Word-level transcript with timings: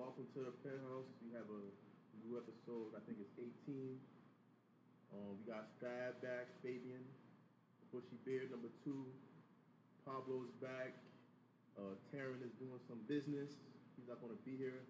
welcome 0.00 0.24
to 0.32 0.40
the 0.48 0.56
penthouse. 0.64 1.12
We 1.20 1.28
have 1.36 1.44
a 1.52 1.60
new 2.24 2.40
episode. 2.40 2.96
I 2.96 3.04
think 3.04 3.20
it's 3.20 3.36
18. 3.68 4.00
Um, 5.12 5.36
we 5.36 5.44
got 5.44 5.76
Fab 5.76 6.24
back, 6.24 6.48
Fabian, 6.64 7.04
Bushy 7.92 8.16
Beard 8.24 8.48
number 8.48 8.72
two. 8.80 9.04
Pablo's 10.08 10.56
back. 10.64 10.96
Uh, 11.76 12.00
Taryn 12.08 12.40
is 12.40 12.48
doing 12.56 12.80
some 12.88 13.04
business. 13.12 13.52
He's 14.00 14.08
not 14.08 14.24
going 14.24 14.32
to 14.32 14.40
be 14.40 14.56
here. 14.56 14.88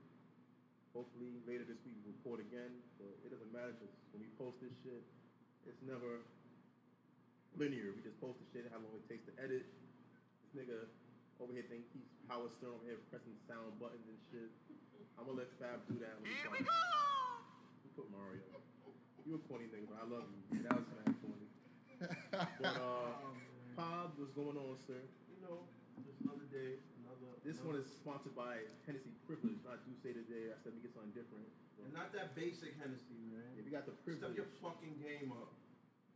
Hopefully 0.95 1.42
later 1.42 1.66
this 1.66 1.83
week 1.83 1.98
we'll 2.06 2.15
record 2.15 2.47
again. 2.47 2.70
But 3.02 3.11
it 3.27 3.34
doesn't 3.34 3.51
matter 3.51 3.74
because 3.74 3.91
when 4.15 4.23
we 4.23 4.30
post 4.38 4.62
this 4.62 4.70
shit, 4.87 5.02
it's 5.66 5.83
never 5.83 6.23
linear. 7.59 7.98
We 7.98 8.06
just 8.06 8.23
post 8.23 8.38
the 8.38 8.47
shit, 8.55 8.70
and 8.70 8.70
how 8.70 8.79
long 8.79 8.95
it 8.95 9.11
takes 9.11 9.27
to 9.27 9.34
edit. 9.42 9.66
This 10.47 10.55
nigga 10.55 10.87
over 11.41 11.57
here 11.57 11.65
think 11.73 11.89
he's 11.97 12.05
Howard 12.29 12.53
Stern 12.61 12.77
over 12.77 12.85
here 12.85 13.01
pressing 13.09 13.33
sound 13.49 13.73
buttons 13.80 14.05
and 14.05 14.21
shit. 14.29 14.53
I'm 15.17 15.25
gonna 15.25 15.41
let 15.41 15.49
Fab 15.57 15.80
do 15.89 15.97
that. 16.05 16.21
When 16.21 16.29
here 16.29 16.53
we 16.53 16.61
go. 16.61 16.80
You 17.85 17.91
put 17.97 18.09
Mario. 18.13 18.45
You 19.25 19.37
a 19.37 19.43
corny 19.49 19.69
nigga, 19.69 19.89
but 19.89 20.01
I 20.01 20.07
love 20.09 20.29
you. 20.29 20.61
That 20.65 20.77
was 20.80 20.89
kind 20.89 21.09
of 21.09 21.16
corny. 21.21 21.49
but 22.61 22.77
uh, 22.77 23.13
Pod, 23.77 24.16
what's 24.16 24.33
going 24.33 24.57
on, 24.57 24.77
sir? 24.80 25.01
You 25.29 25.41
know, 25.45 25.65
just 26.05 26.21
another 26.25 26.49
day, 26.49 26.80
another. 27.05 27.29
This 27.45 27.61
another, 27.61 27.77
one 27.77 27.77
is 27.80 27.88
sponsored 28.01 28.33
by 28.33 28.65
Hennessy 28.88 29.13
Privilege, 29.29 29.61
not 29.65 29.85
D'Ussé 29.85 30.16
Today. 30.16 30.52
I 30.52 30.57
said 30.65 30.73
we 30.73 30.80
get 30.80 30.93
something 30.97 31.13
different. 31.13 31.45
So, 31.77 31.85
and 31.85 31.93
not 31.93 32.13
that 32.16 32.33
basic 32.37 32.77
Hennessy, 32.80 33.21
man. 33.29 33.45
yeah, 33.57 33.65
we 33.65 33.73
got 33.73 33.85
the 33.85 33.97
privilege. 34.05 34.25
Step 34.25 34.37
privilege. 34.37 34.41
your 34.41 34.49
fucking 34.65 34.97
game 35.01 35.33
up. 35.37 35.52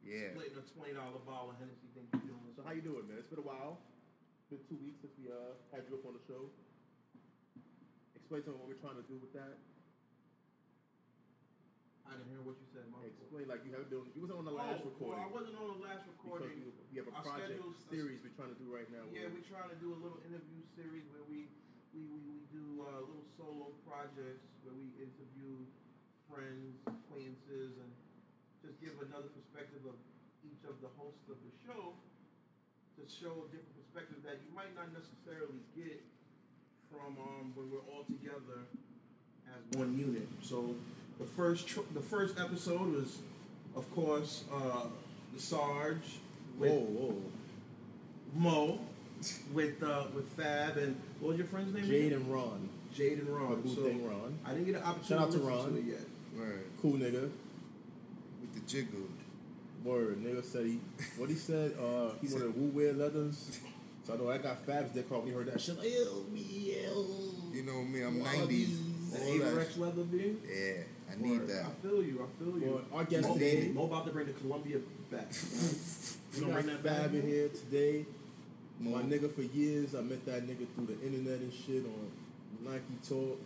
Yeah. 0.00 0.33
Splitting 0.36 0.56
a 0.61 0.64
twenty 0.77 0.92
dollar 0.97 1.20
bottle 1.25 1.52
of 1.52 1.61
Hennessy, 1.61 1.88
think 1.92 2.09
you 2.12 2.28
doing 2.28 2.45
So 2.56 2.64
how 2.64 2.72
you 2.77 2.84
doing, 2.84 3.05
man? 3.09 3.20
It's 3.20 3.28
been 3.28 3.41
a 3.41 3.45
while. 3.45 3.80
It's 4.44 4.60
been 4.60 4.76
two 4.76 4.76
weeks 4.84 5.00
since 5.00 5.16
we 5.16 5.32
uh, 5.32 5.56
had 5.72 5.88
you 5.88 5.96
up 5.96 6.05
on 6.05 6.20
the 6.20 6.20
show. 6.28 6.52
Explain 8.12 8.44
to 8.44 8.52
me 8.52 8.60
what 8.60 8.69
we're 8.69 8.84
trying 8.84 9.00
to 9.00 9.06
do 9.08 9.16
with 9.16 9.32
that. 9.32 9.56
I 12.05 12.12
didn't 12.12 12.28
hear 12.28 12.44
what 12.44 12.60
you 12.60 12.69
said, 12.77 12.84
my 12.92 13.08
fault. 13.08 13.24
Explain 13.24 13.48
like 13.48 13.64
you 13.64 13.72
haven't 13.72 13.88
been. 13.88 14.04
You 14.12 14.20
wasn't 14.20 14.44
on 14.44 14.48
the 14.52 14.52
last 14.52 14.84
oh, 14.84 14.92
recording. 14.92 15.16
Well, 15.16 15.24
I 15.24 15.32
wasn't 15.32 15.56
on 15.56 15.69
the 15.72 15.80
last 15.80 16.04
because 16.04 16.44
recording. 16.44 16.60
we, 16.60 16.77
we 16.92 16.96
have 17.00 17.08
a 17.08 17.16
project 17.24 17.56
series 17.88 18.20
we're 18.20 18.36
trying 18.36 18.52
to 18.52 18.60
do 18.60 18.69
right 18.69 18.84
now. 18.92 19.08
Yeah, 19.08 19.32
we're 19.32 19.48
trying 19.48 19.72
to 19.72 19.80
do 19.80 19.96
a 19.96 19.98
little 20.04 20.20
interview 20.28 20.60
series 20.76 21.08
where 21.08 21.24
we 21.24 21.48
we, 21.97 22.04
we, 22.04 22.20
we 22.28 22.38
do 22.52 22.84
uh, 22.84 23.00
little 23.00 23.24
solo 23.41 23.72
projects 23.88 24.44
where 24.60 24.76
we 24.76 24.92
interview 25.00 25.64
friends, 26.28 26.84
acquaintances, 26.84 27.80
and 27.80 27.92
just 28.60 28.76
give 28.76 28.92
another 29.08 29.32
perspective 29.32 29.88
of 29.88 29.97
each 30.44 30.60
of 30.69 30.76
the 30.84 30.92
hosts 31.00 31.32
of 31.32 31.41
the 31.41 31.52
show 31.64 31.97
to 32.97 33.03
show 33.11 33.31
a 33.45 33.48
different 33.50 33.75
perspective 33.77 34.19
that 34.25 34.39
you 34.47 34.55
might 34.55 34.75
not 34.75 34.89
necessarily 34.92 35.61
get 35.77 36.03
from 36.91 37.17
um, 37.20 37.53
when 37.55 37.70
we're 37.70 37.84
all 37.92 38.05
together 38.05 38.62
as 39.48 39.78
one 39.78 39.97
unit. 39.98 40.28
So 40.42 40.75
the 41.19 41.25
first 41.27 41.67
tr- 41.67 41.81
the 41.95 42.00
first 42.00 42.39
episode 42.39 42.95
was, 42.95 43.19
of 43.77 43.91
course, 43.95 44.45
uh, 44.53 44.87
the 45.34 45.41
Sarge 45.41 46.19
with 46.59 46.70
whoa, 46.70 46.78
whoa. 46.81 47.22
Mo 48.37 48.78
with 49.53 49.83
uh, 49.83 50.05
with 50.15 50.28
Fab 50.31 50.77
and 50.77 51.00
what 51.20 51.31
was 51.31 51.39
your 51.39 51.47
friend's 51.47 51.75
name? 51.75 51.84
Jade 51.87 52.06
again? 52.06 52.20
and 52.20 52.33
Ron. 52.33 52.69
Jade 52.95 53.19
and 53.19 53.28
Ron. 53.28 53.62
So 53.69 53.83
thing 53.83 54.06
Ron. 54.06 54.39
I 54.45 54.50
didn't 54.50 54.67
get 54.67 54.77
an 54.77 54.83
opportunity 54.83 55.09
Shout 55.09 55.20
out 55.20 55.33
to 55.33 55.39
to 55.39 55.45
listen 55.45 55.59
Ron. 55.59 55.72
to 55.75 55.78
it 55.81 55.84
yet. 55.84 56.00
Word. 56.37 56.65
Cool 56.81 56.92
nigga. 56.92 57.31
With 58.41 58.55
the 58.55 58.61
jiggle. 58.69 59.00
Word. 59.84 60.22
Nigga 60.24 60.42
said 60.44 60.66
he. 60.66 60.80
What 61.18 61.28
he 61.28 61.36
said? 61.36 61.72
Uh, 61.78 62.10
he 62.20 62.32
wanted 62.32 62.56
woo 62.56 62.68
wear 62.68 62.92
leathers. 62.92 63.60
So 64.06 64.14
I 64.14 64.16
know 64.16 64.30
I 64.30 64.38
got 64.38 64.64
Fab's 64.66 64.91
dick 64.92 65.08
caught 65.08 65.20
when 65.20 65.28
he 65.28 65.34
heard 65.34 65.46
that 65.46 65.60
shit. 65.60 65.78
Like, 65.78 65.88
ew, 65.88 66.26
me, 66.32 66.41
ew. 66.41 67.06
You 67.52 67.62
know 67.62 67.82
me, 67.82 68.02
I'm 68.02 68.20
Wallabees. 68.20 68.66
90s. 68.68 69.12
The 69.12 69.20
All 69.20 69.38
that 69.54 69.78
leather 69.78 70.02
being. 70.02 70.41
Yeah, 70.47 70.82
I 71.10 71.22
need 71.22 71.38
Word. 71.38 71.48
that. 71.48 71.66
I 71.66 71.70
feel 71.86 72.03
you. 72.03 72.26
I 72.26 72.42
feel 72.44 72.59
you. 72.59 72.66
Well, 72.91 72.98
our 72.98 73.04
guest 73.04 73.28
Mo, 73.28 73.34
today- 73.34 73.69
Mo 73.72 73.84
about 73.84 74.06
to 74.06 74.12
bring 74.12 74.26
the 74.26 74.32
Columbia 74.32 74.78
back. 75.10 75.28
We 76.34 76.41
you 76.41 76.47
gonna 76.47 76.54
got 76.62 76.64
bring 76.64 76.82
that 76.82 76.97
Fab 77.03 77.14
in 77.14 77.22
here 77.22 77.48
today. 77.48 78.04
My 78.80 79.03
nigga 79.03 79.32
for 79.32 79.42
years, 79.42 79.94
I 79.94 80.00
met 80.00 80.26
that 80.26 80.44
nigga 80.48 80.66
through 80.75 80.86
the 80.86 81.00
internet 81.06 81.38
and 81.38 81.53
shit 81.53 81.84
on 81.86 82.10
Nike 82.64 82.98
Talk. 83.09 83.38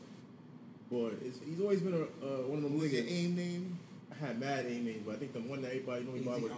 But 0.90 1.18
he's 1.22 1.60
always 1.60 1.82
been 1.82 1.92
a 1.92 2.00
uh, 2.24 2.46
one 2.48 2.56
of 2.58 2.62
them 2.64 2.72
What 2.74 2.84
was 2.84 2.92
your 2.94 3.04
aim 3.06 3.36
name? 3.36 3.78
I 4.22 4.26
had 4.26 4.40
mad 4.40 4.66
aim 4.68 4.84
names, 4.84 5.02
but 5.06 5.14
I 5.14 5.18
think 5.18 5.32
the 5.32 5.40
one 5.40 5.62
that 5.62 5.68
everybody 5.68 6.04
know 6.04 6.12
me 6.12 6.20
by 6.20 6.36
Easy 6.36 6.42
was 6.48 6.52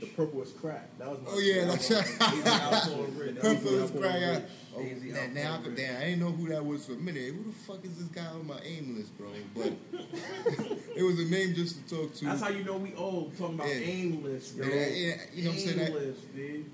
the 0.00 0.06
purple 0.08 0.40
was 0.40 0.50
crack. 0.52 0.88
That 0.98 1.08
was 1.10 1.18
my 1.20 1.30
Oh, 1.30 1.38
yeah, 1.38 1.54
shit. 1.54 1.68
that's 1.68 1.88
That 1.88 2.20
right. 2.20 2.30
was- 2.32 2.38
Easy 2.38 2.48
Alcohol 2.50 3.02
Rich. 3.16 3.36
Purple 3.36 3.68
is 3.74 3.80
Alcohol 3.82 4.00
crying 4.02 4.24
out. 4.24 4.34
Rich. 4.34 4.42
Oh, 4.74 4.80
Easy 4.82 5.12
now, 5.12 5.26
now, 5.32 5.52
Alcohol 5.54 5.72
damn, 5.76 5.96
I 5.96 6.04
didn't 6.06 6.20
know 6.20 6.30
who 6.32 6.48
that 6.48 6.64
was 6.66 6.86
for 6.86 6.92
a 6.92 6.96
minute. 6.96 7.34
Who 7.34 7.44
the 7.44 7.52
fuck 7.52 7.84
is 7.84 7.94
this 7.98 8.08
guy 8.08 8.26
on 8.26 8.46
my 8.46 8.58
aim 8.64 8.96
list, 8.96 9.16
bro? 9.16 9.28
But 9.54 9.72
it 10.96 11.02
was 11.04 11.20
a 11.20 11.24
name 11.24 11.54
just 11.54 11.88
to 11.88 11.94
talk 11.96 12.14
to. 12.16 12.24
That's 12.24 12.40
how 12.42 12.48
you 12.48 12.64
know 12.64 12.76
we 12.78 12.94
old. 12.94 13.36
Talking 13.38 13.54
about 13.54 13.68
Yeah. 13.68 13.74
aimless, 13.74 14.48
bro. 14.50 14.66
Yeah, 14.66 14.74
yeah, 14.74 15.14
you 15.34 15.44
know 15.44 15.50
what 15.50 15.58
I'm 15.58 15.64
saying? 15.64 15.78
That- 15.78 15.88
Aimless, 15.88 16.18
dude. 16.34 16.64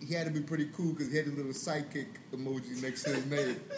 he, 0.00 0.06
he 0.06 0.14
had 0.14 0.26
to 0.26 0.32
be 0.32 0.40
pretty 0.40 0.68
cool 0.76 0.92
because 0.92 1.10
he 1.10 1.16
had 1.18 1.26
a 1.26 1.30
little 1.30 1.52
sidekick 1.52 2.06
emoji 2.32 2.82
next 2.82 3.04
to 3.04 3.10
his 3.14 3.26
name. 3.26 3.60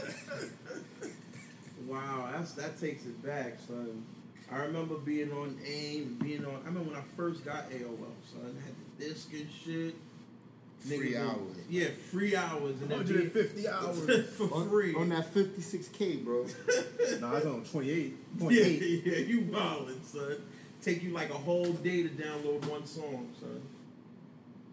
Wow, 1.86 2.30
that's 2.34 2.52
that 2.52 2.80
takes 2.80 3.04
it 3.04 3.22
back, 3.22 3.58
son. 3.68 4.04
I 4.54 4.58
remember 4.66 4.94
being 4.96 5.32
on 5.32 5.58
AIM, 5.66 6.18
being 6.22 6.44
on. 6.44 6.54
I 6.64 6.68
remember 6.68 6.90
when 6.90 6.96
I 6.98 7.02
first 7.16 7.44
got 7.44 7.70
AOL, 7.70 7.98
son. 8.32 8.56
Had 8.64 8.74
the 8.98 9.04
disc 9.04 9.32
and 9.32 9.48
shit. 9.64 9.94
Free 10.78 11.12
Niggas 11.12 11.20
hours. 11.26 11.36
would- 11.38 11.64
Yeah, 11.68 11.88
free 12.10 12.36
hours, 12.36 12.80
and 12.82 12.90
then 12.90 12.98
be- 13.06 13.14
150 13.14 13.68
hours. 13.68 14.28
for 14.36 14.54
on, 14.54 14.68
free. 14.68 14.94
on 14.94 15.08
that 15.08 15.34
56k, 15.34 16.22
bro. 16.24 16.46
nah, 17.20 17.30
I 17.30 17.34
was 17.36 17.46
on 17.46 17.64
28. 17.64 18.16
yeah, 18.38 18.50
yeah, 18.50 19.18
you 19.18 19.40
wildin', 19.42 20.04
son. 20.04 20.36
Take 20.82 21.02
you 21.02 21.10
like 21.10 21.30
a 21.30 21.34
whole 21.34 21.72
day 21.72 22.02
to 22.02 22.10
download 22.10 22.66
one 22.68 22.86
song, 22.86 23.30
son. 23.40 23.60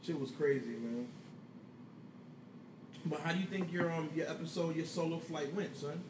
Shit 0.06 0.20
was 0.20 0.32
crazy, 0.32 0.68
man. 0.68 1.08
But 3.06 3.22
how 3.22 3.32
do 3.32 3.40
you 3.40 3.46
think 3.46 3.72
your 3.72 3.92
um 3.92 4.10
your 4.16 4.30
episode, 4.30 4.76
your 4.76 4.86
solo 4.86 5.18
flight 5.18 5.52
went, 5.56 5.76
son? 5.76 6.04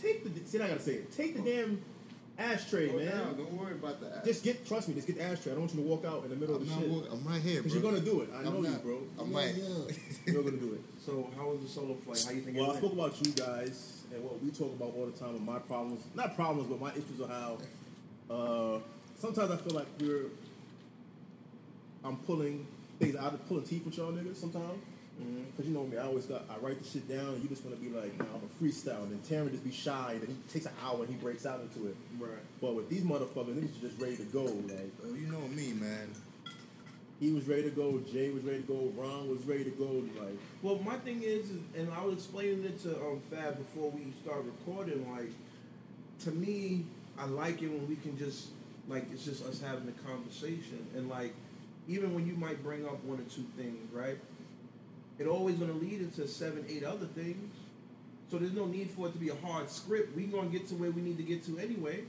Take 0.00 0.24
the. 0.24 0.48
See, 0.48 0.60
I 0.60 0.68
gotta 0.68 0.80
say 0.80 0.92
it. 0.94 1.12
Take 1.12 1.36
the 1.36 1.42
damn 1.50 1.80
ashtray, 2.38 2.90
Oh, 2.90 2.96
man. 2.98 3.06
no, 3.06 3.32
don't 3.44 3.52
worry 3.54 3.72
about 3.72 3.98
the 4.00 4.06
that. 4.06 4.24
Just 4.24 4.44
get. 4.44 4.66
Trust 4.66 4.88
me. 4.88 4.94
Just 4.94 5.06
get 5.06 5.16
the 5.16 5.22
ashtray. 5.24 5.52
I 5.52 5.54
don't 5.54 5.62
want 5.64 5.74
you 5.74 5.80
to 5.82 5.86
walk 5.88 6.04
out 6.04 6.24
in 6.24 6.30
the 6.30 6.36
middle 6.36 6.56
I'm, 6.56 6.62
of 6.62 6.68
the 6.68 6.74
not, 6.74 6.80
shit. 6.82 6.90
wa- 6.90 7.02
I'm 7.12 7.24
right 7.26 7.40
here, 7.42 7.54
bro. 7.54 7.62
Because 7.62 7.72
you're 7.74 7.82
gonna 7.82 8.04
do 8.04 8.20
it. 8.22 8.28
I 8.34 8.38
I'm 8.38 8.44
know 8.44 8.56
you, 8.62 8.68
not. 8.70 8.82
bro. 8.82 8.98
I 9.20 9.24
might. 9.24 9.54
You're 10.26 10.42
gonna 10.42 10.56
do 10.56 10.74
it. 10.74 10.80
So 11.04 11.30
how 11.36 11.48
was 11.50 11.60
the 11.62 11.68
solo 11.68 11.94
flight? 12.04 12.22
How 12.26 12.32
you 12.32 12.40
think 12.42 12.56
Well, 12.56 12.70
I 12.70 12.74
it 12.74 12.78
spoke 12.78 12.96
went? 12.96 13.12
about 13.14 13.26
you 13.26 13.32
guys 13.32 14.02
and 14.12 14.22
what 14.24 14.42
we 14.42 14.50
talk 14.50 14.72
about 14.74 14.92
all 14.96 15.06
the 15.06 15.18
time 15.18 15.34
and 15.36 15.46
my 15.46 15.58
problems. 15.60 16.02
Not 16.14 16.34
problems, 16.36 16.68
but 16.68 16.80
my 16.80 16.90
issues 16.90 17.20
are 17.22 17.28
how 17.28 17.58
uh, 18.34 18.78
sometimes 19.18 19.50
I 19.52 19.56
feel 19.56 19.74
like 19.74 19.86
we're 20.00 20.26
I'm 22.04 22.16
pulling 22.18 22.66
things 22.98 23.16
out 23.16 23.34
of 23.34 23.46
pulling 23.48 23.64
teeth 23.64 23.84
with 23.84 23.96
y'all 23.96 24.12
niggas 24.12 24.36
sometimes. 24.36 24.78
Because 25.18 25.66
you 25.66 25.74
know 25.74 25.84
me, 25.86 25.96
I 25.96 26.04
always 26.04 26.26
got 26.26 26.44
I 26.50 26.58
write 26.58 26.82
the 26.82 26.88
shit 26.88 27.08
down 27.08 27.34
and 27.34 27.42
you 27.42 27.48
just 27.48 27.64
want 27.64 27.78
to 27.78 27.82
be 27.82 27.94
like, 27.94 28.16
nah, 28.18 28.24
I'm 28.34 28.42
a 28.44 28.62
freestyle. 28.64 29.02
And 29.04 29.12
then 29.12 29.20
Taryn 29.20 29.50
just 29.50 29.64
be 29.64 29.72
shy 29.72 30.12
and 30.12 30.22
then 30.22 30.28
he 30.28 30.52
takes 30.52 30.66
an 30.66 30.72
hour 30.84 31.00
and 31.00 31.08
he 31.08 31.14
breaks 31.14 31.46
out 31.46 31.60
into 31.60 31.88
it. 31.88 31.96
Right. 32.18 32.30
But 32.60 32.74
with 32.74 32.88
these 32.90 33.02
motherfuckers, 33.02 33.54
niggas 33.54 33.78
are 33.78 33.88
just 33.88 34.00
ready 34.00 34.16
to 34.16 34.24
go. 34.24 34.44
Like 34.44 34.92
Oh, 35.04 35.14
you 35.14 35.26
know 35.28 35.40
me, 35.48 35.72
man. 35.72 36.10
he 37.18 37.32
was 37.32 37.48
ready 37.48 37.62
to 37.62 37.70
go, 37.70 37.98
Jay 38.12 38.28
was 38.30 38.42
ready 38.44 38.60
to 38.60 38.66
go, 38.66 38.92
Ron 38.94 39.30
was 39.30 39.42
ready 39.44 39.64
to 39.64 39.70
go. 39.70 40.04
Like 40.22 40.36
Well, 40.62 40.78
my 40.84 40.96
thing 40.98 41.22
is, 41.22 41.50
is 41.50 41.60
and 41.76 41.90
I 41.92 42.04
was 42.04 42.14
explaining 42.16 42.64
it 42.64 42.82
to 42.82 42.94
um, 42.96 43.20
Fab 43.30 43.56
before 43.56 43.90
we 43.90 44.12
start 44.22 44.44
recording. 44.44 45.10
Like, 45.10 45.30
to 46.24 46.30
me, 46.30 46.84
I 47.18 47.24
like 47.24 47.62
it 47.62 47.68
when 47.68 47.88
we 47.88 47.96
can 47.96 48.18
just 48.18 48.48
like 48.88 49.06
it's 49.12 49.24
just 49.24 49.44
us 49.46 49.60
having 49.60 49.88
a 49.88 50.08
conversation, 50.08 50.86
and 50.94 51.08
like 51.08 51.34
even 51.88 52.14
when 52.14 52.26
you 52.26 52.34
might 52.34 52.62
bring 52.62 52.84
up 52.84 53.02
one 53.04 53.18
or 53.18 53.22
two 53.24 53.44
things, 53.56 53.90
right? 53.92 54.18
It 55.18 55.26
always 55.26 55.56
gonna 55.56 55.72
lead 55.72 56.00
into 56.00 56.26
seven, 56.28 56.64
eight 56.68 56.84
other 56.84 57.06
things. 57.06 57.52
So 58.30 58.38
there's 58.38 58.52
no 58.52 58.66
need 58.66 58.90
for 58.90 59.06
it 59.08 59.12
to 59.12 59.18
be 59.18 59.28
a 59.28 59.34
hard 59.36 59.70
script. 59.70 60.16
We're 60.16 60.26
gonna 60.26 60.48
get 60.48 60.68
to 60.68 60.74
where 60.74 60.90
we 60.90 61.00
need 61.00 61.16
to 61.16 61.22
get 61.22 61.44
to 61.46 61.58
anyway. 61.58 62.04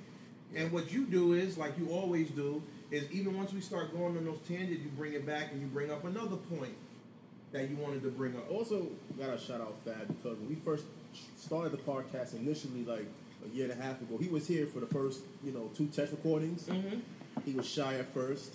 And 0.55 0.71
what 0.71 0.91
you 0.91 1.05
do 1.05 1.33
is, 1.33 1.57
like 1.57 1.77
you 1.77 1.89
always 1.89 2.29
do, 2.31 2.61
is 2.91 3.09
even 3.11 3.37
once 3.37 3.53
we 3.53 3.61
start 3.61 3.93
going 3.93 4.17
on 4.17 4.25
those 4.25 4.39
tangents, 4.47 4.83
you 4.83 4.89
bring 4.95 5.13
it 5.13 5.25
back 5.25 5.51
and 5.51 5.61
you 5.61 5.67
bring 5.67 5.91
up 5.91 6.05
another 6.05 6.37
point 6.37 6.73
that 7.51 7.69
you 7.69 7.75
wanted 7.77 8.03
to 8.03 8.09
bring 8.09 8.35
up. 8.35 8.49
Also, 8.51 8.87
gotta 9.17 9.37
shout 9.37 9.61
out 9.61 9.75
Fab 9.85 10.07
because 10.07 10.37
when 10.37 10.49
we 10.49 10.55
first 10.55 10.85
started 11.37 11.71
the 11.71 11.77
podcast 11.77 12.35
initially, 12.35 12.83
like 12.83 13.05
a 13.45 13.55
year 13.55 13.69
and 13.69 13.79
a 13.79 13.83
half 13.83 14.01
ago, 14.01 14.17
he 14.17 14.27
was 14.27 14.47
here 14.47 14.65
for 14.67 14.79
the 14.79 14.87
first, 14.87 15.21
you 15.43 15.51
know, 15.51 15.69
two 15.75 15.87
test 15.87 16.11
recordings. 16.11 16.63
Mm-hmm. 16.63 16.99
He 17.45 17.53
was 17.53 17.67
shy 17.67 17.95
at 17.95 18.13
first, 18.13 18.53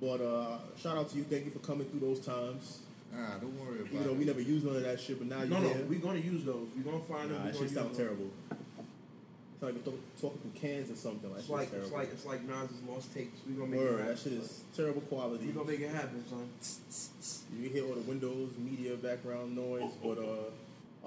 but 0.00 0.20
uh, 0.20 0.58
shout 0.80 0.96
out 0.96 1.10
to 1.10 1.18
you. 1.18 1.24
Thank 1.24 1.44
you 1.44 1.50
for 1.50 1.58
coming 1.58 1.86
through 1.88 2.00
those 2.00 2.20
times. 2.20 2.80
Nah, 3.12 3.38
don't 3.38 3.58
worry 3.60 3.80
about 3.80 3.92
Even 3.92 4.04
though 4.04 4.10
it. 4.12 4.16
we 4.18 4.24
never 4.24 4.40
used 4.40 4.64
none 4.66 4.76
of 4.76 4.82
that 4.82 4.98
shit, 5.00 5.18
but 5.18 5.28
now 5.28 5.44
No, 5.44 5.60
you're 5.60 5.74
no, 5.76 5.84
we're 5.88 5.98
gonna 6.00 6.18
use 6.18 6.44
those. 6.44 6.66
We're 6.76 6.90
gonna 6.90 7.04
find 7.04 7.30
them. 7.30 7.38
Nah, 7.38 7.44
we're 7.46 7.52
that 7.52 7.58
shit 7.58 7.70
sounds 7.70 7.96
terrible. 7.96 8.30
It's 8.50 9.62
like 9.62 9.84
talking 9.84 10.38
through 10.40 10.60
cans 10.60 10.90
or 10.90 10.96
something. 10.96 11.30
That 11.30 11.38
It's 11.40 11.48
like 11.48 11.70
terrible. 11.70 11.86
it's 11.88 11.94
like 11.94 12.12
it's 12.12 12.26
like 12.26 12.42
Nas's 12.48 12.82
lost 12.88 13.14
tapes. 13.14 13.38
We're 13.46 13.60
gonna 13.60 13.70
make 13.70 13.80
Word, 13.80 13.86
it 13.86 13.98
happen. 13.98 14.06
that 14.08 14.18
shit 14.18 14.32
is 14.32 14.62
terrible 14.74 15.02
quality. 15.02 15.46
We're 15.46 15.52
gonna 15.52 15.70
make 15.70 15.80
it 15.80 15.90
happen, 15.94 16.24
son. 16.28 16.48
You 17.56 17.68
can 17.68 17.72
hear 17.76 17.84
all 17.86 17.94
the 17.94 18.00
Windows 18.00 18.50
media 18.58 18.96
background 18.96 19.54
noise, 19.54 19.92
but 20.02 20.18
uh, 20.18 20.50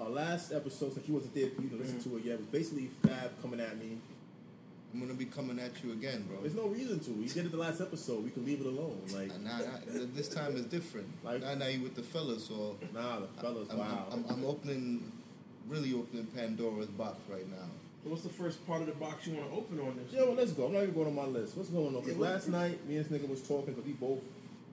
Our 0.02 0.10
last 0.10 0.52
episode, 0.52 0.92
since 0.92 1.08
you 1.08 1.14
wasn't 1.14 1.34
there, 1.34 1.44
you 1.44 1.50
didn't 1.68 1.80
listen 1.80 1.98
to 2.02 2.16
it 2.18 2.24
yet, 2.24 2.36
was 2.38 2.46
basically 2.48 2.90
Fab 3.02 3.30
coming 3.42 3.60
at 3.60 3.78
me. 3.78 3.96
I'm 4.96 5.02
gonna 5.02 5.12
be 5.12 5.26
coming 5.26 5.58
at 5.58 5.72
you 5.84 5.92
again, 5.92 6.22
bro. 6.26 6.40
There's 6.40 6.54
no 6.54 6.68
reason 6.68 6.98
to. 7.00 7.10
We 7.10 7.26
did 7.28 7.44
it 7.44 7.50
the 7.52 7.58
last 7.58 7.82
episode. 7.82 8.24
We 8.24 8.30
can 8.30 8.46
leave 8.46 8.60
it 8.62 8.66
alone. 8.66 8.98
Like, 9.12 9.30
And 9.30 9.44
now, 9.44 9.58
now- 9.58 10.06
this 10.14 10.28
time 10.28 10.56
is 10.56 10.64
different. 10.64 11.06
Like- 11.22 11.42
now, 11.42 11.54
now 11.54 11.66
you 11.66 11.82
with 11.82 11.96
the 11.96 12.02
fellas, 12.02 12.46
so 12.46 12.78
nah, 12.94 13.20
the 13.20 13.26
fellas, 13.42 13.68
I'm, 13.70 13.78
wow. 13.78 14.06
I'm, 14.10 14.24
I'm 14.30 14.44
opening, 14.46 15.12
really 15.68 15.92
opening 15.92 16.24
Pandora's 16.34 16.86
box 16.86 17.18
right 17.28 17.46
now. 17.50 17.68
So 18.04 18.10
what's 18.10 18.22
the 18.22 18.30
first 18.30 18.66
part 18.66 18.80
of 18.80 18.86
the 18.86 18.94
box 18.94 19.26
you 19.26 19.34
want 19.34 19.50
to 19.50 19.56
open 19.58 19.80
on 19.80 19.96
this? 19.96 20.14
Yeah, 20.14 20.22
well, 20.22 20.32
let's 20.34 20.52
go. 20.52 20.64
I'm 20.64 20.72
not 20.72 20.84
even 20.84 20.94
going 20.94 21.08
on 21.08 21.14
my 21.14 21.26
list. 21.26 21.58
What's 21.58 21.68
going 21.68 21.94
on? 21.94 22.02
Yeah, 22.02 22.14
what- 22.14 22.30
last 22.30 22.48
night, 22.48 22.88
me 22.88 22.96
and 22.96 23.04
this 23.04 23.12
nigga 23.20 23.28
was 23.28 23.42
talking 23.46 23.74
because 23.74 23.84
we 23.84 23.92
both 23.92 24.20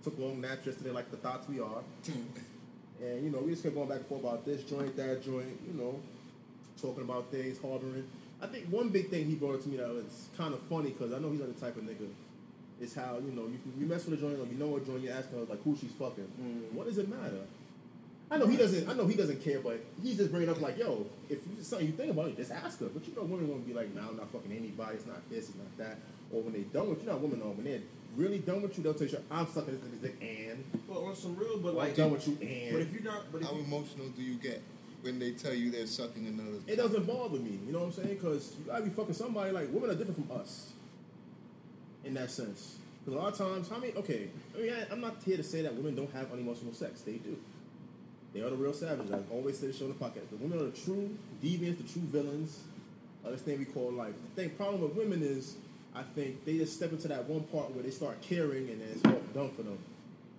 took 0.05 0.17
a 0.17 0.21
long 0.21 0.39
naps 0.39 0.65
yesterday, 0.65 0.91
like 0.91 1.11
the 1.11 1.17
thoughts 1.17 1.49
we 1.49 1.59
are. 1.59 1.83
and 2.07 3.25
you 3.25 3.29
know, 3.29 3.39
we 3.39 3.51
just 3.51 3.63
kept 3.63 3.75
going 3.75 3.89
back 3.89 3.97
and 3.97 4.07
forth 4.07 4.21
about 4.21 4.45
this 4.45 4.63
joint, 4.63 4.95
that 4.95 5.21
joint. 5.21 5.59
You 5.67 5.73
know, 5.73 5.99
talking 6.81 7.03
about 7.03 7.29
things, 7.29 7.59
harboring. 7.59 8.07
I 8.43 8.47
think 8.47 8.65
one 8.67 8.89
big 8.89 9.09
thing 9.09 9.25
he 9.25 9.35
brought 9.35 9.55
up 9.55 9.63
to 9.63 9.69
me 9.69 9.77
that 9.77 9.87
was 9.87 10.27
kind 10.37 10.53
of 10.53 10.59
funny 10.63 10.89
because 10.89 11.13
I 11.13 11.19
know 11.19 11.31
he's 11.31 11.39
not 11.39 11.55
the 11.55 11.59
type 11.59 11.77
of 11.77 11.83
nigga. 11.83 12.09
Is 12.81 12.93
how 12.93 13.17
you 13.23 13.31
know 13.31 13.47
you, 13.47 13.59
you 13.79 13.85
mess 13.85 14.05
with 14.05 14.19
a 14.19 14.21
joint, 14.21 14.37
or 14.37 14.45
you 14.45 14.57
know 14.59 14.67
what 14.67 14.85
joint 14.85 15.01
you're 15.01 15.13
asking 15.13 15.39
her 15.39 15.45
like 15.45 15.63
who 15.63 15.77
she's 15.79 15.91
fucking. 15.91 16.27
Mm. 16.41 16.73
What 16.73 16.87
does 16.87 16.97
it 16.97 17.07
matter? 17.07 17.47
I 18.29 18.37
know 18.37 18.47
he 18.47 18.57
doesn't. 18.57 18.89
I 18.89 18.93
know 18.93 19.05
he 19.05 19.15
doesn't 19.15 19.41
care, 19.43 19.59
but 19.59 19.79
he's 20.01 20.17
just 20.17 20.31
bringing 20.31 20.49
up 20.49 20.59
like, 20.59 20.77
yo, 20.77 21.05
if 21.29 21.39
it's 21.57 21.67
something 21.69 21.87
you 21.87 21.93
think 21.93 22.11
about, 22.11 22.27
it, 22.27 22.35
just 22.35 22.51
ask 22.51 22.79
her. 22.79 22.87
But 22.87 23.07
you 23.07 23.15
know, 23.15 23.21
women 23.23 23.47
gonna 23.47 23.59
be 23.59 23.73
like, 23.73 23.95
nah, 23.95 24.09
I'm 24.09 24.17
not 24.17 24.29
fucking 24.31 24.51
anybody. 24.51 24.95
It's 24.95 25.05
not 25.05 25.21
this, 25.29 25.49
it's 25.49 25.57
not 25.57 25.77
that. 25.77 25.97
Or 26.31 26.41
when 26.41 26.51
they 26.51 26.61
done 26.61 26.89
with 26.89 27.01
you, 27.01 27.07
know, 27.07 27.17
women 27.17 27.39
know 27.39 27.53
when 27.55 27.63
they're 27.63 27.79
really 28.17 28.39
done 28.39 28.63
with 28.63 28.75
you, 28.75 28.83
they'll 28.83 28.95
tell 28.95 29.07
you, 29.07 29.19
I'm 29.31 29.47
sucking 29.47 29.79
this 29.79 29.83
nigga's 29.83 30.01
dick 30.01 30.17
and 30.19 30.63
Well, 30.87 31.05
on 31.05 31.15
some 31.15 31.37
real, 31.37 31.59
but 31.59 31.69
I'm 31.69 31.75
like, 31.75 31.95
done 31.95 32.11
with 32.11 32.27
you 32.27 32.37
and. 32.41 32.73
but 32.73 32.81
if 32.81 32.91
you're 32.91 33.03
not, 33.03 33.31
but 33.31 33.41
if 33.41 33.47
How 33.47 33.53
you, 33.53 33.61
emotional 33.61 34.07
do 34.09 34.23
you 34.23 34.35
get 34.35 34.61
when 35.03 35.19
they 35.19 35.31
tell 35.31 35.53
you 35.53 35.69
they're 35.69 35.85
sucking 35.85 36.25
another. 36.25 36.59
it 36.65 36.77
doesn't 36.77 37.05
bother 37.05 37.37
me. 37.37 37.59
You 37.65 37.73
know 37.73 37.79
what 37.79 37.85
I'm 37.87 37.91
saying? 37.91 38.15
Because 38.15 38.55
you 38.57 38.65
gotta 38.65 38.83
be 38.83 38.89
fucking 38.89 39.13
somebody. 39.13 39.51
Like 39.51 39.71
women 39.71 39.89
are 39.89 39.95
different 39.95 40.27
from 40.27 40.37
us 40.39 40.71
in 42.05 42.13
that 42.15 42.31
sense. 42.31 42.77
Because 43.03 43.19
a 43.19 43.21
lot 43.21 43.33
of 43.33 43.37
times, 43.37 43.69
how 43.69 43.77
many? 43.77 43.93
Okay, 43.93 44.29
I 44.55 44.61
mean, 44.61 44.73
I, 44.73 44.91
I'm 44.91 45.01
not 45.01 45.17
here 45.25 45.35
to 45.35 45.43
say 45.43 45.61
that 45.61 45.75
women 45.75 45.93
don't 45.93 46.11
have 46.13 46.31
unemotional 46.31 46.73
sex. 46.73 47.01
They 47.01 47.13
do. 47.13 47.37
They 48.33 48.41
are 48.41 48.49
the 48.49 48.55
real 48.55 48.73
savages. 48.73 49.11
I've 49.11 49.29
always 49.29 49.59
say 49.59 49.67
the 49.67 49.73
show 49.73 49.85
in 49.85 49.89
the 49.97 50.03
podcast. 50.03 50.29
The 50.31 50.37
women 50.37 50.59
are 50.59 50.71
the 50.71 50.77
true 50.77 51.15
deviants, 51.43 51.77
the 51.77 51.93
true 51.93 52.01
villains 52.03 52.61
of 53.25 53.31
this 53.33 53.41
thing 53.41 53.59
we 53.59 53.65
call 53.65 53.91
life. 53.91 54.13
The 54.35 54.41
thing 54.41 54.49
problem 54.51 54.81
with 54.81 54.95
women 54.95 55.21
is, 55.21 55.55
I 55.93 56.03
think 56.15 56.45
they 56.45 56.57
just 56.57 56.75
step 56.75 56.91
into 56.91 57.09
that 57.09 57.29
one 57.29 57.43
part 57.43 57.71
where 57.75 57.83
they 57.83 57.91
start 57.91 58.21
caring 58.21 58.69
and 58.69 58.81
then 58.81 58.87
it's 58.91 59.05
all 59.05 59.21
done 59.33 59.51
for 59.51 59.63
them. 59.63 59.77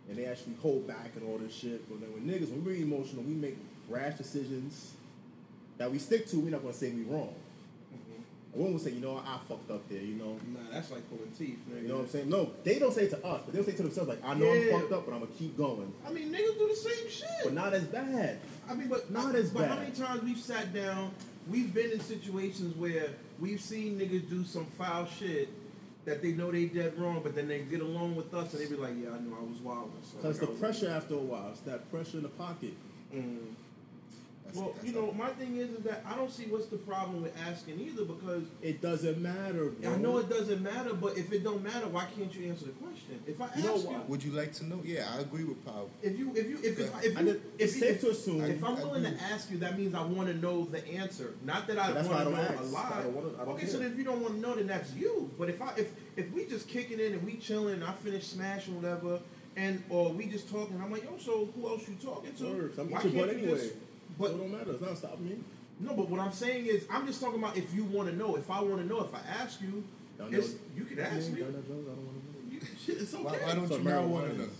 And 0.09 0.19
they 0.19 0.25
actually 0.25 0.55
hold 0.61 0.89
back 0.89 1.13
and 1.15 1.29
all 1.29 1.39
this 1.39 1.55
shit. 1.55 1.89
But 1.89 2.01
then 2.01 2.13
when 2.13 2.23
niggas, 2.23 2.51
when 2.51 2.65
we're 2.65 2.83
emotional, 2.83 3.23
we 3.23 3.35
make 3.35 3.57
rash 3.89 4.17
decisions 4.17 4.93
that 5.79 5.91
we 5.91 5.99
stick 5.99 6.27
to. 6.29 6.37
We're 6.41 6.51
not 6.51 6.63
gonna 6.63 6.75
say 6.75 6.91
we 6.91 7.03
wrong. 7.03 7.35
A 8.53 8.57
woman 8.57 8.75
will 8.75 8.81
say, 8.81 8.91
you 8.93 9.01
know, 9.01 9.17
I 9.17 9.39
fucked 9.49 9.69
up 9.73 9.89
there, 9.89 10.01
you 10.01 10.15
know. 10.15 10.39
nah, 10.53 10.61
that's 10.73 10.93
like 10.93 11.09
pulling 11.11 11.33
teeth, 11.37 11.59
man. 11.67 11.83
You 11.83 11.89
know 11.89 11.95
what 11.97 12.03
I'm 12.05 12.09
saying? 12.11 12.29
No, 12.29 12.51
they 12.63 12.79
don't 12.79 12.95
say 12.95 13.07
it 13.07 13.11
to 13.11 13.27
us, 13.27 13.43
but 13.45 13.53
they'll 13.53 13.65
say 13.65 13.73
to 13.73 13.83
themselves, 13.83 14.09
like, 14.09 14.25
I 14.25 14.35
know 14.35 14.53
Yeah. 14.53 14.75
I'm 14.77 14.81
fucked 14.83 14.93
up, 14.93 15.07
but 15.07 15.13
I'm 15.15 15.21
gonna 15.23 15.33
keep 15.37 15.57
going. 15.57 15.93
I 16.07 16.13
mean, 16.13 16.31
niggas 16.31 16.57
do 16.57 16.69
the 16.69 16.77
same 16.77 17.11
shit. 17.11 17.29
But 17.43 17.53
not 17.55 17.75
as 17.75 17.83
bad. 17.85 18.39
I 18.69 18.75
mean, 18.75 18.87
but 18.87 19.11
Not 19.11 19.35
as 19.35 19.51
But 19.51 19.67
how 19.69 19.75
bad. 19.75 19.83
many 19.83 19.97
times 19.97 20.23
we've 20.23 20.39
sat 20.39 20.73
down, 20.73 21.11
we've 21.51 21.75
been 21.75 21.91
in 21.91 21.99
situations 22.01 22.77
where 22.77 23.09
we've 23.41 23.61
seen 23.61 23.99
niggas 23.99 24.31
do 24.31 24.45
some 24.45 24.67
foul 24.79 25.07
shit 25.07 25.49
that 26.05 26.23
they 26.23 26.31
know 26.31 26.53
they 26.53 26.67
dead 26.67 26.97
wrong, 26.97 27.23
but 27.25 27.35
then 27.35 27.49
they 27.49 27.59
get 27.63 27.81
along 27.81 28.15
with 28.15 28.33
us 28.35 28.53
and 28.55 28.63
they 28.63 28.69
be 28.69 28.77
like, 28.77 28.95
"Yeah, 29.03 29.09
I 29.17 29.19
know 29.19 29.37
I 29.37 29.43
was 29.43 29.59
wild." 29.59 29.91
So 30.05 30.19
Because 30.19 30.41
like, 30.41 30.51
the 30.51 30.57
pressure 30.59 30.91
after 30.91 31.15
a 31.15 31.19
while, 31.19 31.49
it's 31.51 31.61
that 31.63 31.91
pressure 31.91 32.19
in 32.19 32.23
the 32.23 32.29
pocket. 32.29 32.75
Mm. 33.13 33.39
That's- 34.55 34.63
Well, 34.67 34.73
that's 34.75 34.87
you 34.87 34.93
know, 35.01 35.13
my 35.13 35.29
thing 35.31 35.57
is, 35.57 35.71
is 35.71 35.85
that 35.85 36.05
I 36.07 36.15
don't 36.15 36.31
see 36.31 36.45
what's 36.45 36.67
the 36.67 36.77
problem 36.77 37.23
with 37.23 37.37
asking 37.49 37.81
either 37.81 38.05
because 38.05 38.45
It 38.63 38.81
doesn't 38.81 39.21
matter, 39.21 39.71
bro. 39.71 39.93
I 39.93 39.97
know 39.97 40.19
it 40.19 40.29
doesn't 40.29 40.63
matter, 40.63 40.95
but 40.95 41.19
if 41.19 41.33
it 41.33 41.43
don't 41.43 41.63
matter, 41.63 41.89
why 41.89 42.07
can't 42.17 42.33
you 42.35 42.49
answer 42.51 42.67
the 42.67 42.73
question? 42.73 43.21
If 43.27 43.41
I 43.41 43.47
ask 43.47 43.59
You 43.59 43.75
you. 43.91 44.01
Would 44.09 44.23
you 44.25 44.33
like 44.33 44.53
to 44.55 44.65
know? 44.67 44.81
Yeah, 44.85 45.07
I 45.17 45.21
agree 45.21 45.45
with 45.45 45.65
Paul. 45.65 45.91
if 46.03 46.19
you, 46.19 46.33
if 46.35 46.49
you, 46.49 46.59
if 46.59 46.65
if, 46.65 46.79
Yeah. 46.79 47.01
if, 47.03 47.17
I 47.17 47.21
you, 47.21 47.27
did- 47.27 47.37
if, 47.59 47.71
it's 47.71 47.79
safe 47.81 48.01
to 48.03 48.11
assume. 48.11 48.45
if 48.45 48.63
I'm 48.65 48.77
willing 48.77 49.03
to 49.05 49.23
ask 49.25 49.51
you, 49.51 49.59
that 49.59 49.79
means 49.79 49.95
I 49.95 50.03
want 50.03 50.29
to 50.29 50.35
know 50.35 50.65
the 50.65 50.87
answer. 50.89 51.35
Not 51.45 51.67
that 51.67 51.79
I 51.79 51.93
want 51.93 52.07
to 52.07 52.31
know 52.31 52.37
ask. 52.37 52.61
a 52.61 52.65
lie. 52.65 53.01
Don't 53.03 53.15
wanna- 53.15 53.51
okay, 53.53 53.67
so 53.67 53.73
care. 53.73 53.81
then 53.89 53.93
if 53.93 53.99
you 53.99 54.05
don't 54.05 54.21
want 54.23 54.35
to 54.35 54.41
know, 54.41 54.55
then 54.55 54.67
that's 54.67 54.95
you. 54.95 55.31
But 55.39 55.49
if 55.51 55.61
I 55.61 55.73
if 55.77 55.91
if 56.17 56.31
we 56.33 56.47
just 56.47 56.69
kicking 56.69 57.01
in 57.01 57.13
and 57.15 57.25
we 57.25 57.37
chilling, 57.37 57.75
and 57.75 57.85
I 57.85 57.93
finish 57.93 58.27
smashing 58.29 58.77
whatever, 58.81 59.21
and 59.57 59.83
or 59.89 60.13
we 60.13 60.27
just 60.27 60.49
talking, 60.51 60.81
I'm 60.83 60.91
like, 60.91 61.05
yo, 61.05 61.17
so 61.19 61.49
who 61.55 61.69
else 61.69 61.87
you 61.89 61.95
talking 62.03 62.33
to? 62.35 62.45
Why 62.89 63.01
can't 63.01 63.15
you 63.15 63.23
anyway. 63.25 63.59
just- 63.59 63.75
But 64.19 64.25
But 64.29 64.31
it 64.33 64.39
don't 64.39 64.53
matter. 64.53 64.71
It's 64.73 64.81
not 64.81 64.97
stopping 64.99 65.29
me. 65.29 65.37
no, 65.81 65.95
but 65.95 66.09
what 66.09 66.21
I'm 66.21 66.33
saying 66.33 66.67
is, 66.67 66.85
I'm 66.91 67.07
just 67.07 67.21
talking 67.21 67.39
about 67.43 67.57
if 67.57 67.75
you 67.75 67.85
want 67.85 68.09
to 68.11 68.17
know. 68.17 68.37
If 68.37 68.51
I 68.51 68.61
want 68.61 68.79
to 68.79 68.87
know, 68.87 69.01
if 69.03 69.15
I 69.15 69.21
ask 69.43 69.61
you, 69.61 69.83
Don't 70.19 70.31
know. 70.31 70.39
you 70.77 70.85
can 70.85 70.99
ask 71.01 71.31
me. 71.33 71.41
Donna 71.41 71.53
Jones, 71.53 71.67
I 71.69 71.95
don't 71.95 72.07
wanna 72.07 72.19
know. 72.19 72.51
You, 72.53 72.61
shit, 72.85 72.99
it's 73.03 73.15
okay. 73.15 73.23
Why, 73.25 73.33
why 73.39 73.55
don't 73.55 73.69
So 73.69 73.77
you 73.79 73.85
now 73.85 74.03
marijuana 74.03 74.09
want 74.09 74.27
to 74.31 74.39
know? 74.39 74.45
is- 74.45 74.51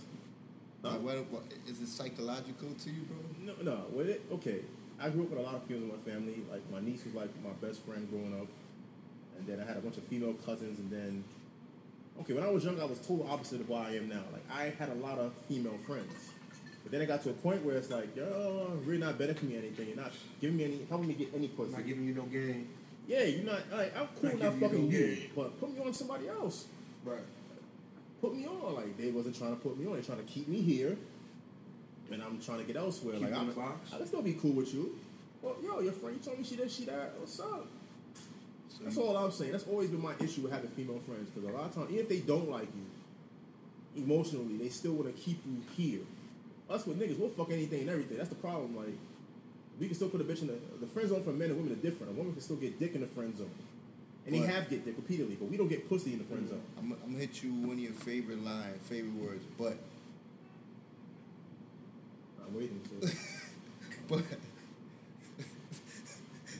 Huh? 0.83 0.91
why, 1.01 1.13
why, 1.31 1.39
is 1.67 1.81
it 1.81 1.87
psychological 1.87 2.69
to 2.83 2.89
you, 2.91 3.01
bro? 3.09 3.17
No, 3.41 3.53
no. 3.63 3.85
With 3.91 4.07
it, 4.07 4.21
okay. 4.33 4.59
I 4.99 5.09
grew 5.09 5.23
up 5.23 5.29
with 5.31 5.39
a 5.39 5.41
lot 5.41 5.55
of 5.55 5.63
females 5.63 5.89
in 5.89 5.89
my 5.89 6.11
family. 6.13 6.43
Like 6.51 6.61
my 6.71 6.79
niece 6.79 7.03
was 7.05 7.15
like 7.15 7.29
my 7.43 7.49
best 7.65 7.81
friend 7.85 8.07
growing 8.11 8.39
up, 8.39 8.47
and 9.39 9.47
then 9.47 9.59
I 9.59 9.65
had 9.65 9.77
a 9.77 9.79
bunch 9.79 9.97
of 9.97 10.03
female 10.03 10.33
cousins. 10.45 10.77
And 10.77 10.91
then, 10.91 11.23
okay, 12.21 12.33
when 12.33 12.43
I 12.43 12.51
was 12.51 12.63
young, 12.63 12.79
I 12.79 12.85
was 12.85 12.99
total 12.99 13.27
opposite 13.29 13.61
of 13.61 13.69
what 13.69 13.87
I 13.87 13.95
am 13.95 14.07
now. 14.09 14.21
Like 14.31 14.43
I 14.51 14.69
had 14.77 14.89
a 14.89 14.93
lot 14.95 15.17
of 15.17 15.33
female 15.49 15.77
friends, 15.87 16.13
but 16.85 16.91
then 16.91 17.01
it 17.01 17.07
got 17.07 17.23
to 17.23 17.31
a 17.31 17.33
point 17.33 17.65
where 17.65 17.77
it's 17.77 17.89
like, 17.89 18.15
yo, 18.15 18.67
you're 18.69 18.77
really 18.85 18.99
not 18.99 19.17
benefiting 19.17 19.49
me 19.49 19.57
anything. 19.57 19.87
You're 19.87 19.97
not 19.97 20.11
giving 20.39 20.55
me 20.55 20.63
any, 20.65 20.79
helping 20.87 21.07
me 21.07 21.15
get 21.15 21.33
any 21.35 21.47
pussy. 21.47 21.71
not 21.71 21.85
giving 21.85 22.05
you 22.07 22.13
no 22.13 22.21
game. 22.23 22.69
Yeah, 23.07 23.23
you're 23.23 23.43
not. 23.43 23.61
Like 23.71 23.97
I'm 23.97 24.07
cool 24.21 24.29
Not 24.29 24.39
not 24.39 24.53
you 24.53 24.59
fucking 24.61 24.85
no 24.85 24.91
you, 24.91 25.15
game. 25.15 25.29
but 25.35 25.59
put 25.59 25.73
me 25.73 25.79
on 25.83 25.93
somebody 25.93 26.29
else. 26.29 26.65
Right. 27.03 27.17
Put 28.21 28.35
me 28.35 28.45
on. 28.45 28.75
Like 28.75 28.95
they 28.97 29.09
wasn't 29.09 29.35
trying 29.35 29.55
to 29.55 29.61
put 29.61 29.79
me 29.79 29.87
on. 29.87 29.93
They're 29.93 30.03
trying 30.03 30.19
to 30.19 30.31
keep 30.31 30.47
me 30.47 30.61
here, 30.61 30.95
and 32.11 32.21
I'm 32.21 32.39
trying 32.39 32.59
to 32.59 32.63
get 32.65 32.75
elsewhere. 32.75 33.15
Keep 33.15 33.23
like 33.31 33.33
I'm, 33.39 33.51
box? 33.51 33.91
I 33.93 33.97
can 33.97 34.05
still 34.07 34.21
be 34.21 34.33
cool 34.33 34.51
with 34.53 34.71
you. 34.73 34.95
Well, 35.41 35.55
yo, 35.63 35.79
your 35.81 35.93
friend, 35.93 36.17
you 36.19 36.23
told 36.23 36.37
me 36.39 36.43
she 36.43 36.55
this, 36.55 36.75
she 36.75 36.85
that. 36.85 37.13
What's 37.19 37.39
up? 37.39 37.67
So 38.69 38.83
That's 38.83 38.95
you- 38.95 39.01
all 39.03 39.17
I'm 39.17 39.31
saying. 39.31 39.51
That's 39.51 39.67
always 39.67 39.89
been 39.89 40.01
my 40.01 40.13
issue 40.19 40.41
with 40.41 40.51
having 40.51 40.69
female 40.69 40.99
friends 40.99 41.29
because 41.29 41.49
a 41.49 41.51
lot 41.51 41.65
of 41.65 41.75
times, 41.75 41.89
even 41.91 42.01
if 42.03 42.09
they 42.09 42.19
don't 42.19 42.49
like 42.49 42.67
you 42.75 44.03
emotionally, 44.03 44.57
they 44.57 44.69
still 44.69 44.93
want 44.93 45.15
to 45.15 45.21
keep 45.21 45.39
you 45.45 45.61
here. 45.77 46.01
Us 46.69 46.85
with 46.87 46.99
niggas, 46.99 47.17
we'll 47.19 47.29
fuck 47.29 47.51
anything 47.51 47.81
and 47.81 47.89
everything. 47.89 48.17
That's 48.17 48.29
the 48.29 48.35
problem. 48.35 48.75
Like, 48.75 48.95
we 49.79 49.87
can 49.87 49.95
still 49.95 50.09
put 50.09 50.21
a 50.21 50.23
bitch 50.23 50.41
in 50.41 50.47
the 50.47 50.57
the 50.79 50.87
friend 50.87 51.07
zone 51.09 51.23
for 51.23 51.31
men 51.31 51.49
and 51.51 51.57
women 51.57 51.73
are 51.73 51.81
different. 51.81 52.11
A 52.13 52.15
woman 52.15 52.33
can 52.33 52.41
still 52.41 52.55
get 52.55 52.79
dick 52.79 52.95
in 52.95 53.01
the 53.01 53.07
friend 53.07 53.37
zone, 53.37 53.51
and 54.25 54.33
they 54.33 54.39
But- 54.39 54.49
have 54.49 54.69
get 54.69 54.83
dick 54.85 54.95
repeatedly, 54.97 55.35
but 55.35 55.49
we 55.49 55.57
don't 55.57 55.67
get 55.67 55.87
pussy 55.87 56.13
in 56.13 56.19
the 56.19 56.25
friend 56.25 56.47
zone. 56.49 56.61
I'm, 56.79 56.91
I'm 56.93 57.11
gonna 57.11 57.19
hit 57.19 57.43
you 57.43 57.53
one 57.53 57.73
of 57.73 57.79
your 57.79 57.91
favorite 57.93 58.43
line, 58.43 58.73
favorite 58.83 59.13
words, 59.15 59.43
but 59.57 59.77
I'm 62.47 62.55
waiting. 62.55 62.79
To, 63.01 63.11
but 64.07 64.23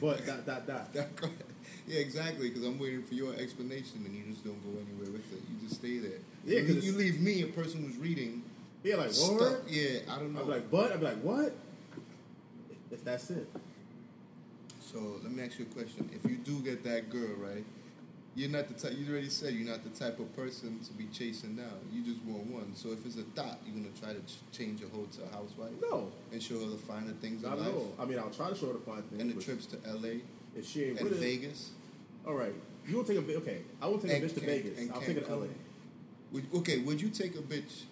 but 0.00 0.26
dot 0.26 0.46
dot 0.46 0.66
dot. 0.66 0.88
yeah, 1.88 1.98
exactly. 2.00 2.48
Because 2.50 2.64
I'm 2.64 2.78
waiting 2.78 3.02
for 3.02 3.14
your 3.14 3.34
explanation, 3.34 4.02
and 4.04 4.14
you 4.14 4.22
just 4.30 4.44
don't 4.44 4.62
go 4.62 4.70
anywhere 4.80 5.10
with 5.12 5.32
it. 5.32 5.40
You 5.50 5.68
just 5.68 5.80
stay 5.80 5.98
there. 5.98 6.18
Yeah, 6.44 6.60
you, 6.60 6.66
'cause 6.74 6.84
you 6.84 6.92
it's- 6.92 6.96
leave 6.96 7.20
me, 7.20 7.42
a 7.42 7.46
person 7.48 7.82
who's 7.84 7.96
reading, 7.96 8.42
Yeah, 8.86 8.96
like 8.96 9.10
what? 9.10 9.62
Yeah, 9.68 9.98
I 10.08 10.18
don't 10.20 10.32
know. 10.32 10.40
I'd 10.42 10.46
be 10.46 10.52
like, 10.52 10.70
but 10.70 10.92
I'd 10.92 11.00
be 11.00 11.06
like, 11.06 11.20
what? 11.22 11.52
If 12.92 13.04
that's 13.04 13.30
it. 13.30 13.48
So 14.80 14.98
let 15.24 15.32
me 15.32 15.42
ask 15.42 15.58
you 15.58 15.66
a 15.68 15.74
question. 15.74 16.08
If 16.14 16.30
you 16.30 16.36
do 16.36 16.60
get 16.60 16.84
that 16.84 17.10
girl, 17.10 17.34
right? 17.38 17.64
You're 18.36 18.50
not 18.50 18.68
the 18.68 18.74
type. 18.74 18.96
You 18.96 19.10
already 19.10 19.28
said 19.28 19.54
you're 19.54 19.68
not 19.68 19.82
the 19.82 19.90
type 19.90 20.20
of 20.20 20.34
person 20.36 20.78
to 20.84 20.92
be 20.92 21.06
chasing 21.06 21.56
down. 21.56 21.72
You 21.92 22.04
just 22.04 22.22
want 22.24 22.46
one. 22.46 22.76
So 22.76 22.92
if 22.92 23.04
it's 23.04 23.16
a 23.16 23.22
thought, 23.22 23.58
you're 23.66 23.74
gonna 23.74 23.88
try 24.00 24.12
to 24.12 24.20
ch- 24.20 24.38
change 24.56 24.80
your 24.80 24.90
whole 24.90 25.06
to 25.16 25.22
a 25.24 25.28
housewife 25.34 25.72
No, 25.82 26.12
and 26.30 26.40
show 26.40 26.60
her 26.60 26.66
the 26.66 26.76
finer 26.76 27.12
things 27.20 27.42
in 27.42 27.50
at 27.50 27.58
life 27.58 27.74
all. 27.74 27.92
I 27.98 28.04
mean, 28.04 28.18
I'll 28.20 28.30
try 28.30 28.50
to 28.50 28.54
show 28.54 28.66
her 28.68 28.74
the 28.74 28.78
fine 28.78 29.02
things. 29.02 29.20
and 29.22 29.34
the 29.34 29.42
trips 29.42 29.66
to 29.66 29.78
L.A. 29.88 30.20
If 30.56 30.64
she 30.68 30.84
ain't 30.84 31.00
and 31.00 31.08
with 31.08 31.18
it, 31.18 31.24
Vegas. 31.24 31.70
all 32.24 32.34
right. 32.34 32.54
You 32.86 32.98
will 32.98 33.04
take 33.04 33.18
a 33.18 33.22
bit. 33.22 33.36
Okay, 33.38 33.62
I 33.82 33.86
won't 33.88 34.02
take 34.02 34.12
And 34.12 34.22
a 34.22 34.26
bitch 34.28 34.34
to 34.34 34.40
Vegas. 34.40 34.78
I'll 34.94 35.00
take 35.00 35.16
her 35.16 35.22
to 35.22 35.34
LA. 35.34 35.46
Would, 36.32 36.46
okay, 36.56 36.78
would 36.78 37.00
you 37.00 37.08
take 37.08 37.34
a 37.34 37.42
bitch 37.42 37.84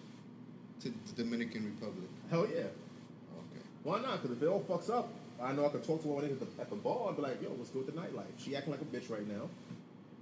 to 0.81 0.89
the 0.89 1.23
Dominican 1.23 1.65
Republic? 1.65 2.09
Hell 2.29 2.47
yeah. 2.51 2.59
Okay. 2.61 3.63
Why 3.83 4.01
not? 4.01 4.21
Because 4.21 4.37
if 4.37 4.43
it 4.43 4.47
all 4.47 4.61
fucks 4.61 4.89
up, 4.89 5.09
I 5.41 5.51
know 5.53 5.65
I 5.65 5.69
could 5.69 5.83
talk 5.83 6.01
to 6.03 6.07
her 6.09 6.13
when 6.15 6.25
at 6.25 6.39
the, 6.39 6.47
at 6.61 6.69
the 6.69 6.75
bar 6.75 7.07
and 7.09 7.17
be 7.17 7.23
like, 7.23 7.41
yo, 7.41 7.49
what's 7.49 7.69
good 7.71 7.85
with 7.85 7.95
the 7.95 8.01
nightlife? 8.01 8.23
She 8.37 8.55
acting 8.55 8.71
like 8.71 8.81
a 8.81 8.85
bitch 8.85 9.09
right 9.09 9.27
now. 9.27 9.49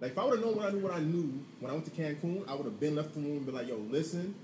Like, 0.01 0.12
if 0.12 0.17
I 0.17 0.25
would 0.25 0.39
have 0.39 0.45
known 0.45 0.55
what 0.57 0.65
I 0.65 0.72
knew, 0.72 0.79
what 0.79 0.93
I 0.93 1.00
knew 1.00 1.39
when 1.60 1.69
I 1.69 1.74
went 1.74 1.86
to 1.86 1.91
Cancun, 1.91 2.48
I 2.50 2.55
would 2.55 2.65
have 2.65 2.79
been 2.79 2.95
left 2.95 3.13
the 3.13 3.19
room 3.22 3.38
and 3.38 3.45
be 3.45 3.51
like, 3.51 3.67
yo, 3.67 3.75
listen, 3.77 4.36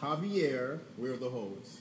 Javier, 0.00 0.80
where 0.96 1.12
are 1.12 1.16
the 1.16 1.28
hoes? 1.28 1.80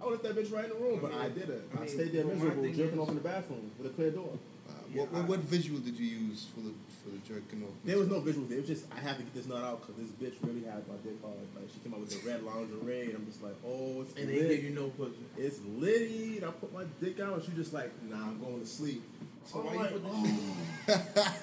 I 0.00 0.04
would 0.04 0.16
have 0.16 0.24
left 0.24 0.36
that 0.36 0.44
bitch 0.44 0.52
right 0.52 0.64
in 0.64 0.70
the 0.70 0.76
room, 0.76 0.98
but 1.00 1.12
I 1.12 1.14
mean- 1.14 1.22
I 1.24 1.28
didn't. 1.30 1.62
I 1.72 1.76
I, 1.76 1.80
mean, 1.80 1.88
stayed 1.88 2.12
there 2.12 2.24
miserable, 2.24 2.62
thing 2.62 2.74
jerking 2.74 2.98
off 3.00 3.08
in 3.08 3.14
the 3.14 3.20
bathroom 3.22 3.70
with 3.78 3.86
a 3.86 3.94
clear 3.94 4.10
door. 4.10 4.24
Wow, 4.68 4.74
Yeah, 4.92 5.00
what, 5.02 5.12
what, 5.12 5.22
I- 5.22 5.26
what 5.26 5.38
visual 5.40 5.78
did 5.80 5.98
you 5.98 6.06
use 6.06 6.46
for 6.54 6.60
the 6.60 6.72
for 7.06 7.14
the 7.14 7.22
jerking 7.22 7.62
off? 7.62 7.70
There 7.84 7.98
was 7.98 8.08
no 8.08 8.18
visual. 8.18 8.46
There 8.46 8.58
was 8.58 8.66
just 8.66 8.86
I 8.90 8.98
had 8.98 9.16
to 9.18 9.22
get 9.22 9.34
this 9.34 9.46
nut 9.46 9.62
out 9.62 9.86
because 9.86 9.94
this 10.02 10.10
bitch 10.18 10.34
really 10.42 10.66
had 10.66 10.82
my 10.88 10.98
dick 11.06 11.22
hard. 11.22 11.38
Like 11.54 11.70
she 11.72 11.78
came 11.78 11.94
out 11.94 12.00
with 12.00 12.10
the 12.10 12.28
red 12.28 12.42
lingerie, 12.42 13.06
and 13.06 13.14
I'm 13.14 13.26
just 13.26 13.42
like, 13.42 13.54
oh, 13.64 14.02
it's 14.02 14.14
And 14.18 14.28
they 14.28 14.40
lit. 14.40 14.48
give 14.50 14.64
you 14.64 14.70
no 14.70 14.88
pussy. 14.88 15.22
It's 15.38 15.60
litty. 15.78 16.38
And 16.38 16.46
I 16.46 16.50
put 16.50 16.72
my 16.74 16.84
dick 17.00 17.20
out, 17.20 17.34
and 17.34 17.44
she 17.44 17.52
just 17.52 17.72
like, 17.72 17.90
nah, 18.02 18.16
I'm 18.16 18.40
going 18.42 18.60
to 18.60 18.66
sleep. 18.66 19.02
So 19.44 19.60
I'm 19.60 19.66
why 19.66 19.72
you 19.74 19.88
put 19.88 20.02
this 20.02 20.12
oh. 20.12 20.26
shit 20.26 20.96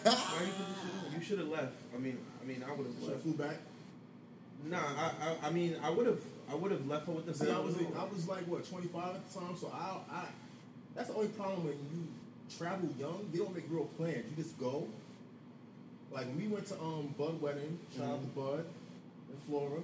Why 0.03 0.43
you 0.43 0.51
put 0.51 0.67
this 0.67 0.77
shit 0.83 1.05
on? 1.07 1.15
You 1.15 1.23
should 1.23 1.39
have 1.39 1.47
left. 1.47 1.73
I 1.95 1.99
mean, 1.99 2.17
I 2.41 2.45
mean, 2.45 2.63
I 2.67 2.73
would 2.73 2.85
have 2.85 2.95
Should 2.99 3.15
I 3.15 3.17
flew 3.17 3.33
back? 3.33 3.57
Nah, 4.65 4.77
I, 4.77 5.11
I, 5.21 5.47
I 5.47 5.49
mean, 5.51 5.75
I 5.81 5.89
would 5.89 6.07
have, 6.07 6.21
I 6.49 6.55
would 6.55 6.71
have 6.71 6.85
left 6.87 7.07
her 7.07 7.13
with 7.13 7.25
the. 7.25 7.33
See, 7.33 7.51
I 7.51 7.59
was 7.59 7.75
on. 7.77 7.87
I 7.97 8.03
was 8.05 8.27
like 8.27 8.47
what 8.47 8.67
25 8.67 9.15
at 9.15 9.31
the 9.31 9.39
time, 9.39 9.55
so 9.57 9.71
I 9.73 10.13
I 10.13 10.25
that's 10.95 11.09
the 11.09 11.15
only 11.15 11.29
problem 11.29 11.65
when 11.65 11.73
you 11.91 12.07
travel 12.57 12.89
young. 12.99 13.27
They 13.31 13.39
don't 13.39 13.53
make 13.53 13.65
real 13.69 13.85
plans. 13.97 14.25
You 14.29 14.43
just 14.43 14.59
go. 14.59 14.87
Like 16.13 16.27
when 16.27 16.37
we 16.37 16.47
went 16.47 16.65
to 16.67 16.79
um 16.79 17.13
Bud 17.17 17.41
wedding, 17.41 17.79
shout 17.97 18.07
out 18.07 18.21
to 18.21 18.27
Bud 18.39 18.65
and 19.29 19.41
Flora. 19.47 19.81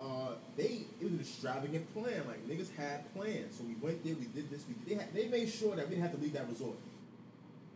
Uh, 0.00 0.34
they 0.56 0.84
it 1.00 1.04
was 1.04 1.12
an 1.12 1.20
extravagant 1.20 1.92
plan. 1.94 2.22
Like 2.26 2.46
niggas 2.46 2.74
had 2.76 3.12
plans, 3.14 3.56
so 3.56 3.64
we 3.64 3.74
went 3.76 4.04
there. 4.04 4.14
We 4.14 4.26
did 4.26 4.50
this. 4.50 4.64
We 4.68 4.74
they 4.86 5.00
had, 5.00 5.14
they 5.14 5.28
made 5.28 5.48
sure 5.48 5.74
that 5.76 5.88
we 5.88 5.94
didn't 5.94 6.02
have 6.02 6.14
to 6.14 6.20
leave 6.20 6.34
that 6.34 6.48
resort. 6.48 6.76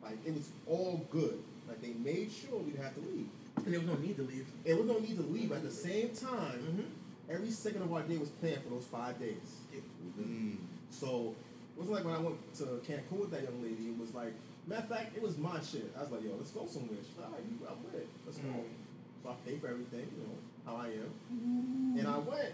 Like 0.03 0.19
it 0.27 0.35
was 0.35 0.51
all 0.67 1.07
good. 1.11 1.39
Like 1.69 1.81
they 1.81 1.95
made 1.95 2.31
sure 2.31 2.59
we 2.59 2.73
didn't 2.73 2.85
have 2.85 2.95
to 2.95 3.01
leave. 3.01 3.29
and 3.57 3.73
there 3.73 3.81
was 3.81 3.89
no 3.89 3.97
need 3.97 4.17
to 4.17 4.23
leave. 4.23 4.47
And 4.67 4.81
we 4.81 4.87
don't 4.87 5.03
need 5.03 5.17
to 5.17 5.23
leave 5.23 5.53
at 5.53 5.63
the 5.63 5.71
same 5.71 6.11
time. 6.11 6.61
Mm-hmm. 6.61 7.31
Every 7.31 7.51
second 7.51 7.83
of 7.83 7.93
our 7.93 8.03
day 8.03 8.17
was 8.17 8.31
planned 8.31 8.63
for 8.63 8.71
those 8.71 8.85
five 8.85 9.19
days. 9.19 9.37
Mm. 10.19 10.57
So 10.91 11.35
it 11.77 11.79
wasn't 11.79 11.97
like 11.97 12.05
when 12.05 12.15
I 12.15 12.19
went 12.19 12.55
to 12.57 12.65
Cancun 12.89 13.21
with 13.21 13.31
that 13.33 13.43
young 13.43 13.63
lady. 13.63 13.91
It 13.91 13.99
was 13.99 14.15
like, 14.15 14.33
matter 14.69 14.83
of 14.83 14.89
fact, 14.89 15.17
it 15.17 15.23
was 15.23 15.39
my 15.39 15.61
shit. 15.61 15.91
I 15.97 16.03
was 16.03 16.13
like, 16.13 16.23
yo, 16.23 16.37
let's 16.37 16.51
go 16.51 16.67
somewhere. 16.67 16.99
She's 17.01 17.17
like, 17.17 17.27
all 17.27 17.35
right, 17.35 17.45
you, 17.49 17.57
I'm 17.65 17.81
with 17.85 17.95
it. 17.95 18.09
Let's 18.27 18.39
go. 18.39 18.49
Mm. 18.49 18.69
So 19.23 19.31
I 19.31 19.35
paid 19.49 19.61
for 19.61 19.69
everything, 19.69 20.07
you 20.13 20.23
know, 20.23 20.37
how 20.67 20.77
I 20.77 20.89
am. 20.93 21.11
And 21.99 22.07
I 22.07 22.19
went. 22.19 22.53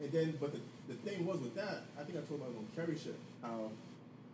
And 0.00 0.12
then, 0.12 0.38
but 0.40 0.54
the, 0.54 0.60
the 0.86 0.94
thing 1.02 1.26
was 1.26 1.40
with 1.40 1.54
that, 1.56 1.82
I 1.98 2.04
think 2.04 2.18
I 2.18 2.22
told 2.22 2.40
my 2.40 2.46
little 2.46 2.64
Kerry 2.76 2.96
shit, 2.96 3.18
how 3.42 3.70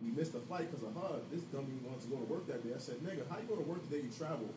we 0.05 0.13
missed 0.13 0.33
the 0.33 0.41
flight 0.41 0.71
because 0.71 0.85
of 0.85 0.95
her. 0.95 1.17
This 1.33 1.43
dummy 1.49 1.81
wanted 1.83 2.03
to 2.03 2.09
go 2.09 2.17
to 2.17 2.29
work 2.29 2.47
that 2.49 2.63
day. 2.63 2.77
I 2.77 2.79
said, 2.79 2.97
nigga, 3.01 3.25
how 3.31 3.41
you 3.41 3.49
go 3.49 3.57
to 3.57 3.65
work 3.65 3.81
the 3.89 3.97
day 3.97 4.03
you 4.05 4.13
travel? 4.13 4.49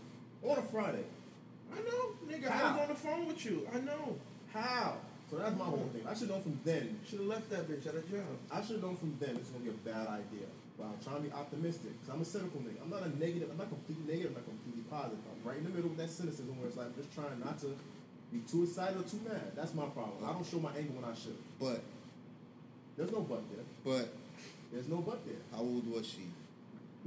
On 0.44 0.58
a 0.58 0.62
Friday. 0.62 1.08
I 1.72 1.80
know, 1.88 2.12
nigga. 2.28 2.52
I 2.52 2.72
was 2.72 2.82
on 2.82 2.88
the 2.90 2.96
phone 2.96 3.28
with 3.28 3.46
you. 3.46 3.68
I 3.74 3.80
know. 3.80 4.18
How? 4.54 4.98
So 5.30 5.38
that's 5.38 5.58
my 5.58 5.66
whole 5.66 5.90
thing. 5.92 6.04
I 6.08 6.14
should 6.14 6.30
know 6.30 6.40
from 6.40 6.60
then 6.64 7.00
Should 7.08 7.20
have 7.20 7.28
left 7.28 7.50
that 7.50 7.68
bitch 7.68 7.86
at 7.88 7.96
a 7.96 8.02
job. 8.02 8.24
I 8.52 8.62
should 8.62 8.78
have 8.78 8.84
known 8.84 8.96
from 8.96 9.16
then 9.20 9.36
this 9.36 9.48
is 9.48 9.50
gonna 9.50 9.66
be 9.66 9.70
a 9.72 9.94
bad 9.94 10.08
idea. 10.08 10.48
But 10.78 10.86
I'm 10.94 11.00
trying 11.04 11.18
to 11.18 11.26
be 11.26 11.34
optimistic 11.34 11.90
because 11.98 12.14
I'm 12.14 12.22
a 12.22 12.26
cynical 12.26 12.62
nigga. 12.62 12.78
I'm 12.86 12.90
not 12.94 13.02
a 13.02 13.10
negative. 13.18 13.50
I'm 13.50 13.58
not 13.58 13.70
completely 13.70 14.06
negative. 14.06 14.38
I'm 14.38 14.40
not 14.42 14.46
completely 14.46 14.86
positive. 14.86 15.18
I'm 15.26 15.42
right 15.42 15.58
in 15.58 15.64
the 15.66 15.74
middle 15.74 15.90
with 15.90 15.98
that 15.98 16.10
cynicism 16.10 16.54
where 16.62 16.68
it's 16.70 16.78
like 16.78 16.88
I'm 16.94 16.96
just 16.96 17.10
trying 17.14 17.34
not 17.42 17.58
to 17.66 17.74
be 18.32 18.46
too 18.46 18.62
excited 18.64 18.94
or 19.00 19.04
too 19.04 19.18
mad. 19.26 19.58
That's 19.58 19.74
my 19.74 19.90
problem. 19.90 20.22
I 20.22 20.34
don't 20.38 20.46
show 20.46 20.60
my 20.62 20.70
anger 20.78 20.94
when 20.94 21.06
I 21.10 21.16
should. 21.18 21.38
But 21.58 21.82
There's 22.96 23.12
no 23.12 23.22
butt 23.26 23.42
there. 23.50 23.66
but 23.82 24.14
There's 24.72 24.88
no 24.88 24.98
butt 25.02 25.26
there. 25.26 25.42
how 25.50 25.66
old 25.66 25.90
was 25.90 26.06
she? 26.06 26.30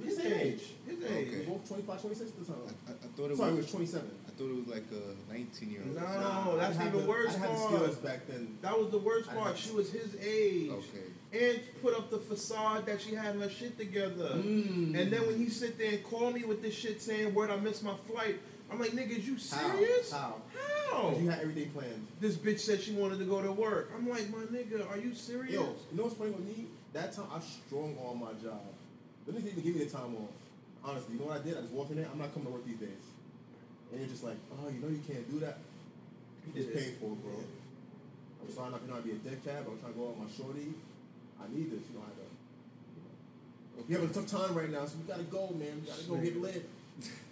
His 0.03 0.17
His 0.19 0.27
age. 0.27 0.33
age. 0.35 0.63
His 0.89 0.99
age. 1.05 1.29
Okay. 1.29 1.39
were 1.47 1.55
both 1.61 1.69
25, 1.69 2.01
26 2.01 2.31
at 2.31 2.47
the 2.47 2.53
I, 2.53 2.57
time. 2.57 2.75
I, 2.89 2.91
I 2.91 3.09
thought 3.15 3.31
it 3.31 3.37
Sorry, 3.37 3.51
we 3.53 3.57
was 3.63 3.67
was 3.67 3.73
27. 3.73 4.11
Thought 4.41 4.49
it 4.53 4.57
was 4.57 4.69
like 4.69 4.85
a 4.91 5.33
19 5.33 5.71
year 5.71 5.83
old. 5.85 5.97
No. 5.97 6.01
Nah, 6.01 6.57
that's 6.57 6.77
even 6.77 6.93
the- 6.93 7.07
worse 7.07 7.35
I 7.35 7.39
had 7.41 7.51
the 7.51 7.55
part. 7.55 7.75
skills 7.75 7.97
back 7.97 8.27
then. 8.27 8.57
That 8.63 8.79
was 8.79 8.91
the 8.91 8.99
worst 8.99 9.29
part. 9.29 9.59
She 9.59 9.71
was 9.73 9.91
his 9.91 10.17
age. 10.17 10.71
Okay. 10.71 11.11
And 11.33 11.61
put 11.83 11.95
up 11.95 12.11
the 12.11 12.17
facade 12.17 12.87
that 12.87 13.03
she 13.03 13.15
had 13.15 13.35
her 13.37 13.51
shit 13.51 13.77
together. 13.77 14.31
Mm. 14.37 14.99
And 14.99 15.13
then 15.13 15.27
when 15.27 15.37
he 15.37 15.51
sit 15.51 15.77
there 15.77 15.91
and 15.91 16.05
call 16.05 16.31
me 16.31 16.45
with 16.45 16.63
this 16.63 16.75
shit 16.75 17.03
saying, 17.03 17.35
"Word, 17.35 17.51
I 17.51 17.57
missed 17.57 17.85
my 17.85 17.95
flight," 18.11 18.41
I'm 18.71 18.81
like, 18.81 18.93
"Nigga, 18.93 19.19
is 19.19 19.29
you 19.29 19.37
serious? 19.37 20.11
How? 20.11 20.37
How?" 20.91 21.15
You 21.21 21.29
had 21.29 21.41
everything 21.41 21.71
planned. 21.73 22.07
This 22.19 22.37
bitch 22.37 22.61
said 22.61 22.81
she 22.81 22.93
wanted 22.93 23.19
to 23.19 23.27
go 23.27 23.43
to 23.43 23.53
work. 23.53 23.93
I'm 23.95 24.09
like, 24.09 24.31
my 24.31 24.39
nigga, 24.45 24.91
are 24.91 24.97
you 24.97 25.15
serious? 25.15 25.53
Yo, 25.53 25.77
you 25.91 25.99
know 25.99 26.05
what's 26.05 26.17
funny 26.17 26.31
with 26.31 26.47
me? 26.47 26.67
That 26.95 27.13
time 27.13 27.27
I 27.31 27.41
strong 27.41 27.95
on 27.99 28.19
my 28.19 28.33
job. 28.43 28.63
They 29.27 29.35
didn't 29.35 29.49
even 29.49 29.63
give 29.63 29.77
me 29.77 29.85
the 29.85 29.91
time 29.91 30.17
off. 30.17 30.31
Honestly, 30.83 31.15
you 31.15 31.21
know 31.21 31.27
what 31.27 31.41
I 31.41 31.45
did? 31.45 31.59
I 31.59 31.61
just 31.61 31.73
walked 31.75 31.91
in 31.91 31.99
there. 31.99 32.09
I'm 32.11 32.19
not 32.19 32.33
coming 32.33 32.47
to 32.49 32.55
work 32.55 32.65
these 32.65 32.79
days. 32.79 33.05
And 33.93 34.01
you're 34.01 34.09
just 34.09 34.25
like, 34.25 34.37
oh, 34.55 34.69
you 34.69 34.81
know 34.81 34.89
you 34.89 35.03
can't 35.07 35.27
do 35.31 35.41
that. 35.41 35.59
It's 36.55 36.67
it. 36.69 36.99
for, 36.99 37.13
it, 37.13 37.23
bro. 37.23 37.33
I'm 38.43 38.53
sorry 38.55 38.71
not 38.71 38.87
to 38.87 39.03
be 39.03 39.13
a 39.13 39.21
dick 39.21 39.45
cab. 39.45 39.67
I'm 39.69 39.79
trying 39.79 39.93
to 39.93 39.99
go 39.99 40.09
out 40.09 40.17
with 40.17 40.27
my 40.27 40.33
shorty. 40.35 40.73
I 41.39 41.45
need 41.53 41.71
this. 41.71 41.81
You 41.91 41.99
know, 41.99 42.05
I 42.07 42.13
got. 42.17 42.29
We 43.89 43.95
having 43.95 44.11
a 44.11 44.13
tough 44.13 44.27
time 44.27 44.55
right 44.55 44.71
now, 44.71 44.85
so 44.87 44.97
we 44.99 45.09
gotta 45.09 45.25
go, 45.25 45.49
man. 45.57 45.81
We 45.81 45.89
gotta 45.89 46.05
go 46.05 46.17
get 46.17 46.41
lit. 46.41 46.69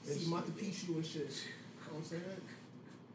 See 0.05 0.27
Monte 0.31 0.53
Picchu 0.53 0.97
and 0.97 1.05
shit. 1.05 1.29
You 1.29 1.93
know 1.93 1.95
what 1.95 1.99
I'm 1.99 2.05
saying? 2.05 2.23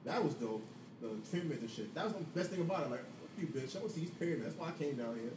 That 0.06 0.24
was 0.24 0.34
dope. 0.36 0.64
The 1.02 1.10
treatment 1.30 1.62
and 1.62 1.70
shit. 1.70 1.94
That 1.96 2.06
was 2.06 2.14
the 2.14 2.22
best 2.38 2.52
thing 2.52 2.62
about 2.62 2.86
it. 2.86 2.92
Like, 2.92 3.00
fuck 3.02 3.30
you, 3.40 3.48
bitch. 3.48 3.76
I 3.76 3.80
want 3.80 3.90
to 3.94 3.96
see 4.00 4.06
these 4.06 4.16
pyramids. 4.18 4.44
That's 4.46 4.58
why 4.58 4.70
I 4.70 4.72
came 4.84 4.96
down 4.96 5.16
here. 5.16 5.34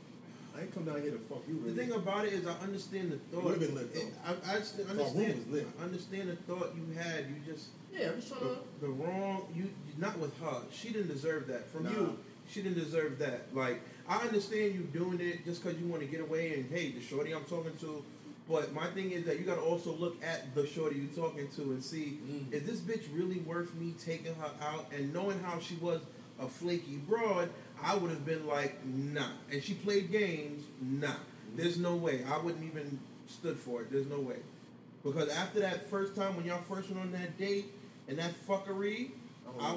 I 0.56 0.62
ain't 0.62 0.72
come 0.74 0.84
down 0.84 1.02
here 1.02 1.10
to 1.12 1.18
fuck 1.18 1.42
you, 1.48 1.54
The 1.60 1.60
really. 1.72 1.76
thing 1.76 1.92
about 1.92 2.24
it 2.24 2.32
is, 2.32 2.46
I 2.46 2.52
understand 2.64 3.12
the 3.12 3.18
thought. 3.28 3.44
would've 3.44 3.60
been 3.60 3.74
lit, 3.74 3.92
though. 3.92 4.00
It- 4.00 4.14
I, 4.24 4.56
I 4.56 4.58
just 4.58 4.78
room 4.78 4.88
understand. 4.88 5.44
I 5.80 5.82
understand 5.84 6.28
the 6.30 6.36
thought 6.48 6.72
you 6.76 6.96
had. 6.96 7.26
You 7.28 7.36
just 7.52 7.68
yeah, 7.98 8.08
I'm 8.10 8.16
just 8.20 8.28
trying 8.28 8.40
the, 8.42 8.54
to. 8.54 8.60
the 8.82 8.88
wrong. 8.88 9.46
You 9.54 9.70
not 9.98 10.18
with 10.18 10.38
her. 10.40 10.60
She 10.72 10.90
didn't 10.90 11.08
deserve 11.08 11.46
that 11.48 11.70
from 11.70 11.84
Nah. 11.84 11.90
you. 11.90 12.18
She 12.48 12.62
didn't 12.62 12.78
deserve 12.78 13.18
that. 13.18 13.46
Like 13.54 13.80
I 14.08 14.18
understand 14.18 14.74
you 14.74 14.80
doing 14.92 15.20
it 15.20 15.44
just 15.44 15.62
because 15.62 15.78
you 15.80 15.86
want 15.86 16.02
to 16.02 16.06
get 16.08 16.20
away 16.20 16.54
and 16.54 16.70
hey, 16.70 16.92
the 16.92 17.00
shorty 17.00 17.32
I'm 17.34 17.44
talking 17.44 17.76
to. 17.80 18.04
But 18.48 18.72
my 18.72 18.86
thing 18.88 19.10
is 19.10 19.24
that 19.24 19.40
you 19.40 19.44
got 19.44 19.56
to 19.56 19.60
also 19.62 19.92
look 19.92 20.22
at 20.22 20.54
the 20.54 20.64
shorty 20.66 20.96
you 20.96 21.08
talking 21.08 21.48
to 21.56 21.62
and 21.62 21.82
see 21.82 22.18
Mm. 22.30 22.52
is 22.52 22.62
this 22.62 22.78
bitch 22.80 23.04
really 23.12 23.40
worth 23.40 23.74
me 23.74 23.94
taking 23.98 24.34
her 24.36 24.50
out 24.62 24.86
and 24.96 25.12
knowing 25.12 25.40
how 25.40 25.58
she 25.58 25.74
was 25.76 26.00
a 26.38 26.46
flaky 26.46 26.96
broad. 27.08 27.48
I 27.82 27.96
would 27.96 28.10
have 28.10 28.24
been 28.24 28.46
like, 28.46 28.76
nah. 28.86 29.28
And 29.50 29.62
she 29.62 29.74
played 29.74 30.12
games, 30.12 30.64
nah. 30.80 31.14
There's 31.56 31.76
no 31.78 31.96
way. 31.96 32.24
I 32.30 32.38
wouldn't 32.38 32.64
even 32.64 32.98
stood 33.26 33.58
for 33.58 33.80
it. 33.82 33.90
There's 33.90 34.06
no 34.06 34.20
way. 34.20 34.36
Because 35.02 35.28
after 35.30 35.60
that 35.60 35.88
first 35.90 36.14
time 36.14 36.36
when 36.36 36.44
y'all 36.46 36.62
first 36.68 36.90
went 36.90 37.00
on 37.02 37.12
that 37.12 37.36
date 37.38 37.66
and 38.08 38.18
that 38.18 38.32
fuckery, 38.46 39.10
I 39.60 39.76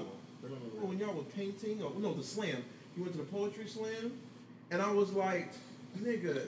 when 0.81 0.97
y'all 0.99 1.13
were 1.13 1.23
painting, 1.23 1.81
or 1.81 1.91
no, 1.99 2.13
the 2.13 2.23
slam. 2.23 2.63
You 2.95 3.03
went 3.03 3.13
to 3.13 3.19
the 3.19 3.25
poetry 3.25 3.67
slam, 3.67 4.13
and 4.71 4.81
I 4.81 4.91
was 4.91 5.11
like, 5.13 5.51
nigga, 6.01 6.47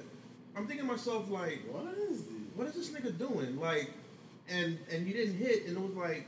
I'm 0.55 0.67
thinking 0.67 0.85
to 0.85 0.91
myself 0.91 1.29
like, 1.29 1.61
What 1.71 1.93
is 1.93 2.23
this? 2.23 2.27
what 2.55 2.67
is 2.67 2.73
this 2.73 2.89
nigga 2.89 3.17
doing? 3.17 3.59
Like, 3.59 3.91
and 4.49 4.77
and 4.91 5.07
you 5.07 5.13
didn't 5.13 5.37
hit, 5.37 5.67
and 5.67 5.77
it 5.77 5.81
was 5.81 5.95
like, 5.95 6.25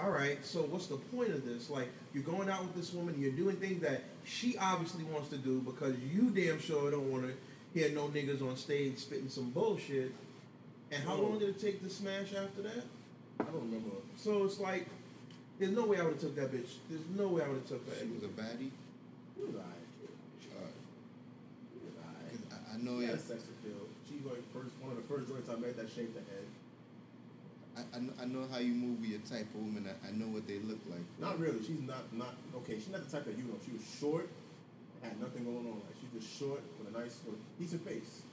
all 0.00 0.10
right, 0.10 0.44
so 0.44 0.60
what's 0.62 0.86
the 0.86 0.96
point 0.96 1.30
of 1.30 1.44
this? 1.44 1.68
Like, 1.70 1.88
you're 2.14 2.22
going 2.22 2.48
out 2.48 2.62
with 2.62 2.74
this 2.74 2.92
woman, 2.92 3.16
you're 3.18 3.32
doing 3.32 3.56
things 3.56 3.82
that 3.82 4.02
she 4.24 4.56
obviously 4.58 5.04
wants 5.04 5.28
to 5.30 5.36
do 5.36 5.60
because 5.60 5.94
you 5.98 6.30
damn 6.30 6.60
sure 6.60 6.90
don't 6.90 7.10
want 7.10 7.24
to 7.24 7.34
hear 7.78 7.90
no 7.90 8.08
niggas 8.08 8.42
on 8.42 8.56
stage 8.56 8.98
spitting 8.98 9.28
some 9.28 9.50
bullshit. 9.50 10.12
And 10.90 11.02
how 11.04 11.14
long 11.14 11.38
did 11.38 11.48
it 11.48 11.60
take 11.60 11.82
to 11.82 11.90
smash 11.90 12.34
after 12.34 12.62
that? 12.62 12.84
I 13.40 13.44
don't 13.44 13.62
remember. 13.70 13.90
So 14.16 14.44
it's 14.44 14.58
like, 14.60 14.86
there's 15.58 15.72
no 15.72 15.84
way 15.86 15.98
I 15.98 16.02
would 16.04 16.14
have 16.14 16.20
took 16.20 16.36
that 16.36 16.52
bitch. 16.52 16.78
There's 16.88 17.06
no 17.16 17.28
way 17.28 17.42
I 17.42 17.48
would 17.48 17.58
have 17.62 17.68
took 17.68 17.84
that. 17.88 17.98
She 18.00 18.08
was 18.12 18.22
a 18.24 18.32
baddie. 18.32 18.70
He 19.36 19.40
was 19.44 19.54
alright. 19.54 19.88
Uh, 20.02 20.70
He 21.72 21.78
was 21.86 21.94
alright. 21.98 22.30
'cause 22.30 22.46
I, 22.52 22.74
I 22.74 22.76
know 22.82 22.98
She 23.00 23.06
it. 23.06 23.10
had 23.10 23.20
sex 23.20 23.44
appeal. 23.48 23.82
She's 24.08 24.24
like 24.24 24.42
first 24.52 24.72
one 24.80 24.90
of 24.92 24.96
the 24.96 25.06
first 25.08 25.28
joints 25.28 25.48
I 25.48 25.56
met 25.56 25.76
that 25.76 25.88
shaped 25.90 26.14
the 26.14 26.24
head. 26.30 26.46
I, 27.72 27.80
I, 27.96 27.98
know, 28.04 28.12
I 28.20 28.24
know 28.28 28.44
how 28.52 28.58
you 28.60 28.74
move 28.76 29.00
with 29.00 29.08
your 29.08 29.24
type 29.24 29.48
of 29.56 29.60
woman. 29.64 29.88
I, 29.88 29.96
I 30.08 30.12
know 30.12 30.28
what 30.28 30.44
they 30.46 30.60
look 30.60 30.80
like. 30.92 31.00
Not 31.16 31.40
really. 31.40 31.56
She's 31.64 31.80
not 31.80 32.04
not 32.12 32.36
okay. 32.60 32.76
She's 32.76 32.92
not 32.92 33.00
the 33.00 33.08
type 33.08 33.24
that 33.24 33.32
you 33.38 33.48
know. 33.48 33.56
She 33.64 33.72
was 33.72 33.80
short, 33.80 34.28
had 35.00 35.16
nothing 35.16 35.44
going 35.48 35.64
on. 35.64 35.80
Like 35.80 35.96
she's 35.96 36.12
just 36.12 36.28
short 36.36 36.60
with 36.76 36.92
a 36.92 36.94
nice, 37.00 37.16
with 37.24 37.40
a 37.40 37.42
decent 37.56 37.80
face. 37.88 38.28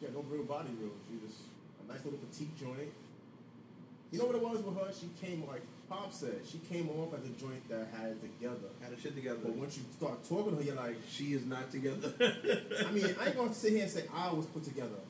She 0.00 0.06
had 0.08 0.14
no 0.16 0.24
real 0.32 0.48
body 0.48 0.72
real. 0.80 0.96
She 1.12 1.20
was 1.20 1.36
a 1.84 1.92
nice 1.92 2.00
little 2.08 2.16
petite 2.24 2.56
joint. 2.56 2.88
You 4.10 4.18
know 4.18 4.26
what 4.26 4.34
it 4.36 4.42
was 4.42 4.62
with 4.62 4.76
her? 4.76 4.92
She 4.92 5.08
came 5.24 5.46
like 5.46 5.62
Pop 5.88 6.12
said. 6.12 6.40
She 6.46 6.58
came 6.58 6.88
off 6.88 7.14
as 7.14 7.24
a 7.24 7.32
joint 7.34 7.68
that 7.68 7.88
had 7.96 8.10
it 8.10 8.20
together. 8.22 8.68
Had 8.80 8.92
a 8.92 9.00
shit 9.00 9.14
together. 9.14 9.38
But 9.42 9.54
once 9.54 9.76
you 9.76 9.84
start 9.96 10.22
talking 10.28 10.52
to 10.52 10.56
her, 10.56 10.62
you're 10.62 10.76
like, 10.76 10.96
she 11.08 11.32
is 11.32 11.44
not 11.46 11.70
together. 11.70 12.12
I 12.86 12.90
mean, 12.92 13.14
I 13.20 13.26
ain't 13.26 13.36
gonna 13.36 13.54
sit 13.54 13.72
here 13.72 13.82
and 13.82 13.90
say 13.90 14.04
I 14.14 14.32
was 14.32 14.46
put 14.46 14.64
together. 14.64 15.00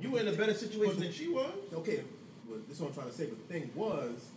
you 0.00 0.10
were 0.10 0.20
in 0.20 0.28
a 0.28 0.32
better 0.32 0.54
situation 0.54 1.00
than 1.00 1.12
she 1.12 1.28
was. 1.28 1.52
Okay, 1.72 2.02
but 2.48 2.66
this 2.68 2.76
is 2.76 2.82
what 2.82 2.88
I'm 2.88 2.94
trying 2.94 3.08
to 3.08 3.14
say. 3.14 3.26
But 3.26 3.48
the 3.48 3.54
thing 3.54 3.70
was, 3.74 4.30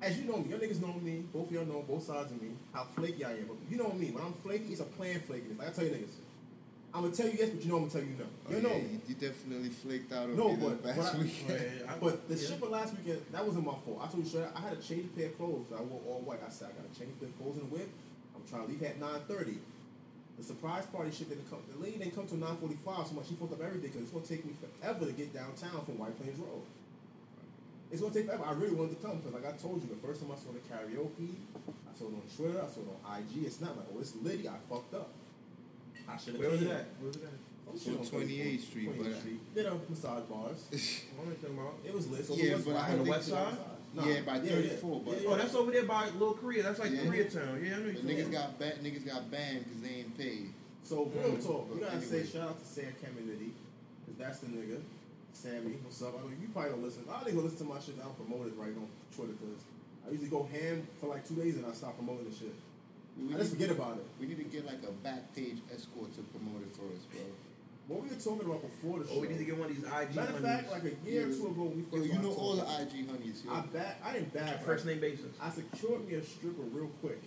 as 0.00 0.18
you 0.18 0.24
know 0.24 0.38
me, 0.38 0.50
your 0.50 0.58
niggas 0.58 0.80
know 0.80 0.94
me, 1.00 1.24
both 1.32 1.46
of 1.46 1.52
y'all 1.52 1.64
know 1.64 1.84
both 1.86 2.02
sides 2.02 2.32
of 2.32 2.42
me, 2.42 2.50
how 2.72 2.84
flaky 2.84 3.24
I 3.24 3.32
am. 3.32 3.46
But 3.46 3.56
you 3.70 3.76
know 3.76 3.92
me, 3.92 4.10
when 4.10 4.24
I'm 4.24 4.34
flaky, 4.34 4.72
it's 4.72 4.80
a 4.80 4.84
planned 4.84 5.26
flakiness. 5.28 5.58
Like 5.58 5.68
I 5.68 5.70
tell 5.70 5.84
you 5.84 5.90
niggas, 5.90 6.14
I'm 6.94 7.02
gonna 7.02 7.14
tell 7.14 7.26
you 7.26 7.36
yes, 7.38 7.48
but 7.50 7.64
you 7.64 7.70
know 7.70 7.76
I'm 7.80 7.88
gonna 7.88 7.92
tell 7.92 8.02
you 8.04 8.16
no. 8.20 8.24
Oh, 8.28 8.50
You 8.50 8.56
yeah, 8.56 8.62
know 8.68 8.76
you, 8.76 9.00
you 9.08 9.14
definitely 9.14 9.70
flaked 9.70 10.12
out 10.12 10.28
on 10.28 10.36
No, 10.36 10.52
me 10.52 10.56
but- 10.60 10.82
this 10.84 10.96
but 10.96 11.14
I- 11.14 11.18
weekend. 11.22 11.82
Oh, 11.88 11.88
I- 11.88 11.98
But 11.98 12.28
the 12.28 12.34
yeah. 12.36 12.48
shit 12.48 12.58
for 12.60 12.66
last 12.68 12.92
weekend, 12.98 13.20
that 13.32 13.46
wasn't 13.46 13.64
my 13.64 13.74
fault. 13.80 14.00
I 14.02 14.06
told 14.12 14.24
you 14.24 14.28
straight, 14.28 14.48
I 14.54 14.60
had 14.60 14.76
to 14.76 14.82
change 14.86 15.06
a 15.06 15.12
pair 15.16 15.26
of 15.32 15.38
clothes. 15.38 15.66
I 15.72 15.80
wore 15.80 16.02
all 16.06 16.20
white. 16.20 16.40
I 16.46 16.50
said 16.50 16.68
I 16.68 16.72
gotta 16.76 16.92
change 16.92 17.16
the 17.20 17.26
clothes 17.40 17.56
and 17.56 17.70
whip. 17.72 17.88
I'm 18.36 18.44
trying 18.44 18.66
to 18.66 18.68
leave 18.68 18.82
at 18.82 19.00
9:30. 19.00 19.56
The 20.36 20.44
surprise 20.44 20.84
party 20.86 21.10
shit 21.12 21.28
didn't 21.30 21.48
come. 21.48 21.60
The 21.72 21.80
lady 21.80 21.96
didn't 21.96 22.14
come 22.14 22.26
till 22.26 22.36
9:45. 22.38 23.08
So 23.08 23.14
much 23.16 23.28
she 23.28 23.34
fucked 23.40 23.52
up 23.56 23.62
everything 23.64 23.88
because 23.88 24.02
it's 24.04 24.12
gonna 24.12 24.26
take 24.28 24.44
me 24.44 24.52
forever 24.60 25.06
to 25.06 25.12
get 25.12 25.32
downtown 25.32 25.80
from 25.88 25.96
White 25.96 26.16
Plains 26.20 26.38
Road. 26.38 26.60
It's 27.90 28.00
gonna 28.04 28.12
take 28.12 28.26
forever. 28.26 28.44
I 28.44 28.52
really 28.52 28.74
wanted 28.76 29.00
to 29.00 29.06
come 29.06 29.16
because, 29.16 29.32
like 29.32 29.48
I 29.48 29.56
told 29.56 29.80
you, 29.80 29.88
the 29.88 30.00
first 30.06 30.20
time 30.20 30.28
I 30.32 30.36
saw 30.36 30.52
the 30.52 30.60
karaoke, 30.68 31.40
I 31.88 31.92
saw 31.96 32.04
it 32.08 32.20
on 32.20 32.24
Twitter, 32.36 32.60
I 32.60 32.68
saw 32.68 32.80
it 32.84 32.88
on 32.92 33.00
IG. 33.16 33.44
It's 33.48 33.60
not 33.64 33.76
like, 33.80 33.86
oh, 33.92 34.00
it's 34.00 34.12
Liddy. 34.16 34.44
I 34.48 34.56
fucked 34.68 34.92
up. 34.92 35.08
I 36.12 36.16
should 36.18 36.34
have. 36.34 36.40
Where 36.42 36.50
was 36.50 36.62
it 36.62 36.70
at? 36.70 36.86
Where 37.00 37.08
was 37.08 37.16
it 37.16 37.24
at? 37.24 37.78
Some 37.80 38.04
So 38.04 38.16
on 38.18 38.22
28th 38.26 38.60
Street, 38.68 38.88
28th 38.88 39.04
but- 39.12 39.20
Street. 39.20 39.54
Did 39.54 39.66
a 39.66 39.74
massage 39.88 40.22
bars. 40.28 40.60
What 41.16 41.24
am 41.26 41.32
I 41.32 41.34
talking 41.40 41.58
about? 41.58 41.74
It 41.86 41.94
was 41.94 42.08
lit. 42.08 42.26
So 42.26 42.34
Yeah, 42.34 42.58
but 42.64 42.76
I 42.76 42.80
right 42.80 42.90
on 42.98 43.04
the 43.04 43.10
west 43.10 43.28
so. 43.28 43.34
side. 43.34 43.56
Yeah, 43.94 44.20
by 44.22 44.38
34, 44.40 45.00
but- 45.04 45.24
Oh, 45.26 45.36
that's 45.36 45.54
over 45.54 45.70
there 45.72 45.84
by 45.84 46.08
Little 46.10 46.34
Korea. 46.34 46.62
That's 46.64 46.78
like 46.80 46.92
Yeah. 46.92 47.04
Koreatown. 47.04 47.64
Yeah, 47.64 47.76
I 47.76 47.78
know. 47.80 47.92
The 47.92 48.00
you 48.00 48.08
niggas 48.08 48.32
got 48.32 48.58
ba- 48.58 48.76
niggas 48.82 49.04
got 49.06 49.30
banned 49.30 49.64
because 49.64 49.80
they 49.82 49.94
ain't 50.04 50.16
paid. 50.18 50.52
So 50.84 51.04
real 51.06 51.36
Mm. 51.36 51.44
talk, 51.44 51.72
we 51.74 51.80
gotta 51.80 52.00
say 52.02 52.24
shout 52.26 52.48
out 52.48 52.58
to 52.60 52.66
Sam 52.66 52.92
Community, 53.02 53.52
cause 54.06 54.16
that's 54.18 54.38
the 54.40 54.48
nigga. 54.48 54.80
Sammy, 55.32 55.72
what's 55.84 56.02
up? 56.02 56.18
I 56.18 56.28
mean, 56.28 56.38
you 56.42 56.48
probably 56.48 56.70
don't 56.72 56.82
listen. 56.82 57.04
I 57.10 57.24
didn't 57.24 57.36
go 57.36 57.42
listen 57.44 57.58
to 57.68 57.72
my 57.72 57.80
shit. 57.80 57.94
I 58.00 58.04
don't 58.04 58.16
promote 58.16 58.46
it 58.48 58.54
right 58.56 58.72
on 58.76 58.88
Twitter 59.16 59.32
because 59.32 59.60
I 60.06 60.10
usually 60.10 60.28
go 60.28 60.42
ham 60.44 60.86
for 61.00 61.06
like 61.08 61.26
two 61.26 61.36
days 61.36 61.56
and 61.56 61.64
I 61.66 61.72
stop 61.72 61.96
promoting 61.96 62.28
the 62.28 62.34
shit. 62.36 62.52
We 63.18 63.34
I 63.34 63.38
just 63.38 63.52
need- 63.52 63.60
forget 63.60 63.70
about 63.76 63.96
it. 63.98 64.06
We 64.20 64.26
need 64.26 64.38
to 64.38 64.44
get 64.44 64.66
like 64.66 64.82
a 64.82 64.92
back 65.04 65.34
page 65.34 65.58
escort 65.74 66.12
to 66.16 66.22
promote 66.32 66.62
it 66.62 66.74
for 66.76 66.86
us, 66.94 67.04
bro. 67.12 67.20
What 67.88 68.02
we 68.04 68.08
were 68.10 68.14
talking 68.14 68.46
about 68.46 68.62
before 68.62 69.00
the 69.00 69.08
show. 69.08 69.14
Oh, 69.16 69.20
we 69.20 69.28
need 69.28 69.38
to 69.38 69.44
get 69.44 69.58
one 69.58 69.68
of 69.68 69.74
these 69.74 69.84
IG 69.84 70.14
Matter 70.14 70.32
of 70.38 70.40
fact, 70.40 70.70
like 70.70 70.84
a 70.86 70.94
year 71.04 71.26
or 71.28 71.32
two 71.34 71.46
ago, 71.50 71.62
when 71.66 71.76
we 71.76 71.82
Yo, 71.82 71.98
first 71.98 72.12
you 72.14 72.18
know 72.22 72.34
all 72.38 72.54
the 72.56 72.62
IG 72.62 73.10
honeys, 73.10 73.42
yo. 73.44 73.52
I 73.52 73.60
back. 73.74 74.00
I 74.04 74.12
didn't 74.14 74.32
back 74.32 74.64
first 74.64 74.86
name 74.86 75.00
basis. 75.00 75.34
I 75.40 75.50
secured 75.50 76.06
me 76.08 76.14
a 76.14 76.22
stripper 76.24 76.62
real 76.72 76.88
quick. 77.02 77.20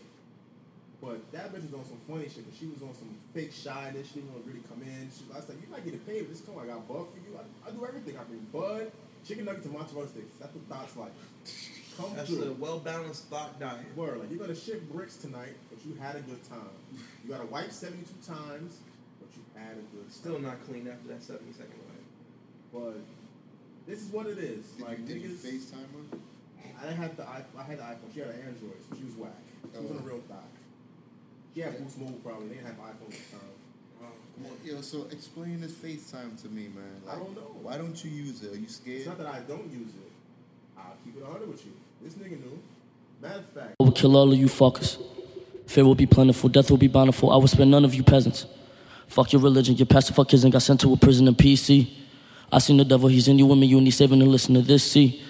But 1.04 1.20
that 1.34 1.54
bitch 1.54 1.70
was 1.70 1.74
on 1.76 1.86
some 1.86 2.00
funny 2.08 2.26
shit. 2.32 2.48
Cause 2.50 2.58
she 2.58 2.66
was 2.68 2.82
on 2.82 2.96
some 2.96 3.14
fake 3.34 3.52
shyness. 3.52 4.08
She 4.08 4.24
didn't 4.24 4.32
want 4.32 4.46
to 4.46 4.50
really 4.50 4.64
come 4.66 4.82
in. 4.82 5.12
She, 5.12 5.28
I 5.30 5.38
was 5.38 5.50
like, 5.50 5.60
you 5.62 5.68
might 5.70 5.84
get 5.84 5.94
paid, 6.08 6.24
but 6.24 6.32
just 6.32 6.48
come. 6.48 6.56
I 6.58 6.66
got 6.66 6.88
buff 6.88 7.12
for 7.12 7.20
you. 7.20 7.36
I, 7.38 7.44
I 7.68 7.72
do 7.76 7.86
everything. 7.86 8.16
I 8.18 8.24
bring 8.24 8.48
bud, 8.50 8.90
chicken 9.28 9.44
nuggets, 9.46 9.66
and 9.68 9.76
mozzarella 9.76 10.08
sticks. 10.08 10.34
That's 10.40 10.56
what 10.56 10.66
Doc's 10.72 10.96
like. 10.96 11.12
Come 11.98 12.12
That's 12.16 12.30
through. 12.30 12.44
a 12.44 12.52
well 12.54 12.80
balanced 12.80 13.26
thought 13.30 13.60
diet. 13.60 13.86
Word, 13.96 14.20
like 14.20 14.30
you're 14.30 14.40
gonna 14.40 14.56
ship 14.56 14.82
bricks 14.92 15.16
tonight, 15.16 15.56
but 15.70 15.80
you 15.86 15.96
had 15.96 16.16
a 16.16 16.22
good 16.22 16.44
time. 16.50 16.76
You 17.24 17.32
gotta 17.32 17.46
wipe 17.46 17.72
72 17.72 18.04
times, 18.26 18.80
but 19.20 19.30
you 19.36 19.42
had 19.56 19.78
a 19.78 19.86
good 19.96 20.12
Still 20.12 20.34
time. 20.34 20.44
not 20.44 20.66
clean 20.68 20.88
after 20.88 21.08
that 21.10 21.24
70 21.24 21.54
second 21.54 21.72
wipe. 21.88 22.04
But 22.74 23.00
this 23.88 24.02
is 24.02 24.10
what 24.12 24.26
it 24.28 24.38
is. 24.40 24.66
Did, 24.76 24.86
like 24.86 25.00
you, 25.00 25.06
did 25.06 25.22
you 25.22 25.30
FaceTime 25.30 25.88
her? 26.12 26.18
I 26.82 26.90
didn't 26.90 26.98
have 26.98 27.16
the 27.16 27.24
iPhone. 27.24 27.60
I 27.60 27.64
had 27.64 27.78
the 27.80 27.84
iPhone. 27.84 28.14
She 28.14 28.20
had 28.20 28.30
an 28.30 28.40
Android, 28.42 28.76
so 28.90 28.98
she 28.98 29.04
was 29.06 29.14
whack. 29.16 29.32
She 29.74 29.80
was 29.80 29.92
on 29.92 29.98
a 29.98 30.00
Oh. 30.02 30.04
real 30.04 30.22
thigh. 30.28 30.52
She 31.54 31.62
had 31.62 31.78
Boost 31.82 31.98
Mobile 32.00 32.20
probably. 32.22 32.50
They 32.50 32.56
didn't 32.56 32.68
have 32.68 32.76
iPhone 32.76 33.08
at 33.08 33.12
the 33.32 33.38
time. 33.38 33.56
Come 34.36 34.46
on, 34.52 34.58
Yo, 34.66 34.82
so 34.82 35.08
explain 35.12 35.62
this 35.62 35.72
FaceTime 35.72 36.36
to 36.42 36.50
me, 36.50 36.68
man. 36.76 37.00
I 37.10 37.16
don't 37.16 37.34
know. 37.34 37.56
Why 37.64 37.78
don't 37.78 37.96
you 38.04 38.12
use 38.12 38.44
it? 38.44 38.52
Are 38.52 38.58
you 38.58 38.64
It's 38.66 38.76
scared? 38.76 39.06
not 39.08 39.18
that 39.20 39.28
I 39.28 39.40
don't 39.48 39.72
use 39.72 39.88
it. 39.96 40.12
I'll 40.78 40.98
keep 41.06 41.16
it 41.16 41.24
100 41.24 41.48
with 41.48 41.66
you. 41.66 41.72
This 42.02 42.14
nigga 42.16 42.40
knew. 42.40 42.60
Matter 43.22 43.40
of 43.40 43.46
fact, 43.50 43.76
I 43.80 43.84
will 43.84 43.92
kill 43.92 44.16
all 44.16 44.32
of 44.32 44.38
you 44.38 44.48
fuckers. 44.48 44.98
Fear 45.68 45.86
will 45.86 45.96
be 45.96 46.06
plentiful, 46.06 46.50
death 46.50 46.70
will 46.70 46.78
be 46.78 46.88
bountiful. 46.88 47.32
I 47.32 47.38
will 47.38 47.48
spare 47.48 47.66
none 47.66 47.86
of 47.86 47.94
you 47.94 48.04
peasants. 48.04 48.46
Fuck 49.08 49.34
your 49.34 49.42
religion, 49.42 49.76
your 49.76 49.86
pastor 49.86 50.14
fuck 50.14 50.32
and 50.34 50.52
got 50.52 50.62
sent 50.62 50.82
to 50.82 50.94
a 50.94 50.98
prison 50.98 51.28
in 51.28 51.36
PC. 51.36 51.92
I 52.52 52.60
seen 52.60 52.78
the 52.78 52.86
devil, 52.86 53.10
he's 53.10 53.28
in 53.28 53.40
you 53.40 53.46
women, 53.46 53.68
you 53.68 53.82
need 53.82 53.92
saving 53.92 54.22
and 54.22 54.32
listen 54.32 54.54
to 54.56 54.62
this, 54.62 54.84
see. 54.84 55.24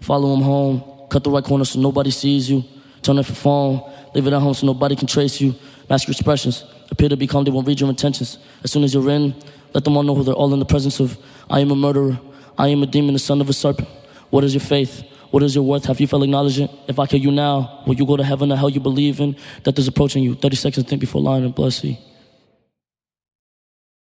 Follow 0.00 0.34
him 0.34 0.42
home, 0.42 0.82
cut 1.08 1.24
the 1.24 1.30
right 1.30 1.44
corner 1.44 1.64
so 1.64 1.78
nobody 1.80 2.10
sees 2.10 2.48
you. 2.48 2.64
Turn 3.02 3.18
off 3.18 3.28
your 3.28 3.36
phone, 3.36 3.90
leave 4.14 4.26
it 4.26 4.32
at 4.32 4.40
home 4.40 4.54
so 4.54 4.66
nobody 4.66 4.94
can 4.96 5.06
trace 5.06 5.40
you. 5.40 5.54
Mask 5.88 6.06
your 6.06 6.12
expressions, 6.12 6.64
appear 6.90 7.08
to 7.08 7.16
be 7.16 7.26
calm, 7.26 7.44
they 7.44 7.50
won't 7.50 7.66
read 7.66 7.80
your 7.80 7.90
intentions. 7.90 8.38
As 8.62 8.70
soon 8.70 8.84
as 8.84 8.94
you're 8.94 9.10
in, 9.10 9.34
let 9.74 9.84
them 9.84 9.96
all 9.96 10.02
know 10.02 10.14
who 10.14 10.22
they're 10.22 10.34
all 10.34 10.52
in 10.52 10.58
the 10.58 10.64
presence 10.64 11.00
of. 11.00 11.18
I 11.48 11.60
am 11.60 11.70
a 11.70 11.76
murderer, 11.76 12.18
I 12.56 12.68
am 12.68 12.82
a 12.82 12.86
demon, 12.86 13.14
the 13.14 13.18
son 13.18 13.40
of 13.40 13.48
a 13.48 13.52
serpent. 13.52 13.88
What 14.30 14.44
is 14.44 14.54
your 14.54 14.60
faith? 14.60 15.04
What 15.30 15.42
is 15.44 15.54
your 15.54 15.62
worth? 15.64 15.84
Have 15.84 16.00
you 16.00 16.06
felt 16.06 16.22
acknowledging? 16.24 16.68
If 16.88 16.98
I 16.98 17.06
kill 17.06 17.20
you 17.20 17.30
now, 17.30 17.82
will 17.86 17.94
you 17.94 18.04
go 18.04 18.16
to 18.16 18.24
heaven 18.24 18.50
or 18.50 18.56
hell 18.56 18.68
you 18.70 18.80
believe 18.80 19.20
in? 19.20 19.36
That 19.62 19.78
is 19.78 19.86
approaching 19.86 20.22
you. 20.24 20.34
30 20.34 20.56
seconds, 20.56 20.86
think 20.88 21.00
before 21.00 21.20
lying 21.22 21.44
and 21.44 21.54
bless 21.54 21.84
you. 21.84 21.96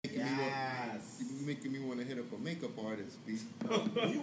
Making 0.04 0.18
me 0.24 0.30
yes. 0.38 1.22
You 1.40 1.46
making 1.46 1.72
me 1.72 1.78
want 1.80 2.00
to 2.00 2.04
hit 2.06 2.18
up 2.18 2.32
a 2.32 2.38
makeup 2.42 2.70
artist, 2.84 3.18
you 3.28 3.38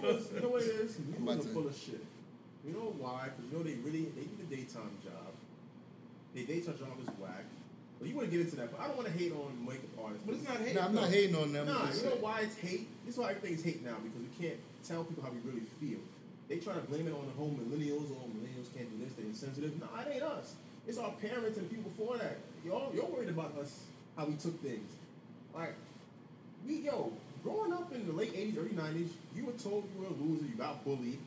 was, 0.02 0.30
know 0.42 0.48
what 0.50 0.62
it 0.62 0.66
is? 0.66 0.98
You 0.98 1.14
I'm 1.16 1.24
was 1.24 1.36
about 1.36 1.42
to- 1.46 1.48
full 1.48 1.66
of 1.68 1.74
shit. 1.76 2.04
You 2.66 2.74
know 2.74 2.92
why? 2.98 3.30
Because 3.34 3.50
you 3.50 3.56
know 3.56 3.64
they 3.64 3.74
really 3.80 4.12
they 4.12 4.20
need 4.28 4.40
a 4.44 4.54
daytime 4.54 4.92
job. 5.02 5.32
Their 6.34 6.44
daytime 6.44 6.76
job 6.76 6.88
is 7.00 7.08
whack. 7.18 7.44
But 7.98 8.08
you 8.08 8.14
want 8.14 8.30
to 8.30 8.36
get 8.36 8.44
into 8.44 8.56
that, 8.56 8.70
but 8.70 8.80
I 8.80 8.88
don't 8.88 8.96
want 8.96 9.08
to 9.08 9.16
hate 9.16 9.32
on 9.32 9.56
makeup 9.64 9.88
artists. 10.04 10.24
But 10.26 10.34
it's 10.36 10.44
not 10.46 10.58
hate. 10.58 10.74
No, 10.74 10.80
I'm 10.82 10.94
not 10.94 11.08
hating 11.08 11.36
on 11.36 11.52
them. 11.54 11.66
Nah, 11.66 11.88
you 11.88 12.04
know 12.04 12.16
why 12.20 12.40
it's 12.42 12.56
hate? 12.56 12.86
This 13.06 13.14
is 13.14 13.20
why 13.20 13.30
everything 13.30 13.56
is 13.56 13.64
hate 13.64 13.82
now 13.84 13.96
because 14.04 14.20
we 14.20 14.28
can't 14.36 14.60
tell 14.84 15.04
people 15.04 15.22
how 15.24 15.30
we 15.30 15.40
really 15.48 15.64
feel. 15.80 16.00
They 16.50 16.56
try 16.58 16.74
to 16.74 16.80
blame 16.80 17.06
it 17.06 17.12
on 17.14 17.24
the 17.26 17.32
whole 17.38 17.54
millennials 17.54 18.10
or 18.10 18.26
millennials 18.26 18.74
can't 18.76 18.90
do 18.90 19.04
this, 19.04 19.14
they're 19.14 19.24
insensitive. 19.24 19.78
No, 19.80 19.86
it 20.00 20.14
ain't 20.14 20.22
us. 20.24 20.56
It's 20.86 20.98
our 20.98 21.12
parents 21.12 21.56
and 21.58 21.70
people 21.70 21.84
before 21.84 22.18
that. 22.18 22.38
Y'all, 22.66 22.90
you're 22.92 23.04
worried 23.06 23.28
about 23.28 23.56
us 23.56 23.84
how 24.16 24.24
we 24.26 24.34
took 24.34 24.60
things. 24.60 24.90
Like, 25.54 25.74
we 26.66 26.80
yo, 26.80 27.12
growing 27.44 27.72
up 27.72 27.92
in 27.94 28.04
the 28.04 28.12
late 28.12 28.34
'80s, 28.34 28.58
early 28.58 28.70
'90s, 28.70 29.10
you 29.36 29.46
were 29.46 29.52
told 29.52 29.84
you 29.94 30.02
were 30.02 30.08
a 30.08 30.18
loser, 30.18 30.44
you 30.44 30.56
got 30.58 30.84
bullied, 30.84 31.18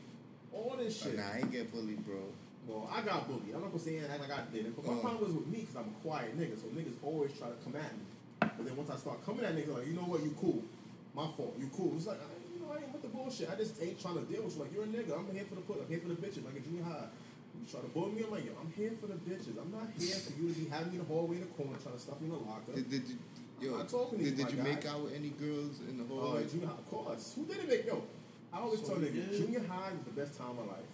all 0.52 0.74
this 0.78 1.00
Oh, 1.02 1.08
shit. 1.08 1.16
nah, 1.16 1.24
I 1.32 1.38
ain't 1.38 1.50
get 1.50 1.72
bullied, 1.72 2.04
bro. 2.04 2.20
Well, 2.68 2.90
I 2.92 3.00
got 3.00 3.26
bullied. 3.26 3.54
I'm 3.54 3.62
not 3.62 3.70
gonna 3.72 3.82
say 3.82 3.98
act 4.00 4.20
like 4.20 4.30
I 4.30 4.42
didn't, 4.52 4.76
but 4.76 4.84
my 4.84 4.92
Oh. 4.92 4.96
problem 5.00 5.24
was 5.24 5.32
with 5.32 5.46
me 5.46 5.60
because 5.60 5.76
I'm 5.76 5.88
a 5.88 6.02
quiet 6.06 6.38
nigga. 6.38 6.60
So 6.60 6.68
niggas 6.68 7.00
always 7.02 7.32
try 7.38 7.48
to 7.48 7.56
come 7.64 7.76
at 7.76 7.92
me. 7.96 8.04
But 8.40 8.64
then 8.66 8.76
once 8.76 8.90
I 8.90 8.96
start 8.96 9.24
coming 9.24 9.44
at 9.46 9.56
niggas, 9.56 9.72
like, 9.74 9.86
you 9.86 9.94
know 9.94 10.04
what, 10.04 10.22
you 10.22 10.34
cool. 10.38 10.62
My 11.14 11.26
fault, 11.36 11.56
you 11.58 11.70
cool. 11.74 11.94
It's 11.96 12.06
like, 12.06 12.18
I, 12.74 12.78
you 12.78 12.84
ain't 12.84 12.92
with 12.92 13.02
the 13.02 13.08
bullshit. 13.08 13.48
I 13.50 13.54
just 13.54 13.80
ain't 13.82 14.00
trying 14.02 14.18
to 14.18 14.26
deal 14.26 14.42
with 14.42 14.56
you. 14.56 14.62
Like, 14.62 14.72
you're 14.74 14.84
a 14.84 14.86
nigga. 14.90 15.14
I'm 15.18 15.30
here 15.32 15.44
for 15.48 15.54
the 15.54 15.62
put. 15.62 15.80
I'm 15.80 15.88
here 15.88 16.00
for 16.02 16.08
the 16.10 16.18
bitches. 16.18 16.44
Like 16.44 16.56
a 16.56 16.60
junior 16.60 16.82
high. 16.82 17.06
You 17.54 17.62
try 17.70 17.80
to 17.80 17.86
bully 17.94 18.12
me, 18.18 18.22
I'm 18.26 18.32
like, 18.34 18.44
yo, 18.44 18.52
I'm 18.58 18.72
here 18.74 18.90
for 19.00 19.06
the 19.06 19.14
bitches. 19.14 19.54
I'm 19.62 19.70
not 19.70 19.86
here 19.94 20.18
for 20.18 20.34
you 20.34 20.50
to 20.52 20.58
be 20.58 20.66
having 20.68 20.90
me 20.90 20.98
in 20.98 21.06
the 21.06 21.08
hallway 21.08 21.36
in 21.38 21.46
the 21.46 21.54
corner 21.54 21.78
trying 21.78 21.94
to 21.94 22.02
stuff 22.02 22.18
me 22.20 22.26
in 22.26 22.34
the 22.34 22.42
locker. 22.42 22.74
Did, 22.74 22.90
did 22.90 23.06
you, 23.06 23.16
yo, 23.62 23.78
I'm 23.78 23.86
talking 23.86 24.18
to 24.18 24.24
did, 24.26 24.34
you, 24.34 24.36
did 24.42 24.44
my 24.44 24.50
you 24.50 24.56
guy. 24.58 24.74
make 24.74 24.84
out 24.90 25.00
with 25.06 25.14
any 25.14 25.30
girls 25.38 25.78
in 25.86 25.94
the 25.96 26.04
Oh, 26.10 26.34
hallway? 26.34 26.50
junior 26.50 26.66
high, 26.66 26.82
of 26.82 26.90
course. 26.90 27.32
Who 27.38 27.46
didn't 27.46 27.68
make 27.70 27.86
yo? 27.86 28.02
I 28.52 28.58
always 28.58 28.80
So 28.82 28.98
tell 28.98 28.98
niggas, 28.98 29.38
junior 29.38 29.62
high 29.70 29.94
was 29.94 30.02
the 30.02 30.18
best 30.18 30.34
time 30.34 30.50
of 30.58 30.66
my 30.66 30.74
life. 30.74 30.90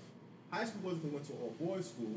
High 0.53 0.65
school 0.69 0.85
wasn't 0.93 1.09
until 1.09 1.11
we 1.11 1.17
went 1.17 1.27
to 1.33 1.35
all 1.41 1.53
boys 1.57 1.87
school. 1.89 2.17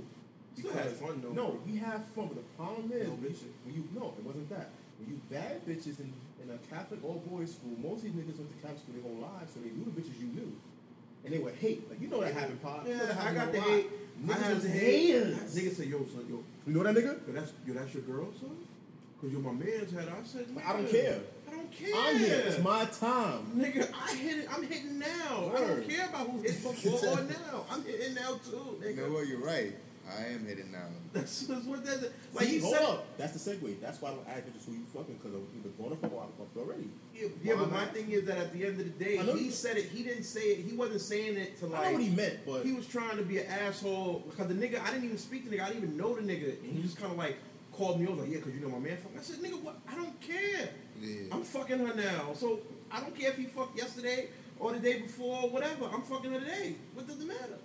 Still 0.60 0.74
had 0.76 0.92
fun, 0.92 1.24
though. 1.24 1.32
No, 1.34 1.58
we 1.66 1.80
had 1.80 2.04
fun, 2.12 2.28
but 2.28 2.36
the 2.38 2.48
problem 2.60 2.92
is 2.92 3.08
No 3.08 3.16
basic. 3.24 3.48
when 3.64 3.74
you 3.80 3.88
no, 3.96 4.12
it 4.20 4.24
wasn't 4.28 4.50
that. 4.52 4.70
When 5.00 5.08
you 5.10 5.18
bad 5.32 5.66
bitches 5.66 6.04
in, 6.04 6.12
in 6.44 6.50
a 6.54 6.58
Catholic 6.74 7.04
all 7.04 7.24
boys 7.28 7.54
school, 7.56 7.72
most 7.82 7.98
of 8.00 8.04
these 8.04 8.14
niggas 8.14 8.38
went 8.38 8.52
to 8.52 8.58
Catholic 8.62 8.80
school 8.80 8.96
their 8.96 9.04
whole 9.04 9.22
lives, 9.22 9.54
so 9.54 9.60
they 9.62 9.70
knew 9.70 9.86
the 9.86 9.92
bitches 10.02 10.20
you 10.20 10.28
knew. 10.28 10.52
And 11.26 11.34
they 11.34 11.38
would 11.40 11.56
hate. 11.56 11.90
Like 11.90 12.02
you 12.02 12.08
know 12.10 12.20
that 12.22 12.34
happened, 12.34 12.62
Pop. 12.62 12.86
you 12.86 12.96
know 12.96 13.06
that 13.06 13.16
Yeah, 13.16 13.30
I 13.30 13.34
got 13.34 13.52
the 13.54 13.62
hate. 13.62 13.88
I 13.88 14.28
Niggas 14.28 14.42
had 14.42 14.54
was 14.56 14.64
the 14.64 14.70
hate. 14.70 15.06
haters. 15.14 15.56
Nigga 15.56 15.76
said, 15.76 15.88
yo, 15.88 15.98
son, 16.06 16.26
yo, 16.30 16.44
You 16.68 16.74
know 16.74 16.84
that 16.84 16.96
nigga? 16.96 17.28
yo, 17.28 17.34
that's, 17.34 17.52
yo, 17.66 17.74
that's 17.74 17.94
your 17.94 18.04
girl, 18.04 18.28
son? 18.40 18.58
Because 19.16 19.32
you're 19.34 19.42
my 19.42 19.52
man's 19.54 19.92
head. 19.92 20.08
I 20.10 20.24
said, 20.28 20.46
I 20.68 20.74
don't 20.74 20.86
"Nigga, 20.86 20.92
care. 20.92 21.20
I 21.48 21.52
don't 21.56 21.72
care. 21.72 21.96
I'm 21.96 22.18
here. 22.18 22.44
It's 22.46 22.60
my 22.60 22.86
time. 22.86 23.46
Nigga, 23.56 23.90
I 23.94 24.16
hit 24.16 24.38
it. 24.40 24.48
I'm 24.54 24.64
hitting 24.64 25.00
now. 25.00 25.52
I 25.56 25.60
don't 25.62 25.90
care 25.90 26.06
about 26.10 26.28
who 26.30 26.42
hit 26.42 26.62
before 26.62 27.10
or 27.10 27.22
now. 27.24 27.66
I'm 27.72 27.84
hitting 27.86 28.14
now 28.16 28.40
too, 28.44 28.78
You 28.82 28.86
nigga. 28.86 28.98
know 28.98 29.14
what? 29.14 29.28
You're 29.28 29.40
right. 29.40 29.74
I 30.10 30.26
am 30.34 30.46
hitting 30.46 30.72
now. 30.72 30.80
That's, 31.14 31.42
that's 31.48 31.66
what 31.66 31.86
that 31.86 31.96
is. 31.96 32.10
Like 32.34 32.46
See, 32.46 32.54
he 32.56 32.60
hold 32.60 32.76
said. 32.76 32.84
up. 32.86 33.18
That's 33.18 33.34
the 33.44 33.52
segue. 33.52 33.80
That's 33.80 34.02
why 34.02 34.10
I 34.10 34.14
don't 34.14 34.28
ask 34.28 34.40
bitches 34.42 34.66
who 34.66 34.72
you 34.74 34.86
fucking 34.94 35.16
because 35.16 35.34
I'm 35.34 35.48
either 35.58 35.70
going 35.78 35.92
to 35.92 35.96
fuck 35.96 36.12
or 36.12 36.24
I 36.24 36.26
fucked 36.38 36.58
already. 36.58 36.90
Yeah, 37.16 37.28
yeah, 37.44 37.56
but 37.56 37.72
my 37.72 37.86
thing 37.86 38.10
is 38.12 38.26
that 38.26 38.38
at 38.38 38.52
the 38.54 38.66
end 38.66 38.80
of 38.80 38.98
the 38.98 39.04
day, 39.06 39.18
he 39.18 39.52
said 39.52 39.78
it. 39.78 39.86
He 39.86 40.04
didn't 40.04 40.24
say 40.24 40.42
it. 40.42 40.66
He 40.66 40.76
wasn't 40.76 41.02
saying 41.02 41.38
it 41.38 41.60
to 41.60 41.68
I 41.68 41.70
like. 41.70 41.86
know 41.86 41.92
what 41.94 42.02
he 42.02 42.10
meant, 42.10 42.40
but 42.46 42.66
He 42.66 42.74
was 42.74 42.88
trying 42.88 43.18
to 43.18 43.24
be 43.24 43.38
an 43.40 43.46
asshole 43.48 44.24
because 44.30 44.48
the 44.48 44.56
nigga. 44.56 44.82
I 44.82 44.88
didn't 44.92 45.06
even 45.06 45.18
speak 45.20 45.44
to 45.46 45.50
the 45.52 45.58
nigga. 45.58 45.64
I 45.64 45.68
didn't 45.70 45.84
even 45.84 45.98
know 45.98 46.16
the 46.16 46.22
nigga, 46.22 46.60
and 46.64 46.76
he 46.76 46.82
just 46.82 46.98
kind 46.98 47.12
of 47.12 47.18
like 47.18 47.38
called 47.72 48.00
me 48.02 48.08
over 48.08 48.22
like, 48.24 48.32
yeah, 48.32 48.38
because 48.38 48.54
you 48.56 48.62
know 48.62 48.70
my 48.70 48.80
man. 48.80 48.98
Fuck. 48.98 49.12
I 49.18 49.22
said, 49.22 49.38
nigga, 49.40 49.62
what? 49.62 49.78
I 49.88 49.96
don't 49.96 50.20
care. 50.20 50.70
Yeah. 51.00 51.22
I'm 51.32 51.44
fucking 51.44 51.78
her 51.80 51.94
now, 51.94 52.34
so 52.34 52.60
I 52.92 53.00
don't 53.00 53.16
care 53.18 53.30
if 53.30 53.38
he 53.38 53.46
fucked 53.46 53.78
yesterday 53.78 54.30
or 54.60 54.74
the 54.74 54.80
day 54.80 55.02
before, 55.02 55.44
or 55.44 55.50
whatever. 55.50 55.86
I'm 55.94 56.02
fucking 56.02 56.32
her 56.32 56.40
today. 56.40 56.76
What 56.94 57.08
does 57.08 57.22
it 57.22 57.28
matter? 57.28 57.60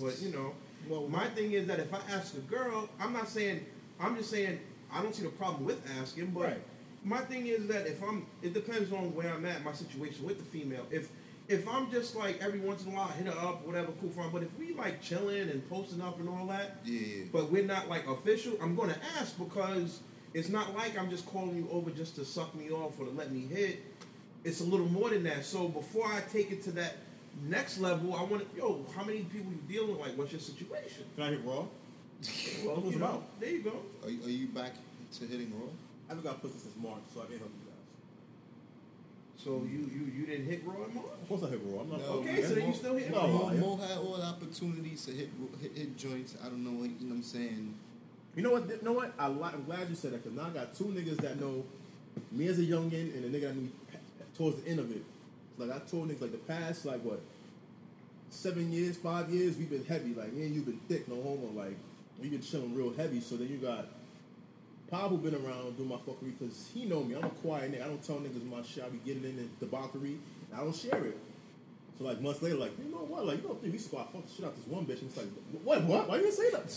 But 0.00 0.18
you 0.20 0.30
know, 0.30 0.52
Well, 0.88 1.06
my 1.08 1.26
thing 1.28 1.52
is 1.52 1.66
that 1.66 1.78
if 1.80 1.92
I 1.92 1.98
ask 2.10 2.34
a 2.36 2.40
girl, 2.40 2.88
I'm 3.00 3.12
not 3.12 3.28
saying. 3.28 3.64
I'm 4.00 4.16
just 4.16 4.30
saying 4.30 4.60
I 4.92 5.02
don't 5.02 5.14
see 5.14 5.24
the 5.24 5.28
problem 5.30 5.64
with 5.64 5.82
asking, 6.00 6.26
but 6.30 6.44
Right. 6.44 6.62
my 7.04 7.18
thing 7.18 7.46
is 7.48 7.66
that 7.66 7.86
if 7.86 8.02
I'm, 8.02 8.26
it 8.42 8.54
depends 8.54 8.92
on 8.92 9.14
where 9.14 9.32
I'm 9.34 9.44
at, 9.44 9.64
my 9.64 9.72
situation 9.72 10.24
with 10.24 10.38
the 10.38 10.44
female. 10.44 10.86
If 10.90 11.08
if 11.48 11.66
I'm 11.66 11.90
just 11.90 12.14
like 12.14 12.40
every 12.42 12.60
once 12.60 12.84
in 12.84 12.92
a 12.92 12.94
while 12.94 13.08
I 13.08 13.12
hit 13.12 13.26
her 13.26 13.38
up, 13.40 13.66
whatever, 13.66 13.90
cool, 14.00 14.10
fine. 14.10 14.30
But 14.30 14.42
if 14.42 14.56
we 14.58 14.74
like 14.74 15.00
chilling 15.02 15.48
and 15.50 15.68
posting 15.68 16.00
up 16.00 16.20
and 16.20 16.28
all 16.28 16.46
that, 16.46 16.76
Yeah, 16.84 17.00
yeah. 17.00 17.24
but 17.32 17.50
we're 17.50 17.64
not 17.64 17.88
like 17.88 18.06
official, 18.06 18.52
I'm 18.62 18.76
gonna 18.76 18.98
ask 19.18 19.36
because 19.38 20.00
it's 20.34 20.48
not 20.50 20.74
like 20.76 20.98
I'm 20.98 21.10
just 21.10 21.26
calling 21.26 21.56
you 21.56 21.68
over 21.72 21.90
just 21.90 22.14
to 22.16 22.24
suck 22.24 22.54
me 22.54 22.70
off 22.70 22.98
or 23.00 23.06
to 23.06 23.10
let 23.12 23.32
me 23.32 23.40
hit. 23.40 23.80
It's 24.44 24.60
a 24.60 24.64
little 24.64 24.86
more 24.88 25.10
than 25.10 25.24
that. 25.24 25.44
So 25.44 25.68
before 25.68 26.06
I 26.06 26.20
take 26.32 26.50
it 26.52 26.62
to 26.64 26.70
that 26.72 26.96
next 27.46 27.78
level, 27.78 28.14
I 28.14 28.22
want 28.22 28.50
to, 28.50 28.56
yo, 28.56 28.84
how 28.96 29.04
many 29.04 29.20
people 29.24 29.52
you 29.52 29.58
dealing 29.68 29.90
with? 29.96 30.00
Like, 30.00 30.16
what's 30.18 30.32
your 30.32 30.40
situation? 30.40 31.04
can 31.14 31.24
I 31.24 31.30
hit 31.30 31.40
raw? 31.44 31.64
Well, 32.64 32.76
what's 32.76 32.92
you 32.94 32.98
know, 32.98 33.06
about? 33.06 33.40
There 33.40 33.50
you 33.50 33.62
go. 33.62 33.72
Are, 34.04 34.10
you- 34.10 34.24
are 34.24 34.28
you 34.30 34.46
back 34.48 34.72
to 35.18 35.26
hitting 35.26 35.52
raw? 35.58 35.68
I 36.08 36.14
haven't 36.14 36.24
got 36.24 36.40
pussy 36.42 36.58
since 36.58 36.74
March, 36.82 37.02
so 37.14 37.20
I 37.20 37.26
can't 37.26 37.38
help 37.38 37.50
you 37.52 37.66
guys. 37.66 37.74
So 39.36 39.62
you 39.70 39.78
you 39.94 40.10
you 40.20 40.26
didn't 40.26 40.46
hit 40.46 40.62
Raw 40.66 40.84
in 40.84 40.94
March? 40.94 41.06
Of 41.22 41.28
course 41.28 41.42
I 41.44 41.48
hit 41.50 41.60
raw. 41.64 41.82
I'm 41.82 41.90
not. 41.90 42.00
No, 42.00 42.06
Okay, 42.20 42.42
so 42.42 42.54
then 42.54 42.66
you 42.68 42.74
still 42.74 42.94
hitting 42.96 43.12
No, 43.12 43.20
Raw. 43.20 43.52
Mo. 43.52 43.76
Mo 43.76 43.76
had 43.76 43.98
all 43.98 44.16
the 44.16 44.24
opportunities 44.24 45.04
to 45.06 45.12
hit, 45.12 45.28
hit 45.62 45.76
hit 45.76 45.96
joints. 45.96 46.34
I 46.44 46.46
don't 46.48 46.64
know 46.64 46.72
what 46.80 46.90
you 46.90 47.06
know. 47.06 47.10
what 47.10 47.16
I'm 47.16 47.22
saying. 47.22 47.74
You 48.34 48.42
know 48.42 48.50
what? 48.50 48.68
You 48.68 48.78
know 48.82 48.92
what? 48.92 49.12
I 49.18 49.28
li- 49.28 49.50
I'm 49.54 49.64
glad 49.64 49.88
you 49.88 49.94
said 49.94 50.12
that 50.12 50.24
because 50.24 50.36
now 50.36 50.46
I 50.46 50.50
got 50.50 50.74
two 50.74 50.86
niggas 50.86 51.18
that 51.18 51.38
know 51.40 51.64
me 52.32 52.48
as 52.48 52.58
a 52.58 52.62
youngin 52.62 53.14
and 53.14 53.24
a 53.26 53.28
nigga 53.38 53.42
that 53.42 53.56
knew 53.56 53.68
towards 54.36 54.60
the 54.62 54.68
end 54.70 54.80
of 54.80 54.90
it. 54.90 55.04
Like 55.58 55.70
I 55.70 55.78
told 55.80 56.08
niggas 56.08 56.20
like 56.20 56.32
the 56.32 56.38
past 56.38 56.84
like 56.84 57.02
what 57.02 57.20
seven 58.30 58.72
years, 58.72 58.96
five 58.96 59.30
years, 59.30 59.56
we've 59.56 59.70
been 59.70 59.84
heavy. 59.84 60.14
Like 60.14 60.32
me 60.32 60.46
and 60.46 60.54
you 60.54 60.62
been 60.62 60.80
thick, 60.88 61.08
no 61.08 61.16
homo. 61.16 61.50
Like 61.54 61.76
we 62.20 62.28
been 62.28 62.42
chilling 62.42 62.74
real 62.74 62.94
heavy. 62.94 63.20
So 63.20 63.36
then 63.36 63.48
you 63.48 63.56
got 63.56 63.86
Pablo 64.90 65.18
been 65.18 65.34
around 65.34 65.76
doing 65.76 65.88
my 65.88 65.96
fuckery 65.96 66.32
because 66.38 66.68
he 66.72 66.84
know 66.84 67.02
me. 67.02 67.14
I'm 67.16 67.24
a 67.24 67.28
quiet 67.28 67.72
nigga. 67.72 67.84
I 67.84 67.88
don't 67.88 68.02
tell 68.02 68.16
niggas 68.16 68.44
my 68.48 68.62
shit. 68.62 68.84
I 68.84 68.88
be 68.88 68.98
getting 68.98 69.24
in 69.24 69.36
the 69.36 69.66
debauchery. 69.66 70.18
And 70.50 70.60
I 70.60 70.64
don't 70.64 70.74
share 70.74 71.04
it. 71.04 71.18
So 71.98 72.04
like 72.04 72.20
months 72.20 72.42
later, 72.42 72.56
like 72.56 72.72
you 72.78 72.90
know 72.90 72.98
what? 72.98 73.26
Like 73.26 73.42
you 73.42 73.48
don't 73.48 73.60
think 73.60 73.72
we 73.72 73.78
squat 73.78 74.12
fuck 74.12 74.26
the 74.26 74.32
shit 74.32 74.44
out 74.44 74.56
this 74.56 74.66
one 74.66 74.84
bitch? 74.84 75.00
And 75.00 75.10
it's 75.10 75.16
like 75.16 75.26
what? 75.64 75.82
What? 75.84 76.08
Why 76.08 76.18
you 76.18 76.30
say 76.30 76.50
that? 76.50 76.70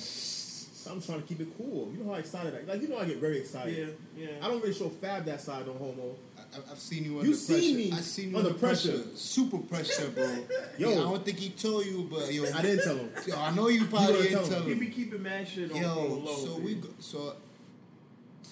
I'm 0.89 0.99
trying 0.99 1.21
to 1.21 1.27
keep 1.27 1.39
it 1.39 1.55
cool. 1.57 1.91
You 1.95 2.03
know 2.03 2.11
how 2.11 2.17
excited 2.17 2.55
I 2.55 2.71
like. 2.71 2.81
You 2.81 2.87
know 2.87 2.97
I 2.97 3.05
get 3.05 3.17
very 3.17 3.39
excited. 3.39 3.95
Yeah, 4.17 4.25
yeah. 4.25 4.45
I 4.45 4.47
don't 4.47 4.61
really 4.61 4.73
show 4.73 4.89
Fab 4.89 5.25
that 5.25 5.39
side 5.39 5.67
on 5.67 5.77
homo. 5.77 6.15
I, 6.53 6.57
I- 6.57 6.71
I've 6.71 6.79
seen 6.79 7.05
you 7.05 7.19
under 7.19 7.29
You 7.29 7.35
pressure. 7.35 7.61
seen 7.61 7.77
me 7.77 7.91
I 7.91 8.01
seen 8.01 8.31
you 8.31 8.37
under 8.37 8.49
under 8.49 8.59
pressure. 8.59 8.91
pressure. 8.93 9.15
super 9.15 9.57
pressure, 9.59 10.09
bro. 10.09 10.23
Yo. 10.77 10.89
Yeah, 10.89 10.99
I 10.99 11.03
don't 11.03 11.25
think 11.25 11.39
he 11.39 11.49
told 11.49 11.85
you, 11.85 12.07
but 12.11 12.31
yo, 12.33 12.43
I 12.53 12.61
didn't 12.61 12.83
tell 12.83 12.97
him. 12.97 13.09
Yo, 13.27 13.35
I 13.37 13.51
know 13.55 13.67
you 13.67 13.85
probably 13.85 14.07
gonna 14.13 14.23
didn't 14.23 14.39
tell 14.39 14.47
tell 14.49 14.61
He 14.63 14.71
him. 14.73 14.79
be 14.79 14.87
keeping 14.87 15.23
mad 15.23 15.47
shit 15.47 15.71
on 15.71 15.77
on 15.77 15.81
the 15.81 15.87
Yo, 16.09 16.15
low. 16.15 16.35
so 16.45 16.57
B. 16.57 16.63
we 16.65 16.75
go, 16.75 16.89
so 16.99 17.33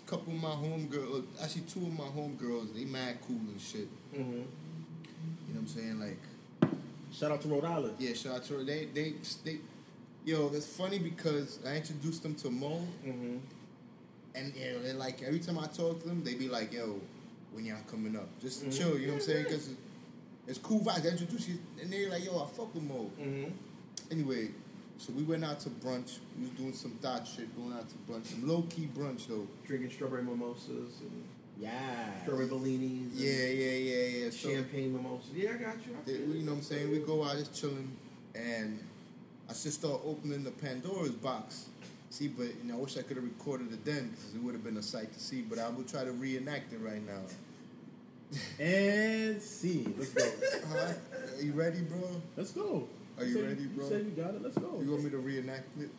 a 0.07 0.09
couple 0.09 0.33
of 0.33 0.41
my 0.41 0.49
homegirls, 0.49 1.23
actually 1.41 1.61
two 1.63 1.81
of 1.81 1.93
my 1.97 2.05
homegirls, 2.05 2.73
they 2.73 2.85
mad 2.85 3.17
cool 3.27 3.35
and 3.37 3.59
shit. 3.61 3.87
Mhm. 4.13 4.17
You 4.17 4.35
know 4.35 4.45
what 5.53 5.59
I'm 5.61 5.67
saying? 5.67 5.99
Like, 5.99 6.17
Shout 7.11 7.31
out 7.31 7.41
to 7.41 7.47
Rhode 7.47 7.65
Island. 7.65 7.95
yeah, 7.99 8.13
shout 8.13 8.35
out 8.35 8.43
to 8.45 8.53
her. 8.59 8.63
They, 8.63 8.85
they, 8.93 9.13
they, 9.43 9.57
yo, 10.25 10.51
it's 10.53 10.65
funny 10.67 10.99
because 10.99 11.59
I 11.67 11.75
introduced 11.77 12.21
them 12.23 12.35
to 12.35 12.49
Mo, 12.51 12.81
Mhm. 13.05 13.39
and 14.35 14.53
you 14.55 14.73
know, 14.73 14.81
they're 14.83 14.93
like 14.93 15.21
every 15.23 15.39
time 15.39 15.57
I 15.59 15.65
talk 15.67 16.01
to 16.03 16.07
them, 16.07 16.23
they 16.23 16.35
be 16.35 16.47
like, 16.47 16.71
yo, 16.71 17.01
when 17.53 17.65
y'all 17.65 17.77
coming 17.89 18.15
up, 18.15 18.27
just 18.39 18.63
Mhm. 18.65 18.77
chill. 18.77 18.99
You 18.99 19.07
know 19.07 19.13
what 19.13 19.21
I'm 19.21 19.25
saying? 19.27 19.43
Because 19.45 19.69
it's 20.47 20.59
cool 20.59 20.81
vibes. 20.81 21.05
I 21.05 21.09
introduce 21.09 21.47
you, 21.47 21.57
and 21.81 21.91
they're 21.91 22.09
like, 22.09 22.23
yo, 22.25 22.43
I 22.43 22.47
fuck 22.47 22.73
with 22.73 22.83
Mo. 22.83 23.11
Mhm. 23.19 23.51
Anyway, 24.11 24.51
so 24.97 25.13
we 25.13 25.23
went 25.23 25.43
out 25.43 25.59
to 25.61 25.69
brunch. 25.69 26.19
We 26.37 26.45
was 26.45 26.51
doing 26.57 26.73
some 26.73 26.91
thought 27.01 27.27
shit, 27.27 27.55
going 27.55 27.73
out 27.73 27.87
to 27.89 27.95
brunch, 28.11 28.27
some 28.27 28.47
low 28.47 28.63
key 28.63 28.87
brunch 28.95 29.27
though. 29.27 29.47
Drinking 29.65 29.91
strawberry 29.91 30.23
mimosas 30.23 31.01
and 31.01 31.23
Yeah. 31.59 32.21
strawberry 32.23 32.47
bellinis. 32.47 33.11
and 33.11 33.13
Yeah, 33.13 33.45
yeah, 33.47 33.71
yeah, 33.71 34.07
yeah. 34.25 34.29
So, 34.31 34.49
Champagne 34.49 34.93
mimosas. 34.93 35.31
Yeah, 35.35 35.51
I 35.51 35.57
got 35.57 35.75
you. 35.85 35.95
I 35.95 36.03
they- 36.05 36.13
you 36.13 36.43
know 36.43 36.51
what 36.53 36.57
I'm 36.59 36.63
saying? 36.63 36.91
We 36.91 36.99
go 36.99 37.23
out 37.23 37.37
just 37.37 37.53
chilling, 37.53 37.91
and 38.35 38.79
I 39.47 39.53
just 39.53 39.73
start 39.73 40.01
opening 40.05 40.43
the 40.43 40.51
Pandora's 40.51 41.11
box. 41.11 41.65
See, 42.11 42.27
but 42.27 42.47
you 42.47 42.63
know, 42.65 42.75
I 42.75 42.77
wish 42.77 42.97
I 42.97 43.01
could 43.03 43.17
have 43.17 43.23
recorded 43.23 43.71
it 43.71 43.85
then 43.85 44.09
because 44.09 44.33
it 44.33 44.41
would 44.41 44.53
have 44.53 44.63
been 44.63 44.77
a 44.77 44.81
sight 44.81 45.13
to 45.13 45.19
see. 45.19 45.41
But 45.41 45.59
I 45.59 45.69
will 45.69 45.83
try 45.83 46.03
to 46.03 46.11
reenact 46.11 46.73
it 46.73 46.79
right 46.81 47.05
now. 47.05 47.21
And 48.63 49.41
see. 49.41 49.87
Let's 49.97 50.11
go. 50.13 50.29
Huh? 50.71 50.93
Are 51.37 51.41
you 51.41 51.53
ready, 51.53 51.81
bro? 51.81 51.99
Let's 52.35 52.51
go. 52.51 52.87
Are 53.17 53.25
you 53.25 53.33
said- 53.35 53.43
ready, 53.43 53.65
bro? 53.65 53.83
You 53.85 53.89
said 53.89 54.05
you 54.05 54.23
got 54.23 54.33
it. 54.35 54.41
Let's 54.41 54.57
go. 54.57 54.79
You 54.81 54.91
want 54.91 55.03
me 55.03 55.09
to 55.11 55.17
reenact 55.17 55.67
it? 55.79 55.89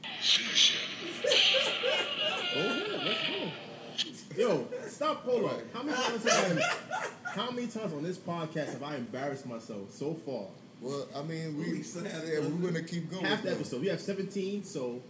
Go 2.55 2.61
ahead. 2.61 2.87
Let's 3.05 3.29
go. 3.29 3.51
Yo, 4.37 4.66
stop. 4.87 5.25
Hold 5.25 5.44
on. 5.44 5.61
How 5.73 5.83
many 5.83 5.96
times 5.96 6.25
have 6.31 6.59
I, 6.59 7.31
how 7.31 7.51
many 7.51 7.66
times 7.66 7.92
on 7.92 8.03
this 8.03 8.16
podcast 8.16 8.73
have 8.73 8.83
I 8.83 8.96
embarrassed 8.96 9.46
myself 9.46 9.90
so 9.92 10.14
far? 10.14 10.44
Well, 10.81 11.07
I 11.14 11.23
mean, 11.23 11.59
we 11.59 11.64
Lisa 11.66 12.09
has 12.09 12.29
yeah, 12.29 12.40
we're 12.40 12.70
gonna 12.70 12.83
keep 12.83 13.11
going. 13.11 13.25
Half 13.25 13.42
the 13.42 13.51
episode. 13.53 13.83
We 13.83 13.88
have 13.88 14.01
17, 14.01 14.64
so 14.64 15.03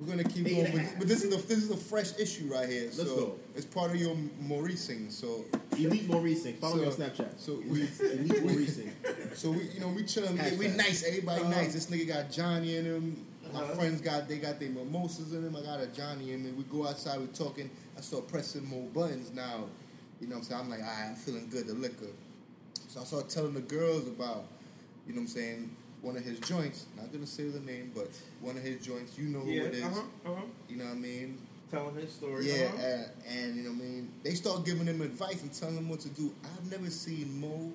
We're 0.00 0.06
gonna 0.06 0.24
keep 0.24 0.44
going, 0.46 0.70
but, 0.72 0.98
but 1.00 1.08
this 1.08 1.24
is 1.24 1.34
a 1.34 1.38
this 1.48 1.58
is 1.58 1.70
a 1.72 1.76
fresh 1.76 2.16
issue 2.18 2.46
right 2.52 2.68
here. 2.68 2.84
Let's 2.84 2.98
so 2.98 3.04
go. 3.16 3.34
it's 3.56 3.66
part 3.66 3.90
of 3.90 3.96
your 3.96 4.14
Mauricing. 4.40 5.10
So 5.10 5.44
Elite 5.72 6.06
Mauricing. 6.08 6.54
Follow 6.58 6.76
me 6.76 6.84
on 6.86 6.92
Snapchat. 6.92 7.38
so 7.38 7.54
we- 7.66 7.82
Elite 7.82 8.44
Mauricing. 8.44 8.90
so 9.34 9.50
we 9.50 9.62
you 9.70 9.80
know 9.80 9.88
we 9.88 10.04
chilling. 10.04 10.38
We, 10.38 10.56
we 10.56 10.68
nice. 10.76 11.02
Everybody 11.04 11.40
Uh-huh. 11.42 11.50
nice. 11.50 11.72
This 11.72 11.86
nigga 11.86 12.06
got 12.06 12.30
Johnny 12.30 12.76
in 12.76 12.84
him. 12.84 13.26
My 13.52 13.60
Uh-huh. 13.62 13.74
friends 13.74 14.00
got 14.00 14.28
they 14.28 14.38
got 14.38 14.60
their 14.60 14.70
mimosas 14.70 15.32
in 15.32 15.42
them. 15.42 15.56
I 15.56 15.62
got 15.62 15.80
a 15.80 15.86
Johnny 15.88 16.32
in 16.32 16.44
me. 16.44 16.52
We 16.52 16.62
go 16.64 16.86
outside. 16.86 17.18
We 17.18 17.26
talking. 17.28 17.68
I 17.96 18.00
start 18.00 18.28
pressing 18.28 18.64
more 18.68 18.84
buttons 18.90 19.32
now. 19.34 19.64
You 20.20 20.28
know 20.28 20.36
what 20.36 20.42
I'm 20.42 20.44
saying? 20.48 20.60
I'm 20.62 20.70
like, 20.70 20.80
alright, 20.80 21.08
I'm 21.10 21.14
feeling 21.16 21.48
good. 21.50 21.66
The 21.66 21.74
liquor. 21.74 22.06
So 22.88 23.00
I 23.00 23.04
start 23.04 23.28
telling 23.28 23.54
the 23.54 23.60
girls 23.60 24.06
about, 24.06 24.44
you 25.06 25.12
know 25.14 25.20
what 25.20 25.22
I'm 25.22 25.26
saying, 25.28 25.76
one 26.02 26.16
of 26.16 26.24
his 26.24 26.38
joints. 26.40 26.86
Not 26.96 27.12
gonna 27.12 27.26
say 27.26 27.48
the 27.48 27.60
name, 27.60 27.92
but 27.94 28.08
one 28.40 28.56
of 28.56 28.62
his 28.62 28.84
joints. 28.84 29.18
You 29.18 29.28
know 29.28 29.40
who 29.40 29.50
Yeah, 29.50 29.62
it 29.62 29.74
is. 29.74 29.84
uh 29.84 29.88
huh, 29.90 30.00
uh 30.30 30.34
huh. 30.34 30.42
You 30.68 30.76
know 30.76 30.84
what 30.84 30.92
I 30.92 30.96
mean? 30.96 31.38
Telling 31.70 31.94
his 31.96 32.12
story. 32.12 32.46
Yeah, 32.50 32.66
uh-huh. 32.66 32.86
uh, 32.86 33.30
and 33.30 33.56
you 33.56 33.62
know 33.64 33.70
what 33.70 33.80
I 33.82 33.84
mean. 33.84 34.12
They 34.22 34.34
start 34.34 34.64
giving 34.64 34.86
him 34.86 35.00
advice 35.02 35.42
and 35.42 35.52
telling 35.52 35.76
him 35.76 35.88
what 35.88 36.00
to 36.00 36.08
do. 36.08 36.32
I've 36.44 36.70
never 36.70 36.90
seen 36.90 37.40
Mo. 37.40 37.72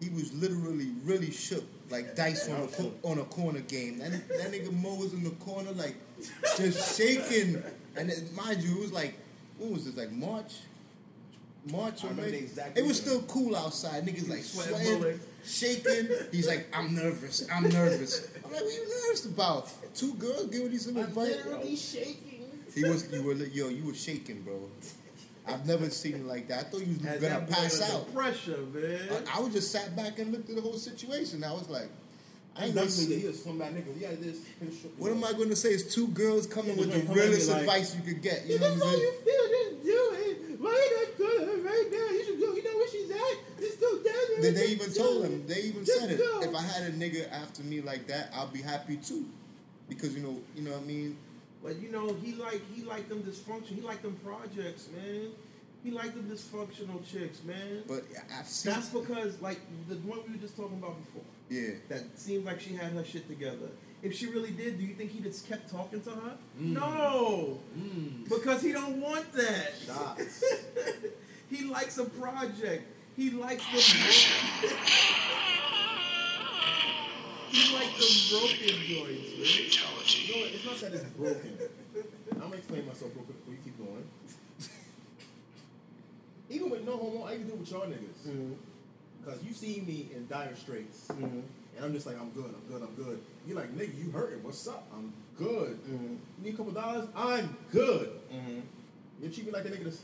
He 0.00 0.10
was 0.10 0.32
literally 0.34 0.90
really 1.04 1.30
shook, 1.30 1.64
like 1.90 2.14
dice 2.14 2.48
on 2.48 2.62
a 2.62 2.66
co- 2.66 2.92
on 3.02 3.18
a 3.18 3.24
corner 3.24 3.60
game. 3.60 3.98
That, 3.98 4.10
that 4.28 4.52
nigga 4.52 4.72
Mo 4.72 4.94
was 4.96 5.12
in 5.14 5.24
the 5.24 5.30
corner, 5.30 5.72
like 5.72 5.96
just 6.56 6.96
shaking. 6.96 7.62
And 7.96 8.10
it, 8.10 8.32
mind 8.34 8.62
you, 8.62 8.76
it 8.76 8.80
was 8.80 8.92
like, 8.92 9.14
when 9.56 9.72
was 9.72 9.84
this? 9.86 9.96
Like 9.96 10.12
March, 10.12 10.54
March 11.70 12.04
or 12.04 12.12
May. 12.12 12.30
the 12.32 12.38
exact 12.38 12.76
It 12.76 12.84
was 12.84 13.00
still 13.00 13.22
cool 13.22 13.56
outside. 13.56 14.04
Niggas 14.04 14.28
like 14.28 14.42
sweating 14.42 14.98
sweating. 14.98 15.20
Shaking. 15.44 16.08
He's 16.32 16.48
like, 16.48 16.66
I'm 16.72 16.94
nervous. 16.94 17.46
I'm 17.52 17.64
nervous. 17.68 18.28
I'm 18.44 18.52
like, 18.52 18.62
what 18.62 18.70
are 18.70 18.74
you 18.74 18.88
nervous 19.06 19.26
about? 19.26 19.94
Two 19.94 20.14
girls 20.14 20.46
giving 20.46 20.72
you 20.72 20.78
some 20.78 20.96
advice. 20.96 21.36
shaking. 21.76 22.34
He 22.74 22.82
was 22.82 23.12
you 23.12 23.22
were 23.22 23.34
yo, 23.34 23.68
you 23.68 23.84
were 23.84 23.94
shaking, 23.94 24.42
bro. 24.42 24.68
I've 25.46 25.66
never 25.66 25.90
seen 25.90 26.14
it 26.14 26.26
like 26.26 26.48
that. 26.48 26.58
I 26.58 26.62
thought 26.64 26.80
you 26.80 26.96
was 26.98 27.20
gonna 27.20 27.46
pass 27.46 27.80
out. 27.90 28.12
Pressure, 28.14 28.58
man. 28.72 29.00
I, 29.28 29.38
I 29.38 29.40
was 29.40 29.52
just 29.52 29.70
sat 29.70 29.94
back 29.94 30.18
and 30.18 30.32
looked 30.32 30.48
at 30.48 30.56
the 30.56 30.62
whole 30.62 30.78
situation. 30.78 31.44
I 31.44 31.52
was 31.52 31.68
like, 31.68 31.90
I 32.56 32.66
ain't 32.66 32.74
gonna 32.74 32.86
he 32.86 32.92
say, 32.92 33.26
was 33.26 33.42
swim 33.42 33.58
back 33.58 33.72
nigga. 33.72 33.92
Yeah, 33.98 34.10
this. 34.18 34.38
what 34.96 35.10
am 35.10 35.24
I 35.24 35.32
going 35.32 35.50
to 35.50 35.56
say? 35.56 35.70
It's 35.70 35.92
two 35.94 36.08
girls 36.08 36.46
coming 36.46 36.74
Yeah, 36.76 36.80
with 36.80 36.92
the 36.92 37.00
gonna 37.02 37.06
come 37.06 37.18
at 37.18 37.24
me 37.24 37.28
realest 37.28 37.50
like, 37.50 37.60
advice 37.60 37.96
you 37.96 38.02
could 38.02 38.22
get. 38.22 38.46
You 38.46 38.58
know 38.58 38.72
what 38.74 38.82
I'm 38.82 38.88
how 38.88 38.96
you 38.96 39.12
feel. 39.26 39.44
Just 39.50 39.84
do 39.84 40.00
it. 40.14 40.60
Why 40.60 40.70
you 40.70 40.90
not 41.02 41.16
good 41.18 41.64
right 41.64 41.88
now? 41.90 42.08
You 42.14 42.24
should 42.24 42.40
go. 42.40 42.54
You 42.54 42.62
know 42.64 42.76
where 42.78 42.88
she's 42.88 43.10
at. 43.10 43.36
Just 43.58 43.80
go. 44.36 44.42
They, 44.42 44.50
they 44.50 44.66
even 44.68 44.92
told 44.92 45.24
him. 45.24 45.46
They 45.46 45.60
even 45.62 45.84
Just 45.84 46.00
said 46.00 46.10
it. 46.10 46.18
go. 46.18 46.40
If 46.42 46.54
I 46.54 46.62
had 46.62 46.82
a 46.84 46.92
nigga 46.92 47.30
after 47.32 47.62
me 47.62 47.80
like 47.80 48.06
that, 48.08 48.30
I'll 48.34 48.48
be 48.48 48.62
happy 48.62 48.96
too, 48.96 49.26
because 49.88 50.14
you 50.14 50.22
know, 50.22 50.40
you 50.56 50.62
know 50.62 50.72
what 50.72 50.82
I 50.82 50.84
mean. 50.84 51.16
But 51.62 51.80
you 51.80 51.90
know, 51.90 52.14
he 52.22 52.34
like 52.34 52.60
he 52.74 52.82
like 52.82 53.08
them 53.08 53.22
dysfunction. 53.22 53.74
He 53.76 53.80
like 53.80 54.02
them 54.02 54.16
projects, 54.24 54.88
man. 54.94 55.30
He 55.82 55.90
like 55.90 56.14
them 56.14 56.24
dysfunctional 56.24 57.04
chicks, 57.10 57.42
man. 57.44 57.82
But 57.86 58.04
I've 58.38 58.46
seen. 58.46 58.72
That's 58.72 58.88
because 58.88 59.40
like 59.40 59.60
the 59.88 59.96
one 59.96 60.20
we 60.26 60.34
were 60.34 60.40
just 60.40 60.56
talking 60.56 60.78
about 60.78 60.96
before. 61.04 61.22
yeah. 61.50 61.74
That 61.88 62.18
seemed 62.18 62.44
like 62.44 62.60
she 62.60 62.74
had 62.74 62.92
her 62.92 63.04
shit 63.04 63.28
together. 63.28 63.68
If 64.02 64.14
she 64.14 64.26
really 64.26 64.50
did, 64.50 64.78
do 64.78 64.84
you 64.84 64.94
think 64.94 65.12
he 65.12 65.20
just 65.20 65.48
kept 65.48 65.70
talking 65.70 66.02
to 66.02 66.10
her? 66.10 66.36
Mm. 66.60 66.72
No, 66.74 67.58
mm. 67.78 68.28
because 68.28 68.60
he 68.60 68.72
don't 68.72 69.00
want 69.00 69.32
that. 69.32 69.72
Shots. 69.86 70.44
he 71.50 71.64
likes 71.64 71.96
a 71.96 72.04
project. 72.04 72.84
He 73.16 73.30
likes 73.30 73.64
the. 73.66 73.78
Broken. 73.78 74.78
he 77.50 77.74
likes 77.74 77.94
the 77.98 78.36
broken 78.36 78.76
joints, 78.86 79.30
man. 79.38 80.26
You 80.26 80.34
know 80.34 80.40
what? 80.40 80.50
It's 80.54 80.64
not 80.64 80.76
that 80.80 80.94
it's 80.94 81.04
broken. 81.10 81.58
I'm 82.32 82.38
gonna 82.40 82.56
explain 82.56 82.86
myself 82.86 83.12
real 83.14 83.24
quick 83.24 83.38
before 83.38 83.54
you 83.54 83.60
keep 83.64 83.78
going. 83.78 84.04
Even 86.50 86.70
with 86.70 86.84
no 86.84 86.96
homo, 86.96 87.24
I 87.24 87.34
even 87.34 87.46
do 87.46 87.52
it 87.54 87.58
with 87.60 87.70
y'all 87.70 87.86
niggas. 87.86 88.28
Mm-hmm. 88.28 88.52
Because 89.24 89.42
you 89.42 89.54
see 89.54 89.80
me 89.80 90.08
in 90.14 90.26
dire 90.28 90.54
straits, 90.56 91.08
Mhm. 91.08 91.42
and 91.76 91.84
I'm 91.84 91.92
just 91.94 92.06
like, 92.06 92.20
I'm 92.20 92.30
good, 92.30 92.44
I'm 92.54 92.66
good, 92.72 92.82
I'm 92.82 92.94
good. 92.94 93.20
You're 93.46 93.56
like, 93.56 93.74
nigga, 93.74 93.96
you 94.04 94.10
hurting? 94.10 94.42
What's 94.42 94.66
up? 94.68 94.86
I'm 94.94 95.12
good. 95.38 95.78
Mhm. 95.88 96.18
You 96.38 96.42
need 96.44 96.54
a 96.54 96.56
couple 96.56 96.72
dollars? 96.72 97.08
I'm 97.16 97.56
good. 97.72 98.10
Mm-hmm. 98.32 98.60
You 99.22 99.28
treat 99.30 99.46
me 99.46 99.52
like 99.52 99.64
a 99.64 99.68
nigga 99.70 99.84
that's. 99.84 100.00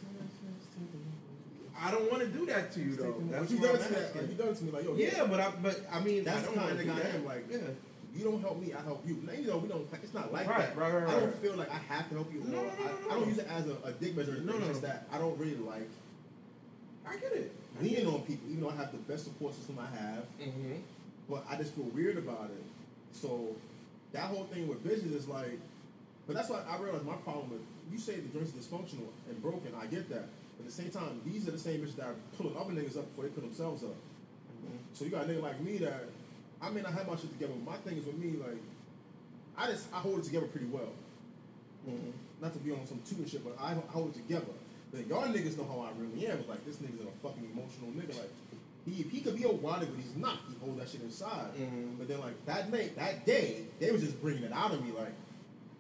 I 1.83 1.90
don't 1.90 2.11
want 2.11 2.23
to 2.23 2.29
do 2.29 2.45
that 2.47 2.73
to 2.73 2.81
you 2.81 2.95
though. 2.97 3.23
That's 3.31 3.51
you 3.51 3.59
what 3.59 3.73
done 3.73 3.83
I'm 3.83 3.87
to 3.88 3.90
me. 3.93 4.05
asking. 4.05 4.21
Like, 4.21 4.31
you 4.31 4.37
done 4.37 4.55
to 4.55 4.64
me 4.64 4.71
like, 4.71 4.85
yo, 4.85 4.95
Yeah, 4.97 5.27
but 5.27 5.40
I, 5.40 5.51
but 5.62 5.81
I 5.93 6.01
mean, 6.01 6.25
That's 6.25 6.43
I 6.43 6.45
don't 6.47 6.55
kind 6.55 6.66
want 6.69 6.73
of 6.73 6.79
to 6.79 6.85
do 6.85 6.90
I 6.93 6.95
that. 6.97 7.14
am. 7.14 7.25
Like, 7.25 7.45
yeah. 7.51 7.59
you 8.14 8.25
don't 8.25 8.40
help 8.40 8.61
me, 8.61 8.73
I 8.75 8.83
help 8.83 9.03
you. 9.07 9.23
Now, 9.27 9.33
you 9.33 9.47
know, 9.47 9.59
we 9.59 9.69
don't. 9.69 9.87
It's 10.03 10.12
not 10.14 10.33
like 10.33 10.47
Right, 10.49 10.59
that. 10.59 10.77
right, 10.77 10.93
right, 10.93 11.05
right. 11.05 11.16
I 11.16 11.21
don't 11.21 11.35
feel 11.37 11.57
like 11.57 11.71
I 11.71 11.79
have 11.88 12.09
to 12.11 12.14
help 12.16 12.33
you. 12.33 12.40
No, 12.40 12.57
no, 12.57 12.62
no, 12.64 12.69
I, 12.69 12.87
no, 12.87 13.11
I 13.11 13.14
don't 13.21 13.29
use 13.29 13.38
it 13.38 13.49
as 13.49 13.66
a, 13.66 13.77
a 13.85 13.93
dick 13.93 14.16
measure. 14.16 14.38
No, 14.45 14.59
No, 14.59 14.66
just 14.69 14.83
that 14.83 15.07
I 15.12 15.19
don't 15.19 15.38
really 15.38 15.57
like 15.57 15.88
I 17.07 17.16
get 17.16 17.33
it. 17.33 17.53
leaning 17.81 18.07
on 18.07 18.21
people, 18.23 18.49
even 18.51 18.62
though 18.62 18.71
I 18.71 18.77
have 18.77 18.93
the 18.93 18.99
best 18.99 19.25
support 19.25 19.55
system 19.55 19.79
I 19.81 19.97
have. 19.97 20.25
Mm-hmm. 20.40 20.75
But 21.29 21.45
I 21.49 21.57
just 21.57 21.73
feel 21.75 21.85
weird 21.87 22.19
about 22.19 22.51
it. 22.51 22.62
So 23.12 23.57
that 24.12 24.25
whole 24.25 24.45
thing 24.45 24.69
with 24.69 24.85
bitches 24.85 25.14
is 25.14 25.27
like, 25.29 25.59
But 26.27 26.37
that's 26.37 26.51
why 26.51 26.61
I 26.69 26.77
realize 26.79 27.03
my 27.05 27.14
problem 27.16 27.51
with 27.51 27.61
you 27.90 27.99
say 27.99 28.16
the 28.21 28.38
is 28.38 28.51
dysfunctional 28.53 29.09
and 29.29 29.43
broken. 29.43 29.73
I 29.81 29.87
get 29.87 30.09
that. 30.11 30.27
But 30.61 30.68
at 30.70 30.77
the 30.77 30.83
same 30.83 30.90
time, 30.90 31.20
these 31.25 31.49
are 31.49 31.53
the 31.53 31.59
same 31.59 31.81
bitches 31.81 31.96
that 31.96 32.07
are 32.07 32.14
pulling 32.37 32.57
other 32.57 32.73
niggas 32.73 32.99
up 32.99 33.09
before 33.09 33.25
they 33.25 33.31
put 33.31 33.44
themselves 33.44 33.83
up. 33.83 33.94
So 34.92 35.05
you 35.07 35.11
got 35.11 35.25
a 35.25 35.29
nigga 35.29 35.42
like 35.42 35.61
me 35.61 35.79
that 35.79 36.05
I 36.61 36.68
may 36.70 36.83
not 36.83 36.92
have 36.92 37.07
my 37.09 37.16
shit 37.16 37.33
together. 37.33 37.55
But 37.64 37.73
my 37.73 37.79
thing 37.79 37.96
is 37.99 38.05
with 38.05 38.18
me, 38.18 38.37
like 38.38 38.61
I 39.57 39.70
just 39.70 39.87
I 39.92 39.99
hold 39.99 40.18
it 40.18 40.25
together 40.25 40.46
pretty 40.46 40.66
well. 40.66 40.92
Not 42.42 42.53
to 42.53 42.59
be 42.59 42.73
on 42.73 42.87
some 42.87 43.01
tooting 43.09 43.27
shit, 43.27 43.42
but 43.44 43.57
I, 43.61 43.73
I 43.73 43.75
hold 43.92 44.11
it 44.11 44.14
together. 44.14 44.53
Then 44.92 45.07
y'all 45.09 45.23
niggas 45.29 45.57
know 45.57 45.64
how 45.64 45.81
I 45.81 45.90
really 45.99 46.27
am. 46.27 46.38
It's 46.38 46.49
like 46.49 46.64
this 46.66 46.77
nigga's 46.77 47.01
a 47.07 47.27
fucking 47.27 47.44
emotional 47.53 47.90
nigga. 47.96 48.18
Like 48.18 48.31
he 48.85 49.03
he 49.03 49.20
could 49.20 49.37
be 49.37 49.44
a 49.44 49.49
wild 49.53 49.81
but 49.81 49.96
he's 49.96 50.16
not. 50.16 50.38
He 50.49 50.57
hold 50.64 50.79
that 50.81 50.88
shit 50.88 51.01
inside. 51.03 51.55
Mhm. 51.59 51.96
But 51.99 52.09
then 52.09 52.20
like 52.20 52.44
that 52.46 52.70
night, 52.70 52.96
that 52.96 53.25
day, 53.25 53.64
they 53.79 53.90
was 53.92 54.03
just 54.03 54.20
bringing 54.20 54.42
it 54.42 54.53
out 54.53 54.73
of 54.75 54.85
me. 54.85 54.92
Like 54.92 55.12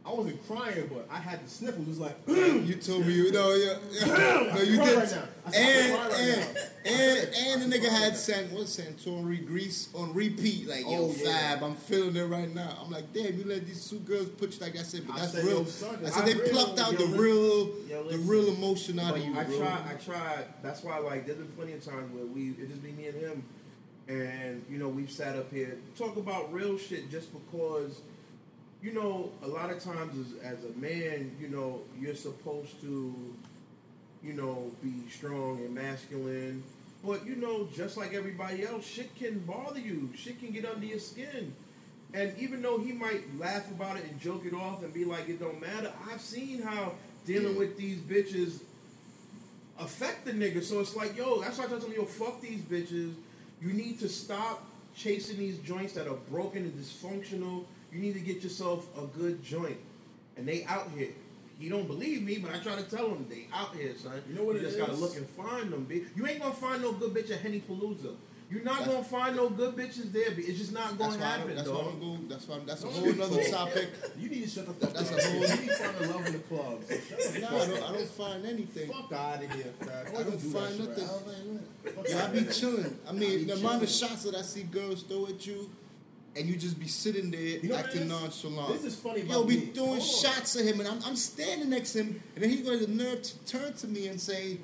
I 0.04 0.12
wasn't 0.14 0.46
crying, 0.48 0.88
but 0.92 1.06
I 1.10 1.18
had 1.18 1.44
the 1.44 1.48
sniffles. 1.50 1.86
It 1.86 1.88
was 1.88 1.98
like 2.00 2.16
You 2.26 2.74
told 2.76 3.06
me 3.06 3.12
you 3.12 3.30
know, 3.32 3.52
yeah, 3.54 3.74
yeah. 3.92 4.52
no, 4.54 4.60
you 4.62 4.76
did. 4.78 4.96
right. 4.96 5.18
I 5.46 5.50
I 5.50 5.56
and 5.56 5.92
right 5.94 6.12
and, 6.18 6.56
and 6.86 7.62
and 7.62 7.72
the 7.72 7.78
nigga 7.78 7.88
had 7.90 8.16
Sant 8.16 8.50
what 8.52 8.64
Santori 8.66 9.46
Grease 9.46 9.90
on 9.94 10.14
repeat. 10.14 10.66
Like 10.68 10.80
yo, 10.82 10.88
Oh, 11.10 11.14
yeah. 11.16 11.24
Fab, 11.56 11.62
I'm 11.64 11.74
feeling 11.74 12.16
it 12.16 12.24
right 12.24 12.52
now. 12.54 12.78
I'm 12.82 12.90
like, 12.90 13.12
damn, 13.12 13.36
you 13.38 13.44
let 13.44 13.66
these 13.66 13.88
two 13.90 13.98
girls 14.00 14.28
put 14.30 14.54
you 14.54 14.60
like 14.60 14.78
I 14.78 14.82
said, 14.82 15.06
but 15.06 15.16
I 15.16 15.20
that's 15.20 15.32
said, 15.32 15.44
real. 15.44 15.64
son, 15.66 15.98
I 16.04 16.08
said 16.08 16.22
I 16.22 16.26
they 16.26 16.34
really 16.34 16.50
plucked 16.50 16.78
out 16.80 16.92
yo, 16.92 17.06
the 17.06 17.18
real, 17.18 17.70
yo, 17.88 18.08
the 18.10 18.18
real 18.18 18.48
emotion 18.48 18.98
out 18.98 19.16
of 19.18 19.22
you, 19.24 19.38
I 19.38 19.44
bro. 19.44 19.58
tried. 19.58 19.82
I 19.86 19.94
tried. 19.94 20.44
That's 20.62 20.82
why, 20.82 20.98
like, 20.98 21.26
there's 21.26 21.38
been 21.38 21.48
plenty 21.48 21.74
of 21.74 21.84
times 21.84 22.10
where 22.14 22.24
we 22.24 22.50
it 22.52 22.68
just 22.68 22.82
be 22.82 22.92
me 22.92 23.08
and 23.08 23.20
him, 23.20 23.44
and 24.08 24.64
you 24.70 24.78
know 24.78 24.88
we've 24.88 25.10
sat 25.10 25.36
up 25.36 25.52
here 25.52 25.76
talk 25.96 26.16
about 26.16 26.52
real 26.52 26.78
shit 26.78 27.10
just 27.10 27.30
because, 27.34 28.00
you 28.82 28.92
know, 28.92 29.30
a 29.42 29.48
lot 29.48 29.70
of 29.70 29.82
times 29.82 30.16
as, 30.18 30.42
as 30.42 30.64
a 30.64 30.78
man, 30.78 31.36
you 31.40 31.48
know, 31.48 31.80
you're 31.98 32.14
supposed 32.14 32.80
to, 32.80 33.14
you 34.22 34.32
know, 34.32 34.70
be 34.82 34.92
strong 35.10 35.58
and 35.58 35.74
masculine, 35.74 36.62
but 37.04 37.26
you 37.26 37.36
know, 37.36 37.68
just 37.74 37.96
like 37.96 38.14
everybody 38.14 38.66
else, 38.66 38.86
shit 38.86 39.14
can 39.16 39.38
bother 39.40 39.80
you. 39.80 40.10
Shit 40.16 40.38
can 40.40 40.52
get 40.52 40.64
under 40.64 40.86
your 40.86 40.98
skin. 40.98 41.54
And 42.12 42.36
even 42.38 42.60
though 42.60 42.78
he 42.78 42.92
might 42.92 43.22
laugh 43.38 43.70
about 43.70 43.96
it 43.96 44.04
and 44.04 44.20
joke 44.20 44.44
it 44.44 44.54
off 44.54 44.82
and 44.82 44.92
be 44.92 45.04
like, 45.04 45.28
it 45.28 45.38
don't 45.38 45.60
matter, 45.60 45.92
I've 46.10 46.20
seen 46.20 46.60
how 46.62 46.92
dealing 47.26 47.56
with 47.56 47.78
these 47.78 47.98
bitches 47.98 48.60
affect 49.78 50.24
the 50.24 50.32
nigga. 50.32 50.62
So 50.62 50.80
it's 50.80 50.96
like, 50.96 51.16
yo, 51.16 51.40
that's 51.40 51.58
why 51.58 51.64
I 51.64 51.68
tell 51.68 51.78
them, 51.78 51.92
yo, 51.92 52.04
fuck 52.04 52.40
these 52.40 52.60
bitches. 52.60 53.14
You 53.62 53.72
need 53.72 54.00
to 54.00 54.08
stop 54.08 54.66
chasing 54.94 55.38
these 55.38 55.58
joints 55.58 55.92
that 55.94 56.08
are 56.08 56.18
broken 56.30 56.64
and 56.64 56.74
dysfunctional. 56.74 57.64
You 57.92 57.98
need 58.00 58.14
to 58.14 58.20
get 58.20 58.42
yourself 58.42 58.86
a 58.96 59.06
good 59.06 59.42
joint. 59.42 59.78
And 60.36 60.46
they 60.46 60.64
out 60.64 60.88
here. 60.96 61.08
He 61.58 61.68
don't 61.68 61.86
believe 61.86 62.22
me, 62.22 62.38
but 62.38 62.54
I 62.54 62.58
try 62.60 62.76
to 62.76 62.82
tell 62.82 63.08
him 63.10 63.26
they 63.28 63.46
out 63.52 63.74
here, 63.76 63.92
son. 63.94 64.22
You 64.28 64.34
know 64.34 64.44
what 64.44 64.54
you 64.56 64.62
it 64.62 64.64
just 64.64 64.78
gotta 64.78 64.94
look 64.94 65.14
and 65.16 65.28
find 65.28 65.70
them, 65.70 65.86
bitch. 65.90 66.06
You 66.16 66.26
ain't 66.26 66.40
gonna 66.40 66.54
find 66.54 66.80
no 66.80 66.92
good 66.92 67.12
bitch 67.12 67.30
at 67.30 67.40
Henny 67.40 67.60
Palooza. 67.60 68.14
You're 68.50 68.64
not 68.64 68.78
That's- 68.80 68.94
gonna 68.94 69.04
find 69.04 69.36
no 69.36 69.48
good 69.50 69.76
bitches 69.76 70.10
there. 70.10 70.30
b. 70.32 70.42
It's 70.42 70.58
just 70.58 70.72
not 70.72 70.96
gonna 70.98 71.16
why 71.18 71.24
happen, 71.24 71.46
don't, 71.48 71.56
that's 71.56 71.68
why 71.68 71.78
I'm 71.80 72.00
don't 72.00 72.00
go. 72.00 72.34
That's 72.34 72.48
why 72.48 72.56
I'm, 72.56 72.66
that's 72.66 72.82
a 72.82 72.86
whole 72.88 73.02
speak 73.04 73.18
nother 73.18 73.44
topic. 73.50 73.88
You 74.18 74.28
need 74.30 74.42
to 74.42 74.48
shut 74.48 74.66
the 74.66 74.72
fuck 74.86 74.92
That's 74.94 75.12
up. 75.12 75.18
a 75.18 75.22
whole- 75.22 75.34
You 75.34 75.40
need 75.60 75.68
to 75.68 75.74
find 75.76 75.96
a 76.04 76.08
love 76.08 76.26
in 76.26 76.32
the 76.32 76.38
club. 76.40 76.80
So 76.88 76.94
shut 77.08 77.32
the 77.34 77.40
No, 77.40 77.46
fuck 77.46 77.60
I 77.60 77.66
don't. 77.66 77.82
I 77.82 77.92
don't 77.92 78.08
find 78.08 78.46
anything. 78.46 78.90
Fuck 78.90 79.12
out 79.12 79.44
of 79.44 79.52
here, 79.52 79.64
fam. 79.80 80.06
I 80.16 80.22
don't 80.24 80.40
find 80.40 80.78
nothing. 80.78 81.60
Fuck 81.84 82.08
Yeah, 82.08 82.16
I 82.16 82.20
outta 82.22 82.32
be 82.40 82.44
chilling. 82.52 82.98
I 83.06 83.10
I 83.10 83.12
mean, 83.12 83.38
be 83.38 83.44
the 83.44 83.52
amount 83.54 83.82
of 83.82 83.88
shots 83.90 84.22
that 84.24 84.34
I 84.34 84.42
see 84.42 84.62
girls 84.64 85.02
throw 85.04 85.26
at 85.26 85.46
you, 85.46 85.70
and 86.36 86.46
you 86.48 86.56
just 86.56 86.78
be 86.78 86.86
sitting 86.86 87.30
there 87.30 87.40
You 87.40 87.68
know 87.70 87.76
acting 87.76 88.08
nonchalant. 88.08 88.72
This 88.74 88.84
is 88.84 88.96
funny 88.96 89.22
Yo, 89.22 89.38
about 89.40 89.48
be 89.48 89.56
me. 89.56 89.66
throwing 89.74 89.88
Hold 90.00 90.00
on. 90.00 90.06
shots 90.06 90.56
at 90.56 90.64
him, 90.64 90.80
and 90.80 90.88
I'm, 90.88 91.00
I'm 91.04 91.16
standing 91.16 91.70
next 91.70 91.92
to 91.94 92.00
him, 92.04 92.22
and 92.34 92.42
then 92.44 92.50
he's 92.50 92.62
going 92.62 92.78
to 92.78 92.86
the 92.86 92.92
nerve 92.92 93.22
to 93.22 93.38
turn 93.46 93.72
to 93.74 93.88
me 93.88 94.06
and 94.08 94.20
say, 94.20 94.58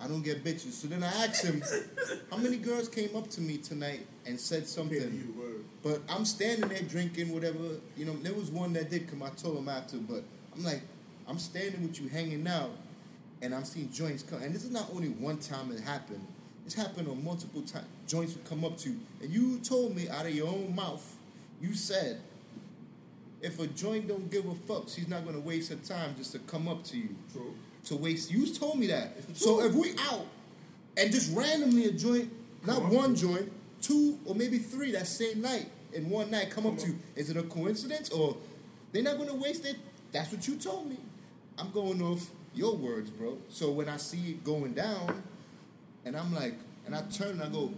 "I 0.00 0.06
don't 0.06 0.22
get 0.22 0.44
bitches." 0.44 0.72
So 0.72 0.86
then 0.88 1.02
I 1.02 1.08
asked 1.24 1.44
him, 1.44 1.62
"How 2.30 2.36
many 2.36 2.56
girls 2.56 2.88
came 2.88 3.16
up 3.16 3.28
to 3.30 3.40
me 3.40 3.58
tonight 3.58 4.06
and 4.26 4.38
said 4.38 4.66
something?" 4.68 5.34
But 5.82 6.02
I'm 6.08 6.24
standing 6.24 6.68
there 6.68 6.82
drinking 6.82 7.32
whatever. 7.32 7.58
You 7.96 8.04
know, 8.06 8.14
there 8.22 8.34
was 8.34 8.50
one 8.50 8.72
that 8.74 8.90
did 8.90 9.08
come. 9.10 9.22
I 9.22 9.30
told 9.30 9.58
him 9.58 9.68
after, 9.68 9.96
but 9.96 10.22
I'm 10.56 10.62
like, 10.64 10.82
I'm 11.28 11.38
standing 11.38 11.82
with 11.82 12.00
you, 12.00 12.08
hanging 12.08 12.46
out, 12.48 12.70
and 13.42 13.54
I'm 13.54 13.64
seeing 13.64 13.90
joints 13.92 14.22
come. 14.22 14.42
And 14.42 14.54
this 14.54 14.64
is 14.64 14.70
not 14.70 14.88
only 14.94 15.08
one 15.08 15.38
time 15.38 15.70
it 15.72 15.80
happened. 15.80 16.26
It's 16.68 16.74
happened 16.74 17.08
on 17.08 17.24
multiple 17.24 17.62
times. 17.62 17.86
Joints 18.06 18.34
would 18.34 18.44
come 18.44 18.62
up 18.62 18.76
to 18.80 18.90
you, 18.90 19.00
and 19.22 19.30
you 19.30 19.58
told 19.60 19.96
me 19.96 20.06
out 20.10 20.26
of 20.26 20.34
your 20.34 20.48
own 20.48 20.74
mouth, 20.76 21.16
you 21.62 21.72
said, 21.72 22.20
if 23.40 23.58
a 23.58 23.66
joint 23.68 24.06
don't 24.06 24.30
give 24.30 24.44
a 24.44 24.54
fuck, 24.54 24.86
she's 24.86 25.08
not 25.08 25.24
gonna 25.24 25.40
waste 25.40 25.70
her 25.70 25.76
time 25.76 26.14
just 26.18 26.32
to 26.32 26.38
come 26.40 26.68
up 26.68 26.84
to 26.84 26.98
you 26.98 27.08
True. 27.32 27.54
to 27.86 27.96
waste. 27.96 28.30
You 28.30 28.46
told 28.52 28.78
me 28.78 28.88
that. 28.88 29.14
So 29.32 29.64
if 29.64 29.72
we 29.72 29.94
out 30.10 30.26
and 30.98 31.10
just 31.10 31.34
randomly 31.34 31.86
a 31.86 31.92
joint, 31.92 32.30
not 32.66 32.76
Come 32.82 32.86
up 32.88 32.92
one 32.92 33.10
you. 33.12 33.16
joint, 33.16 33.52
two 33.80 34.18
or 34.26 34.34
maybe 34.34 34.58
three 34.58 34.92
that 34.92 35.06
same 35.06 35.40
night 35.40 35.70
in 35.94 36.10
one 36.10 36.30
night 36.30 36.50
come, 36.50 36.66
up 36.66 36.72
Come 36.76 36.84
to 36.84 36.88
you, 36.88 36.98
is 37.16 37.30
it 37.30 37.38
a 37.38 37.44
coincidence 37.44 38.10
or 38.10 38.36
they're 38.92 39.02
not 39.02 39.16
gonna 39.16 39.34
waste 39.34 39.64
it? 39.64 39.78
That's 40.12 40.30
what 40.30 40.46
you 40.46 40.56
told 40.56 40.90
me. 40.90 40.98
I'm 41.56 41.70
going 41.70 42.02
off 42.02 42.28
your 42.52 42.76
words, 42.76 43.08
bro. 43.08 43.38
So 43.48 43.70
when 43.70 43.88
I 43.88 43.96
see 43.96 44.32
it 44.32 44.44
going 44.44 44.74
down, 44.74 45.22
and 46.04 46.16
I'm 46.16 46.34
like, 46.34 46.54
and 46.86 46.94
I 46.94 47.02
turn 47.02 47.30
and 47.30 47.42
I 47.42 47.48
go. 47.48 47.72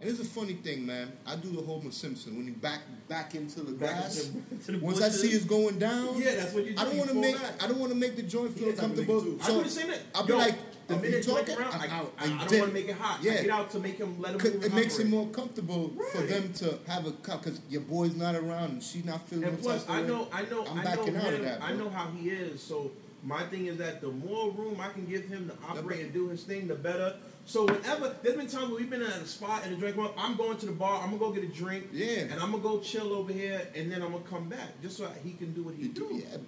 And 0.00 0.10
it's 0.10 0.20
a 0.20 0.24
funny 0.24 0.54
thing, 0.54 0.84
man. 0.84 1.10
I 1.26 1.36
do 1.36 1.50
the 1.50 1.62
Homer 1.62 1.90
Simpson 1.90 2.36
when 2.36 2.44
he 2.46 2.50
back 2.50 2.80
back 3.08 3.34
into 3.34 3.60
the 3.62 3.72
Back 3.72 3.90
grass. 4.00 4.28
into- 4.50 4.72
the 4.72 4.78
Once 4.78 5.00
I 5.00 5.08
see 5.08 5.28
it's 5.28 5.44
going 5.44 5.78
down, 5.78 6.20
Yeah, 6.20 6.34
that's 6.34 6.52
what 6.52 6.64
you 6.66 6.74
do. 6.74 6.80
I 6.80 6.84
don't 6.84 6.96
want 6.98 7.10
to 7.10 7.14
make 7.16 7.40
back. 7.40 7.62
I 7.62 7.66
don't 7.68 7.78
want 7.78 7.92
to 7.92 7.98
make 7.98 8.16
the 8.16 8.22
joint 8.22 8.56
feel 8.58 8.68
Yeah, 8.68 8.74
type 8.74 8.84
of 8.84 8.90
nigga 8.92 8.96
comfortable. 9.06 9.20
too. 9.22 9.38
I 9.42 9.46
So 9.46 9.58
do 9.58 9.64
the 9.64 9.70
same 9.70 9.86
thing. 9.86 10.00
I'll 10.14 10.24
be 10.26 10.32
Yo, 10.32 10.38
like, 10.38 10.54
a 10.54 10.56
if 10.56 10.90
you 10.90 11.10
minute 11.10 11.24
talking, 11.26 11.56
around, 11.56 11.72
I'm 11.74 11.80
I, 11.80 11.94
out. 11.94 12.12
I, 12.18 12.24
I'm 12.24 12.40
I 12.40 12.46
don't 12.46 12.58
want 12.58 12.70
to 12.70 12.74
make 12.74 12.88
it 12.88 12.96
hot. 12.96 13.18
Yeah. 13.22 13.32
I 13.32 13.34
get 13.42 13.50
out 13.50 13.70
to 13.70 13.78
make 13.78 13.96
him 13.96 14.20
let 14.20 14.34
him. 14.34 14.52
move 14.52 14.64
it 14.64 14.74
makes 14.74 14.98
it 14.98 15.06
more 15.08 15.26
comfortable 15.28 15.92
for 16.12 16.20
them 16.22 16.52
to 16.54 16.78
have 16.86 17.06
a 17.06 17.12
cup 17.12 17.42
because 17.44 17.60
your 17.70 17.80
boy's 17.82 18.14
not 18.14 18.34
around 18.34 18.70
and 18.72 18.82
she's 18.82 19.04
not 19.06 19.26
feeling 19.28 19.44
And 19.44 19.62
plus, 19.62 19.88
I 19.88 20.02
know, 20.02 20.28
I 20.32 20.42
know, 20.42 20.66
I'm 20.66 20.78
I 20.80 20.82
know 20.82 20.96
backing 20.96 21.16
out 21.16 21.26
of 21.28 21.34
him. 21.34 21.44
that, 21.44 21.62
I 21.62 21.72
know 21.74 21.88
how 21.88 22.10
he 22.10 22.28
is. 22.28 22.62
So 22.62 22.90
my 23.22 23.44
thing 23.44 23.66
is 23.66 23.78
that 23.78 24.02
the 24.02 24.08
more 24.10 24.50
room 24.50 24.78
I 24.80 24.88
can 24.90 25.06
give 25.06 25.24
him 25.28 25.48
to 25.48 25.54
operate 25.70 26.00
and 26.00 26.12
do 26.12 26.28
his 26.28 26.42
thing, 26.42 26.66
the 26.68 26.74
better. 26.74 27.14
So 27.46 27.64
whenever 27.66 28.14
there's 28.22 28.36
been 28.36 28.46
times 28.46 28.68
where 28.68 28.80
we've 28.80 28.90
been 28.90 29.02
at 29.02 29.16
a 29.20 29.26
spot 29.26 29.62
and 29.64 29.74
a 29.74 29.76
drink, 29.76 29.96
well, 29.96 30.14
I'm 30.16 30.36
going 30.36 30.56
to 30.58 30.66
the 30.66 30.72
bar. 30.72 31.02
I'm 31.02 31.10
gonna 31.10 31.18
go 31.18 31.30
get 31.30 31.44
a 31.44 31.48
drink. 31.48 31.88
Yeah. 31.92 32.20
And 32.20 32.34
I'm 32.40 32.52
gonna 32.52 32.62
go 32.62 32.80
chill 32.80 33.12
over 33.12 33.32
here, 33.32 33.68
and 33.74 33.92
then 33.92 34.02
I'm 34.02 34.12
gonna 34.12 34.24
come 34.24 34.48
back 34.48 34.80
just 34.82 34.96
so 34.96 35.08
he 35.22 35.32
can 35.32 35.52
do 35.52 35.62
what 35.62 35.74
he 35.74 35.88
do. 35.88 36.08
yeah. 36.10 36.38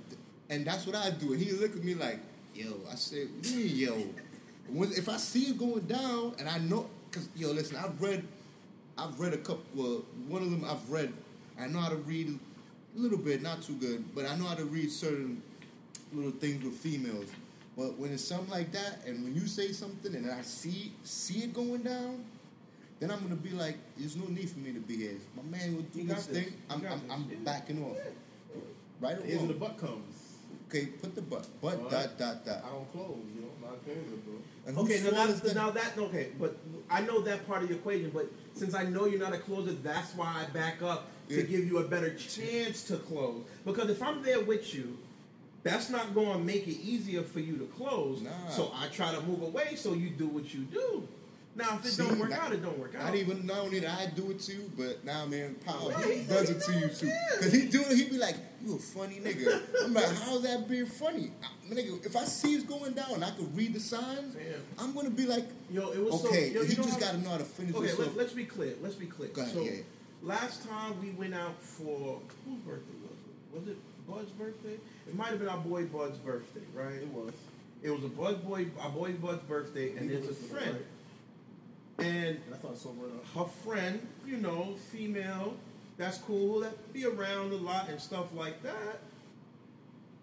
And 0.48 0.66
that's 0.66 0.87
what 0.87 0.96
I 0.96 1.11
do. 1.11 1.32
And 1.32 1.42
he 1.42 1.52
look 1.52 1.72
at 1.72 1.85
me 1.85 1.94
like, 1.94 2.20
yo, 2.54 2.80
I 2.90 2.94
said, 2.94 3.28
what 3.35 3.42
do 3.42 3.59
you 3.59 3.66
mean, 3.66 3.76
yo. 3.76 4.04
When, 4.68 4.92
if 4.92 5.09
I 5.09 5.16
see 5.16 5.50
it 5.50 5.59
going 5.59 5.80
down, 5.87 6.35
and 6.38 6.48
I 6.48 6.59
know, 6.59 6.88
cause 7.11 7.28
yo, 7.37 7.50
listen, 7.50 7.76
I've 7.76 8.00
read, 8.00 8.24
I've 8.96 9.18
read 9.20 9.35
a 9.35 9.38
couple. 9.38 9.64
Well, 9.74 10.04
one 10.28 10.42
of 10.42 10.50
them 10.50 10.64
I've 10.64 10.88
read. 10.90 11.12
I 11.61 11.66
know 11.66 11.80
how 11.80 11.90
to 11.90 11.96
read 11.96 12.38
a 12.96 12.98
little 12.98 13.18
bit, 13.18 13.42
not 13.42 13.62
too 13.62 13.74
good, 13.74 14.14
but 14.14 14.26
I 14.26 14.37
know 14.37 14.44
how 14.44 14.54
to 14.54 14.64
read 14.64 14.90
certain 14.90 15.42
little 16.12 16.32
things 16.32 16.64
with 16.64 16.74
females. 16.74 17.26
But 17.76 17.98
when 17.98 18.12
it's 18.12 18.24
something 18.24 18.48
like 18.50 18.72
that, 18.72 19.00
and 19.06 19.22
when 19.22 19.34
you 19.34 19.46
say 19.46 19.72
something, 19.72 20.14
and 20.14 20.30
I 20.30 20.42
see 20.42 20.92
see 21.04 21.40
it 21.44 21.52
going 21.52 21.82
down, 21.82 22.24
then 23.00 23.10
I'm 23.10 23.20
gonna 23.20 23.34
be 23.36 23.50
like, 23.50 23.76
there's 23.98 24.16
no 24.16 24.26
need 24.28 24.48
for 24.48 24.58
me 24.60 24.72
to 24.72 24.80
be 24.80 24.96
here. 24.96 25.16
My 25.36 25.42
man 25.42 25.76
will 25.76 25.82
do 25.82 26.04
this 26.04 26.26
thing. 26.26 26.54
I'm 26.70 26.84
I'm. 26.86 27.02
I'm 27.10 27.44
backing 27.44 27.84
off. 27.84 27.98
Right 28.98 29.18
or 29.18 29.22
Here's 29.22 29.38
when 29.40 29.48
the 29.48 29.54
butt 29.54 29.76
comes. 29.78 30.14
Okay, 30.68 30.86
put 30.86 31.14
the 31.14 31.20
butt. 31.22 31.46
Butt 31.60 31.90
dot 31.90 32.18
dot 32.18 32.44
dot. 32.46 32.64
I 32.66 32.70
don't 32.70 32.90
close, 32.92 33.18
you 33.34 33.42
know. 33.42 33.48
I'm 33.56 33.62
not 33.70 33.74
a 33.74 33.84
fan 33.84 34.20
bro. 34.24 34.34
And 34.66 34.78
Okay, 34.78 34.96
now 34.96 35.10
fault 35.10 35.14
that's 35.14 35.30
is 35.32 35.40
that? 35.42 35.54
now 35.54 35.70
that 35.70 35.98
okay, 35.98 36.28
but 36.40 36.56
I 36.90 37.02
know 37.02 37.20
that 37.20 37.46
part 37.46 37.62
of 37.62 37.68
the 37.68 37.74
equation. 37.74 38.10
But 38.12 38.30
since 38.54 38.74
I 38.74 38.84
know 38.84 39.04
you're 39.04 39.20
not 39.20 39.34
a 39.34 39.38
closer, 39.38 39.72
that's 39.72 40.14
why 40.14 40.44
I 40.46 40.50
back 40.52 40.80
up 40.82 41.08
Yeah. 41.28 41.36
to 41.36 41.42
give 41.42 41.66
you 41.66 41.78
a 41.78 41.84
better 41.86 42.14
chance 42.14 42.84
to 42.84 42.96
close. 42.96 43.44
Because 43.66 43.90
if 43.90 44.02
I'm 44.02 44.22
there 44.22 44.40
with 44.40 44.74
you, 44.74 44.96
that's 45.66 45.90
not 45.90 46.14
going 46.14 46.38
to 46.38 46.44
make 46.44 46.66
it 46.68 46.79
easier 46.83 47.22
for 47.22 47.40
you 47.40 47.57
to 47.59 47.64
close. 47.66 48.22
Nah. 48.22 48.31
So 48.50 48.72
I 48.74 48.88
try 48.88 49.14
to 49.14 49.20
move 49.22 49.42
away 49.42 49.74
so 49.76 49.92
you 49.94 50.11
do 50.11 50.26
what 50.29 50.52
you 50.55 50.61
do. 50.62 51.07
Now, 51.55 51.76
if 51.79 51.87
it 51.87 51.92
See, 51.92 52.02
don't 52.07 52.18
work 52.18 52.29
not- 52.31 52.38
out, 52.40 52.52
it 52.52 52.62
don't 52.62 52.79
work 52.79 52.94
out. 52.94 53.05
Not 53.07 53.14
even 53.14 53.46
not 53.46 53.61
only 53.61 53.81
that 53.81 53.98
I 53.98 54.07
do 54.14 54.31
it 54.31 54.40
to 54.40 54.52
you, 54.52 54.70
but 54.76 55.02
now 55.07 55.24
man, 55.24 55.55
Power 55.64 55.90
Right. 55.90 56.18
he 56.18 56.22
does 56.24 56.50
it 56.50 56.61
to 56.61 56.72
you 56.79 56.88
too. 56.88 57.11
Cause 57.40 57.50
he 57.50 57.64
do 57.66 57.81
it, 57.81 57.96
he 57.96 58.05
be 58.05 58.18
like, 58.18 58.37
"You 58.62 58.76
a 58.76 58.79
funny 58.79 59.20
nigga." 59.24 59.62
I'm 59.85 59.94
like, 59.94 60.05
"How's 60.05 60.42
that 60.42 60.68
being 60.68 60.85
funny?" 60.85 61.31
I, 61.42 61.72
nigga, 61.74 62.05
if 62.05 62.14
I 62.14 62.24
see 62.24 62.57
it's 62.57 62.64
going 62.64 62.92
down, 62.92 63.22
I 63.22 63.31
can 63.31 63.57
read 63.57 63.72
the 63.72 63.81
signs. 63.81 64.35
Fam. 64.35 64.44
I'm 64.79 64.92
gonna 64.92 65.09
be 65.09 65.24
like, 65.24 65.46
Yo, 65.70 65.92
it 65.92 65.98
was 66.05 66.26
"Okay, 66.26 66.52
so. 66.52 66.61
Yo, 66.61 66.64
he 66.64 66.70
you 66.72 66.76
just 66.76 66.90
how- 66.90 66.98
gotta 67.07 67.18
know 67.22 67.31
how 67.31 67.38
to 67.38 67.44
finish 67.44 67.74
Okay, 67.74 67.92
let, 67.94 68.14
let's 68.14 68.35
be 68.35 68.44
clear. 68.44 68.74
Let's 68.83 68.96
be 68.96 69.07
clear. 69.07 69.31
Ahead, 69.35 69.55
so, 69.55 69.62
yeah. 69.62 69.70
last 70.22 70.68
time 70.68 71.00
we 71.00 71.09
went 71.12 71.33
out 71.35 71.55
for 71.62 72.20
whose 72.44 72.59
birthday 72.66 72.96
was 73.02 73.16
it? 73.16 73.59
Was 73.59 73.68
it 73.68 73.79
Bud's 74.07 74.31
birthday? 74.33 74.76
It 75.08 75.14
might 75.14 75.28
have 75.28 75.38
been 75.38 75.48
our 75.48 75.58
boy 75.58 75.84
Bud's 75.84 76.18
birthday, 76.18 76.60
right? 76.74 76.94
It 76.94 77.08
was. 77.08 77.32
It 77.82 77.90
was 77.90 78.04
a 78.04 78.08
Bud 78.08 78.44
boy, 78.44 78.66
our 78.80 78.90
boy 78.90 79.12
Bud's 79.12 79.42
birthday, 79.42 79.94
and 79.96 80.10
there's 80.10 80.28
a 80.28 80.34
friend, 80.34 80.78
and 81.98 82.40
I 82.52 82.56
thought 82.56 82.82
enough. 82.84 83.34
her 83.34 83.44
friend, 83.44 84.06
you 84.26 84.38
know, 84.38 84.74
female, 84.90 85.54
that's 85.98 86.18
cool, 86.18 86.60
that 86.60 86.92
be 86.92 87.04
around 87.04 87.52
a 87.52 87.56
lot 87.56 87.88
and 87.88 88.00
stuff 88.00 88.26
like 88.34 88.62
that. 88.62 89.00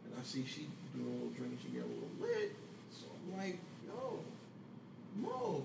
And 0.06 0.14
I 0.20 0.24
see 0.24 0.44
she 0.46 0.68
doing 0.96 1.08
a 1.08 1.14
little 1.14 1.30
drink, 1.30 1.60
she 1.64 1.70
get 1.70 1.84
a 1.84 1.86
little 1.86 2.10
lit. 2.20 2.56
So 2.92 3.06
I'm 3.32 3.38
like, 3.38 3.58
yo, 3.88 4.20
Mo, 5.22 5.64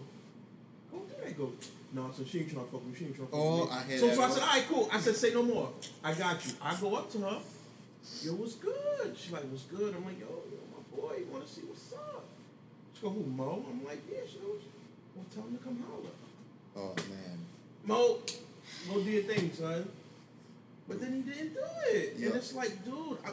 go 0.93 0.99
do 0.99 1.05
that. 1.25 1.37
Go, 1.37 1.53
no, 1.95 2.11
so 2.17 2.23
she 2.25 2.41
ain't 2.41 2.53
trying 2.53 2.67
to 2.67 2.71
fuck 2.71 2.85
with 2.85 2.93
me. 2.93 2.99
She 2.99 3.05
ain't 3.07 3.17
trying 3.17 3.29
to 3.29 3.33
fuck 3.33 3.41
Oh, 3.43 3.61
with 3.63 3.71
me. 3.71 3.77
I 3.77 3.83
hear 3.85 3.99
so, 3.99 4.07
that. 4.09 4.17
so 4.17 4.23
I 4.23 4.31
said, 4.31 4.43
all 4.43 4.49
right, 4.49 4.67
cool. 4.69 4.89
I 4.93 5.01
said, 5.01 5.17
say 5.17 5.33
no 5.33 5.43
more. 5.43 5.73
I 6.05 6.13
got 6.15 6.47
you. 6.47 6.53
I 6.63 6.77
go 6.77 6.95
up 6.95 7.11
to 7.13 7.19
her. 7.19 7.39
Yo, 8.23 8.33
what's 8.33 8.55
good? 8.57 9.17
She 9.17 9.33
like, 9.33 9.45
what's 9.45 9.65
good? 9.65 9.95
I'm 9.95 10.05
like, 10.05 10.19
yo, 10.19 10.27
yo, 10.27 10.59
my 10.75 10.97
boy, 10.97 11.17
you 11.19 11.27
want 11.33 11.47
to 11.47 11.53
see 11.53 11.63
what's 11.63 11.93
up? 11.93 12.25
She 12.95 13.03
go, 13.03 13.11
who, 13.11 13.25
Mo? 13.25 13.65
I'm 13.71 13.85
like, 13.85 14.03
yeah. 14.11 14.21
She 14.29 14.39
goes, 14.39 14.63
well, 15.15 15.25
tell 15.33 15.45
him 15.45 15.57
to 15.57 15.65
come 15.65 15.85
holler. 15.89 16.11
Oh 16.77 16.95
man. 17.09 17.39
Mo, 17.85 18.19
do 18.93 19.01
your 19.11 19.23
thing, 19.23 19.53
son. 19.53 19.89
But 20.89 21.01
then 21.01 21.13
he 21.15 21.21
didn't 21.33 21.55
do 21.55 21.61
it. 21.91 22.15
Yeah. 22.17 22.27
And 22.29 22.37
it's 22.37 22.55
like, 22.55 22.85
dude, 22.85 23.19
I, 23.25 23.31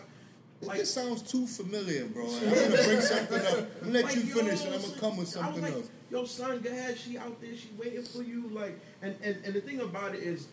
It 0.61 0.67
like, 0.67 0.79
just 0.79 0.93
sounds 0.93 1.21
too 1.23 1.47
familiar, 1.47 2.05
bro. 2.05 2.25
I'm 2.25 2.39
gonna 2.49 2.83
bring 2.83 3.01
something 3.01 3.41
up. 3.41 3.67
I'm 3.83 3.93
let 3.93 4.05
like, 4.05 4.15
you 4.15 4.21
yo, 4.23 4.35
finish, 4.35 4.65
and 4.65 4.75
I'm 4.75 4.81
gonna 4.81 4.99
come 4.99 5.17
with 5.17 5.27
something 5.29 5.61
like, 5.61 5.73
else. 5.73 5.89
Yo, 6.11 6.25
son, 6.25 6.59
go 6.59 6.69
ahead. 6.69 6.97
She 6.97 7.17
out 7.17 7.39
there. 7.41 7.55
She 7.55 7.69
waiting 7.77 8.03
for 8.03 8.23
you. 8.23 8.49
Like, 8.49 8.79
and, 9.01 9.15
and 9.23 9.37
and 9.45 9.53
the 9.53 9.61
thing 9.61 9.79
about 9.79 10.13
it 10.15 10.21
is, 10.23 10.47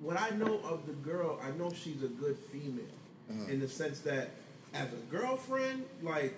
what 0.00 0.20
I 0.20 0.30
know 0.30 0.60
of 0.64 0.86
the 0.86 0.92
girl, 0.92 1.40
I 1.42 1.50
know 1.56 1.70
she's 1.72 2.02
a 2.02 2.08
good 2.08 2.36
female, 2.50 2.84
Uh-huh. 3.30 3.50
in 3.52 3.60
the 3.60 3.68
sense 3.68 4.00
that 4.00 4.30
as 4.74 4.88
a 4.92 4.96
girlfriend, 5.16 5.84
like, 6.02 6.34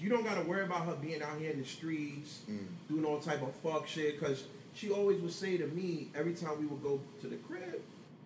you 0.00 0.08
don't 0.08 0.24
gotta 0.24 0.42
worry 0.42 0.64
about 0.64 0.86
her 0.86 0.94
being 0.94 1.22
out 1.22 1.38
here 1.38 1.50
in 1.50 1.60
the 1.60 1.66
streets 1.66 2.40
Mm. 2.48 2.58
doing 2.88 3.04
all 3.04 3.18
type 3.20 3.42
of 3.42 3.52
fuck 3.56 3.86
shit. 3.88 4.20
Cause 4.20 4.44
she 4.74 4.90
always 4.90 5.20
would 5.20 5.32
say 5.32 5.56
to 5.56 5.66
me 5.68 6.08
every 6.14 6.32
time 6.34 6.58
we 6.60 6.66
would 6.66 6.82
go 6.82 7.00
to 7.20 7.26
the 7.26 7.36
crib, 7.36 7.80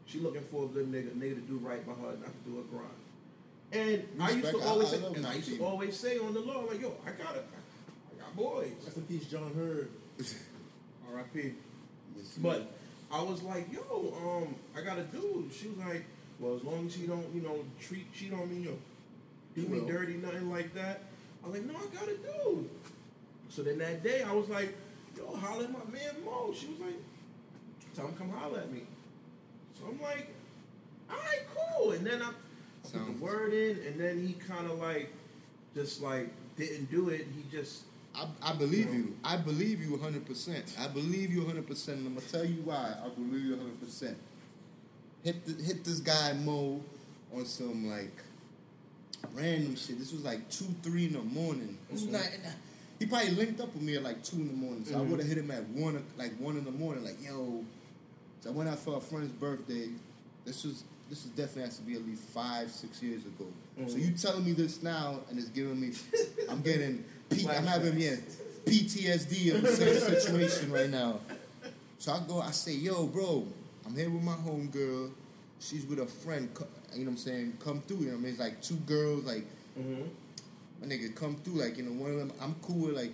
she 0.07 0.19
looking 0.21 0.43
for 0.51 0.65
a 0.65 0.69
good 0.69 0.93
nigga, 0.93 1.11
nigga 1.17 1.37
to 1.37 1.41
do 1.43 1.57
right 1.59 1.85
by 1.87 1.93
her, 1.95 2.17
not 2.19 2.33
to 2.45 2.51
do 2.51 2.61
a 2.61 2.63
grind. 2.65 2.91
And 3.73 4.05
I 4.23 4.31
used 4.31 4.51
to 4.51 4.61
always, 4.61 4.93
I 4.93 4.99
say, 4.99 5.05
and 5.17 5.27
I 5.27 5.35
used 5.35 5.57
to 5.57 5.65
always 5.65 5.97
say 5.99 6.19
on 6.19 6.35
the 6.35 6.41
law, 6.41 6.61
like, 6.61 6.81
yo, 6.81 6.93
I 7.07 7.11
got 7.13 7.35
it, 7.37 7.47
I 8.15 8.21
got 8.23 8.37
boys. 8.37 8.73
Rest 8.85 8.99
in 8.99 9.03
peace, 9.05 9.25
John 9.25 9.53
Heard. 9.55 9.89
R.I.P. 11.13 11.53
But 12.39 12.71
I 13.11 13.23
was 13.23 13.43
like, 13.43 13.73
yo, 13.73 14.15
um, 14.47 14.55
I 14.77 14.83
got 14.85 14.99
a 14.99 15.03
dude. 15.05 15.53
She 15.53 15.69
was 15.69 15.79
like, 15.79 16.05
well, 16.39 16.57
as 16.57 16.63
long 16.65 16.87
as 16.87 16.95
he 16.95 17.07
don't, 17.07 17.27
you 17.35 17.41
know, 17.43 17.59
treat 17.81 18.13
cheat 18.13 18.33
on 18.33 18.49
me, 18.51 18.69
or 18.69 18.77
do 19.55 19.61
He 19.61 19.67
me 19.69 19.81
will. 19.81 19.87
dirty, 19.87 20.15
nothing 20.15 20.51
like 20.51 20.75
that. 20.75 21.03
I 21.43 21.49
was 21.49 21.57
like, 21.59 21.67
no, 21.67 21.75
I 21.77 21.95
got 21.95 22.09
a 22.09 22.17
dude. 22.17 22.71
So 23.49 23.63
then 23.63 23.79
that 23.79 24.03
day, 24.03 24.23
I 24.23 24.33
was 24.33 24.49
like, 24.49 24.75
yo, 25.17 25.35
holler 25.37 25.65
at 25.65 25.73
my 25.73 25.93
man 25.93 26.15
Mo. 26.25 26.53
She 26.55 26.67
was 26.69 26.81
like, 26.81 26.97
tell 27.95 28.07
him 28.07 28.15
come 28.17 28.31
holler 28.31 28.61
at 28.61 28.73
me. 28.73 28.83
So 29.79 29.85
I'm 29.89 30.01
like, 30.01 30.29
all 31.11 31.17
right, 31.17 31.43
cool. 31.79 31.93
And 31.93 32.07
then 32.07 32.23
I 32.23 32.31
put 32.83 32.93
the 33.07 33.25
word 33.25 33.53
in, 33.53 33.79
and 33.87 34.01
then 34.01 34.27
he 34.27 34.33
kind 34.35 34.71
of 34.71 34.79
like, 34.79 35.13
just 35.75 36.03
like 36.03 36.29
didn't 36.57 36.91
do 36.91 37.09
it. 37.11 37.27
He 37.37 37.45
just 37.57 37.83
I, 38.15 38.27
I 38.43 38.53
believe 38.55 38.95
you. 38.95 39.17
I 39.25 39.37
believe 39.37 39.81
you 39.81 39.97
100%. 39.97 40.79
I 40.79 40.87
believe 40.89 41.33
you 41.33 41.43
100%. 41.43 41.89
And 41.89 42.07
I'm 42.07 42.15
going 42.15 42.27
to 42.27 42.33
tell 42.33 42.45
you 42.45 42.63
why 42.65 42.95
I 43.05 43.09
believe 43.09 43.45
you 43.45 43.57
100%. 43.57 44.15
Hit, 45.25 45.47
the, 45.47 45.63
hit 45.65 45.85
this 45.85 46.01
guy 46.01 46.35
Mo 46.35 46.81
on 47.35 47.47
some 47.47 47.89
like 47.91 48.13
random 49.35 49.75
shit. 49.75 49.99
This 49.99 50.13
was 50.13 50.23
like 50.23 50.49
2, 50.51 50.67
3 50.83 51.07
in 51.07 51.13
the 51.15 51.19
morning. 51.21 51.79
This 51.91 52.03
was 52.03 52.11
not, 52.13 52.29
he 52.99 53.07
probably 53.07 53.31
linked 53.31 53.61
up 53.61 53.73
with 53.73 53.83
me 53.83 53.97
at 53.97 54.03
like 54.03 54.23
2 54.23 54.37
in 54.37 54.49
the 54.49 54.53
morning. 54.55 54.85
So 54.85 54.95
I 54.97 54.99
Mhm. 55.01 55.09
would 55.09 55.21
have 55.21 55.29
hit 55.29 55.39
him 55.39 55.51
at 55.51 55.67
1, 55.71 55.97
o- 55.97 56.03
like 56.19 56.37
1 56.39 56.57
in 56.59 56.65
the 56.65 56.71
morning. 56.71 57.05
Like, 57.05 57.23
yo. 57.25 57.65
So 58.43 58.51
I 58.51 58.53
went 58.53 58.69
out 58.69 58.79
for 58.79 58.99
a 58.99 59.01
friend's 59.01 59.33
birthday. 59.33 59.89
This 60.45 60.63
was, 60.65 60.85
this 61.09 61.23
was 61.23 61.33
definitely 61.33 61.63
has 61.63 61.77
to 61.79 61.83
be 61.83 61.95
at 61.95 62.07
least 62.07 62.23
5, 62.25 62.71
6 62.71 63.03
years 63.03 63.23
ago. 63.25 63.47
So 63.89 63.97
Mhm. 63.97 64.07
you 64.07 64.11
telling 64.13 64.45
me 64.45 64.53
this 64.53 64.83
now 64.83 65.21
and 65.31 65.39
it's 65.39 65.49
giving 65.49 65.81
me, 65.81 65.93
I'm 66.51 66.61
getting, 66.61 67.03
P, 67.31 67.49
I'm 67.49 67.65
having, 67.65 67.99
yeah, 67.99 68.17
PTSD 68.67 69.55
of 69.55 69.63
the 69.63 69.75
same 69.75 69.99
situation 69.99 70.71
right 70.71 70.91
now. 70.91 71.21
So 71.99 72.13
I 72.13 72.21
go, 72.29 72.41
I 72.41 72.51
say, 72.51 72.73
yo, 72.75 73.07
bro, 73.07 73.47
I'm 73.87 73.97
here 73.97 74.11
with 74.11 74.23
my 74.23 74.35
homegirl. 74.35 75.11
She's 75.61 75.87
with 75.87 75.99
a 75.99 76.07
friend. 76.07 76.49
You 76.93 77.01
know 77.01 77.05
what 77.05 77.11
I'm 77.13 77.17
saying? 77.17 77.59
Come 77.63 77.81
through. 77.83 77.99
You 77.99 78.07
know 78.07 78.13
what 78.13 78.19
I 78.19 78.23
mean? 78.23 78.31
It's 78.33 78.41
like 78.41 78.63
two 78.63 78.77
girls. 78.77 79.25
Like 79.25 79.45
mm-hmm. 79.79 80.03
my 80.81 80.87
nigga, 80.87 81.15
come 81.15 81.37
through. 81.37 81.61
Like 81.61 81.77
you 81.77 81.85
know, 81.85 81.93
one 81.93 82.13
of 82.13 82.19
them. 82.19 82.33
I'm 82.41 82.55
cool 82.63 82.87
with 82.87 82.97
like. 82.97 83.13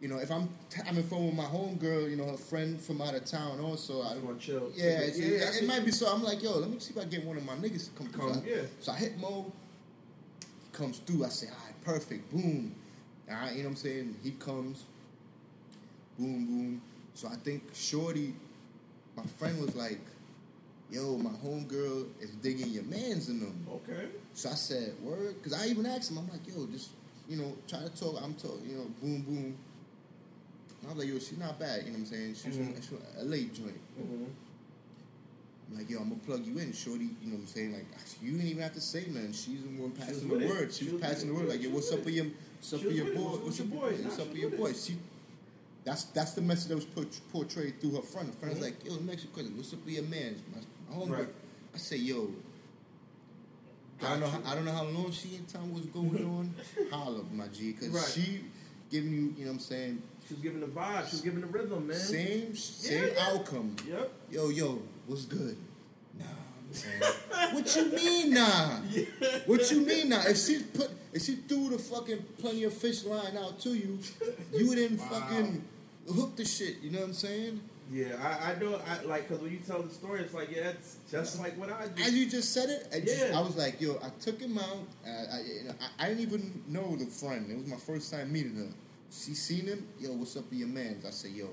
You 0.00 0.08
know, 0.08 0.18
if 0.18 0.32
I'm 0.32 0.48
t- 0.68 0.82
I'm 0.84 0.96
in 0.96 1.04
phone 1.04 1.26
with 1.26 1.36
my 1.36 1.44
homegirl, 1.44 2.10
you 2.10 2.16
know, 2.16 2.26
her 2.26 2.36
friend 2.36 2.80
from 2.80 3.00
out 3.00 3.14
of 3.14 3.24
town 3.24 3.60
also. 3.60 4.02
I 4.02 4.18
want 4.18 4.40
to 4.40 4.44
chill. 4.46 4.72
yeah, 4.74 4.84
yeah, 4.84 4.98
it, 5.04 5.42
I 5.42 5.58
it 5.58 5.68
might 5.68 5.84
be 5.84 5.92
so. 5.92 6.12
I'm 6.12 6.24
like, 6.24 6.42
yo, 6.42 6.58
let 6.58 6.68
me 6.68 6.80
see 6.80 6.92
if 6.92 7.00
I 7.00 7.04
get 7.04 7.24
one 7.24 7.36
of 7.36 7.46
my 7.46 7.54
niggas 7.54 7.84
to 7.84 7.90
come 7.92 8.08
through. 8.08 8.32
Come, 8.32 8.34
so, 8.34 8.40
I, 8.40 8.50
yeah. 8.50 8.62
so 8.80 8.90
I 8.90 8.96
hit 8.96 9.16
Mo, 9.20 9.52
comes 10.72 10.98
through. 10.98 11.24
I 11.24 11.28
say, 11.28 11.46
all 11.46 11.64
right, 11.64 11.84
perfect, 11.84 12.32
boom. 12.32 12.74
All 13.30 13.36
right, 13.36 13.52
you 13.52 13.58
know 13.58 13.68
what 13.68 13.70
I'm 13.70 13.76
saying? 13.76 14.16
He 14.24 14.32
comes, 14.32 14.82
boom, 16.18 16.46
boom. 16.46 16.82
So 17.14 17.28
I 17.28 17.36
think 17.36 17.62
Shorty, 17.72 18.34
my 19.16 19.24
friend 19.38 19.60
was 19.60 19.74
like, 19.74 20.00
yo, 20.90 21.16
my 21.18 21.30
homegirl 21.30 22.06
is 22.20 22.30
digging 22.42 22.68
your 22.68 22.84
mans 22.84 23.28
in 23.28 23.40
them. 23.40 23.66
Okay. 23.70 24.06
So 24.34 24.50
I 24.50 24.54
said, 24.54 24.94
word? 25.02 25.34
Because 25.42 25.58
I 25.58 25.66
even 25.68 25.86
asked 25.86 26.10
him, 26.10 26.18
I'm 26.18 26.28
like, 26.28 26.46
yo, 26.46 26.66
just, 26.66 26.90
you 27.28 27.36
know, 27.36 27.56
try 27.68 27.80
to 27.80 27.88
talk. 27.90 28.20
I'm 28.22 28.34
talking, 28.34 28.68
you 28.68 28.76
know, 28.76 28.86
boom, 29.00 29.22
boom. 29.22 29.56
And 30.82 30.90
I 30.90 30.94
was 30.94 30.98
like, 31.04 31.08
yo, 31.08 31.18
she's 31.18 31.38
not 31.38 31.58
bad, 31.58 31.80
you 31.84 31.92
know 31.92 31.92
what 31.92 31.98
I'm 32.00 32.06
saying? 32.06 32.34
She's 32.34 32.56
Mhm. 32.56 32.74
from, 32.88 32.98
from 32.98 32.98
a 33.20 33.24
late 33.24 33.54
joint. 33.54 33.78
Mm-hmm. 33.98 34.24
I'm 35.70 35.78
like, 35.78 35.88
yo, 35.88 36.00
I'm 36.00 36.08
gonna 36.10 36.20
plug 36.26 36.44
you 36.44 36.58
in, 36.58 36.72
shorty. 36.72 37.04
You 37.22 37.28
know 37.30 37.36
what 37.36 37.42
I'm 37.42 37.46
saying? 37.46 37.72
Like, 37.72 37.86
you 38.20 38.32
didn't 38.32 38.46
even 38.48 38.62
have 38.62 38.74
to 38.74 38.80
say 38.80 39.06
nothing. 39.08 39.32
She's 39.32 39.62
the 39.62 39.68
one 39.80 39.92
passing 39.92 40.28
the 40.28 40.46
word. 40.46 40.72
She 40.72 40.84
She 40.86 40.90
was 40.92 41.00
passing 41.00 41.28
the 41.28 41.34
word. 41.34 41.48
Like, 41.48 41.62
yo, 41.62 41.70
what's 41.70 41.90
up 41.92 42.04
with 42.04 42.12
your, 42.14 42.26
what's 42.26 42.72
up 42.74 42.80
She 42.80 42.86
with 42.88 42.96
your 42.96 43.06
boy? 43.14 43.20
What's 43.22 43.44
What's 43.44 43.60
up 43.60 43.66
with 43.66 43.72
with 43.72 43.80
your 43.80 43.80
your 43.80 43.90
boy? 43.90 44.04
What's 44.04 44.18
up 44.18 44.28
with 44.28 44.36
your 44.38 44.50
boy? 44.50 44.72
She, 44.74 44.96
that's 45.84 46.04
that's 46.04 46.32
the 46.34 46.42
message 46.42 46.68
that 46.68 46.76
was 46.76 46.84
put, 46.84 47.20
portrayed 47.32 47.80
through 47.80 47.96
her 47.96 48.02
friend. 48.02 48.28
Her 48.28 48.34
friend's 48.40 48.58
Mhm. 48.58 48.62
like, 48.62 48.84
yo, 48.84 48.92
let 48.92 49.02
me 49.02 49.12
ask 49.14 49.24
you 49.24 49.30
a 49.30 49.32
question. 49.32 49.56
What's 49.56 49.72
up 49.72 49.84
with 49.84 49.94
your 49.94 50.04
man's? 50.04 50.40
My, 50.54 50.60
my 50.96 51.04
homegirl. 51.04 51.18
Right. 51.18 51.28
I 51.74 51.78
say, 51.78 51.96
yo. 51.96 52.30
I 54.02 54.10
don't 54.10 54.20
know. 54.20 54.26
How. 54.26 54.40
I 54.50 54.54
don't 54.56 54.64
know 54.64 54.72
how 54.72 54.84
long 54.84 55.12
she 55.12 55.36
in 55.36 55.44
time 55.46 55.72
was 55.72 55.84
going 55.86 56.24
on. 56.38 56.54
Holla, 56.90 57.22
my 57.32 57.46
G, 57.48 57.72
because 57.72 57.88
Right. 57.90 58.04
she 58.12 58.40
giving 58.90 59.12
you, 59.12 59.34
you 59.38 59.44
know 59.44 59.52
what 59.52 59.54
I'm 59.54 59.58
saying, 59.60 60.02
She 60.28 60.34
was 60.34 60.42
giving 60.42 60.60
the 60.60 60.66
vibe. 60.66 61.06
She 61.08 61.16
was 61.16 61.20
giving 61.22 61.40
the 61.40 61.46
rhythm, 61.46 61.86
man. 61.86 61.96
same 61.98 62.54
same 62.56 63.10
yeah. 63.14 63.28
outcome. 63.30 63.76
Yep. 63.88 64.12
Yo, 64.30 64.48
yo, 64.50 64.82
what's 65.06 65.24
good? 65.24 65.56
Man. 66.72 67.54
what 67.54 67.76
you 67.76 67.84
mean, 67.92 68.34
nah? 68.34 68.76
What 69.46 69.70
you 69.70 69.80
mean, 69.80 70.08
nah? 70.08 70.22
If 70.26 70.38
she 70.38 70.62
put, 70.62 70.90
if 71.12 71.22
she 71.22 71.36
threw 71.36 71.70
the 71.70 71.78
fucking 71.78 72.24
plenty 72.38 72.64
of 72.64 72.72
fish 72.72 73.04
line 73.04 73.36
out 73.36 73.60
to 73.60 73.70
you, 73.70 73.98
you 74.52 74.74
didn't 74.74 74.98
fucking 74.98 75.64
hook 76.14 76.36
the 76.36 76.44
shit. 76.44 76.76
You 76.82 76.90
know 76.90 77.00
what 77.00 77.08
I'm 77.08 77.14
saying? 77.14 77.60
Yeah, 77.90 78.16
I, 78.22 78.52
I 78.52 78.58
know. 78.58 78.80
I 78.88 79.04
like 79.04 79.28
because 79.28 79.42
when 79.42 79.52
you 79.52 79.58
tell 79.58 79.82
the 79.82 79.92
story, 79.92 80.20
it's 80.20 80.32
like 80.32 80.50
yeah, 80.50 80.70
it's 80.70 80.96
just 81.10 81.38
like 81.38 81.58
what 81.58 81.70
I 81.70 81.88
do. 81.88 82.02
As 82.02 82.14
you 82.14 82.28
just 82.28 82.52
said 82.52 82.70
it, 82.70 82.88
I, 82.92 83.00
just, 83.00 83.28
Yeah. 83.28 83.38
I 83.38 83.42
was 83.42 83.56
like, 83.56 83.80
yo, 83.80 83.98
I 84.02 84.08
took 84.18 84.40
him 84.40 84.56
out. 84.56 84.78
I, 85.04 85.10
I, 85.10 85.40
you 85.42 85.64
know, 85.64 85.74
I, 85.98 86.04
I 86.04 86.08
didn't 86.08 86.22
even 86.22 86.62
know 86.68 86.96
the 86.96 87.04
friend. 87.06 87.50
It 87.50 87.58
was 87.58 87.66
my 87.66 87.76
first 87.76 88.10
time 88.10 88.32
meeting 88.32 88.56
her. 88.56 88.68
She 89.10 89.34
seen 89.34 89.66
him. 89.66 89.86
Yo, 90.00 90.12
what's 90.12 90.36
up 90.38 90.48
with 90.48 90.58
your 90.58 90.68
mans? 90.68 91.04
I 91.04 91.10
said, 91.10 91.32
yo, 91.32 91.48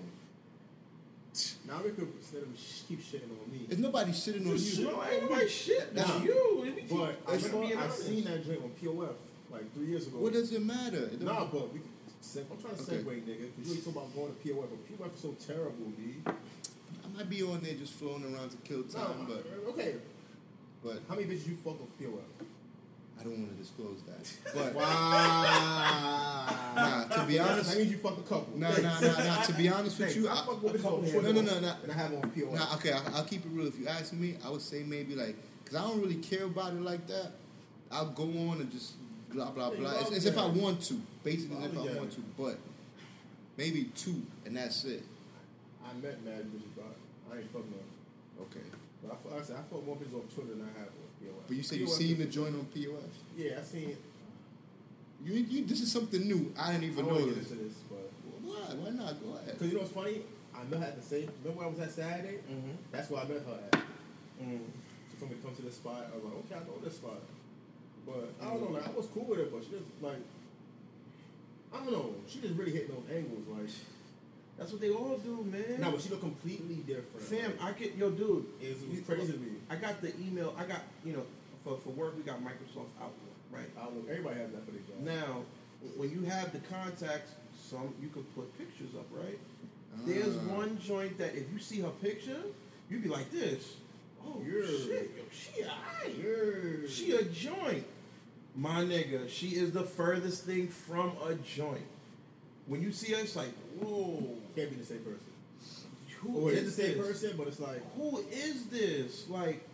Now 1.68 1.82
we 1.84 1.92
could 1.92 2.08
instead 2.20 2.44
of 2.44 2.50
sh- 2.58 2.82
keep 2.88 3.02
shitting 3.02 3.30
on 3.32 3.52
me. 3.52 3.66
there's 3.68 3.80
nobody 3.80 4.12
shitting 4.12 4.48
on 4.50 4.58
Shit, 4.58 4.80
you. 4.80 4.86
no, 4.86 5.04
ain't 5.04 5.24
nobody 5.24 5.48
shit. 5.50 5.94
That's 5.96 6.10
Nah. 6.10 6.24
you. 6.24 6.74
But 6.90 7.16
I 7.28 7.32
I'm 7.34 7.38
remember 7.38 7.68
being 7.68 7.78
I 7.78 7.90
seen 7.90 8.24
that 8.26 8.46
joint 8.46 8.62
on 8.64 8.72
POF 8.82 9.14
like 9.52 9.74
three 9.74 9.88
years 9.88 10.08
ago. 10.08 10.18
What 10.20 10.34
does 10.34 10.52
it 10.54 10.64
matter? 10.66 10.98
It 11.14 11.20
don't- 11.20 11.26
Nah, 11.26 11.46
but 11.46 11.74
we. 11.74 11.80
could 11.80 11.90
se- 12.22 12.46
I'm 12.52 12.58
trying 12.62 12.76
to 12.76 12.82
Okay. 12.84 12.98
segue, 13.04 13.22
nigga, 13.24 13.50
because 13.56 13.70
you 13.70 13.76
ain't 13.76 13.86
talking 13.86 14.02
about 14.02 14.16
going 14.16 14.34
to 14.36 14.40
POF, 14.42 14.68
but 14.70 14.88
POF 15.00 15.16
is 15.16 15.22
so 15.22 15.36
terrible, 15.48 15.86
dude. 15.98 16.24
I 16.28 17.08
might 17.18 17.30
be 17.30 17.42
on 17.44 17.62
there 17.62 17.74
just 17.76 17.94
floating 17.94 18.34
around 18.36 18.50
to 18.52 18.58
kill 18.58 18.84
Nah, 18.94 19.06
time, 19.08 19.26
but 19.28 19.46
okay. 19.70 19.96
but 20.84 21.02
How 21.08 21.16
many 21.16 21.28
bitches 21.28 21.48
you 21.48 21.56
fuck 21.64 21.80
with 21.80 21.98
POF? 22.00 22.48
I 23.20 23.24
don't 23.24 23.38
want 23.38 23.52
to 23.52 23.58
disclose 23.62 24.02
that. 24.04 24.32
But 24.56 24.74
Wow. 24.76 26.56
nah, 26.76 27.04
to 27.06 27.26
be 27.28 27.38
honest, 27.40 27.70
that 27.72 27.78
means 27.78 27.92
you 27.92 27.98
fuck 27.98 28.18
a 28.18 28.22
couple. 28.22 28.58
nah, 28.58 28.70
nah, 28.78 29.00
nah, 29.00 29.24
nah. 29.24 29.42
To 29.42 29.54
be 29.54 29.68
honest 29.70 30.00
with 30.00 30.16
you, 30.16 30.28
I 30.30 30.34
I, 30.34 30.36
fuck 30.46 30.64
with 30.64 30.82
bitches 30.82 30.86
on 30.86 31.24
No, 31.24 31.32
no, 31.32 31.42
no, 31.42 31.60
no. 31.60 31.74
and 31.84 31.92
I 31.92 31.96
have 31.96 32.14
on 32.14 32.22
POF. 32.32 32.52
nah, 32.54 32.74
okay, 32.76 32.92
I, 32.94 33.02
I'll 33.16 33.26
keep 33.26 33.46
it 33.46 33.50
real. 33.52 33.68
If 33.68 33.78
you 33.80 33.88
ask 33.88 34.14
me, 34.14 34.38
I 34.46 34.50
would 34.50 34.62
say 34.62 34.84
maybe 34.84 35.16
like, 35.16 35.36
cause 35.66 35.76
I 35.76 35.82
don't 35.82 36.02
really 36.02 36.16
care 36.16 36.46
about 36.46 36.74
it 36.74 36.82
like 36.82 37.06
that. 37.08 37.32
I'll 37.92 38.10
go 38.12 38.24
on 38.24 38.62
and 38.62 38.72
just 38.72 38.94
blah 39.34 39.52
blah 39.52 39.70
blah. 39.72 39.78
you 39.92 39.96
It's, 39.98 40.04
love 40.06 40.14
it's 40.14 40.26
if 40.26 40.38
I 40.38 40.46
want 40.46 40.82
to, 40.84 40.94
basically 41.24 41.58
as 41.58 41.72
if 41.74 41.78
I 41.78 41.98
want 41.98 42.12
to, 42.14 42.22
but 42.38 42.58
maybe 43.58 43.86
two, 43.96 44.22
and 44.46 44.56
that's 44.56 44.86
it. 44.86 45.04
I 45.84 45.94
met 46.02 46.24
mad 46.24 46.46
bitches, 46.54 46.72
but 46.76 46.96
I 47.34 47.40
ain't 47.40 47.52
fuck 47.52 47.66
none. 47.66 47.90
Okay. 48.48 48.66
But 49.04 49.18
I, 49.34 49.40
I 49.40 49.42
said 49.42 49.58
I 49.58 49.64
fuck 49.74 49.86
more 49.86 49.96
bitches 49.98 50.14
on 50.16 50.28
Twitter 50.34 50.52
than 50.56 50.62
I 50.64 50.80
have 50.80 50.90
POF. 51.22 51.48
But 51.48 51.58
you 51.58 51.64
said 51.64 51.80
you 51.80 51.86
POF 51.88 51.90
seen 51.98 52.12
is- 52.14 52.18
the 52.20 52.26
joint 52.26 52.56
on 52.56 52.66
POF. 52.76 53.10
Yeah, 53.38 53.60
I 53.60 53.62
seen. 53.64 53.90
It. 53.90 54.02
You, 55.24 55.34
you, 55.34 55.66
this 55.66 55.82
is 55.82 55.92
something 55.92 56.22
new. 56.28 56.54
I 56.58 56.72
didn't 56.72 56.86
even 56.86 57.06
don't 57.06 57.14
know 57.14 57.26
want 57.26 57.36
this. 57.36 57.52
into 57.52 57.64
this, 57.64 57.74
but 57.90 58.10
Why? 58.42 58.56
Why 58.76 58.90
not? 58.92 59.22
Go 59.22 59.34
ahead. 59.36 59.52
because 59.54 59.68
you 59.68 59.74
know 59.76 59.82
what's 59.82 59.92
funny? 59.94 60.22
I 60.56 60.64
met 60.66 60.80
her 60.80 60.86
at 60.86 60.96
the 60.96 61.04
same. 61.06 61.30
Remember 61.44 61.60
when 61.60 61.68
I 61.68 61.70
was 61.72 61.80
at 61.80 61.92
Saturday? 61.92 62.40
Mhm. 62.50 62.76
That's 62.92 63.10
where 63.10 63.22
I 63.22 63.28
met 63.28 63.44
her 63.44 63.60
at. 63.72 63.84
Mm. 64.42 64.60
She 65.12 65.18
told 65.20 65.32
me 65.32 65.38
to 65.38 65.44
come 65.44 65.56
to 65.56 65.62
this 65.62 65.76
spot. 65.76 66.08
I 66.12 66.16
was 66.16 66.24
like, 66.24 66.34
okay, 66.46 66.56
I 66.56 66.60
know 66.60 66.80
this 66.84 66.96
spot. 66.96 67.20
But 68.06 68.32
I 68.42 68.46
don't 68.50 68.62
know. 68.64 68.72
Like, 68.80 68.88
I 68.88 68.92
was 68.92 69.08
cool 69.08 69.26
with 69.26 69.40
it, 69.40 69.52
but 69.52 69.64
she 69.64 69.72
just 69.72 69.84
like 70.02 70.24
I 71.74 71.78
don't 71.84 71.92
know. 71.92 72.16
She 72.28 72.40
just 72.40 72.56
really 72.56 72.72
hit 72.72 72.88
those 72.88 73.04
angles. 73.14 73.46
Like 73.48 73.70
That's 74.60 74.72
what 74.74 74.82
they 74.82 74.90
all 74.92 75.18
do, 75.18 75.44
man. 75.50 75.80
no, 75.80 75.92
but 75.92 76.02
she 76.02 76.10
looked 76.10 76.22
completely 76.22 76.76
different. 76.86 77.22
Sam, 77.22 77.54
I 77.62 77.72
get 77.72 77.96
yo, 77.96 78.10
dude. 78.12 78.46
it 78.62 78.74
was, 78.76 78.84
it 78.84 78.90
was 78.90 79.00
crazy 79.02 79.32
to 79.34 79.40
me. 79.40 79.52
I 79.70 79.76
got 79.78 80.02
the 80.02 80.14
email. 80.20 80.54
I 80.58 80.66
got 80.66 80.82
you 81.06 81.14
know 81.14 81.24
for 81.64 81.78
for 81.78 81.90
work 81.92 82.18
we 82.18 82.24
got 82.24 82.40
Microsoft 82.44 82.92
Outlook, 83.02 83.36
right? 83.52 83.70
I. 83.80 83.88
Everybody 84.12 84.40
has 84.42 84.52
that 84.52 84.66
for 84.66 84.72
their 84.72 84.82
job. 84.82 85.00
Now, 85.02 85.44
when 85.96 86.12
you 86.12 86.24
have 86.30 86.52
the 86.52 86.60
contacts, 86.60 87.32
some 87.70 87.94
you 88.02 88.10
can 88.10 88.24
put 88.36 88.56
pictures 88.58 88.94
up, 88.98 89.06
right? 89.12 89.40
There's 90.06 90.36
Ah. 90.36 90.56
one 90.56 90.78
joint 90.80 91.18
that 91.18 91.36
if 91.36 91.52
you 91.54 91.60
see 91.60 91.80
her 91.82 91.90
picture, 92.02 92.42
you'd 92.90 93.04
be 93.04 93.10
like 93.10 93.32
this. 93.32 93.76
Oh 94.26 94.42
Yeah. 94.46 94.66
shit, 94.68 95.12
yo, 95.16 95.24
she 95.32 95.64
alright. 95.64 96.16
Yeah. 96.18 96.88
She 96.90 97.12
a 97.14 97.24
joint. 97.24 97.86
My 98.56 98.84
nigga, 98.84 99.30
she 99.30 99.50
is 99.56 99.72
the 99.72 99.84
furthest 99.84 100.44
thing 100.46 100.68
from 100.68 101.14
a 101.26 101.36
joint. 101.36 101.86
When 102.68 102.82
you 102.84 102.92
see 102.92 103.14
her, 103.14 103.20
it's 103.22 103.36
like, 103.36 103.52
whoa, 103.80 104.36
can't 104.60 104.72
be 104.72 104.78
the 104.78 104.86
same 104.86 105.00
person. 105.00 105.20
who 106.22 106.38
Or 106.40 106.52
is 106.52 106.58
it's 106.68 106.76
the 106.76 106.84
same 106.84 106.98
this? 106.98 107.08
person, 107.08 107.38
but 107.38 107.48
it's 107.48 107.60
like 107.60 107.82
Who 107.96 108.20
is 108.32 108.66
this? 108.66 109.30
Like, 109.30 109.66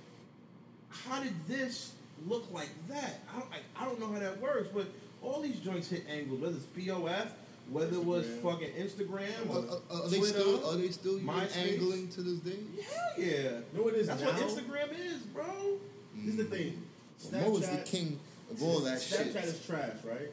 how 0.90 1.22
did 1.24 1.34
this 1.48 1.94
look 2.28 2.46
like 2.54 2.70
that? 2.90 3.20
I 3.34 3.40
don't, 3.40 3.52
like, 3.52 3.64
I 3.78 3.86
don't 3.86 4.00
know 4.00 4.12
how 4.12 4.20
that 4.20 4.40
works, 4.40 4.70
but 4.74 4.86
all 5.22 5.42
these 5.42 5.60
joints 5.60 5.90
hit 5.90 6.04
angles, 6.10 6.40
whether 6.40 6.56
it's 6.56 6.66
POF, 6.66 7.28
whether 7.72 7.96
it 7.96 8.06
was 8.06 8.28
fucking 8.44 8.70
Instagram 8.78 9.50
Are, 9.50 9.58
or 9.58 9.82
are- 9.98 10.04
are 10.04 10.08
they 10.10 10.20
Twitter. 10.20 10.40
still 10.40 10.70
are 10.70 10.78
they 10.78 10.90
still 10.90 11.14
using 11.14 11.28
MySpace. 11.28 11.58
angling 11.58 12.08
to 12.10 12.22
this 12.22 12.40
day? 12.40 12.60
Hell 12.82 13.04
yeah. 13.18 13.26
you 13.26 13.64
know 13.82 13.88
it 13.88 13.96
is 13.96 14.08
That's 14.08 14.22
now? 14.22 14.28
what 14.28 14.36
Instagram 14.38 15.00
is, 15.00 15.18
bro. 15.34 15.46
This 16.16 16.36
is 16.36 16.38
the 16.38 16.44
thing. 16.46 16.82
Mo 17.32 17.58
is 17.58 17.68
the 17.70 17.78
king 17.86 18.20
of 18.52 18.62
all 18.62 18.82
that 18.82 19.00
Snapchat 19.00 19.34
shit. 19.34 19.44
is 19.46 19.66
trash, 19.66 19.96
right? 20.04 20.32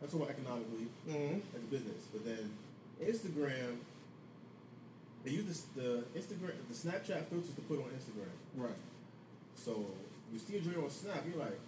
That's 0.00 0.14
what 0.14 0.30
economically 0.30 0.86
Mm-hmm. 1.08 1.38
as 1.56 1.62
a 1.62 1.66
business. 1.66 2.02
But 2.12 2.24
then 2.24 2.50
Instagram, 3.02 3.76
they 5.24 5.30
use 5.30 5.44
this, 5.46 5.60
the 5.74 6.04
Instagram, 6.16 6.52
the 6.68 6.74
Snapchat 6.74 7.26
filters 7.26 7.54
to 7.54 7.60
put 7.62 7.78
on 7.78 7.86
Instagram. 7.90 8.30
Right. 8.56 8.76
So 9.56 9.86
you 10.32 10.38
see 10.38 10.56
a 10.58 10.60
joint 10.60 10.76
on 10.78 10.90
Snap, 10.90 11.24
you're 11.28 11.38
like, 11.42 11.58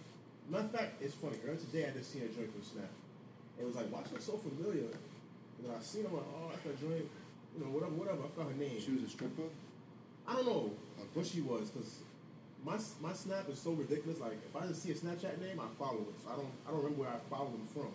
matter 0.49 0.65
of 0.65 0.71
fact, 0.71 1.01
it's 1.01 1.13
funny. 1.15 1.37
Earlier 1.43 1.57
today, 1.57 1.87
I 1.87 1.97
just 1.97 2.13
seen 2.13 2.23
a 2.23 2.27
joint 2.27 2.51
from 2.51 2.63
Snap. 2.63 2.89
It 3.59 3.65
was 3.65 3.75
like, 3.75 3.87
why 3.91 4.01
she 4.07 4.21
so 4.21 4.37
familiar? 4.37 4.91
And 5.57 5.61
then 5.65 5.71
I 5.75 5.81
seen 5.81 6.03
her, 6.03 6.09
I'm 6.09 6.15
like, 6.17 6.25
oh, 6.37 6.49
that's 6.51 6.63
that 6.63 6.79
joint. 6.79 7.05
You 7.57 7.63
know, 7.65 7.71
whatever, 7.71 7.93
whatever. 7.93 8.21
I 8.23 8.27
forgot 8.29 8.51
her 8.53 8.57
name. 8.57 8.77
She 8.79 8.91
was 8.93 9.03
a 9.03 9.09
stripper. 9.09 9.49
I 10.27 10.33
don't 10.35 10.45
know 10.45 10.71
Okay. 10.99 11.09
what 11.13 11.25
she 11.25 11.41
was 11.41 11.69
because 11.69 12.01
my 12.65 12.77
my 13.01 13.13
snap 13.13 13.47
is 13.49 13.59
so 13.59 13.71
ridiculous. 13.71 14.19
Like 14.19 14.33
if 14.33 14.53
I 14.55 14.67
just 14.67 14.83
see 14.83 14.91
a 14.91 14.95
Snapchat 14.95 15.39
name, 15.39 15.59
I 15.59 15.65
follow 15.79 16.05
it. 16.09 16.15
So 16.21 16.29
I 16.29 16.35
don't 16.35 16.51
I 16.67 16.71
don't 16.71 16.83
remember 16.83 17.01
where 17.01 17.09
I 17.09 17.17
follow 17.29 17.49
them 17.49 17.65
from. 17.73 17.89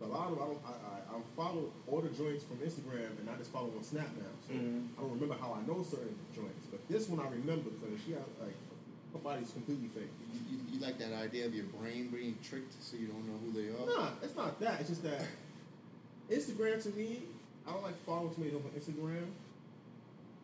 So 0.00 0.06
a 0.06 0.10
lot 0.10 0.32
of 0.32 0.38
I 0.38 0.44
don't 0.46 0.62
I, 0.66 0.70
I, 0.70 1.16
I 1.16 1.20
follow 1.36 1.70
all 1.86 2.00
the 2.00 2.08
joints 2.10 2.42
from 2.44 2.58
Instagram 2.58 3.18
and 3.20 3.30
I 3.30 3.36
just 3.36 3.52
follow 3.52 3.70
on 3.76 3.82
Snap 3.84 4.08
now. 4.18 4.32
So 4.48 4.54
Mhm. 4.54 4.88
I 4.98 5.00
don't 5.02 5.12
remember 5.12 5.36
how 5.40 5.54
I 5.54 5.66
know 5.66 5.82
certain 5.82 6.16
joints. 6.34 6.66
But 6.70 6.86
this 6.88 7.08
one 7.08 7.20
I 7.24 7.28
remember 7.30 7.70
because 7.70 8.00
she 8.04 8.12
had 8.12 8.24
like 8.42 8.56
her 9.12 9.18
body's 9.20 9.50
completely 9.52 9.88
fake. 9.94 10.10
You, 10.32 10.40
you, 10.50 10.58
you 10.72 10.80
like 10.80 10.98
that 10.98 11.12
idea 11.12 11.46
of 11.46 11.54
your 11.54 11.66
brain 11.78 12.08
being 12.08 12.36
tricked 12.42 12.74
so 12.82 12.96
you 12.96 13.06
don't 13.06 13.24
know 13.28 13.38
who 13.46 13.52
they 13.54 13.68
are? 13.70 13.86
Nah, 13.86 14.10
it's 14.22 14.34
not 14.36 14.58
that. 14.60 14.80
It's 14.80 14.88
just 14.90 15.04
that 15.04 15.22
Instagram 16.30 16.82
to 16.82 16.90
me, 16.90 17.22
I 17.66 17.72
don't 17.72 17.82
like 17.84 17.96
following 18.04 18.34
too 18.34 18.40
many 18.42 18.54
on 18.54 18.62
Instagram 18.76 19.26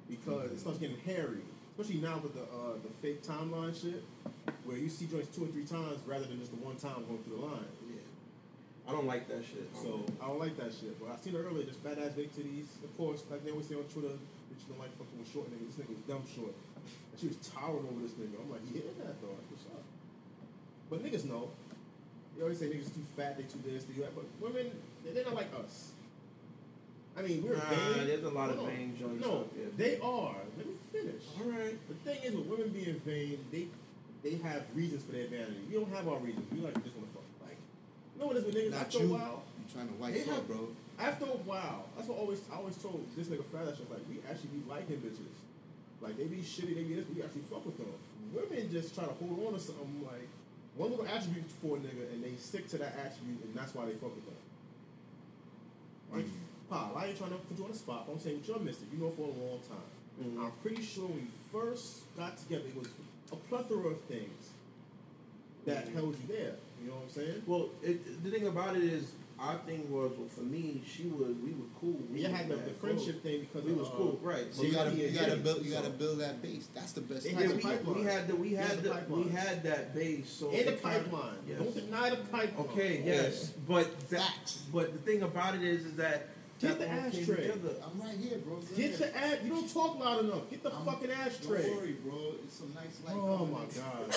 because 0.08 0.50
it 0.52 0.60
starts 0.60 0.78
getting 0.78 0.98
hairy. 0.98 1.42
Especially 1.78 2.00
now 2.00 2.18
with 2.18 2.34
the 2.34 2.42
uh, 2.42 2.74
the 2.82 2.90
fake 3.00 3.22
timeline 3.22 3.74
shit, 3.80 4.04
where 4.64 4.76
you 4.76 4.88
see 4.88 5.06
joints 5.06 5.34
two 5.34 5.44
or 5.44 5.48
three 5.48 5.64
times 5.64 5.98
rather 6.06 6.24
than 6.26 6.38
just 6.38 6.50
the 6.50 6.58
one 6.64 6.76
time 6.76 7.04
going 7.08 7.22
through 7.24 7.36
the 7.38 7.42
line. 7.46 7.64
I 8.90 8.92
don't 8.92 9.06
like 9.06 9.28
that 9.30 9.42
shit. 9.46 9.70
So 9.78 10.02
I 10.20 10.26
don't 10.26 10.40
like 10.42 10.56
that 10.58 10.74
shit. 10.74 10.98
But 10.98 11.14
I 11.14 11.16
seen 11.22 11.34
her 11.38 11.46
earlier, 11.46 11.62
just 11.64 11.78
fat 11.80 11.98
ass 12.02 12.12
big 12.18 12.34
titties. 12.34 12.66
Of 12.82 12.90
course, 12.98 13.22
like 13.30 13.44
they 13.46 13.50
always 13.54 13.66
say 13.70 13.76
on 13.78 13.86
Twitter, 13.86 14.10
bitch 14.50 14.66
don't 14.66 14.80
like 14.82 14.90
fucking 14.98 15.14
with 15.18 15.30
short 15.30 15.46
niggas. 15.54 15.70
This 15.76 15.86
nigga 15.86 15.94
was 15.94 16.04
dumb 16.10 16.24
short. 16.26 16.54
And 16.82 17.16
she 17.20 17.28
was 17.30 17.38
towering 17.46 17.86
over 17.86 18.02
this 18.02 18.18
nigga. 18.18 18.34
I'm 18.42 18.50
like, 18.50 18.66
yeah, 18.74 18.82
that 19.06 19.14
though. 19.22 19.30
That's 19.38 19.50
what's 19.54 19.66
up. 19.70 19.84
But 20.90 21.04
niggas 21.06 21.24
know. 21.30 21.50
They 22.36 22.42
always 22.42 22.58
say 22.58 22.66
niggas 22.66 22.90
too 22.94 23.06
fat, 23.16 23.36
they 23.38 23.44
too 23.44 23.62
this, 23.64 23.84
they 23.84 23.94
too 23.94 24.02
that. 24.02 24.14
But 24.18 24.26
women, 24.42 24.70
they- 25.04 25.12
they're 25.12 25.24
not 25.24 25.34
like 25.34 25.54
us. 25.62 25.92
I 27.16 27.22
mean, 27.22 27.42
we're 27.42 27.56
Nah, 27.56 27.70
vain. 27.70 28.06
there's 28.06 28.22
a 28.24 28.30
lot 28.30 28.50
of 28.50 28.64
vain 28.66 28.96
joints 28.98 29.20
No, 29.24 29.44
they 29.76 29.98
are. 30.00 30.36
Let 30.56 30.66
me 30.66 30.74
finish. 30.92 31.22
all 31.38 31.50
right. 31.50 31.76
The 31.88 31.94
thing 32.06 32.22
is, 32.22 32.34
with 32.34 32.46
women 32.46 32.68
being 32.70 32.98
vain, 33.04 33.38
they 33.52 33.66
they 34.22 34.36
have 34.44 34.62
reasons 34.74 35.02
for 35.04 35.12
their 35.12 35.26
vanity. 35.28 35.60
We 35.68 35.74
don't 35.76 35.90
have 35.92 36.06
our 36.06 36.18
reasons. 36.18 36.44
We 36.52 36.60
like 36.60 36.74
just 36.84 36.94
want 36.96 37.09
to 38.20 38.26
fuck. 38.26 38.26
Know 38.26 38.26
what 38.26 38.36
it 38.36 38.38
is 38.40 38.44
with 38.46 38.54
niggas? 38.54 38.70
Not 38.72 38.80
After 38.80 38.98
you. 38.98 39.04
a 39.04 39.08
while, 39.18 39.42
You 39.58 39.64
trying 39.72 39.88
to 39.88 39.94
white 39.94 40.26
have- 40.26 40.46
bro? 40.46 40.68
after 40.98 41.24
a 41.24 41.38
while, 41.48 41.86
that's 41.96 42.08
what 42.08 42.18
I 42.18 42.20
always 42.20 42.40
I 42.52 42.56
always 42.56 42.76
told 42.76 43.06
this 43.16 43.28
nigga 43.28 43.44
fat 43.46 43.68
ass 43.68 43.78
shit. 43.78 43.90
Like, 43.90 44.04
we 44.08 44.20
actually 44.28 44.50
be 44.60 44.62
liking 44.68 44.98
bitches. 45.00 45.32
Like 46.00 46.16
they 46.16 46.24
be 46.24 46.38
shitty, 46.38 46.74
they 46.74 46.84
be 46.84 46.94
this, 46.94 47.04
we 47.14 47.22
actually 47.22 47.42
fuck 47.42 47.64
with 47.64 47.76
them. 47.76 47.92
Women 48.32 48.70
just 48.70 48.94
try 48.94 49.04
to 49.04 49.12
hold 49.12 49.46
on 49.46 49.52
to 49.54 49.60
something 49.60 50.00
like 50.04 50.28
one 50.76 50.90
little 50.90 51.06
attribute 51.06 51.50
for 51.60 51.76
a 51.76 51.80
nigga, 51.80 52.12
and 52.12 52.22
they 52.24 52.36
stick 52.36 52.68
to 52.68 52.78
that 52.78 52.94
attribute, 52.96 53.42
and 53.44 53.54
that's 53.54 53.74
why 53.74 53.84
they 53.86 53.92
fuck 53.92 54.14
with 54.14 54.24
them. 54.24 54.36
Like, 56.12 56.26
pal, 56.70 56.92
I 56.96 57.06
ain't 57.06 57.18
trying 57.18 57.30
to 57.30 57.36
put 57.36 57.58
you 57.58 57.64
on 57.64 57.70
the 57.72 57.76
spot, 57.76 58.04
but 58.06 58.14
I'm 58.14 58.20
saying 58.20 58.42
you're 58.46 58.58
mister, 58.60 58.84
you 58.92 58.98
know 58.98 59.10
for 59.10 59.22
a 59.28 59.32
long 59.44 59.60
time. 59.68 59.88
Mhm. 60.24 60.44
I'm 60.44 60.52
pretty 60.62 60.82
sure 60.82 61.06
when 61.06 61.16
we 61.16 61.26
first 61.52 62.02
got 62.16 62.36
together, 62.38 62.64
it 62.68 62.76
was 62.76 62.88
a 63.32 63.36
plethora 63.36 63.88
of 63.88 64.00
things 64.02 64.50
that 65.66 65.88
held 65.88 66.16
you 66.20 66.26
there. 66.34 66.56
You 66.82 66.88
know 66.90 66.96
what 66.96 67.04
I'm 67.04 67.10
saying? 67.10 67.42
Well, 67.46 67.70
it, 67.82 68.22
the 68.24 68.30
thing 68.30 68.46
about 68.46 68.76
it 68.76 68.84
is, 68.84 69.12
our 69.38 69.56
thing 69.66 69.90
was, 69.90 70.12
well, 70.18 70.28
for 70.28 70.42
me, 70.42 70.82
she 70.86 71.04
was, 71.04 71.34
we 71.42 71.52
were 71.52 71.68
cool. 71.80 71.98
We 72.12 72.20
You 72.22 72.28
had 72.28 72.48
the, 72.48 72.56
the 72.56 72.70
friendship 72.72 73.22
close. 73.22 73.22
thing 73.22 73.40
because 73.40 73.64
We 73.64 73.72
was 73.72 73.88
uh, 73.88 73.92
cool, 73.92 74.20
right. 74.22 74.52
So 74.52 74.64
you 74.64 74.72
gotta 74.72 74.94
you 74.94 75.10
gotta 75.18 75.36
build 75.36 75.64
you 75.64 75.72
gotta 75.72 75.88
build 75.88 76.20
that 76.20 76.42
base. 76.42 76.68
That's 76.74 76.92
the 76.92 77.00
best. 77.00 77.24
They 77.24 77.32
Yeah, 77.32 77.48
we, 77.48 77.92
we 77.94 78.02
had 78.02 78.28
the 78.28 78.36
we 78.36 78.52
had 78.52 78.68
had 78.68 78.82
the 78.82 78.90
the, 78.90 79.14
we 79.14 79.28
had 79.30 79.62
that 79.62 79.94
base. 79.94 80.28
So 80.28 80.50
And 80.50 80.68
the 80.68 80.72
pipeline. 80.72 81.38
Yes. 81.48 81.58
Don't 81.58 81.74
deny 81.74 82.10
the 82.10 82.16
pipeline. 82.16 82.66
Okay, 82.68 83.02
yes, 83.04 83.52
but 83.66 84.10
that, 84.10 84.54
but 84.72 84.92
the 84.92 84.98
thing 84.98 85.22
about 85.22 85.54
it 85.54 85.62
is, 85.62 85.86
is 85.86 85.94
that 85.96 86.28
Get 86.60 86.78
the 86.78 86.88
ashtray. 86.88 87.50
I'm 87.50 88.00
right 88.00 88.16
here, 88.18 88.38
bro. 88.38 88.58
Get 88.76 88.98
your 88.98 89.08
ass. 89.16 89.38
You 89.42 89.50
don't 89.50 89.72
talk 89.72 89.98
loud 89.98 90.24
enough. 90.24 90.50
Get 90.50 90.62
the 90.62 90.70
I'm- 90.72 90.84
fucking 90.84 91.10
ashtray. 91.10 91.62
Don't 91.62 91.76
worry, 91.76 91.92
bro. 92.04 92.34
It's 92.44 92.56
some 92.56 92.74
nice 92.74 93.00
light. 93.06 93.16
Oh 93.16 93.46
my 93.46 93.60
god. 93.60 94.10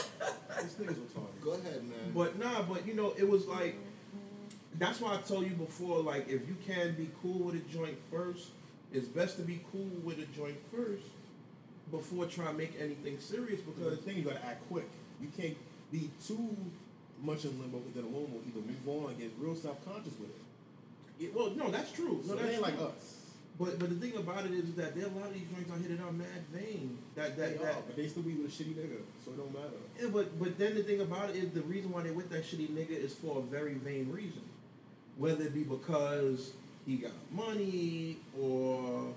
this 0.62 0.74
nigga's 0.76 0.98
retarded. 0.98 1.42
Go 1.42 1.52
ahead, 1.52 1.84
man. 1.84 2.12
But 2.14 2.38
nah, 2.38 2.64
but 2.64 2.86
you 2.86 2.96
know, 2.96 3.14
it 3.18 3.28
was 3.28 3.48
like 3.48 3.76
that's 4.78 5.00
why 5.00 5.14
I 5.16 5.18
told 5.22 5.46
you 5.46 5.52
before. 5.56 6.02
Like, 6.02 6.28
if 6.28 6.48
you 6.48 6.58
can 6.66 6.96
be 6.96 7.10
cool 7.22 7.40
with 7.40 7.56
a 7.56 7.74
joint 7.74 7.98
first, 8.12 8.50
it's 8.92 9.08
best 9.08 9.38
to 9.38 9.44
be 9.44 9.62
cool 9.72 9.90
with 10.04 10.20
a 10.20 10.26
joint 10.38 10.58
first 10.72 11.08
before 11.92 12.26
trying 12.26 12.48
to 12.50 12.54
make 12.54 12.74
anything 12.80 13.20
serious. 13.20 13.62
Because 13.62 13.80
Because 13.80 13.98
the 14.00 14.04
thing 14.04 14.18
you 14.18 14.24
gotta 14.24 14.46
act 14.46 14.68
quick. 14.70 14.90
You 15.22 15.30
can't 15.38 15.56
be 15.92 16.10
too 16.26 16.58
much 17.22 17.46
in 17.46 17.58
limbo 17.62 17.80
because 17.80 17.96
then 17.96 18.04
a 18.04 18.08
woman 18.08 18.34
will 18.34 18.42
either 18.48 18.66
move 18.66 19.04
on 19.06 19.12
and 19.12 19.20
get 19.20 19.32
real 19.40 19.56
self 19.56 19.84
conscious 19.86 20.14
with 20.20 20.30
it. 20.30 20.43
It, 21.20 21.34
well, 21.36 21.52
no, 21.52 21.70
that's 21.72 21.92
true. 21.92 22.22
So 22.26 22.34
No, 22.34 22.42
they 22.42 22.50
that's 22.50 22.62
like 22.62 22.80
us. 22.80 23.20
But 23.60 23.78
but 23.78 23.90
the 23.90 23.96
thing 23.96 24.18
about 24.18 24.46
it 24.46 24.52
is 24.52 24.74
that 24.76 24.96
there 24.96 25.06
are 25.06 25.10
a 25.12 25.14
lot 25.14 25.28
of 25.28 25.34
these 25.36 25.44
joints 25.54 25.72
out 25.72 25.78
here 25.80 25.96
that 25.96 26.04
are 26.04 26.12
mad 26.12 26.28
vain. 26.52 26.98
That 27.16 27.38
They 27.38 27.44
that 27.54 27.62
are, 27.62 27.66
that. 27.66 27.86
but 27.88 27.96
they 27.96 28.08
still 28.08 28.24
be 28.24 28.34
with 28.34 28.48
a 28.48 28.64
shitty 28.64 28.74
nigga, 28.74 28.98
so 29.24 29.32
it 29.32 29.38
don't 29.38 29.54
matter. 29.54 29.78
Yeah, 30.02 30.10
but 30.12 30.40
but 30.40 30.58
then 30.58 30.74
the 30.76 30.82
thing 30.84 31.02
about 31.02 31.30
it 31.30 31.36
is 31.36 31.52
the 31.52 31.62
reason 31.62 31.92
why 31.92 32.02
they're 32.02 32.14
with 32.14 32.30
that 32.32 32.44
shitty 32.44 32.70
nigga 32.70 32.90
is 32.92 33.14
for 33.14 33.38
a 33.40 33.42
very 33.44 33.76
vain 33.76 34.12
reason, 34.12 34.42
whether 35.18 35.44
it 35.44 35.54
be 35.54 35.64
because 35.64 36.54
he 36.86 36.96
got 36.98 37.12
money 37.32 38.18
or 38.42 39.14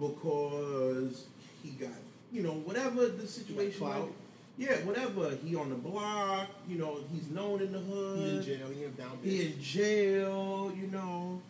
because 0.00 1.26
he 1.62 1.70
got 1.70 1.90
you 2.32 2.42
know 2.42 2.52
whatever 2.54 3.06
the 3.08 3.26
situation. 3.26 3.78
clout. 3.80 4.10
Might- 4.58 4.68
yeah, 4.68 4.76
whatever. 4.84 5.36
He 5.44 5.54
on 5.56 5.68
the 5.70 5.74
block. 5.76 6.48
You 6.68 6.78
know 6.78 7.00
he's 7.12 7.30
known 7.30 7.60
in 7.60 7.72
the 7.72 7.78
hood. 7.80 8.18
He 8.18 8.36
in 8.36 8.42
jail, 8.42 8.68
he 8.76 8.84
in 8.84 8.94
down 8.94 9.18
He 9.22 9.46
in 9.46 9.60
jail. 9.60 10.72
You 10.76 10.86
know. 10.88 11.40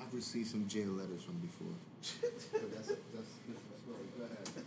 I've 0.00 0.12
received 0.14 0.48
some 0.50 0.66
jail 0.66 0.88
letters 0.90 1.22
from 1.22 1.34
before. 1.38 1.68
but 2.52 2.72
that's 2.74 2.88
that's 2.88 2.98
different 3.46 3.78
story. 3.84 4.06
Go 4.18 4.24
ahead. 4.24 4.64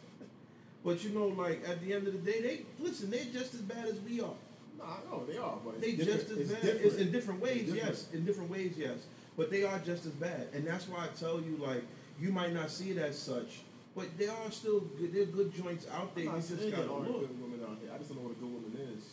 But 0.84 1.04
you 1.04 1.10
know, 1.12 1.28
like 1.28 1.68
at 1.68 1.82
the 1.84 1.94
end 1.94 2.08
of 2.08 2.14
the 2.14 2.32
day, 2.32 2.42
they 2.42 2.62
listen. 2.84 3.10
They're 3.10 3.26
just 3.34 3.54
as 3.56 3.62
bad 3.62 3.86
as 3.88 4.00
we 4.02 4.22
are. 4.22 4.34
Nah, 4.78 4.98
no, 5.10 5.26
they 5.26 5.38
are, 5.38 5.58
but 5.66 5.82
They 5.82 5.94
just 5.94 6.28
different. 6.28 6.32
as 6.32 6.38
it's 6.40 6.52
bad. 6.52 6.62
different. 6.62 6.86
It's 6.86 6.96
in 6.98 7.12
different 7.12 7.42
ways, 7.42 7.62
It's 7.64 7.74
different. 7.74 7.96
yes. 7.96 8.08
In 8.14 8.26
different 8.26 8.50
ways, 8.52 8.74
yes. 8.78 8.98
But 9.38 9.50
they 9.50 9.64
are 9.64 9.80
just 9.80 10.06
as 10.06 10.12
bad, 10.14 10.48
and 10.54 10.66
that's 10.68 10.88
why 10.88 11.06
I 11.06 11.08
tell 11.18 11.40
you, 11.42 11.58
like, 11.60 11.84
you 12.22 12.32
might 12.32 12.54
not 12.54 12.70
see 12.70 12.92
it 12.92 12.98
as 12.98 13.18
such, 13.18 13.62
but 13.96 14.06
there 14.18 14.32
are 14.32 14.52
still 14.52 14.82
good. 14.82 15.14
There 15.14 15.24
are 15.24 15.26
good 15.26 15.54
joints 15.56 15.88
out 15.92 16.14
there. 16.16 16.30
I'm 16.30 16.36
You 16.36 16.42
just 16.42 16.52
gotta 16.52 16.70
there 16.84 16.90
aren't 16.92 17.10
look. 17.12 17.30
Good 17.80 17.86
here. 17.86 17.92
I 17.94 17.98
just 17.98 18.10
don't 18.10 18.22
know 18.22 18.28
what 18.30 18.38
a 18.38 18.40
good 18.40 18.52
woman 18.54 18.74
is. 18.96 19.04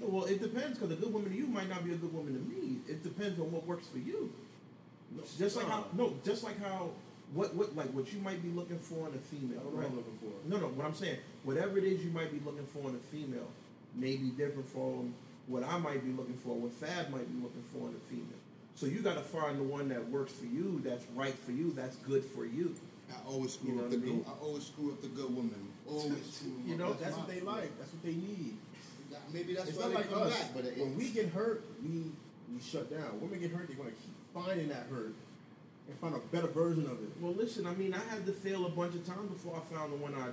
No, 0.00 0.06
well, 0.08 0.24
it 0.24 0.40
depends 0.42 0.78
because 0.78 0.92
a 0.92 1.00
good 1.00 1.12
woman 1.12 1.30
to 1.30 1.36
you 1.36 1.46
might 1.46 1.68
not 1.68 1.84
be 1.84 1.92
a 1.92 1.96
good 1.96 2.12
woman 2.12 2.34
to 2.34 2.40
me. 2.40 2.78
It 2.88 3.02
depends 3.02 3.38
on 3.40 3.50
what 3.52 3.66
works 3.66 3.86
for 3.86 3.98
you. 3.98 4.32
Just 5.38 5.56
like 5.56 5.68
how 5.68 5.86
no, 5.96 6.14
just 6.24 6.42
like 6.42 6.60
how 6.60 6.90
what 7.32 7.54
what 7.54 7.74
like 7.76 7.86
what 7.94 8.12
you 8.12 8.18
might 8.20 8.42
be 8.42 8.50
looking 8.50 8.78
for 8.78 9.08
in 9.08 9.14
a 9.14 9.18
female, 9.18 9.60
don't 9.60 9.74
right? 9.74 9.88
what 9.88 9.90
I'm 9.90 9.96
looking 9.96 10.18
for. 10.20 10.48
No, 10.48 10.56
no. 10.58 10.66
What 10.74 10.86
I'm 10.86 10.94
saying, 10.94 11.18
whatever 11.44 11.78
it 11.78 11.84
is 11.84 12.04
you 12.04 12.10
might 12.10 12.32
be 12.32 12.40
looking 12.44 12.66
for 12.66 12.88
in 12.90 12.96
a 12.96 13.04
female, 13.14 13.48
may 13.94 14.16
be 14.16 14.30
different 14.30 14.68
from 14.68 15.14
what 15.46 15.62
I 15.62 15.78
might 15.78 16.04
be 16.04 16.10
looking 16.12 16.36
for, 16.36 16.54
what 16.54 16.72
Fab 16.72 17.10
might 17.10 17.26
be 17.32 17.40
looking 17.40 17.62
for 17.72 17.88
in 17.88 17.94
a 17.94 18.02
female. 18.10 18.40
So 18.74 18.86
you 18.86 19.00
got 19.00 19.14
to 19.14 19.22
find 19.22 19.58
the 19.58 19.62
one 19.62 19.88
that 19.88 20.06
works 20.10 20.32
for 20.32 20.44
you, 20.44 20.82
that's 20.84 21.06
right 21.14 21.34
for 21.34 21.52
you, 21.52 21.72
that's 21.72 21.96
good 21.96 22.24
for 22.24 22.44
you. 22.44 22.74
I 23.08 23.14
always 23.26 23.54
screw 23.54 23.70
You 23.70 23.76
know 23.76 23.84
up 23.84 23.90
the 23.90 23.96
I 23.96 24.00
mean? 24.00 24.18
good. 24.18 24.26
I 24.26 24.44
always 24.44 24.66
screw 24.66 24.90
up 24.90 25.00
the 25.00 25.08
good 25.08 25.34
woman. 25.34 25.68
Always 25.88 26.32
screw 26.32 26.50
'em 26.52 26.64
You 26.66 26.76
know, 26.76 26.88
But 26.88 27.00
that's 27.00 27.16
what 27.16 27.28
they 27.28 27.40
like. 27.40 27.78
That's 27.78 27.92
what 27.92 28.02
they 28.02 28.14
need. 28.14 28.56
Maybe 29.32 29.54
that's 29.54 29.70
it's 29.70 29.78
why 29.78 29.84
not 29.84 29.90
they 29.90 29.96
like 29.96 30.10
come 30.10 30.22
us. 30.22 30.38
back. 30.38 30.54
But 30.54 30.64
it, 30.66 30.78
when 30.78 30.96
we 30.96 31.08
get 31.10 31.28
hurt, 31.28 31.64
we 31.82 32.10
we 32.52 32.60
shut 32.60 32.90
down. 32.90 33.20
Women 33.20 33.40
get 33.40 33.50
hurt, 33.50 33.68
they 33.68 33.74
want 33.74 33.90
to 33.90 33.96
keep 34.02 34.14
finding 34.34 34.68
that 34.68 34.86
hurt 34.90 35.14
and 35.88 35.98
find 36.00 36.14
a 36.14 36.18
better 36.34 36.48
version 36.48 36.84
of 36.86 36.92
it. 37.02 37.10
Well, 37.20 37.32
listen, 37.32 37.66
I 37.66 37.74
mean, 37.74 37.94
I 37.94 37.98
had 38.10 38.26
to 38.26 38.32
fail 38.32 38.66
a 38.66 38.70
bunch 38.70 38.94
of 38.94 39.06
times 39.06 39.30
before 39.30 39.56
I 39.56 39.74
found 39.74 39.92
the 39.92 39.96
one 39.96 40.14
I, 40.14 40.28
I 40.28 40.32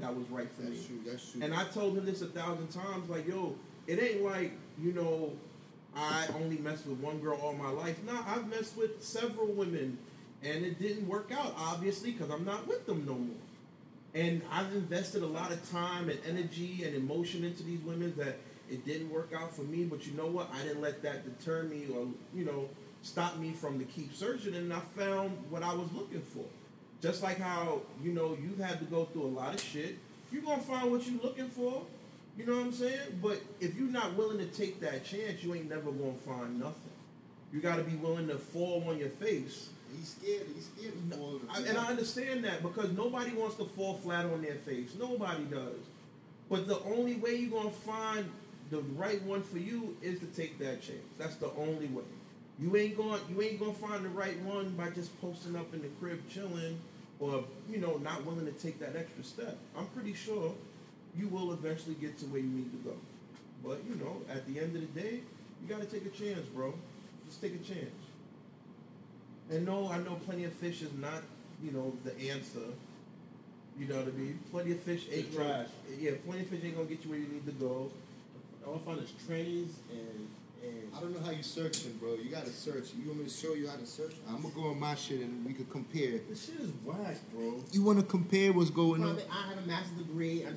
that 0.00 0.14
was 0.14 0.28
right 0.28 0.48
for 0.50 0.62
me. 0.62 0.70
that's 0.70 0.86
true. 0.86 1.00
That's 1.06 1.32
true. 1.32 1.42
And 1.42 1.54
I 1.54 1.64
told 1.64 1.96
him 1.96 2.04
this 2.04 2.22
a 2.22 2.26
thousand 2.26 2.68
times, 2.68 3.08
like, 3.08 3.26
yo, 3.28 3.54
it 3.86 4.02
ain't 4.02 4.22
like, 4.22 4.52
you 4.80 4.92
know, 4.92 5.32
I 5.96 6.26
only 6.36 6.58
messed 6.58 6.86
with 6.86 6.98
one 6.98 7.18
girl 7.20 7.38
all 7.42 7.52
my 7.54 7.70
life. 7.70 7.96
Nah, 8.04 8.22
I've 8.26 8.48
messed 8.48 8.76
with 8.76 9.02
several 9.02 9.46
women, 9.48 9.98
and 10.42 10.64
it 10.64 10.78
didn't 10.80 11.06
work 11.06 11.30
out, 11.32 11.54
obviously, 11.56 12.10
because 12.12 12.30
I'm 12.30 12.44
not 12.44 12.66
with 12.66 12.86
them 12.86 13.04
no 13.06 13.14
more. 13.14 13.36
And 14.14 14.42
I've 14.50 14.72
invested 14.72 15.22
a 15.22 15.26
lot 15.26 15.50
of 15.50 15.70
time 15.70 16.08
and 16.08 16.18
energy 16.28 16.84
and 16.84 16.94
emotion 16.94 17.44
into 17.44 17.64
these 17.64 17.80
women 17.80 18.14
that 18.16 18.38
it 18.70 18.84
didn't 18.86 19.10
work 19.10 19.32
out 19.36 19.54
for 19.54 19.62
me. 19.62 19.84
But 19.84 20.06
you 20.06 20.12
know 20.14 20.26
what? 20.26 20.48
I 20.54 20.62
didn't 20.62 20.80
let 20.80 21.02
that 21.02 21.24
deter 21.24 21.64
me 21.64 21.86
or, 21.92 22.06
you 22.32 22.44
know, 22.44 22.68
stop 23.02 23.36
me 23.38 23.52
from 23.52 23.78
to 23.80 23.84
keep 23.84 24.14
searching. 24.14 24.54
And 24.54 24.72
I 24.72 24.80
found 24.96 25.32
what 25.50 25.62
I 25.62 25.74
was 25.74 25.92
looking 25.92 26.22
for. 26.22 26.44
Just 27.02 27.22
like 27.22 27.38
how, 27.38 27.82
you 28.02 28.12
know, 28.12 28.38
you've 28.40 28.58
had 28.58 28.78
to 28.78 28.84
go 28.84 29.04
through 29.06 29.24
a 29.24 29.34
lot 29.34 29.54
of 29.54 29.60
shit. 29.60 29.98
You're 30.30 30.42
going 30.42 30.60
to 30.60 30.64
find 30.66 30.90
what 30.90 31.06
you're 31.06 31.20
looking 31.20 31.48
for. 31.48 31.82
You 32.38 32.46
know 32.46 32.56
what 32.56 32.66
I'm 32.66 32.72
saying? 32.72 33.20
But 33.20 33.40
if 33.60 33.76
you're 33.76 33.90
not 33.90 34.14
willing 34.16 34.38
to 34.38 34.46
take 34.46 34.80
that 34.80 35.04
chance, 35.04 35.42
you 35.42 35.54
ain't 35.54 35.68
never 35.68 35.90
going 35.90 36.16
to 36.16 36.24
find 36.24 36.58
nothing. 36.58 36.92
You 37.52 37.60
got 37.60 37.76
to 37.76 37.84
be 37.84 37.96
willing 37.96 38.28
to 38.28 38.36
fall 38.36 38.84
on 38.88 38.98
your 38.98 39.10
face 39.10 39.68
he's 39.96 40.16
scared. 40.20 40.46
He's 40.54 40.68
scared 40.76 41.10
to 41.10 41.16
fall. 41.16 41.40
I, 41.50 41.60
and 41.60 41.78
I 41.78 41.86
understand 41.86 42.44
that 42.44 42.62
because 42.62 42.92
nobody 42.92 43.32
wants 43.32 43.56
to 43.56 43.64
fall 43.64 43.94
flat 43.94 44.26
on 44.26 44.42
their 44.42 44.54
face. 44.56 44.94
Nobody 44.98 45.44
does. 45.44 45.80
But 46.50 46.66
the 46.68 46.80
only 46.84 47.14
way 47.14 47.36
you're 47.36 47.58
gonna 47.58 47.70
find 47.70 48.28
the 48.70 48.80
right 48.96 49.22
one 49.22 49.42
for 49.42 49.58
you 49.58 49.96
is 50.02 50.20
to 50.20 50.26
take 50.26 50.58
that 50.58 50.82
chance. 50.82 51.00
That's 51.18 51.36
the 51.36 51.50
only 51.56 51.86
way. 51.86 52.02
You 52.58 52.76
ain't 52.76 52.96
going 52.96 53.20
you 53.30 53.42
ain't 53.42 53.58
gonna 53.58 53.74
find 53.74 54.04
the 54.04 54.10
right 54.10 54.38
one 54.42 54.70
by 54.70 54.90
just 54.90 55.18
posting 55.20 55.56
up 55.56 55.72
in 55.74 55.82
the 55.82 55.88
crib 56.00 56.20
chilling 56.28 56.78
or 57.18 57.44
you 57.68 57.78
know 57.78 57.96
not 57.98 58.24
willing 58.24 58.46
to 58.46 58.52
take 58.52 58.78
that 58.80 58.96
extra 58.96 59.24
step. 59.24 59.56
I'm 59.76 59.86
pretty 59.86 60.14
sure 60.14 60.54
you 61.16 61.28
will 61.28 61.52
eventually 61.52 61.94
get 61.94 62.18
to 62.18 62.26
where 62.26 62.40
you 62.40 62.48
need 62.48 62.70
to 62.72 62.90
go. 62.90 62.96
But 63.64 63.80
you 63.88 63.96
know, 63.96 64.20
at 64.30 64.46
the 64.46 64.60
end 64.60 64.76
of 64.76 64.82
the 64.82 65.00
day, 65.00 65.20
you 65.62 65.68
gotta 65.68 65.86
take 65.86 66.06
a 66.06 66.10
chance, 66.10 66.46
bro. 66.54 66.74
Just 67.26 67.40
take 67.40 67.54
a 67.54 67.64
chance. 67.64 68.03
And 69.50 69.66
no, 69.66 69.88
I 69.88 69.98
know 69.98 70.14
plenty 70.26 70.44
of 70.44 70.52
fish 70.54 70.82
is 70.82 70.92
not, 71.00 71.22
you 71.62 71.70
know, 71.72 71.92
the 72.04 72.12
answer. 72.30 72.60
You 73.78 73.86
know 73.88 73.96
what 73.96 74.08
I 74.08 74.10
mean? 74.12 74.38
Plenty 74.50 74.72
of 74.72 74.80
fish 74.80 75.06
ain't 75.10 75.26
It's 75.26 75.36
gonna, 75.36 75.48
trash. 75.48 75.68
yeah, 75.98 76.12
plenty 76.24 76.42
of 76.42 76.48
fish 76.48 76.60
ain't 76.64 76.76
gonna 76.76 76.88
get 76.88 77.04
you 77.04 77.10
where 77.10 77.18
you 77.18 77.28
need 77.28 77.44
to 77.46 77.52
go. 77.52 77.90
All 78.66 78.80
I 78.82 78.86
find 78.86 78.98
is 79.00 79.10
trannies 79.28 79.74
and 79.90 80.28
and 80.64 80.90
I 80.96 81.00
don't 81.00 81.12
know 81.12 81.20
how 81.22 81.30
you 81.30 81.42
searching, 81.42 81.92
bro. 82.00 82.14
You 82.14 82.30
gotta 82.30 82.48
search. 82.50 82.94
You 82.98 83.08
want 83.08 83.18
me 83.20 83.24
to 83.24 83.30
show 83.30 83.52
you 83.52 83.68
how 83.68 83.76
to 83.76 83.84
search? 83.86 84.14
I'm 84.26 84.40
gonna 84.40 84.54
go 84.54 84.68
on 84.68 84.80
my 84.80 84.94
shit 84.94 85.20
and 85.20 85.44
we 85.44 85.52
could 85.52 85.68
compare. 85.68 86.20
this 86.28 86.46
shit 86.46 86.60
is 86.60 86.70
whack, 86.84 87.16
bro. 87.34 87.62
You 87.72 87.82
want 87.82 87.98
to 87.98 88.04
compare 88.04 88.52
what's 88.52 88.70
going 88.70 89.02
on? 89.04 89.18
I 89.30 89.48
have 89.50 89.58
a 89.62 89.66
master's 89.66 89.98
degree. 89.98 90.46
I 90.46 90.50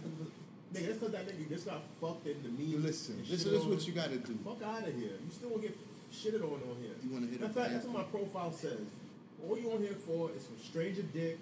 Nigga, 0.73 0.87
that's 0.87 0.97
because 0.97 1.11
that 1.13 1.27
nigga 1.27 1.49
just 1.49 1.65
got 1.65 1.81
fucked 2.01 2.27
in 2.27 2.35
the 2.43 2.49
knee. 2.49 2.75
Listen, 2.75 3.15
and 3.15 3.25
this 3.27 3.45
is 3.45 3.65
what 3.65 3.87
you 3.87 3.93
gotta 3.93 4.17
do. 4.17 4.37
Fuck 4.43 4.61
out 4.63 4.87
of 4.87 4.93
here. 4.95 5.15
You 5.23 5.31
still 5.31 5.49
gonna 5.49 5.61
get 5.61 5.77
shitted 6.11 6.41
on 6.41 6.49
on 6.49 6.77
here. 6.81 6.95
You 7.03 7.09
wanna 7.11 7.27
hit 7.27 7.41
In 7.41 7.49
fact, 7.49 7.71
that's 7.71 7.85
what 7.85 7.97
my 7.97 8.03
profile 8.03 8.51
says. 8.51 8.79
All 9.47 9.57
you 9.57 9.71
on 9.71 9.81
here 9.81 9.93
for 9.93 10.31
is 10.35 10.43
some 10.43 10.57
stranger 10.63 11.03
dick. 11.13 11.37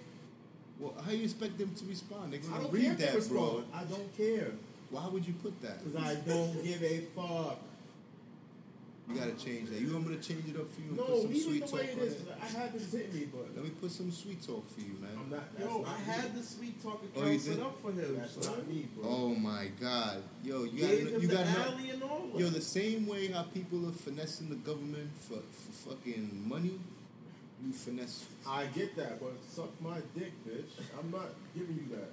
Well, 0.80 0.94
how 1.06 1.12
you 1.12 1.24
expect 1.24 1.58
them 1.58 1.74
to 1.74 1.86
respond? 1.86 2.34
Gonna 2.34 2.64
don't 2.64 2.74
read 2.74 2.98
care 2.98 3.12
that, 3.14 3.30
bro. 3.30 3.64
I 3.74 3.84
don't 3.86 4.18
care. 4.18 4.52
Why 4.90 5.08
would 5.08 5.26
you 5.26 5.34
put 5.42 5.60
that? 5.62 5.84
Because 5.84 6.02
I 6.02 6.16
don't 6.16 6.64
give 6.64 6.84
a 6.84 7.02
fuck. 7.16 7.60
You 9.08 9.14
gotta 9.16 9.34
change 9.34 9.70
that. 9.70 9.80
You 9.80 9.94
want 9.94 10.08
me 10.10 10.16
to 10.18 10.22
change 10.22 10.50
it 10.50 10.60
up 10.60 10.66
for 10.74 10.82
you? 10.82 10.90
and 10.90 10.98
put 10.98 11.10
No, 11.10 11.22
some 11.22 11.30
leave 11.32 11.44
sweet 11.44 11.62
it 11.64 11.68
the 11.70 11.76
way 11.76 11.82
talk 11.86 11.90
it 11.96 12.00
on 12.02 12.08
is. 12.08 12.14
it? 12.14 12.26
'cause 12.28 12.38
I 12.42 12.46
had 12.58 12.74
this 12.74 12.92
hit 12.92 13.14
me, 13.14 13.26
but 13.32 13.56
Let 13.56 13.64
me 13.64 13.70
put 13.70 13.92
some 13.92 14.12
sweet 14.12 14.42
talk 14.42 14.70
for 14.74 14.82
you, 14.82 14.94
man. 15.00 15.12
I'm 15.16 15.30
not. 15.30 15.44
Yo, 15.60 15.82
not 15.82 15.88
I 15.88 15.98
me. 16.00 16.04
had 16.06 16.36
the 16.36 16.44
sweet 16.44 16.82
talk 16.82 17.02
Oh, 17.04 17.20
account 17.20 17.34
you 17.34 17.40
set 17.40 17.60
up 17.60 17.82
for 17.82 17.92
him. 17.92 18.16
That's 18.18 18.34
son. 18.34 18.44
not 18.58 18.68
me, 18.68 18.88
bro. 18.96 19.04
Oh 19.08 19.36
my 19.36 19.68
God, 19.80 20.24
yo, 20.44 20.64
you 20.64 20.72
Gave 20.72 20.82
gotta, 21.06 21.16
him 21.16 21.22
you 21.22 21.28
the 21.28 21.34
gotta 21.36 21.60
alley 21.70 21.90
and 21.92 22.04
all. 22.04 22.32
Yo, 22.36 22.50
the 22.50 22.62
same 22.62 23.06
way 23.06 23.28
how 23.28 23.44
people 23.44 23.88
are 23.88 23.92
finessing 23.92 24.50
the 24.50 24.56
government 24.56 25.12
for, 25.22 25.38
for 25.38 25.90
fucking 25.94 26.44
money, 26.48 26.80
you 27.64 27.74
finesse. 27.74 28.26
I 28.48 28.66
get 28.68 28.96
that, 28.98 29.20
but 29.20 29.34
suck 29.48 29.70
my 29.82 30.00
dick, 30.18 30.34
bitch. 30.48 30.72
I'm 31.00 31.12
not 31.12 31.30
giving 31.56 31.76
you 31.78 31.96
that. 31.96 32.10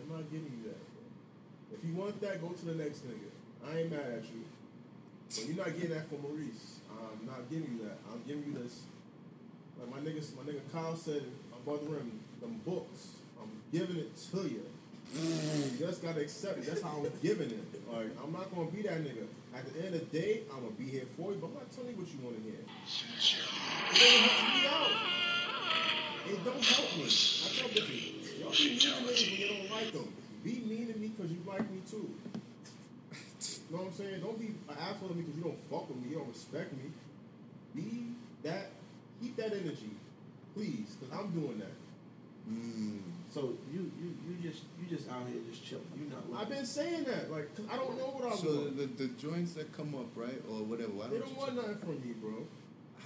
I'm 0.00 0.08
not 0.16 0.30
giving 0.32 0.46
you 0.50 0.64
that, 0.70 0.80
bro. 0.80 1.76
If 1.76 1.84
you 1.84 1.94
want 1.94 2.18
that, 2.22 2.40
go 2.40 2.48
to 2.48 2.64
the 2.64 2.74
next 2.74 3.00
nigga. 3.06 3.28
I 3.70 3.80
ain't 3.80 3.90
mad 3.90 4.00
at 4.00 4.24
you. 4.24 4.44
But 5.30 5.46
you're 5.46 5.64
not 5.64 5.74
getting 5.76 5.90
that 5.90 6.08
from 6.08 6.22
Maurice. 6.22 6.80
I'm 6.90 7.26
not 7.26 7.48
giving 7.48 7.78
you 7.78 7.84
that. 7.84 7.98
I'm 8.10 8.22
giving 8.26 8.44
you 8.52 8.58
this. 8.58 8.82
Like 9.78 9.90
my 9.90 9.98
niggas, 10.10 10.34
my 10.36 10.42
nigga 10.42 10.60
Kyle 10.72 10.96
said 10.96 11.22
uh, 11.52 11.56
above 11.56 11.84
the 11.84 11.90
rim, 11.90 12.18
them 12.40 12.60
books. 12.66 13.14
I'm 13.40 13.50
giving 13.72 13.96
it 13.96 14.10
to 14.32 14.42
you. 14.42 14.64
You 15.14 15.78
just 15.78 16.02
gotta 16.02 16.20
accept 16.20 16.58
it. 16.58 16.66
That's 16.66 16.82
how 16.82 16.98
I'm 16.98 17.10
giving 17.22 17.50
it. 17.50 17.90
Like 17.92 18.10
I'm 18.22 18.32
not 18.32 18.52
gonna 18.54 18.70
be 18.70 18.82
that 18.82 19.02
nigga. 19.04 19.26
At 19.54 19.72
the 19.72 19.86
end 19.86 19.94
of 19.94 20.10
the 20.10 20.18
day, 20.18 20.42
I'm 20.52 20.62
gonna 20.62 20.72
be 20.72 20.84
here 20.84 21.06
for 21.16 21.30
you, 21.30 21.38
but 21.40 21.48
I'm 21.48 21.54
not 21.54 21.70
telling 21.72 21.90
you 21.90 21.96
what 21.96 22.08
you 22.10 22.18
want 22.22 22.36
to 22.36 22.42
hear. 22.42 22.58
It 22.58 23.98
doesn't 23.98 24.30
help 24.30 24.54
me 24.54 24.66
out. 24.66 25.20
It 26.26 26.44
don't 26.44 26.64
help 26.64 26.96
me. 26.96 27.04
I 27.04 27.48
tell 27.54 27.68
bitches, 27.70 28.38
y'all 28.40 28.50
be 28.50 28.68
mean 28.70 28.80
to 28.80 28.86
niggas 28.86 29.30
when 29.30 29.40
you 29.40 29.48
don't 29.48 29.70
like 29.70 29.92
them. 29.92 30.12
Be 30.44 30.62
mean 30.66 30.92
to 30.92 30.98
me 30.98 31.08
because 31.08 31.30
you 31.30 31.38
like 31.46 31.70
me 31.70 31.80
too. 31.90 32.10
You 33.70 33.76
know 33.76 33.82
what 33.84 33.92
I'm 33.92 33.96
saying? 33.98 34.20
Don't 34.20 34.38
be 34.40 34.46
an 34.68 34.76
asshole 34.80 35.08
to 35.10 35.14
me 35.14 35.22
because 35.22 35.36
you 35.36 35.44
don't 35.44 35.60
fuck 35.70 35.88
with 35.88 35.98
me, 36.02 36.10
you 36.10 36.16
don't 36.16 36.28
respect 36.28 36.72
me. 36.72 36.90
Be 37.74 38.14
that, 38.42 38.70
keep 39.22 39.36
that 39.36 39.52
energy, 39.52 39.94
please, 40.54 40.96
because 40.98 41.14
I'm 41.16 41.30
doing 41.30 41.60
that. 41.60 41.70
Mm. 42.50 42.98
So 43.30 43.54
you 43.70 43.92
you 44.02 44.10
you 44.26 44.34
just 44.50 44.64
you 44.82 44.90
just 44.90 45.08
out 45.08 45.22
here 45.30 45.38
just 45.48 45.62
chilling. 45.64 45.86
You're 45.94 46.10
not. 46.10 46.42
I've 46.42 46.48
been 46.48 46.66
saying 46.66 47.04
that, 47.04 47.30
like, 47.30 47.54
'cause 47.54 47.66
I 47.70 47.76
don't 47.76 47.94
know 47.96 48.10
what 48.10 48.32
I'm. 48.32 48.38
So 48.38 48.66
want. 48.66 48.76
the, 48.76 48.86
the 49.06 49.08
joints 49.14 49.52
that 49.54 49.70
come 49.70 49.94
up, 49.94 50.10
right, 50.16 50.42
or 50.50 50.64
whatever. 50.66 50.90
Why 50.90 51.06
They 51.06 51.22
don't 51.22 51.30
don't 51.30 51.30
you 51.30 51.38
want 51.38 51.54
nothing 51.54 51.78
from 51.78 52.00
me, 52.02 52.10
bro. 52.18 52.42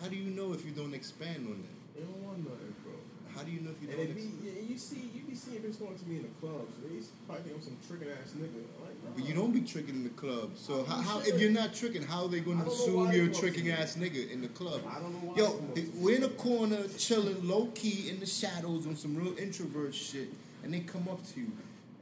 How 0.00 0.08
do 0.08 0.16
you 0.16 0.30
know 0.32 0.54
if 0.54 0.64
you 0.64 0.72
don't 0.72 0.94
expand 0.94 1.44
on 1.44 1.60
that? 1.60 1.76
They 1.92 2.06
don't 2.08 2.24
want 2.24 2.38
nothing, 2.40 2.72
bro. 2.80 2.96
How 3.36 3.42
do 3.44 3.50
you 3.52 3.60
know 3.60 3.70
if 3.76 3.82
you 3.84 3.88
And 3.92 3.98
don't? 4.00 4.08
they 4.08 4.16
be, 4.16 4.32
Expand? 4.48 4.70
you 4.70 4.78
see, 4.78 5.10
you 5.12 5.22
be 5.34 5.40
seeing 5.40 5.62
bitches 5.62 5.80
going 5.80 5.98
to 5.98 6.06
me 6.06 6.16
in 6.16 6.22
the 6.22 6.28
clubs. 6.40 6.72
They 6.82 7.04
probably 7.26 7.42
think 7.42 7.56
I'm 7.56 7.62
some 7.62 7.76
tricking 7.88 8.08
ass 8.08 8.30
nigga. 8.38 8.62
Like, 8.80 8.94
nah. 9.02 9.10
But 9.16 9.24
you 9.26 9.34
don't 9.34 9.52
be 9.52 9.62
tricking 9.62 9.96
in 9.96 10.04
the 10.04 10.10
club. 10.10 10.50
So 10.56 10.84
how, 10.84 11.02
how 11.02 11.20
if 11.20 11.40
you're 11.40 11.50
not 11.50 11.74
tricking, 11.74 12.02
how 12.02 12.22
are 12.22 12.28
they 12.28 12.40
going 12.40 12.60
to 12.60 12.66
assume 12.66 13.12
you're 13.12 13.26
a 13.26 13.34
tricking 13.34 13.70
ass 13.70 13.96
nigga 13.96 14.30
in 14.30 14.42
the 14.42 14.48
club? 14.48 14.82
I 14.88 15.00
don't 15.00 15.12
know 15.12 15.30
why 15.30 15.36
Yo, 15.36 15.46
they 15.46 15.52
want 15.52 15.74
th- 15.74 15.90
to. 15.90 15.98
we're 15.98 16.16
in 16.16 16.22
a 16.24 16.28
corner 16.28 16.86
chilling, 16.96 17.48
low 17.48 17.66
key 17.74 18.08
in 18.10 18.20
the 18.20 18.26
shadows 18.26 18.86
on 18.86 18.94
some 18.96 19.16
real 19.16 19.36
introvert 19.36 19.94
shit, 19.94 20.28
and 20.62 20.72
they 20.72 20.80
come 20.80 21.08
up 21.10 21.26
to 21.34 21.40
you, 21.40 21.50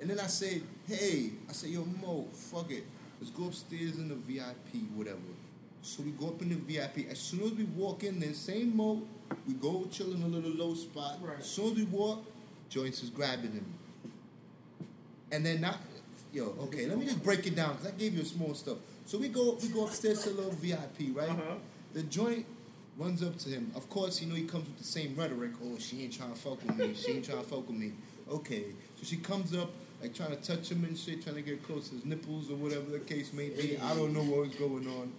and 0.00 0.10
then 0.10 0.20
I 0.20 0.26
say, 0.26 0.62
"Hey," 0.86 1.30
I 1.48 1.52
say, 1.52 1.68
"Yo, 1.68 1.86
Mo, 2.02 2.26
fuck 2.32 2.70
it, 2.70 2.84
let's 3.20 3.32
go 3.32 3.46
upstairs 3.46 3.96
in 3.96 4.08
the 4.08 4.14
VIP, 4.14 4.82
whatever." 4.94 5.18
So 5.80 6.02
we 6.02 6.10
go 6.12 6.28
up 6.28 6.42
in 6.42 6.50
the 6.50 6.56
VIP. 6.56 7.10
As 7.10 7.18
soon 7.18 7.42
as 7.42 7.52
we 7.52 7.64
walk 7.64 8.04
in 8.04 8.20
there, 8.20 8.34
same 8.34 8.76
Mo, 8.76 9.02
we 9.48 9.54
go 9.54 9.88
chill 9.90 10.12
in 10.12 10.22
a 10.22 10.26
little 10.28 10.50
low 10.52 10.74
spot. 10.74 11.18
Right. 11.20 11.38
As 11.40 11.46
soon 11.46 11.72
as 11.72 11.76
we 11.76 11.84
walk, 11.84 12.24
joints 12.72 13.02
is 13.02 13.10
grabbing 13.10 13.52
him, 13.52 13.66
and 15.30 15.44
then 15.44 15.60
not. 15.60 15.78
Yo, 16.32 16.54
okay, 16.62 16.86
let 16.86 16.96
me 16.98 17.04
just 17.04 17.22
break 17.22 17.46
it 17.46 17.54
down 17.54 17.74
because 17.76 17.88
I 17.88 17.90
gave 17.90 18.14
you 18.14 18.22
a 18.22 18.24
small 18.24 18.54
stuff. 18.54 18.78
So 19.04 19.18
we 19.18 19.28
go, 19.28 19.58
we 19.60 19.68
go 19.68 19.84
upstairs 19.84 20.24
to 20.24 20.30
a 20.30 20.32
little 20.32 20.52
VIP, 20.52 21.14
right? 21.14 21.28
Uh-huh. 21.28 21.56
The 21.92 22.02
joint 22.04 22.46
runs 22.96 23.22
up 23.22 23.36
to 23.40 23.50
him. 23.50 23.70
Of 23.76 23.90
course, 23.90 24.22
you 24.22 24.28
know 24.28 24.34
he 24.34 24.44
comes 24.44 24.66
with 24.66 24.78
the 24.78 24.84
same 24.84 25.14
rhetoric. 25.14 25.50
Oh, 25.62 25.76
she 25.78 26.04
ain't 26.04 26.14
trying 26.16 26.32
to 26.32 26.38
fuck 26.38 26.62
with 26.66 26.74
me. 26.78 26.94
She 26.94 27.12
ain't 27.12 27.24
trying 27.26 27.42
to 27.42 27.44
fuck 27.46 27.66
with 27.68 27.76
me. 27.76 27.92
Okay, 28.30 28.64
so 28.96 29.04
she 29.04 29.16
comes 29.18 29.54
up 29.54 29.70
like 30.00 30.14
trying 30.14 30.30
to 30.30 30.36
touch 30.36 30.70
him 30.70 30.84
and 30.84 30.96
shit, 30.96 31.22
trying 31.22 31.36
to 31.36 31.42
get 31.42 31.62
close 31.64 31.90
to 31.90 31.96
his 31.96 32.06
nipples 32.06 32.50
or 32.50 32.54
whatever 32.56 32.90
the 32.90 33.00
case 33.00 33.32
may 33.34 33.50
be. 33.50 33.76
I 33.78 33.94
don't 33.94 34.14
know 34.14 34.22
what 34.22 34.40
was 34.48 34.54
going 34.54 34.86
on. 34.88 35.12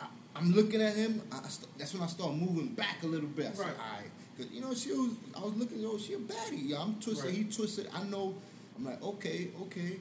I, 0.00 0.06
I'm 0.34 0.52
looking 0.52 0.82
at 0.82 0.96
him. 0.96 1.22
I, 1.30 1.38
I 1.38 1.48
st- 1.48 1.68
that's 1.78 1.94
when 1.94 2.02
I 2.02 2.06
start 2.08 2.34
moving 2.34 2.68
back 2.68 3.02
a 3.04 3.06
little 3.06 3.28
bit. 3.28 3.46
I 3.46 3.52
said, 3.52 3.66
Right. 3.66 3.74
all 3.78 3.96
right. 4.00 4.10
Cause 4.40 4.48
you 4.52 4.60
know 4.62 4.72
she 4.74 4.92
was. 4.92 5.10
I 5.36 5.40
was 5.44 5.54
looking. 5.56 5.84
Oh, 5.84 5.98
she 5.98 6.14
a 6.14 6.18
baddie. 6.18 6.68
Yeah, 6.68 6.80
I'm 6.80 6.94
twisted. 6.94 7.26
Right. 7.26 7.34
He 7.34 7.44
twisted. 7.44 7.88
I 7.94 8.02
know. 8.04 8.34
I'm 8.76 8.86
like, 8.86 9.02
okay, 9.02 9.48
okay. 9.62 9.98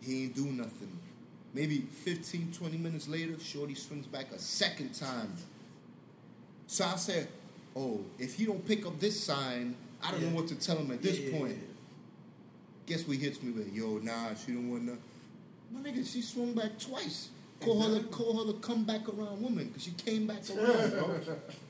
He 0.00 0.24
ain't 0.24 0.34
do 0.34 0.46
nothing. 0.46 0.98
Maybe 1.52 1.80
15, 2.04 2.52
20 2.52 2.78
minutes 2.78 3.06
later, 3.06 3.38
Shorty 3.38 3.74
swings 3.74 4.06
back 4.06 4.32
a 4.32 4.38
second 4.38 4.94
time. 4.94 5.32
So 6.66 6.84
I 6.86 6.96
said, 6.96 7.28
oh, 7.76 8.00
if 8.18 8.34
he 8.34 8.46
don't 8.46 8.66
pick 8.66 8.86
up 8.86 8.98
this 8.98 9.22
sign, 9.22 9.76
I 10.02 10.10
don't 10.10 10.22
Yeah. 10.22 10.30
know 10.30 10.36
what 10.36 10.48
to 10.48 10.54
tell 10.54 10.78
him 10.78 10.90
at 10.90 11.02
this 11.02 11.18
Yeah, 11.20 11.38
point. 11.38 11.52
yeah. 11.52 12.86
Guess 12.86 13.06
what 13.06 13.18
hits 13.18 13.42
me 13.42 13.52
with? 13.52 13.72
Yo, 13.74 13.98
nah, 13.98 14.34
she 14.34 14.52
don't 14.52 14.70
want 14.70 14.86
to. 14.86 14.98
My 15.70 15.80
nigga, 15.80 16.06
she 16.10 16.22
swung 16.22 16.54
back 16.54 16.78
twice. 16.78 17.28
Call 17.60 17.82
her, 17.82 17.90
the, 17.90 18.00
call 18.04 18.38
her 18.38 18.52
the 18.52 18.58
come 18.58 18.84
back 18.84 19.08
around 19.08 19.40
woman 19.42 19.68
because 19.68 19.84
she 19.84 19.92
came 19.92 20.26
back 20.26 20.42
around, 20.50 20.90
bro. 20.90 21.20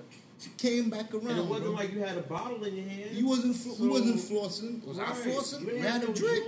Came 0.58 0.90
back 0.90 1.12
around. 1.14 1.28
And 1.28 1.38
it 1.38 1.44
wasn't 1.46 1.66
bro. 1.70 1.72
like 1.76 1.92
you 1.92 2.00
had 2.00 2.16
a 2.18 2.22
bottle 2.22 2.62
in 2.64 2.74
your 2.76 2.84
hand. 2.86 3.10
you 3.16 3.26
wasn't 3.26 3.56
fl- 3.56 3.70
So- 3.70 3.82
we 3.82 3.88
wasn't 3.88 4.16
flossing. 4.16 4.84
Was 4.86 4.98
I 4.98 5.04
flossing? 5.06 5.60
You 5.62 5.66
We 5.74 5.78
had 5.78 6.02
a 6.02 6.06
no 6.08 6.12
drink. 6.14 6.44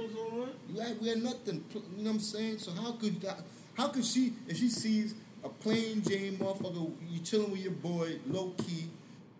You 0.72 0.80
had, 0.80 1.00
we 1.00 1.08
had 1.08 1.22
nothing. 1.22 1.64
You 1.74 1.80
know 2.04 2.10
what 2.10 2.10
I'm 2.16 2.20
saying? 2.20 2.58
So 2.58 2.72
how 2.72 2.92
could 2.92 3.20
that? 3.22 3.40
How 3.74 3.88
could 3.88 4.04
she? 4.04 4.32
If 4.48 4.56
she 4.58 4.68
sees 4.68 5.14
a 5.44 5.48
plain 5.48 6.02
Jane 6.02 6.36
motherfucker, 6.38 6.90
you 7.10 7.20
chilling 7.20 7.50
with 7.52 7.60
your 7.60 7.72
boy, 7.72 8.18
low 8.28 8.50
key. 8.58 8.86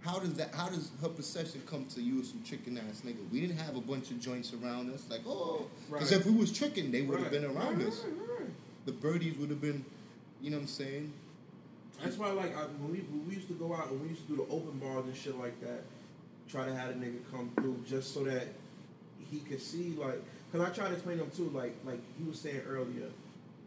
How 0.01 0.21
does 0.21 0.35
that? 0.35 0.55
How 0.55 0.69
does 0.69 0.91
her 1.03 1.09
perception 1.09 1.63
come 1.67 1.85
to 1.87 2.01
you 2.01 2.21
as 2.21 2.29
some 2.29 2.43
tricking 2.45 2.79
ass 2.79 3.03
nigga? 3.05 3.17
We 3.33 3.41
didn't 3.41 3.59
have 3.59 3.77
a 3.77 3.81
bunch 3.81 4.11
of 4.13 4.21
joints 4.21 4.53
around 4.55 4.93
us. 4.95 5.05
Like 5.11 5.23
oh, 5.27 5.67
because 5.91 6.13
Right. 6.13 6.21
if 6.21 6.27
we 6.27 6.33
was 6.33 6.53
tricking, 6.53 6.93
they 6.93 7.03
would 7.03 7.19
have 7.19 7.33
Right. 7.33 7.43
been 7.43 7.45
around 7.45 7.79
Right, 7.79 7.89
us. 7.89 8.05
right, 8.05 8.41
right. 8.41 8.49
The 8.87 8.93
birdies 8.93 9.37
would 9.39 9.51
have 9.51 9.61
been. 9.61 9.85
You 10.41 10.51
know 10.51 10.59
what 10.59 10.63
I'm 10.63 10.69
saying? 10.69 11.13
That's 12.03 12.19
why, 12.19 12.31
like, 12.31 12.57
I, 12.57 12.63
when, 12.79 12.93
we, 12.93 12.99
when 12.99 13.27
we 13.29 13.35
used 13.35 13.49
to 13.49 13.55
go 13.55 13.75
out 13.75 13.91
and 13.91 14.01
we 14.03 14.09
used 14.09 14.23
to 14.29 14.29
do 14.29 14.37
the 14.37 14.53
open 14.53 14.79
bars 14.79 15.05
and 15.07 15.17
shit 15.17 15.39
like 15.39 15.61
that, 15.63 15.83
try 16.49 16.65
to 16.67 16.75
have 16.75 16.91
a 16.91 16.93
nigga 16.95 17.19
come 17.31 17.51
through 17.57 17.83
just 17.89 18.13
so 18.15 18.25
that 18.25 18.49
he 19.31 19.41
could 19.41 19.61
see, 19.61 19.95
like, 19.97 20.21
because 20.53 20.67
I 20.69 20.73
try 20.73 20.89
to 20.89 20.95
explain 20.95 21.19
to 21.19 21.25
him 21.25 21.31
too, 21.31 21.51
like, 21.55 21.75
like 21.85 22.01
he 22.19 22.25
was 22.25 22.39
saying 22.39 22.61
earlier, 22.69 23.09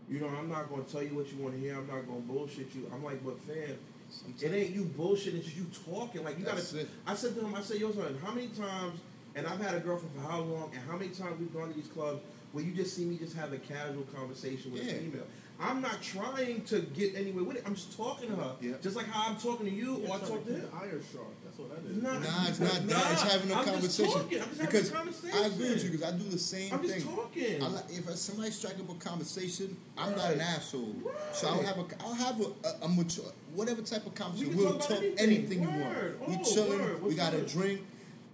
you 0.09 0.19
know, 0.19 0.27
I'm 0.29 0.49
not 0.49 0.69
gonna 0.69 0.83
tell 0.83 1.03
you 1.03 1.09
what 1.15 1.31
you 1.31 1.37
want 1.41 1.53
to 1.55 1.59
hear. 1.59 1.75
I'm 1.75 1.87
not 1.87 2.07
gonna 2.07 2.21
bullshit 2.21 2.73
you. 2.73 2.89
I'm 2.93 3.03
like, 3.03 3.23
but 3.23 3.39
fam, 3.41 3.77
Sometimes- 4.09 4.41
it 4.41 4.53
ain't 4.55 4.69
you 4.75 4.85
bullshitting. 4.85 5.35
It's 5.35 5.45
just 5.45 5.57
you 5.57 5.67
talking. 5.85 6.23
Like 6.23 6.39
you 6.39 6.45
gotta. 6.45 6.63
I 7.05 7.13
said 7.15 7.35
to 7.35 7.41
him, 7.41 7.53
I 7.53 7.61
said, 7.61 7.79
yo, 7.79 7.91
son, 7.91 8.17
how 8.23 8.31
many 8.31 8.47
times? 8.47 8.99
And 9.35 9.45
I've 9.45 9.59
had 9.61 9.75
a 9.75 9.79
girlfriend 9.79 10.15
for 10.15 10.21
how 10.21 10.39
long? 10.39 10.71
And 10.73 10.81
how 10.89 10.97
many 10.97 11.09
times 11.11 11.39
we've 11.39 11.53
gone 11.53 11.67
to 11.69 11.75
these 11.75 11.87
clubs 11.89 12.21
where 12.53 12.63
you 12.63 12.71
just 12.71 12.95
see 12.95 13.05
me 13.05 13.17
just 13.17 13.35
have 13.35 13.53
a 13.53 13.59
casual 13.59 14.01
conversation 14.15 14.71
with 14.73 14.83
Yeah. 14.83 14.93
a 14.93 14.99
female. 14.99 15.27
I'm 15.61 15.81
not 15.81 16.01
trying 16.01 16.61
to 16.63 16.79
get 16.79 17.15
anywhere 17.15 17.43
with 17.43 17.57
it. 17.57 17.63
I'm 17.65 17.75
just 17.75 17.95
talking 17.97 18.29
to 18.29 18.35
her, 18.37 18.51
Yeah. 18.61 18.73
just 18.81 18.95
like 18.95 19.07
how 19.07 19.29
I'm 19.29 19.35
talking 19.37 19.65
to 19.65 19.71
you, 19.71 19.95
or 19.97 20.05
I 20.05 20.07
Trying 20.07 20.19
to 20.21 20.25
talk 20.27 20.45
to 20.45 20.51
keep 20.53 20.61
him. 20.63 20.69
the 20.71 20.77
iron 20.77 21.03
sharp. 21.11 21.27
That's 21.43 21.57
what 21.59 21.69
that 21.83 21.91
is. 21.91 22.01
Nah, 22.01 22.13
Nah, 22.13 22.47
it's 22.47 22.59
not 22.61 22.85
Nah, 22.85 22.93
that. 22.99 23.11
It's 23.11 23.21
having 23.23 23.51
a 23.51 23.55
I'm 23.55 23.65
just 23.65 23.71
conversation. 23.99 24.11
talking. 24.13 24.41
I'm 24.41 24.47
just 24.49 24.61
having 24.61 24.67
a 24.67 24.71
because 24.71 24.89
conversation. 24.91 25.37
I 25.37 25.45
agree 25.47 25.69
with 25.69 25.83
you 25.83 25.89
because 25.91 26.05
I 26.07 26.11
do 26.17 26.23
the 26.29 26.37
same 26.39 26.69
thing. 26.69 26.73
I'm 26.79 26.87
just 26.87 27.05
talking. 27.07 27.63
I 27.63 27.67
like, 27.67 27.83
if 27.89 28.15
somebody 28.15 28.51
strike 28.51 28.79
up 28.79 28.89
a 28.89 28.93
conversation, 28.95 29.75
I'm 29.97 30.15
not 30.15 30.31
an 30.31 30.39
asshole. 30.41 30.95
So 31.33 31.47
I'll 31.49 31.61
have 31.63 31.77
a 31.77 31.85
I'll 32.05 32.13
have 32.13 32.39
a, 32.39 32.45
a, 32.65 32.85
a 32.85 32.87
mature 32.87 33.25
whatever 33.53 33.81
type 33.81 34.05
of 34.05 34.15
conversation. 34.15 34.53
can 34.53 34.57
We'll 34.63 34.71
talk 34.77 34.81
talk 34.87 34.89
about 34.99 35.03
anything, 35.19 35.19
anything. 35.19 35.61
you 35.63 35.67
Word. 35.83 36.19
want. 36.21 36.29
We 36.31 36.37
Oh, 36.39 36.53
chilling. 36.53 36.79
word. 36.79 36.97
We 37.01 37.03
What's 37.03 37.15
got 37.15 37.33
a 37.33 37.41
drink, 37.41 37.81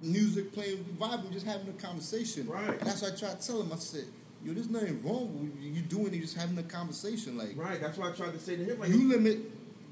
music 0.01 0.53
playing, 0.53 0.85
we 0.85 0.93
vibing, 1.07 1.31
just 1.33 1.45
having 1.45 1.69
a 1.69 1.73
conversation. 1.81 2.47
Right. 2.47 2.69
And 2.69 2.81
that's 2.81 3.01
what 3.01 3.13
I 3.13 3.15
try 3.15 3.33
to 3.33 3.47
tell 3.47 3.61
him. 3.61 3.71
I 3.73 3.77
said, 3.77 4.05
yo, 4.45 4.53
there's 4.53 4.69
nothing 4.69 5.01
wrong 5.03 5.51
with 5.53 5.63
you 5.75 5.81
doing 5.81 6.07
it. 6.07 6.13
You 6.15 6.21
just 6.21 6.37
having 6.37 6.57
a 6.57 6.63
conversation. 6.63 7.37
Like 7.37 7.53
Right. 7.57 7.81
That's 7.81 7.97
why 7.97 8.09
I 8.09 8.11
tried 8.13 8.33
to 8.33 8.39
say 8.39 8.55
to 8.55 8.63
him, 8.63 8.79
like, 8.79 8.89
you 8.89 9.09
limit 9.09 9.39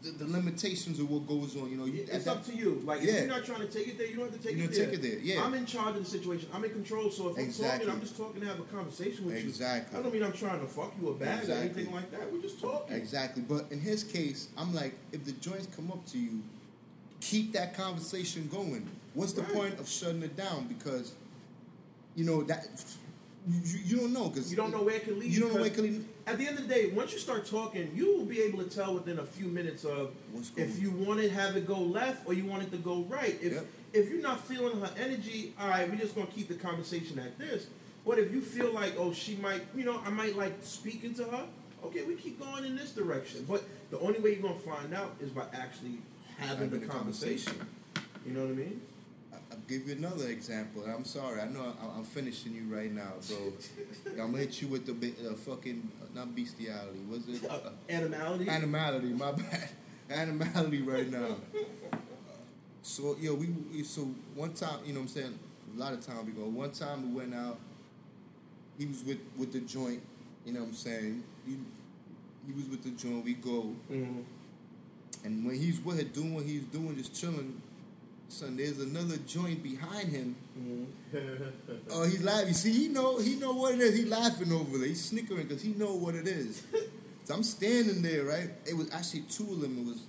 the, 0.03 0.11
the 0.11 0.25
limitations 0.31 0.99
of 0.99 1.09
what 1.09 1.25
goes 1.27 1.55
on. 1.55 1.71
You 1.71 1.77
know, 1.77 1.85
you, 1.85 2.05
It's 2.11 2.27
up 2.27 2.43
that- 2.45 2.51
to 2.51 2.57
you. 2.57 2.81
Like, 2.85 3.01
Yeah. 3.01 3.11
if 3.13 3.19
you're 3.19 3.27
not 3.37 3.45
trying 3.45 3.61
to 3.61 3.67
take 3.67 3.87
it 3.87 3.97
there, 3.97 4.05
you 4.07 4.17
don't 4.17 4.31
have 4.31 4.39
to 4.41 4.47
take 4.47 4.57
You 4.57 4.65
it 4.65 4.71
there. 4.73 4.85
take 4.85 4.93
it 4.95 5.01
there, 5.01 5.19
yeah. 5.19 5.43
I'm 5.43 5.53
in 5.53 5.65
charge 5.65 5.95
of 5.95 6.03
the 6.03 6.09
situation. 6.09 6.49
I'm 6.53 6.63
in 6.65 6.71
control. 6.71 7.09
So 7.09 7.29
if 7.29 7.37
I'm 7.37 7.51
talking, 7.53 7.89
I'm 7.89 8.01
just 8.01 8.15
talking 8.17 8.41
to 8.41 8.47
have 8.47 8.59
a 8.59 8.63
conversation 8.63 9.25
with 9.25 9.35
Exactly. 9.35 9.43
you. 9.43 9.49
Exactly. 9.49 9.99
I 9.99 10.01
don't 10.03 10.13
mean 10.13 10.23
I'm 10.23 10.33
trying 10.33 10.59
to 10.59 10.67
fuck 10.67 10.93
you 11.01 11.07
or 11.07 11.13
bag 11.13 11.49
or 11.49 11.53
anything 11.53 11.91
like 11.93 12.11
that. 12.11 12.31
We're 12.31 12.41
just 12.41 12.59
talking. 12.59 12.95
Exactly. 12.95 13.41
But 13.43 13.67
in 13.71 13.79
his 13.79 14.03
case, 14.03 14.49
I'm 14.57 14.73
like, 14.75 14.93
if 15.13 15.23
the 15.25 15.31
joints 15.33 15.67
come 15.75 15.89
up 15.91 16.05
to 16.07 16.17
you, 16.19 16.41
keep 17.21 17.53
that 17.53 17.73
conversation 17.75 18.49
going. 18.51 18.85
What's 19.13 19.31
the 19.33 19.41
Right. 19.43 19.53
point 19.53 19.79
of 19.79 19.87
shutting 19.87 20.21
it 20.23 20.35
down? 20.35 20.67
Because, 20.67 21.13
you 22.15 22.25
know, 22.25 22.43
that 22.43 22.67
you, 23.47 23.79
you 23.85 23.97
don't 23.97 24.13
know 24.13 24.29
because 24.29 24.49
You 24.49 24.57
don't 24.57 24.71
know 24.71 24.83
where 24.83 24.95
it 24.95 25.03
can 25.03 25.19
lead. 25.19 25.31
You 25.31 25.41
don't 25.41 25.49
know 25.53 25.59
where 25.59 25.67
it 25.67 25.73
can 25.73 25.83
lead. 25.83 26.05
At 26.25 26.37
the 26.37 26.47
end 26.47 26.57
of 26.59 26.67
the 26.67 26.73
day, 26.73 26.87
once 26.91 27.11
you 27.11 27.19
start 27.19 27.45
talking, 27.45 27.91
you 27.93 28.17
will 28.17 28.25
be 28.25 28.41
able 28.41 28.63
to 28.63 28.69
tell 28.69 28.93
within 28.93 29.19
a 29.19 29.25
few 29.25 29.47
minutes 29.47 29.83
of 29.83 30.11
if 30.55 30.81
you 30.81 30.91
want 30.91 31.19
to 31.21 31.29
have 31.29 31.57
it 31.57 31.67
go 31.67 31.77
left 31.79 32.25
or 32.27 32.33
you 32.33 32.45
want 32.45 32.63
it 32.63 32.71
to 32.71 32.77
go 32.77 33.01
right. 33.03 33.37
If 33.41 33.53
Yep. 33.53 33.65
if 33.93 34.09
you're 34.09 34.21
not 34.21 34.39
feeling 34.47 34.79
her 34.79 34.91
energy, 34.97 35.53
all 35.59 35.67
right, 35.69 35.89
we're 35.89 35.97
just 35.97 36.15
gonna 36.15 36.27
keep 36.27 36.47
the 36.47 36.55
conversation 36.55 37.19
at 37.19 37.37
this. 37.37 37.67
But 38.05 38.19
if 38.19 38.31
you 38.33 38.41
feel 38.41 38.71
like, 38.73 38.95
oh, 38.97 39.13
she 39.13 39.35
might, 39.37 39.61
you 39.75 39.85
know, 39.85 40.01
I 40.05 40.09
might 40.09 40.35
like 40.37 40.53
speaking 40.61 41.13
to 41.15 41.23
her. 41.25 41.45
Okay, 41.85 42.03
we 42.03 42.15
keep 42.15 42.39
going 42.39 42.63
in 42.65 42.75
this 42.77 42.91
direction. 42.91 43.45
But 43.47 43.63
the 43.91 43.99
only 43.99 44.19
way 44.19 44.33
you're 44.33 44.41
gonna 44.41 44.59
find 44.59 44.93
out 44.93 45.15
is 45.21 45.31
by 45.31 45.45
actually 45.53 45.99
having, 46.37 46.57
Having 46.65 46.69
the 46.71 46.77
the 46.79 46.85
conversation. 46.87 47.53
You 48.25 48.33
know 48.33 48.41
what 48.41 48.51
I 48.51 48.53
mean? 48.53 48.81
Give 49.67 49.87
you 49.87 49.95
another 49.95 50.27
example. 50.27 50.83
I'm 50.85 51.05
sorry. 51.05 51.39
I 51.39 51.47
know 51.47 51.73
I- 51.81 51.97
I'm 51.97 52.03
finishing 52.03 52.53
you 52.53 52.63
right 52.75 52.91
now, 52.91 53.13
bro. 53.27 53.53
I'm 54.11 54.31
gonna 54.31 54.37
hit 54.39 54.61
you 54.61 54.67
with 54.67 54.85
the 54.85 54.93
uh, 55.29 55.33
fucking 55.35 55.89
uh, 56.01 56.05
not 56.13 56.35
bestiality. 56.35 56.99
Was 57.09 57.27
it 57.29 57.49
Uh, 57.49 57.69
animality. 57.89 58.49
animality? 58.49 59.07
My 59.13 59.31
bad. 59.41 59.69
Animality 60.09 60.81
right 60.81 61.09
now. 61.09 61.37
So 62.81 63.15
yo, 63.19 63.35
we, 63.35 63.83
so 63.83 64.01
one 64.35 64.53
time, 64.53 64.79
you 64.85 64.91
know 64.93 64.99
what 64.99 65.05
I'm 65.05 65.13
saying, 65.15 65.39
a 65.75 65.79
lot 65.79 65.93
of 65.93 66.05
time 66.05 66.25
we 66.25 66.33
go. 66.33 66.41
One 66.43 66.71
time 66.71 67.09
we 67.13 67.19
went 67.21 67.33
out. 67.33 67.57
He 68.77 68.85
was 68.85 69.01
with 69.03 69.19
with 69.37 69.53
the 69.53 69.61
joint, 69.61 70.01
you 70.45 70.51
know 70.53 70.59
what 70.59 70.69
I'm 70.69 70.73
saying. 70.75 71.23
He, 71.45 71.57
he 72.45 72.51
was 72.53 72.65
with 72.67 72.83
the 72.83 72.89
joint. 72.91 73.23
We 73.23 73.33
go, 73.35 73.73
Mhm. 73.89 74.23
and 75.23 75.45
when 75.45 75.55
he's 75.55 75.79
with 75.79 75.97
her 75.99 76.03
doing 76.03 76.33
what 76.35 76.43
he's 76.43 76.63
doing, 76.63 76.97
just 76.97 77.15
chilling. 77.15 77.61
Son, 78.33 78.57
there's 78.57 78.79
another 78.79 79.17
joint 79.27 79.61
behind 79.61 80.09
him. 80.09 80.35
Oh, 81.91 82.03
he's 82.03 82.23
laughing. 82.23 82.47
You 82.47 82.53
see, 82.55 82.71
he 82.71 82.87
know 82.87 83.19
he 83.19 83.35
know 83.35 83.53
what 83.53 83.75
it 83.75 83.81
is. 83.81 83.95
He 83.95 84.05
laughing 84.05 84.51
over 84.51 84.77
there. 84.79 84.87
He's 84.87 85.05
snickering 85.05 85.47
because 85.47 85.61
he 85.61 85.69
know 85.73 85.93
what 85.93 86.15
it 86.15 86.27
is. 86.27 86.63
so 87.25 87.35
I'm 87.35 87.43
standing 87.43 88.01
there, 88.01 88.23
right? 88.23 88.49
It 88.65 88.75
was 88.75 88.91
actually 88.91 89.21
two 89.29 89.43
of 89.51 89.61
them. 89.61 89.77
It 89.77 89.85
was 89.85 90.01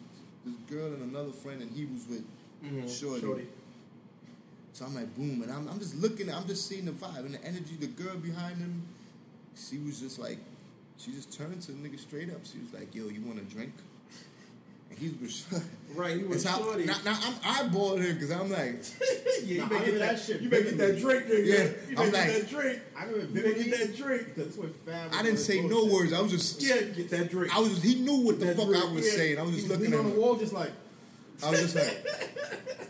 this 0.47 0.55
girl 0.75 0.87
and 0.87 1.03
another 1.03 1.33
friend, 1.33 1.61
and 1.61 1.71
he 1.71 1.85
was 1.85 2.07
with 2.09 2.25
Mhm. 2.65 2.89
Shorty. 2.89 3.21
Shorty. 3.21 3.49
So 4.73 4.87
I'm 4.87 4.95
like, 4.95 5.15
boom, 5.15 5.43
and 5.43 5.53
I'm, 5.53 5.69
I'm 5.69 5.79
just 5.79 5.95
looking, 5.97 6.33
I'm 6.33 6.47
just 6.47 6.67
seeing 6.67 6.87
the 6.87 6.93
vibe 6.93 7.27
and 7.27 7.35
the 7.35 7.45
energy. 7.45 7.77
The 7.79 7.87
girl 7.89 8.17
behind 8.17 8.57
him, 8.57 8.83
she 9.55 9.77
was 9.79 10.01
just 10.01 10.19
like, 10.19 10.39
she 10.97 11.13
just 11.13 11.31
turned 11.31 11.61
to 11.63 11.73
the 11.73 11.79
nigga 11.89 11.99
straight 12.01 12.31
up. 12.31 12.41
She 12.45 12.59
was 12.59 12.73
like, 12.73 12.95
yo, 12.95 13.09
you 13.09 13.21
want 13.21 13.39
a 13.39 13.43
drink? 13.43 13.75
And 14.91 14.99
he 14.99 15.09
was, 15.23 15.45
Right, 15.95 16.17
he 16.19 16.25
was 16.25 16.45
how- 16.45 16.59
shorty. 16.59 16.85
now, 16.87 16.97
now 17.05 17.19
I'm 17.23 17.35
eyeballing 17.71 18.03
him 18.05 18.15
because 18.15 18.31
I'm 18.31 18.51
like, 18.51 18.83
yeah, 19.45 19.63
you 19.63 19.67
better 19.67 19.85
get 19.87 19.99
that, 20.01 20.19
shit 20.21 20.41
You 20.41 20.49
better 20.51 20.65
get 20.65 20.79
that 20.79 20.99
drink, 21.01 21.25
nigga. 21.27 21.47
Yeah, 21.47 21.55
you 21.89 21.97
I'm 21.99 22.11
better 22.11 22.11
get 22.11 22.13
like- 22.13 22.33
that 22.43 22.51
drink. 22.51 22.83
I 22.97 23.05
remember 23.05 23.27
You 23.41 23.43
better 23.55 23.63
get 23.65 23.79
that 23.79 23.97
drink. 23.97 24.27
because 24.35 24.47
this 24.49 24.57
was 24.57 24.71
fam. 24.87 25.11
I 25.13 25.23
didn't 25.23 25.39
say 25.39 25.61
no 25.63 25.87
words. 25.87 26.13
I 26.13 26.21
was 26.21 26.31
just, 26.33 26.63
Yeah, 26.63 26.81
get 26.83 27.11
that 27.11 27.31
drink. 27.31 27.55
I 27.57 27.61
was, 27.61 27.83
he 27.83 27.97
knew 27.97 28.17
what 28.25 28.41
the 28.41 28.55
fuck 28.55 28.69
I 28.75 28.93
was 28.93 29.11
saying. 29.13 29.39
I 29.39 29.43
was 29.43 29.55
just 29.57 29.69
looking 29.69 29.95
on 29.95 30.11
the 30.11 30.19
wall, 30.21 30.37
just 30.37 30.53
like. 30.53 30.73
I 31.45 31.51
was 31.51 31.61
just 31.61 31.75
like, 31.77 32.07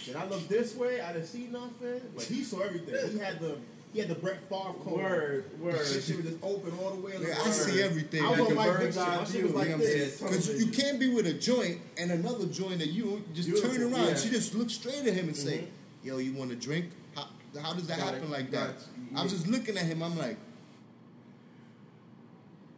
Did 0.04 0.16
I 0.16 0.24
look 0.26 0.48
this 0.48 0.74
way? 0.74 1.00
I 1.00 1.12
didn't 1.12 1.28
see 1.28 1.46
nothing. 1.46 2.00
But 2.14 2.24
he 2.24 2.42
saw 2.42 2.60
everything. 2.60 3.12
He 3.12 3.18
had 3.18 3.38
the 3.40 3.56
he 3.92 3.98
had 3.98 4.08
the 4.08 4.14
Brett 4.14 4.38
Favre 4.48 4.72
cone. 4.84 4.94
Word, 5.02 5.60
word. 5.60 5.74
This 5.74 6.06
shit 6.06 6.16
was 6.16 6.26
just 6.26 6.38
open 6.44 6.72
all 6.78 6.90
the 6.92 7.00
way. 7.00 7.12
Yeah, 7.20 7.34
I 7.44 7.50
see 7.50 7.82
everything. 7.82 8.24
I 8.24 8.30
was 8.30 8.38
Like 8.40 8.48
on 8.50 8.54
my 8.54 8.66
bird's 8.68 8.96
shit. 8.96 9.06
My 9.06 9.16
shit 9.24 9.28
view, 9.28 9.42
was 9.42 9.52
you 9.52 9.58
like 9.58 9.68
know 9.68 9.72
what 9.72 9.72
I'm 9.74 9.80
this. 9.80 10.16
saying? 10.18 10.30
Because 10.32 10.64
you 10.64 10.70
can't 10.70 11.00
be 11.00 11.12
with 11.12 11.26
a 11.26 11.32
joint 11.34 11.78
and 11.98 12.12
another 12.12 12.46
joint 12.46 12.78
that 12.78 12.88
you 12.88 13.24
just 13.34 13.48
Beautiful, 13.48 13.70
turn 13.76 13.92
around. 13.92 14.06
yeah. 14.08 14.14
She 14.14 14.28
just 14.30 14.54
looks 14.54 14.74
straight 14.74 15.06
at 15.06 15.12
him 15.14 15.26
and 15.26 15.36
say, 15.36 15.58
mm-hmm. 15.58 16.06
"Yo, 16.08 16.18
you 16.18 16.34
want 16.34 16.52
a 16.52 16.56
drink?" 16.56 16.86
How, 17.16 17.26
how 17.60 17.72
does 17.74 17.88
that 17.88 17.98
Got 17.98 18.14
happen 18.14 18.28
it. 18.28 18.30
like 18.30 18.50
Got 18.52 18.68
that? 18.68 18.74
it. 18.76 18.82
I'm 19.16 19.28
just 19.28 19.48
looking 19.48 19.76
at 19.76 19.84
him. 19.86 20.02
I'm 20.04 20.16
like, 20.16 20.36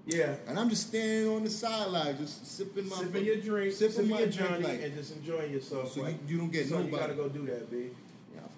Yeah. 0.06 0.34
and 0.48 0.58
I'm 0.58 0.68
just 0.70 0.88
standing 0.88 1.28
on 1.28 1.44
the 1.44 1.50
sideline, 1.50 2.16
just 2.16 2.46
sipping 2.56 2.88
my 2.88 2.96
Sipping 2.96 3.24
your 3.24 3.36
drink, 3.36 3.72
sipping 3.74 3.94
sipping 3.94 4.10
my 4.10 4.18
your 4.20 4.28
drink, 4.28 4.50
Johnny, 4.50 4.64
like- 4.64 4.82
and 4.82 4.94
just 4.96 5.14
enjoying 5.14 5.52
yourself. 5.52 5.92
So 5.92 6.02
like, 6.02 6.16
you, 6.26 6.34
you 6.34 6.38
don't 6.38 6.50
get 6.52 6.68
so 6.68 6.80
you 6.80 6.90
gotta 6.90 7.14
go 7.14 7.28
do 7.28 7.44
that, 7.46 7.70
B. 7.70 7.90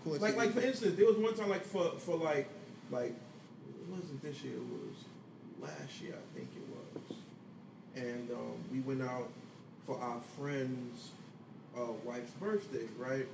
Course. 0.05 0.21
Like, 0.21 0.37
like 0.37 0.53
for 0.53 0.61
instance, 0.61 0.97
there 0.97 1.07
was 1.07 1.17
one 1.17 1.35
time, 1.35 1.49
like 1.49 1.65
for 1.65 1.93
for 1.99 2.17
like, 2.17 2.49
like 2.91 3.15
it 3.15 3.89
wasn't 3.89 4.23
this 4.23 4.43
year, 4.43 4.55
it 4.55 4.61
was 4.61 4.97
last 5.61 6.01
year, 6.03 6.15
I 6.15 6.39
think 6.39 6.51
it 6.55 6.63
was, 7.09 7.17
and 7.97 8.31
um, 8.31 8.57
we 8.71 8.81
went 8.81 9.03
out 9.03 9.31
for 9.87 9.99
our 9.99 10.21
friend's 10.39 11.11
uh, 11.77 11.93
wife's 12.05 12.33
birthday, 12.33 12.87
right? 12.99 13.27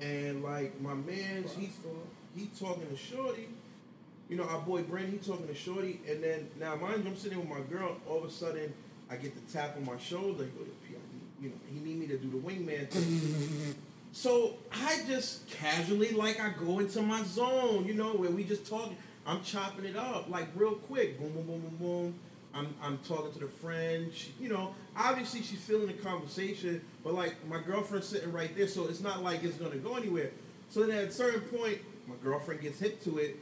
And 0.00 0.42
like 0.44 0.80
my 0.80 0.94
man's, 0.94 1.54
he 1.54 1.70
he 2.36 2.46
talking 2.58 2.86
to 2.88 2.96
Shorty. 2.96 3.48
You 4.28 4.36
know, 4.38 4.44
our 4.44 4.60
boy 4.60 4.82
Brandon, 4.82 5.12
he 5.12 5.18
talking 5.18 5.46
to 5.48 5.54
Shorty, 5.54 6.00
and 6.08 6.22
then 6.22 6.48
now 6.58 6.76
mind 6.76 7.04
you, 7.04 7.10
I'm 7.10 7.16
sitting 7.16 7.38
with 7.38 7.48
my 7.48 7.60
girl. 7.70 7.96
All 8.08 8.18
of 8.18 8.24
a 8.24 8.30
sudden, 8.30 8.72
I 9.10 9.16
get 9.16 9.34
the 9.34 9.52
tap 9.52 9.76
on 9.76 9.84
my 9.84 9.98
shoulder. 9.98 10.44
He 10.44 10.50
goes, 10.50 10.68
"P, 10.88 10.94
I 10.94 10.98
need- 11.12 11.44
you 11.44 11.48
know, 11.50 11.56
he 11.72 11.80
need 11.80 11.98
me 11.98 12.06
to 12.06 12.16
do 12.16 12.30
the 12.30 12.38
wingman 12.38 12.88
thing. 12.88 13.74
So 14.14 14.54
I 14.72 15.00
just 15.08 15.50
casually, 15.50 16.12
like, 16.12 16.40
I 16.40 16.50
go 16.50 16.78
into 16.78 17.02
my 17.02 17.24
zone, 17.24 17.84
you 17.84 17.94
know, 17.94 18.12
where 18.12 18.30
we 18.30 18.44
just 18.44 18.64
talking. 18.64 18.96
I'm 19.26 19.42
chopping 19.42 19.84
it 19.86 19.96
up, 19.96 20.30
like, 20.30 20.46
real 20.54 20.76
quick. 20.76 21.18
Boom, 21.18 21.32
boom, 21.32 21.46
boom, 21.46 21.60
boom, 21.60 21.76
boom. 21.80 22.14
I'm, 22.54 22.72
I'm 22.80 22.98
talking 22.98 23.32
to 23.32 23.38
the 23.40 23.48
friend. 23.48 24.12
She, 24.14 24.32
you 24.40 24.48
know, 24.48 24.72
obviously 24.96 25.42
she's 25.42 25.58
feeling 25.58 25.88
the 25.88 25.94
conversation, 25.94 26.80
but, 27.02 27.14
like, 27.14 27.34
my 27.48 27.60
girlfriend's 27.60 28.06
sitting 28.06 28.30
right 28.30 28.56
there, 28.56 28.68
so 28.68 28.86
it's 28.86 29.00
not 29.00 29.24
like 29.24 29.42
it's 29.42 29.56
going 29.56 29.72
to 29.72 29.78
go 29.78 29.96
anywhere. 29.96 30.30
So 30.70 30.84
then 30.86 30.96
at 30.96 31.04
a 31.08 31.12
certain 31.12 31.40
point, 31.40 31.78
my 32.06 32.14
girlfriend 32.22 32.60
gets 32.60 32.78
hip 32.78 33.02
to 33.02 33.18
it, 33.18 33.36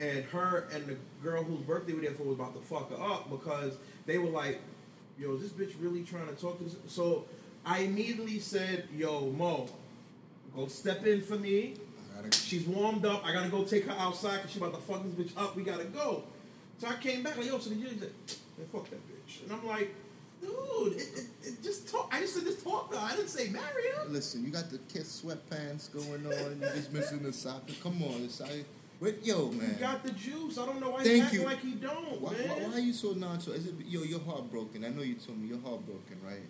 and 0.00 0.22
her 0.26 0.68
and 0.74 0.86
the 0.86 0.96
girl 1.22 1.42
whose 1.42 1.60
birthday 1.60 1.94
we 1.94 2.02
there 2.02 2.12
for 2.12 2.24
was 2.24 2.36
about 2.36 2.54
to 2.54 2.60
fuck 2.60 2.90
her 2.90 3.02
up 3.02 3.30
because 3.30 3.74
they 4.06 4.18
were 4.18 4.30
like, 4.30 4.60
"Yo, 5.18 5.34
is 5.34 5.42
this 5.42 5.52
bitch 5.52 5.74
really 5.80 6.02
trying 6.02 6.26
to 6.26 6.34
talk 6.34 6.58
to 6.58 6.64
this?" 6.64 6.76
So 6.86 7.26
I 7.66 7.80
immediately 7.80 8.38
said, 8.38 8.88
"Yo, 8.96 9.30
Mo, 9.30 9.68
go 10.54 10.66
step 10.68 11.06
in 11.06 11.22
for 11.22 11.36
me." 11.36 11.74
Gotta- 12.14 12.36
She's 12.36 12.66
warmed 12.66 13.04
up. 13.06 13.24
I 13.24 13.32
gotta 13.32 13.48
go 13.48 13.64
take 13.64 13.84
her 13.86 13.96
outside 13.98 14.36
because 14.38 14.50
she 14.52 14.58
about 14.58 14.74
to 14.74 14.80
fuck 14.80 15.02
this 15.04 15.12
bitch 15.32 15.36
up. 15.42 15.56
We 15.56 15.62
gotta 15.62 15.84
go. 15.84 16.24
So 16.78 16.88
I 16.88 16.94
came 16.94 17.22
back 17.22 17.36
like, 17.36 17.46
yo, 17.46 17.58
so 17.58 17.70
the 17.70 17.76
judge 17.76 17.98
said, 17.98 18.10
man, 18.58 18.68
fuck 18.72 18.88
that 18.90 19.00
bitch. 19.08 19.42
And 19.44 19.52
I'm 19.52 19.66
like, 19.66 19.94
dude, 20.40 20.94
it, 20.94 21.00
it, 21.14 21.26
it 21.48 21.62
just 21.62 21.88
talk. 21.90 22.08
I 22.12 22.20
just 22.20 22.34
said 22.34 22.44
just 22.44 22.62
talk 22.64 22.92
her. 22.92 22.98
I 23.00 23.16
didn't 23.16 23.28
say 23.28 23.48
marry 23.50 23.88
her. 23.96 24.04
Listen, 24.08 24.44
you 24.44 24.50
got 24.50 24.70
the 24.70 24.78
kiss 24.92 25.22
sweatpants 25.22 25.92
going 25.92 26.26
on. 26.26 26.58
You're 26.60 26.70
just 26.72 26.92
missing 26.92 27.22
the 27.22 27.32
soccer. 27.32 27.72
Come 27.82 28.02
on, 28.02 28.22
it's 28.24 28.40
I, 28.40 28.64
wait, 29.00 29.24
yo, 29.24 29.50
man. 29.50 29.74
He 29.74 29.80
got 29.80 30.02
the 30.02 30.12
juice. 30.12 30.56
I 30.58 30.66
don't 30.66 30.80
know 30.80 30.90
why 30.90 31.02
Thank 31.02 31.14
he's 31.16 31.22
acting 31.24 31.40
you. 31.40 31.46
like 31.46 31.60
he 31.60 31.72
don't, 31.72 32.20
Why, 32.20 32.32
man. 32.32 32.48
why, 32.48 32.54
why 32.68 32.72
are 32.74 32.78
you 32.80 32.92
so 32.94 33.12
nonchalant? 33.12 33.60
Is 33.60 33.66
it 33.68 33.74
yo? 33.86 34.02
You're 34.02 34.20
heartbroken. 34.20 34.84
I 34.84 34.88
know 34.88 35.02
you 35.02 35.14
told 35.14 35.38
me 35.38 35.48
you're 35.48 35.60
heartbroken, 35.60 36.16
right? 36.24 36.40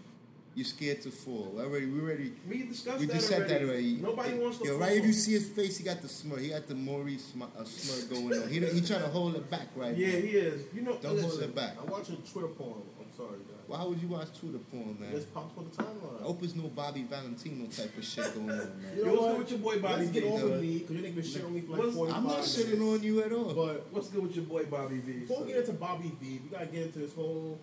You're 0.53 0.65
scared 0.65 1.01
to 1.03 1.11
fall. 1.13 1.53
We 1.55 1.63
already, 1.63 1.87
we 1.87 2.01
already. 2.01 2.33
we 2.49 2.65
discussed 2.65 2.99
We 2.99 3.07
that 3.07 3.15
just 3.15 3.29
said 3.29 3.43
already. 3.43 3.55
that 3.55 3.63
already. 3.71 3.93
Nobody 4.03 4.35
wants 4.35 4.59
to 4.59 4.65
Yo, 4.65 4.71
fall. 4.73 4.81
right? 4.81 4.97
If 4.97 5.05
you 5.07 5.13
see 5.13 5.33
his 5.33 5.49
face, 5.49 5.79
he 5.79 5.85
got 5.85 6.03
the 6.03 6.09
smirk. 6.09 6.41
He 6.41 6.49
got 6.49 6.67
the 6.67 6.75
Maurice 6.75 7.25
sm- 7.27 7.43
uh, 7.45 7.65
smirk 7.65 8.11
going 8.11 8.43
on. 8.43 8.49
He 8.49 8.59
he 8.59 8.81
trying 8.81 9.03
to 9.03 9.09
hold 9.09 9.37
it 9.37 9.49
back 9.49 9.69
right 9.77 9.97
yeah, 9.97 10.09
now. 10.09 10.13
he 10.15 10.29
is. 10.31 10.65
You 10.75 10.83
know, 10.83 10.97
Don't 11.01 11.21
hold 11.21 11.41
it 11.41 11.55
back. 11.55 11.77
I'm 11.81 11.89
watching 11.89 12.17
Twitter 12.31 12.49
porn. 12.49 12.83
I'm 12.99 13.07
sorry, 13.17 13.39
guys. 13.39 13.59
Why 13.69 13.85
would 13.85 14.03
you 14.03 14.09
watch 14.09 14.37
Twitter 14.41 14.59
porn, 14.59 14.97
man? 14.99 15.13
Just 15.13 15.33
popped 15.33 15.57
on 15.57 15.67
the 15.71 15.71
timeline. 15.71 16.21
I 16.21 16.25
hope 16.25 16.43
it's 16.43 16.57
no 16.57 16.65
Bobby 16.65 17.05
Valentino 17.09 17.67
type 17.69 17.97
of 17.97 18.05
shit 18.05 18.35
going 18.35 18.51
on, 18.51 18.59
man. 18.59 18.97
You 18.97 19.05
know 19.07 19.13
Yo, 19.15 19.21
what's 19.21 19.23
what? 19.23 19.29
good 19.31 19.39
with 19.39 19.51
your 19.51 19.59
boy 19.61 19.79
Bobby 19.79 20.01
Let's 20.03 20.11
get 20.11 20.25
off 20.25 20.43
of 20.43 20.61
me 20.61 20.79
because 20.79 20.97
you 20.97 21.03
niggas 21.03 21.15
been 21.15 21.25
shit 21.25 21.45
on 21.45 21.55
me 21.55 21.61
for 21.61 21.73
like 21.75 21.81
What's- 21.83 21.95
45 21.95 22.17
I'm 22.19 22.27
not 22.27 22.39
shitting 22.41 22.93
on 22.95 23.03
you 23.05 23.23
at 23.23 23.33
all. 23.33 23.55
But 23.55 23.87
What's 23.93 24.09
good 24.09 24.23
with 24.25 24.35
your 24.35 24.47
boy 24.47 24.65
Bobby 24.65 24.99
V? 24.99 25.13
before 25.21 25.43
we 25.45 25.49
get 25.53 25.59
into 25.59 25.73
Bobby 25.75 26.11
V, 26.21 26.41
we 26.43 26.49
gotta 26.51 26.67
get 26.67 26.83
into 26.87 26.99
this 26.99 27.15
whole 27.15 27.61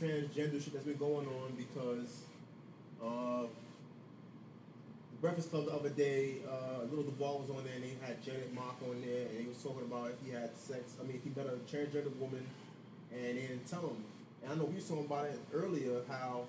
transgender 0.00 0.62
shit 0.62 0.72
that's 0.72 0.84
been 0.84 0.96
going 0.96 1.26
on 1.26 1.52
because 1.56 2.22
uh, 3.02 3.42
the 5.10 5.18
Breakfast 5.20 5.50
Club 5.50 5.66
the 5.66 5.72
other 5.72 5.90
day, 5.90 6.36
uh, 6.48 6.84
Lil 6.90 7.02
Duval 7.04 7.40
was 7.40 7.50
on 7.50 7.64
there 7.64 7.74
and 7.74 7.84
they 7.84 7.94
had 8.04 8.22
Janet 8.22 8.52
Mock 8.54 8.76
on 8.88 9.00
there 9.00 9.26
and 9.28 9.40
he 9.40 9.46
was 9.46 9.58
talking 9.62 9.82
about 9.82 10.10
if 10.10 10.26
he 10.26 10.32
had 10.32 10.56
sex, 10.56 10.94
I 11.00 11.06
mean, 11.06 11.16
if 11.16 11.24
he 11.24 11.30
met 11.34 11.46
a 11.52 11.56
transgender 11.70 12.14
woman 12.16 12.46
and 13.12 13.36
they 13.36 13.42
didn't 13.42 13.66
tell 13.66 13.82
him. 13.82 14.04
And 14.42 14.52
I 14.52 14.54
know 14.56 14.64
we 14.64 14.80
talking 14.80 15.04
about 15.04 15.26
it 15.26 15.38
earlier 15.52 16.02
how 16.08 16.44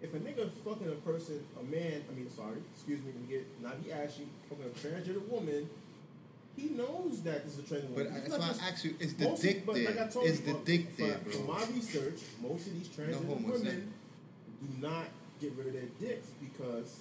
if 0.00 0.14
a 0.14 0.18
nigga 0.18 0.50
fucking 0.64 0.88
a 0.88 0.94
person, 1.06 1.44
a 1.58 1.62
man, 1.64 2.04
I 2.10 2.14
mean, 2.14 2.30
sorry, 2.30 2.58
excuse 2.74 3.02
me 3.02 3.12
get, 3.28 3.46
now 3.62 3.72
he 3.82 3.92
actually 3.92 4.28
fucking 4.48 4.64
a 4.64 4.68
transgender 4.70 5.26
woman, 5.28 5.68
he 6.58 6.68
knows 6.70 7.22
that 7.22 7.44
this 7.44 7.54
is 7.54 7.58
a 7.60 7.62
transgender 7.62 7.94
But 7.94 8.04
woman. 8.06 8.12
I- 8.12 8.18
It's 8.18 8.28
that's 8.28 8.40
why 8.42 8.48
just- 8.48 8.62
I 8.62 8.68
asked 8.68 8.84
you, 8.84 8.94
is 8.98 9.14
the 9.14 9.24
most- 9.24 9.42
dick 9.42 9.66
but 9.66 9.74
there? 9.74 9.84
like 9.90 9.98
I 10.00 10.06
told 10.08 10.26
Is 10.26 10.40
you, 10.40 10.46
the 10.46 10.52
but 10.52 10.64
dick 10.64 10.90
for- 10.96 11.02
there, 11.06 11.18
From 11.18 11.46
my 11.46 11.64
research, 11.66 12.20
most 12.42 12.66
of 12.66 12.74
these 12.74 12.88
transgender 12.88 13.26
homosexual. 13.26 13.52
women 13.58 13.92
do 14.60 14.86
not 14.86 15.06
get 15.40 15.52
rid 15.56 15.66
of 15.68 15.72
their 15.74 15.82
dicks 16.00 16.28
because 16.40 16.96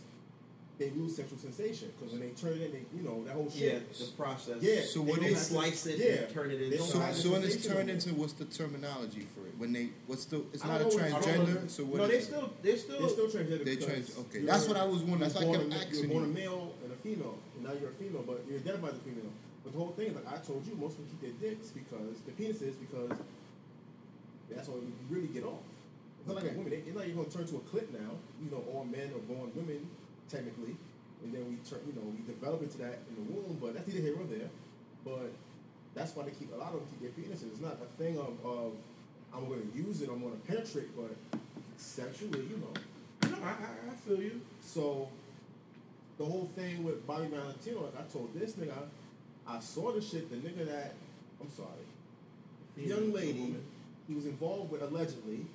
they 0.77 0.91
lose 0.91 1.15
sexual 1.15 1.39
sensation. 1.39 1.91
Because 1.97 2.13
when 2.13 2.21
they 2.21 2.29
turn 2.35 2.53
it, 2.61 2.71
they, 2.71 2.85
you 2.95 3.01
know, 3.03 3.23
that 3.25 3.33
whole 3.33 3.49
shit. 3.49 3.61
yeah, 3.61 3.79
shit. 3.97 3.97
the 3.97 4.15
process. 4.15 4.61
Yeah, 4.61 4.81
So 4.85 5.01
when 5.01 5.05
they 5.07 5.11
what 5.11 5.21
don't 5.21 5.29
is- 5.31 5.37
have 5.39 5.47
to- 5.47 5.53
slice 5.55 5.85
it 5.87 5.97
yeah, 5.97 6.05
and 6.05 6.29
turn 6.35 6.51
it 6.51 6.57
they 6.59 6.65
into 6.65 6.77
So, 6.83 7.11
so 7.13 7.31
when 7.31 7.43
it's 7.43 7.65
turned 7.65 7.89
into 7.89 8.13
what's 8.13 8.33
the 8.33 8.45
terminology 8.45 9.25
for 9.33 9.47
it? 9.47 9.57
When 9.57 9.73
they 9.73 9.89
what's 10.05 10.25
the 10.25 10.43
it's 10.53 10.63
not 10.63 10.81
a 10.81 10.83
don't 10.83 10.93
know 10.93 11.01
what- 11.01 11.05
I 11.05 11.09
don't 11.09 11.49
know. 11.49 11.55
transgender. 11.61 11.69
So 11.71 11.83
what 11.85 11.97
no, 11.97 12.07
they 12.07 12.17
it? 12.17 12.23
still, 12.25 12.53
they 12.61 12.77
still, 12.77 12.99
They're 12.99 13.09
still 13.09 13.27
transgender. 13.27 13.65
They 13.65 13.75
trans- 13.77 14.17
okay, 14.19 14.41
that's 14.41 14.67
what 14.67 14.77
I 14.77 14.85
was 14.85 15.01
wondering. 15.01 15.19
That's 15.21 15.41
you 15.41 15.47
why 15.47 15.55
I 15.55 15.57
were 15.57 15.63
kept 15.65 15.73
asking 15.81 15.99
You're 16.03 16.09
born 16.09 16.23
a 16.25 16.27
male 16.27 16.75
and 16.83 16.93
a 16.93 16.95
female, 16.97 17.39
and 17.55 17.63
now 17.63 17.73
you're 17.73 17.89
a 17.89 17.93
female, 17.93 18.21
but 18.27 18.45
you're 18.47 18.59
identified 18.59 18.91
as 18.91 18.97
a 18.97 19.01
female. 19.01 19.31
But 19.67 19.73
the 19.75 19.79
whole 19.83 19.91
thing 19.99 20.07
is 20.07 20.15
like 20.15 20.31
I 20.31 20.37
told 20.39 20.63
you, 20.65 20.79
most 20.79 20.95
of 20.95 21.03
them 21.03 21.11
keep 21.11 21.21
their 21.27 21.35
dicks 21.51 21.75
because 21.75 22.23
the 22.23 22.31
penises 22.31 22.79
because 22.79 23.11
that's 24.49 24.69
all 24.69 24.79
you 24.79 24.93
really 25.09 25.27
get 25.27 25.43
off. 25.43 25.59
It's 26.19 26.27
not 26.27 26.37
like 26.39 26.51
a 26.51 26.55
woman. 26.55 26.71
They- 26.71 26.87
It's 26.87 26.95
not 26.95 27.03
you're 27.05 27.17
gonna 27.19 27.27
turn 27.27 27.45
to 27.51 27.57
a 27.57 27.65
clip 27.67 27.91
now. 27.91 28.15
You 28.39 28.47
know, 28.49 28.63
all 28.71 28.85
men 28.87 29.11
are 29.11 29.19
born 29.27 29.51
women 29.55 29.83
technically, 30.31 30.79
and 31.23 31.33
then 31.35 31.43
we 31.51 31.59
turn. 31.67 31.83
You 31.83 31.99
know, 31.99 32.07
we 32.07 32.23
develop 32.23 32.63
into 32.63 32.77
that 32.79 33.03
in 33.11 33.15
the 33.19 33.25
womb. 33.27 33.57
But 33.59 33.75
that's 33.75 33.87
neither 33.91 33.99
here 34.07 34.15
or 34.15 34.23
there. 34.23 34.47
But 35.03 35.31
that's 35.93 36.15
why 36.15 36.23
they 36.23 36.31
keep 36.31 36.53
a 36.53 36.55
lot 36.55 36.71
of 36.71 36.79
them 36.79 36.87
keep 36.95 37.01
their 37.03 37.15
penises. 37.19 37.51
It's 37.51 37.59
not 37.59 37.75
a 37.83 37.89
thing 38.01 38.17
of, 38.17 38.39
of 38.47 38.71
I'm 39.35 39.47
going 39.51 39.67
to 39.69 39.77
use 39.77 40.01
it. 40.01 40.07
I'm 40.09 40.21
going 40.21 40.31
to 40.31 40.47
penetrate, 40.47 40.95
but 40.95 41.11
sexually, 41.75 42.39
you 42.47 42.55
know. 42.63 42.71
no, 43.29 43.43
I, 43.43 43.49
I, 43.49 43.91
I 43.91 43.95
feel 44.07 44.21
you. 44.21 44.39
So 44.61 45.09
the 46.17 46.25
whole 46.25 46.49
thing 46.55 46.83
with 46.83 47.05
Bobby 47.05 47.27
Valentino, 47.27 47.83
like 47.83 47.99
I 47.99 48.03
told 48.11 48.33
this 48.33 48.53
nigga, 48.53 48.73
I, 49.47 49.59
saw 49.59 49.91
the 49.91 50.01
shit. 50.01 50.29
The 50.29 50.37
nigga 50.37 50.65
that 50.67 50.93
I'm 51.41 51.49
sorry, 51.51 51.85
the 52.75 52.83
young 52.83 53.13
lady 53.13 53.55
he 54.07 54.13
was 54.15 54.25
involved 54.25 54.71
with 54.71 54.81
allegedly 54.81 55.45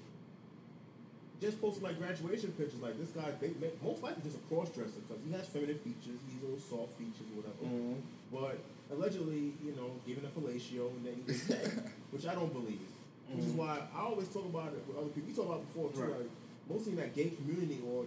just 1.41 1.61
posted 1.61 1.83
like 1.83 1.99
graduation 1.99 2.53
pictures. 2.53 2.81
Like 2.81 2.99
this 2.99 3.11
guy, 3.11 3.31
they, 3.41 3.51
most 3.83 4.03
likely 4.03 4.23
just 4.23 4.37
a 4.37 4.55
cross 4.55 4.69
dresser 4.71 5.01
because 5.09 5.23
he 5.27 5.33
has 5.33 5.47
feminine 5.49 5.79
features, 5.79 6.19
he's 6.31 6.41
little 6.43 6.59
soft 6.59 6.97
features 6.99 7.27
or 7.35 7.43
whatever. 7.43 7.65
Mhm. 7.67 7.97
But 8.31 8.59
allegedly, 8.95 9.53
you 9.65 9.73
know, 9.75 9.91
giving 10.07 10.25
a 10.25 10.29
fellatio 10.29 10.91
and 10.91 11.05
then 11.07 11.15
he 11.17 11.33
was 11.33 11.43
gay, 11.43 11.69
which 12.13 12.27
I 12.27 12.35
don't 12.35 12.53
believe. 12.53 12.81
Which 13.29 13.47
is 13.47 13.53
Mhm. 13.53 13.57
why 13.57 13.89
I 13.95 14.01
always 14.03 14.29
talk 14.29 14.45
about 14.45 14.73
it 14.75 14.85
with 14.87 14.97
other 14.97 15.09
people. 15.09 15.29
We 15.31 15.35
talked 15.35 15.49
about 15.49 15.61
it 15.61 15.67
before 15.73 15.91
too, 15.91 16.01
Right. 16.13 16.21
like 16.21 16.31
mostly 16.69 16.93
in 16.93 16.99
that 16.99 17.15
gay 17.15 17.31
community 17.31 17.81
or 17.87 18.05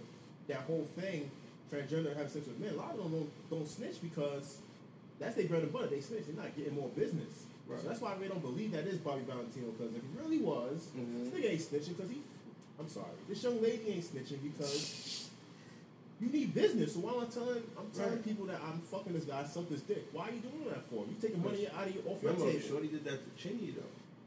that 0.48 0.60
whole 0.62 0.86
thing, 0.96 1.30
transgender 1.70 2.14
having 2.16 2.30
sex 2.32 2.46
with 2.46 2.58
men. 2.58 2.72
A 2.74 2.76
lot 2.76 2.92
of 2.92 3.02
them 3.02 3.12
don't, 3.12 3.50
don't 3.50 3.68
snitch 3.68 4.00
because 4.00 4.58
that's 5.18 5.34
their 5.36 5.46
bread 5.46 5.62
and 5.62 5.72
butter. 5.72 5.86
They 5.88 6.00
snitch. 6.00 6.24
They're 6.26 6.36
not 6.42 6.54
getting 6.56 6.74
more 6.74 6.88
business. 6.90 7.44
Right. 7.68 7.80
So 7.80 7.88
that's 7.88 8.00
why 8.00 8.14
we 8.20 8.28
don't 8.28 8.42
believe 8.42 8.72
that 8.72 8.86
is 8.86 8.98
Bobby 8.98 9.22
Valentino. 9.26 9.68
Because 9.76 9.94
if 9.96 10.02
he 10.02 10.08
really 10.22 10.38
was, 10.38 10.88
Mhm. 10.96 11.24
this 11.24 11.34
nigga 11.34 11.50
ain't 11.52 11.60
snitching 11.60 11.96
because 11.96 12.10
he. 12.10 12.22
I'm 12.78 12.88
sorry, 12.88 13.16
this 13.28 13.42
young 13.42 13.60
lady 13.62 13.88
ain't 13.88 14.04
snitching 14.04 14.42
because 14.42 15.30
you 16.20 16.28
need 16.28 16.54
business. 16.54 16.92
So 16.94 17.00
why 17.00 17.12
am 17.14 17.20
I 17.20 17.24
telling? 17.26 17.62
I'm 17.78 17.90
telling 17.90 18.12
Right. 18.16 18.24
people 18.24 18.46
that 18.46 18.60
I'm 18.62 18.80
fucking 18.80 19.12
this 19.14 19.24
guy, 19.24 19.44
suck 19.44 19.68
this 19.68 19.80
dick. 19.82 20.04
Why 20.12 20.28
are 20.28 20.32
you 20.32 20.40
doing 20.40 20.64
that 20.68 20.84
for? 20.88 21.04
You 21.06 21.16
taking 21.20 21.42
money 21.42 21.66
out 21.68 21.88
of 21.88 21.94
your 21.94 22.04
off 22.06 22.22
your 22.22 22.32
Remember, 22.32 22.52
table. 22.52 22.68
Shorty 22.68 22.88
did 22.88 23.04
that 23.04 23.18
to 23.24 23.30
Chingy 23.48 23.74
though. 23.74 23.82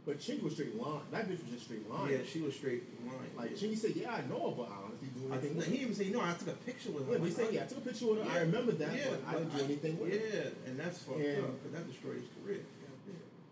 But 0.06 0.18
Chingy 0.20 0.42
was 0.42 0.54
straight 0.54 0.76
line. 0.76 1.02
That 1.12 1.30
bitch 1.30 1.42
was 1.44 1.52
just 1.54 1.66
straight 1.66 1.88
line. 1.90 2.12
Yeah, 2.12 2.18
she 2.26 2.42
was 2.42 2.56
straight 2.56 2.84
line. 3.06 3.30
Like 3.38 3.56
Chingy 3.56 3.78
said, 3.78 3.96
yeah, 3.96 4.14
I 4.16 4.22
know 4.28 4.50
her, 4.50 4.64
but 5.02 5.10
I 5.10 5.32
honestly 5.32 5.32
I 5.32 5.34
anything 5.34 5.50
think 5.50 5.56
with 5.58 5.66
he 5.66 5.72
didn't 5.72 5.82
even 5.84 5.96
say 5.96 6.10
no. 6.10 6.22
I 6.22 6.34
took 6.34 6.48
a 6.48 6.58
picture 6.66 6.92
with 6.92 7.08
her. 7.08 7.14
Yeah, 7.18 7.26
he 7.26 7.32
said, 7.32 7.54
yeah, 7.54 7.64
I 7.64 7.66
took 7.66 7.78
a 7.80 7.82
picture 7.82 8.08
with 8.08 8.24
her. 8.24 8.32
I 8.32 8.40
remember 8.42 8.72
that, 8.74 8.94
Yeah, 8.96 9.06
but 9.10 9.22
I 9.28 9.34
didn't 9.40 9.58
do 9.58 9.64
anything 9.64 10.00
with 10.00 10.14
it. 10.14 10.22
Yeah, 10.34 10.70
and 10.70 10.80
that's 10.80 11.00
fucked 11.00 11.20
And- 11.20 11.44
up 11.46 11.64
because 11.64 11.72
that 11.74 11.88
destroyed 11.92 12.16
his 12.18 12.30
career. 12.44 12.62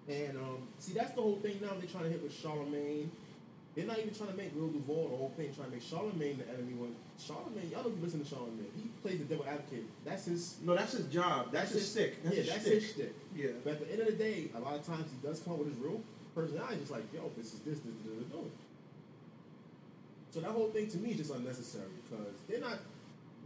Yeah, 0.07 0.15
And 0.15 0.37
um, 0.37 0.67
see, 0.79 0.93
that's 0.93 1.11
the 1.11 1.21
whole 1.21 1.37
thing 1.37 1.59
now. 1.61 1.71
They're 1.79 1.89
trying 1.89 2.05
to 2.05 2.09
hit 2.09 2.23
with 2.23 2.33
Charlemagne. 2.33 3.11
They're 3.75 3.85
not 3.85 3.99
even 3.99 4.09
trying 4.11 4.31
to 4.31 4.35
make 4.37 4.55
Lil 4.55 4.69
Duval 4.69 5.09
the 5.09 5.17
whole 5.17 5.33
thing, 5.37 5.53
trying 5.53 5.69
to 5.69 5.73
make 5.77 5.83
Charlemagne 5.85 6.37
the 6.41 6.49
enemy. 6.49 6.73
When 6.73 6.95
Charlemagne, 7.21 7.69
y'all 7.69 7.83
don't 7.83 8.01
listen 8.01 8.23
to 8.23 8.25
Charlemagne. 8.25 8.73
He 8.75 8.89
plays 9.03 9.19
the 9.19 9.25
devil 9.25 9.45
advocate. 9.47 9.85
That's 10.03 10.25
his. 10.25 10.57
No, 10.65 10.73
that's 10.73 10.93
his 10.93 11.05
job. 11.13 11.51
That's, 11.51 11.71
his 11.73 11.85
stick. 11.91 12.23
That's 12.23 12.35
yeah, 12.35 12.41
his 12.41 12.49
that's 12.49 12.65
stick. 12.65 12.81
his 12.81 12.91
shtick. 12.91 13.13
Yeah. 13.35 13.51
But 13.63 13.73
at 13.73 13.79
the 13.85 13.91
end 13.93 14.01
of 14.01 14.07
the 14.07 14.13
day, 14.17 14.49
a 14.55 14.59
lot 14.59 14.73
of 14.73 14.83
times 14.83 15.05
he 15.13 15.27
does 15.27 15.41
come 15.41 15.53
up 15.53 15.59
with 15.59 15.69
his 15.69 15.77
real 15.77 16.01
personality. 16.33 16.77
Just 16.79 16.89
like, 16.91 17.03
yo, 17.13 17.29
this 17.37 17.53
is 17.53 17.59
this, 17.59 17.77
this, 17.85 17.93
this, 18.01 18.17
this, 18.17 18.25
this. 18.33 18.49
So 20.37 20.45
that 20.45 20.51
whole 20.53 20.69
thing 20.69 20.85
to 20.93 20.97
me 21.01 21.17
is 21.17 21.17
just 21.17 21.33
unnecessary 21.33 21.89
because 22.05 22.37
they're 22.45 22.61
not. 22.61 22.77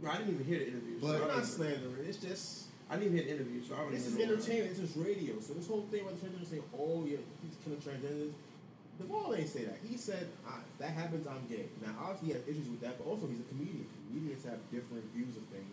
Bro, 0.04 0.12
I 0.12 0.16
didn't 0.20 0.34
even 0.36 0.44
hear 0.44 0.58
the 0.60 0.68
interview. 0.76 1.00
so 1.00 1.08
I 1.08 1.10
They're 1.16 1.40
don't 1.40 1.44
slandering. 1.48 2.04
It's 2.04 2.20
just. 2.20 2.68
I 2.92 3.00
didn't 3.00 3.16
even 3.16 3.16
hear 3.16 3.24
the 3.32 3.32
interview, 3.40 3.64
so 3.64 3.72
I 3.72 3.78
don't 3.78 3.92
This 3.96 4.06
is 4.12 4.20
entertainment. 4.20 4.76
This 4.76 4.92
is 4.92 4.96
radio. 5.00 5.40
So 5.40 5.56
this 5.56 5.64
whole 5.64 5.88
thing 5.88 6.04
about 6.04 6.20
the 6.20 6.28
transgender 6.28 6.44
saying, 6.44 6.68
"Oh 6.76 7.08
yeah, 7.08 7.16
he's 7.40 7.56
killing 7.64 7.80
transgenders." 7.80 8.36
ball 9.08 9.34
ain't 9.34 9.48
say 9.48 9.64
that. 9.64 9.80
He 9.88 9.96
said, 9.96 10.28
ah, 10.46 10.60
"If 10.60 10.78
that 10.84 10.92
happens, 10.92 11.26
I'm 11.26 11.48
gay." 11.48 11.64
Now, 11.80 11.96
obviously, 11.96 12.28
he 12.28 12.32
has 12.36 12.44
issues 12.44 12.68
with 12.68 12.84
that, 12.84 13.00
but 13.00 13.08
also 13.08 13.26
he's 13.26 13.40
a 13.40 13.48
comedian. 13.48 13.88
Comedians 14.12 14.44
have 14.44 14.60
different 14.68 15.08
views 15.16 15.32
of 15.40 15.48
things. 15.48 15.72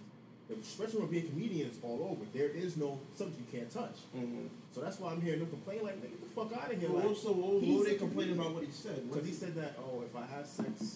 Especially 0.50 1.00
when 1.02 1.10
being 1.12 1.26
a 1.26 1.30
comedian, 1.30 1.68
it's 1.68 1.78
all 1.84 2.02
over. 2.10 2.26
There 2.34 2.50
is 2.50 2.76
no 2.76 3.00
subject 3.16 3.40
you 3.40 3.60
can't 3.60 3.72
touch. 3.72 3.98
Mhm. 4.16 4.50
So 4.74 4.82
that's 4.82 5.00
why 5.00 5.12
I'm 5.12 5.22
hearing 5.22 5.40
them 5.40 5.50
complain 5.50 5.84
like, 5.84 5.98
"Nigga, 5.98 6.10
get 6.10 6.22
the 6.22 6.30
fuck 6.34 6.54
out 6.54 6.74
of 6.74 6.80
here!" 6.80 6.90
Well, 6.90 7.00
Like, 7.00 7.10
also, 7.10 7.34
what, 7.34 7.62
what 7.62 7.78
were 7.80 7.84
they 7.86 7.96
complaining 7.96 8.40
about 8.40 8.56
what 8.56 8.64
he 8.64 8.72
said? 8.72 9.10
Because 9.12 9.28
he 9.28 9.34
said 9.34 9.54
that, 9.56 9.78
"Oh, 9.78 10.02
if 10.02 10.16
I 10.16 10.26
have 10.26 10.48
sex 10.48 10.96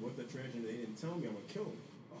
with 0.00 0.18
a 0.18 0.24
transgender, 0.24 0.66
they 0.66 0.72
didn't 0.84 0.96
tell 1.00 1.14
me 1.16 1.26
I'm 1.26 1.32
gonna 1.32 1.44
kill 1.48 1.64
him." 1.64 1.78
Oh. 2.12 2.16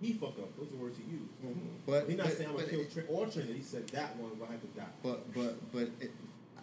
He 0.00 0.12
fucked 0.12 0.38
up. 0.38 0.56
Those 0.56 0.72
are 0.72 0.76
words 0.76 0.96
he 0.98 1.04
used. 1.10 1.32
Mhm. 1.44 1.56
But 1.86 2.08
He's 2.08 2.18
not 2.18 2.26
but, 2.28 2.36
saying 2.36 2.50
I'm 2.50 2.56
gonna 2.56 2.68
kill 2.68 2.84
tra- 2.86 3.04
or 3.08 3.26
transgender. 3.26 3.56
He 3.56 3.62
said 3.62 3.88
that 3.88 4.16
one 4.16 4.38
will 4.38 4.46
have 4.46 4.60
to 4.60 4.66
die. 4.78 4.86
but 5.02 5.34
but 5.34 5.72
but 5.72 5.90
it, 6.00 6.12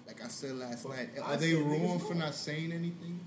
like 0.07 0.23
I 0.23 0.27
said 0.29 0.55
last 0.55 0.83
But 0.83 0.95
night, 0.95 1.09
I 1.17 1.33
are 1.33 1.37
they 1.37 1.51
said 1.51 1.59
niggas 1.65 1.83
wrong 1.87 1.99
for 1.99 2.13
not 2.15 2.33
saying 2.33 2.71
anything? 2.71 3.19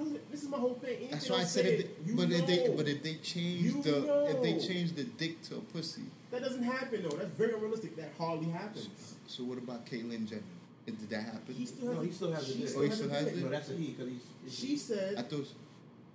How 0.00 0.06
is 0.06 0.12
it? 0.12 0.30
This 0.30 0.42
is 0.42 0.48
my 0.48 0.58
whole 0.58 0.74
thing. 0.74 0.96
Anything 0.96 1.10
That's 1.10 1.28
why 1.28 1.36
I 1.36 1.38
don't 1.40 1.48
said 1.48 1.64
say 1.64 1.72
if 1.74 1.80
it, 1.80 2.06
they, 2.06 2.10
you 2.10 2.16
but 2.16 2.30
if 2.32 2.46
they 2.46 2.74
but 2.74 2.88
if 2.88 3.02
they 3.02 3.14
change 3.16 3.60
You 3.62 3.82
the 3.82 4.26
if 4.30 4.42
they 4.42 4.58
change 4.58 4.92
the 4.92 5.04
dick 5.04 5.42
to 5.42 5.56
a 5.56 5.60
pussy, 5.60 6.02
that 6.30 6.42
doesn't 6.42 6.62
happen 6.62 7.02
though. 7.02 7.16
That's 7.16 7.34
very 7.34 7.52
unrealistic. 7.52 7.96
That 7.96 8.12
hardly 8.18 8.50
happens. 8.50 8.88
so 9.26 9.44
what 9.44 9.58
about 9.58 9.84
Caitlyn 9.86 10.26
Jenner? 10.28 10.42
Did 10.86 11.10
that 11.10 11.22
happen? 11.22 11.54
He 11.54 11.66
still 11.66 11.88
has. 11.88 11.96
No, 11.96 12.00
a- 12.02 12.04
he 12.06 12.12
still 12.12 12.32
has 12.32 12.48
a 12.48 12.52
she 12.52 12.58
dick. 12.58 12.70
Oh, 12.76 12.82
he 12.82 12.90
still 12.90 13.10
a 13.10 13.14
has 13.14 13.26
it? 13.26 13.36
No, 13.36 13.48
that's 13.48 13.70
a 13.70 13.74
he 13.74 13.86
because 13.90 14.08
he's. 14.08 14.54
She 14.58 14.76
said, 14.76 15.16
I 15.18 15.22
thought 15.22 15.46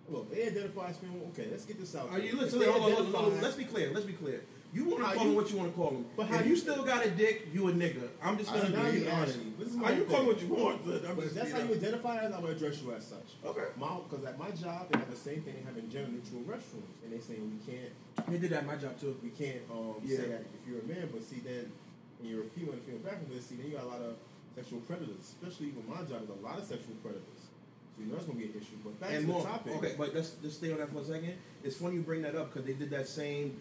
"Look, 0.09 0.33
they 0.33 0.47
identify 0.47 0.89
as 0.89 0.97
female. 0.97 1.29
Okay, 1.33 1.47
let's 1.51 1.65
get 1.65 1.79
this 1.79 1.95
out. 1.95 2.09
Are 2.09 2.19
you 2.19 2.33
If 2.33 2.39
listen? 2.41 2.59
they 2.59 2.65
Hold 2.65 2.83
on, 2.83 2.91
hold 2.91 3.07
on, 3.07 3.13
hold 3.13 3.33
on. 3.35 3.41
Let's 3.41 3.55
be 3.55 3.65
clear. 3.65 3.91
Let's 3.93 4.05
be 4.05 4.13
clear. 4.13 4.41
You 4.75 4.83
want 4.89 4.97
to 4.97 5.03
call 5.03 5.15
you- 5.23 5.29
him 5.29 5.35
what 5.35 5.49
you 5.51 5.57
want 5.57 5.71
to 5.71 5.75
call 5.77 5.89
him. 5.91 6.05
But 6.17 6.29
if 6.31 6.47
you- 6.47 6.55
still 6.57 6.83
got 6.83 7.05
a 7.05 7.09
dick, 7.09 7.47
you 7.53 7.69
a 7.69 7.71
nigga. 7.71 8.09
I'm 8.21 8.37
just 8.37 8.51
gonna 8.51 8.69
be 8.91 9.07
honest. 9.07 9.39
This 9.57 9.69
is 9.69 9.77
How 9.77 9.89
you 9.91 10.03
call 10.03 10.25
what 10.25 10.41
you 10.41 10.47
want? 10.49 10.85
But 10.85 11.33
that's 11.33 11.51
how 11.51 11.59
you 11.59 11.73
identify 11.73 12.17
as 12.17 12.33
I'm 12.33 12.41
gonna 12.41 12.53
address 12.53 12.81
you 12.81 12.91
as 12.91 13.05
such. 13.07 13.39
Okay. 13.45 13.67
Because 13.79 14.25
at 14.25 14.37
my 14.37 14.51
job 14.51 14.91
they 14.91 14.99
have 14.99 15.09
the 15.09 15.15
same 15.15 15.41
thing. 15.43 15.55
They 15.55 15.61
have 15.63 15.77
in 15.77 15.89
gender 15.89 16.11
neutral 16.11 16.41
restrooms, 16.41 16.91
and 17.03 17.13
they 17.13 17.19
saying 17.19 17.59
we 17.65 17.71
can't 17.71 17.91
They 18.27 18.37
did 18.37 18.51
that 18.51 18.63
at 18.63 18.65
my 18.67 18.75
job 18.75 18.99
too. 18.99 19.15
we 19.23 19.29
can't 19.29 19.61
um, 19.71 19.95
Yeah. 20.03 20.17
say 20.17 20.27
that 20.27 20.41
if 20.41 20.67
you're 20.67 20.81
a 20.81 20.85
man, 20.85 21.07
but 21.13 21.23
see 21.23 21.39
then 21.39 21.71
when 22.19 22.29
you're 22.31 22.43
a 22.43 22.49
female 22.49 22.73
the 22.73 22.81
female 22.81 22.99
bathroom, 22.99 23.29
then 23.31 23.41
see 23.41 23.55
then 23.55 23.67
you 23.67 23.73
got 23.77 23.83
a 23.85 23.87
lot 23.87 24.01
of 24.01 24.15
sexual 24.55 24.81
predators, 24.81 25.19
especially 25.23 25.67
with 25.71 25.87
my 25.87 26.03
job. 26.03 26.27
There's 26.27 26.35
a 26.37 26.43
lot 26.43 26.59
of 26.59 26.65
sexual 26.65 26.95
predators, 27.01 27.47
so 27.95 28.01
you 28.03 28.07
know 28.07 28.15
that's 28.15 28.25
gonna 28.25 28.39
be 28.39 28.45
an 28.45 28.55
issue. 28.59 28.75
But 28.83 28.99
back 28.99 29.11
and 29.11 29.25
to 29.25 29.31
more. 29.31 29.41
the 29.41 29.47
topic. 29.47 29.73
Okay, 29.75 29.95
but 29.97 30.13
let's 30.13 30.31
just 30.43 30.57
stay 30.57 30.71
on 30.73 30.79
that 30.79 30.91
for 30.91 30.99
a 30.99 31.05
second. 31.05 31.35
It's 31.63 31.77
funny 31.77 31.95
you 31.95 32.01
bring 32.01 32.23
that 32.23 32.35
up 32.35 32.51
because 32.51 32.65
they 32.67 32.73
did 32.73 32.89
that 32.91 33.07
same, 33.07 33.55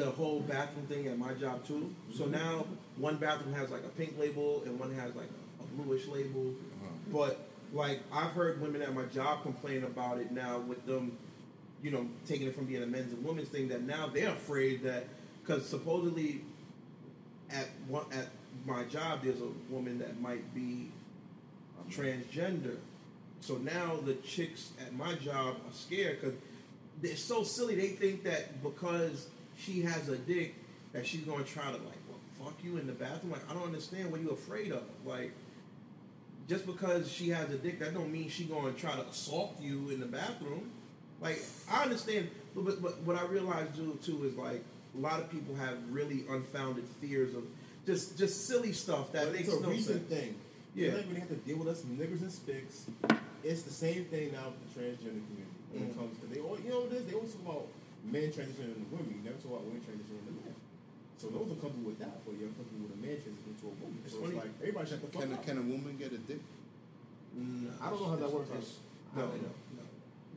the 0.00 0.10
whole 0.10 0.40
bathroom 0.40 0.86
thing 0.86 1.06
at 1.08 1.18
my 1.18 1.34
job 1.34 1.64
too. 1.66 1.94
So 2.16 2.24
Mm-hmm. 2.24 2.32
now 2.32 2.66
one 2.96 3.16
bathroom 3.16 3.54
has 3.54 3.70
like 3.70 3.84
a 3.84 3.88
pink 3.88 4.18
label 4.18 4.62
and 4.64 4.78
one 4.78 4.94
has 4.94 5.14
like 5.14 5.28
a, 5.28 5.62
a 5.62 5.82
bluish 5.82 6.06
label. 6.06 6.48
Uh-huh. 6.50 6.88
But 7.12 7.46
like 7.72 8.00
I've 8.12 8.32
heard 8.32 8.60
women 8.60 8.82
at 8.82 8.94
my 8.94 9.04
job 9.04 9.42
complain 9.42 9.84
about 9.84 10.18
it 10.18 10.32
now 10.32 10.58
with 10.58 10.84
them, 10.86 11.16
you 11.82 11.90
know, 11.90 12.06
taking 12.26 12.46
it 12.46 12.54
from 12.54 12.64
being 12.66 12.82
a 12.82 12.86
men's 12.86 13.12
and 13.12 13.24
women's 13.24 13.48
thing 13.48 13.68
that 13.68 13.82
now 13.82 14.08
they're 14.08 14.30
afraid 14.30 14.82
that 14.84 15.06
because 15.42 15.66
supposedly 15.68 16.42
at 17.50 17.68
one 17.88 18.04
at 18.12 18.28
my 18.66 18.84
job 18.84 19.20
there's 19.22 19.40
a 19.40 19.72
woman 19.72 19.98
that 19.98 20.20
might 20.20 20.54
be 20.54 20.90
transgender. 21.90 22.76
So 23.40 23.56
now 23.56 23.98
the 24.04 24.14
chicks 24.14 24.70
at 24.80 24.94
my 24.94 25.14
job 25.14 25.56
are 25.66 25.72
scared 25.72 26.20
because 26.20 26.36
they're 27.00 27.16
so 27.16 27.42
silly. 27.42 27.74
They 27.74 27.88
think 27.88 28.22
that 28.24 28.62
because 28.62 29.28
she 29.60 29.82
has 29.82 30.08
a 30.08 30.16
dick 30.16 30.54
that 30.92 31.06
she's 31.06 31.20
gonna 31.22 31.44
try 31.44 31.64
to 31.66 31.72
like, 31.72 31.98
well, 32.08 32.18
fuck 32.44 32.54
you 32.64 32.78
in 32.78 32.86
the 32.86 32.92
bathroom. 32.92 33.32
Like 33.32 33.48
I 33.50 33.54
don't 33.54 33.64
understand 33.64 34.10
what 34.10 34.20
you're 34.20 34.32
afraid 34.32 34.72
of. 34.72 34.82
Like 35.04 35.32
just 36.48 36.66
because 36.66 37.10
she 37.10 37.28
has 37.30 37.48
a 37.50 37.56
dick, 37.58 37.78
that 37.80 37.94
don't 37.94 38.10
mean 38.10 38.28
she 38.28 38.44
gonna 38.44 38.72
try 38.72 38.92
to 38.94 39.06
assault 39.06 39.56
you 39.60 39.90
in 39.90 40.00
the 40.00 40.06
bathroom. 40.06 40.70
Like 41.20 41.42
I 41.70 41.82
understand, 41.84 42.28
but, 42.54 42.64
but, 42.64 42.82
but 42.82 42.98
what 43.02 43.16
I 43.16 43.24
realize 43.26 43.68
too, 43.76 43.98
too 44.02 44.24
is 44.26 44.34
like 44.36 44.64
a 44.96 44.98
lot 45.00 45.20
of 45.20 45.30
people 45.30 45.54
have 45.56 45.76
really 45.90 46.24
unfounded 46.28 46.84
fears 47.00 47.34
of 47.34 47.44
just 47.86 48.18
just 48.18 48.46
silly 48.46 48.72
stuff 48.72 49.12
that 49.12 49.32
makes 49.32 49.48
it's 49.48 49.56
a 49.58 49.60
no 49.60 49.68
recent 49.68 50.08
sense. 50.08 50.20
thing. 50.20 50.34
Yeah. 50.74 50.92
Don't 50.92 51.06
really 51.08 51.20
have 51.20 51.28
to 51.30 51.36
deal 51.36 51.56
with 51.58 51.68
us 51.68 51.82
niggers 51.82 52.20
and 52.22 52.30
spics. 52.30 52.84
It's 53.42 53.62
the 53.62 53.70
same 53.72 54.04
thing 54.06 54.32
now 54.32 54.46
with 54.48 54.74
the 54.74 54.80
transgender 54.80 55.22
community. 55.26 55.46
When 55.72 55.82
it 55.84 55.92
Mm. 55.94 55.98
comes 55.98 56.18
to 56.20 56.26
they 56.26 56.40
all 56.40 56.58
you 56.62 56.70
know 56.70 56.80
what 56.80 56.92
it 56.92 56.96
is, 56.98 57.06
they 57.06 57.14
always 57.14 57.32
talk 57.32 57.42
about 57.42 57.66
men 58.04 58.28
transitioning 58.32 58.76
into 58.80 58.88
women. 58.90 59.20
You 59.20 59.24
never 59.24 59.36
talk 59.42 59.52
about 59.60 59.64
women 59.64 59.82
transitioning 59.82 60.24
into 60.24 60.34
men. 60.44 60.54
So 61.18 61.28
those 61.28 61.52
are 61.52 61.60
comfortable 61.60 61.92
with 61.92 61.98
that, 62.00 62.24
but 62.24 62.32
you're 62.40 62.48
comfortable 62.56 62.88
with 62.88 62.96
a 62.96 63.00
man 63.04 63.16
transitioning 63.20 63.52
into 63.56 63.66
a 63.68 63.74
woman. 63.76 63.98
It's 64.04 64.14
so 64.14 64.20
funny. 64.24 64.36
it's 64.36 64.44
like 64.44 64.54
everybody 64.60 64.86
shut 64.88 65.00
the 65.04 65.08
fuck 65.12 65.22
Can, 65.22 65.32
a- 65.32 65.34
up. 65.34 65.46
can 65.46 65.56
a 65.58 65.66
woman 65.68 65.96
get 65.98 66.12
a 66.12 66.18
dick? 66.18 66.40
No, 67.36 67.70
I 67.80 67.90
don't 67.90 68.00
know 68.00 68.08
how 68.08 68.16
that 68.16 68.32
works. 68.32 68.48
No, 69.14 69.22
no, 69.22 69.28
no. 69.28 69.82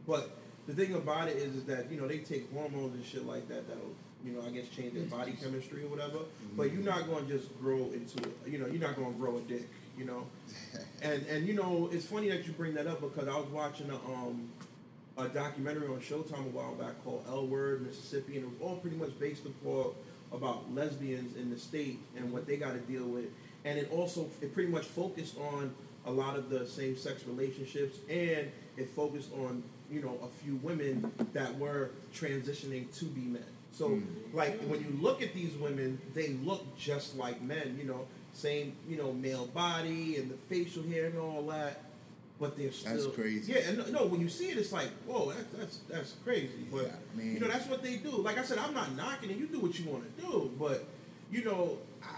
But 0.06 0.38
the 0.68 0.74
thing 0.74 0.94
about 0.94 1.28
it 1.30 1.38
is, 1.38 1.56
is 1.56 1.64
that 1.66 1.92
you 1.92 2.00
know 2.00 2.08
they 2.08 2.20
take 2.20 2.52
hormones 2.54 2.94
and 2.96 3.06
shit 3.06 3.26
like 3.26 3.48
that 3.48 3.68
that'll 3.68 3.96
you 4.24 4.34
know 4.34 4.42
I 4.46 4.50
guess 4.52 4.68
change 4.70 4.94
their 4.94 5.06
body 5.06 5.34
chemistry 5.34 5.84
or 5.84 5.88
whatever. 5.88 6.20
But 6.56 6.72
you're 6.72 6.84
not 6.84 7.08
going 7.08 7.28
to 7.28 7.38
just 7.38 7.58
grow 7.60 7.90
into 7.94 8.18
it. 8.30 8.36
You 8.46 8.60
know, 8.60 8.68
you're 8.68 8.82
not 8.82 8.96
going 8.96 9.12
to 9.14 9.20
grow 9.20 9.38
a 9.38 9.42
dick. 9.42 9.68
You 9.98 10.06
know, 10.06 10.26
and 11.02 11.26
and 11.28 11.48
you 11.48 11.54
know 11.54 11.90
it's 11.92 12.06
funny 12.06 12.30
that 12.30 12.46
you 12.46 12.54
bring 12.54 12.74
that 12.76 12.88
up 12.88 13.02
because 13.02 13.28
I 13.28 13.36
was 13.38 13.48
watching 13.50 13.90
a 13.90 13.96
um 13.96 14.50
a 15.18 15.28
documentary 15.28 15.88
on 15.88 16.00
Showtime 16.00 16.46
a 16.48 16.50
while 16.50 16.74
back 16.76 17.04
called 17.04 17.24
L 17.28 17.46
Word 17.46 17.86
Mississippi, 17.86 18.38
and 18.38 18.46
it 18.46 18.50
was 18.50 18.58
all 18.62 18.78
pretty 18.78 18.98
much 18.98 19.18
based 19.20 19.46
upon 19.46 19.92
about 20.32 20.74
lesbians 20.74 21.36
in 21.38 21.50
the 21.52 21.58
state 21.60 22.00
and 22.18 22.32
what 22.32 22.48
they 22.48 22.58
got 22.58 22.74
to 22.74 22.80
deal 22.80 23.06
with, 23.06 23.26
and 23.66 23.78
it 23.78 23.90
also 23.92 24.28
it 24.42 24.54
pretty 24.54 24.72
much 24.72 24.86
focused 24.86 25.38
on 25.38 25.74
a 26.06 26.12
lot 26.12 26.36
of 26.36 26.50
the 26.50 26.66
same 26.66 26.98
sex 26.98 27.24
relationships, 27.28 27.98
and 28.10 28.52
it 28.78 28.90
focused 28.96 29.30
on 29.34 29.62
you 29.92 30.02
know 30.02 30.18
a 30.24 30.44
few 30.44 30.56
women 30.58 31.12
that 31.34 31.58
were 31.60 31.92
transitioning 32.14 32.92
to 32.98 33.06
be 33.06 33.22
men. 33.22 33.44
So 33.72 33.90
Mm. 33.90 34.04
like 34.34 34.60
when 34.64 34.80
you 34.82 34.98
look 35.02 35.22
at 35.22 35.34
these 35.34 35.56
women, 35.58 36.00
they 36.14 36.30
look 36.44 36.64
just 36.78 37.16
like 37.18 37.42
men, 37.42 37.76
you 37.80 37.86
know, 37.86 38.08
same 38.34 38.74
you 38.90 38.98
know 38.98 39.14
male 39.14 39.46
body 39.48 40.18
and 40.18 40.32
the 40.32 40.38
facial 40.50 40.82
hair 40.84 41.06
and 41.06 41.18
all 41.20 41.44
that, 41.48 41.82
but 42.44 42.58
they're 42.58 42.74
still 42.74 42.94
That's 42.94 43.16
crazy. 43.16 43.54
Yeah, 43.54 43.70
and 43.70 43.94
no, 43.94 44.06
when 44.06 44.20
you 44.20 44.28
see 44.28 44.50
it, 44.50 44.58
it's 44.58 44.74
like 44.74 44.90
whoa, 45.08 45.32
that's 45.32 45.54
that's 45.54 45.78
that's 45.90 46.12
crazy. 46.26 46.68
But 46.70 46.84
Yeah, 46.84 46.92
I 46.92 47.18
mean- 47.18 47.34
you 47.36 47.40
know 47.40 47.48
that's 47.48 47.68
what 47.68 47.82
they 47.82 47.96
do. 47.96 48.12
Like 48.12 48.38
I 48.38 48.44
said, 48.44 48.58
I'm 48.58 48.74
not 48.74 48.94
knocking 48.98 49.30
it. 49.30 49.38
You 49.38 49.48
do 49.48 49.62
what 49.62 49.80
you 49.80 49.90
want 49.90 50.04
to 50.04 50.22
do, 50.22 50.52
but 50.60 50.84
you 51.32 51.46
know, 51.46 51.78
I, 52.04 52.18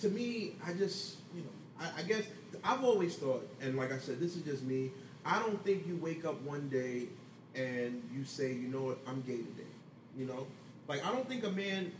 to 0.00 0.08
me, 0.08 0.56
I 0.66 0.72
just 0.72 1.18
you 1.36 1.42
know, 1.42 1.54
I, 1.80 2.00
I 2.00 2.02
guess 2.02 2.24
I've 2.64 2.82
always 2.82 3.14
thought, 3.14 3.48
and 3.60 3.76
like 3.76 3.92
I 3.92 3.98
said, 3.98 4.18
this 4.18 4.34
is 4.34 4.42
just 4.42 4.64
me. 4.64 4.90
I 5.24 5.38
don't 5.38 5.64
think 5.64 5.86
you 5.86 5.96
wake 6.02 6.24
up 6.24 6.42
one 6.42 6.68
day 6.68 7.06
and 7.54 8.02
you 8.12 8.24
say, 8.24 8.52
you 8.52 8.66
know 8.66 8.82
what, 8.82 8.98
I'm 9.06 9.22
gay 9.22 9.36
today. 9.36 9.72
You 10.18 10.26
know, 10.26 10.48
like 10.88 11.06
I 11.06 11.12
don't 11.12 11.28
think 11.28 11.44
a 11.44 11.50
man 11.50 11.92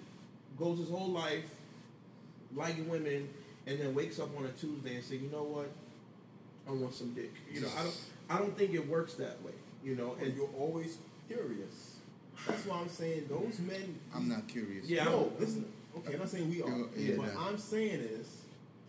goes 0.59 0.79
his 0.81 0.91
whole 0.91 1.11
life 1.11 1.55
liking 2.53 2.89
women 2.89 3.29
and 3.69 3.79
then 3.79 3.95
wakes 3.95 4.19
up 4.19 4.37
on 4.37 4.45
a 4.45 4.51
Tuesday 4.51 4.97
and 4.97 5.05
say, 5.05 5.17
you 5.17 5.31
know 5.31 5.45
what, 5.45 5.71
I 6.69 6.73
want 6.73 6.95
some 6.95 7.13
dick. 7.13 7.33
You 7.53 7.61
know, 7.63 7.69
I 7.79 7.83
don't, 7.83 7.97
I 8.31 8.39
don't 8.39 8.57
think 8.57 8.73
it 8.75 8.89
works 8.89 9.15
that 9.15 9.43
way. 9.43 9.53
You 9.85 9.97
know, 9.97 10.15
And 10.19 10.29
and 10.29 10.37
you're 10.37 10.49
always 10.59 10.99
curious. 11.29 11.97
That's 12.47 12.65
why 12.67 12.79
I'm 12.81 12.89
saying 12.89 13.27
those 13.29 13.59
men. 13.61 13.99
I'm 14.15 14.29
not 14.29 14.49
curious. 14.49 14.87
Yeah, 14.89 15.05
No, 15.05 15.33
listen. 15.39 15.67
Okay, 15.99 16.15
I'm 16.15 16.19
not 16.21 16.29
saying 16.29 16.51
we 16.51 16.63
are. 16.63 16.69
You're- 16.69 16.89
yeah, 16.97 17.15
but 17.17 17.35
no. 17.35 17.41
I'm 17.41 17.59
saying 17.59 18.01
is 18.01 18.27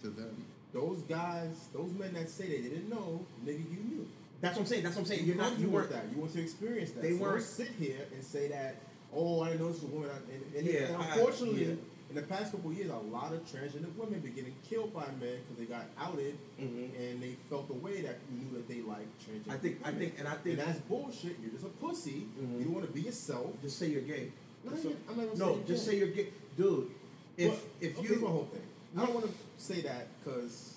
To 0.01 0.09
them. 0.09 0.45
those 0.73 0.99
guys, 1.01 1.67
those 1.73 1.91
men 1.93 2.13
that 2.13 2.29
say 2.29 2.47
they 2.47 2.61
didn't 2.69 2.89
know, 2.89 3.25
nigga, 3.45 3.59
you 3.71 3.77
knew. 3.89 4.07
that's 4.41 4.55
what 4.55 4.61
I'm 4.63 4.67
saying. 4.67 4.83
That's 4.83 4.95
what 4.95 5.01
I'm 5.03 5.07
saying. 5.07 5.21
You 5.21 5.33
You're 5.33 5.35
not, 5.43 5.59
you 5.59 5.69
weren't 5.69 5.91
that. 5.91 6.05
You 6.13 6.19
want 6.21 6.33
to 6.33 6.41
experience 6.41 6.91
that. 6.91 7.01
They 7.03 7.11
so 7.11 7.19
don't 7.19 7.21
weren't- 7.27 7.43
sit 7.43 7.69
here 7.79 8.07
and 8.13 8.23
say 8.23 8.47
that. 8.47 8.75
Oh, 9.13 9.41
I 9.41 9.49
didn't 9.49 9.61
know 9.61 9.71
this 9.71 9.81
was 9.83 9.91
a 9.91 9.95
woman. 9.95 10.09
And, 10.33 10.55
and, 10.57 10.65
Yeah, 10.67 10.79
and 10.87 10.95
I- 10.97 11.13
unfortunately, 11.15 11.65
yeah. 11.65 11.75
In 12.15 12.21
the 12.21 12.27
past 12.33 12.51
couple 12.53 12.71
years, 12.71 12.89
a 12.89 12.95
lot 12.95 13.33
of 13.33 13.41
transgender 13.45 13.93
women 13.97 14.21
been 14.21 14.33
getting 14.33 14.55
killed 14.69 14.93
by 14.93 15.05
men 15.19 15.37
because 15.43 15.57
they 15.59 15.65
got 15.65 15.85
outed 15.99 16.37
Mhm. 16.57 16.95
and 16.97 17.21
they 17.21 17.35
felt 17.49 17.67
the 17.67 17.73
way 17.73 18.01
that 18.03 18.17
you 18.31 18.37
knew 18.37 18.53
that 18.55 18.67
they 18.69 18.81
liked 18.81 19.09
transgender. 19.19 19.53
I 19.53 19.57
think, 19.57 19.79
I 19.83 19.91
think, 19.91 20.13
and 20.17 20.27
I 20.27 20.35
think 20.35 20.57
and 20.59 20.67
that's 20.67 20.79
bullshit. 20.79 21.35
You're 21.41 21.51
just 21.51 21.65
a 21.65 21.69
pussy. 21.69 22.27
Mhm. 22.39 22.59
You 22.59 22.63
don't 22.65 22.73
want 22.75 22.87
to 22.87 22.93
be 22.93 23.01
yourself. 23.01 23.51
just 23.61 23.77
say 23.77 23.89
you're 23.89 24.01
gay. 24.01 24.31
No, 24.63 24.71
That's 24.71 24.85
I'm 25.09 25.17
not 25.17 25.37
no, 25.37 25.55
say 25.55 25.63
just 25.67 25.85
gay. 25.85 25.91
say 25.91 25.97
you're 25.99 26.07
gay, 26.07 26.29
dude. 26.57 26.91
If 27.37 27.51
But- 27.51 27.85
if 27.85 27.99
okay, 27.99 28.07
you 28.13 28.19
my 28.21 28.27
whole 28.29 28.45
thing. 28.45 28.61
I 28.95 29.05
don't 29.05 29.13
want 29.13 29.25
to 29.27 29.33
say 29.57 29.81
that 29.81 30.07
because 30.23 30.75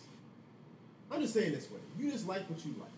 I'm 1.10 1.20
just 1.22 1.34
saying 1.34 1.52
this 1.52 1.70
way. 1.70 1.78
You 1.98 2.10
just 2.10 2.26
like 2.26 2.50
what 2.50 2.64
you 2.66 2.72
like. 2.80 2.90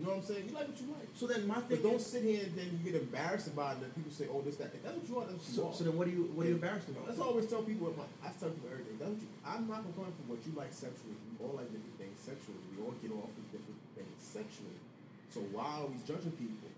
You 0.00 0.08
know 0.08 0.16
what 0.16 0.24
I'm 0.24 0.32
saying? 0.32 0.48
You 0.48 0.56
like 0.56 0.64
what 0.64 0.80
you 0.80 0.88
like. 0.96 1.12
so 1.12 1.28
then 1.28 1.44
my 1.44 1.60
thing 1.60 1.76
But 1.76 1.84
don't 1.84 2.00
sit 2.00 2.24
here 2.24 2.40
and 2.40 2.56
then 2.56 2.72
you 2.72 2.80
get 2.80 2.96
embarrassed 2.96 3.52
about 3.52 3.76
it 3.76 3.84
and 3.84 3.92
people 3.92 4.08
say, 4.08 4.32
oh, 4.32 4.40
this, 4.40 4.56
that. 4.56 4.72
If 4.72 4.80
that's 4.80 4.96
what 4.96 5.04
you 5.04 5.16
are, 5.20 5.28
that's 5.28 5.44
what 5.44 5.52
you 5.52 5.60
so, 5.60 5.68
are. 5.68 5.74
so 5.76 5.80
then 5.84 5.92
what 6.00 6.08
are 6.08 6.16
you 6.16 6.24
what 6.32 6.48
are 6.48 6.48
you 6.48 6.56
embarrassed 6.56 6.88
about? 6.88 7.04
That's 7.04 7.20
I 7.20 7.28
always 7.28 7.44
tell 7.52 7.60
people, 7.60 7.92
my, 7.92 8.08
I 8.24 8.32
tell 8.32 8.48
people 8.48 8.72
everything. 8.72 8.96
That's 8.96 9.12
what 9.12 9.20
you, 9.20 9.28
I'm 9.44 9.68
not 9.68 9.84
to 9.84 9.92
for 9.92 10.24
what 10.24 10.40
you 10.40 10.56
like 10.56 10.72
sexually. 10.72 11.20
We 11.20 11.36
all 11.44 11.52
like 11.52 11.68
different 11.68 12.00
things 12.00 12.16
sexually. 12.16 12.64
We 12.72 12.80
all 12.80 12.96
get 12.96 13.12
off 13.12 13.28
with 13.28 13.52
different 13.52 13.76
things 13.92 14.16
sexually. 14.24 14.80
So 15.28 15.44
why 15.52 15.84
are 15.84 15.88
we 15.92 16.00
judging 16.00 16.32
people? 16.32 16.72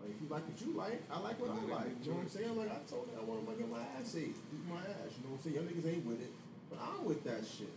Like, 0.00 0.16
if 0.16 0.18
you 0.24 0.28
like 0.32 0.44
what 0.48 0.56
you 0.64 0.72
like, 0.72 1.04
I 1.12 1.20
like 1.20 1.36
what 1.36 1.52
I 1.52 1.60
like. 1.84 2.00
You 2.00 2.16
know 2.16 2.24
what 2.24 2.32
I'm 2.32 2.32
saying? 2.32 2.56
Like, 2.56 2.72
I 2.72 2.80
told 2.88 3.12
you 3.12 3.20
I 3.20 3.28
want 3.28 3.44
to 3.44 3.52
get 3.60 3.68
my 3.68 3.84
ass 4.00 4.16
ate. 4.16 4.32
Eat 4.32 4.64
my 4.64 4.80
ass. 4.80 5.12
You 5.20 5.28
know 5.28 5.36
what 5.36 5.44
I'm 5.44 5.44
saying? 5.44 5.60
Y'all 5.60 5.68
niggas 5.68 5.84
ain't 5.84 6.08
with 6.08 6.24
it. 6.24 6.32
But 6.72 6.80
I'm 6.80 7.04
with 7.04 7.20
that 7.28 7.44
shit. 7.44 7.68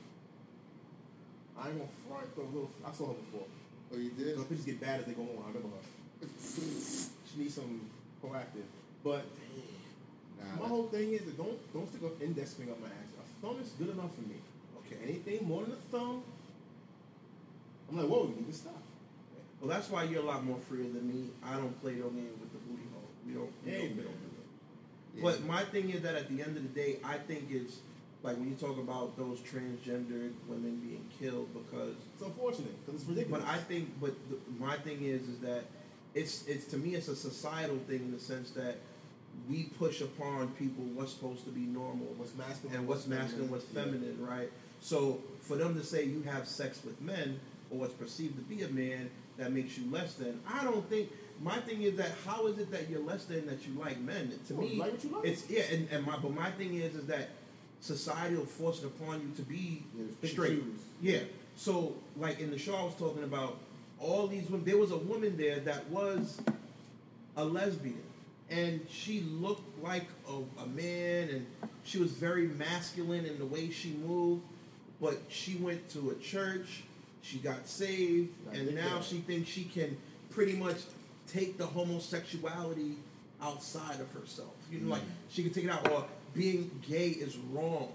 I 1.60 1.76
ain't 1.76 1.84
gonna 1.84 1.92
front, 2.08 2.32
a 2.40 2.48
little, 2.48 2.72
I 2.88 2.96
saw 2.96 3.12
her 3.12 3.20
before. 3.20 3.52
Oh, 3.94 3.98
you 3.98 4.10
did? 4.12 4.38
Bitches 4.38 4.66
get 4.66 4.82
bad 4.82 5.02
as 5.02 5.06
they 5.06 5.14
go 5.14 5.22
on. 5.22 5.44
I 5.44 5.48
remember 5.48 5.70
her. 5.78 6.28
She 7.34 7.40
needs 7.42 7.56
some 7.56 7.82
Proactiv. 8.24 8.62
But 9.04 9.26
Nah, 10.40 10.62
my 10.64 10.68
whole 10.68 10.84
thing 10.88 11.14
is 11.14 11.22
that 11.26 11.38
don't 11.38 11.58
don't 11.74 11.90
stick 11.90 12.02
an 12.04 12.12
index 12.22 12.54
finger 12.54 12.74
up 12.74 12.82
my 12.82 12.88
ass. 12.88 13.12
A 13.20 13.46
thumb 13.46 13.58
is 13.62 13.70
good 13.80 13.90
enough 13.90 14.14
for 14.14 14.22
me. 14.22 14.36
Okay, 14.86 14.98
anything 15.04 15.48
more 15.48 15.64
than 15.64 15.72
a 15.74 15.76
thumb, 15.92 16.22
I'm 17.90 17.98
like, 17.98 18.08
whoa, 18.08 18.24
you 18.30 18.36
need 18.36 18.52
to 18.52 18.54
stop. 18.58 18.82
Well, 19.60 19.70
that's 19.70 19.90
why 19.90 20.04
you're 20.04 20.22
a 20.22 20.26
lot 20.26 20.44
more 20.46 20.58
freer 20.70 20.84
than 20.84 21.08
me. 21.08 21.30
I 21.44 21.54
don't 21.56 21.80
play 21.82 21.94
no 21.94 22.10
game 22.10 22.30
with 22.40 22.52
the 22.52 22.60
booty 22.60 22.84
hole. 22.94 23.10
We 23.26 23.34
don't. 23.34 23.52
We 23.66 23.72
Hey, 23.72 23.88
don't, 23.88 23.98
we 23.98 24.04
don't 24.04 24.22
do 24.22 24.30
that. 24.38 25.16
Yeah. 25.16 25.22
But 25.24 25.46
my 25.46 25.64
thing 25.64 25.90
is 25.90 26.02
that 26.02 26.16
at 26.16 26.30
the 26.30 26.42
end 26.44 26.58
of 26.58 26.64
the 26.64 26.70
day, 26.82 26.98
I 27.04 27.18
think 27.18 27.48
it's 27.50 27.78
like 28.24 28.38
when 28.38 28.50
you 28.50 28.56
talk 28.56 28.78
about 28.78 29.18
those 29.18 29.40
transgendered 29.40 30.32
women 30.48 30.80
being 30.82 31.06
killed 31.20 31.50
because 31.54 31.94
It's 32.16 32.24
unfortunate 32.24 32.74
because 32.86 33.02
it's 33.02 33.10
ridiculous. 33.10 33.44
But 33.44 33.50
I 33.52 33.58
think, 33.58 33.90
but 34.02 34.14
the, 34.30 34.38
my 34.60 34.78
thing 34.78 35.04
is, 35.04 35.28
is 35.28 35.40
that 35.40 35.66
it's 36.16 36.46
it's 36.48 36.66
to 36.68 36.78
me 36.78 36.96
it's 36.96 37.08
a 37.10 37.16
societal 37.16 37.78
thing 37.88 38.00
in 38.00 38.12
the 38.12 38.20
sense 38.20 38.52
that 38.52 38.78
we 39.50 39.64
push 39.80 40.00
upon 40.02 40.50
people 40.52 40.84
what's 40.94 41.12
supposed 41.12 41.44
to 41.46 41.50
be 41.52 41.62
normal, 41.62 42.06
what's 42.18 42.36
masculine 42.36 42.78
and 42.78 42.88
what's 42.88 43.08
masculine, 43.08 43.50
what's 43.50 43.66
Yeah. 43.74 43.84
feminine, 43.84 44.18
right? 44.26 44.50
So 44.80 45.20
for 45.42 45.58
them 45.58 45.76
to 45.76 45.84
say 45.84 46.06
you 46.06 46.22
have 46.24 46.48
sex 46.48 46.80
with 46.86 47.00
men 47.02 47.40
or 47.72 47.80
what's 47.80 47.94
perceived 47.94 48.36
to 48.38 48.44
be 48.44 48.62
a 48.64 48.70
man 48.70 49.10
that 49.38 49.52
makes 49.52 49.78
you 49.78 49.90
less 49.92 50.14
than, 50.14 50.40
I 50.48 50.64
don't 50.64 50.88
think 50.88 51.10
my 51.42 51.58
thing 51.62 51.82
is 51.82 51.96
that 51.98 52.12
how 52.26 52.46
is 52.48 52.60
it 52.60 52.70
that 52.72 52.90
you're 52.90 53.02
less 53.04 53.26
than 53.26 53.48
that 53.48 53.66
you 53.68 53.74
like 53.80 54.00
men? 54.00 54.32
To 54.48 54.54
Oh, 54.54 54.58
me, 54.58 54.76
like 54.78 54.92
what 54.92 55.04
you 55.04 55.10
like. 55.10 55.26
it's 55.26 55.50
yeah, 55.50 55.64
and, 55.72 55.90
and 55.92 56.06
my 56.06 56.16
but 56.18 56.32
my 56.34 56.52
thing 56.52 56.76
is 56.76 56.96
is 56.96 57.08
that 57.08 57.30
society 57.84 58.36
will 58.36 58.46
force 58.46 58.82
it 58.82 58.86
upon 58.88 59.22
you 59.22 59.32
to 59.36 59.42
be 59.44 59.84
Yeah, 59.98 60.30
straight. 60.30 60.60
choose. 60.64 60.80
Yeah. 61.02 61.20
So 61.58 61.96
like 62.18 62.40
in 62.40 62.50
the 62.52 62.58
show 62.58 62.76
I 62.76 62.84
was 62.84 62.96
talking 62.96 63.24
about 63.24 63.58
all 64.00 64.28
these 64.28 64.50
women. 64.50 64.66
There 64.66 64.78
was 64.78 64.92
a 64.92 64.98
woman 64.98 65.38
there 65.38 65.60
that 65.62 65.88
was 65.90 66.42
a 67.38 67.46
lesbian, 67.46 68.02
and 68.50 68.86
she 68.90 69.22
looked 69.22 69.82
like 69.84 70.06
a, 70.28 70.62
a 70.62 70.68
man, 70.68 71.30
and 71.30 71.46
she 71.86 72.00
was 72.00 72.12
very 72.12 72.48
masculine 72.48 73.26
in 73.26 73.40
the 73.40 73.46
way 73.46 73.70
she 73.70 73.92
moved. 74.06 74.42
But 75.02 75.20
she 75.30 75.56
went 75.56 75.90
to 75.92 76.12
a 76.12 76.16
church, 76.16 76.84
she 77.22 77.38
got 77.38 77.68
saved, 77.68 78.30
Got 78.46 78.56
and 78.56 78.76
now 78.76 78.98
out. 78.98 79.04
she 79.04 79.18
thinks 79.20 79.50
she 79.50 79.64
can 79.66 79.96
pretty 80.32 80.54
much 80.58 80.78
take 81.28 81.58
the 81.58 81.66
homosexuality 81.66 82.96
outside 83.42 84.00
of 84.00 84.10
herself. 84.12 84.54
You 84.72 84.80
know, 84.80 84.92
like 84.92 85.02
she 85.30 85.44
can 85.44 85.54
take 85.54 85.66
it 85.66 85.70
out, 85.70 85.90
or 85.92 86.06
being 86.34 86.72
gay 86.88 87.10
is 87.10 87.38
wrong. 87.52 87.92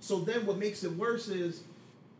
So 0.00 0.20
then 0.20 0.46
what 0.46 0.58
makes 0.58 0.84
it 0.84 0.92
worse 0.92 1.28
is 1.28 1.62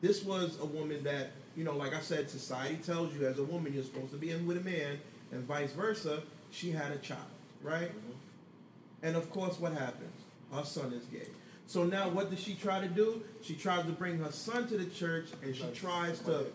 this 0.00 0.22
was 0.22 0.58
a 0.60 0.64
woman 0.64 1.02
that, 1.04 1.30
you 1.56 1.64
know, 1.64 1.76
like 1.76 1.94
I 1.94 2.00
said, 2.00 2.30
society 2.30 2.76
tells 2.76 3.14
you 3.14 3.26
as 3.26 3.38
a 3.38 3.44
woman 3.44 3.74
you're 3.74 3.84
supposed 3.84 4.12
to 4.12 4.16
be 4.16 4.30
in 4.30 4.46
with 4.46 4.56
a 4.56 4.60
man, 4.60 4.98
and 5.32 5.44
vice 5.44 5.72
versa. 5.72 6.22
She 6.50 6.70
had 6.70 6.92
a 6.92 6.98
child, 6.98 7.20
right? 7.62 7.88
Mm-hmm. 7.88 9.06
And 9.06 9.16
of 9.16 9.30
course, 9.30 9.58
what 9.58 9.72
happens? 9.72 10.12
Her 10.52 10.64
son 10.64 10.92
is 10.92 11.04
gay. 11.04 11.28
So 11.66 11.84
now, 11.84 12.08
what 12.10 12.30
does 12.30 12.40
she 12.40 12.54
try 12.54 12.80
to 12.80 12.88
do? 12.88 13.22
She 13.42 13.54
tries 13.54 13.86
to 13.86 13.92
bring 13.92 14.18
her 14.18 14.30
son 14.30 14.68
to 14.68 14.76
the 14.76 14.84
church, 14.86 15.28
and 15.42 15.56
she 15.56 15.64
tries 15.74 16.18
to, 16.20 16.46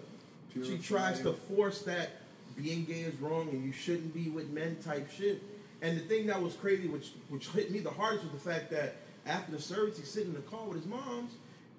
she 0.54 0.78
tries 0.78 1.20
to 1.22 1.34
force 1.34 1.82
that 1.84 2.10
being 2.58 2.86
gay 2.86 3.02
is 3.02 3.16
wrong 3.20 3.50
and 3.50 3.64
you 3.64 3.72
shouldn't 3.72 4.14
be 4.14 4.30
with 4.30 4.50
men 4.50 4.78
type 4.84 5.10
shit. 5.12 5.42
And 5.82 5.98
the 5.98 6.02
thing 6.02 6.28
that 6.28 6.42
was 6.42 6.56
crazy, 6.56 6.88
which 6.88 7.12
which 7.30 7.50
hit 7.50 7.72
me 7.72 7.80
the 7.80 7.90
hardest, 7.90 8.24
was 8.24 8.34
the 8.34 8.50
fact 8.50 8.72
that 8.72 8.96
after 9.26 9.52
the 9.52 9.62
service, 9.62 9.98
he's 9.98 10.10
sitting 10.10 10.30
in 10.30 10.36
the 10.36 10.42
car 10.42 10.66
with 10.66 10.78
his 10.78 10.88
mom's, 10.88 11.34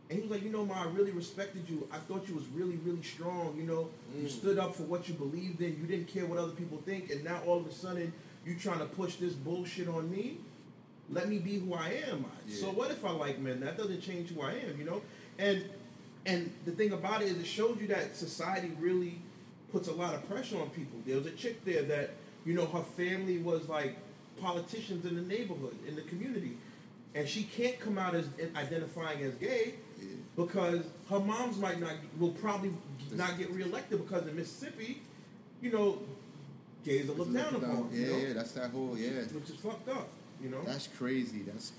and 0.08 0.18
he 0.18 0.22
was 0.22 0.30
like, 0.30 0.42
"You 0.42 0.50
know, 0.50 0.64
ma, 0.64 0.84
I 0.84 0.86
really 0.88 1.10
respected 1.10 1.68
you. 1.68 1.88
I 1.90 1.98
thought 1.98 2.28
you 2.28 2.34
was 2.34 2.46
really, 2.48 2.76
really 2.76 3.02
strong. 3.02 3.56
You 3.56 3.64
know, 3.64 3.90
you 4.16 4.28
mm. 4.28 4.30
stood 4.30 4.58
up 4.58 4.74
for 4.74 4.84
what 4.84 5.08
you 5.08 5.14
believed 5.14 5.60
in. 5.60 5.78
You 5.80 5.86
didn't 5.86 6.08
care 6.08 6.26
what 6.26 6.38
other 6.38 6.52
people 6.52 6.80
think, 6.84 7.10
and 7.10 7.24
now 7.24 7.40
all 7.46 7.58
of 7.58 7.66
a 7.66 7.72
sudden, 7.72 8.12
you 8.46 8.54
trying 8.54 8.78
to 8.78 8.86
push 8.86 9.16
this 9.16 9.32
bullshit 9.32 9.88
on 9.88 10.10
me." 10.10 10.38
let 11.10 11.28
me 11.28 11.38
be 11.38 11.58
who 11.58 11.74
I 11.74 12.02
am. 12.08 12.24
So 12.48 12.66
what 12.66 12.90
if 12.90 13.04
I 13.04 13.10
like 13.10 13.38
men? 13.38 13.60
That 13.60 13.76
doesn't 13.76 14.00
change 14.00 14.30
who 14.30 14.42
I 14.42 14.52
am, 14.52 14.78
you 14.78 14.84
know. 14.84 15.02
And 15.38 15.64
and 16.26 16.52
the 16.64 16.72
thing 16.72 16.92
about 16.92 17.22
it 17.22 17.28
is, 17.28 17.38
it 17.38 17.46
shows 17.46 17.78
you 17.80 17.86
that 17.88 18.16
society 18.16 18.72
really 18.78 19.18
puts 19.72 19.88
a 19.88 19.92
lot 19.92 20.14
of 20.14 20.28
pressure 20.28 20.60
on 20.60 20.68
people. 20.70 20.98
There 21.06 21.16
was 21.16 21.26
a 21.26 21.30
chick 21.30 21.64
there 21.64 21.82
that 21.84 22.10
you 22.48 22.54
know 22.54 22.64
her 22.64 22.82
family 22.96 23.36
was 23.36 23.68
like 23.68 23.94
politicians 24.40 25.04
in 25.04 25.14
the 25.16 25.22
neighborhood, 25.34 25.76
in 25.86 25.94
the 25.94 26.02
community, 26.02 26.56
and 27.14 27.28
she 27.28 27.42
can't 27.42 27.78
come 27.78 27.98
out 27.98 28.14
as 28.14 28.26
identifying 28.56 29.20
as 29.22 29.34
gay 29.34 29.74
Yeah. 30.00 30.06
because 30.34 30.82
her 31.10 31.20
moms 31.20 31.58
might 31.58 31.78
not 31.78 31.92
will 32.18 32.30
probably 32.30 32.72
not 33.12 33.36
get 33.36 33.50
reelected 33.50 33.98
because 34.04 34.26
in 34.26 34.34
Mississippi, 34.34 35.02
you 35.60 35.70
know, 35.72 35.98
gays 36.84 37.10
are 37.10 37.12
looked 37.12 37.34
down 37.34 37.54
upon. 37.54 37.90
Yeah, 37.92 37.98
you 38.00 38.06
know? 38.12 38.18
yeah, 38.18 38.32
that's 38.32 38.52
that 38.52 38.70
whole 38.70 38.96
yeah. 38.96 39.22
which 39.36 39.50
is 39.50 39.56
fucked 39.56 39.90
up. 39.90 40.08
You 40.42 40.48
know, 40.50 40.62
That's 40.64 40.86
crazy. 40.86 41.42
That's 41.42 41.72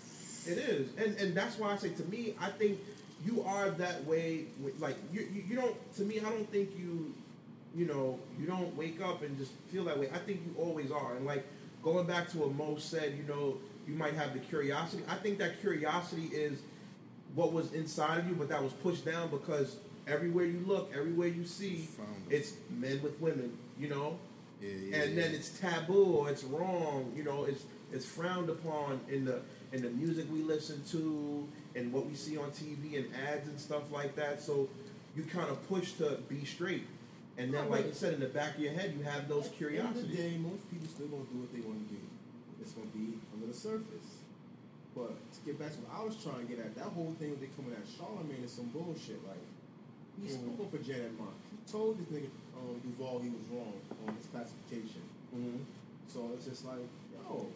it 0.45 0.57
is, 0.57 0.89
and 0.97 1.15
and 1.17 1.35
that's 1.35 1.57
why 1.57 1.73
I 1.73 1.77
say 1.77 1.89
to 1.89 2.03
me, 2.05 2.35
I 2.39 2.49
think 2.51 2.77
you 3.25 3.41
are 3.43 3.71
that 3.71 4.05
way. 4.05 4.45
Like 4.79 4.97
you, 5.11 5.21
you, 5.33 5.43
you 5.49 5.55
don't. 5.55 5.95
To 5.95 6.03
me, 6.03 6.19
I 6.19 6.29
don't 6.29 6.49
think 6.51 6.69
you, 6.77 7.13
you 7.75 7.85
know, 7.85 8.19
you 8.39 8.45
don't 8.45 8.75
wake 8.75 9.01
up 9.01 9.21
and 9.21 9.37
just 9.37 9.51
feel 9.71 9.83
that 9.85 9.99
way. 9.99 10.09
I 10.13 10.17
think 10.17 10.41
you 10.45 10.55
always 10.61 10.91
are. 10.91 11.15
And 11.15 11.25
like 11.25 11.45
going 11.83 12.07
back 12.07 12.29
to 12.29 12.39
what 12.39 12.55
Mo 12.55 12.77
said, 12.77 13.15
you 13.17 13.23
know, 13.23 13.57
you 13.87 13.93
might 13.93 14.13
have 14.13 14.33
the 14.33 14.39
curiosity. 14.39 15.03
I 15.07 15.15
think 15.15 15.39
that 15.39 15.61
curiosity 15.61 16.29
is 16.33 16.59
what 17.35 17.53
was 17.53 17.73
inside 17.73 18.19
of 18.19 18.27
you, 18.27 18.35
but 18.35 18.49
that 18.49 18.63
was 18.63 18.73
pushed 18.73 19.05
down 19.05 19.29
because 19.29 19.77
everywhere 20.07 20.45
you 20.45 20.63
look, 20.65 20.91
everywhere 20.95 21.27
you 21.27 21.45
see, 21.45 21.87
it's 22.29 22.53
men 22.69 23.01
with 23.01 23.19
women. 23.19 23.57
You 23.79 23.89
know, 23.89 24.19
yeah, 24.61 24.69
yeah. 24.69 24.95
and 24.97 25.17
then 25.17 25.31
yeah. 25.31 25.37
it's 25.37 25.57
taboo 25.59 26.03
or 26.03 26.29
it's 26.29 26.43
wrong. 26.43 27.13
You 27.15 27.23
know, 27.23 27.45
it's 27.45 27.63
it's 27.91 28.05
frowned 28.05 28.49
upon 28.49 29.01
in 29.09 29.25
the 29.25 29.41
in 29.71 29.81
the 29.81 29.89
music 29.89 30.25
we 30.31 30.41
listen 30.41 30.83
to 30.91 31.47
and 31.75 31.93
what 31.93 32.05
we 32.07 32.15
see 32.15 32.37
on 32.37 32.49
TV 32.51 32.97
and 32.97 33.07
ads 33.27 33.47
and 33.47 33.59
stuff 33.59 33.91
like 33.91 34.15
that. 34.15 34.41
So 34.41 34.67
you 35.15 35.23
kind 35.23 35.49
of 35.49 35.67
push 35.67 35.93
to 35.93 36.19
be 36.27 36.45
straight, 36.45 36.85
and 37.39 37.53
then, 37.53 37.69
like 37.71 37.87
you 37.87 37.93
said, 37.95 38.13
in 38.13 38.19
the 38.19 38.27
back 38.27 38.55
of 38.55 38.61
your 38.61 38.73
head, 38.73 38.93
you 38.97 39.03
have 39.03 39.27
those 39.31 39.47
At 39.47 39.57
the 39.57 39.65
end 39.79 39.87
of 39.87 39.95
the 39.95 40.01
curiosities. 40.03 40.17
day, 40.17 40.37
most 40.37 40.69
people 40.69 40.87
still 40.91 41.07
gonna 41.07 41.23
do 41.31 41.39
what 41.39 41.51
they 41.55 41.61
want 41.63 41.87
to 41.87 41.95
do. 41.95 42.01
It's 42.61 42.71
gonna 42.75 42.91
be 42.91 43.15
under 43.33 43.47
the 43.47 43.53
surface. 43.55 44.19
But 44.93 45.15
to 45.15 45.39
get 45.47 45.55
back 45.57 45.71
to 45.71 45.79
what 45.87 45.95
I 45.95 46.03
was 46.03 46.19
trying 46.19 46.43
to 46.43 46.47
get 46.51 46.59
at, 46.59 46.75
that 46.75 46.91
whole 46.91 47.15
thing 47.15 47.37
they 47.39 47.47
coming 47.55 47.71
at 47.71 47.87
Charlemagne 47.87 48.43
is 48.43 48.51
some 48.51 48.67
bullshit. 48.75 49.23
Like 49.23 49.39
he 50.19 50.27
Mhm. 50.27 50.35
spoke 50.35 50.59
up 50.67 50.71
for 50.75 50.81
Janet 50.83 51.15
Mock. 51.17 51.33
He 51.49 51.57
told 51.71 51.95
this 51.97 52.07
nigga 52.11 52.27
um, 52.59 52.75
Duval 52.83 53.19
he 53.23 53.29
was 53.31 53.47
wrong 53.55 53.79
on 54.05 54.15
his 54.19 54.27
classification. 54.27 55.07
Mhm. 55.31 55.63
So 56.11 56.31
it's 56.35 56.43
just 56.45 56.65
like, 56.65 56.83
yo, 57.15 57.47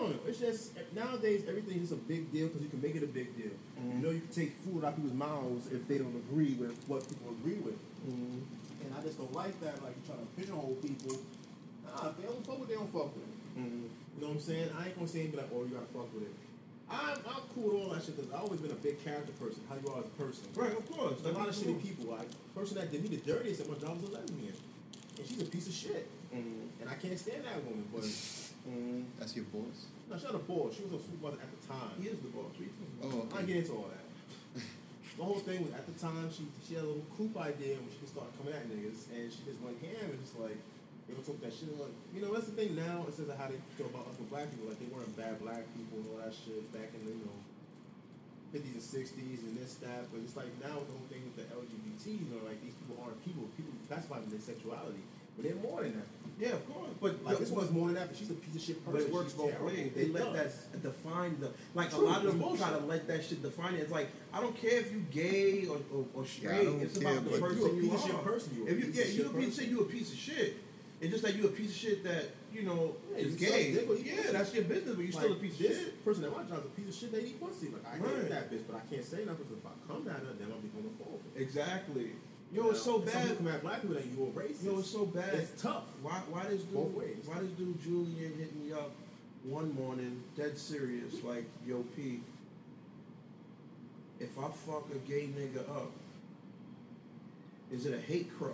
don't 0.00 0.10
know. 0.10 0.20
It's 0.26 0.38
just 0.38 0.72
nowadays 0.94 1.44
everything 1.48 1.82
is 1.82 1.92
a 1.92 1.96
big 1.96 2.30
deal 2.32 2.48
because 2.48 2.62
you 2.62 2.68
can 2.68 2.80
make 2.82 2.94
it 2.96 3.02
a 3.02 3.06
big 3.06 3.36
deal. 3.36 3.52
Mhm. 3.80 3.96
You 3.96 4.02
know, 4.06 4.10
you 4.10 4.20
can 4.20 4.30
take 4.30 4.52
food 4.64 4.84
out 4.84 4.96
people's 4.96 5.14
mouths 5.14 5.66
if 5.72 5.86
they 5.88 5.98
don't 5.98 6.14
agree 6.16 6.54
with 6.54 6.76
what 6.88 7.08
people 7.08 7.30
agree 7.32 7.58
with. 7.58 7.78
Mhm. 8.08 8.40
And 8.84 8.94
I 8.96 9.02
just 9.02 9.18
don't 9.18 9.32
like 9.34 9.58
that. 9.60 9.82
Like 9.82 9.94
you 9.96 10.02
trying 10.06 10.20
to 10.20 10.30
pigeonhole 10.36 10.76
people. 10.82 11.16
Nah, 11.84 12.10
if 12.10 12.16
they 12.18 12.24
don't 12.24 12.44
fuck 12.46 12.60
with, 12.60 12.68
it, 12.68 12.72
they 12.72 12.74
don't 12.78 12.92
fuck 12.92 13.14
with 13.14 13.24
it. 13.24 13.58
Mhm. 13.60 13.82
You 14.16 14.20
know 14.22 14.28
what 14.28 14.34
I'm 14.36 14.40
saying? 14.40 14.70
I 14.76 14.86
ain't 14.86 14.94
gonna 14.96 15.08
say 15.08 15.20
anything 15.20 15.40
like, 15.40 15.50
oh, 15.54 15.62
you 15.64 15.70
gotta 15.74 15.86
fuck 15.86 16.12
with 16.14 16.24
it. 16.24 16.34
I'm, 16.90 17.18
I'm 17.28 17.42
cool 17.54 17.64
with 17.64 17.84
all 17.84 17.90
that 17.90 18.02
shit 18.02 18.16
because 18.16 18.32
I've 18.32 18.40
always 18.48 18.60
been 18.60 18.70
a 18.70 18.80
big 18.80 19.02
character 19.04 19.32
person. 19.32 19.60
How 19.68 19.76
you 19.76 19.88
are 19.92 19.98
as 20.00 20.06
a 20.06 20.16
person. 20.16 20.44
Right, 20.54 20.72
of 20.72 20.88
course. 20.90 21.20
There's 21.20 21.36
a 21.36 21.38
lot 21.38 21.48
of 21.48 21.54
shitty 21.54 21.82
people. 21.82 22.06
Like 22.16 22.28
person 22.54 22.78
that 22.78 22.90
did 22.90 23.02
me 23.02 23.10
the 23.10 23.18
dirtiest 23.18 23.60
at 23.60 23.68
my 23.68 23.76
job 23.76 24.00
was 24.00 24.08
a 24.10 24.14
lesbian, 24.14 24.54
and 25.18 25.26
she's 25.26 25.42
a 25.42 25.44
piece 25.44 25.66
of 25.68 25.74
shit. 25.74 26.08
Mhm. 26.32 26.68
And 26.80 26.88
I 26.88 26.94
can't 26.94 27.18
stand 27.18 27.44
that 27.44 27.62
woman. 27.64 27.84
But 27.92 28.04
Mhm. 28.68 29.04
That's 29.18 29.34
your 29.36 29.46
boss. 29.48 29.86
no, 30.10 30.18
she 30.18 30.24
not 30.24 30.34
a 30.34 30.44
boss. 30.44 30.76
She 30.76 30.82
was 30.84 30.92
a 30.92 31.00
supervisor 31.00 31.40
at 31.40 31.50
the 31.50 31.60
time. 31.66 31.92
He 32.00 32.08
is 32.12 32.20
the 32.20 32.28
boss. 32.28 32.52
What 32.52 32.60
you 32.60 32.68
talking 32.76 32.96
about? 33.00 33.32
Oh, 33.32 33.38
I 33.38 33.42
get 33.48 33.56
into 33.64 33.72
all 33.72 33.88
that. 33.88 34.04
the 35.16 35.24
whole 35.24 35.40
thing 35.40 35.64
was 35.64 35.72
at 35.72 35.86
the 35.88 35.96
time 35.96 36.28
she 36.28 36.44
she 36.60 36.74
had 36.76 36.84
a 36.84 36.88
little 36.92 37.08
coop 37.16 37.32
idea 37.40 37.80
when 37.80 37.88
she 37.88 37.98
could 38.04 38.12
start 38.12 38.28
coming 38.36 38.52
at 38.52 38.68
niggas, 38.68 39.08
and 39.14 39.32
she 39.32 39.40
just 39.48 39.60
went 39.64 39.80
ham 39.80 40.12
and 40.12 40.20
just 40.20 40.36
like 40.36 40.60
they 41.08 41.16
would 41.16 41.24
talk 41.24 41.40
that 41.40 41.52
shit. 41.56 41.72
Like 41.80 41.96
you 42.12 42.20
know 42.20 42.30
that's 42.36 42.52
the 42.52 42.56
thing 42.56 42.76
now. 42.76 43.08
It 43.08 43.16
says 43.16 43.32
how 43.32 43.48
they 43.48 43.56
feel 43.80 43.88
about 43.88 44.12
us 44.12 44.20
with 44.20 44.28
black 44.28 44.52
people. 44.52 44.68
Like 44.68 44.80
they 44.80 44.90
weren't 44.92 45.08
bad 45.16 45.40
black 45.40 45.64
people 45.72 46.04
and 46.04 46.06
all 46.12 46.20
that 46.20 46.36
shit 46.36 46.60
back 46.76 46.92
in 46.92 47.08
the 47.08 47.12
you 47.16 47.24
know. 47.24 47.40
50s 48.48 48.64
and 48.64 48.80
60s 48.80 49.44
and 49.44 49.60
this, 49.60 49.76
that, 49.84 50.08
but 50.08 50.24
it's 50.24 50.32
like 50.32 50.48
now 50.64 50.72
the 50.80 50.88
whole 50.96 51.04
thing 51.12 51.20
with 51.28 51.36
the 51.36 51.44
LGBT, 51.52 52.16
you 52.16 52.32
know, 52.32 52.40
like 52.48 52.56
these 52.64 52.72
people 52.80 52.96
aren't 53.04 53.20
people. 53.20 53.44
People 53.60 53.76
classify 53.84 54.16
them 54.24 54.32
their 54.32 54.40
sexuality, 54.40 55.04
but 55.38 55.44
they're 55.46 55.62
more 55.62 55.82
than 55.82 55.92
that. 55.94 56.06
Yeah, 56.40 56.50
of 56.50 56.72
course. 56.72 56.88
But 57.00 57.24
Like 57.24 57.38
this 57.38 57.50
one's 57.50 57.70
more 57.70 57.86
than 57.86 57.94
that, 57.96 58.08
but 58.08 58.16
she's 58.16 58.30
a 58.30 58.34
piece 58.34 58.54
of 58.54 58.60
shit 58.62 58.84
person. 58.84 59.00
But 59.00 59.08
it 59.08 59.12
works 59.12 59.32
both 59.32 59.58
ways. 59.60 59.90
They 59.94 60.02
It 60.02 60.12
let 60.12 60.32
does. 60.32 60.66
that 60.72 60.82
define 60.82 61.36
the 61.40 61.50
like 61.74 61.90
True, 61.90 62.06
a 62.06 62.06
lot 62.06 62.24
of 62.24 62.38
them 62.38 62.56
try 62.56 62.70
to 62.70 62.78
let 62.78 63.06
that 63.08 63.24
shit 63.24 63.42
define 63.42 63.74
it. 63.74 63.80
It's 63.80 63.90
like 63.92 64.08
I 64.32 64.40
don't 64.40 64.56
care 64.56 64.78
if 64.78 64.92
you 64.92 65.00
gay 65.10 65.66
or, 65.66 65.78
or, 65.92 66.04
or 66.14 66.26
straight. 66.26 66.64
don't 66.64 66.80
it's 66.82 66.98
care, 66.98 67.12
about 67.18 67.24
the 67.30 67.38
person 67.38 67.58
you 67.58 67.68
a 67.68 67.82
you 67.86 67.92
are. 67.92 67.98
shit 67.98 68.24
person, 68.24 68.54
you 68.56 68.66
if 68.68 68.78
you 68.84 68.92
yeah, 68.92 69.04
you 69.06 69.26
a 69.30 69.32
piece 69.34 69.58
of 69.58 69.64
shit. 69.64 69.70
You 69.70 69.80
a 69.80 69.84
piece 69.84 70.12
of 70.12 70.18
shit. 70.18 70.56
It's 71.00 71.10
just 71.12 71.22
that 71.24 71.34
you 71.36 71.44
a 71.46 71.48
piece 71.50 71.70
of 71.70 71.76
shit 71.76 72.04
that 72.04 72.24
you 72.52 72.62
know 72.62 72.94
Yeah, 73.12 73.18
is 73.18 73.34
gay. 73.36 73.72
dick 73.72 73.86
Yeah, 74.04 74.32
that's 74.32 74.52
your 74.54 74.64
business, 74.64 74.94
but 74.96 75.04
you 75.04 75.12
Like, 75.12 75.22
still 75.24 75.32
a 75.32 75.36
piece 75.36 75.52
of 75.54 75.58
this 75.58 75.78
shit. 75.78 76.04
person 76.04 76.24
at 76.24 76.30
my 76.30 76.42
job's 76.42 76.66
a 76.66 76.70
piece 76.70 76.88
of 76.88 76.94
shit. 76.94 77.12
They 77.12 77.20
eat 77.22 77.40
pussy. 77.40 77.68
Like 77.68 77.86
I 77.86 77.98
Right. 77.98 78.14
hate 78.16 78.30
that 78.30 78.50
bitch, 78.50 78.62
but 78.66 78.76
I 78.76 78.80
can't 78.90 79.04
say 79.04 79.24
nothing 79.24 79.46
because 79.46 79.58
if 79.58 79.66
I 79.66 79.74
come 79.86 80.06
at 80.08 80.22
her, 80.22 80.34
then 80.38 80.48
I'll 80.52 80.58
be 80.62 80.68
homophobic. 80.70 81.34
Exactly. 81.40 82.12
Yo, 82.52 82.70
it's 82.70 82.82
so 82.82 83.00
And 83.00 83.10
Some 83.10 83.20
people 83.22 83.28
bad. 83.28 83.38
come 83.38 83.48
at 83.48 83.62
black 83.62 83.82
people 83.82 83.96
that 83.96 84.06
you 84.06 84.24
a 84.24 84.40
racist. 84.40 84.64
Yo, 84.64 84.78
it's 84.78 84.90
so 84.90 85.06
bad. 85.06 85.34
It's 85.34 85.62
tough. 85.62 85.84
Why, 86.02 86.20
why 86.30 86.44
this 86.44 86.62
dude? 86.62 86.74
Both 86.74 86.92
ways. 86.92 87.16
Why 87.26 87.40
this 87.40 87.50
dude 87.50 87.82
Julian 87.82 88.34
hit 88.38 88.56
me 88.56 88.72
up 88.72 88.90
one 89.44 89.74
morning, 89.74 90.22
dead 90.36 90.58
serious, 90.58 91.22
like, 91.24 91.44
yo, 91.66 91.84
P. 91.96 92.20
If 94.20 94.36
I 94.38 94.48
fuck 94.48 94.86
a 94.92 94.98
gay 95.08 95.28
nigga 95.28 95.60
up, 95.70 95.92
is 97.70 97.86
it 97.86 97.94
a 97.94 98.00
hate 98.00 98.36
crime? 98.36 98.52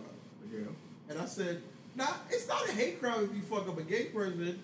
Yeah. 0.52 0.60
And 1.08 1.18
I 1.18 1.24
said, 1.24 1.62
nah, 1.94 2.08
it's 2.30 2.46
not 2.48 2.68
a 2.68 2.72
hate 2.72 3.00
crime 3.00 3.24
if 3.24 3.34
you 3.34 3.42
fuck 3.42 3.68
up 3.68 3.78
a 3.78 3.82
gay 3.82 4.06
person. 4.06 4.58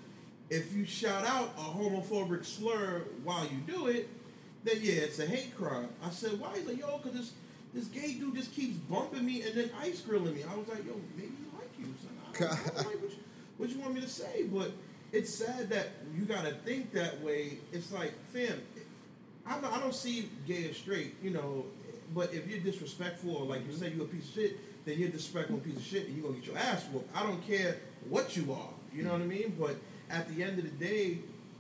If 0.51 0.75
you 0.75 0.85
shout 0.85 1.25
out 1.25 1.55
a 1.57 1.63
homophobic 1.63 2.45
slur 2.45 3.05
while 3.23 3.45
you 3.45 3.59
do 3.73 3.87
it, 3.87 4.09
then 4.65 4.77
yeah, 4.81 4.95
it's 4.95 5.19
a 5.21 5.27
hate 5.27 5.57
crime. 5.57 5.89
I 6.03 6.11
said, 6.11 6.39
why? 6.39 6.51
He's 6.57 6.67
like, 6.67 6.79
yo, 6.79 6.99
because 6.99 7.19
this, 7.19 7.33
this 7.75 7.87
gay 7.87 8.15
dude 8.15 8.35
just 8.35 8.55
keeps 8.55 8.77
bumping 8.77 9.25
me 9.25 9.43
and 9.43 9.55
then 9.55 9.71
ice 9.81 10.01
grilling 10.01 10.35
me. 10.35 10.43
I 10.43 10.57
was 10.57 10.69
like, 10.69 10.85
yo, 10.87 10.95
maybe 11.17 11.33
he 11.39 11.57
like 11.57 11.71
you. 11.79 11.87
Son. 12.03 12.11
I 12.35 12.73
don't 12.75 12.77
like, 12.77 13.03
what, 13.03 13.11
you, 13.11 13.19
what 13.59 13.71
you 13.71 13.79
want 13.79 13.95
me 13.95 14.01
to 14.01 14.09
say? 14.09 14.45
But 14.45 14.73
it's 15.13 15.33
sad 15.33 15.71
that 15.71 15.89
you 16.17 16.25
got 16.25 16.45
to 16.45 16.53
think 16.53 16.93
that 16.93 17.21
way. 17.21 17.59
It's 17.73 17.93
like, 17.93 18.13
fam, 18.27 18.61
I 19.47 19.61
don't, 19.61 19.73
I 19.73 19.79
don't 19.81 19.95
see 19.95 20.31
gay 20.47 20.69
or 20.69 20.75
straight, 20.75 21.15
you 21.23 21.31
know, 21.31 21.67
but 22.15 22.35
if 22.35 22.47
you're 22.49 22.61
disrespectful 22.61 23.37
or 23.37 23.45
like 23.45 23.61
you 23.61 23.73
mm-hmm. 23.73 23.85
say 23.85 23.93
you're 23.93 24.05
a 24.05 24.09
piece 24.09 24.29
of 24.29 24.35
shit, 24.35 24.85
then 24.85 24.99
you're 24.99 25.09
a 25.09 25.13
disrespectful 25.13 25.59
piece 25.59 25.77
of 25.77 25.83
shit, 25.83 26.07
and 26.07 26.17
you're 26.17 26.27
gonna 26.27 26.39
get 26.39 26.47
your 26.47 26.59
ass 26.59 26.85
whooped. 26.93 27.15
I 27.17 27.23
don't 27.23 27.47
care 27.47 27.79
what 28.09 28.37
you 28.37 28.53
are. 28.53 28.71
You 28.93 29.05
know 29.05 29.13
what 29.13 29.21
I 29.21 29.25
mm-hmm. 29.25 29.31
mean? 29.31 29.57
But 29.59 29.77
at 30.09 30.29
the 30.29 30.43
end 30.43 30.59
of 30.59 30.65
the 30.65 30.85
day, 30.85 31.19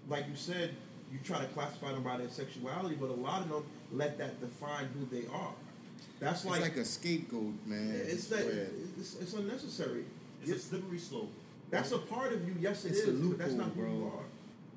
like 0.08 0.26
you 0.28 0.34
said, 0.34 0.74
you 1.12 1.18
try 1.24 1.38
to 1.38 1.46
classify 1.46 1.92
them 1.92 2.02
by 2.02 2.16
their 2.16 2.30
sexuality, 2.30 2.96
but 2.96 3.11
a 3.11 3.14
lot 3.14 3.42
of 3.42 3.48
them 3.48 3.64
let 3.92 4.18
that 4.18 4.40
define 4.40 4.88
who 4.94 5.06
they 5.06 5.26
are. 5.28 5.52
That's 6.21 6.43
It's 6.43 6.51
like, 6.51 6.61
like 6.61 6.77
a 6.77 6.85
scapegoat, 6.85 7.55
man. 7.66 7.93
it's 8.07 8.27
that 8.29 8.45
it's, 8.99 9.16
it's 9.21 9.33
unnecessary. 9.33 10.05
It's 10.43 10.51
a 10.51 10.59
slippery 10.59 10.99
slope. 10.99 11.33
That's 11.71 11.93
a 11.93 11.99
part 11.99 12.33
of 12.33 12.47
you. 12.47 12.55
Yes, 12.61 12.85
it 12.85 12.91
It's 12.91 13.01
is, 13.01 13.09
a 13.09 13.12
but 13.29 13.39
that's 13.39 13.53
not 13.55 13.68
loophole, 13.77 13.85
who 13.85 13.99
you 13.99 14.07
are. 14.07 14.25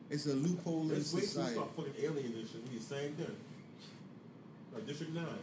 It's 0.09 0.25
a 0.25 0.33
loophole 0.33 0.81
in 0.83 0.89
Let's 0.89 1.13
wait 1.13 1.29
till 1.29 1.43
we 1.43 1.51
start 1.51 1.75
fucking 1.75 1.93
alien 1.99 2.33
and 2.33 2.47
shit. 2.47 2.61
We 2.71 2.77
the 2.77 2.83
same 2.83 3.13
thing. 3.13 3.35
Like 4.73 4.87
District 4.87 5.13
9. 5.13 5.25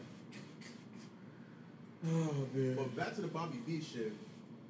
Oh 2.02 2.34
man. 2.54 2.76
But 2.76 2.96
back 2.96 3.14
to 3.16 3.20
the 3.20 3.28
Bobby 3.28 3.58
V 3.66 3.82
shit. 3.82 4.12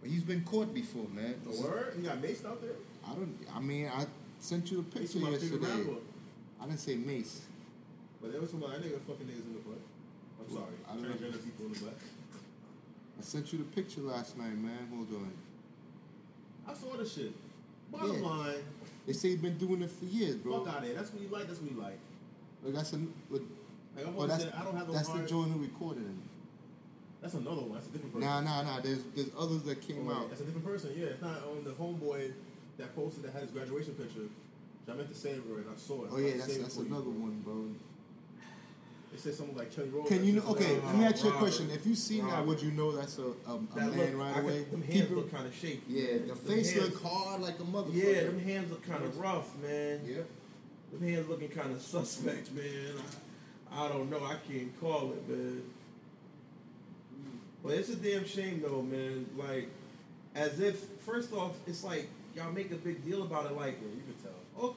But 0.01 0.11
he's 0.11 0.25
been 0.25 0.43
caught 0.43 0.75
before, 0.75 1.07
man. 1.15 1.37
The 1.45 1.63
word? 1.63 1.95
He 1.97 2.03
got 2.03 2.21
maced 2.21 2.45
out 2.45 2.61
there? 2.61 2.73
I 3.07 3.15
don't. 3.15 3.37
I 3.55 3.61
mean, 3.61 3.87
I 3.87 4.07
sent 4.41 4.71
you 4.73 4.81
a 4.81 4.83
picture 4.83 5.19
yesterday. 5.19 5.67
I 6.61 6.65
didn't 6.67 6.81
say 6.81 6.97
Mace. 6.97 7.43
But 8.21 8.33
there 8.33 8.41
was 8.41 8.51
some 8.51 8.61
that 8.61 8.83
nigga 8.83 9.01
fucking 9.07 9.27
niggas 9.27 9.47
in 9.47 9.53
the 9.55 9.61
butt. 9.61 9.80
Sorry. 10.53 10.65
I 10.89 10.95
don't 10.95 11.03
know. 11.03 11.15
People 11.39 11.67
in 11.67 11.73
the 11.73 11.79
butt. 11.81 11.95
I 13.19 13.23
sent 13.23 13.53
you 13.53 13.59
the 13.59 13.65
picture 13.65 14.01
last 14.01 14.37
night, 14.39 14.57
man. 14.57 14.89
Hold 14.95 15.09
on. 15.15 15.31
I 16.67 16.75
saw 16.75 16.97
the 16.97 17.07
shit. 17.07 17.33
Bottom 17.93 18.17
Yeah. 18.23 18.29
line, 18.29 18.55
They 19.07 19.13
say 19.13 19.31
he's 19.31 19.39
been 19.41 19.59
doing 19.59 19.83
it 19.83 19.91
for 19.91 20.05
years, 20.05 20.37
bro. 20.37 20.63
fuck 20.65 20.75
out 20.75 20.79
of 20.81 20.85
here. 20.85 20.95
That's 20.95 21.13
what 21.13 21.23
you 21.23 21.29
like, 21.29 21.47
that's 21.49 21.61
what 21.61 21.71
you 21.71 21.81
like. 21.81 21.99
Look, 22.63 22.75
that's 22.75 22.93
a. 22.93 22.97
Look, 23.31 23.43
Like 23.97 24.07
oh, 24.07 24.13
always 24.15 24.29
that's 24.31 24.43
saying, 24.45 24.55
I 24.57 24.65
don't 24.65 24.77
have 24.77 24.87
no 24.87 24.95
that's 24.95 25.09
the 25.09 25.27
joint 25.27 25.51
who 25.53 25.61
recorded 25.61 26.05
him. 26.05 26.23
That's 27.21 27.35
another 27.35 27.63
one. 27.63 27.73
That's 27.75 27.89
a 27.89 27.91
different 27.91 28.15
person. 28.15 28.29
Nah, 28.29 28.41
nah, 28.41 28.63
nah. 28.63 28.81
There's 28.81 29.03
there's 29.17 29.31
others 29.39 29.63
that 29.65 29.81
came 29.83 30.09
Oh, 30.09 30.13
out. 30.15 30.29
That's 30.31 30.41
a 30.43 30.45
different 30.45 30.65
person. 30.67 30.93
Yeah, 30.97 31.07
it's 31.07 31.23
not 31.23 31.43
on 31.45 31.65
the 31.65 31.73
homeboy 31.73 32.33
that 32.79 32.95
posted 32.95 33.25
that 33.25 33.33
had 33.33 33.43
his 33.43 33.51
graduation 33.51 33.95
picture. 33.95 34.21
Which 34.21 34.89
I 34.89 34.95
meant 34.95 35.09
to 35.09 35.15
save 35.15 35.43
her 35.49 35.57
and 35.59 35.67
I 35.69 35.77
saw 35.77 36.05
it. 36.05 36.11
Oh 36.13 36.17
I 36.17 36.21
yeah, 36.21 36.33
to 36.33 36.39
that's 36.39 36.47
save 36.53 36.61
it 36.61 36.63
that's 36.63 36.77
for 36.77 36.83
you. 36.83 36.87
another 36.89 37.11
one, 37.11 37.41
bro. 37.45 37.67
It 39.13 39.19
said 39.19 39.35
something 39.35 39.57
like 39.57 39.75
Kelly 39.75 39.89
Rowland. 39.89 40.09
Can 40.09 40.25
you 40.25 40.35
know? 40.35 40.43
Okay, 40.51 40.79
let 40.87 40.95
me 40.95 41.05
ask 41.05 41.25
you 41.25 41.31
a 41.31 41.33
question. 41.33 41.69
If 41.71 41.85
you 41.85 41.97
seen 41.97 42.29
that, 42.29 42.47
would 42.47 42.63
you 42.63 42.71
know 42.71 42.93
that's 42.93 43.19
a, 43.19 43.23
a, 43.23 43.55
a 43.55 43.59
That 43.75 43.97
man 43.97 43.97
look, 43.97 44.15
right 44.19 44.31
I 44.31 44.35
could- 44.35 44.45
away? 44.45 44.65
Them 44.71 44.83
hands 44.83 45.01
People- 45.01 45.17
look 45.17 45.33
kind 45.33 45.47
of 45.47 45.55
shaky. 45.55 45.83
yeah, 45.89 46.03
man. 46.05 46.21
the 46.21 46.27
Them 46.29 46.37
face 46.37 46.73
hands- 46.73 46.91
look 46.93 47.03
hard 47.03 47.41
like 47.43 47.59
a 47.59 47.63
motherfucker. 47.65 47.95
Yeah, 47.95 48.23
them 48.25 48.39
hands 48.41 48.71
look 48.71 48.87
kind 48.87 49.03
of 49.05 49.19
rough, 49.19 49.57
man. 49.59 50.01
Yep. 50.07 50.29
Them 50.93 51.09
hands 51.09 51.29
looking 51.29 51.49
kind 51.49 51.73
of 51.73 51.83
suspect, 51.83 52.53
man. 52.53 52.95
I, 53.73 53.85
I 53.85 53.89
don't 53.89 54.11
know. 54.11 54.25
I 54.25 54.37
can't 54.49 54.81
call 54.81 55.13
it, 55.13 55.29
man. 55.29 55.63
But 57.63 57.73
it's 57.75 57.89
a 57.91 57.97
damn 57.97 58.25
shame, 58.27 58.63
though, 58.63 58.83
man. 58.83 59.27
Like, 59.37 59.69
as 60.35 60.61
if 60.61 60.85
first 61.01 61.33
off, 61.33 61.57
it's 61.67 61.83
like 61.85 62.09
y'all 62.37 62.53
make 62.53 62.71
a 62.71 62.77
big 62.77 63.05
deal 63.05 63.23
about 63.25 63.47
it. 63.47 63.57
Like, 63.57 63.77
Yeah, 63.83 63.89
you 63.97 64.03
can 64.03 64.15
tell. 64.23 64.33
oh, 64.71 64.77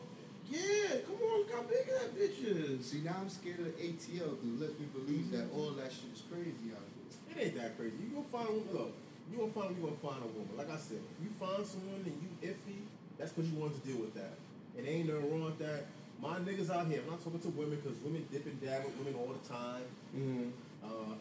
yeah, 0.49 1.01
come 1.05 1.15
on, 1.21 1.39
look 1.39 1.51
how 1.53 1.63
big 1.63 1.87
that 1.87 2.15
bitch 2.17 2.43
is. 2.43 2.85
See, 2.85 2.99
now 2.99 3.15
I'm 3.19 3.29
scared 3.29 3.59
of 3.59 3.73
ATL 3.77 4.37
because 4.39 4.59
lets 4.59 4.79
me 4.79 4.87
believe 4.93 5.31
that 5.31 5.47
all 5.55 5.71
that 5.79 5.91
shit 5.91 6.11
is 6.13 6.23
crazy 6.29 6.73
out 6.75 6.83
there. 6.83 7.03
It 7.33 7.47
ain't 7.47 7.55
that 7.57 7.77
crazy. 7.77 7.95
You 8.03 8.21
gonna 8.21 8.29
find 8.29 8.49
a 8.49 8.51
woman. 8.51 8.73
Look, 8.73 8.93
you 9.31 9.37
gonna 9.39 9.51
find 9.51 9.75
you 9.75 9.81
gonna 9.83 10.03
find 10.03 10.21
a 10.21 10.29
woman. 10.35 10.53
Like 10.57 10.69
I 10.69 10.77
said, 10.77 10.99
if 10.99 11.17
you 11.23 11.31
find 11.39 11.65
someone 11.65 12.03
and 12.05 12.17
you 12.19 12.29
iffy, 12.43 12.85
that's 13.17 13.31
because 13.31 13.49
you 13.49 13.57
wanted 13.57 13.81
to 13.81 13.87
deal 13.87 14.01
with 14.01 14.13
that. 14.15 14.35
And 14.77 14.87
ain't 14.87 15.07
nothing 15.07 15.31
wrong 15.31 15.45
with 15.45 15.59
that. 15.59 15.85
My 16.21 16.39
niggas 16.39 16.69
out 16.69 16.87
here. 16.87 17.01
I'm 17.03 17.11
not 17.11 17.23
talking 17.23 17.39
to 17.39 17.49
women 17.49 17.79
because 17.81 17.97
women 17.99 18.25
dip 18.31 18.45
and 18.45 18.59
dab 18.61 18.85
with 18.85 18.95
women 18.97 19.15
all 19.15 19.33
the 19.33 19.43
time. 19.47 19.85
Mm. 20.15 20.51
Uh, 20.83 21.15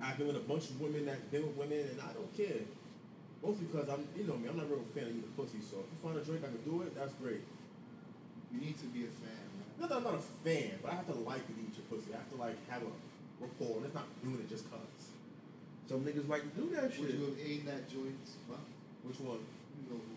I've 0.00 0.18
been 0.18 0.26
with 0.28 0.36
a 0.36 0.46
bunch 0.46 0.70
of 0.70 0.80
women 0.80 1.06
that 1.06 1.30
been 1.30 1.42
with 1.42 1.56
women, 1.56 1.80
and 1.80 2.00
I 2.00 2.12
don't 2.12 2.30
care. 2.36 2.64
Mostly 3.42 3.66
because 3.66 3.88
I'm, 3.88 4.06
you 4.16 4.24
know 4.24 4.36
me, 4.36 4.48
I'm 4.48 4.56
not 4.56 4.66
a 4.66 4.68
real 4.68 4.84
fan 4.94 5.04
of 5.04 5.10
eating 5.10 5.32
pussy. 5.36 5.60
So 5.60 5.84
if 5.84 5.88
you 5.92 5.98
find 6.02 6.16
a 6.16 6.24
drink 6.24 6.42
I 6.44 6.48
can 6.48 6.62
do 6.64 6.82
it, 6.82 6.96
that's 6.96 7.12
great. 7.20 7.44
You 8.56 8.64
need 8.72 8.78
to 8.80 8.88
be 8.88 9.04
a 9.04 9.12
fan, 9.20 9.44
man. 9.52 9.68
Not 9.76 9.88
that 9.92 9.96
I'm 10.00 10.04
not 10.08 10.14
a 10.16 10.24
fan, 10.40 10.80
but 10.80 10.92
I 10.92 10.94
have 10.96 11.06
to 11.12 11.18
like 11.28 11.44
to 11.44 11.52
eat 11.60 11.76
your 11.76 11.84
pussy. 11.92 12.16
I 12.16 12.24
have 12.24 12.30
to 12.32 12.40
like 12.40 12.56
have 12.72 12.80
a 12.80 12.92
rapport. 13.44 13.76
And 13.76 13.84
it's 13.84 13.94
not 13.94 14.08
doing 14.24 14.40
it 14.40 14.48
just 14.48 14.64
cause. 14.72 15.12
Some 15.88 16.00
niggas 16.02 16.24
like 16.28 16.42
to 16.42 16.52
do 16.56 16.72
that 16.74 16.96
Would 16.98 17.12
you 17.12 17.28
have 17.30 17.38
ate 17.38 17.66
that 17.68 17.84
joint? 17.92 18.16
Huh? 18.48 18.56
Which 19.04 19.20
one? 19.20 19.38
You 19.76 19.84
know 19.92 20.00
who? 20.00 20.16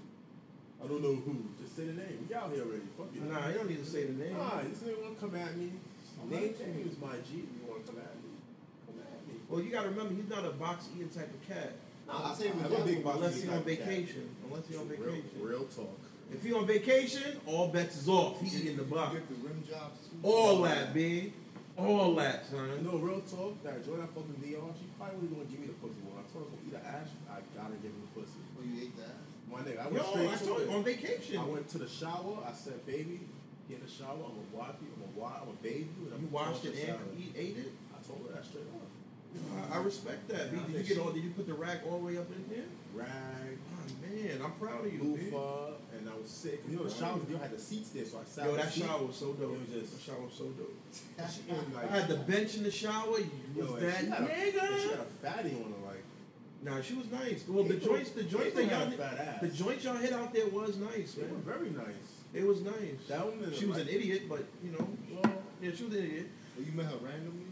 I 0.80 0.88
don't 0.88 1.04
know 1.04 1.16
who. 1.20 1.36
Just 1.62 1.76
say 1.76 1.84
the 1.92 2.00
name. 2.00 2.24
We 2.24 2.34
out 2.34 2.50
here 2.56 2.64
already. 2.64 2.88
Fuck 2.98 3.12
you. 3.14 3.22
Nah, 3.28 3.52
you 3.52 3.60
don't 3.60 3.70
need 3.70 3.84
to 3.84 3.90
say 3.92 4.08
the 4.08 4.16
name. 4.16 4.34
Nah, 4.40 4.64
this 4.64 4.80
nigga 4.80 5.04
wanna 5.04 5.20
come 5.20 5.36
at 5.36 5.54
me. 5.60 5.76
I'm 6.24 6.30
Name 6.32 6.56
not 6.56 6.58
change 6.58 6.88
is 6.88 6.98
my 6.98 7.16
G. 7.28 7.44
You 7.44 7.64
wanna 7.68 7.84
come 7.84 8.00
at 8.00 8.16
me? 8.24 8.32
Come 8.88 8.98
at 9.04 9.20
me. 9.28 9.36
Well, 9.52 9.60
you 9.62 9.70
gotta 9.70 9.90
remember, 9.92 10.16
he's 10.16 10.30
not 10.32 10.46
a 10.48 10.56
box 10.56 10.88
eating 10.96 11.12
type 11.12 11.30
of 11.30 11.42
cat. 11.48 11.76
Nah, 12.08 12.32
I'll 12.32 12.36
tell 12.36 12.48
you 12.48 12.54
I'm 12.58 12.66
a 12.66 12.80
big 12.88 13.06
Unless 13.06 13.20
boss 13.20 13.36
he's 13.36 13.44
on 13.46 13.62
type 13.62 13.68
of 13.68 13.78
cat. 13.78 13.88
vacation. 13.88 14.26
Unless 14.48 14.68
he's 14.68 14.78
on 14.80 14.88
Real, 14.90 15.00
vacation. 15.00 15.30
real 15.38 15.66
talk. 15.70 16.00
If 16.32 16.44
he 16.44 16.54
on 16.54 16.66
vacation, 16.68 17.40
all 17.48 17.70
bets 17.70 17.98
is 17.98 18.08
off. 18.10 18.40
He 18.42 18.48
eating 18.56 18.78
the 18.78 18.84
You 18.84 18.90
box. 18.90 19.14
get 19.14 19.28
the 19.30 19.36
rim 19.48 19.64
jobs. 19.68 20.00
All 20.24 20.62
that, 20.62 20.94
B. 20.94 21.34
All 21.78 22.14
that, 22.16 22.44
You 22.52 22.58
son. 22.58 22.84
know, 22.84 22.98
real 23.00 23.22
talk. 23.22 23.64
That 23.64 23.84
joint 23.86 24.02
I 24.04 24.08
fucking 24.08 24.36
DR, 24.44 24.62
she 24.78 24.86
probably 25.00 25.16
really 25.26 25.36
gonna 25.36 25.50
give 25.50 25.60
me 25.62 25.68
the 25.68 25.80
pussy. 25.80 25.96
When 26.04 26.20
I 26.20 26.28
told 26.28 26.52
her 26.52 26.58
to 26.58 26.60
eat 26.68 26.76
an 26.76 26.84
ash, 26.86 27.08
I 27.32 27.40
gotta 27.56 27.76
give 27.80 27.92
him 27.96 28.04
the 28.04 28.20
pussy. 28.20 28.44
Oh, 28.60 28.64
you 28.68 28.84
ate 28.84 28.96
that? 29.00 29.16
My 29.50 29.64
nigga, 29.64 29.80
I 29.82 29.90
Yo, 29.90 29.96
went 29.96 30.06
straight 30.12 30.30
I 30.30 30.36
to 30.36 30.46
told 30.46 30.62
you, 30.62 30.72
on 30.76 30.84
vacation. 30.84 31.38
I 31.40 31.46
went 31.48 31.66
to 31.72 31.78
the 31.80 31.88
shower. 31.90 32.36
I 32.46 32.52
said, 32.54 32.86
"Baby, 32.86 33.24
get 33.72 33.80
in 33.80 33.86
the 33.88 33.90
shower. 33.90 34.20
I'm 34.22 34.38
gonna 34.38 34.54
wipe 34.54 34.78
you. 34.84 34.92
I'm 34.94 35.02
gonna 35.08 35.18
wipe. 35.18 35.40
I'm 35.42 35.48
gonna 35.56 35.64
bathe 35.64 35.88
you." 35.98 36.04
And 36.06 36.14
I'm 36.14 36.22
You 36.22 36.30
washed 36.30 36.66
it 36.68 36.76
your 36.78 36.94
and 36.94 37.00
salad." 37.00 37.18
you 37.18 37.32
ate 37.34 37.58
it? 37.58 37.72
I 37.96 37.98
told 38.06 38.28
her 38.28 38.36
that 38.36 38.44
straight 38.46 38.68
up. 38.70 38.86
I, 39.72 39.80
I 39.80 39.82
respect 39.82 40.28
that, 40.30 40.52
B. 40.52 40.58
Yeah, 40.60 40.68
Did 40.68 40.88
you 40.90 40.96
get 40.96 41.00
all, 41.06 41.12
did 41.16 41.24
you 41.24 41.32
put 41.32 41.48
the 41.48 41.54
rack 41.56 41.80
all 41.88 42.00
the 42.00 42.06
way 42.06 42.18
up 42.18 42.28
in 42.34 42.44
here? 42.54 42.66
Rag, 42.94 43.08
Oh, 43.10 43.68
man, 44.10 44.41
I'm 44.43 44.51
proud 44.53 44.86
of 44.86 44.93
you, 44.93 45.03
loofah, 45.03 45.68
and 45.97 46.10
I 46.10 46.16
was 46.22 46.30
sick. 46.30 46.62
You 46.70 46.78
know, 46.78 46.84
the 46.84 46.93
shower, 46.93 47.20
you 47.30 47.38
had 47.38 47.51
the 47.51 47.60
seats 47.60 47.89
there, 47.89 48.05
so 48.05 48.20
I 48.20 48.26
sat 48.26 48.45
Yo, 48.45 48.55
that 48.55 48.74
shower 48.74 49.05
was 49.05 49.16
so 49.16 49.34
dope. 49.34 49.53
It 49.53 49.60
was 49.74 49.82
just- 49.89 49.93
that 50.05 50.12
shower 50.12 50.22
was 50.26 50.34
so 50.34 50.45
dope. 50.45 50.76
She 50.93 51.41
ain't 51.53 51.76
I 51.78 51.86
had 51.88 52.07
the 52.07 52.18
bench 52.18 52.55
in 52.57 52.64
the 52.64 52.72
shower. 52.72 53.20
You 53.20 53.30
yo, 53.55 53.72
was 53.74 53.82
that 53.82 53.99
she 54.01 54.05
had 54.07 54.22
a- 54.24 54.80
She 54.80 54.89
had 54.89 54.99
a 54.99 55.05
fatty 55.22 55.49
on 55.55 55.74
her, 55.74 55.86
like. 55.88 56.03
Nah, 56.62 56.82
she 56.82 56.93
was 56.95 57.07
nice. 57.12 57.43
Well, 57.47 57.64
the 57.64 57.76
April- 57.76 57.95
joints, 57.95 58.12
the 58.12 58.24
joints 58.24 58.53
that 58.55 58.66
y'all, 58.66 58.91
fat 58.91 59.18
ass. 59.20 59.41
the 59.41 59.47
joints 59.49 59.84
y'all 59.86 59.95
hit 59.95 60.12
out 60.14 60.34
there 60.34 60.47
was 60.47 60.76
nice, 60.78 61.14
They 61.14 61.24
were 61.24 61.38
very 61.38 61.70
nice. 61.70 62.10
It 62.34 62.45
was 62.45 62.62
nice. 62.62 62.99
That 63.07 63.26
one 63.26 63.39
didn't 63.39 63.55
She 63.55 63.66
was 63.66 63.78
like- 63.78 63.88
an 63.88 63.93
idiot, 63.93 64.24
but 64.30 64.43
you 64.64 64.72
know, 64.72 64.88
Well, 65.12 65.34
yeah, 65.62 65.72
she 65.76 65.84
was 65.86 65.93
an 65.95 66.03
idiot. 66.03 66.28
Oh, 66.57 66.62
you 66.62 66.72
met 66.74 66.86
her 66.88 66.97
randomly? 66.97 67.45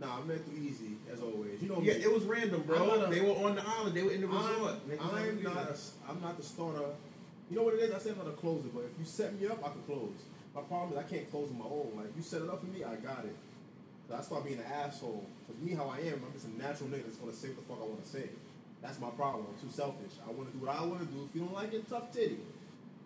Nah, 0.00 0.18
I 0.18 0.24
met 0.24 0.44
through 0.44 0.58
easy 0.58 0.96
as 1.12 1.20
always. 1.20 1.60
You 1.62 1.68
know 1.68 1.80
Yeah, 1.80 1.94
me. 1.94 2.04
it 2.04 2.12
was 2.12 2.24
random, 2.24 2.62
bro. 2.62 2.76
a- 2.76 3.10
they 3.10 3.20
were 3.20 3.32
on 3.46 3.54
the 3.56 3.62
island. 3.66 3.94
They 3.96 4.02
were 4.02 4.12
in 4.12 4.20
the 4.20 4.26
resort. 4.28 4.74
I'm, 5.00 5.00
I'm 5.00 5.42
not. 5.42 5.56
A, 5.70 5.76
I'm 6.08 6.20
not 6.20 6.36
the 6.36 6.42
starter. 6.42 6.84
You 7.50 7.56
know 7.56 7.62
what 7.62 7.74
it 7.74 7.80
is? 7.80 7.94
I 7.94 7.98
say 7.98 8.10
I'm 8.10 8.18
not 8.18 8.26
a 8.28 8.32
closer, 8.32 8.68
but 8.74 8.80
if 8.84 8.98
you 8.98 9.04
set 9.04 9.38
me 9.40 9.46
up, 9.46 9.60
I 9.64 9.70
can 9.70 9.82
close. 9.86 10.18
My 10.54 10.62
problem 10.62 10.92
is 10.92 10.98
I 10.98 11.02
can't 11.08 11.30
close 11.30 11.48
on 11.50 11.58
my 11.58 11.64
own. 11.66 11.92
Like 11.96 12.08
you 12.16 12.22
set 12.22 12.42
it 12.42 12.48
up 12.48 12.60
for 12.60 12.66
me, 12.66 12.82
I 12.82 12.96
got 12.96 13.24
it. 13.24 13.36
So 14.08 14.14
I 14.16 14.20
start 14.22 14.44
being 14.44 14.58
an 14.58 14.64
asshole. 14.64 15.24
For 15.46 15.64
me, 15.64 15.74
how 15.74 15.88
I 15.88 15.98
am, 15.98 16.22
I'm 16.26 16.32
just 16.32 16.46
a 16.46 16.56
natural 16.56 16.88
nigga 16.90 17.04
that's 17.04 17.16
gonna 17.16 17.32
say 17.32 17.48
what 17.48 17.56
the 17.58 17.62
fuck 17.74 17.78
I 17.82 17.86
want 17.86 18.02
to 18.04 18.08
say. 18.10 18.30
That's 18.82 18.98
my 19.00 19.10
problem. 19.10 19.46
I'm 19.48 19.58
too 19.60 19.72
selfish. 19.72 20.12
I 20.26 20.30
want 20.32 20.50
to 20.52 20.58
do 20.58 20.64
what 20.64 20.74
I 20.76 20.84
want 20.84 21.00
to 21.00 21.06
do. 21.06 21.26
If 21.28 21.34
you 21.34 21.42
don't 21.42 21.54
like 21.54 21.72
it, 21.72 21.88
tough 21.88 22.12
titty. 22.12 22.38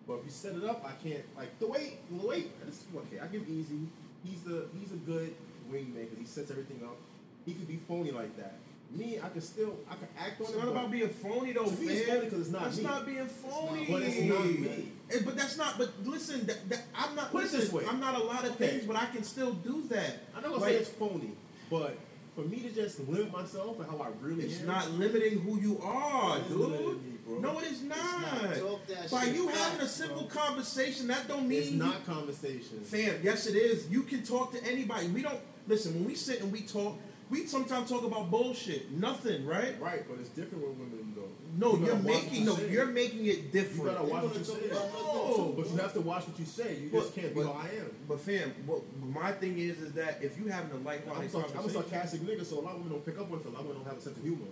But 0.07 0.15
if 0.19 0.25
you 0.25 0.31
set 0.31 0.55
it 0.55 0.63
up, 0.63 0.83
I 0.85 0.93
can't. 1.01 1.23
Like 1.37 1.57
the 1.59 1.67
weight, 1.67 1.97
the 2.09 2.25
weight. 2.25 2.49
This 2.65 2.75
is 2.81 2.85
okay. 2.95 3.19
I 3.19 3.27
give 3.27 3.47
easy. 3.49 3.85
He's 4.23 4.41
the 4.41 4.65
he's 4.79 4.91
a 4.91 4.97
good 4.97 5.33
wingman 5.71 6.01
because 6.09 6.17
he 6.19 6.25
sets 6.25 6.51
everything 6.51 6.79
up. 6.83 6.97
He 7.45 7.53
could 7.53 7.67
be 7.67 7.77
phony 7.87 8.11
like 8.11 8.35
that. 8.37 8.55
Me, 8.93 9.17
I 9.23 9.29
can 9.29 9.39
still 9.41 9.73
I 9.89 9.95
can 9.95 10.09
act 10.19 10.41
on 10.41 10.47
It's 10.47 10.49
it. 10.51 10.55
It's 10.57 10.63
not 10.65 10.67
about 10.71 10.91
being 10.91 11.09
phony 11.09 11.53
though, 11.53 11.63
To 11.65 11.71
me, 11.81 11.87
it's 11.93 12.05
fam. 12.07 12.17
phony 12.17 12.29
'cause 12.29 12.39
it's 12.41 12.49
not 12.51 12.63
That's 12.65 12.77
me. 12.77 12.83
not 12.83 13.05
being 13.05 13.27
phony. 13.27 13.85
But 13.89 14.01
it's 14.03 14.19
not 14.21 14.45
me. 14.45 14.91
Eh, 15.11 15.19
But 15.23 15.37
that's 15.37 15.57
not. 15.57 15.77
But 15.77 15.89
listen, 16.05 16.45
that, 16.47 16.69
that, 16.69 16.83
I'm 16.93 17.15
not. 17.15 17.31
Put 17.31 17.39
it 17.39 17.43
listen, 17.45 17.59
this 17.61 17.71
way. 17.71 17.85
I'm 17.89 17.99
not 18.01 18.15
a 18.19 18.23
lot 18.23 18.43
of 18.43 18.51
Okay. 18.55 18.67
things, 18.67 18.85
but 18.85 18.97
I 18.97 19.05
can 19.05 19.23
still 19.23 19.53
do 19.53 19.83
that. 19.89 20.19
I'm 20.35 20.41
not 20.41 20.51
gonna 20.51 20.61
Like, 20.61 20.73
say 20.73 20.79
it's 20.79 20.89
phony, 20.89 21.31
but 21.69 21.97
for 22.35 22.41
me 22.41 22.59
to 22.59 22.69
just 22.69 22.99
limit 23.07 23.31
myself 23.31 23.79
and 23.79 23.89
how 23.89 23.97
I 23.99 24.09
really 24.21 24.43
It's 24.45 24.59
am, 24.59 24.67
not 24.67 24.91
limiting 24.91 25.39
who 25.39 25.57
you 25.59 25.79
are, 25.81 26.37
It 26.39 26.41
is 26.43 26.47
dude. 26.49 26.59
limiting 26.59 27.19
bro. 27.25 27.39
No, 27.39 27.59
it 27.59 27.71
is 27.71 27.81
not. 27.83 27.97
not. 27.97 29.09
By 29.11 29.25
shit 29.25 29.35
you 29.35 29.45
back, 29.47 29.55
having 29.55 29.75
a 29.75 29.79
bro. 29.79 29.87
simple 29.87 30.23
conversation, 30.25 31.07
that 31.07 31.27
don't 31.29 31.47
mean 31.47 31.59
it's 31.61 31.71
not 31.71 32.05
conversation. 32.05 32.81
Fam, 32.83 33.19
yes 33.23 33.47
it 33.47 33.55
is. 33.55 33.89
You 33.89 34.03
can 34.03 34.21
talk 34.23 34.51
to 34.53 34.63
anybody. 34.65 35.07
We 35.07 35.21
don't 35.21 35.39
listen 35.71 35.93
when 35.95 36.05
we 36.05 36.15
sit 36.15 36.41
and 36.41 36.51
we 36.51 36.61
talk. 36.61 36.97
We 37.29 37.45
sometimes 37.47 37.89
talk 37.89 38.03
about 38.03 38.29
bullshit, 38.29 38.91
nothing, 38.91 39.45
right? 39.45 39.79
Right, 39.79 40.03
but 40.09 40.19
it's 40.19 40.27
different 40.29 40.67
with 40.67 40.75
women 40.75 41.13
though. 41.15 41.29
No, 41.57 41.77
You 41.77 41.85
are 41.85 41.87
gotta 41.95 42.03
watch 42.03 42.13
what 42.15 42.23
making 42.25 42.45
no, 42.45 42.57
you're 42.69 42.85
making 42.87 43.25
it 43.25 43.53
different. 43.53 43.83
You 43.91 43.95
gotta 43.97 44.03
watch 44.03 44.23
what 44.25 44.37
you 44.37 44.43
say. 44.43 44.53
No. 44.69 45.53
But 45.57 45.69
you 45.69 45.77
have 45.77 45.93
to 45.93 46.01
watch 46.01 46.27
what 46.27 46.37
you 46.37 46.45
say. 46.45 46.77
You 46.81 46.89
just 46.89 47.15
can't 47.15 47.33
be 47.33 47.41
but- 47.41 47.55
I 47.55 47.69
am. 47.79 47.89
But 48.09 48.19
fam, 48.19 48.53
what 48.65 48.81
my 49.01 49.31
thing 49.31 49.57
is 49.59 49.79
is 49.79 49.93
that 49.93 50.19
if 50.21 50.37
you 50.37 50.47
having 50.47 50.71
a 50.71 50.75
I'm, 50.75 50.83
like-minded 50.83 51.31
sarc- 51.31 51.57
I'm 51.57 51.65
a 51.65 51.69
sarcastic 51.69 52.19
nigga, 52.21 52.45
so 52.45 52.59
a 52.59 52.61
lot 52.61 52.71
of 52.75 52.79
women 52.79 52.91
don't 52.91 53.05
pick 53.05 53.17
up 53.17 53.31
on 53.31 53.39
it. 53.39 53.45
A 53.45 53.49
lot 53.49 53.61
of 53.61 53.67
women 53.67 53.81
don't 53.83 53.87
have 53.93 53.97
a 53.97 54.01
sense 54.01 54.17
of 54.17 54.23
humor. 54.23 54.47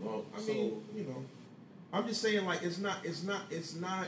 well, 0.00 0.24
I 0.36 0.40
So- 0.40 0.52
mean, 0.52 0.84
you 0.94 1.02
know, 1.02 1.24
I'm 1.92 2.06
just 2.06 2.22
saying 2.22 2.44
like 2.46 2.62
it's 2.62 2.78
not, 2.78 2.98
it's 3.04 3.24
not, 3.24 3.42
it's 3.50 3.74
not 3.74 4.06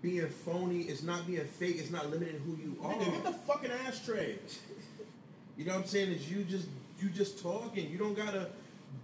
being 0.00 0.26
phony. 0.26 0.82
It's 0.84 1.02
not 1.02 1.26
being 1.26 1.44
fake. 1.44 1.76
It's 1.78 1.90
not 1.90 2.08
limiting 2.10 2.40
who 2.46 2.52
you 2.56 2.78
are. 2.82 2.94
Nigga, 2.94 3.12
get 3.12 3.24
the 3.24 3.32
fucking 3.32 3.70
ashtray. 3.86 4.38
You 5.58 5.64
know 5.64 5.74
what 5.74 5.80
I'm 5.80 5.86
saying? 5.86 6.12
Is 6.12 6.30
you 6.30 6.44
just 6.44 6.68
you 7.02 7.10
just 7.10 7.42
talking. 7.42 7.90
You 7.90 7.98
don't 7.98 8.14
gotta 8.14 8.46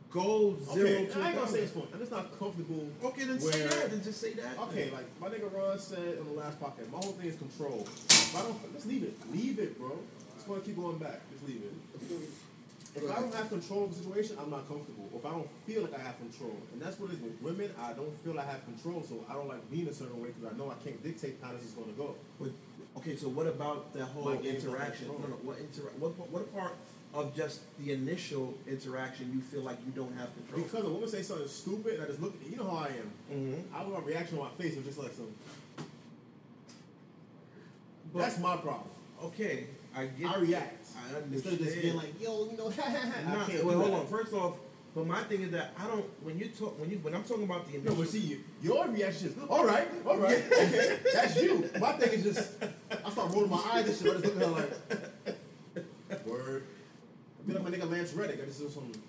go 0.08 0.56
zero 0.72 0.88
Okay, 0.88 1.06
to 1.06 1.20
I 1.20 1.28
ain't 1.30 1.36
gonna 1.36 1.50
say 1.50 1.58
it's 1.60 1.72
fun. 1.72 1.88
I'm 1.92 1.98
just 1.98 2.12
not 2.12 2.38
comfortable. 2.38 2.86
Okay, 3.02 3.24
then 3.24 3.38
where, 3.40 3.52
say 3.52 3.66
that. 3.66 3.90
Then 3.90 4.02
just 4.02 4.20
say 4.20 4.32
that. 4.34 4.56
Okay, 4.68 4.90
like 4.92 5.06
my 5.20 5.28
nigga 5.28 5.52
Ron 5.52 5.76
said 5.78 6.18
on 6.20 6.26
the 6.26 6.32
last 6.32 6.60
podcast, 6.60 6.90
my 6.92 6.98
whole 6.98 7.12
thing 7.12 7.26
is 7.26 7.36
control. 7.36 7.82
If 7.84 8.36
I 8.36 8.42
don't, 8.42 8.56
let's 8.72 8.86
leave 8.86 9.02
it. 9.02 9.14
Leave 9.32 9.58
it, 9.58 9.76
bro. 9.78 9.98
Just 10.36 10.46
want 10.46 10.62
to 10.62 10.70
keep 10.70 10.78
going 10.78 10.98
back. 10.98 11.20
Just 11.32 11.44
leave 11.44 11.60
it. 11.60 11.74
If 12.96 13.10
I 13.10 13.18
don't 13.20 13.34
have 13.34 13.48
control 13.48 13.84
of 13.84 13.90
the 13.90 14.04
situation, 14.04 14.36
I'm 14.40 14.50
not 14.50 14.68
comfortable. 14.68 15.10
If 15.16 15.26
I 15.26 15.30
don't 15.30 15.48
feel 15.66 15.82
like 15.82 15.98
I 15.98 16.02
have 16.02 16.16
control, 16.18 16.54
and 16.72 16.80
that's 16.80 17.00
what 17.00 17.10
it 17.10 17.14
is 17.14 17.22
with 17.22 17.42
women. 17.42 17.74
I 17.82 17.92
don't 17.92 18.14
feel 18.22 18.38
I 18.38 18.44
have 18.44 18.64
control, 18.64 19.02
so 19.02 19.24
I 19.28 19.32
don't 19.32 19.48
like 19.48 19.68
being 19.68 19.88
a 19.88 19.92
certain 19.92 20.22
way 20.22 20.28
because 20.30 20.54
I 20.54 20.56
know 20.56 20.70
I 20.70 20.78
can't 20.86 21.02
dictate 21.02 21.38
how 21.42 21.50
this 21.52 21.64
is 21.64 21.72
going 21.72 21.90
to 21.90 21.98
go. 21.98 22.14
But, 22.38 22.50
okay, 22.98 23.16
so 23.16 23.28
what 23.28 23.46
about 23.46 23.92
the 23.92 24.04
whole 24.04 24.30
interaction? 24.32 25.08
No, 25.08 25.14
no, 25.14 25.36
what 25.42 25.58
intera- 25.58 25.96
what 25.98 26.12
what 26.30 26.54
part 26.54 26.74
of 27.14 27.34
just 27.36 27.60
the 27.78 27.92
initial 27.92 28.54
interaction 28.66 29.30
you 29.34 29.40
feel 29.40 29.62
like 29.62 29.78
you 29.86 29.92
don't 29.92 30.16
have 30.16 30.34
control? 30.34 30.62
Because 30.62 30.84
a 30.84 30.90
woman 30.90 31.08
say 31.08 31.22
something 31.22 31.48
stupid, 31.48 31.94
and 31.94 32.02
I 32.02 32.06
just 32.06 32.20
look. 32.20 32.34
At 32.40 32.44
you 32.46 32.52
you 32.52 32.56
know 32.58 32.70
how 32.70 32.78
I 32.78 32.88
am. 32.88 33.10
Mhm. 33.32 33.62
I 33.74 33.82
want 33.84 34.04
my 34.04 34.12
reaction 34.12 34.38
on 34.38 34.44
my 34.44 34.50
face 34.62 34.76
was 34.76 34.84
just 34.84 34.98
like 34.98 35.12
some. 35.12 35.32
But- 38.12 38.20
that's 38.20 38.38
my 38.38 38.56
problem. 38.56 38.88
Okay, 39.22 39.66
I 39.96 40.06
get. 40.06 40.30
I 40.30 40.38
react. 40.38 40.86
I 40.96 41.18
Instead 41.32 41.52
of 41.54 41.58
just 41.60 41.80
being 41.82 41.96
like, 41.96 42.20
yo, 42.20 42.48
you 42.50 42.56
know. 42.56 42.68
Nah, 43.26 43.46
well, 43.64 43.80
hold 43.80 43.94
on. 43.94 44.06
First 44.06 44.32
off, 44.32 44.56
but 44.94 45.06
my 45.06 45.22
thing 45.24 45.42
is 45.42 45.50
that 45.52 45.72
I 45.78 45.86
don't. 45.86 46.04
When 46.22 46.38
you 46.38 46.48
talk, 46.48 46.78
when 46.80 46.90
you 46.90 46.98
when 46.98 47.14
I'm 47.14 47.24
talking 47.24 47.44
about 47.44 47.66
the 47.66 47.76
initial, 47.76 47.94
No, 47.96 48.00
but 48.02 48.08
see, 48.10 48.18
you, 48.20 48.40
your 48.62 48.86
reaction 48.88 49.28
is, 49.28 49.34
all 49.48 49.64
right, 49.64 49.88
all 50.06 50.18
right, 50.18 50.42
okay, 50.52 50.98
that's 51.12 51.40
you. 51.40 51.68
My 51.80 51.92
thing 51.92 52.12
is 52.20 52.24
just, 52.24 52.52
start 53.14 53.32
rolling 53.32 53.50
my 53.50 53.56
eyes 53.72 53.86
and 53.88 53.96
shit. 53.96 54.16
I 54.16 54.20
just 54.20 54.24
look 54.24 54.36
at 54.36 54.42
her 54.42 54.46
like, 56.12 56.26
word. 56.26 56.62
I 57.42 57.46
feel 57.52 57.60
like 57.62 57.70
my 57.72 57.76
nigga 57.78 57.90
Lance 57.90 58.12
Reddick. 58.14 58.40
I 58.42 58.46
just 58.46 58.60
do 58.60 58.70
some. 58.70 58.92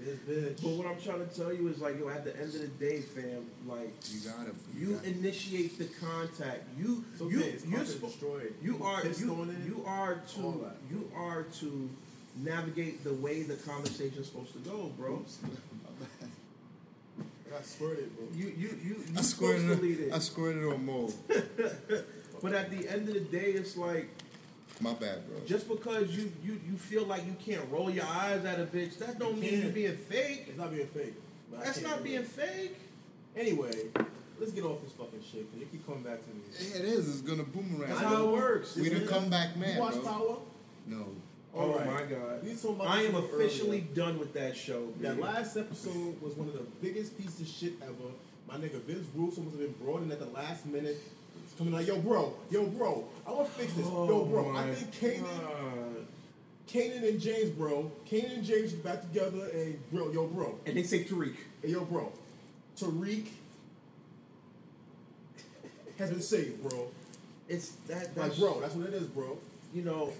This 0.00 0.16
bitch. 0.20 0.62
But 0.62 0.70
what 0.70 0.86
I'm 0.86 1.00
trying 1.02 1.28
to 1.28 1.34
tell 1.34 1.52
you 1.52 1.66
is 1.68 1.80
like, 1.80 1.98
yo, 1.98 2.08
at 2.08 2.24
the 2.24 2.34
end 2.36 2.54
of 2.54 2.60
the 2.60 2.68
day, 2.68 3.00
fam, 3.00 3.44
like 3.66 3.92
You 4.08 4.20
gotta. 4.30 4.52
you 4.74 4.94
gotta- 4.94 5.08
initiate 5.08 5.76
the 5.76 5.86
contact. 5.86 6.62
You 6.78 7.04
It's 7.12 7.20
okay, 7.20 7.34
you 7.34 7.40
it's 7.40 7.64
you're 7.66 7.78
content 7.78 8.00
spo- 8.00 8.06
destroyed. 8.06 8.54
you 8.62 8.72
People 8.74 8.86
are 8.86 9.04
you, 9.04 9.32
on 9.34 9.50
it, 9.50 9.66
you 9.66 9.84
are 9.84 10.14
to 10.34 10.64
you 10.88 11.10
are 11.16 11.42
to 11.58 11.90
navigate 12.36 13.02
the 13.02 13.12
way 13.14 13.42
the 13.42 13.56
conversation's 13.56 14.28
supposed 14.28 14.52
to 14.52 14.60
go, 14.60 14.92
bro. 14.96 15.20
I 17.48 17.54
got 17.54 17.64
squirted, 17.66 18.14
bro. 18.16 18.26
You 18.34 18.52
you 18.56 18.78
you 18.84 18.96
I 19.14 19.18
you 19.18 19.22
supposed 19.22 19.66
to 19.66 19.74
lead 19.74 19.96
squirted. 19.96 20.00
it. 20.08 20.12
I 20.12 20.18
squirted 20.18 20.64
on 20.64 20.84
Mo. 20.86 21.10
But 22.40 22.52
at 22.52 22.70
the 22.70 22.88
end 22.88 23.08
of 23.08 23.14
the 23.14 23.20
day, 23.20 23.50
it's 23.50 23.76
like 23.76 24.08
My 24.80 24.92
bad, 24.92 25.26
bro. 25.28 25.38
just 25.44 25.66
because 25.68 26.16
you 26.16 26.30
you 26.44 26.60
you 26.70 26.76
feel 26.76 27.04
like 27.04 27.26
you 27.26 27.34
can't 27.44 27.68
roll 27.68 27.90
your 27.90 28.04
eyes 28.04 28.44
at 28.44 28.60
a 28.60 28.64
bitch, 28.64 28.96
that 28.98 29.18
don't 29.18 29.34
You 29.36 29.42
mean 29.42 29.62
you're 29.62 29.72
being 29.72 29.96
fake. 29.96 30.44
It's 30.48 30.56
not 30.58 30.70
being 30.72 30.86
fake. 30.86 31.14
but 31.50 31.64
That's 31.64 31.80
can't 31.80 32.04
being 32.04 32.20
it. 32.20 32.26
fake. 32.28 32.76
Anyway, 33.36 33.72
let's 34.38 34.52
get 34.52 34.64
off 34.64 34.80
this 34.82 34.92
fucking 34.92 35.20
shit 35.20 35.50
because 35.50 35.60
you 35.60 35.66
keep 35.66 35.84
coming 35.84 36.02
back 36.04 36.22
to 36.22 36.28
me. 36.30 36.42
Yeah, 36.60 36.78
it 36.78 36.84
is. 36.84 37.08
It's 37.08 37.22
gonna 37.22 37.42
boomerang. 37.42 37.88
That's 37.90 38.02
how 38.02 38.28
it 38.28 38.32
works. 38.32 38.76
We 38.76 38.82
isn't 38.82 38.98
the 38.98 39.04
it? 39.04 39.08
comeback 39.10 39.56
man, 39.56 39.74
you 39.74 39.80
watch 39.80 39.94
bro. 39.94 40.02
Power? 40.02 40.36
No. 40.86 41.06
Oh 41.54 41.72
Alright. 41.72 41.86
my 41.86 42.02
god. 42.02 42.44
We 42.44 42.54
talking 42.54 42.74
about 42.76 42.88
I 42.88 43.02
am 43.02 43.14
officially 43.16 43.68
earlier. 43.78 43.94
done 43.94 44.18
with 44.18 44.32
that 44.34 44.56
show. 44.56 44.88
That 45.00 45.16
dude. 45.16 45.24
last 45.24 45.56
episode 45.56 46.20
was 46.20 46.34
one 46.34 46.48
of 46.48 46.54
the 46.54 46.64
biggest 46.82 47.16
pieces 47.18 47.40
of 47.40 47.48
shit 47.48 47.72
ever. 47.82 47.92
My 48.46 48.54
nigga 48.56 48.80
Vince 48.82 49.06
Russo 49.14 49.40
must 49.42 49.56
have 49.56 49.60
been 49.60 49.84
brought 49.84 50.02
in 50.02 50.12
at 50.12 50.18
the 50.18 50.26
last 50.26 50.66
minute. 50.66 50.96
He's 51.44 51.54
coming 51.58 51.72
like, 51.72 51.86
yo, 51.86 51.98
bro, 52.00 52.34
yo, 52.50 52.66
bro, 52.66 53.04
I 53.26 53.32
want 53.32 53.48
to 53.48 53.54
fix 53.54 53.72
this. 53.74 53.86
yo, 53.86 54.06
Oh 54.10 54.24
bro, 54.26 54.54
I 54.56 54.72
think 54.74 55.20
Kanan, 55.20 55.40
God. 55.40 56.06
Kanan 56.68 57.08
and 57.08 57.20
James, 57.20 57.50
bro, 57.50 57.90
Kanan 58.10 58.34
and 58.36 58.44
James 58.44 58.74
are 58.74 58.78
back 58.78 59.00
together, 59.02 59.48
and 59.54 59.78
bro, 59.90 60.10
yo, 60.12 60.26
bro, 60.26 60.58
And 60.66 60.76
they 60.76 60.82
say 60.82 61.04
Tariq. 61.04 61.34
and 61.62 61.72
yo, 61.72 61.84
bro, 61.84 62.12
Tariq 62.78 63.26
has 65.98 66.10
been 66.10 66.20
saved, 66.22 66.62
bro. 66.68 66.88
It's 67.48 67.70
that 67.88 68.16
Like, 68.16 68.36
bro, 68.38 68.60
that's 68.60 68.74
what 68.74 68.86
it 68.88 68.94
is, 68.94 69.06
bro. 69.06 69.36
you 69.74 69.82
know, 69.82 70.12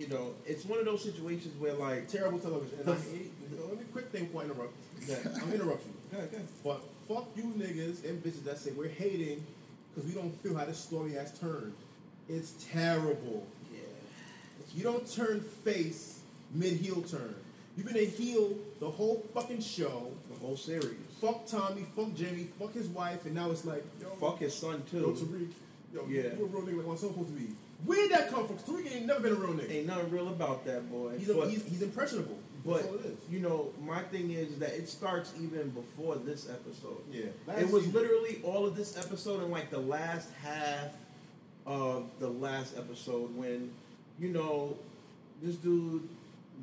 you 0.00 0.08
know, 0.08 0.34
it's 0.46 0.64
one 0.64 0.78
of 0.78 0.86
those 0.86 1.04
situations 1.04 1.54
where 1.60 1.74
like 1.74 2.08
Terrible 2.08 2.38
television. 2.38 2.78
And 2.80 2.90
I 2.90 2.94
hate, 2.94 3.30
let 3.68 3.78
me 3.78 3.84
quick 3.92 4.06
thing 4.10 4.24
before 4.24 4.42
I 4.42 4.44
interrupt. 4.46 4.72
Yeah. 5.06 5.16
I'm 5.42 5.50
gonna 5.50 5.64
you. 5.64 5.78
Go 6.10 6.18
ahead. 6.18 6.46
But 6.64 6.80
fuck 7.06 7.28
you 7.36 7.44
niggas 7.56 8.04
and 8.08 8.22
bitches 8.24 8.44
that 8.44 8.58
say 8.58 8.70
we're 8.72 8.88
hating 8.88 9.44
because 9.94 10.08
we 10.08 10.14
don't 10.18 10.32
feel 10.42 10.56
how 10.56 10.64
this 10.64 10.78
story 10.78 11.12
has 11.12 11.38
turned. 11.38 11.74
It's 12.28 12.54
terrible. 12.72 13.46
Yeah. 13.72 13.80
You 14.74 14.84
don't 14.84 15.10
turn 15.12 15.40
face 15.64 16.20
mid 16.54 16.74
heel 16.74 17.02
turn. 17.02 17.34
You've 17.76 17.86
been 17.86 17.96
a 17.96 18.04
heel 18.06 18.56
the 18.80 18.90
whole 18.90 19.24
fucking 19.34 19.60
show. 19.60 20.10
The 20.32 20.38
whole 20.38 20.56
series. 20.56 20.96
Fuck 21.20 21.46
Tommy, 21.46 21.86
fuck 21.94 22.14
Jamie, 22.14 22.48
fuck 22.58 22.72
his 22.72 22.86
wife, 22.88 23.26
and 23.26 23.34
now 23.34 23.50
it's 23.50 23.64
like, 23.66 23.84
yo, 24.00 24.08
Fuck 24.20 24.38
his 24.38 24.54
son 24.54 24.82
too. 24.90 24.98
yo. 25.00 25.10
Tariq, 25.12 25.48
yo, 25.94 26.06
Yeah. 26.08 26.22
you're 26.38 26.46
a 26.46 26.50
real 26.50 26.62
nigga 26.62 26.86
like 26.86 26.98
son 26.98 27.10
supposed 27.10 27.28
to 27.28 27.34
be. 27.34 27.48
Where 27.84 27.98
did 27.98 28.10
that 28.12 28.30
come 28.30 28.46
from? 28.46 28.58
Tariq 28.58 28.94
ain't 28.94 29.06
never 29.06 29.20
been 29.20 29.32
a 29.32 29.36
real 29.36 29.54
nigga. 29.54 29.70
Ain't 29.72 29.86
nothing 29.86 30.10
real 30.10 30.28
about 30.28 30.64
that 30.66 30.90
boy. 30.90 31.16
He's, 31.18 31.28
a, 31.30 31.34
but 31.34 31.48
he's, 31.50 31.64
he's 31.66 31.82
impressionable. 31.82 32.38
but 32.64 32.74
That's 32.76 32.88
all 32.88 32.94
it 32.96 33.04
is. 33.06 33.18
you 33.30 33.40
know, 33.40 33.72
my 33.82 34.02
thing 34.02 34.30
is 34.32 34.58
that 34.58 34.70
it 34.70 34.88
starts 34.88 35.32
even 35.40 35.70
before 35.70 36.16
this 36.16 36.48
episode. 36.50 37.00
Yeah. 37.10 37.24
it 37.58 37.70
was 37.70 37.84
season- 37.84 37.92
literally 38.00 38.40
all 38.44 38.66
of 38.66 38.76
this 38.76 38.96
episode 38.98 39.42
and 39.42 39.50
like 39.50 39.70
the 39.70 39.78
last 39.78 40.28
half 40.42 40.88
of 41.66 42.06
the 42.18 42.28
last 42.28 42.76
episode 42.76 43.34
when, 43.36 43.70
you 44.18 44.28
know, 44.28 44.76
this 45.42 45.56
dude 45.56 46.08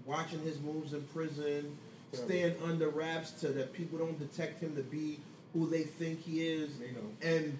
watching 0.05 0.41
his 0.43 0.59
moves 0.61 0.93
in 0.93 1.01
prison, 1.13 1.75
Terrible. 2.11 2.29
staying 2.29 2.55
under 2.63 2.89
wraps 2.89 3.31
to 3.41 3.47
that 3.49 3.73
people 3.73 3.97
don't 3.97 4.19
detect 4.19 4.61
him 4.61 4.75
to 4.75 4.83
be 4.83 5.19
who 5.53 5.67
they 5.67 5.81
think 5.83 6.21
he 6.21 6.47
is, 6.47 6.77
They 6.77 6.91
know. 6.91 6.99
and 7.23 7.57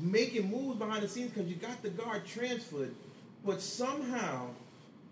making 0.00 0.50
moves 0.50 0.78
behind 0.78 1.02
the 1.02 1.08
scenes 1.08 1.30
because 1.30 1.48
you 1.48 1.56
got 1.56 1.82
the 1.82 1.90
guard 1.90 2.26
transferred, 2.26 2.94
but 3.44 3.60
somehow, 3.60 4.48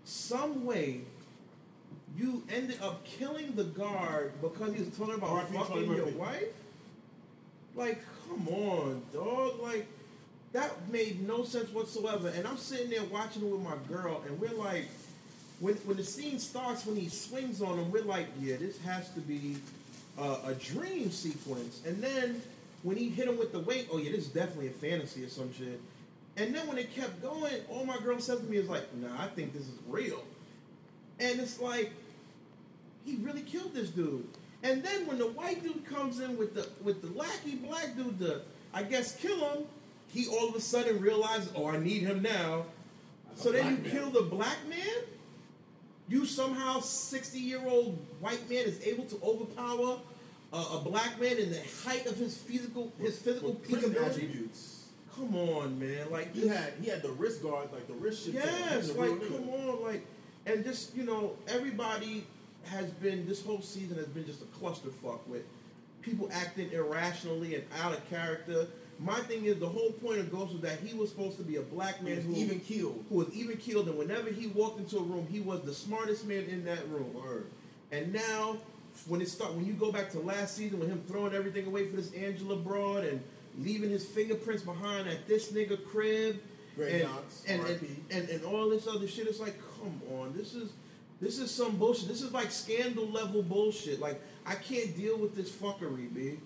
some 0.03 0.65
way. 0.65 1.01
You 2.15 2.41
ended 2.49 2.81
up 2.81 3.05
killing 3.05 3.53
the 3.55 3.65
guard 3.65 4.33
because 4.41 4.73
he 4.73 4.79
was 4.79 4.97
talking 4.97 5.15
about 5.15 5.49
fucking 5.51 5.85
your 5.85 6.07
wife. 6.07 6.47
Like, 7.75 8.01
come 8.27 8.47
on, 8.47 9.03
dog. 9.13 9.59
Like, 9.61 9.85
that 10.53 10.89
made 10.89 11.27
no 11.27 11.43
sense 11.43 11.69
whatsoever. 11.71 12.29
And 12.29 12.47
I'm 12.47 12.57
sitting 12.57 12.89
there 12.89 13.03
watching 13.03 13.43
it 13.43 13.51
with 13.51 13.61
my 13.61 13.75
girl, 13.87 14.23
and 14.25 14.39
we're 14.39 14.53
like, 14.53 14.87
when 15.59 15.75
when 15.75 15.97
the 15.97 16.03
scene 16.03 16.39
starts, 16.39 16.85
when 16.85 16.95
he 16.95 17.09
swings 17.09 17.61
on 17.61 17.77
him, 17.77 17.91
we're 17.91 18.03
like, 18.03 18.27
yeah, 18.39 18.55
this 18.57 18.79
has 18.81 19.09
to 19.11 19.19
be 19.19 19.57
uh, 20.17 20.39
a 20.45 20.53
dream 20.53 21.11
sequence. 21.11 21.81
And 21.85 22.01
then 22.01 22.41
when 22.83 22.97
he 22.97 23.09
hit 23.09 23.27
him 23.27 23.37
with 23.37 23.51
the 23.51 23.59
weight, 23.59 23.87
oh 23.91 23.97
yeah, 23.97 24.11
this 24.11 24.21
is 24.21 24.29
definitely 24.29 24.67
a 24.67 24.71
fantasy 24.71 25.23
or 25.23 25.29
some 25.29 25.53
shit. 25.53 25.79
And 26.37 26.53
then 26.53 26.67
when 26.67 26.77
it 26.77 26.93
kept 26.93 27.21
going, 27.21 27.55
all 27.69 27.85
my 27.85 27.97
girl 27.97 28.19
said 28.19 28.37
to 28.37 28.43
me 28.43 28.57
is 28.57 28.69
like, 28.69 28.93
nah, 28.95 29.23
I 29.23 29.27
think 29.27 29.53
this 29.53 29.63
is 29.63 29.79
real. 29.87 30.23
And 31.19 31.39
it's 31.39 31.59
like, 31.59 31.91
he 33.05 33.15
really 33.15 33.41
killed 33.41 33.73
this 33.73 33.89
dude. 33.89 34.27
And 34.63 34.83
then 34.83 35.07
when 35.07 35.17
the 35.17 35.27
white 35.27 35.63
dude 35.63 35.85
comes 35.85 36.19
in 36.19 36.37
with 36.37 36.53
the 36.53 36.67
with 36.83 37.01
the 37.01 37.17
lackey 37.17 37.55
black 37.55 37.95
dude 37.95 38.19
to 38.19 38.41
I 38.73 38.83
guess 38.83 39.15
kill 39.15 39.37
him, 39.37 39.65
he 40.07 40.27
all 40.27 40.49
of 40.49 40.55
a 40.55 40.61
sudden 40.61 40.99
realizes, 40.99 41.51
oh, 41.55 41.67
I 41.67 41.77
need 41.77 42.03
him 42.03 42.21
now. 42.21 42.65
So 43.35 43.51
then 43.51 43.65
you 43.65 43.77
man. 43.77 43.91
kill 43.91 44.09
the 44.09 44.23
black 44.23 44.57
man. 44.67 45.03
You 46.09 46.25
somehow 46.25 46.79
sixty 46.79 47.39
year 47.39 47.61
old 47.67 47.97
white 48.19 48.49
man 48.49 48.65
is 48.65 48.81
able 48.85 49.05
to 49.05 49.19
overpower 49.23 49.99
a, 50.53 50.57
a 50.57 50.81
black 50.83 51.19
man 51.19 51.37
in 51.37 51.51
the 51.51 51.61
height 51.85 52.05
of 52.05 52.15
his 52.15 52.37
physical 52.37 52.91
his 52.99 53.19
physical 53.19 53.53
With 53.53 53.67
peak 53.67 53.97
attributes. 53.97 54.85
Come 55.15 55.35
on, 55.35 55.79
man! 55.79 56.11
Like 56.11 56.33
He 56.33 56.47
had 56.47 56.73
he 56.81 56.89
had 56.89 57.01
the 57.01 57.11
wrist 57.11 57.41
guard, 57.41 57.69
like 57.73 57.87
the 57.87 57.93
wrist 57.95 58.25
shit. 58.25 58.35
Yes, 58.35 58.95
like 58.95 59.19
come 59.27 59.49
on, 59.49 59.81
like, 59.81 60.05
and 60.45 60.63
just 60.63 60.95
you 60.95 61.03
know, 61.03 61.35
everybody 61.47 62.25
has 62.65 62.89
been 62.91 63.25
this 63.27 63.43
whole 63.43 63.61
season 63.61 63.97
has 63.97 64.07
been 64.07 64.25
just 64.25 64.41
a 64.41 64.45
clusterfuck 64.45 65.19
with 65.27 65.43
people 66.01 66.29
acting 66.31 66.71
irrationally 66.71 67.55
and 67.55 67.63
out 67.81 67.93
of 67.93 68.09
character. 68.09 68.67
My 68.99 69.19
thing 69.21 69.45
is 69.45 69.59
the 69.59 69.67
whole 69.67 69.91
point 69.91 70.19
of 70.19 70.31
Ghost 70.31 70.53
was 70.53 70.61
that 70.61 70.79
he 70.79 70.95
was 70.95 71.09
supposed 71.09 71.37
to 71.37 71.43
be 71.43 71.57
a 71.57 71.61
black 71.61 72.01
man 72.01 72.21
who 72.21 72.33
even 72.33 72.59
keeled. 72.59 73.05
who 73.09 73.15
was 73.15 73.31
even 73.33 73.57
killed, 73.57 73.87
and 73.87 73.97
whenever 73.97 74.29
he 74.29 74.47
walked 74.47 74.79
into 74.79 74.97
a 74.97 75.03
room, 75.03 75.27
he 75.29 75.39
was 75.39 75.61
the 75.61 75.73
smartest 75.73 76.25
man 76.25 76.45
in 76.45 76.63
that 76.65 76.87
room. 76.89 77.13
Word. 77.13 77.47
And 77.91 78.11
now, 78.11 78.57
when 79.05 79.21
it 79.21 79.29
start, 79.29 79.53
when 79.53 79.65
you 79.65 79.73
go 79.73 79.91
back 79.91 80.09
to 80.11 80.19
last 80.19 80.55
season 80.55 80.79
with 80.79 80.89
him 80.89 81.01
throwing 81.07 81.33
everything 81.33 81.65
away 81.67 81.87
for 81.87 81.95
this 81.97 82.11
Angela 82.13 82.55
broad 82.55 83.03
and 83.03 83.21
leaving 83.59 83.89
his 83.89 84.05
fingerprints 84.05 84.63
behind 84.63 85.07
at 85.07 85.27
this 85.27 85.51
nigga 85.51 85.83
crib, 85.85 86.39
and, 86.79 87.03
Knox, 87.03 87.43
and, 87.47 87.61
and, 87.65 88.05
and 88.11 88.29
and 88.29 88.45
all 88.45 88.69
this 88.69 88.87
other 88.87 89.07
shit, 89.07 89.27
it's 89.27 89.39
like, 89.39 89.55
come 89.79 89.99
on, 90.19 90.33
this 90.35 90.53
is 90.53 90.71
this 91.19 91.39
is 91.39 91.49
some 91.49 91.77
bullshit. 91.77 92.07
This 92.07 92.21
is 92.21 92.31
like 92.31 92.51
scandal 92.51 93.07
level 93.07 93.41
bullshit. 93.41 93.99
Like 93.99 94.21
I 94.45 94.55
can't 94.55 94.95
deal 94.95 95.17
with 95.17 95.35
this 95.35 95.49
fuckery, 95.49 96.13
b. 96.13 96.37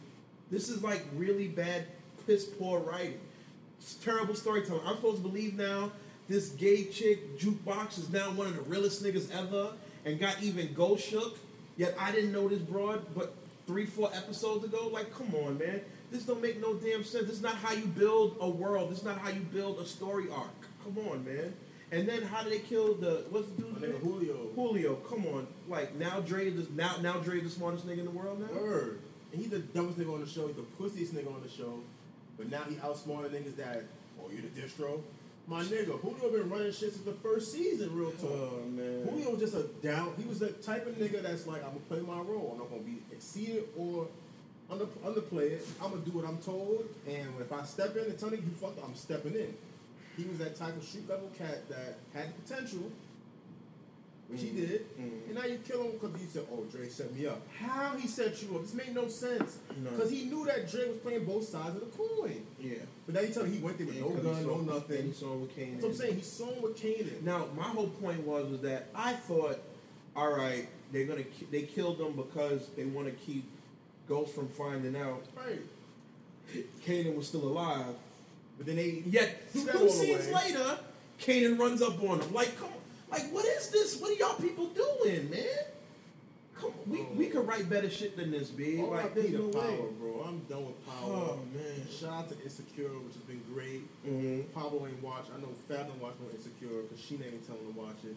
This 0.50 0.70
is 0.70 0.84
like 0.84 1.06
really 1.16 1.48
bad, 1.48 1.86
piss 2.26 2.46
poor 2.46 2.80
writing. 2.80 3.20
It's 3.80 3.96
terrible 3.96 4.36
storytelling. 4.36 4.84
I'm 4.86 4.96
supposed 4.96 5.24
to 5.24 5.28
believe 5.28 5.56
now 5.56 5.92
this 6.30 6.50
gay 6.50 6.86
chick 6.86 7.38
jukebox 7.38 7.98
is 7.98 8.10
now 8.10 8.32
one 8.32 8.48
of 8.48 8.56
the 8.56 8.62
realest 8.62 9.04
niggas 9.04 9.30
ever, 9.36 9.74
and 10.06 10.20
got 10.20 10.42
even 10.42 10.74
go 10.74 10.96
shook. 10.96 11.38
Yet 11.82 11.96
I 11.98 12.12
didn't 12.12 12.32
know 12.32 12.48
this 12.48 12.60
broad, 12.60 13.04
but 13.16 13.34
three, 13.66 13.88
four 13.88 14.12
episodes 14.14 14.64
ago. 14.64 14.88
Like, 14.94 15.12
come 15.12 15.34
on, 15.34 15.58
man. 15.58 15.82
This 16.12 16.22
don't 16.22 16.40
make 16.40 16.62
no 16.62 16.76
damn 16.76 17.04
sense. 17.04 17.26
This 17.26 17.38
is 17.38 17.42
not 17.42 17.56
how 17.56 17.74
you 17.74 17.88
build 17.88 18.38
a 18.40 18.48
world. 18.48 18.92
This 18.92 19.00
is 19.00 19.04
not 19.04 19.18
how 19.18 19.30
you 19.30 19.40
build 19.40 19.80
a 19.80 19.86
story 19.88 20.26
arc. 20.32 20.52
Come 20.84 21.00
on, 21.10 21.26
man. 21.26 21.56
And 21.92 22.08
then 22.08 22.22
how 22.22 22.44
did 22.44 22.54
they 22.54 22.60
kill 22.60 22.94
the 22.94 23.26
what's 23.32 23.48
the 23.48 23.64
dude's 23.64 23.82
name? 23.82 23.94
Julio. 23.94 24.50
Julio. 24.54 24.96
Come 24.98 25.26
on. 25.26 25.48
Like 25.68 25.96
now 25.96 26.20
Dre 26.20 26.52
is 26.52 26.70
now 26.70 26.98
now 27.02 27.14
Dre 27.14 27.40
the 27.40 27.50
smartest 27.50 27.88
nigga 27.88 27.98
in 27.98 28.06
the 28.06 28.12
world 28.12 28.40
now. 28.40 28.62
Word. 28.62 29.00
And 29.32 29.42
he's 29.42 29.50
the 29.50 29.58
dumbest 29.58 29.98
nigga 29.98 30.14
on 30.14 30.22
the 30.22 30.30
show. 30.30 30.46
He's 30.46 30.58
the 30.58 30.62
pussiest 30.80 31.16
nigga 31.16 31.34
on 31.34 31.42
the 31.42 31.50
show. 31.50 31.80
But 32.38 32.52
now 32.52 32.62
he 32.70 32.78
outsmarted 32.84 33.32
niggas 33.32 33.56
that, 33.56 33.86
oh, 34.22 34.30
you 34.30 34.44
the 34.44 34.62
distro? 34.62 35.02
My 35.48 35.64
nigga, 35.64 36.00
Julio 36.00 36.32
been 36.32 36.50
running 36.50 36.72
shit 36.72 36.94
since 36.94 36.98
the 37.00 37.14
first 37.14 37.52
season, 37.52 37.94
real 37.96 38.14
oh, 38.20 38.22
talk. 38.22 38.32
Oh 38.32 38.64
man. 38.70 39.04
Julio 39.04 39.32
was 39.32 39.40
just 39.40 39.56
a 39.56 39.64
down. 39.86 40.14
He 40.18 40.28
was 40.28 40.40
the 40.40 40.50
type 40.50 40.86
of 40.88 40.96
nigga 40.96 41.22
that's 41.22 41.46
like, 41.48 41.64
I'm 41.64 41.72
gonna 41.72 41.80
play 41.90 42.00
my 42.00 42.20
role. 42.22 42.52
I'm 42.54 42.60
not 42.60 42.70
gonna 42.70 42.84
be 42.84 43.02
exceeded 43.12 43.66
or 43.78 44.08
under 44.70 44.86
underplay 45.06 45.52
it. 45.52 45.68
I'm 45.82 45.92
gonna 45.92 46.04
do 46.04 46.12
what 46.12 46.26
I'm 46.26 46.38
told. 46.38 46.88
And 47.08 47.28
if 47.40 47.52
I 47.52 47.64
step 47.64 47.96
in 47.98 48.06
and 48.06 48.18
tell 48.18 48.32
you 48.32 48.42
fucked, 48.60 48.80
I'm 48.84 48.96
stepping 48.96 49.36
in. 49.36 49.54
He 50.16 50.26
was 50.26 50.38
that 50.40 50.56
type 50.56 50.76
of 50.76 50.84
street 50.84 51.10
level 51.10 51.30
cat 51.38 51.68
that 51.70 51.98
had 52.14 52.30
the 52.30 52.42
potential, 52.42 52.92
which 54.32 54.42
he 54.42 54.50
did. 54.50 54.86
Mhm. 54.98 55.26
And 55.28 55.36
now 55.36 55.46
you 55.46 55.58
kill 55.68 55.84
him 55.84 55.92
because 56.00 56.22
you 56.22 56.28
said, 56.32 56.46
"Oh, 56.52 56.64
Dre 56.72 56.88
set 56.88 57.14
me 57.16 57.26
up." 57.28 57.42
How 57.50 57.96
he 57.98 58.08
set 58.08 58.42
you 58.42 58.56
up? 58.56 58.62
This 58.64 58.74
made 58.74 58.94
no 58.96 59.08
sense. 59.08 59.58
No. 59.84 59.90
Because 59.92 60.10
he 60.12 60.26
knew 60.26 60.46
that 60.46 60.70
Dre 60.70 60.88
was 60.90 60.98
playing 61.00 61.26
both 61.26 61.48
sides 61.48 61.76
of 61.76 61.82
the 61.82 61.98
coin. 61.98 62.46
Yeah. 62.60 62.76
But 63.06 63.16
now 63.16 63.22
you 63.22 63.34
tell 63.34 63.44
me 63.46 63.52
he 63.52 63.60
went 63.60 63.78
there 63.78 63.88
with 63.88 63.96
And 63.98 64.06
no 64.24 64.32
gun, 64.34 64.46
no 64.46 64.58
nothing. 64.76 65.08
He 65.08 65.14
saw 65.14 65.36
with 65.36 65.56
Kane. 65.56 65.74
That's 65.74 65.84
what 65.84 65.92
I'm 65.92 65.98
saying. 65.98 66.16
He's 66.16 66.28
sown 66.28 66.62
with 66.62 66.78
Kanan. 66.78 67.22
Now, 67.24 67.48
my 67.56 67.64
whole 67.64 67.90
point 67.90 68.26
was 68.26 68.50
was 68.50 68.62
that 68.62 68.88
I 68.96 69.14
thought, 69.14 69.60
all 70.16 70.32
right, 70.34 70.68
they're 70.92 71.06
gonna 71.06 71.24
ki- 71.24 71.48
they 71.52 71.64
killed 71.64 72.00
him 72.00 72.14
because 72.14 72.68
they 72.76 72.86
want 72.86 73.08
to 73.08 73.14
keep 73.14 73.44
Ghost 74.08 74.34
from 74.34 74.50
finding 74.50 74.96
out 74.96 75.24
Right. 75.38 75.62
Kanan 76.86 77.16
was 77.16 77.28
still 77.28 77.44
alive. 77.44 77.96
But 78.58 78.66
then 78.68 78.76
they 78.76 79.04
Yet 79.06 79.52
two 79.54 79.90
scenes 79.90 80.28
away. 80.28 80.34
later, 80.34 80.80
Kanan 81.20 81.58
runs 81.58 81.82
up 81.82 82.02
on 82.04 82.20
him. 82.20 82.34
Like, 82.34 82.56
come 82.58 82.68
on, 82.70 82.81
like 83.12 83.30
what 83.32 83.46
is 83.46 83.70
this? 83.70 84.00
What 84.00 84.12
are 84.12 84.14
y'all 84.16 84.36
people 84.36 84.68
doing, 84.68 85.30
man? 85.30 85.46
Come 86.56 86.72
on, 86.72 86.92
we 86.92 87.02
we 87.18 87.26
could 87.28 87.48
write 87.48 87.70
better 87.70 87.90
shit 87.90 88.16
than 88.16 88.30
this, 88.32 88.50
B. 88.50 88.80
All 88.82 88.92
like, 88.92 89.06
I 89.06 89.10
there's 89.10 89.32
need 89.32 89.40
no 89.40 89.48
power, 89.50 89.72
way. 89.72 89.88
bro. 90.00 90.26
I'm 90.28 90.40
done 90.42 90.66
with 90.68 90.86
power. 90.86 90.96
Oh 91.04 91.40
man. 91.54 91.88
Shout 91.90 92.14
out 92.14 92.30
to 92.30 92.44
Insecure, 92.44 92.90
which 93.02 93.14
has 93.16 93.24
been 93.24 93.42
great. 93.52 93.82
Mm-hmm. 94.06 94.52
Pablo 94.58 94.86
ain't 94.88 95.02
watch. 95.02 95.26
I 95.36 95.42
know 95.42 95.48
Fab 95.68 95.88
don't 95.88 96.00
watch 96.02 96.14
no 96.22 96.30
Insecure 96.30 96.84
because 96.84 97.04
she 97.04 97.16
ain't 97.16 97.46
telling 97.48 97.66
him 97.66 97.74
to 97.74 97.80
watch 97.80 97.98
it. 98.06 98.16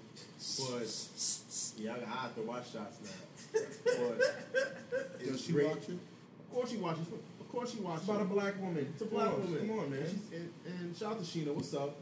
But 0.60 1.82
yeah, 1.82 1.94
I, 1.94 2.04
I 2.04 2.22
have 2.22 2.34
to 2.34 2.42
watch 2.42 2.72
shots 2.72 2.98
now. 3.02 3.60
But 3.84 5.24
Does 5.24 5.40
she 5.40 5.52
great. 5.52 5.68
watch 5.68 5.88
it? 5.88 5.92
Of 5.96 6.50
course 6.52 6.70
she 6.70 6.76
watches. 6.76 7.06
Of 7.40 7.48
course 7.48 7.72
she 7.72 7.78
watches. 7.80 8.02
It's 8.02 8.10
about 8.10 8.22
a 8.22 8.26
black 8.26 8.60
woman. 8.60 8.86
It's 8.92 9.02
a 9.02 9.06
black 9.06 9.28
on, 9.28 9.42
woman. 9.42 9.68
Come 9.68 9.78
on, 9.78 9.90
man. 9.90 10.00
And, 10.02 10.20
and, 10.66 10.80
and 10.80 10.96
shout 10.96 11.12
out 11.12 11.18
to 11.18 11.24
Sheena. 11.24 11.54
What's 11.54 11.72
up? 11.72 11.96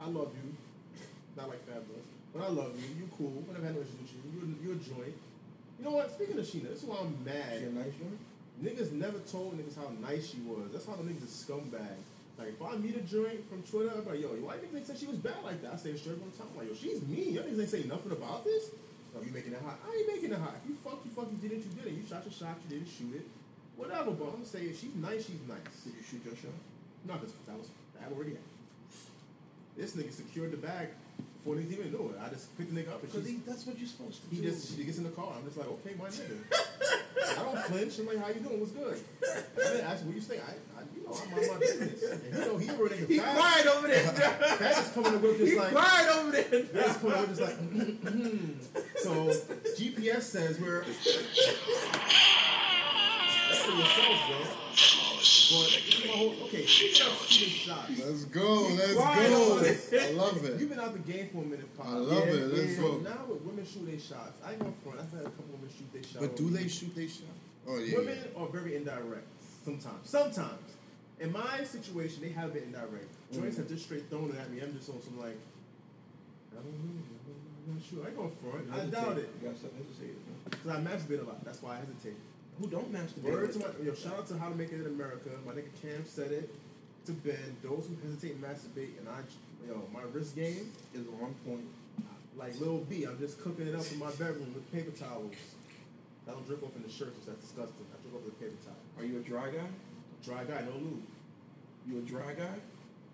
I 0.00 0.06
love 0.08 0.30
you. 0.36 0.54
Not 1.36 1.48
like 1.48 1.64
Fab 1.66 1.86
does, 1.88 2.04
but 2.32 2.42
I 2.42 2.48
love 2.48 2.72
you. 2.78 3.04
You 3.04 3.10
cool. 3.16 3.44
I 3.50 3.52
never 3.54 3.66
had 3.66 3.74
no 3.76 3.82
issues 3.82 3.98
with 4.00 4.12
you. 4.14 4.20
You're, 4.34 4.48
you're 4.62 4.76
a 4.78 4.82
joint. 4.82 5.16
You 5.78 5.84
know 5.84 5.96
what? 5.96 6.12
Speaking 6.12 6.38
of 6.38 6.44
Sheena, 6.44 6.70
this 6.70 6.82
is 6.82 6.84
why 6.84 6.98
I'm 7.00 7.16
mad. 7.24 7.58
She 7.58 7.64
a 7.64 7.72
nice 7.72 7.96
woman? 7.98 8.18
Niggas 8.60 8.92
never 8.92 9.18
told 9.24 9.56
niggas 9.56 9.76
how 9.76 9.88
nice 10.00 10.28
she 10.30 10.38
was. 10.44 10.68
That's 10.72 10.84
how 10.84 10.94
the 10.94 11.02
niggas 11.02 11.24
are 11.24 11.32
scumbags. 11.32 12.04
Like, 12.36 12.56
if 12.56 12.60
I 12.62 12.76
meet 12.76 12.96
a 12.96 13.04
joint 13.04 13.48
from 13.48 13.62
Twitter, 13.64 13.92
I'm 13.92 14.04
like, 14.04 14.20
yo, 14.20 14.28
why 14.44 14.56
niggas 14.60 14.76
ain't 14.76 14.86
say 14.86 14.96
she 14.96 15.08
was 15.08 15.16
bad 15.16 15.40
like 15.44 15.60
that? 15.62 15.72
I 15.72 15.76
say 15.76 15.96
straight 15.96 16.20
from 16.20 16.30
the 16.30 16.36
top. 16.36 16.48
I'm 16.52 16.60
like, 16.60 16.68
yo, 16.68 16.74
she's 16.76 17.00
mean. 17.04 17.32
Y'all 17.32 17.44
niggas 17.44 17.60
ain't 17.60 17.72
say 17.72 17.84
nothing 17.84 18.12
about 18.12 18.44
this. 18.44 18.70
No, 19.14 19.20
you 19.24 19.32
making 19.32 19.52
it 19.52 19.62
hot. 19.64 19.80
I 19.82 19.90
ain't 19.90 20.08
making 20.08 20.32
it 20.32 20.38
hot. 20.38 20.54
If 20.62 20.70
you 20.70 20.76
fuck, 20.84 21.00
you 21.04 21.10
fuck, 21.10 21.26
you 21.32 21.40
did 21.40 21.58
it, 21.58 21.64
you 21.64 21.72
did 21.74 21.86
it. 21.90 21.96
You 21.98 22.04
shot 22.06 22.22
your 22.24 22.32
shot, 22.32 22.60
you 22.64 22.78
didn't 22.78 22.88
shoot 22.88 23.12
it. 23.16 23.26
Whatever, 23.76 24.12
but 24.12 24.36
I'm 24.36 24.44
saying 24.44 24.76
she's 24.76 24.94
nice, 24.94 25.26
she's 25.26 25.42
nice. 25.48 25.64
Did 25.82 25.96
you 25.96 26.04
shoot 26.04 26.22
your 26.24 26.36
shot? 26.36 26.56
No, 27.08 27.14
because 27.16 27.32
that 27.48 27.56
was 27.56 27.68
that 27.98 28.12
already 28.12 28.36
happened. 28.36 28.60
This 29.76 29.96
nigga 29.96 30.12
secured 30.12 30.52
the 30.52 30.60
bag 30.60 30.88
before 31.42 31.56
niggas 31.56 31.72
even 31.72 31.86
it. 31.88 32.20
I 32.20 32.28
just 32.28 32.56
picked 32.58 32.74
the 32.74 32.80
nigga 32.80 32.92
up 32.92 33.00
Because 33.00 33.24
that's 33.46 33.66
what 33.66 33.78
you're 33.78 33.88
supposed 33.88 34.22
to 34.22 34.28
he 34.28 34.36
do. 34.36 34.42
He 34.42 34.48
just 34.50 34.76
she 34.76 34.84
gets 34.84 34.98
in 34.98 35.04
the 35.04 35.10
car. 35.10 35.32
I'm 35.36 35.44
just 35.44 35.56
like, 35.56 35.68
okay, 35.68 35.94
my 35.98 36.08
nigga. 36.08 36.36
I 37.38 37.42
don't 37.42 37.58
flinch. 37.64 37.98
I'm 37.98 38.06
like, 38.06 38.18
how 38.18 38.28
you 38.28 38.40
doing? 38.40 38.60
What's 38.60 38.72
good? 38.72 39.00
I 39.24 39.62
didn't 39.72 39.86
ask 39.86 40.04
where 40.04 40.14
you 40.14 40.20
stay. 40.20 40.38
I, 40.38 40.52
I 40.76 40.82
you 40.94 41.02
know, 41.02 41.16
I'm 41.16 41.32
on 41.32 41.48
my 41.48 41.58
business. 41.58 42.02
And 42.02 42.22
you 42.24 42.40
know, 42.40 42.58
he 42.58 42.70
already 42.70 43.06
he 43.06 43.18
Fab- 43.18 43.36
cried 43.36 43.66
over 43.66 43.86
there. 43.88 44.04
Fab 44.60 44.84
is 44.84 44.90
coming 44.92 45.12
to 45.12 45.18
work 45.18 45.36
he 45.38 45.46
just 45.46 45.56
like. 45.56 45.72
cried 45.72 46.08
over 46.18 46.30
there. 46.30 46.44
Fab 46.44 46.90
is 46.90 46.96
coming 46.98 47.12
to 47.12 47.18
work 47.20 47.28
just 47.28 47.40
like. 47.40 47.56
Mm-hmm, 47.56 48.08
mm-hmm. 48.08 48.60
so 48.98 49.10
GPS 49.80 50.22
says 50.22 50.60
we're. 50.60 50.84
That's 53.48 53.62
for 53.64 53.72
yourselves, 53.72 54.20
bro. 54.28 54.69
But 54.70 55.66
this 55.66 55.98
is 55.98 56.04
my 56.06 56.12
whole. 56.12 56.34
Okay, 56.44 56.64
speaking 56.64 57.06
of 57.06 57.26
shooting 57.26 57.54
shots. 57.54 57.90
Let's 57.98 58.24
go. 58.26 58.68
Let's 58.70 58.94
go. 58.94 59.02
I 59.02 60.10
love 60.12 60.44
it. 60.44 60.60
You've 60.60 60.70
been 60.70 60.78
out 60.80 60.92
the 60.92 61.12
game 61.12 61.28
for 61.32 61.38
a 61.38 61.46
minute, 61.46 61.76
Pop. 61.76 61.86
I 61.86 61.92
love 61.94 62.26
Yeah, 62.26 62.32
it. 62.34 62.54
Let's 62.54 62.72
yeah. 62.76 62.80
Go. 62.80 62.98
now 62.98 63.24
with 63.28 63.42
women 63.42 63.66
shoot 63.66 63.86
their 63.86 63.98
shots, 63.98 64.38
I 64.44 64.52
ain't 64.52 64.60
gonna 64.60 64.72
front. 64.84 65.00
I've 65.00 65.10
had 65.10 65.22
a 65.22 65.24
couple 65.34 65.58
women 65.58 65.68
shoot 65.76 65.92
their 65.92 66.02
shots. 66.02 66.18
But 66.20 66.36
do 66.36 66.50
they 66.50 66.68
shoot 66.68 66.94
they 66.94 67.08
shot? 67.08 67.34
Oh 67.66 67.78
yeah. 67.78 67.98
Women 67.98 68.18
are 68.36 68.46
very 68.48 68.76
indirect 68.76 69.26
sometimes. 69.64 70.08
Sometimes. 70.08 70.70
In 71.18 71.32
my 71.32 71.64
situation, 71.64 72.22
they 72.22 72.30
have 72.30 72.54
been 72.54 72.64
indirect. 72.64 73.10
Mm. 73.32 73.40
Joints 73.40 73.56
have 73.58 73.68
just 73.68 73.84
straight 73.84 74.08
thrown 74.08 74.30
it 74.30 74.38
at 74.40 74.50
me. 74.50 74.60
I'm 74.60 74.72
just 74.76 74.88
on 74.88 75.02
some 75.02 75.18
like, 75.18 75.36
I 76.52 76.62
don't 76.62 76.72
know. 76.78 77.02
I'm 77.66 77.74
not 77.74 77.82
sure. 77.82 78.04
I 78.04 78.08
ain't 78.08 78.16
gonna 78.16 78.30
front. 78.38 78.70
I 78.72 78.86
doubt 78.86 79.18
it. 79.18 79.28
You 79.42 79.48
got 79.48 79.58
something 79.58 79.84
to 79.84 79.94
say. 79.98 80.14
Because 80.48 80.70
I 80.70 80.80
masturbate 80.80 81.22
a 81.22 81.28
lot. 81.28 81.44
That's 81.44 81.60
why 81.60 81.74
I 81.74 81.80
hesitate. 81.80 82.16
Who 82.60 82.66
don't 82.68 82.92
masturbate? 82.92 83.22
Word 83.22 83.52
to 83.54 83.58
my, 83.58 83.66
yo, 83.82 83.94
shout 83.94 84.18
out 84.18 84.28
to 84.28 84.38
How 84.38 84.50
to 84.50 84.54
Make 84.54 84.72
It 84.72 84.80
in 84.80 84.86
America. 84.86 85.30
My 85.46 85.52
nigga 85.52 85.72
Cam 85.80 86.04
said 86.04 86.30
it 86.30 86.50
to 87.06 87.12
Ben. 87.12 87.56
Those 87.62 87.88
who 87.88 87.96
hesitate 88.04 88.40
masturbate, 88.40 88.98
and 88.98 89.08
I, 89.08 89.20
yo, 89.66 89.82
my 89.92 90.02
wrist 90.12 90.36
game, 90.36 90.70
is 90.92 91.06
on 91.22 91.34
point. 91.46 91.64
like 92.36 92.58
Lil 92.60 92.78
B, 92.78 93.04
I'm 93.04 93.18
just 93.18 93.40
cooking 93.40 93.66
it 93.66 93.74
up 93.74 93.90
in 93.90 93.98
my 93.98 94.10
bedroom 94.10 94.52
with 94.52 94.70
paper 94.72 94.90
towels. 94.90 95.34
I 96.28 96.32
don't 96.32 96.46
drip 96.46 96.62
off 96.62 96.76
in 96.76 96.82
the 96.82 96.90
shirts, 96.90 97.24
that's 97.26 97.40
disgusting. 97.40 97.86
I 97.92 97.96
drip 98.02 98.14
off 98.14 98.24
with 98.24 98.34
a 98.34 98.44
paper 98.44 98.60
towel. 98.62 98.76
Are 98.98 99.06
you 99.06 99.16
a 99.18 99.22
dry 99.22 99.48
guy? 99.48 99.68
Dry 100.22 100.44
guy, 100.44 100.60
no 100.68 100.76
lube. 100.76 101.02
You 101.88 101.98
a 101.98 102.02
dry 102.02 102.34
guy? 102.34 102.60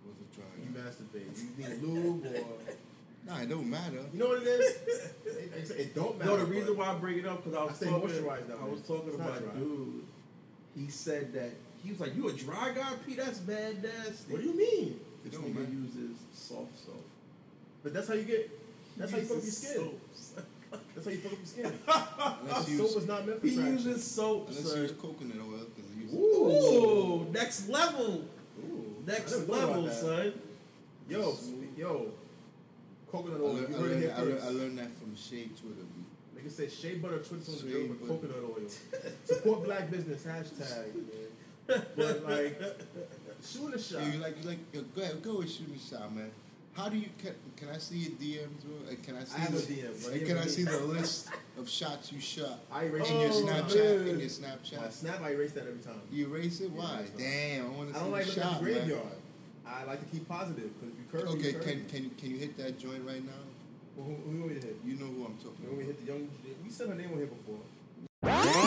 What's 0.02 0.26
a 0.26 0.28
dry 0.34 0.50
guy? 0.58 0.66
You 0.66 0.70
masturbate. 0.74 1.30
You 1.38 1.68
need 1.68 1.82
lube 1.82 2.26
or 2.26 2.72
Nah, 3.26 3.40
it 3.40 3.48
don't 3.48 3.68
matter. 3.68 4.00
you 4.12 4.18
know 4.20 4.28
what 4.28 4.42
it 4.42 4.46
is? 4.48 4.76
It, 5.26 5.70
it, 5.70 5.80
it 5.80 5.94
don't 5.94 6.18
matter. 6.18 6.30
No, 6.32 6.36
the 6.38 6.44
reason 6.46 6.76
why 6.76 6.88
I 6.90 6.94
bring 6.94 7.18
it 7.18 7.26
up 7.26 7.42
because 7.44 7.58
I 7.58 7.64
was 7.64 7.82
I 7.82 7.86
talking. 7.90 8.08
moisturize 8.08 8.46
that 8.48 8.56
I 8.60 8.68
was 8.68 8.80
talking 8.82 9.06
It's 9.08 9.16
about 9.16 9.36
a 9.38 9.40
dry. 9.40 9.54
dude. 9.54 10.04
He 10.76 10.88
said 10.90 11.32
that 11.32 11.50
he 11.82 11.90
was 11.90 12.00
like, 12.00 12.14
"You 12.14 12.28
a 12.28 12.32
dry 12.32 12.72
guy, 12.72 12.92
P? 13.06 13.14
That's 13.14 13.38
bad, 13.38 13.82
nasty." 13.82 14.32
What 14.32 14.42
do 14.42 14.48
you 14.48 14.56
mean? 14.56 15.00
It 15.24 15.30
This 15.30 15.40
don't 15.40 15.50
nigga 15.50 15.60
matter. 15.60 15.72
uses 15.72 16.16
soft 16.32 16.76
soap. 16.84 17.04
But 17.82 17.94
that's 17.94 18.08
how 18.08 18.14
you 18.14 18.24
get. 18.24 18.50
That's 18.96 19.10
how 19.12 19.18
you 19.18 19.24
fuck 19.24 19.36
up 19.38 19.42
your 19.44 19.52
skin. 19.52 19.74
soaps. 19.76 20.32
That's 20.94 21.06
how 21.06 21.10
you 21.12 21.18
fuck 21.18 21.32
up 21.32 21.38
your 21.38 21.46
skin. 21.46 21.72
Unless 22.42 22.56
Soap 22.58 22.68
use, 22.68 22.94
was 22.94 23.06
not 23.06 23.26
meant 23.26 23.40
for 23.40 23.46
He 23.46 23.54
traction. 23.56 23.72
uses 23.74 24.04
soap, 24.04 24.48
unless 24.48 24.64
you 24.64 24.70
sir. 24.70 24.82
use 24.82 24.92
coconut 24.92 25.36
oil 25.40 25.66
because 25.74 25.90
it 25.90 25.96
uses. 26.02 26.14
Ooh, 26.18 27.26
next 27.32 27.68
level, 27.68 28.24
Ooh, 28.62 28.94
next 29.06 29.32
I 29.34 29.38
never 29.38 29.46
thought 29.46 29.64
about 29.64 29.82
level, 29.82 29.90
son. 29.90 30.32
Yo, 31.08 31.36
yo, 31.76 32.06
coconut 33.16 33.40
I 33.40 33.44
learned, 33.44 33.68
You 33.68 33.76
I, 33.76 33.78
heard 33.80 33.90
it 33.90 33.94
learned, 33.94 34.02
here 34.02 34.14
I, 34.16 34.20
learned, 34.50 34.80
I 34.80 34.82
that 34.84 34.92
from 34.98 35.16
Shea 35.16 35.44
Twitter. 35.46 35.84
B. 35.84 36.40
Nigga 36.40 36.50
said 36.50 36.70
shea 36.72 36.94
butter 36.96 37.18
twists 37.18 37.48
on 37.48 37.66
the 37.66 37.72
drill 37.72 37.88
with 37.88 38.06
coconut 38.08 38.36
oil. 38.44 38.68
Support 39.24 39.64
black 39.64 39.90
business 39.90 40.22
hashtag. 40.24 40.94
Man. 40.94 41.82
But 41.96 42.24
like, 42.24 42.60
shooting 43.44 43.74
a 43.74 43.78
shot. 43.82 44.02
Yeah, 44.02 44.12
you 44.12 44.18
like, 44.20 44.42
you 44.42 44.48
like, 44.48 44.58
yo, 44.72 44.82
go 44.94 45.02
ahead, 45.02 45.22
go 45.22 45.38
with 45.38 45.50
shooting 45.50 45.78
shot, 45.78 46.14
man. 46.14 46.30
How 46.74 46.90
do 46.90 46.98
you 46.98 47.08
can, 47.18 47.34
can 47.56 47.70
I 47.70 47.78
see 47.78 47.96
your 47.96 48.10
DMs, 48.12 48.62
bro? 48.62 48.74
Like, 48.86 49.02
Can 49.02 49.16
I 49.16 49.24
see 49.24 49.36
I 49.36 49.40
have 49.40 49.52
the, 49.52 49.58
a 49.58 49.60
DM, 49.88 50.02
bro. 50.02 50.12
like, 50.12 50.26
can 50.26 50.36
I 50.38 50.44
see 50.46 50.62
the 50.64 50.78
list 50.80 51.30
of 51.58 51.70
shots 51.70 52.12
you 52.12 52.20
shot 52.20 52.58
I 52.70 52.84
erase 52.84 53.08
in 53.08 53.18
your 53.18 53.30
Oh, 53.30 53.32
Snapchat? 53.32 53.74
man. 53.98 54.00
In 54.00 54.06
your 54.06 54.16
My 54.18 54.24
Snapchat, 54.24 54.92
snap, 54.92 55.22
I 55.22 55.30
erase 55.32 55.52
that 55.52 55.66
every 55.66 55.80
time. 55.80 56.02
you 56.12 56.26
erase 56.26 56.60
it. 56.60 56.70
Why? 56.70 56.84
fine. 56.84 57.06
Damn, 57.16 57.64
I 57.64 57.68
want 57.70 57.88
to 57.88 57.94
I 57.94 57.98
see 57.98 58.04
don't 58.04 58.12
like 58.12 58.24
the 58.26 58.28
looking 58.28 58.42
at 58.42 58.52
shot, 58.52 58.62
the 58.62 58.70
man. 58.70 59.00
Graveyard. 59.66 59.88
I 59.88 59.90
like 59.90 60.00
to 60.00 60.06
keep 60.06 60.28
positive 60.28 60.70
because 60.80 60.94
if 60.94 60.98
you 60.98 61.04
curve, 61.10 61.28
Okay, 61.34 61.48
you 61.48 61.52
curve. 61.54 61.64
can 61.64 61.84
can 61.86 62.10
can 62.18 62.30
you 62.30 62.38
hit 62.38 62.56
that 62.58 62.78
joint 62.78 63.02
right 63.06 63.24
now? 63.24 63.32
Well, 63.96 64.06
who, 64.06 64.14
who 64.30 64.36
you 64.36 64.42
want 64.44 64.52
hit? 64.62 64.76
You 64.84 64.94
know 64.96 65.06
who 65.06 65.24
I'm 65.24 65.36
talking 65.38 65.56
You 65.62 65.68
want 65.68 65.78
me 65.78 65.84
about. 65.84 65.96
hit 65.96 66.06
the 66.06 66.12
young? 66.12 66.28
We 66.64 66.70
said 66.70 66.88
her 66.88 66.94
name 66.94 67.12
on 67.12 67.18
here 67.18 67.26
before. 67.26 68.66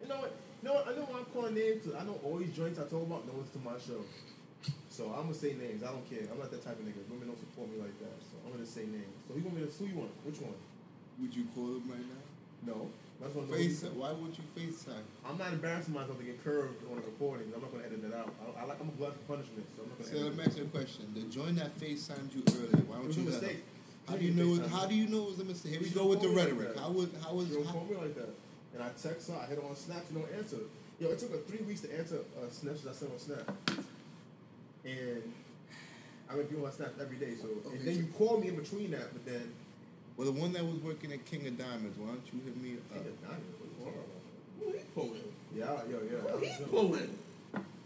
You 0.00 0.08
know 0.08 0.16
what? 0.20 0.32
You 0.62 0.68
know 0.68 0.74
what? 0.74 0.88
I 0.88 0.92
know 0.92 1.06
why 1.08 1.18
I'm 1.20 1.24
calling 1.32 1.54
names 1.54 1.80
because 1.82 1.96
I 1.96 2.04
know 2.04 2.20
all 2.24 2.36
these 2.36 2.52
joints 2.52 2.78
I 2.78 2.84
talk 2.84 3.00
about 3.06 3.24
no 3.24 3.32
one's 3.40 3.48
to 3.56 3.60
my 3.64 3.78
show. 3.80 4.04
So 4.90 5.08
I'm 5.16 5.28
gonna 5.30 5.34
say 5.36 5.54
names. 5.56 5.80
I 5.84 5.92
don't 5.94 6.04
care. 6.08 6.28
I'm 6.28 6.38
not 6.38 6.50
that 6.50 6.60
type 6.64 6.76
of 6.76 6.84
nigga. 6.84 7.00
Women 7.08 7.28
don't 7.32 7.38
support 7.40 7.70
me 7.72 7.80
like 7.80 7.96
that. 8.04 8.16
So 8.28 8.36
I'm 8.44 8.52
gonna 8.52 8.66
say 8.68 8.84
names. 8.84 9.08
So 9.28 9.34
who 9.34 9.40
you 9.40 9.46
want 9.48 9.56
me 9.56 9.64
to? 9.64 9.72
Who 9.72 9.84
you 9.88 9.96
want? 9.96 10.12
Which 10.24 10.40
one? 10.40 10.56
Would 11.20 11.32
you 11.32 11.44
call 11.54 11.80
him 11.80 11.84
right 11.88 12.04
now? 12.04 12.22
No. 12.74 12.76
Face. 13.50 13.82
Why 13.94 14.12
would 14.12 14.36
you 14.36 14.44
FaceTime? 14.56 15.02
I'm 15.24 15.38
not 15.38 15.52
embarrassing 15.52 15.94
myself 15.94 16.18
to 16.18 16.24
get 16.24 16.42
curved 16.44 16.84
on 16.90 16.98
a 16.98 17.00
recording. 17.00 17.50
I'm 17.54 17.62
not 17.62 17.72
gonna 17.72 17.84
edit 17.84 18.02
that 18.08 18.16
out. 18.16 18.34
I, 18.56 18.62
I 18.62 18.64
like 18.64 18.80
I'm 18.80 18.88
a 18.88 18.92
glutton 18.92 19.16
for 19.26 19.36
punishment, 19.36 19.66
so 19.74 19.82
I'm 19.82 19.88
not 19.88 19.98
gonna 19.98 20.10
So 20.10 20.24
let 20.24 20.36
me 20.36 20.44
ask 20.44 20.58
you 20.58 20.64
a 20.64 20.66
question. 20.66 21.12
The 21.14 21.22
joint 21.22 21.56
that 21.56 21.76
FaceTimed 21.78 22.34
you 22.34 22.42
earlier, 22.48 22.84
why 22.84 22.96
don't 22.96 23.16
you 23.16 23.24
let 23.24 23.40
mistake. 23.40 23.64
How 24.08 24.16
do 24.16 24.24
you 24.24 24.32
know? 24.32 24.68
How 24.68 24.86
do 24.86 24.94
you 24.94 25.08
know 25.08 25.24
it 25.24 25.30
was 25.30 25.40
a 25.40 25.44
mistake? 25.44 25.72
Here 25.72 25.82
we 25.82 25.90
go 25.90 26.06
with 26.06 26.20
the 26.20 26.28
me 26.28 26.36
like 26.36 26.52
rhetoric. 26.52 26.78
How 26.78 26.90
would 26.90 27.10
how 27.22 27.34
was 27.34 27.48
She 27.48 27.54
don't 27.54 27.66
call 27.66 27.86
me 27.88 27.96
like 27.96 28.14
that. 28.16 28.30
And 28.74 28.82
I 28.82 28.88
text 29.00 29.30
her, 29.30 29.36
I 29.36 29.46
hit 29.46 29.58
her 29.58 29.64
on 29.66 29.74
Snap, 29.74 30.04
she 30.06 30.14
don't 30.14 30.28
answer. 30.36 30.58
Yo, 31.00 31.08
it 31.08 31.18
took 31.18 31.32
her 31.32 31.38
three 31.48 31.64
weeks 31.64 31.80
to 31.82 31.98
answer 31.98 32.18
uh, 32.36 32.50
snaps 32.50 32.86
I 32.86 32.92
sent 32.92 33.12
on 33.12 33.18
Snap. 33.18 33.50
And 34.84 35.32
I've 36.28 36.36
been 36.36 36.46
viewing 36.46 36.64
my 36.64 36.70
snaps 36.70 37.00
every 37.00 37.16
day, 37.16 37.34
so 37.40 37.48
Okay, 37.48 37.76
and 37.76 37.86
then 37.86 37.96
you 37.96 38.06
call 38.18 38.38
me 38.38 38.48
in 38.48 38.56
between 38.56 38.90
that, 38.90 39.12
but 39.12 39.24
then 39.24 39.52
well 40.16 40.26
the 40.32 40.40
one 40.40 40.52
that 40.52 40.64
was 40.64 40.76
working 40.76 41.12
at 41.12 41.24
King 41.24 41.46
of 41.46 41.58
Diamonds? 41.58 41.98
Why 41.98 42.08
don't 42.08 42.26
you 42.32 42.40
hit 42.44 42.56
me 42.56 42.70
King 42.92 43.00
up? 43.00 43.06
of 43.06 43.22
Diamonds, 43.22 43.56
what's 43.60 43.74
going 43.84 43.96
on? 43.96 44.04
Who 44.60 44.72
he 44.72 44.84
pulling? 44.94 45.32
Yeah, 45.54 45.64
yo, 45.90 46.00
yeah. 46.10 46.30
Who 46.30 46.38
he 46.38 46.50
I 46.50 46.68
pulling? 46.68 47.18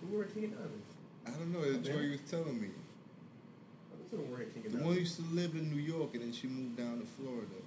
Who 0.01 0.16
were 0.16 0.24
at 0.24 0.35
King 0.35 0.44
of 0.44 0.51
Diamonds? 0.52 0.86
I 1.27 1.31
don't 1.31 1.52
know. 1.52 1.61
The 1.61 1.78
Okay. 1.78 1.93
joint 1.93 2.05
you 2.05 2.11
was 2.12 2.20
telling 2.31 2.61
me. 2.61 2.69
I 2.70 3.97
don't 3.97 4.11
think 4.11 4.31
we're 4.31 4.43
at 4.43 4.55
King 4.55 4.66
of 4.66 4.73
Diamonds. 4.73 4.78
The 4.82 4.86
one 4.86 4.97
used 4.97 5.16
to 5.16 5.23
live 5.35 5.55
in 5.55 5.70
New 5.70 5.82
York 5.82 6.15
and 6.15 6.23
then 6.23 6.32
she 6.32 6.47
moved 6.47 6.77
down 6.77 7.01
to 7.01 7.07
Florida 7.07 7.61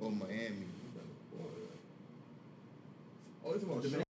or 0.00 0.10
Miami. 0.10 0.66
Oh, 3.44 3.52
it's 3.54 3.62
about 3.62 3.76
oh, 3.76 3.80
Dominican- 3.80 4.02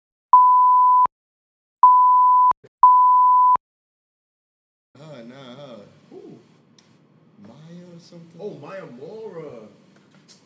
Huh? 4.98 5.22
Nah, 5.24 5.56
huh? 5.56 5.76
Who? 6.10 6.40
Maya 7.46 7.84
or 7.94 8.00
something. 8.00 8.40
Oh, 8.40 8.52
Maya 8.56 8.86
Mora. 8.86 9.68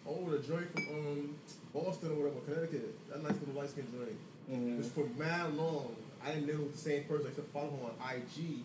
Oh, 0.07 0.29
the 0.29 0.39
joint 0.39 0.71
from 0.73 0.83
um 0.89 1.35
Boston 1.73 2.11
or 2.11 2.15
whatever, 2.25 2.39
Connecticut. 2.45 2.95
That 3.09 3.23
nice 3.23 3.33
little 3.39 3.53
light 3.55 3.69
skin 3.69 3.85
joint. 3.93 4.17
Mhm. 4.51 4.77
Because 4.77 4.91
for 4.91 5.05
mad 5.17 5.53
long, 5.55 5.95
I 6.23 6.33
didn't 6.33 6.47
know 6.47 6.53
it 6.65 6.73
was 6.73 6.81
the 6.83 6.89
same 6.89 7.03
person. 7.05 7.25
I 7.25 7.29
used 7.29 7.35
to 7.41 7.47
follow 7.53 7.69
her 7.69 7.93
on 7.93 7.95
IG. 8.17 8.63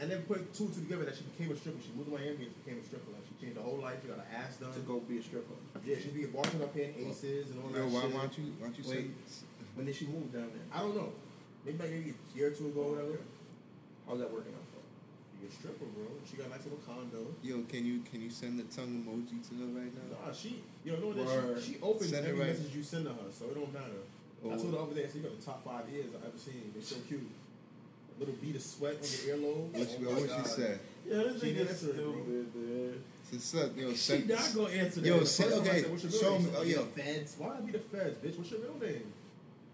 And 0.00 0.08
then 0.10 0.22
put 0.30 0.54
two 0.54 0.68
two 0.70 0.80
together 0.86 1.04
that 1.10 1.16
she 1.18 1.24
became 1.26 1.50
a 1.50 1.56
stripper. 1.58 1.82
She 1.82 1.90
moved 1.98 2.06
to 2.08 2.14
Miami 2.14 2.46
and 2.46 2.54
became 2.64 2.78
a 2.78 2.84
stripper. 2.86 3.10
Like 3.10 3.26
she 3.26 3.34
changed 3.42 3.58
her 3.58 3.66
whole 3.66 3.82
life. 3.82 3.98
She 4.00 4.06
got 4.08 4.18
her 4.22 4.30
ass 4.30 4.56
done. 4.56 4.72
To 4.72 4.78
go 4.86 5.00
be 5.00 5.18
a 5.18 5.22
stripper. 5.22 5.58
Yeah, 5.84 5.96
she 5.98 6.08
be 6.14 6.22
a 6.24 6.28
bartender 6.30 6.64
up 6.64 6.74
here 6.74 6.94
in 6.94 7.10
Aces 7.10 7.50
and 7.50 7.58
all 7.62 7.70
Yo, 7.74 7.82
that 7.82 7.90
why, 7.90 8.00
shit. 8.06 8.14
why 8.14 8.20
don't 8.22 8.38
you 8.38 8.44
why 8.62 8.66
don't 8.70 8.78
you 8.78 8.84
Wait. 8.86 9.10
send 9.10 9.14
When 9.74 9.86
did 9.86 9.96
she 9.98 10.06
move 10.06 10.30
down 10.32 10.48
there? 10.54 10.66
I 10.70 10.78
don't 10.86 10.94
know. 10.94 11.10
Maybe 11.66 11.78
like 11.82 11.90
maybe 11.90 12.14
a 12.14 12.38
year 12.38 12.46
or 12.48 12.54
two 12.54 12.66
ago 12.70 12.80
or 12.82 12.90
whatever. 12.94 13.18
How's 14.06 14.18
that 14.22 14.30
working 14.32 14.54
out 14.54 14.62
for? 15.38 15.46
her? 15.46 15.46
Be 15.46 15.46
a 15.46 15.52
stripper, 15.54 15.88
bro. 15.94 16.06
She 16.28 16.36
got 16.36 16.46
a 16.46 16.50
nice 16.50 16.64
little 16.64 16.82
condo. 16.86 17.26
Yo, 17.42 17.62
can 17.68 17.86
you 17.86 18.00
can 18.10 18.22
you 18.22 18.30
send 18.30 18.58
the 18.58 18.64
tongue 18.74 19.04
emoji 19.06 19.38
to 19.48 19.54
her 19.62 19.70
right 19.78 19.92
now? 19.94 20.26
Nah, 20.26 20.32
she, 20.34 20.62
you 20.84 20.92
know, 20.92 21.12
know 21.12 21.24
that 21.24 21.62
she, 21.62 21.72
she 21.74 21.78
opens 21.82 22.12
it 22.12 22.24
every 22.24 22.38
right. 22.38 22.48
message 22.50 22.74
you 22.74 22.82
send 22.82 23.04
to 23.06 23.12
her, 23.12 23.30
so 23.30 23.46
it 23.46 23.54
don't 23.54 23.72
matter. 23.72 24.02
I 24.44 24.46
Oh. 24.46 24.56
told 24.56 24.72
her 24.74 24.78
oh. 24.78 24.82
over 24.82 24.94
there, 24.94 25.08
so 25.08 25.18
you 25.18 25.24
got 25.24 25.38
the 25.38 25.44
top 25.44 25.64
five 25.64 25.84
ears 25.92 26.06
I've 26.14 26.24
ever 26.28 26.38
seen. 26.38 26.70
They're 26.74 26.82
so 26.82 26.96
cute. 27.06 27.26
A 27.26 28.20
little 28.20 28.34
bead 28.42 28.56
of 28.56 28.62
sweat 28.62 28.94
on 28.94 29.02
your 29.02 29.36
earlobe. 29.36 29.70
What, 29.74 29.88
she, 29.90 29.96
Oh 29.98 30.10
my 30.10 30.20
what 30.20 30.30
she 30.46 30.48
said? 30.50 30.80
Yeah, 31.06 31.16
this 31.22 31.40
She 31.40 31.46
nigga's 31.54 31.70
answered 31.70 31.88
it, 31.90 31.96
bro. 31.96 32.12
stupid, 32.12 32.54
man. 32.54 33.04
She 33.30 33.38
said, 33.38 33.72
yo, 33.76 33.90
She 33.90 33.96
send, 33.96 34.28
not 34.28 34.52
gonna 34.54 34.74
answer 34.74 35.00
Yo, 35.00 35.18
that. 35.18 35.26
say- 35.26 35.42
First 35.44 35.54
time 35.54 35.62
I 35.62 35.68
okay, 35.68 35.80
said, 35.82 35.90
What's 35.90 36.02
your 36.02 36.12
real 36.12 36.20
show 36.22 36.30
name? 36.38 36.44
me- 36.44 36.50
oh, 36.54 36.58
like, 36.58 36.68
yeah. 36.68 37.02
Feds. 37.02 37.34
Why 37.38 37.48
I 37.56 37.60
be 37.60 37.72
the 37.72 37.78
feds, 37.78 38.16
bitch? 38.18 38.38
What's 38.38 38.50
your 38.50 38.60
real 38.60 38.78
name? 38.80 39.12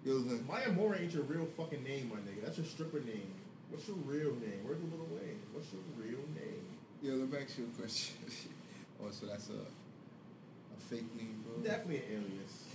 yo, 0.05 0.13
look, 0.15 0.49
Maya 0.49 0.71
Moore 0.73 0.97
ain't 1.01 1.13
your 1.13 1.23
real 1.25 1.47
fucking 1.57 1.83
name, 1.85 2.11
my 2.13 2.21
nigga. 2.21 2.45
That's 2.45 2.59
your 2.59 2.67
stripper 2.67 3.01
name. 3.01 3.29
What's 3.71 3.89
your 3.89 3.97
real 4.05 4.33
name? 4.37 4.61
Where's 4.65 4.79
the 4.81 4.87
little 4.87 5.09
way? 5.13 5.34
What's 5.55 5.71
your 5.71 5.87
real 5.95 6.27
name? 6.35 6.67
yo, 6.99 7.15
let 7.15 7.31
me 7.31 7.39
ask 7.39 7.59
you 7.59 7.71
a 7.71 7.81
question. 7.81 8.17
oh, 9.01 9.07
so 9.15 9.27
that's 9.27 9.51
a 9.51 9.63
a 9.63 10.79
fake 10.91 11.15
name, 11.15 11.47
bro. 11.47 11.63
Definitely 11.63 12.03
an 12.11 12.27
alias. 12.27 12.67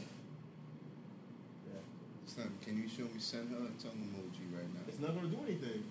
Yeah. 1.68 1.84
Son, 2.24 2.48
can 2.64 2.80
you 2.80 2.88
show 2.88 3.04
me 3.12 3.20
send 3.20 3.52
her 3.52 3.68
a 3.68 3.76
tongue 3.76 4.00
emoji 4.00 4.48
right 4.56 4.72
now? 4.72 4.88
It's 4.88 5.04
not 5.04 5.12
gonna 5.12 5.28
do 5.28 5.44
anything. 5.44 5.84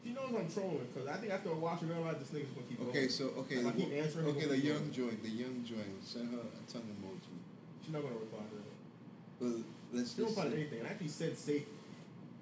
She 0.00 0.14
knows 0.16 0.32
I'm 0.32 0.48
trolling 0.48 0.88
because 0.88 1.04
I 1.04 1.20
think 1.20 1.32
after 1.34 1.50
a 1.50 1.58
while 1.60 1.76
she 1.76 1.84
realized 1.84 2.24
this 2.24 2.32
nigga's 2.32 2.56
gonna 2.56 2.70
keep 2.70 2.80
Okay, 2.88 3.04
going. 3.04 3.08
so 3.10 3.24
okay, 3.44 3.58
I 3.60 3.62
the, 3.68 3.72
keep 3.76 3.92
answering, 3.92 4.26
okay, 4.32 4.46
the 4.46 4.56
young 4.56 4.88
joint, 4.88 5.20
the 5.20 5.34
young 5.36 5.60
joint, 5.68 6.00
send 6.00 6.32
her 6.32 6.40
a 6.40 6.62
tongue 6.64 6.88
emoji. 6.96 7.36
She's 7.84 7.92
not 7.92 8.00
gonna 8.00 8.16
reply 8.16 8.40
to 8.40 8.56
that. 8.56 8.72
Well, 9.42 9.60
let's 9.92 10.16
She 10.16 10.22
don't 10.22 10.32
just 10.32 10.38
reply 10.38 10.48
to 10.48 10.56
anything. 10.56 10.78
And 10.80 10.88
I 10.88 10.96
actually 10.96 11.12
said 11.12 11.36
safe, 11.36 11.66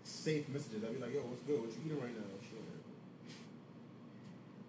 safe 0.04 0.46
messages. 0.52 0.84
I'd 0.84 0.94
be 0.94 1.00
like, 1.02 1.14
yo, 1.16 1.26
what's 1.26 1.42
good? 1.42 1.58
What 1.58 1.74
you 1.74 1.80
eating 1.90 1.98
right 1.98 2.14
now? 2.14 2.33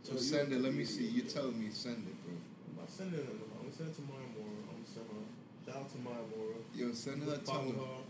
Sure. 0.05 0.15
so 0.17 0.21
you- 0.21 0.29
send 0.31 0.53
it. 0.53 0.61
Let 0.61 0.73
me 0.73 0.85
see. 0.85 1.05
You 1.05 1.23
tell 1.23 1.51
me 1.51 1.69
send 1.71 2.05
it, 2.07 2.15
bro. 2.23 2.33
I'm 2.81 2.87
sending 2.89 3.19
it. 3.19 3.25
I'm 3.25 3.65
gonna 3.65 3.73
send 3.75 3.89
it 3.89 3.95
to 3.95 4.01
Maya 4.05 4.27
Moore. 4.37 4.53
I'm 4.69 4.77
gonna 4.77 4.85
send 4.85 5.05
her. 5.09 5.25
Shout 5.65 5.81
out 5.81 5.89
to 5.91 5.97
Maya 5.99 6.25
Moore. 6.35 6.55
Yo, 6.75 6.91
send 6.93 7.23
her 7.23 7.33
a 7.33 7.37
Follow 7.39 7.71
her 7.73 7.81
on. 7.81 8.03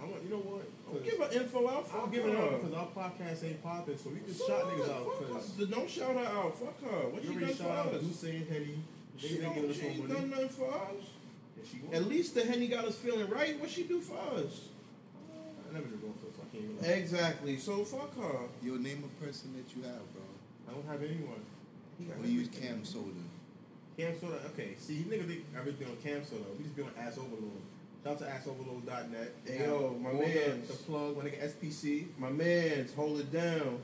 I'm 0.00 0.10
gonna, 0.10 0.22
you 0.22 0.30
know 0.30 0.44
what? 0.44 0.64
Don't 0.86 1.04
give 1.04 1.18
her 1.18 1.30
info 1.42 1.68
out. 1.68 1.78
I'm 1.78 1.84
Fuck 1.84 2.12
giving 2.12 2.32
her 2.32 2.38
her. 2.38 2.58
because 2.58 2.74
our 2.74 2.86
podcast 2.92 3.44
ain't 3.44 3.62
popping, 3.62 3.96
so 3.98 4.10
we 4.10 4.20
can 4.20 4.34
So 4.34 4.46
shout 4.46 4.66
what? 4.66 4.76
niggas 4.76 4.90
out. 4.92 5.04
Fuck 5.08 5.18
Because 5.28 5.56
her. 5.58 5.66
Don't 5.66 5.90
shout 5.90 6.14
her 6.14 6.28
out. 6.28 6.52
Fuck 6.58 6.78
her. 6.84 7.00
What 7.08 7.22
you 7.24 7.30
she 7.30 7.34
already 7.36 7.54
done 7.54 7.56
shout 7.66 7.78
out 7.78 7.90
for 7.90 7.96
us? 7.96 8.02
D'Ussé 8.04 8.30
and 8.36 8.46
Henny. 8.48 8.76
She, 9.18 9.26
They 9.28 9.34
ain't 9.34 9.42
don't, 9.42 9.54
giving 9.54 9.70
us 9.70 9.76
she 9.76 9.86
ain't 9.86 10.08
done 10.08 10.30
nothing 10.30 10.48
for 10.54 10.68
us. 10.70 11.02
Yeah, 11.56 11.64
she. 11.66 11.76
At 11.96 12.04
least 12.06 12.34
the 12.34 12.44
Henny 12.44 12.68
got 12.68 12.84
us 12.84 12.96
feeling 12.96 13.28
right. 13.28 13.58
What 13.58 13.70
she 13.70 13.82
do 13.84 14.00
for 14.00 14.18
us? 14.36 14.68
I 15.68 15.72
never 15.74 15.86
been 15.86 16.00
going 16.00 16.14
to, 16.14 16.28
so 16.30 16.40
I 16.44 16.48
can't 16.54 16.64
even. 16.70 16.84
Exactly. 16.84 17.56
So 17.58 17.84
fuck 17.84 18.14
her. 18.16 18.46
Yo, 18.62 18.76
name 18.76 19.02
a 19.02 19.24
person 19.24 19.52
that 19.56 19.66
you 19.74 19.82
have, 19.82 20.04
bro. 20.14 20.22
I 20.68 20.72
don't 20.74 20.86
have 20.88 21.02
anyone. 21.02 21.40
We 22.22 22.28
use 22.28 22.48
CamSoda. 22.48 23.22
Cam 23.96 24.16
Soda, 24.20 24.38
okay. 24.52 24.74
See, 24.78 24.94
you 24.94 25.04
niggas 25.06 25.26
think 25.26 25.44
everything 25.58 25.88
on 25.88 25.96
CamSoda. 25.96 26.56
We 26.56 26.64
just 26.64 26.76
be 26.76 26.82
on 26.82 26.90
Ass 27.00 27.18
Overload. 27.18 27.50
Shout 28.04 28.12
out 28.12 28.18
to 28.20 28.24
AssOverload.net. 28.50 29.32
Hey, 29.44 29.64
yo, 29.66 29.96
my 30.00 30.12
man. 30.12 30.62
the- 30.68 30.72
plug, 30.86 31.16
my 31.16 31.24
nigga 31.24 31.42
SPC. 31.52 32.06
My 32.16 32.30
man's 32.30 32.94
hold 32.94 33.18
it 33.18 33.32
down. 33.32 33.80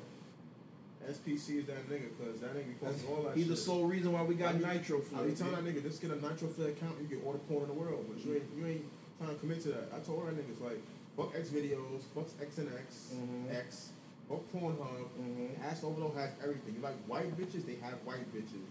SPC 1.10 1.58
is 1.58 1.66
that 1.66 1.90
nigga, 1.90 2.08
because 2.16 2.40
that 2.40 2.54
nigga 2.54 2.78
posting 2.80 3.08
all 3.10 3.22
that 3.24 3.36
He's 3.36 3.48
the 3.48 3.56
sole 3.56 3.84
reason 3.86 4.12
why 4.12 4.22
we 4.22 4.36
got 4.36 4.54
I 4.54 4.58
be- 4.58 4.64
nitro 4.64 5.02
I 5.18 5.22
be 5.24 5.32
telling 5.32 5.52
that 5.56 5.64
nigga, 5.64 5.82
just 5.82 6.00
get 6.00 6.12
a 6.12 6.14
Nitro 6.16 6.48
Flare 6.48 6.68
account, 6.68 6.94
you 7.02 7.08
get 7.08 7.26
all 7.26 7.32
the 7.32 7.38
porn 7.40 7.62
in 7.64 7.68
the 7.68 7.74
world. 7.74 8.06
But 8.08 8.24
you 8.24 8.34
ain't, 8.34 8.44
you 8.56 8.66
ain't 8.66 8.84
trying 9.18 9.34
to 9.34 9.40
commit 9.40 9.60
to 9.62 9.68
that. 9.70 9.90
I 9.94 9.98
told 9.98 10.24
her 10.24 10.32
niggas, 10.32 10.62
like, 10.64 10.80
fuck 11.16 11.34
XVideos, 11.34 12.02
fuck 12.14 12.24
X 12.40 12.58
and 12.58 12.70
X, 12.78 13.12
Mhm. 13.16 13.52
X, 13.54 13.88
fuck 14.28 14.40
Pornhub. 14.52 15.08
Mhm. 15.20 15.62
Ass 15.64 15.84
Overload 15.84 16.14
has 16.16 16.30
everything. 16.42 16.74
You 16.76 16.80
like 16.82 16.96
white 17.06 17.36
bitches, 17.38 17.66
they 17.66 17.76
have 17.76 17.94
white 18.04 18.32
bitches. 18.34 18.70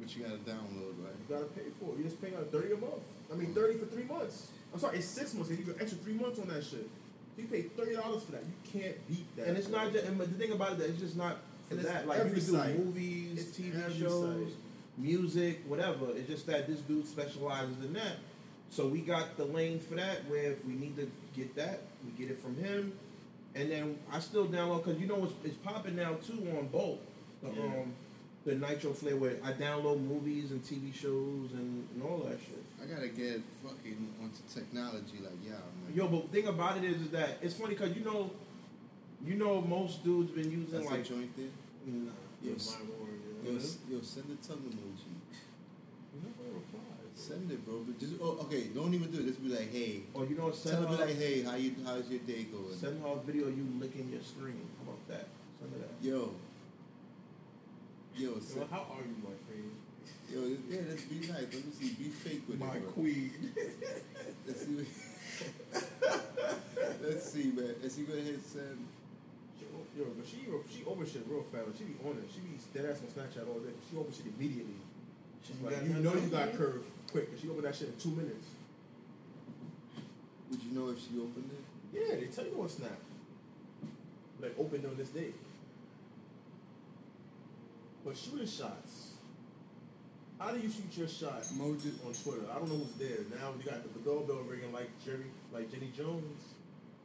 But 0.00 0.14
you 0.16 0.22
gotta 0.22 0.36
download, 0.38 0.94
right? 1.02 1.14
You 1.18 1.26
gotta 1.34 1.46
pay 1.46 1.62
for 1.80 1.92
it. 1.94 1.98
You 1.98 2.04
just 2.04 2.20
pay 2.22 2.30
like 2.36 2.50
30 2.52 2.72
a 2.72 2.76
month. 2.76 3.02
I 3.32 3.36
mean, 3.36 3.52
30 3.54 3.78
for 3.78 3.86
three 3.86 4.04
months. 4.04 4.48
I'm 4.72 4.78
sorry, 4.80 4.98
it's 4.98 5.06
six 5.08 5.34
months. 5.34 5.48
They 5.50 5.56
give 5.56 5.66
you 5.68 5.74
an 5.74 5.80
extra 5.80 5.98
three 5.98 6.14
months 6.14 6.38
on 6.38 6.48
that 6.48 6.62
shit. 6.64 6.88
You 7.36 7.44
pay 7.44 7.62
$30 7.62 8.24
for 8.24 8.32
that. 8.32 8.42
You 8.44 8.80
can't 8.80 9.08
beat 9.08 9.36
that. 9.36 9.48
And 9.48 9.56
it's 9.56 9.68
not 9.68 9.92
just, 9.92 10.04
and 10.06 10.18
the 10.20 10.26
thing 10.26 10.52
about 10.52 10.72
it, 10.80 10.80
it's 10.90 11.00
just 11.00 11.16
not 11.16 11.38
for 11.68 11.76
that. 11.76 12.06
Like 12.06 12.18
you 12.18 12.24
can 12.24 12.34
do 12.34 12.40
site. 12.40 12.78
movies, 12.78 13.38
It's 13.48 13.56
TV 13.56 13.98
shows, 13.98 14.48
site. 14.48 14.56
music, 14.98 15.60
whatever. 15.66 16.06
It's 16.16 16.28
just 16.28 16.46
that 16.46 16.66
this 16.66 16.80
dude 16.80 17.06
specializes 17.06 17.82
in 17.84 17.92
that. 17.94 18.16
So 18.70 18.86
we 18.88 19.00
got 19.00 19.36
the 19.36 19.44
lane 19.46 19.78
for 19.80 19.94
that. 19.94 20.28
Where 20.28 20.52
if 20.52 20.64
we 20.64 20.74
need 20.74 20.96
to 20.96 21.10
get 21.34 21.54
that, 21.56 21.80
we 22.04 22.10
get 22.22 22.30
it 22.30 22.40
from 22.42 22.56
him. 22.56 22.92
And 23.54 23.70
then 23.70 23.98
I 24.12 24.20
still 24.20 24.46
download 24.46 24.84
because 24.84 25.00
you 25.00 25.06
know 25.06 25.24
it's, 25.24 25.34
it's 25.44 25.56
popping 25.56 25.96
now 25.96 26.14
too 26.26 26.46
on 26.58 26.68
both 26.68 26.98
the 27.42 27.48
Yeah. 27.50 27.64
um 27.64 27.92
the 28.44 28.54
Nitro 28.54 28.92
Flare 28.94 29.16
where 29.16 29.36
I 29.44 29.52
download 29.52 30.00
movies 30.00 30.52
and 30.52 30.62
TV 30.62 30.94
shows 30.94 31.50
and, 31.52 31.86
and 31.92 32.02
all 32.02 32.18
that 32.28 32.38
shit. 32.40 32.62
I 32.82 32.86
gotta 32.86 33.08
get 33.08 33.42
fucking 33.62 34.08
onto 34.22 34.42
technology 34.52 35.18
like 35.22 35.34
yeah, 35.44 35.52
man. 35.84 35.94
Yo, 35.94 36.08
but 36.08 36.30
thing 36.32 36.46
about 36.46 36.78
it 36.78 36.84
is, 36.84 37.02
is 37.02 37.10
that 37.10 37.38
it's 37.42 37.54
funny 37.54 37.74
because 37.74 37.94
you 37.96 38.04
know, 38.04 38.30
you 39.26 39.34
know, 39.34 39.60
most 39.60 40.04
dudes 40.04 40.30
been 40.30 40.50
using 40.50 40.68
That's 40.70 40.86
like 40.86 41.00
a 41.00 41.02
joint 41.02 41.36
there. 41.36 41.46
Nah. 41.86 42.10
Yo, 42.42 42.50
Yeah, 42.50 42.54
s- 42.54 42.76
my 42.78 42.84
word, 43.04 43.18
yo, 43.44 43.50
yeah. 43.52 43.58
s- 43.58 43.78
yo, 43.90 44.00
send 44.02 44.26
the 44.30 44.36
tongue 44.46 44.62
emoji. 44.62 45.12
You 46.14 46.20
know 46.22 46.32
what 46.38 46.54
replies, 46.54 46.82
bro. 47.02 47.08
Send 47.28 47.50
it, 47.52 47.60
bro. 47.66 47.84
But 47.86 48.00
just 48.00 48.14
oh, 48.22 48.38
okay. 48.48 48.72
Don't 48.74 48.94
even 48.94 49.10
do 49.12 49.20
it. 49.20 49.26
Just 49.26 49.42
be 49.44 49.50
like, 49.50 49.70
hey. 49.70 50.00
Or 50.14 50.24
you 50.24 50.34
know, 50.34 50.48
Tell 50.48 50.54
send 50.54 50.76
her 50.80 50.86
her, 50.88 50.96
be 50.96 51.02
like, 51.04 51.18
hey, 51.18 51.42
how 51.42 51.56
you? 51.56 51.74
How's 51.84 52.08
your 52.08 52.20
day 52.20 52.44
going? 52.48 52.72
send 52.72 53.02
her 53.02 53.08
a 53.08 53.20
video 53.20 53.48
of 53.48 53.56
you 53.58 53.68
licking 53.78 54.08
your 54.08 54.22
screen. 54.22 54.64
How 54.80 54.92
about 54.92 55.08
that? 55.08 55.28
Send 55.60 55.72
her 55.76 55.78
that. 55.84 55.92
Yo. 56.00 56.32
Yo, 58.16 58.32
Yo, 58.32 58.40
send, 58.40 58.70
how 58.70 58.88
are 58.96 59.04
you, 59.04 59.14
my 59.20 59.36
queen? 59.44 59.76
yo, 60.32 60.40
yeah, 60.72 60.88
let's 60.88 61.04
be 61.04 61.20
nice. 61.20 61.52
Let 61.52 61.52
me 61.52 61.72
see. 61.76 61.92
Be 62.00 62.08
fake 62.08 62.42
with 62.48 62.58
My 62.58 62.80
it, 62.80 62.82
bro. 62.82 62.92
queen. 62.92 63.30
Let's 64.46 64.64
see. 64.64 64.74
What, 64.74 64.86
let's 67.04 67.24
see, 67.30 67.52
man. 67.52 67.74
Let's 67.82 67.94
see. 67.94 68.02
Go 68.08 68.14
ahead, 68.14 68.40
send. 68.40 68.88
She, 69.60 69.66
oh, 69.68 69.84
yo, 70.00 70.04
but 70.16 70.24
she 70.26 70.48
she 70.72 70.80
over 70.88 71.04
shit 71.04 71.28
real 71.28 71.44
fast. 71.52 71.76
She 71.76 71.84
be 71.84 71.94
on 72.08 72.16
it. 72.16 72.24
She 72.32 72.40
be 72.40 72.56
dead 72.72 72.88
ass 72.88 73.04
on 73.04 73.12
Snapchat 73.12 73.44
all 73.46 73.60
day. 73.60 73.76
She 73.84 73.98
over 74.00 74.08
shit 74.10 74.32
immediately. 74.32 74.80
She's 75.44 75.56
oh 75.60 75.68
You 75.68 75.76
like, 75.76 75.84
you 75.84 75.94
know 76.00 76.14
you 76.16 76.28
got 76.32 76.52
you? 76.56 76.84
Quick. 77.10 77.30
'cause 77.30 77.40
she 77.40 77.48
opened 77.48 77.64
that 77.64 77.74
shit 77.74 77.88
in 77.88 77.96
two 77.96 78.10
minutes. 78.10 78.46
Would 80.50 80.62
you 80.62 80.72
know 80.72 80.88
if 80.90 80.98
she 80.98 81.18
opened 81.18 81.50
it? 81.52 81.64
Yeah, 81.92 82.16
they 82.16 82.26
tell 82.26 82.44
you 82.46 82.60
on 82.60 82.68
Snap. 82.68 82.98
Like 84.40 84.54
opened 84.58 84.86
on 84.86 84.96
this 84.96 85.08
day. 85.10 85.32
But 88.04 88.16
shooting 88.16 88.46
shots. 88.46 89.12
How 90.38 90.52
do 90.52 90.60
you 90.60 90.70
shoot 90.70 90.96
your 90.96 91.08
shot 91.08 91.42
Mojo. 91.58 91.90
on 92.06 92.14
Twitter? 92.14 92.46
I 92.48 92.54
don't 92.60 92.68
know 92.70 92.78
who's 92.78 92.94
there. 92.94 93.26
Now 93.34 93.52
you 93.58 93.64
got 93.68 93.82
the, 93.82 93.88
the 93.98 94.04
doorbell 94.04 94.44
ringing 94.46 94.72
like 94.72 94.88
Jerry, 95.04 95.26
like 95.52 95.70
Jenny 95.70 95.90
Jones. 95.96 96.54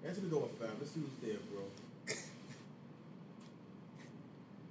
Answer 0.05 0.21
the 0.21 0.27
door, 0.27 0.47
fam. 0.59 0.69
Let's 0.79 0.91
see 0.91 0.99
who's 1.01 1.17
there, 1.21 1.39
bro. 1.51 1.63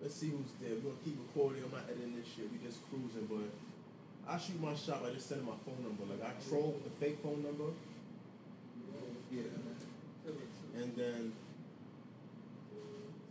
Let's 0.00 0.14
see 0.14 0.28
who's 0.30 0.52
there. 0.60 0.76
We're 0.78 0.92
gonna 0.94 1.02
keep 1.04 1.18
recording. 1.18 1.64
I'm 1.64 1.72
not 1.72 1.90
editing 1.90 2.14
this 2.14 2.26
shit. 2.26 2.46
We 2.52 2.58
just 2.64 2.78
cruising, 2.88 3.26
but 3.26 3.50
I 4.28 4.38
shoot 4.38 4.60
my 4.62 4.74
shot 4.74 5.02
by 5.02 5.10
just 5.10 5.28
sending 5.28 5.46
my 5.46 5.52
phone 5.66 5.82
number. 5.82 6.04
Like 6.08 6.24
I 6.24 6.48
troll 6.48 6.72
with 6.72 6.84
the 6.84 7.04
fake 7.04 7.18
phone 7.22 7.42
number, 7.42 7.72
Yeah. 9.30 9.42
and 10.80 10.94
then 10.96 11.32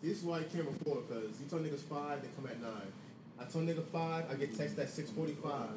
this 0.03 0.17
is 0.19 0.23
why 0.23 0.39
I 0.39 0.43
can't 0.43 0.65
record 0.67 1.07
because 1.07 1.39
you 1.39 1.45
tell 1.49 1.59
niggas 1.59 1.79
five, 1.87 2.21
they 2.21 2.27
come 2.35 2.45
at 2.49 2.61
nine. 2.61 2.91
I 3.39 3.45
tell 3.45 3.61
nigga 3.61 3.83
five, 3.85 4.25
I 4.29 4.35
get 4.35 4.55
text 4.55 4.77
at 4.79 4.89
six 4.89 5.09
forty-five. 5.11 5.69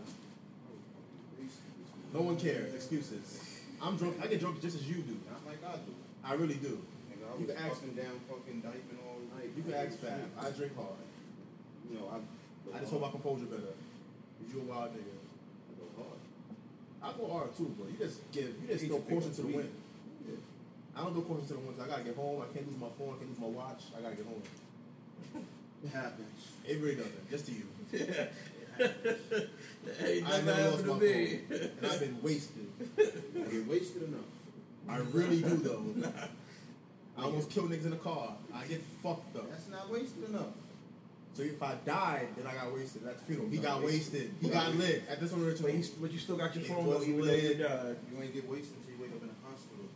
No 2.12 2.20
one 2.20 2.36
cares. 2.36 2.74
Excuses. 2.74 3.60
I'm 3.82 3.96
drunk. 3.96 4.16
I 4.22 4.26
get 4.28 4.40
drunk 4.40 4.60
just 4.62 4.76
as 4.76 4.88
you 4.88 4.96
do. 4.96 5.16
Not 5.30 5.44
like 5.46 5.58
I 5.66 5.76
do. 5.78 5.92
I 6.24 6.34
really 6.34 6.54
do. 6.54 6.78
Nigga, 7.10 7.26
I 7.36 7.40
You 7.40 7.46
can 7.46 7.56
ask- 7.56 7.74
fucking 7.80 7.94
down 7.94 8.20
fucking 8.28 8.60
diaping 8.60 8.98
all 9.06 9.18
night. 9.36 9.50
You 9.56 9.62
can 9.62 9.74
ask 9.74 9.98
Fab. 9.98 10.20
I 10.38 10.50
drink 10.50 10.76
hard. 10.76 10.94
You 11.90 11.98
know, 11.98 12.08
I. 12.12 12.76
I 12.76 12.80
just 12.80 12.92
hope 12.92 13.02
my 13.02 13.10
composure 13.10 13.44
better. 13.46 13.74
You 14.52 14.60
a 14.60 14.64
wild 14.64 14.90
nigga. 14.92 15.14
I 15.70 15.72
go 15.78 15.86
hard. 16.02 16.20
I 17.02 17.18
go 17.18 17.32
hard 17.32 17.56
too, 17.56 17.74
bro. 17.76 17.86
You 17.88 17.98
just 17.98 18.30
give. 18.32 18.54
You 18.62 18.68
just 18.68 18.84
to 18.84 18.98
caution 19.00 19.34
to 19.34 19.42
the 19.42 19.48
wind. 19.48 19.70
I 20.96 21.02
don't 21.02 21.14
go 21.14 21.22
caution 21.22 21.46
to 21.48 21.52
the 21.54 21.58
wind. 21.60 21.76
I 21.82 21.86
gotta 21.88 22.04
get 22.04 22.16
home. 22.16 22.42
I 22.42 22.52
can't 22.54 22.66
lose 22.68 22.80
my 22.80 22.88
phone. 22.98 23.14
I 23.14 23.18
can't 23.18 23.30
lose 23.30 23.40
my 23.40 23.48
watch. 23.48 23.82
I 23.96 24.02
gotta 24.02 24.16
get 24.16 24.26
home. 24.26 24.42
It 25.84 25.90
happens. 25.92 26.48
It 26.66 26.80
really 26.80 26.94
doesn't. 26.94 27.30
Just 27.30 27.44
to 27.44 27.52
you. 27.52 27.66
hey, 30.00 30.24
I 30.24 30.40
never 30.40 30.70
lost 30.70 30.86
my 30.86 30.94
me. 30.94 31.40
phone, 31.46 31.60
and 31.60 31.86
I've 31.86 32.00
been 32.00 32.22
wasted. 32.22 32.66
I 32.98 33.50
get 33.52 33.68
wasted 33.68 34.02
enough. 34.04 34.24
I 34.88 34.96
really 35.12 35.42
do 35.42 35.56
though. 35.56 35.84
I 37.18 37.24
almost 37.24 37.50
killed 37.50 37.70
niggas 37.70 37.84
in 37.84 37.90
the 37.90 37.96
car. 37.96 38.34
I 38.54 38.64
get 38.64 38.80
fucked 39.02 39.36
up. 39.36 39.50
That's 39.50 39.68
not 39.68 39.90
wasted 39.90 40.24
enough. 40.30 40.54
So 41.34 41.42
if 41.42 41.60
I 41.62 41.74
died, 41.84 42.28
then 42.36 42.46
I 42.46 42.54
got 42.54 42.72
wasted 42.72 43.04
at 43.06 43.18
the 43.18 43.24
funeral. 43.26 43.50
He 43.50 43.58
got 43.58 43.82
wasted. 43.82 44.30
He 44.40 44.48
got 44.48 44.74
lit 44.76 45.02
at 45.10 45.18
this 45.20 45.32
one 45.32 45.40
But, 45.42 45.46
ritual. 45.58 45.70
you, 45.70 45.84
but 46.00 46.12
you 46.12 46.18
still 46.18 46.36
got 46.36 46.54
your 46.54 46.64
phone 46.64 46.86
though, 46.86 46.98
was 46.98 47.08
even 47.08 47.20
though 47.26 47.32
you 47.34 47.48
lit. 47.48 47.58
died. 47.58 47.96
You 48.10 48.22
ain't 48.22 48.32
get 48.34 48.48
wasted 48.48 48.76
until 48.78 48.94
you 48.94 49.02
wake 49.02 49.10
up 49.18 49.22
in 49.22 49.28
the 49.34 49.40
hospital. 49.42 49.86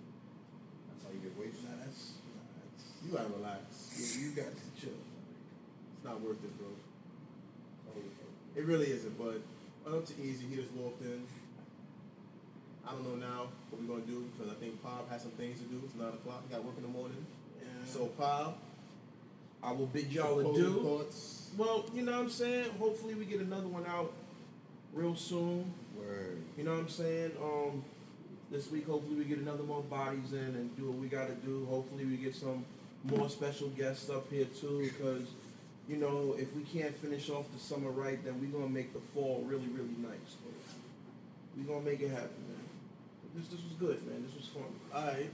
That's 0.90 1.02
how 1.06 1.10
you 1.14 1.22
get 1.22 1.38
wasted. 1.38 1.62
Nah, 1.70 1.78
that's, 1.78 2.18
nah, 2.26 2.42
that's 2.58 2.84
You 3.06 3.08
gotta 3.14 3.30
relax. 3.38 3.62
yeah, 3.94 4.18
you 4.18 4.28
got 4.34 4.50
to 4.50 4.66
chill. 4.82 4.98
It's 4.98 6.04
not 6.04 6.20
worth 6.20 6.42
it, 6.42 6.58
bro. 6.58 6.66
It 8.56 8.64
really 8.66 8.90
isn't, 8.90 9.16
but 9.16 9.38
went 9.86 9.94
up 9.98 10.06
to 10.06 10.14
Easy. 10.20 10.46
He 10.50 10.56
just 10.56 10.72
walked 10.72 11.02
in. 11.02 11.22
I 12.86 12.90
don't 12.90 13.04
know 13.06 13.14
now 13.14 13.46
what 13.70 13.80
we're 13.80 13.86
gonna 13.86 14.06
do 14.10 14.26
because 14.34 14.50
I 14.50 14.56
think 14.58 14.82
Pop 14.82 15.08
has 15.10 15.22
some 15.22 15.30
things 15.32 15.60
to 15.60 15.66
do. 15.66 15.80
It's 15.84 15.94
nine 15.94 16.08
o'clock. 16.08 16.42
He 16.48 16.54
got 16.54 16.64
work 16.64 16.74
in 16.76 16.82
the 16.82 16.88
morning. 16.88 17.24
So 17.86 18.06
Pop, 18.18 18.58
I 19.62 19.72
will 19.72 19.86
bid 19.86 20.12
y'all 20.12 20.38
adieu. 20.38 20.80
thoughts. 20.82 21.50
Well, 21.56 21.86
you 21.94 22.02
know 22.02 22.12
what 22.12 22.20
I'm 22.20 22.30
saying? 22.30 22.70
Hopefully 22.78 23.14
we 23.14 23.24
get 23.24 23.40
another 23.40 23.66
one 23.66 23.86
out 23.86 24.12
real 24.92 25.16
soon. 25.16 25.72
Word. 25.96 26.38
You 26.56 26.64
know 26.64 26.72
what 26.72 26.80
I'm 26.80 26.88
saying? 26.88 27.32
Um, 27.42 27.84
this 28.50 28.70
week, 28.70 28.86
hopefully, 28.86 29.16
we 29.16 29.24
get 29.24 29.38
another 29.38 29.62
more 29.64 29.82
bodies 29.82 30.32
in 30.32 30.38
and 30.38 30.74
do 30.76 30.86
what 30.86 30.98
we 30.98 31.08
got 31.08 31.28
to 31.28 31.34
do. 31.34 31.66
Hopefully, 31.68 32.04
we 32.04 32.16
get 32.16 32.34
some 32.34 32.64
more 33.04 33.28
special 33.28 33.68
guests 33.68 34.10
up 34.10 34.30
here 34.30 34.46
too, 34.46 34.80
because 34.82 35.28
you 35.88 35.96
know, 35.96 36.34
if 36.38 36.54
we 36.54 36.62
can't 36.62 36.96
finish 36.98 37.30
off 37.30 37.46
the 37.52 37.58
summer 37.58 37.90
right, 37.90 38.22
then 38.24 38.40
we're 38.40 38.58
gonna 38.58 38.70
make 38.70 38.92
the 38.92 39.00
fall 39.14 39.42
really, 39.46 39.68
really 39.68 39.96
nice. 40.00 40.36
We're 41.56 41.64
gonna 41.74 41.84
make 41.84 42.00
it 42.00 42.10
happen, 42.10 42.28
man. 42.48 42.68
This 43.34 43.48
this 43.48 43.60
was 43.62 43.72
good, 43.78 44.06
man. 44.06 44.24
This 44.24 44.36
was 44.36 44.46
fun. 44.46 44.64
Alright. 44.94 45.30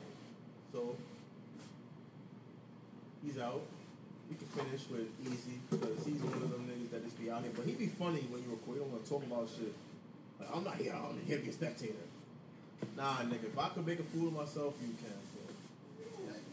So 0.73 0.97
he's 3.25 3.39
out. 3.39 3.63
We 4.31 4.35
can 4.37 4.49
finish 4.57 4.83
with 4.89 5.09
Easy 5.21 5.61
because 5.71 6.01
he's 6.07 6.21
one 6.25 6.41
of 6.43 6.51
them 6.51 6.65
niggas 6.67 6.91
that 6.91 7.05
just 7.05 7.19
be 7.21 7.31
out 7.31 7.43
here. 7.43 7.53
But 7.55 7.67
he 7.67 7.73
be 7.77 7.89
funny 7.93 8.25
when 8.33 8.41
you 8.43 8.51
record. 8.57 8.77
You 8.79 8.83
don't 8.89 8.93
want 8.93 9.05
to 9.05 9.11
talk 9.11 9.23
about 9.25 9.49
shit. 9.49 9.75
Like 10.41 10.49
I'm 10.53 10.65
not 10.65 10.77
here. 10.81 10.95
I'm 10.97 11.21
here 11.29 11.39
to 11.39 11.45
be 11.45 11.51
a 11.51 11.57
spectator. 11.57 12.05
Nah, 12.97 13.25
nigga. 13.29 13.53
If 13.53 13.59
I 13.59 13.69
could 13.73 13.87
make 13.87 14.01
a 14.01 14.07
fool 14.11 14.29
of 14.33 14.35
myself, 14.35 14.75
you 14.81 14.93
can. 14.99 15.13
bro. 15.37 15.45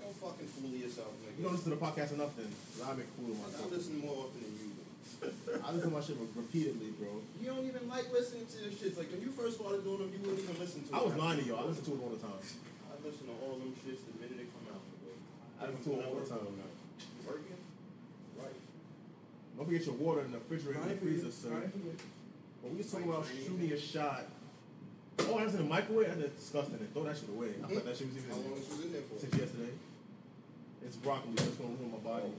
Don't 0.03 0.15
fucking 0.19 0.47
fool 0.51 0.75
yourself, 0.75 1.11
nigga. 1.23 1.39
You 1.39 1.43
don't 1.47 1.55
listen 1.55 1.71
to 1.71 1.77
the 1.79 1.83
podcast 1.83 2.11
enough, 2.13 2.35
then 2.35 2.51
'cause 2.51 2.83
I 2.83 2.91
make 2.93 3.07
a 3.07 3.15
fool 3.17 3.31
of 3.33 3.39
myself. 3.39 3.65
I 3.71 3.75
listen 3.75 3.93
more 4.03 4.27
often 4.27 4.39
than 4.43 4.53
you 4.59 4.67
do. 4.75 4.79
I 5.61 5.67
listen 5.71 5.89
to 5.89 5.95
my 5.95 6.01
shit 6.01 6.17
re- 6.17 6.33
repeatedly, 6.35 6.91
bro. 6.97 7.21
You 7.39 7.47
don't 7.53 7.65
even 7.65 7.85
like 7.87 8.09
listening 8.11 8.45
to 8.51 8.57
this 8.67 8.73
shit. 8.79 8.97
Like 8.97 9.09
when 9.13 9.21
you 9.21 9.31
first 9.31 9.57
started 9.61 9.85
doing 9.85 10.01
them, 10.01 10.09
you 10.11 10.19
wouldn't 10.25 10.43
even 10.43 10.57
listen 10.59 10.81
to 10.85 10.89
I 10.93 10.99
it. 10.99 11.05
was 11.07 11.15
lying 11.15 11.39
to 11.39 11.45
y'all. 11.45 11.61
I 11.63 11.69
listen 11.69 11.85
to 11.85 11.93
it 11.93 12.01
all 12.01 12.09
the 12.13 12.21
time. 12.21 12.41
I 12.41 12.93
listen 13.05 13.23
to 13.29 13.33
all 13.45 13.55
them 13.61 13.71
shits 13.85 14.01
the 14.05 14.13
minute 14.17 14.37
they 14.41 14.49
come 14.49 14.65
out. 14.73 14.81
Bro. 14.81 15.13
I 15.61 15.63
listen 15.69 15.83
to 15.85 15.91
it 16.01 16.05
all 16.09 16.17
the 16.17 16.25
time. 16.25 16.45
Working? 17.21 17.60
Don't 19.61 19.69
forget 19.69 19.85
your 19.85 19.95
water 19.97 20.21
in 20.21 20.31
the 20.31 20.39
refrigerator 20.39 20.81
and 20.81 20.89
the 20.89 20.95
freezer, 20.95 21.29
sir. 21.29 21.69
But 22.63 22.71
we 22.71 22.77
was 22.77 22.91
talking 22.91 23.07
about 23.07 23.27
shooting 23.45 23.71
a 23.71 23.77
shot. 23.77 24.25
Oh, 25.19 25.37
that's 25.37 25.53
in 25.53 25.59
the 25.59 25.69
microwave? 25.69 26.17
That's 26.17 26.33
disgusting. 26.33 26.79
Throw 26.93 27.03
that 27.03 27.15
shit 27.15 27.29
away. 27.29 27.49
I 27.63 27.67
thought 27.67 27.85
that 27.85 27.95
shit 27.95 28.07
was 28.07 28.17
even 28.17 28.31
How 28.31 28.37
long 28.37 28.55
this 28.57 28.67
was 28.69 28.85
in 28.85 28.91
there 28.91 29.01
for? 29.05 29.19
since 29.19 29.37
yesterday. 29.37 29.69
It's 30.83 30.95
broccoli. 30.95 31.33
That's 31.35 31.53
gonna 31.61 31.77
ruin 31.77 31.91
my 31.91 32.01
body. 32.01 32.33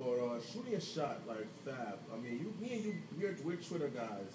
But 0.00 0.18
uh, 0.18 0.40
shooting 0.42 0.74
a 0.74 0.80
shot 0.80 1.20
like 1.28 1.46
Fab. 1.64 2.02
I 2.12 2.16
mean, 2.18 2.42
you, 2.42 2.52
me 2.58 2.74
and 2.74 2.84
you, 2.86 2.94
we're, 3.16 3.36
we're 3.44 3.62
Twitter 3.62 3.86
guys. 3.86 4.34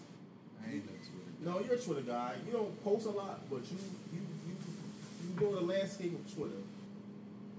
I 0.64 0.72
ain't 0.72 0.86
no 0.88 0.96
Twitter. 0.96 1.44
No, 1.44 1.60
you're 1.60 1.76
a 1.76 1.78
Twitter 1.78 2.08
guy. 2.08 2.36
You 2.48 2.54
don't 2.54 2.84
post 2.86 3.06
a 3.06 3.12
lot, 3.12 3.42
but 3.50 3.70
you 3.70 3.76
you 4.16 4.22
you 4.48 4.56
you 5.28 5.42
know 5.42 5.56
the 5.60 5.66
landscape 5.68 6.16
of 6.16 6.34
Twitter. 6.34 6.64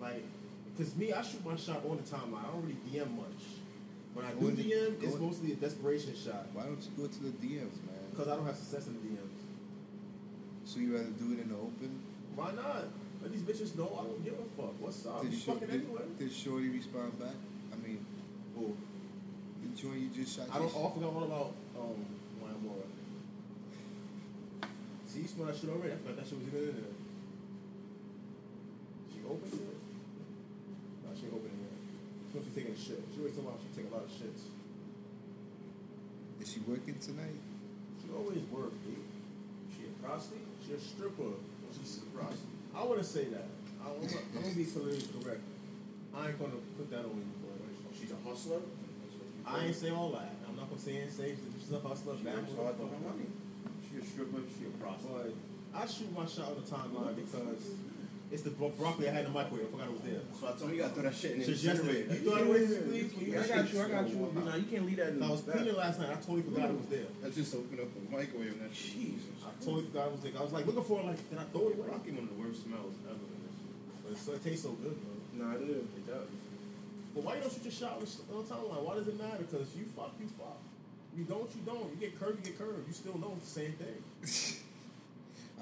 Like, 0.01 0.25
cause 0.77 0.95
me, 0.97 1.13
I 1.13 1.23
shoot 1.23 1.45
my 1.45 1.57
shot 1.57 1.85
on 1.89 1.97
the 1.97 2.03
timeline. 2.03 2.45
I 2.45 2.53
don't 2.53 2.63
really 2.63 2.77
DM 2.91 3.17
much. 3.17 3.43
When 4.15 4.27
I 4.27 4.33
do 4.33 4.51
DM, 4.53 5.03
it's 5.03 5.19
mostly 5.19 5.53
a 5.53 5.57
desperation 5.57 6.15
shot. 6.15 6.47
Why 6.53 6.65
don't 6.65 6.81
you 6.83 6.91
go 6.97 7.09
to 7.09 7.23
the 7.23 7.31
DMs, 7.41 7.81
man? 7.89 8.05
Cause 8.17 8.29
I 8.29 8.37
don't 8.37 8.45
have 8.45 8.57
success 8.57 8.87
in 8.87 8.95
the 8.95 9.01
DMs. 9.01 9.41
So 10.65 10.81
you 10.81 10.93
rather 10.93 11.11
do 11.17 11.33
it 11.33 11.41
in 11.41 11.49
the 11.49 11.57
open? 11.57 11.99
Why 12.37 12.53
not? 12.53 12.85
Let 13.23 13.33
these 13.33 13.43
bitches 13.43 13.77
know 13.79 13.89
I 13.99 14.05
don't 14.05 14.25
give 14.25 14.35
a 14.35 14.45
fuck. 14.61 14.75
What's 14.81 15.07
up? 15.07 15.23
Did, 15.23 15.33
Shor- 15.33 15.55
fucking 15.55 15.69
did, 15.69 15.85
anyway? 15.87 16.03
did 16.19 16.33
Shorty 16.33 16.69
respond 16.69 17.19
back? 17.19 17.37
I 17.73 17.77
mean, 17.87 18.05
Who? 18.57 18.77
the 19.63 19.81
joint 19.81 19.99
you 19.99 20.09
just 20.09 20.37
shot. 20.37 20.49
I 20.53 20.59
don't. 20.59 20.73
your 20.75 20.87
Oh, 20.87 20.91
forgot 20.91 21.15
all 21.15 21.25
about 21.25 21.53
um 21.79 22.05
Wayamora. 22.43 22.89
See, 25.07 25.21
you 25.21 25.29
smell 25.29 25.47
that 25.47 25.57
shit 25.57 25.71
already. 25.71 25.93
I 25.93 25.97
forgot 25.97 26.17
that 26.17 26.27
shit 26.27 26.39
was 26.39 26.47
even 26.49 26.61
in 26.69 26.75
there. 26.75 26.95
She 29.13 29.21
opened 29.25 29.53
it. 29.53 29.82
No, 31.13 31.21
she 31.21 31.29
ain't 31.29 31.37
opening 31.37 31.61
it. 31.61 31.77
She 32.33 32.39
must 32.41 32.49
be 32.49 32.55
taking 32.57 32.73
a 32.73 32.81
shit. 32.81 33.05
She 33.13 33.21
always 33.21 33.37
talking 33.37 33.49
about 33.53 33.61
she 33.61 33.69
take 33.77 33.91
a 33.91 33.93
lot 33.93 34.05
of 34.09 34.13
shits. 34.17 34.49
Is 36.41 36.49
she 36.49 36.61
working 36.65 36.97
tonight? 37.05 37.37
She 38.01 38.09
always 38.17 38.41
work, 38.49 38.73
dude. 38.81 38.97
She 39.77 39.85
a 39.85 39.93
prostate? 40.01 40.41
She 40.65 40.73
a 40.73 40.81
stripper. 40.81 41.37
She's 41.77 42.01
a 42.01 42.09
prostate. 42.17 42.49
I 42.73 42.81
wouldn't 42.85 43.07
say 43.07 43.29
that. 43.29 43.45
I, 43.85 43.93
I'm, 43.93 44.01
gonna, 44.01 44.25
I'm 44.33 44.43
gonna 44.43 44.57
be 44.57 44.65
politically 44.65 45.21
correct. 45.21 45.45
I 46.17 46.33
ain't 46.33 46.41
gonna 46.41 46.61
put 46.81 46.89
that 46.91 47.05
on 47.05 47.13
you, 47.13 47.29
boy. 47.45 47.61
She's 47.93 48.13
a 48.13 48.21
hustler. 48.25 48.65
I 49.45 49.69
ain't 49.69 49.77
say 49.77 49.91
all 49.93 50.17
that. 50.17 50.33
I'm 50.49 50.57
not 50.57 50.73
gonna 50.73 50.81
say 50.81 50.97
and 50.97 51.13
say 51.13 51.37
she's 51.61 51.73
a 51.73 51.81
hustler. 51.81 52.17
She 52.17 52.25
bad 52.25 52.41
works 52.41 52.57
hard 52.57 52.77
for 52.81 52.89
her 52.89 53.01
money. 53.05 53.29
She 53.85 54.01
a 54.01 54.05
stripper. 54.05 54.41
She 54.57 54.65
a 54.65 54.73
prostitute. 54.81 55.37
But 55.37 55.77
I 55.77 55.85
shoot 55.85 56.09
my 56.17 56.25
shot 56.25 56.57
on 56.57 56.65
the 56.65 56.69
timeline 56.69 57.17
because 57.17 57.77
it's 58.33 58.43
the 58.43 58.51
bro- 58.51 58.71
broccoli 58.71 59.09
I 59.09 59.13
had 59.13 59.27
in 59.27 59.33
the 59.33 59.39
microwave. 59.39 59.69
I 59.69 59.71
forgot 59.71 59.89
it 59.89 59.93
was 59.93 60.03
there. 60.09 60.21
So 60.41 60.49
I 60.49 60.53
told 60.57 60.71
you, 60.71 60.77
you 60.77 60.83
gotta 60.83 60.95
throw 60.95 61.03
that 61.05 61.15
shit 61.15 61.31
in 61.33 61.39
the 61.41 61.47
incinerator. 61.53 62.15
You 62.15 62.21
throw 62.25 62.37
it 62.37 62.47
away, 62.49 62.61
please? 62.65 63.13
You- 63.13 63.39
I 63.39 63.47
got 63.47 63.73
you. 63.73 63.81
I 63.81 63.89
got 63.89 64.09
you. 64.09 64.17
You 64.17 64.41
know, 64.45 64.57
you 64.57 64.65
can't 64.73 64.87
leave 64.87 64.97
that 64.97 65.09
in 65.15 65.23
I 65.23 65.31
was 65.31 65.41
cleaning 65.43 65.77
last 65.77 66.01
night. 66.01 66.11
I 66.11 66.15
totally 66.25 66.43
forgot 66.43 66.71
it 66.71 66.77
was 66.81 66.89
there. 66.89 67.09
I 67.25 67.29
just 67.31 67.55
opened 67.55 67.81
up 67.81 67.89
the 67.93 68.03
microwave 68.11 68.53
and 68.57 68.63
that 68.65 68.75
shit. 68.75 68.95
Jesus. 68.97 69.37
I 69.45 69.51
totally 69.63 69.85
forgot 69.93 70.07
it 70.09 70.13
was 70.17 70.21
there. 70.25 70.33
I 70.39 70.43
was 70.43 70.53
like 70.53 70.65
looking 70.67 70.85
for 70.85 71.01
it. 71.01 71.07
Like, 71.07 71.21
can 71.29 71.39
I 71.39 71.45
throw 71.53 71.69
it 71.69 71.79
away? 71.79 71.89
Rocky 71.93 72.11
one 72.17 72.25
of 72.25 72.33
the 72.33 72.41
worst 72.41 72.65
smells 72.65 72.97
ever 73.05 73.21
in 73.21 73.41
this. 73.45 73.57
But 74.03 74.11
it's, 74.17 74.25
it 74.29 74.43
tastes 74.43 74.65
so 74.65 74.73
good, 74.81 74.97
bro. 74.97 75.13
Nah, 75.37 75.55
it 75.61 75.69
is. 75.69 75.85
It 75.93 76.07
does. 76.09 76.29
But 77.15 77.25
why 77.25 77.37
you 77.37 77.41
don't 77.45 77.53
shoot 77.53 77.65
your 77.69 77.77
shot 77.77 78.01
on 78.01 78.09
the- 78.09 78.25
on 78.33 78.41
the 78.41 78.49
timeline? 78.49 78.83
Why 78.89 78.95
does 78.97 79.09
it 79.09 79.19
matter? 79.21 79.45
Because 79.45 79.69
you 79.77 79.85
fuck, 79.93 80.17
you 80.19 80.27
fuck. 80.33 80.57
You 81.13 81.25
don't, 81.25 81.45
you 81.53 81.61
don't. 81.69 81.93
You 81.93 81.97
get 82.01 82.17
curved, 82.19 82.41
you 82.41 82.53
get 82.53 82.59
curved. 82.59 82.89
You 82.89 82.95
still 82.97 83.19
know 83.21 83.37
it's 83.37 83.53
the 83.53 83.61
same 83.61 83.73
thing. 83.77 84.01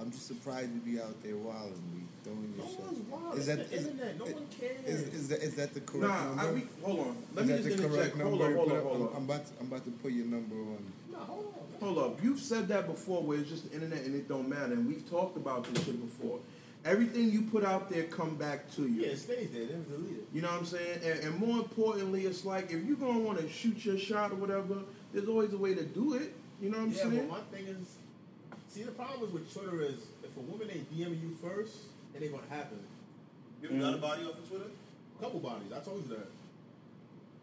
I'm 0.00 0.10
just 0.10 0.26
surprised 0.26 0.70
you'd 0.72 0.84
be 0.84 1.00
out 1.00 1.22
there 1.22 1.36
wilding, 1.36 1.74
be 1.94 2.02
throwing 2.24 2.54
No 2.56 2.64
your 2.64 2.72
shit. 2.72 2.80
one's 2.80 3.00
wild. 3.10 3.38
Is 3.38 3.48
It's 3.48 3.58
that 3.58 3.70
the 3.70 3.76
is, 3.76 3.86
internet. 3.86 4.18
No 4.18 4.24
one 4.24 4.46
cares. 4.58 4.86
is, 4.86 5.14
is 5.14 5.28
that 5.28 5.42
is 5.42 5.54
that 5.56 5.74
the 5.74 5.80
correct 5.80 6.08
Nah, 6.08 6.24
number? 6.24 6.42
I, 6.42 6.52
we, 6.52 6.62
hold 6.82 7.00
on. 7.00 7.16
Let 7.34 7.44
is 7.44 7.50
me 7.50 7.56
that 7.56 7.62
just 7.64 7.76
the 7.76 7.84
interject. 7.84 8.12
correct 8.14 8.16
Hold 8.28 8.40
number? 8.40 8.46
on, 8.46 8.54
hold 8.56 8.72
on, 8.72 8.76
up- 8.78 8.82
hold 8.84 8.96
I'm, 8.96 9.02
on. 9.08 9.16
I'm 9.16 9.24
about 9.24 9.46
to, 9.46 9.52
I'm 9.60 9.66
about 9.66 9.84
to 9.84 9.90
put 9.90 10.12
your 10.12 10.26
number 10.26 10.56
on. 10.56 10.92
Nah, 11.12 11.18
hold 11.18 11.54
on. 11.54 11.94
Hold 11.94 11.98
up. 12.12 12.24
You've 12.24 12.40
said 12.40 12.68
that 12.68 12.86
before 12.86 13.22
where 13.22 13.38
it's 13.38 13.48
just 13.50 13.68
the 13.68 13.74
internet 13.74 14.04
and 14.04 14.14
it 14.14 14.28
don't 14.28 14.48
matter. 14.48 14.72
And 14.72 14.86
we've 14.86 15.08
talked 15.10 15.36
about 15.36 15.64
this 15.64 15.84
shit 15.84 16.00
before. 16.00 16.38
Everything 16.84 17.30
you 17.30 17.42
put 17.42 17.62
out 17.64 17.90
there 17.90 18.04
come 18.04 18.36
back 18.36 18.70
to 18.76 18.82
you. 18.88 19.02
Yeah, 19.02 19.08
it 19.08 19.18
stays 19.18 19.50
there. 19.50 19.66
Then 19.66 19.80
it's 19.86 19.90
deleted. 19.90 20.24
You 20.32 20.40
know 20.40 20.48
what 20.48 20.60
I'm 20.60 20.64
saying? 20.66 21.00
And, 21.04 21.20
and 21.20 21.38
more 21.38 21.58
importantly, 21.58 22.24
it's 22.24 22.44
like 22.46 22.70
if 22.72 22.84
you're 22.86 22.96
gonna 22.96 23.18
want 23.18 23.38
to 23.38 23.48
shoot 23.50 23.84
your 23.84 23.98
shot 23.98 24.32
or 24.32 24.36
whatever, 24.36 24.76
there's 25.12 25.28
always 25.28 25.52
a 25.52 25.58
way 25.58 25.74
to 25.74 25.82
do 25.84 26.14
it. 26.14 26.32
You 26.62 26.70
know 26.70 26.78
what 26.78 26.84
I'm 26.84 26.92
yeah, 26.92 27.02
saying? 27.02 27.28
but 27.28 27.28
my 27.28 27.40
thing 27.58 27.66
is, 27.66 27.96
see, 28.70 28.82
the 28.84 28.92
problem 28.92 29.26
is 29.28 29.32
with 29.32 29.52
Twitter 29.52 29.82
is 29.82 29.98
if 30.22 30.36
a 30.36 30.40
woman 30.40 30.70
ain't 30.70 30.90
DMing 30.94 31.20
you 31.20 31.36
first, 31.42 31.76
it 32.14 32.22
ain't 32.22 32.32
gonna 32.32 32.44
happen. 32.48 32.78
You 33.60 33.68
ever 33.68 33.78
got 33.78 33.88
a 33.88 33.92
mm-hmm. 33.92 34.00
body 34.00 34.22
off 34.24 34.38
of 34.38 34.48
Twitter? 34.48 34.70
A 35.18 35.22
couple 35.22 35.40
bodies. 35.40 35.72
I 35.74 35.80
told 35.80 36.08
you 36.08 36.16
that. 36.16 36.28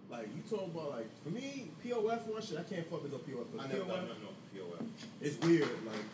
Like 0.10 0.30
you 0.36 0.42
talk 0.50 0.66
about 0.66 0.92
like 0.92 1.24
for 1.24 1.30
me, 1.30 1.70
POF 1.84 2.26
one 2.28 2.42
shit. 2.42 2.58
I 2.58 2.64
can't 2.64 2.90
fuck 2.90 3.04
with 3.04 3.12
no 3.12 3.20
POF. 3.20 3.52
'cause 3.52 3.60
I 3.60 3.68
never 3.68 3.84
POF, 3.84 3.88
done 3.88 4.08
nothing 4.08 4.28
on 4.28 4.36
POF. 4.56 4.88
It's 5.22 5.46
weird. 5.46 5.70
Like, 5.86 6.06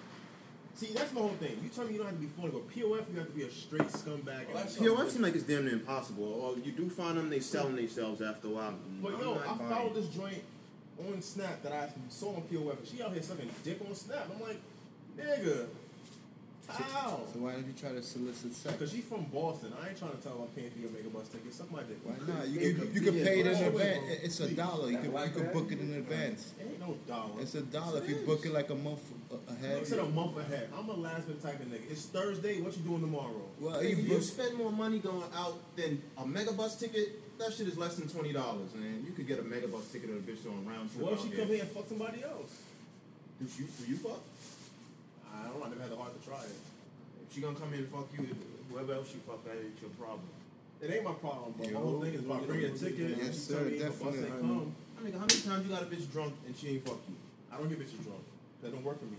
see, 0.73 0.87
that's 0.93 1.13
my 1.13 1.21
whole 1.21 1.37
thing. 1.39 1.59
You 1.61 1.69
tell 1.69 1.85
me 1.85 1.93
you 1.93 1.99
don't 1.99 2.07
have 2.07 2.15
to 2.15 2.21
be 2.21 2.27
funny, 2.35 2.49
but 2.49 2.67
POF 2.69 3.05
you 3.13 3.19
have 3.19 3.27
to 3.27 3.33
be 3.33 3.43
a 3.43 3.51
straight 3.51 3.87
scumbag. 3.89 4.49
and 4.49 4.67
POF 4.67 4.99
Oh, 4.99 5.07
seems 5.07 5.19
like 5.19 5.35
it's 5.35 5.43
damn 5.43 5.65
near 5.65 5.73
impossible. 5.75 6.25
Or 6.25 6.57
you 6.57 6.71
do 6.71 6.89
find 6.89 7.17
them, 7.19 7.29
they 7.29 7.39
selling 7.39 7.75
themselves 7.75 8.21
after 8.21 8.47
a 8.47 8.51
while. 8.51 8.73
But 9.01 9.13
I'm 9.13 9.21
yo, 9.21 9.35
I 9.35 9.57
followed 9.69 9.93
this 9.93 10.07
joint 10.07 10.41
on 11.07 11.21
Snap 11.21 11.61
that 11.61 11.71
I 11.71 11.89
saw 12.09 12.35
on 12.35 12.41
POF, 12.43 12.79
and 12.79 12.87
she 12.87 13.03
out 13.03 13.13
here 13.13 13.21
sucking 13.21 13.49
dick 13.63 13.79
on 13.87 13.93
Snap. 13.93 14.27
I'm 14.33 14.41
like, 14.41 14.59
nigga, 15.17 15.67
how? 16.67 17.19
So 17.31 17.39
why 17.39 17.55
did 17.55 17.67
you 17.67 17.73
try 17.79 17.89
to 17.91 18.01
solicit 18.01 18.53
sex? 18.55 18.73
Because 18.75 18.91
she's 18.91 19.03
from 19.03 19.25
Boston. 19.25 19.73
I 19.83 19.89
ain't 19.89 19.99
trying 19.99 20.11
to 20.15 20.17
tell 20.17 20.37
her 20.37 20.43
I'm 20.43 20.47
paying 20.55 20.71
for 20.71 20.79
your 20.79 20.89
Megabus 20.89 21.29
ticket. 21.31 21.53
Suck 21.53 21.69
my 21.69 21.83
dick. 21.83 21.99
Why 22.03 22.15
not? 22.25 22.47
You 22.47 22.59
It 22.61 22.75
can 22.79 22.93
you 22.93 23.01
can 23.01 23.13
pay 23.15 23.41
it 23.41 23.47
in 23.47 23.53
advance. 23.53 23.73
bro. 23.99 24.15
It's 24.23 24.39
a 24.39 24.47
dollar. 24.55 24.89
You 24.89 24.97
can 24.97 25.11
you 25.11 25.29
can 25.35 25.51
book 25.53 25.71
it 25.71 25.79
in 25.81 25.93
advance. 25.93 26.53
ain't 26.59 26.79
no 26.79 26.95
dollar. 27.05 27.41
It's 27.41 27.53
a 27.55 27.61
dollar 27.61 27.99
if 28.01 28.09
you 28.09 28.15
book 28.25 28.45
it 28.45 28.53
like 28.53 28.69
a 28.69 28.75
month 28.75 29.01
a- 29.29 29.51
I 29.51 29.53
ahead. 29.55 29.85
said 29.87 29.99
a 29.99 30.05
month 30.05 30.37
ahead. 30.37 30.69
I'm 30.75 30.87
a 30.89 30.93
last 30.93 31.27
minute 31.27 31.43
type 31.43 31.59
of 31.59 31.67
nigga. 31.67 31.91
It's 31.91 32.05
Thursday. 32.05 32.61
What 32.61 32.75
you 32.77 32.83
doing 32.83 33.01
tomorrow? 33.01 33.41
Well, 33.59 33.81
Nigga, 33.81 33.89
you 33.89 33.95
you 33.97 34.09
book. 34.15 34.23
spend 34.23 34.55
more 34.57 34.71
money 34.71 34.99
going 34.99 35.29
out 35.35 35.59
than 35.75 36.01
a 36.17 36.23
megabus 36.23 36.79
ticket. 36.79 37.37
That 37.39 37.51
shit 37.53 37.67
is 37.67 37.77
less 37.77 37.95
than 37.97 38.07
twenty 38.07 38.31
dollars, 38.31 38.73
man. 38.73 39.03
You 39.05 39.11
could 39.11 39.27
get 39.27 39.37
a 39.37 39.43
megabus 39.43 39.91
ticket 39.91 40.09
at 40.11 40.15
a 40.15 40.19
bitch 40.21 40.47
on 40.49 40.65
round 40.65 40.89
trip. 40.91 41.03
What 41.03 41.13
if 41.13 41.19
out 41.19 41.25
she 41.25 41.29
here. 41.31 41.39
come 41.39 41.47
here 41.49 41.61
and 41.61 41.71
fuck 41.71 41.87
somebody 41.89 42.23
else? 42.23 42.55
Do 43.39 43.45
you 43.59 43.67
do 43.67 43.91
you 43.91 43.97
fuck? 43.97 44.21
I 45.33 45.47
don't 45.47 45.59
know. 45.59 45.65
I 45.65 45.69
never 45.69 45.81
had 45.81 45.91
the 45.91 45.97
heart 45.97 46.13
to 46.13 46.21
try 46.27 46.39
it. 46.43 46.55
If 47.27 47.33
she 47.33 47.41
gonna 47.41 47.57
come 47.57 47.73
in 47.73 47.79
and 47.79 47.89
fuck 47.89 48.07
you, 48.17 48.27
whoever 48.71 48.93
else 48.93 49.09
she 49.09 49.17
fuck, 49.25 49.43
that 49.45 49.57
ain't 49.57 49.81
your 49.81 49.89
problem. 49.97 50.29
It 50.81 50.91
ain't 50.91 51.03
my 51.03 51.13
problem, 51.13 51.55
but 51.57 51.69
Yo, 51.69 51.79
whole 51.79 52.01
thing 52.01 52.13
is 52.13 52.21
about 52.21 52.45
bring 52.45 52.65
a 52.65 52.69
ticket, 52.71 53.17
Yes, 53.17 53.37
sir, 53.37 53.55
tell 53.55 53.63
me 53.63 53.77
if 53.77 54.01
a 54.01 54.03
bus 54.03 54.15
definitely. 54.15 54.73
I 54.99 55.01
nigga, 55.07 55.13
how 55.19 55.25
many 55.25 55.41
times 55.41 55.65
you 55.65 55.71
got 55.71 55.83
a 55.83 55.85
bitch 55.85 56.11
drunk 56.11 56.33
and 56.45 56.55
she 56.55 56.69
ain't 56.69 56.85
fuck 56.85 56.99
you? 57.07 57.15
I 57.51 57.57
don't 57.57 57.69
get 57.69 57.79
bitches 57.79 58.03
drunk. 58.03 58.23
That 58.61 58.71
don't 58.73 58.83
work 58.83 58.99
for 58.99 59.05
me. 59.05 59.17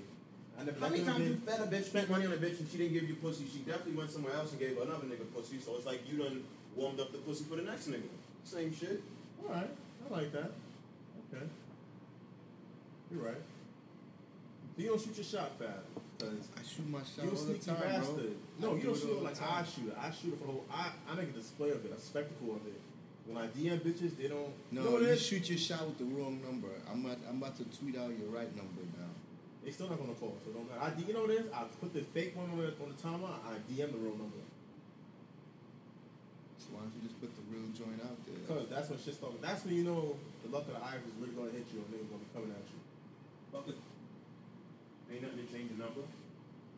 I 0.59 0.65
never. 0.65 0.78
How 0.81 0.89
many 0.89 1.05
times 1.05 1.28
you 1.28 1.36
fed 1.36 1.61
a 1.61 1.66
bitch, 1.66 1.85
spent 1.85 2.11
money 2.11 2.27
on 2.27 2.32
a 2.32 2.36
bitch, 2.36 2.61
and 2.61 2.69
she 2.70 2.78
didn't 2.78 2.93
give 2.93 3.09
you 3.09 3.16
pussy? 3.16 3.45
She 3.53 3.59
definitely 3.61 3.95
went 3.95 4.11
somewhere 4.11 4.35
else 4.35 4.51
and 4.53 4.61
gave 4.61 4.77
another 4.78 5.07
nigga 5.07 5.27
pussy. 5.35 5.59
So 5.59 5.77
it's 5.77 5.86
like 5.86 6.01
you 6.11 6.19
done 6.19 6.45
warmed 6.77 7.01
up 7.01 7.12
the 7.12 7.19
pussy 7.19 7.45
for 7.45 7.57
the 7.57 7.62
next 7.62 7.89
nigga. 7.89 8.09
Same 8.45 8.74
shit. 8.74 9.03
All 9.47 9.55
right, 9.55 9.70
I 10.11 10.15
like 10.15 10.32
that. 10.32 10.53
Okay, 11.32 11.45
you're 13.11 13.24
right. 13.24 13.43
You 14.77 14.89
don't 14.89 15.01
shoot 15.01 15.16
your 15.16 15.24
shot 15.24 15.53
fast, 15.59 15.86
cause 16.25 16.49
I 16.57 16.63
shoot 16.63 16.89
my 16.89 16.99
shot 17.05 17.25
you 17.25 17.25
a 17.25 17.27
all 17.27 17.31
the 17.31 17.37
sneaky 17.55 17.67
time, 17.67 17.81
bastard. 17.81 18.17
bro. 18.17 18.61
No, 18.61 18.71
I 18.71 18.75
you 18.75 18.81
do 18.81 18.87
don't 18.89 18.97
shoot 19.01 19.11
all 19.11 19.15
it 19.15 19.19
the 19.19 19.25
like 19.25 19.39
time. 19.39 19.53
I 19.53 19.65
shoot 19.65 19.89
it. 19.89 19.97
I 20.01 20.11
shoot 20.11 20.33
it 20.35 20.39
for 20.41 20.47
the 20.47 20.53
whole. 20.53 20.65
I 20.73 20.85
I 21.09 21.15
make 21.15 21.29
a 21.29 21.37
display 21.37 21.71
of 21.71 21.85
it, 21.85 21.93
a 21.97 22.01
spectacle 22.01 22.57
of 22.57 22.67
it. 22.67 22.81
When 23.27 23.37
I 23.41 23.47
DM 23.57 23.81
bitches, 23.81 24.17
they 24.21 24.29
don't. 24.29 24.53
you 24.71 24.81
know 24.85 24.85
No, 24.85 25.01
you 25.01 25.17
shoot 25.17 25.49
your 25.49 25.57
shot 25.59 25.87
with 25.89 25.97
the 25.97 26.05
wrong 26.05 26.41
number. 26.45 26.69
I'm 26.91 27.05
about, 27.07 27.19
I'm 27.29 27.41
about 27.41 27.57
to 27.57 27.65
tweet 27.73 27.97
out 27.97 28.13
your 28.21 28.29
right 28.29 28.53
number 28.55 28.85
now. 29.01 29.09
They 29.65 29.73
still 29.73 29.89
not 29.89 29.97
gonna 29.97 30.13
call, 30.21 30.37
so 30.45 30.53
don't 30.53 30.69
matter. 30.69 30.93
I, 30.93 30.93
you 31.01 31.15
know 31.17 31.25
this? 31.27 31.49
I 31.49 31.65
put 31.81 31.95
the 31.97 32.05
fake 32.13 32.37
one 32.37 32.51
on 32.53 32.59
the, 32.61 32.69
on 32.85 32.93
the 32.93 32.99
timeline. 33.01 33.41
I 33.49 33.57
DM 33.65 33.89
the 33.97 33.97
real 33.97 34.13
number 34.13 34.45
So 36.61 36.77
why 36.77 36.85
don't 36.85 36.93
you 37.01 37.09
just 37.09 37.17
put 37.17 37.33
the 37.33 37.41
real 37.49 37.65
joint 37.73 37.97
out 38.05 38.21
there? 38.29 38.37
because 38.45 38.69
that's 38.69 38.93
when 38.93 39.01
shit 39.01 39.17
starts. 39.17 39.41
That's 39.41 39.65
when 39.65 39.73
you 39.73 39.85
know 39.89 40.21
the 40.45 40.53
luck 40.53 40.69
of 40.69 40.77
the 40.77 40.85
Irish 40.85 41.09
is 41.09 41.17
really 41.17 41.33
gonna 41.33 41.57
hit 41.57 41.65
you 41.73 41.81
and 41.81 41.89
niggas 41.97 42.13
gonna 42.13 42.25
be 42.29 42.31
coming 42.37 42.53
at 42.53 42.61
you. 42.69 42.81
Fuck 43.57 43.73
it. 43.73 43.81
Ain't 45.15 45.23
nothing 45.23 45.47
to 45.47 45.53
change 45.53 45.70
the 45.70 45.78
number. 45.78 46.03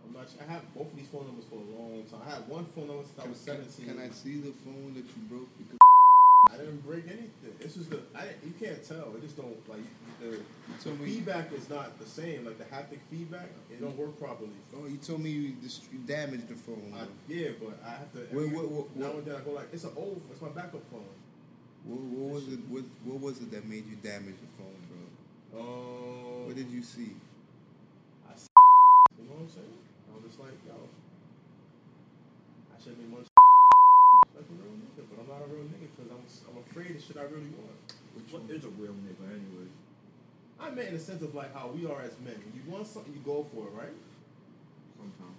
I'm 0.04 0.12
not. 0.12 0.28
I 0.36 0.44
have 0.52 0.62
both 0.76 0.92
of 0.92 0.96
these 0.96 1.08
phone 1.08 1.24
numbers 1.26 1.46
for 1.48 1.56
a 1.56 1.66
long 1.72 2.04
time. 2.04 2.20
I 2.28 2.36
had 2.36 2.44
one 2.48 2.66
phone 2.76 2.88
number 2.88 3.02
since 3.08 3.16
I 3.18 3.22
Can, 3.22 3.30
was 3.32 3.40
can, 3.40 3.64
17. 3.64 3.86
can 3.88 3.98
I 4.04 4.08
see 4.12 4.36
the 4.44 4.52
phone 4.60 4.92
that 4.94 5.08
you 5.08 5.22
broke? 5.32 5.48
Because 5.56 5.80
I 6.52 6.56
didn't 6.62 6.84
break 6.86 7.08
anything. 7.08 7.56
This 7.58 7.76
is 7.80 7.88
the. 7.88 7.98
I 8.14 8.36
you 8.44 8.52
can't 8.60 8.78
tell. 8.84 9.16
It 9.16 9.22
just 9.24 9.36
don't 9.40 9.56
like 9.68 9.82
the, 10.20 10.36
the 10.38 10.76
told 10.84 11.00
me- 11.00 11.06
feedback 11.16 11.50
is 11.52 11.68
not 11.72 11.98
the 11.98 12.04
same. 12.06 12.44
Like 12.44 12.58
the 12.60 12.68
haptic 12.68 13.00
feedback, 13.10 13.48
it 13.72 13.80
don't 13.80 13.96
work 13.96 14.14
properly. 14.20 14.54
oh, 14.76 14.86
you 14.86 14.98
told 14.98 15.22
me 15.24 15.30
you, 15.30 15.48
dist- 15.58 15.88
you 15.90 15.98
damaged 16.06 16.48
the 16.48 16.54
phone. 16.54 16.92
I, 16.94 17.08
yeah, 17.26 17.50
but 17.58 17.74
I 17.84 17.90
have 18.04 18.12
to. 18.12 18.18
What- 18.30 18.44
every- 18.44 18.56
what- 18.56 18.70
what- 18.70 18.96
now 18.96 19.06
what- 19.08 19.16
and 19.16 19.26
then 19.26 19.34
I 19.36 19.40
go 19.40 19.50
like, 19.52 19.68
it's 19.72 19.84
an 19.84 19.96
old. 19.96 20.20
It's 20.30 20.40
my 20.42 20.50
backup 20.50 20.84
phone. 20.92 21.08
What, 21.88 22.00
what 22.00 22.34
was 22.34 22.52
it? 22.52 22.60
What, 22.68 22.84
what 23.04 23.18
was 23.20 23.40
it 23.40 23.50
that 23.50 23.64
made 23.66 23.88
you 23.88 23.96
damage 23.96 24.36
the 24.38 24.50
phone, 24.54 24.78
bro? 24.86 25.60
Um, 25.60 26.46
What 26.46 26.54
did 26.54 26.70
you 26.70 26.82
see? 26.82 27.10
I 28.28 28.34
s- 28.34 28.48
you 29.18 29.24
know 29.25 29.25
what 29.36 29.44
I'm 29.44 29.52
saying? 29.52 29.76
I 30.08 30.10
was 30.16 30.24
just 30.24 30.40
like, 30.40 30.56
yo, 30.64 30.76
I 32.72 32.74
should 32.80 32.96
have 32.96 33.00
been 33.00 33.10
more 33.12 33.20
like 33.22 34.48
a 34.48 34.56
real 34.56 34.76
nigga, 34.80 35.02
but 35.08 35.16
I'm 35.20 35.28
not 35.28 35.44
a 35.44 35.48
real 35.52 35.64
nigga 35.68 35.88
because 35.92 36.08
I'm 36.12 36.24
I'm 36.48 36.58
afraid 36.64 36.96
of 36.96 37.00
shit 37.02 37.16
I 37.20 37.24
really 37.28 37.52
want. 37.56 37.76
Which 38.16 38.32
What 38.32 38.48
is 38.48 38.64
a 38.64 38.72
real 38.80 38.96
nigga 39.04 39.24
anyway? 39.28 39.68
I 40.60 40.70
meant 40.72 40.88
in 40.88 40.94
the 40.96 41.00
sense 41.04 41.20
of 41.20 41.34
like 41.34 41.52
how 41.52 41.68
we 41.68 41.84
are 41.84 42.00
as 42.00 42.16
men. 42.24 42.36
You 42.56 42.64
want 42.70 42.86
something, 42.88 43.12
you 43.12 43.20
go 43.20 43.44
for 43.52 43.68
it, 43.68 43.74
right? 43.76 43.96
Sometimes. 44.96 45.36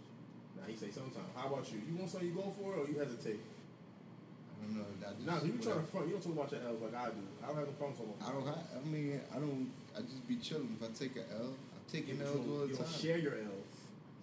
Now 0.58 0.66
you 0.70 0.78
say 0.78 0.94
sometimes. 0.94 1.26
How 1.34 1.50
about 1.50 1.66
you? 1.74 1.82
You 1.90 1.98
want 1.98 2.10
something, 2.10 2.30
you 2.30 2.36
go 2.38 2.54
for 2.58 2.78
it, 2.78 2.78
or 2.78 2.86
you 2.90 2.98
hesitate? 3.02 3.42
I 3.42 4.66
don't 4.66 4.78
know. 4.78 4.86
I 5.02 5.14
just, 5.18 5.26
Nah, 5.26 5.42
you 5.46 5.58
trying 5.62 5.82
to 5.82 5.88
front. 5.90 6.06
You 6.10 6.14
don't 6.18 6.26
talk 6.26 6.34
about 6.38 6.52
your 6.54 6.62
L's 6.70 6.82
like 6.82 6.94
I 6.98 7.10
do. 7.14 7.22
I 7.42 7.48
don't 7.50 7.58
have 7.62 7.70
no 7.70 7.74
problem 7.82 7.98
talking 7.98 8.18
I 8.22 8.30
don't. 8.34 8.46
ha- 8.46 8.68
I 8.78 8.82
mean, 8.86 9.22
I 9.34 9.38
don't. 9.42 9.70
I 9.98 10.02
just 10.06 10.22
be 10.30 10.38
chilling. 10.38 10.78
If 10.78 10.86
I 10.86 10.94
take 10.94 11.18
a 11.18 11.26
L, 11.42 11.54
taking 11.90 12.18
You 12.18 12.26
L's 12.26 12.34
don't- 12.38 12.50
all 12.50 12.66
you 12.66 12.74
the 12.74 12.82
don't 12.82 12.90
time. 12.90 13.02
share 13.02 13.18
your 13.18 13.34
L's. 13.38 13.67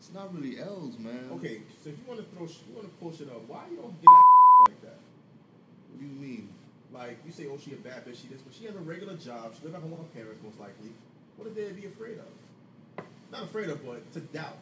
It's 0.05 0.13
not 0.13 0.35
really 0.35 0.61
L's, 0.61 0.99
man. 0.99 1.31
Okay, 1.33 1.63
so 1.83 1.89
if 1.89 1.97
you 1.97 2.05
want 2.07 2.21
to 2.21 2.27
throw, 2.37 2.47
sh- 2.47 2.61
you 2.69 2.77
want 2.77 2.85
to 2.85 2.95
pull 3.01 3.11
shit 3.11 3.27
up. 3.31 3.41
Why 3.49 3.65
you 3.71 3.79
don't 3.79 3.97
get 3.97 4.05
that 4.05 4.23
like 4.69 4.83
that? 4.83 4.99
What 5.89 5.99
do 5.99 6.05
you 6.05 6.13
mean? 6.13 6.51
Like 6.93 7.17
you 7.25 7.33
say, 7.33 7.47
oh, 7.51 7.57
she 7.57 7.73
a 7.73 7.77
bad 7.77 8.05
bitch, 8.05 8.21
she 8.21 8.29
this, 8.29 8.43
but 8.43 8.53
she 8.53 8.67
has 8.67 8.77
a 8.77 8.85
regular 8.85 9.17
job. 9.17 9.55
She 9.57 9.65
live 9.65 9.75
at 9.77 9.81
home 9.81 9.93
with 9.93 10.01
her 10.01 10.13
parents, 10.13 10.45
most 10.45 10.61
likely. 10.61 10.93
What 11.37 11.49
is 11.49 11.55
there 11.55 11.69
to 11.69 11.75
be 11.75 11.87
afraid 11.87 12.19
of? 12.21 13.03
Not 13.33 13.45
afraid 13.45 13.71
of, 13.71 13.81
but 13.81 14.13
to 14.13 14.21
doubt. 14.21 14.59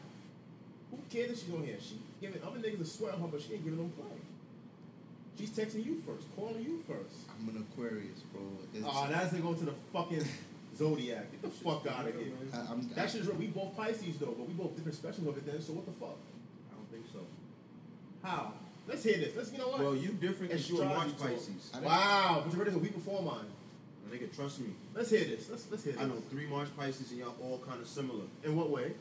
Who 0.93 0.99
cares 1.11 1.33
if 1.33 1.43
she's 1.43 1.53
on 1.53 1.65
here? 1.65 1.79
She 1.83 1.99
giving 2.21 2.41
other 2.45 2.61
niggas 2.61 2.81
a 2.81 2.85
sweat 2.85 3.15
on 3.15 3.23
her, 3.23 3.27
but 3.27 3.43
she 3.43 3.55
ain't 3.55 3.65
giving 3.65 3.81
them 3.83 3.91
play. 3.99 4.15
She's 5.37 5.51
texting 5.51 5.85
you 5.85 5.99
first, 6.07 6.31
calling 6.37 6.63
you 6.63 6.79
first. 6.87 7.27
I'm 7.35 7.49
an 7.49 7.67
Aquarius, 7.67 8.23
bro. 8.33 8.43
It's, 8.73 8.87
Oh, 8.87 8.91
ah, 8.95 9.09
that's 9.11 9.33
going 9.35 9.59
to 9.59 9.65
the 9.65 9.75
fucking 9.93 10.23
zodiac. 10.77 11.31
Get 11.33 11.43
the 11.43 11.49
fuck 11.49 11.87
out 11.87 12.07
of 12.07 12.15
here. 12.15 12.33
I, 12.53 12.73
I'm, 12.73 12.89
That 12.95 13.11
shit's 13.11 13.27
real. 13.27 13.37
We 13.37 13.47
both 13.49 13.77
Pisces 13.77 14.19
though, 14.19 14.35
but 14.39 14.47
we 14.47 14.55
both 14.55 14.75
different 14.77 14.97
specials 14.97 15.27
of 15.27 15.37
it 15.37 15.47
then. 15.47 15.61
So 15.61 15.73
what 15.73 15.87
the 15.87 15.93
fuck? 15.93 16.17
I 16.71 16.75
don't 16.77 16.91
think 16.91 17.05
so. 17.13 17.21
How? 18.23 18.53
Let's 18.89 19.05
hear 19.05 19.19
this. 19.19 19.37
Let's 19.37 19.53
you 19.53 19.59
know 19.59 19.69
what? 19.69 19.81
Well, 19.81 19.97
you 19.97 20.09
different 20.09 20.51
because 20.51 20.69
you're 20.69 20.83
a 20.83 20.87
March 20.87 21.17
talk. 21.17 21.29
Pisces. 21.29 21.73
Wow, 21.83 22.43
but 22.45 22.53
you 22.53 22.59
ready 22.59 22.75
a 22.75 22.79
week 22.79 22.95
before 22.95 23.23
mine. 23.23 23.47
Nigga, 24.11 24.35
trust 24.35 24.61
me. 24.61 24.71
Let's 24.95 25.09
hear 25.11 25.25
this. 25.25 25.49
Let's 25.49 25.71
let's 25.71 25.85
hear 25.85 25.95
this. 25.95 26.03
I 26.03 26.07
know 26.07 26.23
three 26.31 26.47
March 26.47 26.69
Pisces 26.77 27.11
and 27.13 27.21
y'all 27.21 27.35
all 27.43 27.63
kind 27.67 27.81
of 27.81 27.89
similar. 27.89 28.25
In 28.45 28.57
what 28.57 28.71
way? 28.71 28.93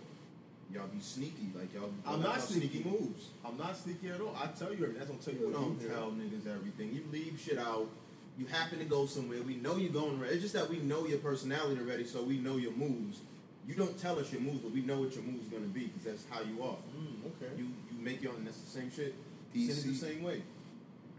Y'all 0.74 0.88
be 0.88 1.02
sneaky, 1.02 1.52
like 1.54 1.74
y'all. 1.74 1.92
I'm 2.06 2.22
y'all 2.22 2.32
not 2.32 2.42
sneaky. 2.42 2.82
moves. 2.86 3.28
I'm 3.44 3.58
not 3.58 3.76
sneaky 3.76 4.08
at 4.10 4.22
all. 4.22 4.34
I 4.42 4.48
tell 4.48 4.70
you 4.70 4.86
everything. 4.86 5.00
That's 5.00 5.10
gonna 5.10 5.22
tell 5.22 5.34
you 5.34 5.40
You 5.42 5.46
what 5.48 5.54
don't 5.56 5.90
tell 5.90 6.12
niggas 6.12 6.48
everything. 6.56 6.94
You 6.96 7.04
leave 7.12 7.38
shit 7.44 7.58
out. 7.60 7.90
You 8.38 8.46
happen 8.48 8.80
to 8.80 8.86
go 8.86 9.06
somewhere. 9.06 9.42
We 9.44 9.56
know 9.56 9.76
you're 9.78 9.92
going. 9.92 10.20
It's 10.24 10.42
just 10.42 10.54
that 10.54 10.70
we 10.70 10.78
know 10.80 11.06
your 11.06 11.20
personality 11.20 11.80
already, 11.82 12.06
so 12.06 12.24
we 12.24 12.38
know 12.38 12.58
your 12.58 12.72
moves. 12.72 13.20
You 13.68 13.76
don't 13.76 13.98
tell 14.00 14.18
us 14.18 14.32
your 14.32 14.42
moves, 14.42 14.60
but 14.60 14.72
we 14.72 14.82
know 14.82 15.02
what 15.02 15.14
your 15.14 15.24
moves 15.24 15.48
are 15.48 15.52
gonna 15.52 15.68
be 15.68 15.86
because 15.88 16.04
that's 16.04 16.26
how 16.30 16.42
you 16.42 16.64
are. 16.64 16.78
Mm, 16.98 17.26
okay. 17.28 17.52
You 17.58 17.66
you 17.92 18.00
make 18.02 18.22
your 18.22 18.34
own. 18.34 18.44
That's 18.46 18.58
the 18.62 18.70
same 18.80 18.92
shit. 18.92 19.14
DC. 19.54 19.68
Sin 19.74 19.92
is 19.92 20.00
the 20.00 20.08
same 20.08 20.24
way. 20.24 20.42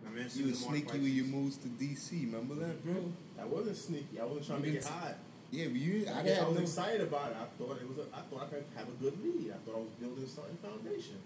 I 0.04 0.10
mean, 0.10 0.26
You 0.34 0.46
was 0.46 0.58
sneaky 0.58 0.98
with 0.98 1.12
your 1.12 1.26
moves 1.26 1.56
to 1.58 1.68
DC. 1.68 2.22
Remember 2.26 2.54
that, 2.56 2.84
bro? 2.84 3.12
I 3.40 3.44
wasn't 3.44 3.76
sneaky. 3.76 4.18
I 4.20 4.24
wasn't 4.24 4.46
trying 4.46 4.62
to 4.62 4.66
You 4.68 4.72
make 4.74 4.82
it 4.82 4.84
didn't- 4.84 4.98
hot. 5.00 5.14
Yeah, 5.52 5.66
but 5.66 5.76
you. 5.76 6.06
I, 6.08 6.10
I, 6.10 6.22
had 6.22 6.38
I 6.38 6.48
was 6.48 6.56
no. 6.56 6.62
excited 6.62 7.00
about 7.02 7.30
it. 7.30 7.36
I 7.38 7.44
thought 7.62 7.76
it 7.80 7.86
was. 7.88 7.98
A, 7.98 8.08
I 8.16 8.20
thought 8.22 8.42
I 8.42 8.46
could 8.46 8.64
have 8.74 8.88
a 8.88 8.96
good 9.02 9.22
lead. 9.22 9.52
I 9.52 9.58
thought 9.64 9.76
I 9.76 9.80
was 9.80 9.92
building 10.00 10.26
something 10.26 10.56
foundation. 10.64 11.18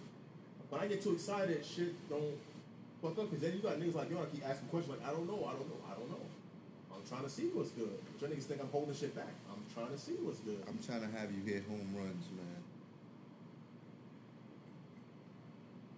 When 0.68 0.80
I 0.82 0.88
get 0.88 1.00
too 1.00 1.12
excited, 1.12 1.64
shit 1.64 1.94
don't 2.10 2.34
fuck 3.02 3.18
up. 3.18 3.30
Cause 3.30 3.40
then 3.40 3.52
you 3.54 3.60
got 3.60 3.78
niggas 3.78 3.94
like 3.94 4.10
yo. 4.10 4.22
I 4.22 4.26
keep 4.26 4.44
asking 4.46 4.68
questions 4.68 4.96
like 4.98 5.06
I 5.06 5.12
don't 5.12 5.26
know. 5.26 5.44
I 5.44 5.52
don't 5.52 5.68
know. 5.68 5.80
I 5.88 5.94
don't 5.94 6.10
know. 6.10 6.24
I'm 6.94 7.02
trying 7.08 7.24
to 7.24 7.30
see 7.30 7.48
what's 7.54 7.70
good. 7.70 7.92
Your 8.20 8.30
niggas 8.30 8.44
think 8.44 8.60
I'm 8.60 8.68
holding 8.70 8.94
shit 8.94 9.14
back. 9.14 9.30
I'm 9.52 9.62
trying 9.74 9.92
to 9.94 9.98
see 9.98 10.16
what's 10.20 10.40
good. 10.40 10.62
I'm 10.66 10.78
trying 10.82 11.02
to 11.02 11.10
have 11.18 11.30
you 11.30 11.42
hit 11.44 11.64
home 11.68 11.92
runs, 11.94 12.26
man. 12.34 12.62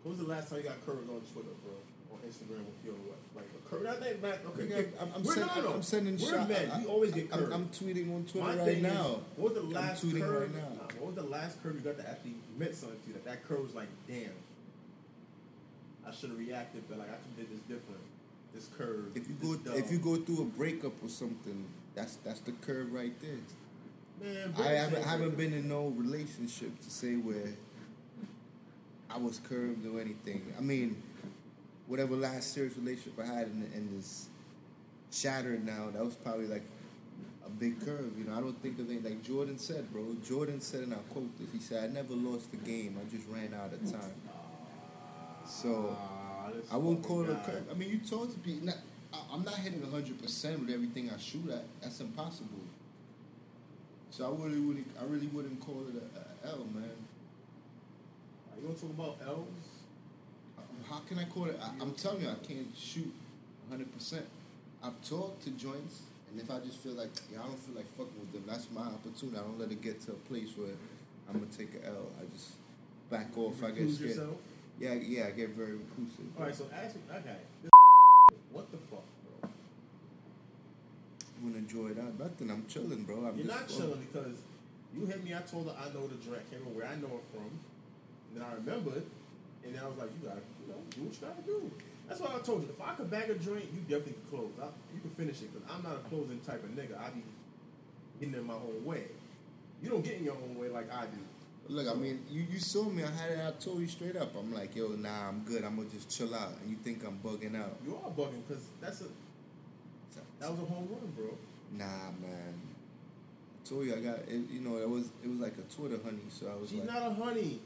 When 0.03 0.16
was 0.16 0.25
the 0.27 0.31
last 0.31 0.49
time 0.49 0.59
you 0.59 0.65
got 0.65 0.85
curved 0.87 1.09
on 1.11 1.20
Twitter, 1.33 1.55
bro? 1.65 1.75
On 2.12 2.19
Instagram 2.25 2.65
with 2.65 2.81
your 2.85 2.95
what? 3.05 3.19
Like 3.37 3.45
a 3.55 3.69
curve? 3.69 3.87
I 3.87 4.03
think 4.03 4.23
back. 4.23 4.39
Okay, 4.47 4.62
Nigga, 4.66 4.89
I'm, 5.01 5.12
I'm, 5.15 5.23
we're, 5.23 5.35
send, 5.35 5.51
no. 5.57 5.73
I'm 5.75 5.83
sending 5.83 6.19
We're 6.19 6.31
shots. 6.31 6.49
men. 6.49 6.70
I- 6.70 6.79
we 6.81 6.87
always 6.87 7.12
get 7.12 7.29
I'm, 7.33 7.39
curved. 7.39 7.53
I'm 7.53 7.69
tweeting 7.69 8.15
on 8.15 8.25
Twitter 8.25 8.47
My 8.47 8.57
right 8.57 8.65
thing 8.66 8.83
now. 8.83 8.91
Is, 8.91 9.16
what 9.37 9.55
was 9.55 9.62
the 9.62 9.69
last 9.69 10.05
tweeting 10.07 10.20
curve? 10.20 10.55
right 10.55 10.62
now. 10.62 10.69
Nah, 10.77 10.85
what 11.01 11.07
was 11.07 11.15
the 11.16 11.31
last 11.31 11.62
curve 11.62 11.75
you 11.75 11.81
got 11.83 11.97
that 11.99 12.09
actually 12.09 12.35
meant 12.57 12.75
something 12.75 12.99
to 13.03 13.09
you? 13.09 13.12
That 13.15 13.25
that 13.25 13.45
curve 13.47 13.61
was 13.62 13.75
like, 13.75 13.89
damn. 14.07 14.33
I 16.09 16.12
should 16.14 16.30
have 16.30 16.39
reacted, 16.39 16.85
but 16.89 16.98
like 16.98 17.09
I 17.09 17.16
could 17.16 17.36
did 17.36 17.51
this 17.51 17.60
different. 17.68 18.01
This 18.55 18.68
curve. 18.78 19.14
If 19.14 19.28
you 19.28 19.35
go 19.35 19.56
dumb. 19.56 19.74
if 19.76 19.93
you 19.93 19.98
go 19.98 20.16
through 20.16 20.43
a 20.43 20.44
breakup 20.44 20.93
or 21.05 21.09
something, 21.09 21.66
that's 21.94 22.16
that's 22.16 22.40
the 22.40 22.52
curve 22.52 22.93
right 22.93 23.12
there. 23.20 23.39
Man, 24.20 24.55
I 24.59 24.70
haven't, 24.72 25.05
haven't 25.05 25.36
been 25.36 25.52
in 25.52 25.68
no 25.68 25.89
relationship 25.89 26.80
to 26.80 26.90
say 26.90 27.14
where 27.14 27.55
I 29.10 29.18
was 29.18 29.39
curved 29.39 29.86
or 29.86 30.01
anything. 30.01 30.52
I 30.59 30.60
mean, 30.60 31.01
whatever 31.86 32.16
last 32.16 32.52
serious 32.52 32.76
relationship 32.76 33.20
I 33.20 33.26
had 33.26 33.47
and, 33.47 33.70
and 33.74 33.98
is 33.98 34.28
shattered 35.12 35.64
now, 35.64 35.90
that 35.93 36.05
was 36.05 36.14
probably 36.14 36.47
like 36.47 36.64
a 37.47 37.51
big 37.51 37.85
curve. 37.85 38.12
You 38.18 38.24
know, 38.24 38.36
I 38.36 38.40
don't 38.40 38.60
think 38.60 38.78
of 38.80 38.90
it 38.90 39.05
like 39.05 39.22
Jordan 39.22 39.59
said, 39.59 39.93
bro. 39.93 40.16
Jordan 40.26 40.60
said, 40.60 40.80
and 40.80 40.94
I 40.94 40.98
quote 41.10 41.39
this. 41.39 41.52
He 41.52 41.60
said, 41.60 41.85
"I 41.85 41.93
never 41.93 42.14
lost 42.14 42.51
the 42.51 42.56
game. 42.56 42.98
I 43.01 43.14
just 43.14 43.28
ran 43.28 43.55
out 43.55 43.72
of 43.72 43.80
time." 43.90 44.14
So 45.49 45.97
I 46.70 46.77
won't 46.77 47.03
call 47.03 47.23
it 47.25 47.31
a 47.31 47.35
curve. 47.37 47.65
I 47.70 47.75
mean, 47.75 47.89
you 47.91 47.99
talk 47.99 48.31
to 48.33 48.39
people. 48.39 48.66
Not, 48.66 48.77
I- 49.12 49.35
I'm 49.35 49.45
not 49.45 49.55
hitting 49.55 49.81
100 49.81 50.20
percent 50.23 50.61
with 50.61 50.70
everything 50.70 51.11
I 51.11 51.19
shoot 51.19 51.49
at. 51.51 51.65
That's 51.81 52.01
impossible. 52.01 52.62
So 54.11 54.27
I 54.27 54.45
really 54.45 54.61
wouldn't. 54.61 54.87
I 55.01 55.05
really 55.05 55.27
wouldn't 55.29 55.61
call 55.61 55.85
it 55.89 55.95
a, 55.97 56.49
a 56.49 56.53
L, 56.53 56.66
man. 56.75 56.85
Are 58.53 58.61
you 58.61 58.75
to 58.75 58.81
talk 58.81 58.91
about 58.91 59.16
L's? 59.27 59.47
Um, 60.59 60.65
How 60.89 60.99
can 61.01 61.19
I 61.19 61.25
call 61.25 61.47
it? 61.47 61.59
I, 61.62 61.70
I'm 61.81 61.93
telling 61.93 62.23
you, 62.23 62.29
I 62.29 62.47
can't 62.47 62.69
shoot 62.77 63.12
100 63.69 63.93
percent. 63.95 64.27
I've 64.83 65.01
talked 65.09 65.43
to 65.45 65.51
joints, 65.51 66.03
and 66.31 66.41
if 66.41 66.51
I 66.51 66.59
just 66.61 66.79
feel 66.79 66.93
like 66.93 67.11
yeah, 67.33 67.41
I 67.43 67.47
don't 67.47 67.59
feel 67.59 67.75
like 67.75 67.87
fucking 67.97 68.19
with 68.20 68.33
them, 68.33 68.45
that's 68.47 68.69
my 68.70 68.83
opportunity. 68.83 69.39
I 69.39 69.41
don't 69.43 69.59
let 69.59 69.70
it 69.73 69.81
get 69.81 70.01
to 70.03 70.12
a 70.12 70.20
place 70.29 70.51
where 70.57 70.70
I'm 71.29 71.39
gonna 71.41 71.47
take 71.57 71.75
a 71.83 71.87
L. 71.89 72.12
I 72.20 72.25
just 72.37 72.53
back 73.11 73.37
off. 73.37 73.62
I 73.65 73.70
get 73.70 73.91
scared. 73.91 74.11
yourself? 74.11 74.37
Yeah, 74.81 74.95
yeah, 74.95 75.27
I 75.27 75.31
get 75.31 75.51
very 75.51 75.75
reclusive. 75.75 76.27
All 76.39 76.45
right, 76.45 76.55
so 76.55 76.67
ask 76.73 76.95
me. 76.95 77.03
Okay, 77.11 77.37
this 77.63 77.71
what 78.53 78.71
the 78.71 78.79
fuck, 78.79 79.05
bro? 79.41 79.51
I'm 79.51 81.49
gonna 81.49 81.59
enjoy 81.59 81.89
that. 81.95 82.19
Nothing. 82.19 82.51
I'm 82.51 82.65
chilling, 82.67 83.03
bro. 83.03 83.27
I'm 83.27 83.37
You're 83.37 83.47
just 83.47 83.59
not 83.59 83.69
chilling 83.69 84.07
because 84.07 84.39
you 84.95 85.07
hit 85.07 85.25
me. 85.25 85.35
I 85.35 85.41
told 85.41 85.67
her 85.67 85.75
I 85.75 85.93
know 85.93 86.07
the 86.07 86.15
drink. 86.23 86.49
Can't 86.51 86.63
remember 86.63 86.79
where 86.79 86.87
I 86.87 86.95
know 86.95 87.19
it 87.19 87.27
from. 87.35 87.51
And 87.51 88.37
then 88.37 88.43
I 88.47 88.55
remembered, 88.55 89.03
and 89.65 89.75
then 89.75 89.83
I 89.83 89.89
was 89.89 89.99
like, 89.99 90.11
you 90.15 90.29
gotta, 90.29 90.43
you 90.63 90.71
know, 90.71 90.81
do 90.91 91.03
what 91.03 91.15
you 91.15 91.21
gotta 91.27 91.43
do. 91.43 91.71
That's 92.07 92.21
why 92.21 92.35
I 92.35 92.39
told 92.39 92.63
you. 92.63 92.71
If 92.71 92.81
I 92.81 92.95
could 92.95 93.11
bag 93.11 93.31
a 93.31 93.35
joint, 93.35 93.67
you 93.75 93.83
definitely 93.83 94.15
could 94.15 94.31
close. 94.31 94.53
I, 94.63 94.71
you 94.95 95.01
can 95.01 95.11
finish 95.11 95.43
it 95.43 95.53
because 95.53 95.67
I'm 95.69 95.83
not 95.83 95.99
a 95.99 96.05
closing 96.09 96.39
type 96.41 96.63
of 96.63 96.71
nigga. 96.71 96.95
I 96.97 97.11
be 97.11 97.23
getting 98.21 98.35
in 98.35 98.47
my 98.47 98.55
own 98.55 98.85
way. 98.85 99.11
You 99.83 99.91
don't 99.91 100.05
get 100.05 100.15
in 100.15 100.25
your 100.25 100.35
own 100.35 100.57
way 100.57 100.69
like 100.69 100.93
I 100.93 101.03
do. 101.07 101.19
Look, 101.70 101.86
I 101.86 101.95
mean, 101.95 102.24
you, 102.31 102.47
you 102.51 102.59
saw 102.59 102.85
me. 102.85 103.03
I 103.03 103.11
had 103.11 103.31
it. 103.31 103.40
I 103.47 103.51
told 103.62 103.81
you 103.81 103.89
straight 103.89 104.16
up. 104.16 104.35
I'm 104.36 104.55
like, 104.55 104.74
yo, 104.74 104.89
nah, 104.89 105.28
I'm 105.28 105.40
good. 105.40 105.65
I'm 105.65 105.77
gonna 105.77 105.89
just 105.90 106.09
chill 106.09 106.35
out. 106.35 106.53
And 106.62 106.70
you 106.70 106.77
think 106.77 107.05
I'm 107.05 107.19
bugging 107.23 107.55
out? 107.57 107.77
You 107.85 107.99
are 108.03 108.11
bugging 108.11 108.43
because 108.49 108.65
that's 108.81 109.03
a 109.03 109.05
that 110.40 110.51
was 110.51 110.61
a 110.61 110.65
home 110.65 110.89
run, 110.90 111.12
bro. 111.16 111.36
Nah, 111.73 112.11
man. 112.20 112.55
I 112.55 113.69
told 113.69 113.86
you 113.86 113.95
I 113.95 114.01
got. 114.01 114.20
It, 114.20 114.51
you 114.51 114.61
know, 114.61 114.78
it 114.78 114.89
was 114.89 115.11
it 115.23 115.28
was 115.28 115.39
like 115.40 115.55
a 115.59 115.74
Twitter 115.74 115.99
honey. 116.03 116.23
So 116.31 116.47
I 116.51 116.59
was 116.61 116.70
She's 116.70 116.78
like, 116.81 116.89
not 116.89 117.03
a 117.03 117.15
honey. 117.15 117.61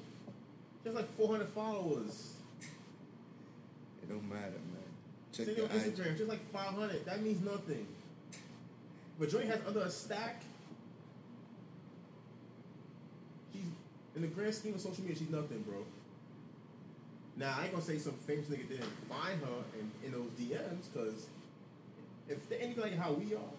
She 0.83 0.89
has 0.89 0.97
like 0.97 1.13
400 1.17 1.49
followers. 1.51 2.35
it 4.03 4.09
don't 4.09 4.29
matter, 4.29 4.51
man. 4.51 4.83
Check 5.33 5.47
Send 5.47 5.57
the 5.57 5.63
your 5.63 5.71
IG. 5.71 5.95
Instagram. 5.95 6.19
She's 6.19 6.29
like 6.29 6.53
500. 6.53 7.07
That 7.07 7.23
means 7.23 7.45
nothing. 7.45 7.87
But 9.19 9.31
Joy 9.31 9.47
has 9.47 9.61
under 9.67 9.81
a 9.81 9.91
stack. 9.91 10.43
She's 13.53 13.63
in 14.15 14.23
the 14.23 14.29
grand 14.29 14.55
scheme 14.55 14.75
of 14.75 14.81
social 14.81 15.03
media. 15.03 15.17
She's 15.19 15.31
nothing, 15.31 15.63
bro. 15.63 15.85
Now 17.37 17.57
I 17.59 17.65
ain't 17.65 17.73
gonna 17.73 17.85
say 17.85 17.99
some 17.99 18.13
famous 18.13 18.47
nigga 18.47 18.69
didn't 18.69 18.93
find 19.09 19.41
her 19.41 19.61
in, 19.79 19.91
in 20.05 20.13
those 20.13 20.31
DMs 20.39 20.93
because 20.93 21.27
if 22.29 22.49
they're 22.49 22.61
anything 22.61 22.83
like 22.83 22.99
how 22.99 23.13
we 23.13 23.35
are, 23.35 23.55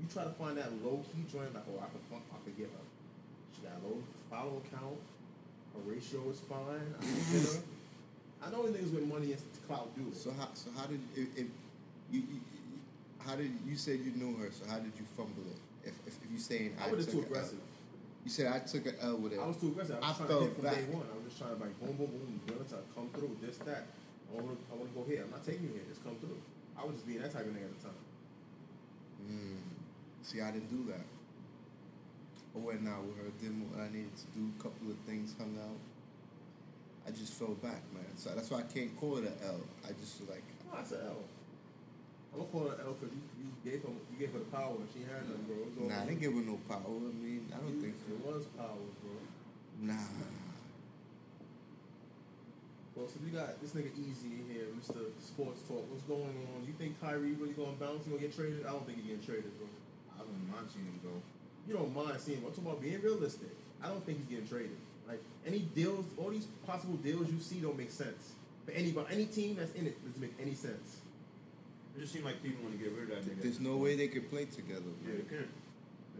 you 0.00 0.06
try 0.12 0.24
to 0.24 0.30
find 0.30 0.56
that 0.56 0.70
low 0.84 1.02
key 1.12 1.24
joint 1.30 1.52
like, 1.54 1.64
oh, 1.68 1.78
I 1.78 1.90
can 1.90 2.00
fuck, 2.10 2.22
I 2.32 2.38
can 2.44 2.54
get 2.56 2.70
her. 2.70 2.86
She 3.54 3.62
got 3.62 3.72
a 3.82 3.86
low 3.86 4.02
follow 4.30 4.62
count. 4.70 4.98
Her 5.74 5.82
ratio 5.84 6.30
is 6.30 6.40
fine. 6.40 6.94
I 6.98 7.02
can 7.02 7.14
get 7.32 7.42
her. 7.42 7.62
I 8.44 8.50
know 8.50 8.62
niggas 8.64 8.94
with 8.94 9.06
money 9.06 9.32
and 9.32 9.42
clout 9.66 9.94
do 9.96 10.06
it. 10.08 10.16
So 10.16 10.32
how 10.38 10.48
so 10.54 10.70
how 10.76 10.86
did 10.86 11.00
if, 11.16 11.28
if 11.36 11.46
you, 12.10 12.20
you 12.20 12.40
how 13.26 13.36
did 13.36 13.50
you 13.66 13.76
said 13.76 14.00
you 14.00 14.12
knew 14.12 14.36
her? 14.38 14.50
So 14.50 14.64
how 14.68 14.78
did 14.78 14.92
you 14.98 15.06
fumble 15.16 15.42
it? 15.50 15.88
If 15.88 15.94
if, 16.06 16.14
if 16.22 16.30
you 16.30 16.38
saying 16.38 16.76
I 16.80 16.88
I, 16.88 16.92
was 16.92 17.06
too 17.06 17.24
a 17.32 17.38
L. 17.38 17.44
You 18.24 18.30
said 18.30 18.46
I 18.52 18.60
took 18.60 18.86
an 18.86 18.94
L 19.02 19.16
with 19.18 19.32
it. 19.32 19.40
I 19.42 19.46
was 19.46 19.56
too 19.56 19.68
aggressive. 19.68 19.98
I 20.00 20.08
was 20.08 20.20
I 20.20 20.26
trying 20.26 20.28
to 20.28 20.44
hit 20.46 20.54
from 20.54 20.62
day 20.62 20.70
back. 20.70 20.94
one. 20.94 21.06
I 21.10 21.14
was 21.18 21.24
just 21.26 21.38
trying 21.42 21.54
to 21.56 21.60
like 21.62 21.74
boom, 21.80 21.94
boom, 21.98 22.10
boom, 22.14 22.40
willing 22.46 22.70
to 22.70 22.78
come 22.94 23.08
through, 23.14 23.36
this, 23.42 23.58
that. 23.66 23.86
I 24.30 24.40
want 24.40 24.54
to, 24.54 24.56
I 24.70 24.74
want 24.78 24.88
to 24.88 24.94
go 24.94 25.04
here. 25.04 25.22
I'm 25.26 25.30
not 25.34 25.44
taking 25.44 25.66
you 25.66 25.74
here. 25.74 25.84
Just 25.90 26.04
come 26.06 26.16
through. 26.22 26.38
I 26.78 26.86
was 26.86 26.94
just 26.94 27.06
being 27.06 27.20
that 27.20 27.32
type 27.34 27.44
of 27.44 27.52
nigga 27.52 27.66
at 27.68 27.74
the 27.76 27.84
time. 27.90 28.02
Mm. 29.26 29.58
See, 30.22 30.40
I 30.40 30.50
didn't 30.50 30.70
do 30.70 30.90
that. 30.92 31.04
I 32.54 32.58
went 32.58 32.86
out 32.88 33.04
with 33.04 33.16
her, 33.18 33.28
did 33.40 33.52
what 33.70 33.80
I 33.80 33.88
needed 33.90 34.14
to 34.16 34.26
do, 34.36 34.50
a 34.58 34.62
couple 34.62 34.90
of 34.90 34.96
things, 35.08 35.34
hung 35.38 35.56
out. 35.58 35.80
I 37.06 37.10
just 37.10 37.32
fell 37.34 37.54
back, 37.58 37.82
man. 37.92 38.06
So 38.16 38.30
that's 38.34 38.50
why 38.50 38.60
I 38.60 38.68
can't 38.68 38.94
call 38.98 39.18
it 39.18 39.24
an 39.24 39.34
L. 39.44 39.60
I 39.84 39.92
just 39.98 40.20
like, 40.28 40.44
No, 40.70 40.76
that's 40.76 40.92
an 40.92 41.00
L. 41.06 41.16
I'm 42.32 42.40
gonna 42.40 42.50
call 42.50 42.66
it 42.72 42.80
an 42.80 42.86
L 42.88 42.96
because 42.96 43.12
you, 43.14 43.22
you 43.44 43.48
gave 43.60 43.82
her 43.84 43.92
you 44.10 44.16
gave 44.18 44.32
her 44.32 44.40
the 44.40 44.48
power 44.48 44.72
and 44.74 44.88
she 44.92 45.04
had 45.04 45.20
none, 45.28 45.44
bro. 45.44 45.86
Nah, 45.88 46.02
I 46.02 46.06
didn't 46.08 46.20
give 46.20 46.32
her 46.32 46.40
no 46.40 46.56
power. 46.68 46.80
I 46.88 47.12
mean, 47.20 47.46
I 47.52 47.60
don't 47.60 47.76
You- 47.76 47.80
think 47.82 47.94
so. 48.00 48.14
It 48.14 48.20
was 48.24 48.44
power, 48.56 48.80
bro. 49.04 49.12
Nah. 49.82 50.08
Well, 52.94 53.08
so 53.08 53.16
we 53.24 53.30
got 53.32 53.56
this 53.60 53.72
nigga 53.72 53.88
Easy 53.96 54.36
in 54.36 54.44
here, 54.52 54.68
Mr. 54.76 55.08
Sports 55.18 55.62
Talk. 55.66 55.84
What's 55.90 56.04
going 56.04 56.28
on? 56.52 56.60
You 56.66 56.74
think 56.76 57.00
Kyrie 57.00 57.32
really 57.32 57.54
gonna 57.56 57.72
bounce? 57.80 58.04
He 58.04 58.10
gonna 58.12 58.20
get 58.20 58.36
traded? 58.36 58.66
I 58.66 58.70
don't 58.72 58.84
think 58.84 58.98
he's 59.00 59.06
getting 59.08 59.24
traded, 59.24 59.48
bro. 59.58 59.66
I 60.14 60.18
don't 60.20 60.48
mind 60.52 60.68
seeing 60.72 60.84
him 60.84 61.00
go. 61.02 61.10
you 61.66 61.74
don't 61.74 61.94
mind 61.94 62.20
seeing. 62.20 62.38
Him. 62.38 62.44
I'm 62.46 62.52
talking 62.52 62.66
about 62.68 62.82
being 62.82 63.00
realistic. 63.00 63.48
I 63.82 63.88
don't 63.88 64.04
think 64.04 64.18
he's 64.18 64.26
getting 64.26 64.46
traded. 64.48 64.76
Like 65.08 65.20
any 65.46 65.60
deals, 65.74 66.04
all 66.18 66.30
these 66.30 66.46
possible 66.66 66.94
deals 66.96 67.30
you 67.30 67.40
see 67.40 67.60
don't 67.60 67.76
make 67.78 67.90
sense 67.90 68.32
for 68.66 68.72
anybody. 68.72 69.08
Any 69.14 69.26
team 69.26 69.56
that's 69.56 69.72
in 69.72 69.86
it 69.86 69.96
doesn't 70.04 70.20
make 70.20 70.34
any 70.40 70.54
sense. 70.54 70.98
It 71.96 72.00
just 72.00 72.12
seemed 72.12 72.24
like 72.24 72.42
people 72.42 72.62
want 72.64 72.78
to 72.78 72.82
get 72.82 72.92
rid 72.94 73.10
of 73.10 73.10
that 73.10 73.24
nigga. 73.24 73.42
There's 73.42 73.60
no 73.60 73.76
way 73.76 73.96
they 73.96 74.08
could 74.08 74.30
play 74.30 74.46
together. 74.46 74.90
Yeah, 75.06 75.14
they 75.16 75.36
can. 75.36 75.48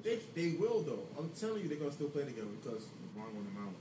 They, 0.03 0.19
they 0.35 0.57
will 0.57 0.82
though. 0.82 1.07
I'm 1.19 1.31
telling 1.39 1.62
you, 1.62 1.69
they're 1.69 1.78
gonna 1.78 1.93
still 1.93 2.09
play 2.09 2.24
together 2.24 2.49
because 2.62 2.82
LeBron 2.85 3.32
want 3.35 3.47
him 3.47 3.57
out. 3.61 3.74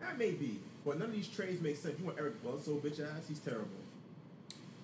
that 0.00 0.18
may 0.18 0.30
be, 0.32 0.58
but 0.84 0.98
none 0.98 1.08
of 1.08 1.14
these 1.14 1.28
trades 1.28 1.60
make 1.60 1.76
sense. 1.76 1.98
You 1.98 2.06
want 2.06 2.18
Eric 2.18 2.42
Bledsoe, 2.42 2.76
bitch 2.76 3.00
ass? 3.00 3.28
He's 3.28 3.38
terrible. 3.38 3.68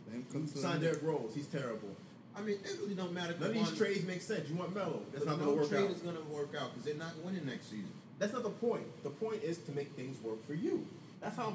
Let 0.07 0.17
him 0.17 0.27
You 0.29 0.33
come 0.33 0.47
signed 0.47 0.83
Derrick 0.83 1.03
Rose, 1.03 1.33
he's 1.35 1.47
terrible. 1.47 1.89
I 2.37 2.43
mean, 2.43 2.57
it 2.65 2.79
really 2.81 2.95
don't 2.95 3.13
matter. 3.13 3.35
None 3.41 3.49
of 3.51 3.55
these 3.55 3.77
trades 3.77 4.07
make 4.07 4.23
sense. 4.23 4.49
You 4.49 4.55
want 4.57 4.75
Melo? 4.75 5.01
That's 5.13 5.25
not 5.25 5.39
gonna 5.41 5.53
work 5.53 5.69
trade 5.69 5.85
out. 5.87 5.91
is 5.91 5.99
gonna 5.99 6.21
work 6.31 6.55
out 6.59 6.71
because 6.73 6.85
they're 6.85 6.95
not 6.95 7.17
winning 7.25 7.47
next 7.47 7.67
season. 7.71 7.91
That's 8.19 8.33
not 8.33 8.43
the 8.43 8.51
point. 8.51 8.85
The 9.03 9.11
point 9.11 9.43
is 9.43 9.59
to 9.59 9.73
make 9.73 9.93
things 9.93 10.23
work 10.23 10.45
for 10.47 10.55
you. 10.55 10.87
That's 11.21 11.37
how 11.37 11.55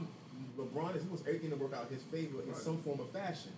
LeBron 0.57 0.95
is. 0.95 1.03
He 1.03 1.07
wants 1.07 1.23
everything 1.27 1.51
to 1.51 1.55
work 1.55 1.73
out 1.73 1.89
his 1.89 2.01
favor 2.03 2.41
in 2.41 2.49
Right. 2.49 2.57
some 2.57 2.77
form 2.79 2.99
of 2.99 3.09
fashion. 3.11 3.51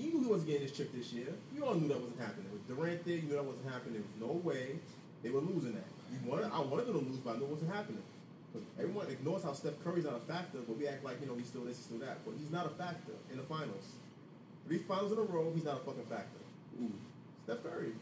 He 0.00 0.08
knew 0.08 0.20
he 0.20 0.26
wasn't 0.26 0.48
getting 0.48 0.66
this 0.66 0.76
chick 0.76 0.96
this 0.96 1.12
year. 1.12 1.28
You 1.54 1.64
all 1.64 1.74
knew 1.74 1.88
that 1.88 2.00
wasn't 2.00 2.20
happening. 2.20 2.48
With 2.50 2.64
Durant 2.66 3.04
there, 3.04 3.16
you 3.16 3.22
knew 3.28 3.36
that 3.36 3.44
wasn't 3.44 3.68
happening. 3.68 4.00
There 4.00 4.08
was 4.08 4.16
no 4.16 4.40
way 4.40 4.80
they 5.22 5.28
were 5.28 5.44
losing 5.44 5.74
that. 5.76 5.84
You 6.08 6.18
wanted, 6.24 6.48
I 6.48 6.60
wanted 6.60 6.86
them 6.88 7.04
to 7.04 7.04
lose, 7.04 7.20
but 7.20 7.36
I 7.36 7.38
knew 7.38 7.44
it 7.44 7.52
wasn't 7.52 7.74
happening. 7.74 8.02
Because 8.48 8.66
everyone 8.80 9.06
ignores 9.10 9.44
how 9.44 9.52
Steph 9.52 9.76
Curry's 9.84 10.04
not 10.04 10.16
a 10.16 10.24
factor, 10.24 10.58
but 10.66 10.78
we 10.78 10.88
act 10.88 11.04
like, 11.04 11.20
you 11.20 11.28
know, 11.28 11.36
he's 11.36 11.46
still 11.46 11.68
this, 11.68 11.76
he's 11.76 11.84
still 11.84 12.00
that. 12.00 12.24
But 12.24 12.34
he's 12.40 12.50
not 12.50 12.64
a 12.64 12.72
factor 12.80 13.12
in 13.30 13.36
the 13.36 13.44
finals. 13.44 14.00
Three 14.66 14.78
finals 14.78 15.12
in 15.12 15.18
a 15.18 15.22
row, 15.22 15.52
he's 15.54 15.64
not 15.64 15.76
a 15.76 15.84
fucking 15.84 16.08
factor. 16.08 16.40
Ooh. 16.80 16.92
Steph 17.44 17.62
Curry. 17.62 17.92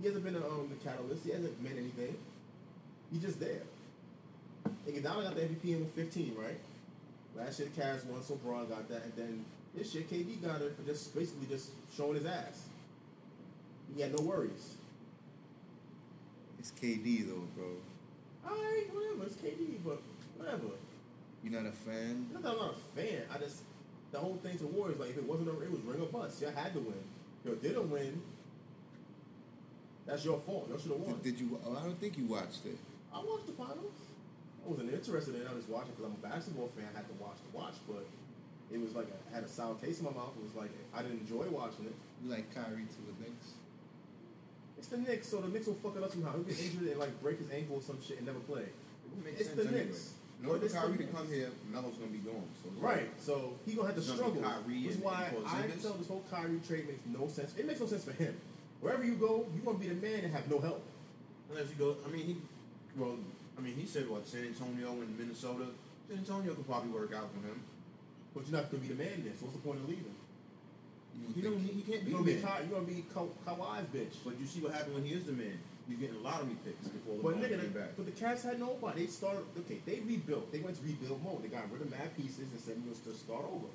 He 0.00 0.06
hasn't 0.06 0.24
been 0.24 0.36
um, 0.36 0.68
the 0.68 0.76
catalyst. 0.84 1.24
He 1.24 1.32
hasn't 1.32 1.60
meant 1.62 1.78
anything. 1.78 2.16
He's 3.10 3.22
just 3.22 3.40
there. 3.40 3.62
Iguodala 4.86 5.24
got 5.24 5.34
the 5.34 5.42
MVP 5.42 5.64
in 5.64 5.86
15, 5.86 6.36
right? 6.38 6.60
Last 7.34 7.58
year 7.58 7.68
the 7.74 7.80
Cavs 7.80 8.04
won, 8.04 8.22
so 8.22 8.36
Braun 8.36 8.68
got 8.68 8.88
that, 8.90 9.04
and 9.04 9.12
then 9.16 9.44
this 9.78 9.92
shit 9.92 10.10
KD 10.10 10.42
got 10.42 10.60
it 10.60 10.76
for 10.76 10.82
just 10.82 11.14
basically 11.14 11.46
just 11.46 11.70
showing 11.96 12.14
his 12.14 12.26
ass. 12.26 12.64
He 13.94 14.02
had 14.02 14.14
no 14.14 14.24
worries. 14.24 14.74
It's 16.58 16.72
KD 16.72 17.28
though, 17.28 17.46
bro. 17.56 17.66
Alright, 18.44 18.92
whatever, 18.92 19.24
it's 19.24 19.36
KD, 19.36 19.78
but 19.84 20.02
whatever. 20.36 20.74
You're 21.44 21.52
not 21.52 21.70
a 21.70 21.72
fan? 21.72 22.26
Not 22.32 22.42
that 22.42 22.52
I'm 22.52 22.58
not 22.58 22.74
a 22.74 23.00
fan. 23.00 23.22
I 23.32 23.38
just 23.38 23.62
the 24.10 24.18
whole 24.18 24.38
thing 24.42 24.58
to 24.58 24.66
Warriors, 24.66 24.98
like 24.98 25.10
if 25.10 25.18
it 25.18 25.24
wasn't 25.24 25.48
a, 25.48 25.60
it 25.60 25.70
was 25.70 25.80
ring 25.82 26.00
or 26.00 26.06
bust. 26.06 26.40
Y'all 26.42 26.50
had 26.50 26.72
to 26.74 26.80
win. 26.80 26.94
If 27.44 27.62
you 27.62 27.68
didn't 27.68 27.90
win, 27.90 28.20
that's 30.06 30.24
your 30.24 30.38
fault. 30.38 30.68
Y'all 30.68 30.78
should 30.78 30.90
have 30.90 31.00
won. 31.00 31.20
Did, 31.22 31.36
did 31.36 31.40
you? 31.40 31.60
Oh, 31.64 31.76
I 31.76 31.84
don't 31.84 32.00
think 32.00 32.18
you 32.18 32.24
watched 32.24 32.66
it. 32.66 32.78
I 33.14 33.18
watched 33.18 33.46
the 33.46 33.52
finals. 33.52 33.94
I 34.64 34.68
wasn't 34.68 34.92
interested 34.92 35.34
in 35.34 35.42
it. 35.42 35.48
I 35.50 35.54
was 35.54 35.68
watching 35.68 35.92
because 35.92 36.10
I'm 36.10 36.16
a 36.16 36.34
basketball 36.34 36.68
fan. 36.74 36.88
I 36.92 36.98
had 36.98 37.06
to 37.06 37.14
watch 37.22 37.36
to 37.36 37.56
watch, 37.56 37.74
but 37.86 38.04
it 38.72 38.80
was 38.80 38.94
like 38.94 39.06
I 39.30 39.34
had 39.34 39.44
a 39.44 39.48
sour 39.48 39.74
taste 39.80 40.00
in 40.00 40.04
my 40.06 40.12
mouth. 40.12 40.32
It 40.36 40.44
was 40.44 40.54
like 40.54 40.70
I 40.94 41.02
didn't 41.02 41.20
enjoy 41.20 41.46
watching 41.50 41.86
it. 41.86 41.94
You 42.24 42.30
like 42.30 42.52
Kyrie 42.54 42.84
to 42.84 43.00
the 43.06 43.14
Knicks? 43.24 43.46
It's 44.78 44.88
the 44.88 44.98
Knicks, 44.98 45.28
so 45.28 45.40
the 45.40 45.48
Knicks 45.48 45.66
will 45.66 45.74
fuck 45.74 45.96
it 45.96 46.02
up 46.02 46.10
somehow. 46.12 46.32
He'll 46.32 46.42
get 46.44 46.58
injured 46.60 46.88
and 46.88 46.98
like 47.00 47.20
break 47.22 47.38
his 47.38 47.50
ankle 47.50 47.76
or 47.76 47.82
some 47.82 47.98
shit 48.02 48.18
and 48.18 48.26
never 48.26 48.40
play. 48.40 48.62
It 48.62 49.34
It's 49.38 49.48
sense 49.50 49.56
the 49.56 49.62
anyway. 49.68 49.84
Knicks. 49.86 50.12
In 50.40 50.46
order 50.46 50.60
But 50.60 50.60
for 50.60 50.64
it's 50.66 50.74
the 50.74 50.80
Kyrie 50.80 50.98
to 50.98 51.04
come 51.10 51.26
here, 51.28 51.50
Melo's 51.72 51.96
gonna 51.98 52.12
be 52.14 52.18
gone. 52.18 52.46
So 52.62 52.70
Right, 52.78 53.10
so 53.18 53.54
he 53.66 53.72
gonna 53.74 53.88
have 53.88 53.96
to 53.96 54.00
It's 54.02 54.10
gonna 54.10 54.30
be 54.30 54.38
struggle. 54.38 54.62
Kyrie 54.62 54.82
That's 54.84 54.94
and- 54.94 55.04
why 55.04 55.32
I 55.44 55.66
tell 55.82 55.94
this 55.94 56.06
whole 56.06 56.22
Kyrie 56.30 56.60
trade 56.66 56.86
makes 56.86 57.02
no 57.10 57.26
sense. 57.26 57.54
It 57.58 57.66
makes 57.66 57.80
no 57.80 57.86
sense 57.86 58.04
for 58.04 58.12
him. 58.12 58.36
Wherever 58.80 59.02
you 59.04 59.14
go, 59.14 59.46
you 59.52 59.60
gonna 59.62 59.78
be 59.78 59.88
the 59.88 59.96
man 59.98 60.22
and 60.22 60.32
have 60.32 60.48
no 60.48 60.60
help. 60.60 60.82
Unless 61.50 61.70
you 61.70 61.74
go, 61.74 61.96
I 62.06 62.10
mean, 62.10 62.24
he, 62.26 62.36
well, 62.96 63.16
I 63.56 63.60
mean, 63.60 63.74
he 63.74 63.84
said 63.84 64.08
what 64.08 64.24
San 64.28 64.44
Antonio 64.46 64.92
and 64.92 65.18
Minnesota. 65.18 65.66
San 66.08 66.18
Antonio 66.18 66.54
could 66.54 66.66
probably 66.68 66.90
work 66.90 67.12
out 67.12 67.26
for 67.34 67.42
him. 67.48 67.58
But 68.38 68.46
you're 68.46 68.54
not 68.62 68.70
gonna 68.70 68.86
be 68.86 68.94
the 68.94 69.02
man 69.02 69.18
then. 69.26 69.34
So 69.34 69.50
what's 69.50 69.58
the 69.58 69.64
point 69.66 69.82
of 69.82 69.88
leaving? 69.90 70.14
You 71.34 71.42
don't. 71.42 71.58
He 71.58 71.82
can't 71.82 72.06
be 72.06 72.14
You're 72.14 72.22
gonna 72.22 72.30
be. 72.30 72.38
You're 72.38 72.70
gonna 72.78 72.86
be 72.86 73.02
Ka- 73.10 73.34
Kawhi's 73.42 73.90
bitch. 73.90 74.14
But 74.22 74.38
you 74.38 74.46
see 74.46 74.62
what 74.62 74.70
happened 74.70 74.94
when 74.94 75.02
he 75.04 75.18
is 75.18 75.26
the 75.26 75.34
man. 75.34 75.58
He's 75.90 75.98
getting 75.98 76.22
lottery 76.22 76.54
picks 76.62 76.86
before 76.86 77.18
But 77.18 77.40
LeBron 77.40 77.48
nigga, 77.48 77.60
came 77.64 77.72
back. 77.74 77.96
but 77.98 78.06
the 78.06 78.12
Cavs 78.14 78.44
had 78.46 78.60
nobody. 78.62 79.02
They 79.02 79.10
started. 79.10 79.42
Okay, 79.66 79.82
they 79.82 79.98
rebuilt. 80.06 80.52
They 80.54 80.60
went 80.62 80.76
to 80.78 80.82
rebuild 80.86 81.18
mode. 81.24 81.42
They 81.42 81.48
got 81.50 81.66
rid 81.72 81.82
of 81.82 81.90
mad 81.90 82.14
pieces 82.14 82.46
and 82.46 82.60
said 82.62 82.78
we 82.84 82.90
was 82.94 83.00
to 83.10 83.12
start 83.18 83.42
over. 83.50 83.66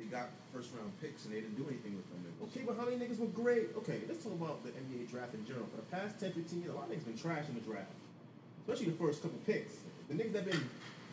They 0.00 0.08
got 0.08 0.32
first 0.54 0.72
round 0.72 0.88
picks 1.04 1.26
and 1.28 1.34
they 1.36 1.44
didn't 1.44 1.60
do 1.60 1.66
anything 1.68 1.92
with 2.00 2.08
them. 2.08 2.24
Okay, 2.48 2.64
but 2.64 2.80
how 2.80 2.88
many 2.88 2.96
niggas 2.96 3.18
were 3.20 3.28
great? 3.36 3.76
Okay, 3.84 4.00
let's 4.08 4.24
talk 4.24 4.32
about 4.32 4.64
the 4.64 4.70
NBA 4.72 5.10
draft 5.12 5.34
in 5.36 5.44
general. 5.44 5.66
For 5.68 5.76
the 5.84 5.88
past 5.92 6.16
10, 6.20 6.32
15 6.32 6.62
years, 6.64 6.72
a 6.72 6.76
lot 6.76 6.88
of 6.88 6.96
niggas 6.96 7.04
been 7.04 7.18
trash 7.18 7.44
in 7.52 7.54
the 7.58 7.64
draft. 7.66 7.92
Especially 8.64 8.92
the 8.94 8.98
first 9.02 9.20
couple 9.20 9.36
picks. 9.44 9.76
The 10.08 10.14
niggas 10.16 10.32
that 10.32 10.48
been 10.48 10.62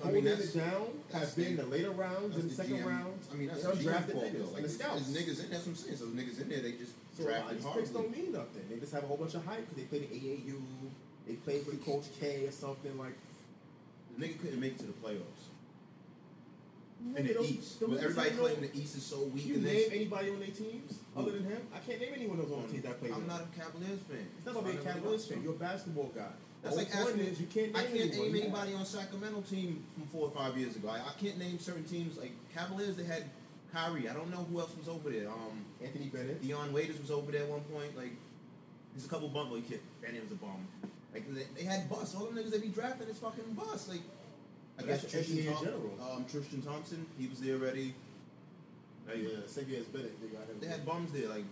I 0.04 0.12
mean, 0.12 0.24
that's- 0.26 0.56
it 0.56 0.58
down 0.58 0.88
that's 1.12 1.26
have 1.26 1.36
been 1.36 1.56
the- 1.56 1.64
the 1.64 1.70
later 1.70 1.92
rounds 1.92 2.36
and 2.36 2.50
the 2.50 2.54
second 2.56 2.78
GM 2.78 2.86
rounds. 2.88 3.28
I 3.32 3.36
mean, 3.36 3.48
that's 3.48 3.62
the 3.64 3.70
GM 3.72 4.04
niggas 4.04 4.08
though. 4.38 4.46
Like, 4.46 4.56
and 4.58 4.66
the 4.66 4.70
scouts. 4.70 5.02
There's 5.08 5.18
niggas 5.18 5.30
in 5.30 5.36
there. 5.38 5.48
That's 5.50 5.66
what 5.66 5.68
I'm 5.68 5.76
saying. 5.76 5.98
So 5.98 6.06
niggas 6.08 6.42
in 6.42 6.50
there, 6.50 6.62
they 6.62 6.72
just 6.74 6.92
So 7.16 7.24
of 7.24 7.30
drafted 7.30 7.58
these 7.58 7.66
picks 7.74 7.90
don't 7.90 8.12
mean 8.12 8.32
nothing. 8.32 8.66
They 8.70 8.78
just 8.80 8.92
have 8.94 9.04
a 9.04 9.08
whole 9.08 9.18
bunch 9.18 9.34
of 9.36 9.46
hype 9.46 9.62
because 9.70 9.78
they 9.78 9.84
played 9.84 10.04
in 10.12 10.18
AAU, 10.18 10.62
they 11.28 11.34
played 11.36 11.66
with 11.66 11.84
Coach 11.86 12.06
K 12.20 12.46
or 12.48 12.52
something 12.52 12.98
like. 12.98 13.14
The 14.18 14.28
nigga 14.28 14.40
couldn't 14.42 14.60
make 14.60 14.74
it 14.74 14.80
to 14.80 14.86
the 14.86 14.94
playoffs. 14.94 15.50
In 17.16 17.28
the 17.28 17.34
those- 17.34 17.52
East, 17.52 17.80
but 17.82 17.98
everybody 17.98 18.30
claiming 18.32 18.62
the 18.72 18.80
East 18.80 18.96
is 18.96 19.04
so 19.04 19.24
weak. 19.24 19.46
You 19.46 19.56
and 19.56 19.64
name 19.64 19.90
anybody 19.92 20.30
on 20.30 20.40
their 20.40 20.50
teams 20.52 21.00
other 21.18 21.32
than 21.32 21.44
him? 21.44 21.62
I 21.74 21.80
can't 21.80 22.00
name 22.00 22.14
anyone 22.16 22.40
else 22.40 22.52
on 22.52 22.62
the 22.64 22.68
team 22.70 22.82
that 22.84 23.00
played. 23.00 23.12
I'm 23.12 23.28
not 23.28 23.42
a 23.42 23.60
Cavaliers 23.60 24.00
fan. 24.08 24.26
It's 24.38 24.46
not 24.46 24.56
gonna 24.56 24.68
be 24.72 24.72
a 24.72 24.76
So 24.76 24.82
I 24.82 24.84
never 24.86 25.00
Cavaliers 25.00 25.26
fan. 25.26 25.44
You're 25.44 25.54
a 25.54 25.58
basketball 25.58 26.12
guy. 26.16 26.32
That's 26.64 26.76
like 26.78 26.96
asking. 26.96 27.20
is 27.20 27.40
you 27.42 27.48
can't 27.48 27.74
name 27.74 27.76
I 27.76 27.84
can't 27.84 27.96
anyone. 28.14 28.28
name 28.28 28.36
Yeah. 28.36 28.42
anybody 28.44 28.74
on 28.74 28.86
Sacramento 28.86 29.42
team 29.42 29.84
from 29.94 30.06
four 30.08 30.28
or 30.28 30.32
five 30.32 30.58
years 30.58 30.76
ago. 30.76 30.90
I, 30.90 30.98
I 30.98 31.12
can't 31.20 31.38
name 31.38 31.60
certain 31.60 31.84
teams 31.84 32.18
like 32.18 32.32
Cavaliers. 32.56 32.96
They 32.96 33.04
had 33.04 33.24
Kyrie. 33.74 34.08
I 34.08 34.14
don't 34.14 34.30
know 34.32 34.46
who 34.50 34.60
else 34.60 34.72
was 34.78 34.88
over 34.88 35.10
there. 35.10 35.28
Um, 35.30 35.66
Anthony 35.84 36.06
Bennett. 36.08 36.42
Dion 36.42 36.72
Waiters 36.72 37.00
was 37.02 37.12
over 37.12 37.32
there 37.32 37.44
at 37.44 37.50
one 37.50 37.62
point. 37.62 37.98
Like, 37.98 38.12
there's 38.94 39.06
a 39.06 39.10
couple 39.10 39.28
bumble 39.30 39.60
kid. 39.62 39.82
Bennett 40.02 40.24
was 40.24 40.32
a 40.32 40.36
bum. 40.36 40.68
Like 41.14 41.26
they, 41.36 41.44
they 41.56 41.64
had 41.64 41.90
busts. 41.90 42.16
All 42.16 42.26
them 42.26 42.36
niggas 42.36 42.52
they 42.52 42.60
be 42.60 42.70
drafting 42.70 43.08
is 43.08 43.18
fucking 43.18 43.54
busts. 43.56 43.90
Like, 43.90 44.02
I 44.80 44.84
guess 44.84 45.02
Tristan, 45.10 45.44
general. 45.44 45.92
um, 46.16 46.26
Tristan 46.32 46.62
Thompson. 46.62 47.06
He 47.20 47.28
was 47.28 47.40
there 47.40 47.56
already. 47.56 47.94
Like, 49.08 49.18
Yeah, 49.18 49.40
Sevius 49.48 49.86
Bennett. 49.88 50.20
They 50.22 50.28
got 50.30 50.48
him. 50.48 50.58
They 50.62 50.68
had 50.68 50.86
bums 50.86 51.12
there. 51.12 51.28
Like, 51.30 51.44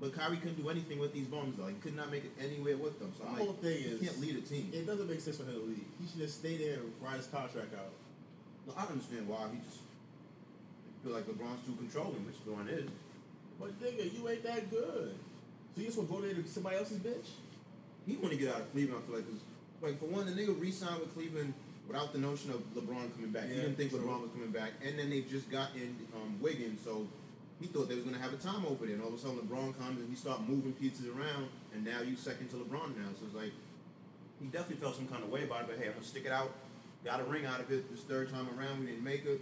but 0.00 0.14
Kyrie 0.14 0.38
couldn't 0.38 0.60
do 0.60 0.68
anything 0.70 0.98
with 0.98 1.12
these 1.12 1.26
bums. 1.26 1.56
Though. 1.58 1.66
He 1.66 1.74
could 1.74 1.94
not 1.94 2.10
make 2.10 2.24
it 2.24 2.32
anywhere 2.42 2.76
with 2.76 2.98
them. 2.98 3.12
So 3.18 3.24
The 3.24 3.30
I'm 3.30 3.36
whole 3.36 3.46
like, 3.48 3.60
thing 3.60 3.78
he 3.78 3.84
is 3.84 4.00
can't 4.00 4.20
lead 4.20 4.36
a 4.36 4.40
team. 4.40 4.70
It 4.72 4.86
doesn't 4.86 5.08
make 5.08 5.20
sense 5.20 5.36
for 5.36 5.44
him 5.44 5.54
to 5.54 5.60
leave. 5.60 5.84
He 6.00 6.06
should 6.08 6.18
just 6.20 6.38
stay 6.40 6.56
there 6.56 6.74
and 6.80 6.92
ride 7.00 7.16
his 7.18 7.26
contract 7.26 7.74
out. 7.74 7.92
No, 8.66 8.74
I 8.76 8.86
understand 8.86 9.28
why 9.28 9.48
he 9.52 9.58
just 9.68 9.80
feel 11.04 11.12
like 11.12 11.24
LeBron's 11.26 11.64
too 11.66 11.74
controlling, 11.76 12.24
which 12.26 12.36
LeBron 12.46 12.68
is. 12.72 12.88
But 13.58 13.78
nigga, 13.80 14.12
you 14.12 14.28
ain't 14.28 14.42
that 14.44 14.70
good. 14.70 15.14
So 15.74 15.80
you 15.80 15.86
just 15.86 15.98
want 15.98 16.10
to 16.10 16.16
go 16.16 16.20
there 16.22 16.34
to 16.34 16.48
somebody 16.48 16.76
else's 16.76 16.98
bitch? 16.98 17.28
He 18.06 18.16
want 18.16 18.32
to 18.32 18.36
get 18.38 18.48
out 18.54 18.60
of 18.62 18.72
Cleveland. 18.72 19.02
I 19.02 19.06
feel 19.06 19.16
like, 19.16 19.26
'cause, 19.28 19.40
like 19.82 19.98
for 20.00 20.06
one, 20.06 20.26
the 20.26 20.32
nigga 20.32 20.58
re-signed 20.58 21.00
with 21.00 21.12
Cleveland 21.14 21.52
without 21.86 22.12
the 22.12 22.18
notion 22.18 22.50
of 22.50 22.60
LeBron 22.74 23.12
coming 23.14 23.30
back. 23.30 23.48
he 23.48 23.54
didn't 23.54 23.76
think 23.76 23.90
true. 23.90 24.00
LeBron 24.00 24.22
was 24.22 24.30
coming 24.32 24.50
back, 24.50 24.72
and 24.84 24.98
then 24.98 25.10
they 25.10 25.20
just 25.22 25.50
got 25.50 25.74
in 25.76 25.96
um, 26.16 26.40
Wiggins, 26.40 26.80
so 26.84 27.06
he 27.60 27.66
thought 27.66 27.88
they 27.88 27.94
was 27.94 28.04
gonna 28.04 28.18
have 28.18 28.32
a 28.32 28.36
time 28.36 28.64
over 28.66 28.86
there. 28.86 28.94
And 28.94 29.02
all 29.02 29.08
of 29.08 29.14
a 29.14 29.18
sudden, 29.18 29.36
LeBron 29.38 29.76
comes 29.78 30.00
and 30.00 30.08
he 30.08 30.16
start 30.16 30.48
moving 30.48 30.72
pieces 30.72 31.06
around, 31.06 31.48
and 31.74 31.84
now 31.84 32.00
you 32.00 32.16
second 32.16 32.48
to 32.50 32.56
LeBron 32.56 32.96
now. 32.96 33.12
So 33.18 33.26
it's 33.26 33.34
like 33.34 33.52
he 34.40 34.46
definitely 34.46 34.76
felt 34.76 34.96
some 34.96 35.06
kind 35.08 35.22
of 35.22 35.30
way 35.30 35.44
about 35.44 35.62
it. 35.62 35.66
But 35.68 35.78
hey, 35.78 35.86
I'm 35.88 35.94
gonna 35.94 36.04
stick 36.04 36.24
it 36.24 36.32
out. 36.32 36.50
Got 37.04 37.20
a 37.20 37.24
ring 37.24 37.44
out 37.46 37.60
of 37.60 37.70
it 37.70 37.90
this 37.90 38.00
third 38.04 38.30
time 38.30 38.48
around. 38.58 38.80
We 38.80 38.86
didn't 38.86 39.04
make 39.04 39.24
it. 39.26 39.40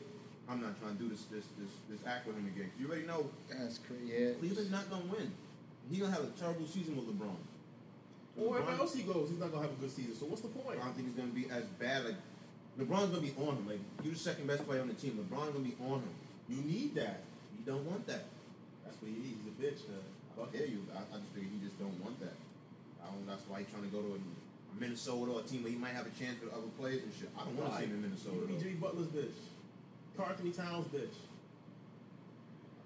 I'm 0.48 0.60
not 0.62 0.80
trying 0.80 0.96
to 0.96 1.02
do 1.02 1.08
this 1.08 1.24
this 1.30 1.44
this 1.58 1.70
this 1.88 2.00
act 2.06 2.26
with 2.26 2.36
him 2.36 2.46
again. 2.46 2.70
You 2.78 2.88
already 2.88 3.06
know 3.06 3.30
That's 3.48 3.78
crazy. 3.78 4.12
Yeah. 4.12 4.30
Cleveland's 4.40 4.70
not 4.70 4.90
gonna 4.90 5.04
win. 5.06 5.32
He 5.90 5.98
gonna 5.98 6.12
have 6.12 6.24
a 6.24 6.32
terrible 6.38 6.66
season 6.66 6.96
with 6.96 7.06
LeBron. 7.06 7.36
Or 8.36 8.50
wherever 8.50 8.70
LeBron- 8.72 8.78
else 8.78 8.94
he 8.94 9.02
goes, 9.02 9.30
he's 9.30 9.38
not 9.38 9.50
gonna 9.52 9.62
have 9.62 9.72
a 9.72 9.80
good 9.80 9.90
season. 9.90 10.14
So 10.14 10.26
what's 10.26 10.42
the 10.42 10.48
point? 10.48 10.78
I 10.80 10.84
don't 10.84 10.94
think 10.94 11.08
he's 11.08 11.16
gonna 11.16 11.32
be 11.32 11.48
as 11.50 11.64
bad. 11.78 12.04
Like 12.04 12.16
LeBron's 12.78 13.10
gonna 13.10 13.22
be 13.22 13.34
on 13.38 13.56
him. 13.56 13.66
Like 13.68 13.80
you're 14.02 14.12
the 14.14 14.18
second 14.18 14.46
best 14.46 14.64
player 14.66 14.80
on 14.80 14.88
the 14.88 14.94
team. 14.94 15.18
LeBron's 15.18 15.50
gonna 15.52 15.64
be 15.64 15.76
on 15.84 16.00
him. 16.00 16.14
You 16.48 16.62
need 16.62 16.94
that. 16.96 17.20
You 17.58 17.64
don't 17.66 17.84
want 17.84 18.06
that. 18.06 18.24
That's 18.84 18.96
what 19.02 19.10
he 19.10 19.18
needs. 19.18 19.42
He's 19.42 19.50
a 19.50 19.56
bitch. 19.58 19.82
Man. 19.90 20.00
How 20.38 20.46
dare 20.46 20.70
you? 20.70 20.86
I, 20.94 21.02
I 21.10 21.18
just 21.18 21.34
figure 21.34 21.50
he 21.50 21.58
just 21.58 21.78
don't 21.78 21.98
want 21.98 22.18
that. 22.22 22.38
I 23.02 23.10
don't. 23.10 23.26
That's 23.26 23.42
why 23.50 23.66
he's 23.66 23.70
trying 23.74 23.84
to 23.84 23.92
go 23.92 24.00
to 24.00 24.14
a, 24.14 24.20
Minnesota 24.78 25.32
or 25.32 25.40
a 25.40 25.42
team 25.42 25.66
where 25.66 25.72
he 25.72 25.78
might 25.78 25.98
have 25.98 26.06
a 26.06 26.14
chance 26.14 26.38
with 26.38 26.54
other 26.54 26.70
players 26.78 27.02
and 27.02 27.10
shit. 27.10 27.28
I 27.34 27.42
don't 27.42 27.58
want 27.58 27.74
to 27.74 27.78
see 27.82 27.90
him 27.90 27.98
in 27.98 28.02
Minnesota. 28.06 28.46
Jimmy 28.62 28.78
Butler's 28.78 29.10
bitch. 29.10 29.34
Karl-Anthony 30.14 30.54
Towns 30.54 30.86
bitch. 30.94 31.18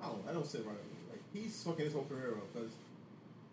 I 0.01 0.09
don't. 0.09 0.25
I 0.29 0.33
don't 0.33 0.47
sit 0.47 0.65
right. 0.65 0.81
Like 1.13 1.21
he's 1.33 1.53
fucking 1.63 1.85
his 1.85 1.93
whole 1.93 2.09
career 2.09 2.33
up 2.41 2.49
because 2.53 2.73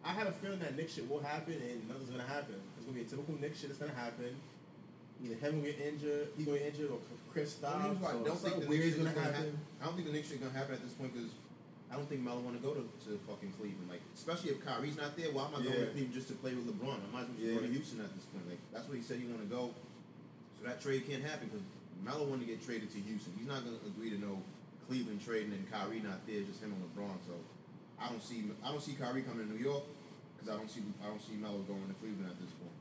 I 0.03 0.13
have 0.15 0.27
a 0.27 0.31
feeling 0.31 0.59
that 0.59 0.75
Knick 0.75 0.89
shit 0.89 1.09
will 1.09 1.19
happen 1.19 1.59
and 1.59 1.87
nothing's 1.87 2.09
gonna 2.09 2.23
happen. 2.23 2.55
It's 2.77 2.85
gonna 2.85 2.95
be 2.95 3.03
a 3.03 3.09
typical 3.09 3.35
Knick 3.35 3.55
shit 3.55 3.69
that's 3.69 3.79
gonna 3.79 3.99
happen. 3.99 4.31
Either 5.23 5.35
him 5.35 5.61
get 5.61 5.79
injured, 5.79 6.29
he 6.37 6.43
gonna 6.45 6.59
get 6.59 6.67
injured, 6.73 6.91
or 6.91 6.99
Chris 7.31 7.53
The 7.55 7.67
stops. 7.67 7.75
only 7.75 7.89
reason 7.89 8.01
why 8.01 8.09
I 8.09 8.23
don't 8.23 8.39
think 8.39 8.55
the 8.63 8.67
weird 8.67 8.83
Knicks 8.85 8.97
is 8.97 9.03
gonna 9.03 9.19
happen. 9.21 9.59
I 9.81 9.85
don't 9.85 9.95
think 9.95 10.07
the 10.07 10.13
Knicks 10.13 10.27
shit 10.29 10.39
gonna 10.39 10.53
happen 10.57 10.73
at 10.75 10.81
this 10.83 10.93
point 10.93 11.13
because 11.13 11.29
I 11.91 11.95
don't 11.97 12.07
think 12.07 12.21
Melo 12.21 12.39
want 12.39 12.55
to 12.55 12.61
go 12.61 12.73
to, 12.77 12.85
to 13.09 13.17
fucking 13.27 13.51
Cleveland. 13.57 13.89
Like, 13.89 14.01
especially 14.13 14.51
if 14.53 14.63
Kyrie's 14.63 14.95
not 14.95 15.17
there, 15.17 15.33
why 15.33 15.49
am 15.49 15.57
I 15.57 15.65
going 15.65 15.73
to 15.73 15.89
Cleveland 15.89 16.13
just 16.13 16.29
to 16.29 16.37
play 16.37 16.53
with 16.53 16.69
LeBron? 16.69 17.01
I 17.01 17.09
might 17.09 17.25
as 17.25 17.33
well 17.33 17.41
just 17.41 17.41
Yeah. 17.49 17.55
go 17.57 17.61
to 17.65 17.71
Houston 17.73 17.99
at 18.05 18.13
this 18.13 18.25
point. 18.29 18.45
Like, 18.47 18.61
that's 18.71 18.85
what 18.87 18.93
he 18.95 19.01
said 19.01 19.17
he 19.17 19.25
want 19.25 19.41
to 19.41 19.49
go. 19.49 19.73
So 20.61 20.69
that 20.69 20.77
trade 20.85 21.09
can't 21.09 21.25
happen 21.25 21.49
because 21.49 21.65
Melo 22.05 22.29
wanted 22.29 22.45
to 22.45 22.49
get 22.53 22.61
traded 22.61 22.93
to 22.93 22.99
Houston. 23.01 23.33
He's 23.41 23.47
not 23.49 23.65
going 23.65 23.73
to 23.73 23.81
agree 23.89 24.13
to 24.13 24.21
no 24.21 24.37
Cleveland 24.85 25.17
trading 25.25 25.49
and 25.51 25.65
Kyrie 25.65 25.99
not 26.05 26.21
there, 26.29 26.45
just 26.45 26.61
him 26.61 26.77
and 26.77 26.81
LeBron. 26.93 27.17
So 27.25 27.33
I 27.97 28.07
don't 28.07 28.21
see 28.21 28.45
I 28.61 28.69
don't 28.69 28.81
see 28.85 28.93
Kyrie 28.93 29.25
coming 29.25 29.49
to 29.49 29.53
New 29.57 29.57
York 29.59 29.83
because 30.37 30.53
I 30.53 30.57
don't 30.61 30.69
see 30.69 30.85
I 31.01 31.09
don't 31.09 31.21
see 31.21 31.41
Melo 31.41 31.65
going 31.65 31.89
to 31.89 31.97
Cleveland 31.97 32.29
at 32.29 32.37
this 32.37 32.53
point. 32.53 32.77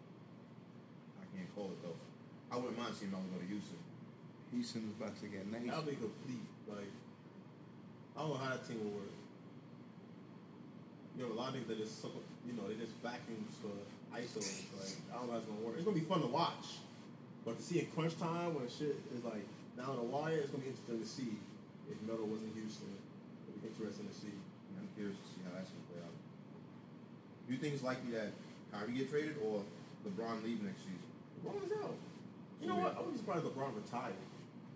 I 1.20 1.24
can't 1.32 1.48
call 1.56 1.72
it 1.72 1.80
though. 1.82 1.96
I 2.50 2.56
wouldn't 2.56 2.78
mind 2.78 2.94
seeing 2.96 3.10
Melo 3.10 3.24
go 3.32 3.38
to 3.40 3.46
Houston. 3.46 3.78
Houston's 4.52 4.96
about 4.96 5.12
to 5.20 5.26
get 5.28 5.44
nice. 5.52 5.68
That'll 5.68 5.84
be 5.84 5.96
complete. 6.00 6.48
Like 6.68 6.88
I 8.16 8.20
don't 8.24 8.30
know 8.32 8.40
how 8.40 8.50
that 8.56 8.64
team 8.66 8.80
will 8.82 8.96
work. 9.04 9.12
You 11.16 11.26
know, 11.26 11.32
a 11.32 11.36
lot 11.36 11.48
of 11.50 11.54
things 11.60 11.68
that 11.68 11.78
just 11.78 12.00
suck- 12.00 12.24
you 12.46 12.54
know 12.56 12.64
they 12.68 12.74
just 12.80 12.96
vacuums 13.04 13.54
for 13.60 13.74
ISO. 14.16 14.40
Like 14.80 14.96
I 15.12 15.20
don't 15.20 15.26
know 15.28 15.32
how 15.36 15.38
it's 15.38 15.48
gonna 15.48 15.60
work. 15.60 15.74
It's 15.76 15.84
gonna 15.84 15.98
be 16.00 16.08
fun 16.08 16.22
to 16.22 16.30
watch, 16.32 16.80
but 17.44 17.58
to 17.58 17.62
see 17.62 17.80
in 17.80 17.86
crunch 17.92 18.16
time 18.16 18.54
when 18.56 18.64
shit 18.70 18.96
is 19.12 19.24
like 19.24 19.44
down 19.76 19.96
the 19.96 20.08
wire, 20.08 20.40
it's 20.40 20.50
gonna 20.50 20.64
be 20.64 20.70
interesting 20.72 21.00
to 21.02 21.08
see. 21.08 21.32
If 21.88 21.96
Melo 22.04 22.24
was 22.24 22.40
in 22.44 22.52
Houston, 22.52 22.92
it'll 23.48 23.60
be 23.64 23.68
interesting 23.72 24.08
to 24.08 24.14
see. 24.16 24.32
I'm 24.76 24.88
curious 24.96 25.16
to 25.16 25.26
see 25.36 25.40
how 25.44 25.52
that's 25.56 25.68
gonna 25.68 25.88
play 25.92 26.00
out. 26.04 26.16
Do 27.48 27.48
you 27.52 27.60
think 27.60 27.74
it's 27.76 27.84
likely 27.84 28.12
that 28.16 28.32
Kyrie 28.72 28.92
get 28.96 29.08
traded 29.12 29.36
or 29.44 29.64
LeBron 30.04 30.44
leave 30.44 30.60
next 30.62 30.84
season? 30.84 31.08
LeBron 31.40 31.64
is 31.64 31.72
out. 31.80 31.96
You 32.60 32.68
know 32.68 32.76
what? 32.76 32.96
I 32.96 32.98
wouldn't 32.98 33.14
be 33.14 33.18
surprised 33.18 33.46
if 33.46 33.52
LeBron 33.52 33.76
retired. 33.76 34.14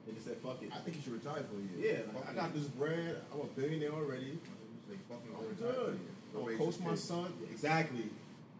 They 0.06 0.12
just 0.12 0.26
said 0.26 0.36
fuck 0.38 0.62
it. 0.62 0.70
I 0.74 0.78
think 0.78 0.96
he 0.96 1.02
should 1.02 1.12
retire 1.12 1.42
for 1.46 1.58
a 1.58 1.78
year. 1.78 1.94
Yeah, 1.94 2.14
like, 2.14 2.30
I 2.30 2.34
got 2.34 2.54
this 2.54 2.64
bread. 2.64 3.22
I'm 3.32 3.40
a 3.40 3.44
billionaire 3.58 3.92
already. 3.92 4.38
Say, 4.88 4.96
fuck 5.08 5.22
it, 5.24 5.34
I'm 5.36 5.46
a 5.46 5.54
good. 5.54 6.00
I'm 6.34 6.44
gonna 6.44 6.56
coach 6.56 6.80
my 6.80 6.94
son. 6.94 7.32
Exactly. 7.50 8.10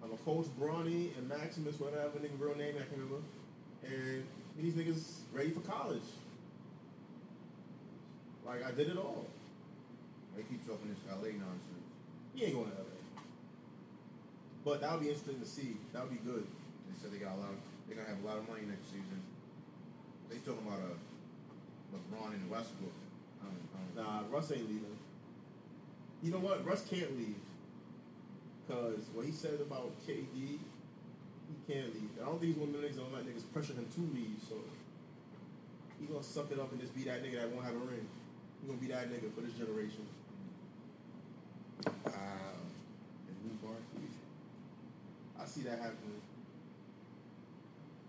I'm 0.03 0.11
gonna 0.11 0.23
coach 0.23 0.47
Bronny 0.59 1.16
and 1.16 1.28
Maximus, 1.28 1.78
whatever 1.78 2.19
nigga 2.19 2.39
real 2.39 2.57
name 2.57 2.74
I 2.78 2.85
can 2.86 3.01
remember. 3.01 3.23
And 3.85 4.24
these 4.59 4.74
niggas 4.74 5.03
ready 5.32 5.51
for 5.51 5.61
college. 5.61 6.03
Like 8.47 8.65
I 8.65 8.70
did 8.73 8.89
it 8.89 8.97
all. 8.97 9.27
They 10.36 10.43
keep 10.43 10.66
talking 10.66 10.89
this 10.89 10.99
LA 11.11 11.36
nonsense. 11.36 11.86
He 12.35 12.44
ain't 12.44 12.55
going 12.55 12.70
to 12.70 12.77
LA. 12.77 13.23
But 14.65 14.81
that 14.81 14.93
would 14.93 15.03
be 15.03 15.09
interesting 15.09 15.40
to 15.40 15.47
see. 15.47 15.77
That 15.93 16.03
would 16.03 16.12
be 16.12 16.24
good. 16.24 16.47
They 16.89 16.94
said 17.01 17.12
they 17.12 17.19
got 17.19 17.35
a 17.36 17.40
lot. 17.40 17.51
Of, 17.51 17.72
they're 17.86 17.96
gonna 17.96 18.09
have 18.09 18.22
a 18.22 18.26
lot 18.26 18.38
of 18.38 18.48
money 18.48 18.62
next 18.68 18.86
season. 18.86 19.20
They 20.30 20.36
talking 20.38 20.66
about 20.66 20.80
a 20.80 20.94
LeBron 21.92 22.34
and 22.34 22.50
Westbrook. 22.50 22.92
I 23.42 23.46
don't, 23.46 23.68
I 23.74 24.02
don't, 24.02 24.30
Nah, 24.30 24.34
Russ 24.34 24.50
ain't 24.52 24.68
leaving. 24.68 24.96
You 26.22 26.30
know 26.30 26.38
what? 26.38 26.64
Russ 26.64 26.84
can't 26.88 27.18
leave. 27.18 27.36
Cause 28.68 29.10
what 29.12 29.26
he 29.26 29.32
said 29.32 29.59
about 29.60 29.92
KD, 30.06 30.24
he 30.32 30.59
can't 31.66 31.92
leave. 31.92 32.09
I 32.22 32.24
don't 32.24 32.40
think 32.40 32.54
he's 32.54 32.62
one 32.62 32.74
of 32.74 32.80
the 32.80 32.86
niggas 32.86 32.96
that 32.96 33.12
let 33.12 33.26
niggas 33.26 33.44
pressure 33.52 33.74
him 33.74 33.86
to 33.92 34.00
leave. 34.14 34.38
So 34.48 34.54
he 36.00 36.06
gonna 36.06 36.22
suck 36.22 36.50
it 36.52 36.59
up 36.59 36.70
and 36.72 36.80
just 36.80 36.94
be 36.94 37.02
that 37.04 37.22
nigga 37.22 37.42
that 37.42 37.50
won't 37.50 37.66
have 37.66 37.74
a 37.74 37.84
ring. 37.84 38.06
He 38.62 38.68
gonna 38.68 38.80
be 38.80 38.86
that 38.88 39.10
nigga 39.10 39.34
for 39.34 39.40
this 39.42 39.52
generation. 39.54 40.06
Wow. 41.84 42.62
and 43.28 43.36
Lou 43.44 43.54
Barkley. 43.60 44.09
I 45.38 45.44
see 45.44 45.62
that 45.62 45.78
happening. 45.78 46.22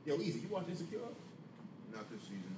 Yo, 0.06 0.16
easy. 0.20 0.40
You 0.40 0.50
watch 0.52 0.68
Insecure? 0.70 1.00
Not 1.94 2.10
this 2.12 2.22
season. 2.24 2.56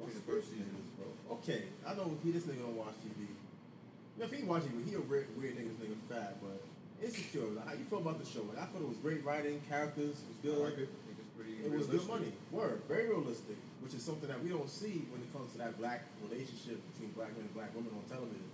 I 0.00 0.04
think 0.08 0.14
the 0.24 0.32
first 0.32 0.48
season 0.50 0.72
is 0.72 0.88
bro. 0.96 1.06
Okay, 1.38 1.68
I 1.86 1.94
know 1.94 2.16
he 2.24 2.30
this 2.32 2.44
nigga 2.44 2.62
don't 2.64 2.76
watch 2.76 2.94
TV. 3.04 3.26
You 3.28 4.18
know, 4.18 4.24
if 4.26 4.32
he 4.32 4.42
watching, 4.44 4.72
he 4.84 4.94
a 4.94 5.00
weird, 5.00 5.28
weird 5.38 5.56
nigga's 5.56 5.78
nigga 5.78 5.96
fat, 6.08 6.36
but 6.42 6.60
Insecure. 7.02 7.50
Like, 7.54 7.66
how 7.66 7.74
you 7.74 7.84
feel 7.84 7.98
about 7.98 8.22
the 8.22 8.26
show? 8.28 8.42
Like, 8.46 8.58
I 8.62 8.66
thought 8.70 8.82
it 8.82 8.88
was 8.88 8.98
great 9.02 9.24
writing, 9.24 9.60
characters 9.68 10.22
was 10.22 10.36
I 10.38 10.46
good. 10.46 10.58
like 10.62 10.78
it. 10.78 10.88
I 10.90 11.12
pretty. 11.36 11.52
It 11.64 11.70
was 11.70 11.86
good 11.86 12.06
money. 12.08 12.32
Word, 12.50 12.82
very 12.88 13.08
realistic, 13.08 13.56
which 13.82 13.94
is 13.94 14.02
something 14.02 14.28
that 14.28 14.42
we 14.42 14.50
don't 14.50 14.68
see 14.70 15.06
when 15.10 15.20
it 15.22 15.30
comes 15.32 15.50
to 15.52 15.58
that 15.58 15.78
black 15.78 16.02
relationship 16.22 16.78
between 16.94 17.10
black 17.18 17.34
men 17.36 17.46
and 17.50 17.54
black 17.54 17.74
women 17.74 17.90
on 17.94 18.04
television. 18.06 18.48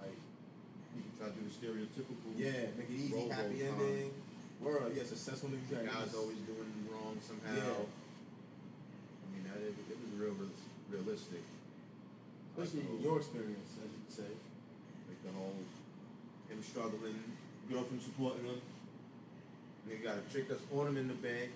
Like, 0.00 0.18
You 0.96 1.02
can 1.04 1.12
try 1.16 1.26
to 1.32 1.34
do 1.36 1.42
the 1.48 1.52
stereotypical. 1.54 2.28
yeah, 2.36 2.72
make 2.76 2.90
it 2.90 2.96
easy, 3.00 3.28
happy 3.28 3.64
ending. 3.64 4.10
Word, 4.60 4.92
yeah, 4.96 5.04
successful 5.04 5.50
niggas. 5.50 5.70
The 5.70 5.84
yeah, 5.84 5.90
guy's 5.90 6.14
always 6.14 6.42
doing 6.42 6.72
wrong 6.90 7.14
somehow. 7.22 7.54
Yeah. 7.54 7.86
I 7.86 9.26
mean, 9.30 9.44
that, 9.46 9.62
it, 9.62 9.74
it 9.86 9.98
was 10.02 10.12
real, 10.18 10.34
real 10.34 10.50
realistic. 10.90 11.42
Especially 12.56 12.82
the 12.82 12.90
in 12.90 12.92
whole- 12.98 13.06
your 13.06 13.16
experience, 13.22 13.70
as 13.78 13.90
you 13.90 14.02
say. 14.10 14.32
Like 15.06 15.20
the 15.22 15.32
whole 15.38 15.54
him 16.50 16.62
struggling, 16.62 17.22
girlfriend 17.70 18.02
supporting 18.02 18.44
him. 18.44 18.60
Nigga 19.86 20.02
got 20.02 20.16
a 20.18 20.24
chick 20.32 20.48
that's 20.48 20.64
on 20.74 20.88
him 20.88 20.96
in 20.96 21.08
the 21.08 21.14
bank, 21.14 21.50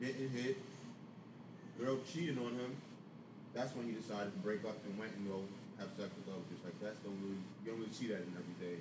didn't 0.00 0.30
hit. 0.30 0.56
Girl 1.80 1.98
cheating 2.06 2.38
on 2.38 2.54
him. 2.54 2.74
That's 3.54 3.74
when 3.74 3.86
he 3.86 3.92
decided 3.92 4.32
to 4.32 4.38
break 4.40 4.64
up 4.64 4.76
and 4.86 4.98
went 4.98 5.12
and 5.16 5.26
go 5.26 5.42
have 5.78 5.88
sex 5.98 6.10
with 6.14 6.30
others. 6.30 6.46
Just 6.54 6.64
like 6.64 6.78
that's 6.78 6.98
don't 7.02 7.18
really 7.18 7.38
you 7.64 7.70
don't 7.72 7.80
really 7.82 7.92
see 7.92 8.08
that 8.14 8.22
in 8.22 8.30
everyday. 8.34 8.78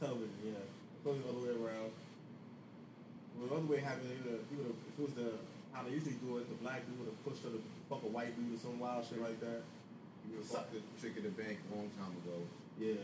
Television, 0.00 0.40
yeah. 0.44 0.64
Goes 1.04 1.20
the 1.20 1.32
way 1.36 1.52
around. 1.56 1.92
Well, 3.38 3.48
the 3.48 3.54
other 3.56 3.68
way 3.68 3.80
happened, 3.80 4.10
he 4.10 4.20
would 4.22 4.40
he 4.50 4.54
would 4.56 4.68
have, 4.70 4.80
if 4.88 4.94
it 4.98 5.02
was 5.02 5.14
the, 5.16 5.28
how 5.72 5.82
they 5.82 5.92
usually 5.96 6.18
do 6.20 6.38
it, 6.38 6.48
the 6.48 6.58
black 6.60 6.84
dude 6.86 6.98
would 7.00 7.10
have 7.10 7.20
pushed 7.24 7.42
her 7.44 7.50
to 7.50 7.60
fuck 7.88 8.02
a 8.04 8.10
white 8.12 8.36
dude 8.36 8.54
or 8.54 8.60
some 8.60 8.78
wild 8.78 9.04
shit 9.08 9.20
like 9.20 9.40
that. 9.40 9.64
You 10.28 10.38
would 10.38 10.44
have 10.44 10.52
fucked 10.52 10.72
the 10.76 10.80
chick 11.00 11.16
at 11.16 11.24
the 11.24 11.34
bank 11.34 11.58
a 11.58 11.68
long 11.74 11.88
time 11.98 12.14
ago. 12.22 12.44
Yeah. 12.78 13.02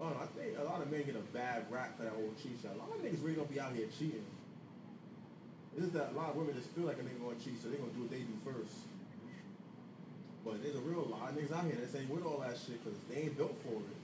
Oh, 0.00 0.12
I 0.12 0.28
think 0.36 0.58
a 0.60 0.64
lot 0.64 0.82
of 0.82 0.92
men 0.92 1.04
get 1.08 1.16
a 1.16 1.26
bad 1.32 1.64
rap 1.72 1.96
for 1.96 2.04
that 2.04 2.12
old 2.16 2.36
cheat 2.36 2.60
shot. 2.60 2.76
A 2.76 2.78
lot 2.78 2.92
of 2.92 3.00
niggas 3.00 3.24
really 3.24 3.36
don't 3.36 3.48
be 3.48 3.58
out 3.58 3.72
here 3.72 3.88
cheating. 3.98 4.24
It's 5.72 5.88
just 5.88 5.94
that 5.94 6.12
a 6.12 6.16
lot 6.16 6.30
of 6.30 6.36
women 6.36 6.54
just 6.54 6.68
feel 6.72 6.84
like 6.84 7.00
a 7.00 7.04
nigga 7.04 7.20
gonna 7.20 7.40
cheat, 7.40 7.60
so 7.60 7.68
they 7.68 7.76
gonna 7.76 7.92
do 7.92 8.04
what 8.04 8.12
they 8.12 8.24
do 8.24 8.36
first. 8.44 8.76
But 10.44 10.62
there's 10.62 10.76
a 10.76 10.84
real 10.84 11.04
lot 11.08 11.32
of 11.32 11.36
niggas 11.36 11.52
out 11.52 11.64
here 11.64 11.76
that 11.80 11.90
say 11.92 12.04
with 12.08 12.24
all 12.24 12.38
that 12.44 12.56
shit 12.56 12.80
because 12.84 12.98
they 13.08 13.28
ain't 13.28 13.36
built 13.36 13.56
for 13.64 13.76
it. 13.80 13.98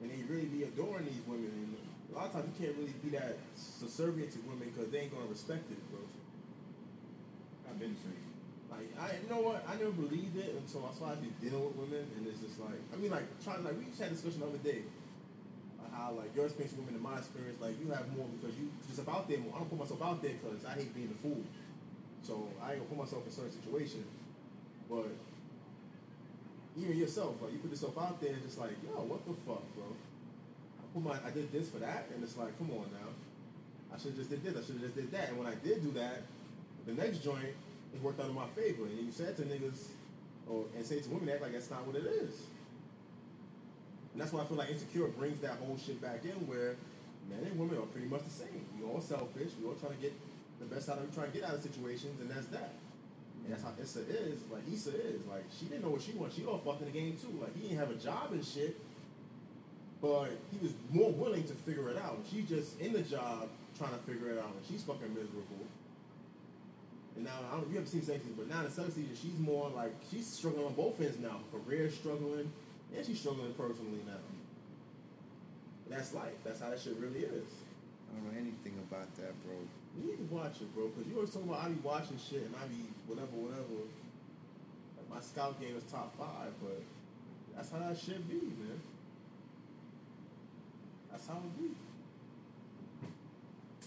And 0.00 0.10
they 0.10 0.22
really 0.32 0.48
be 0.48 0.64
adoring 0.64 1.04
these 1.04 1.20
women. 1.26 1.52
And 1.52 1.76
a 2.12 2.16
lot 2.16 2.26
of 2.26 2.32
times 2.32 2.48
you 2.50 2.66
can't 2.66 2.76
really 2.78 2.96
be 3.04 3.10
that 3.16 3.36
subservient 3.54 4.32
to 4.32 4.38
women 4.48 4.72
because 4.72 4.90
they 4.90 5.06
ain't 5.06 5.12
gonna 5.12 5.28
respect 5.28 5.70
it, 5.70 5.80
bro. 5.90 6.00
I've 7.68 7.78
been 7.78 7.94
saying. 7.96 8.30
Like 8.70 8.88
I, 8.96 9.18
you 9.18 9.28
know 9.28 9.42
what? 9.42 9.66
I 9.66 9.74
never 9.76 9.90
believed 9.90 10.38
it 10.38 10.54
until 10.54 10.86
I 10.86 10.94
started 10.94 11.26
dealing 11.42 11.62
with 11.66 11.76
women, 11.76 12.06
and 12.16 12.22
it's 12.26 12.38
just 12.38 12.56
like 12.62 12.78
I 12.94 12.96
mean, 12.96 13.10
like 13.10 13.26
trying 13.42 13.66
like 13.66 13.76
we 13.76 13.90
just 13.90 13.98
had 13.98 14.08
a 14.08 14.14
discussion 14.14 14.40
the 14.40 14.46
other 14.46 14.62
day, 14.62 14.86
like 15.76 15.90
how 15.90 16.14
like 16.14 16.30
your 16.38 16.46
experience 16.46 16.78
with 16.78 16.86
women 16.86 16.96
and 16.96 17.04
my 17.04 17.18
experience, 17.18 17.58
like 17.58 17.74
you 17.82 17.90
have 17.90 18.06
more 18.14 18.30
because 18.38 18.54
you 18.56 18.70
just 18.86 19.02
about 19.02 19.26
there 19.26 19.42
more. 19.42 19.52
I 19.54 19.58
don't 19.58 19.70
put 19.70 19.78
myself 19.82 20.00
out 20.00 20.22
there 20.22 20.38
because 20.38 20.62
I 20.64 20.78
hate 20.78 20.94
being 20.94 21.10
a 21.10 21.18
fool, 21.18 21.42
so 22.22 22.46
I 22.62 22.78
ain't 22.78 22.86
gonna 22.86 22.94
put 22.94 23.00
myself 23.04 23.26
in 23.26 23.32
certain 23.34 23.54
situations. 23.58 24.06
But 24.86 25.10
even 26.78 26.96
yourself, 26.96 27.36
like 27.42 27.52
you 27.52 27.58
put 27.58 27.70
yourself 27.70 27.98
out 27.98 28.20
there, 28.20 28.32
and 28.32 28.42
just 28.42 28.58
like 28.58 28.70
yo, 28.84 29.02
what 29.02 29.24
the 29.26 29.34
fuck, 29.46 29.62
bro? 29.74 29.86
I 29.86 30.82
put 30.94 31.02
my 31.02 31.16
I 31.26 31.30
did 31.30 31.50
this 31.52 31.70
for 31.70 31.78
that, 31.78 32.06
and 32.14 32.22
it's 32.22 32.36
like, 32.36 32.56
come 32.58 32.70
on 32.70 32.86
now. 32.92 33.10
I 33.94 33.98
should 33.98 34.16
just 34.16 34.30
did 34.30 34.42
this. 34.44 34.56
I 34.56 34.62
should 34.64 34.80
just 34.80 34.94
did 34.94 35.10
that. 35.12 35.30
And 35.30 35.38
when 35.38 35.46
I 35.46 35.54
did 35.64 35.82
do 35.82 35.90
that, 35.98 36.22
the 36.86 36.92
next 36.92 37.18
joint 37.18 37.50
it 37.92 38.02
worked 38.02 38.20
out 38.20 38.28
in 38.28 38.34
my 38.34 38.46
favor. 38.54 38.84
And 38.84 38.98
you 38.98 39.10
said 39.10 39.36
to 39.36 39.42
niggas, 39.42 39.88
or 40.48 40.64
and 40.76 40.86
say 40.86 41.00
to 41.00 41.08
women, 41.10 41.28
act 41.28 41.42
like 41.42 41.52
that's 41.52 41.70
not 41.70 41.86
what 41.86 41.96
it 41.96 42.06
is. 42.06 42.42
And 44.12 44.20
that's 44.20 44.32
why 44.32 44.42
I 44.42 44.44
feel 44.44 44.56
like 44.56 44.70
insecure 44.70 45.06
brings 45.08 45.40
that 45.40 45.58
whole 45.62 45.78
shit 45.78 46.00
back 46.00 46.24
in, 46.24 46.46
where 46.46 46.76
men 47.28 47.44
and 47.44 47.58
women 47.58 47.78
are 47.78 47.86
pretty 47.86 48.08
much 48.08 48.24
the 48.24 48.30
same. 48.30 48.64
We 48.78 48.86
all 48.86 49.00
selfish. 49.00 49.50
We 49.60 49.66
all 49.66 49.74
trying 49.74 49.94
to 49.94 50.02
get 50.02 50.12
the 50.58 50.66
best 50.66 50.88
out 50.88 50.98
of. 50.98 51.14
Trying 51.14 51.32
to 51.32 51.38
get 51.38 51.48
out 51.48 51.54
of 51.54 51.62
situations, 51.62 52.20
and 52.20 52.30
that's 52.30 52.46
that. 52.46 52.74
That's 53.50 53.62
how 53.62 53.72
Issa 53.80 54.00
is. 54.08 54.40
Like 54.50 54.62
Issa 54.72 54.90
is. 54.90 55.26
Like 55.26 55.44
she 55.58 55.66
didn't 55.66 55.82
know 55.82 55.90
what 55.90 56.02
she 56.02 56.12
wanted. 56.12 56.34
She 56.34 56.44
all 56.44 56.58
fucked 56.58 56.82
in 56.82 56.92
the 56.92 56.98
game 56.98 57.16
too. 57.20 57.36
Like 57.40 57.54
he 57.54 57.68
didn't 57.68 57.78
have 57.78 57.90
a 57.90 57.94
job 57.94 58.32
and 58.32 58.44
shit. 58.44 58.80
But 60.00 60.30
he 60.50 60.58
was 60.62 60.72
more 60.90 61.10
willing 61.12 61.44
to 61.44 61.54
figure 61.54 61.90
it 61.90 61.98
out. 61.98 62.18
She's 62.30 62.48
just 62.48 62.80
in 62.80 62.92
the 62.92 63.02
job 63.02 63.48
trying 63.76 63.92
to 63.92 63.98
figure 63.98 64.30
it 64.32 64.38
out, 64.38 64.52
and 64.56 64.64
she's 64.68 64.82
fucking 64.82 65.12
miserable. 65.12 65.66
And 67.16 67.24
now 67.24 67.32
I 67.52 67.56
don't, 67.56 67.68
you 67.68 67.74
haven't 67.74 67.90
seen 67.90 68.02
second 68.02 68.22
season, 68.22 68.36
but 68.38 68.48
now 68.48 68.60
in 68.60 68.64
the 68.64 68.70
second 68.70 68.92
season, 68.92 69.12
she's 69.20 69.38
more 69.38 69.68
like 69.76 69.92
she's 70.10 70.26
struggling 70.26 70.66
on 70.66 70.74
both 70.74 71.00
ends 71.00 71.18
now. 71.18 71.40
Career 71.52 71.90
struggling, 71.90 72.50
and 72.96 73.06
she's 73.06 73.20
struggling 73.20 73.52
personally 73.54 74.00
now. 74.06 74.24
That's 75.90 76.14
life. 76.14 76.38
That's 76.44 76.60
how 76.60 76.70
that 76.70 76.80
shit 76.80 76.96
really 76.96 77.20
is. 77.20 77.50
I 78.08 78.16
don't 78.16 78.32
know 78.32 78.38
anything 78.38 78.78
about 78.88 79.14
that, 79.16 79.34
bro. 79.44 79.56
You 79.98 80.10
need 80.10 80.18
to 80.18 80.34
watch 80.34 80.60
it, 80.60 80.74
bro, 80.74 80.88
because 80.88 81.06
you 81.10 81.16
always 81.16 81.30
talking 81.30 81.48
about 81.48 81.64
I 81.64 81.68
be 81.68 81.80
watching 81.82 82.18
shit 82.18 82.42
and 82.42 82.54
I 82.54 82.66
be 82.68 82.86
whatever, 83.06 83.34
whatever. 83.34 83.88
Like 84.96 85.08
my 85.10 85.20
scout 85.20 85.60
game 85.60 85.76
is 85.76 85.84
top 85.90 86.16
five, 86.16 86.52
but 86.62 86.80
that's 87.56 87.70
how 87.70 87.78
that 87.78 87.98
shit 87.98 88.28
be, 88.28 88.34
man. 88.34 88.80
That's 91.10 91.26
how 91.26 91.38
it 91.38 91.58
be. 91.58 91.70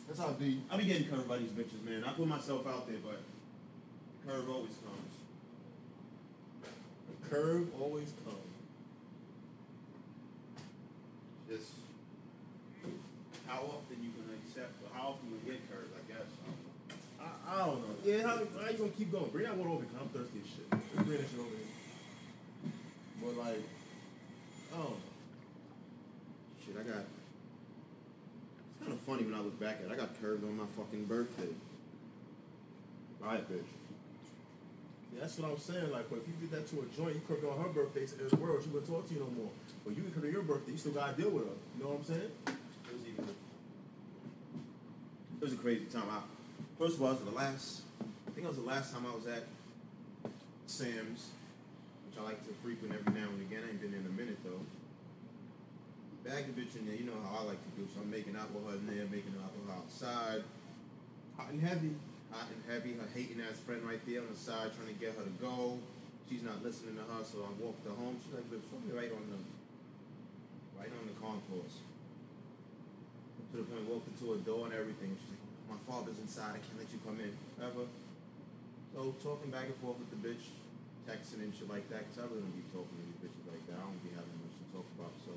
That's 0.08 0.20
how 0.20 0.28
I 0.30 0.34
be. 0.34 0.62
I 0.70 0.78
be 0.78 0.86
getting 0.86 1.08
curved 1.08 1.28
by 1.28 1.38
these 1.38 1.52
bitches, 1.52 1.84
man. 1.86 2.04
I 2.04 2.12
put 2.12 2.28
myself 2.28 2.68
out 2.68 2.88
there, 2.88 3.00
but 3.04 3.22
the 4.22 4.32
curve 4.32 4.50
always 4.50 4.76
comes. 4.84 5.14
The 7.10 7.30
curve 7.30 7.68
always 7.80 8.12
comes. 8.26 8.38
Just 11.50 11.72
how 13.48 13.60
often 13.64 13.98
you 14.02 14.10
gonna 14.10 14.38
accept, 14.46 14.74
or 14.84 14.90
how 14.98 15.10
often 15.10 15.30
you 15.32 15.40
get 15.52 15.62
I, 17.54 17.66
don't 17.68 17.82
know. 17.82 17.96
Yeah, 18.04 18.24
how, 18.24 18.38
how 18.62 18.70
you 18.72 18.78
gonna 18.78 18.90
keep 18.98 19.12
going? 19.12 19.30
Bring 19.30 19.46
that 19.46 19.56
water 19.56 19.70
over 19.70 19.84
here, 19.84 19.90
'cause 19.94 20.02
I'm 20.02 20.10
thirsty 20.10 20.40
as 20.42 20.48
shit. 20.50 20.66
Let's 20.72 21.06
bring 21.08 21.20
that 21.22 21.30
shit 21.30 21.40
over 21.40 21.50
here. 21.50 21.60
But 23.22 23.38
like, 23.38 23.62
I 24.74 24.78
don't 24.78 24.90
know. 24.90 24.98
Shit, 26.66 26.76
I 26.80 26.84
got. 26.84 27.06
It's 27.06 28.82
kind 28.82 28.94
of 28.94 29.00
funny 29.02 29.24
when 29.24 29.36
I 29.36 29.40
look 29.42 29.60
back 29.60 29.78
at 29.80 29.86
it. 29.86 29.92
I 29.94 29.96
got 29.96 30.20
curved 30.20 30.44
on 30.44 30.58
my 30.58 30.66
fucking 30.76 31.06
birthday. 31.06 31.54
By 33.22 33.36
a 33.38 33.40
bitch. 33.40 33.70
Yeah, 35.14 35.22
that's 35.22 35.38
what 35.38 35.52
I'm 35.52 35.58
saying. 35.60 35.92
Like, 35.92 36.10
but 36.10 36.18
if 36.20 36.28
you 36.28 36.34
did 36.42 36.50
that 36.52 36.68
to 36.70 36.80
a 36.82 36.86
joint, 36.98 37.14
you 37.16 37.22
curved 37.28 37.46
on 37.46 37.58
her 37.62 37.70
birthday 37.70 38.04
as 38.04 38.34
well, 38.34 38.60
she 38.62 38.70
wouldn't 38.70 38.88
talk 38.90 39.08
to 39.08 39.14
you 39.14 39.20
no 39.20 39.28
more. 39.38 39.52
But 39.86 39.96
you 39.96 40.02
curved 40.04 40.26
on 40.26 40.32
your 40.34 40.42
birthday, 40.42 40.72
you 40.72 40.78
still 40.80 40.94
gotta 40.94 41.14
deal 41.22 41.30
with 41.30 41.46
her. 41.46 41.54
You 41.78 41.84
know 41.84 41.90
what 41.92 42.00
I'm 42.00 42.06
saying? 42.06 42.32
It 42.48 42.56
was 42.92 43.06
even. 43.08 43.26
It 43.30 43.36
was 45.46 45.54
a 45.54 45.58
crazy 45.58 45.86
time. 45.86 46.10
I, 46.10 46.22
first 46.84 47.00
of 47.00 47.04
all, 47.08 47.16
the 47.16 47.32
last. 47.32 47.88
I 48.28 48.32
think 48.36 48.44
it 48.44 48.52
was 48.52 48.60
the 48.60 48.68
last 48.68 48.92
time 48.92 49.08
I 49.08 49.16
was 49.16 49.24
at 49.24 49.48
Sam's, 50.68 51.32
which 52.04 52.20
I 52.20 52.28
like 52.28 52.44
to 52.44 52.52
frequent 52.60 52.92
every 52.92 53.16
now 53.16 53.32
and 53.32 53.40
again. 53.40 53.64
I 53.64 53.72
ain't 53.72 53.80
been 53.80 53.96
in 53.96 54.04
a 54.04 54.12
minute 54.12 54.36
though. 54.44 54.60
Bag 56.28 56.44
the 56.52 56.60
bitch 56.60 56.76
in 56.76 56.84
there. 56.84 57.00
You 57.00 57.08
know 57.08 57.16
how 57.24 57.48
I 57.48 57.56
like 57.56 57.62
to 57.64 57.72
do. 57.80 57.88
So 57.88 58.04
I'm 58.04 58.12
making 58.12 58.36
alcohol 58.36 58.76
in 58.76 58.84
there, 58.84 59.08
making 59.08 59.32
alcohol 59.40 59.80
outside. 59.80 60.44
Hot 61.40 61.56
and 61.56 61.64
heavy. 61.64 61.96
hot 62.36 62.52
and 62.52 62.60
heavy, 62.68 63.00
her 63.00 63.08
hating 63.16 63.40
ass 63.40 63.64
friend 63.64 63.80
right 63.88 64.04
there 64.04 64.20
on 64.20 64.28
the 64.28 64.36
side 64.36 64.76
trying 64.76 64.92
to 64.92 65.00
get 65.00 65.16
her 65.16 65.24
to 65.24 65.36
go. 65.40 65.80
She's 66.28 66.44
not 66.44 66.60
listening 66.68 67.00
to 67.00 67.06
her, 67.08 67.24
so 67.24 67.48
I 67.48 67.52
walked 67.64 67.88
her 67.88 67.96
home. 67.96 68.20
She's 68.20 68.36
like, 68.36 68.44
"Bitch, 68.52 68.68
put 68.68 68.84
me 68.84 68.92
right 68.92 69.12
on 69.12 69.24
the, 69.32 69.40
right 70.76 70.92
on 70.92 71.08
the 71.08 71.16
concourse." 71.16 71.80
To 73.56 73.64
the 73.64 73.68
point, 73.72 73.88
walked 73.88 74.12
into 74.12 74.36
a 74.36 74.40
door 74.44 74.68
and 74.68 74.76
everything. 74.76 75.16
She's 75.16 75.32
like, 75.32 75.43
"My 75.69 75.80
father's 75.88 76.19
inside. 76.19 76.57
I 76.57 76.61
can't 76.61 76.80
let 76.80 76.91
you 76.91 76.99
come 77.03 77.19
in." 77.19 77.34
Ever. 77.60 77.85
So 78.94 79.15
talking 79.23 79.49
back 79.49 79.65
and 79.65 79.77
forth 79.81 79.98
with 79.98 80.11
the 80.14 80.22
bitch, 80.22 80.53
texting 81.10 81.41
and 81.41 81.52
shit 81.56 81.68
like 81.69 81.90
that. 81.90 82.06
Cause 82.10 82.23
I 82.23 82.30
really 82.30 82.45
don't 82.45 82.57
be 82.57 82.65
talking 82.69 82.94
to 82.94 83.03
these 83.03 83.19
bitches 83.26 83.45
like 83.49 83.64
that. 83.68 83.81
I 83.81 83.85
don't 83.90 84.03
be 84.03 84.14
having 84.14 84.38
much 84.40 84.56
to 84.61 84.65
talk 84.69 84.88
about. 84.95 85.14
So 85.26 85.34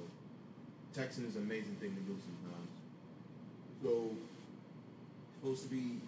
texting 0.92 1.26
is 1.26 1.36
an 1.36 1.48
amazing 1.48 1.76
thing 1.80 1.96
to 1.96 2.02
do 2.04 2.14
sometimes. 2.20 2.72
So 3.80 4.16
supposed 5.40 5.62
to 5.64 5.70
be 5.70 6.00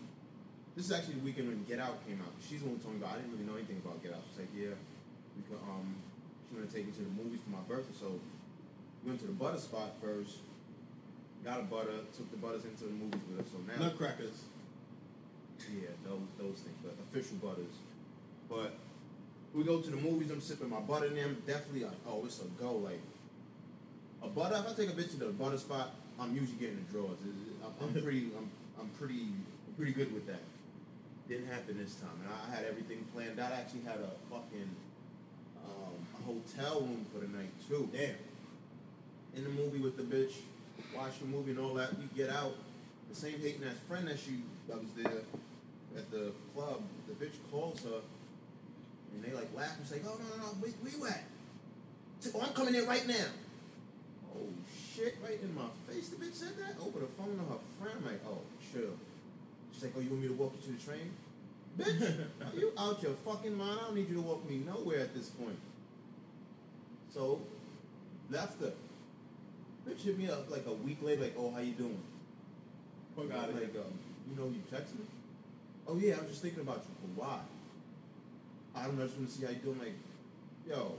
this 0.78 0.86
is 0.86 0.92
actually 0.92 1.18
the 1.18 1.26
weekend 1.26 1.48
when 1.50 1.66
Get 1.66 1.82
Out 1.82 1.98
came 2.06 2.22
out. 2.22 2.30
She's 2.38 2.62
the 2.62 2.70
one 2.70 2.78
me 2.78 3.02
about. 3.02 3.18
I 3.18 3.22
didn't 3.22 3.34
really 3.34 3.50
know 3.50 3.58
anything 3.58 3.82
about 3.82 3.98
Get 3.98 4.14
Out. 4.14 4.22
She's 4.30 4.46
like, 4.46 4.54
yeah, 4.54 4.78
we 5.34 5.42
could, 5.50 5.58
um, 5.66 5.98
she's 6.46 6.54
gonna 6.54 6.70
take 6.70 6.86
me 6.86 6.94
to 6.94 7.02
the 7.02 7.14
movies 7.18 7.42
for 7.42 7.50
my 7.50 7.62
birthday. 7.66 7.98
So 7.98 8.14
we 9.02 9.10
went 9.10 9.18
to 9.22 9.26
the 9.26 9.34
butter 9.34 9.58
spot 9.58 9.98
first. 9.98 10.38
Got 11.44 11.60
a 11.60 11.62
butter. 11.64 11.90
Took 12.16 12.30
the 12.30 12.36
butters 12.36 12.64
into 12.64 12.84
the 12.84 12.90
movies 12.90 13.20
with 13.30 13.46
us. 13.46 13.52
So 13.52 13.58
now, 13.66 13.86
Nutcrackers. 13.88 14.42
yeah, 15.72 15.88
those 16.04 16.20
those 16.38 16.58
things, 16.60 16.76
but 16.82 16.94
official 17.10 17.36
butters. 17.38 17.74
But 18.48 18.74
we 19.54 19.64
go 19.64 19.80
to 19.80 19.90
the 19.90 19.96
movies. 19.96 20.30
I'm 20.30 20.40
sipping 20.40 20.68
my 20.70 20.80
butter 20.80 21.06
in 21.06 21.14
there. 21.14 21.26
I'm 21.26 21.42
definitely 21.46 21.84
like, 21.84 21.96
oh, 22.06 22.22
it's 22.24 22.40
a 22.40 22.44
go. 22.60 22.72
Like 22.76 23.00
a 24.22 24.28
butter. 24.28 24.56
If 24.66 24.72
I 24.72 24.74
take 24.74 24.90
a 24.90 24.92
bitch 24.92 25.10
to 25.12 25.16
the 25.16 25.26
butter 25.26 25.58
spot, 25.58 25.94
I'm 26.20 26.34
usually 26.34 26.58
getting 26.58 26.84
the 26.92 26.98
it- 26.98 27.14
I'm, 27.80 27.92
pretty. 28.02 28.30
I'm, 28.36 28.50
I'm 28.80 28.88
pretty. 28.98 29.22
I'm 29.68 29.74
pretty 29.76 29.92
good 29.92 30.12
with 30.12 30.26
that. 30.26 30.40
Didn't 31.28 31.46
happen 31.46 31.78
this 31.78 31.94
time, 31.96 32.10
and 32.24 32.32
I 32.32 32.56
had 32.56 32.64
everything 32.64 33.04
planned. 33.14 33.38
I 33.38 33.50
actually 33.52 33.82
had 33.82 34.00
a 34.00 34.10
fucking 34.30 34.70
um, 35.64 35.94
a 36.18 36.24
hotel 36.24 36.80
room 36.80 37.04
for 37.12 37.20
the 37.20 37.28
night 37.28 37.52
too. 37.68 37.88
Damn. 37.92 38.14
In 39.36 39.44
the 39.44 39.50
movie 39.50 39.78
with 39.78 39.96
the 39.96 40.02
bitch, 40.02 40.32
watch 40.94 41.18
the 41.20 41.26
movie 41.26 41.52
and 41.52 41.60
all 41.60 41.74
that. 41.74 41.90
You 42.00 42.08
get 42.16 42.34
out. 42.34 42.54
The 43.08 43.14
same 43.14 43.40
hating 43.40 43.64
ass 43.64 43.76
friend 43.88 44.06
that 44.08 44.18
she 44.18 44.42
that 44.68 44.78
was 44.78 44.90
there 44.96 45.22
at 45.96 46.10
the 46.10 46.32
club. 46.54 46.82
The 47.08 47.24
bitch 47.24 47.34
calls 47.50 47.82
her, 47.84 48.00
and 49.14 49.24
they 49.24 49.32
like 49.32 49.48
laugh 49.56 49.76
and 49.78 49.86
say, 49.86 50.00
"Oh 50.04 50.18
no 50.18 50.36
no 50.36 50.42
no, 50.42 50.48
where, 50.60 50.70
where 50.82 50.92
you 50.92 51.06
at? 51.06 51.24
Said, 52.20 52.32
Oh, 52.34 52.42
I'm 52.42 52.52
coming 52.52 52.74
in 52.74 52.86
right 52.86 53.06
now." 53.06 53.28
Oh 54.36 54.46
shit! 54.94 55.16
Right 55.24 55.40
in 55.42 55.54
my 55.54 55.68
face. 55.88 56.10
The 56.10 56.16
bitch 56.16 56.34
said 56.34 56.52
that 56.58 56.80
over 56.84 57.00
the 57.00 57.06
phone 57.16 57.38
to 57.38 57.44
her 57.44 57.60
friend. 57.80 57.98
I'm 58.04 58.12
like, 58.12 58.20
oh 58.28 58.42
chill. 58.72 58.92
She's 59.72 59.84
like, 59.84 59.92
"Oh, 59.96 60.00
you 60.00 60.10
want 60.10 60.22
me 60.22 60.28
to 60.28 60.34
walk 60.34 60.52
you 60.60 60.72
to 60.72 60.78
the 60.78 60.84
train?" 60.84 61.10
Bitch, 61.78 62.26
are 62.54 62.58
you 62.58 62.72
out 62.76 63.02
your 63.02 63.12
fucking 63.24 63.56
mind? 63.56 63.78
I 63.80 63.84
don't 63.86 63.94
need 63.96 64.08
you 64.08 64.16
to 64.16 64.22
walk 64.22 64.48
me 64.48 64.62
nowhere 64.66 65.00
at 65.00 65.14
this 65.14 65.28
point. 65.28 65.58
So, 67.14 67.40
left 68.30 68.60
her. 68.60 68.72
Bitch 69.88 70.02
hit 70.02 70.18
me 70.18 70.28
up 70.28 70.50
like 70.50 70.66
a 70.66 70.72
week 70.72 70.98
later, 71.02 71.22
like, 71.22 71.34
oh, 71.38 71.50
how 71.50 71.60
you 71.60 71.72
doing? 71.72 72.02
Fuck 73.16 73.32
out 73.32 73.48
of 73.48 73.54
like, 73.54 73.74
um, 73.76 73.98
you 74.28 74.36
know, 74.36 74.48
you 74.48 74.62
text 74.70 74.94
me? 74.94 75.04
Oh 75.86 75.96
yeah, 75.96 76.16
I 76.16 76.20
was 76.20 76.30
just 76.30 76.42
thinking 76.42 76.60
about 76.60 76.84
you. 76.86 76.94
But 77.16 77.24
why? 77.24 77.40
I 78.74 78.84
don't 78.84 78.98
know, 78.98 79.04
I 79.04 79.06
just 79.06 79.18
want 79.18 79.30
to 79.30 79.34
see 79.34 79.44
how 79.46 79.50
you 79.50 79.58
doing. 79.58 79.78
Like, 79.78 79.94
yo, 80.68 80.92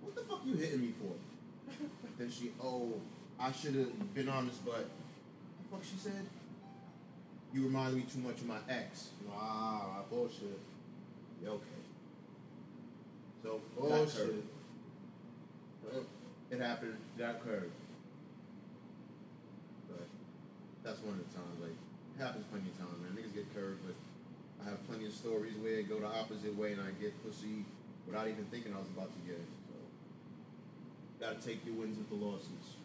what 0.00 0.14
the 0.14 0.22
fuck 0.22 0.40
you 0.44 0.54
hitting 0.54 0.80
me 0.80 0.92
for? 0.98 1.14
then 2.18 2.30
she, 2.30 2.50
oh, 2.62 2.94
I 3.38 3.52
should 3.52 3.76
have 3.76 4.14
been 4.14 4.28
honest, 4.28 4.64
but 4.64 4.88
the 5.62 5.68
fuck 5.70 5.84
she 5.84 5.96
said? 5.96 6.26
You 7.52 7.64
remind 7.64 7.94
me 7.94 8.02
too 8.02 8.18
much 8.20 8.36
of 8.36 8.46
my 8.46 8.58
ex. 8.68 9.10
Wow, 9.28 10.04
bullshit. 10.10 10.58
Yeah, 11.42 11.50
okay. 11.50 11.80
So 13.42 13.60
Bullshit. 13.78 14.44
It 16.50 16.60
happened. 16.60 16.96
Got 17.18 17.42
curved. 17.44 17.72
But 19.88 20.06
that's 20.84 21.00
one 21.02 21.14
of 21.18 21.22
the 21.24 21.30
times. 21.36 21.56
Like 21.60 21.76
happens 22.18 22.44
plenty 22.52 22.68
of 22.72 22.76
times, 22.78 22.96
man. 23.00 23.12
Niggas 23.16 23.34
get 23.34 23.46
curved, 23.54 23.80
but 23.86 23.96
I 24.64 24.70
have 24.70 24.80
plenty 24.88 25.06
of 25.06 25.14
stories 25.14 25.56
where 25.60 25.80
it 25.80 25.88
go 25.88 26.00
the 26.00 26.08
opposite 26.08 26.52
way 26.56 26.72
and 26.72 26.80
I 26.82 26.92
get 27.00 27.16
pussy 27.24 27.64
without 28.06 28.28
even 28.28 28.44
thinking 28.52 28.72
I 28.74 28.80
was 28.80 28.88
about 28.92 29.08
to 29.12 29.20
get 29.24 29.40
it. 29.40 29.50
So 29.68 29.76
gotta 31.20 31.40
take 31.40 31.64
your 31.64 31.74
wins 31.80 31.96
with 31.96 32.08
the 32.12 32.18
losses. 32.20 32.76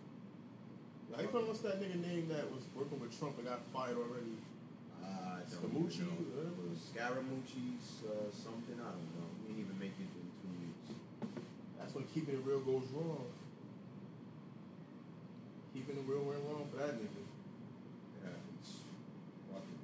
How 1.15 1.21
you 1.21 1.29
pronounce 1.29 1.59
that 1.63 1.79
nigga 1.79 2.01
name 2.01 2.27
that 2.33 2.49
was 2.51 2.65
working 2.75 2.99
with 2.99 3.13
Trump 3.17 3.37
and 3.37 3.47
got 3.47 3.61
fired 3.71 3.95
already? 3.95 4.35
Uh, 4.99 5.37
I 5.37 5.45
don't 5.45 5.69
Scamucci, 5.69 6.01
know. 6.01 6.17
whatever. 6.33 6.65
Scaramucci's 6.73 8.01
uh, 8.09 8.27
something. 8.33 8.75
I 8.81 8.89
don't 8.89 9.11
know. 9.15 9.29
We 9.45 9.53
didn't 9.53 9.69
even 9.69 9.77
make 9.79 9.93
it 10.01 10.09
in 10.11 10.27
two 10.41 10.51
weeks. 10.65 10.97
That's 11.77 11.93
when 11.93 12.09
keeping 12.09 12.35
it 12.35 12.43
real 12.43 12.59
goes 12.65 12.89
wrong. 12.91 13.29
Keeping 15.77 16.01
it 16.01 16.03
real 16.09 16.25
went 16.25 16.41
wrong 16.49 16.65
for 16.73 16.81
that 16.81 16.97
nigga. 16.97 17.21
Yeah, 18.25 18.33
it's 18.59 18.81
fucking. 19.53 19.79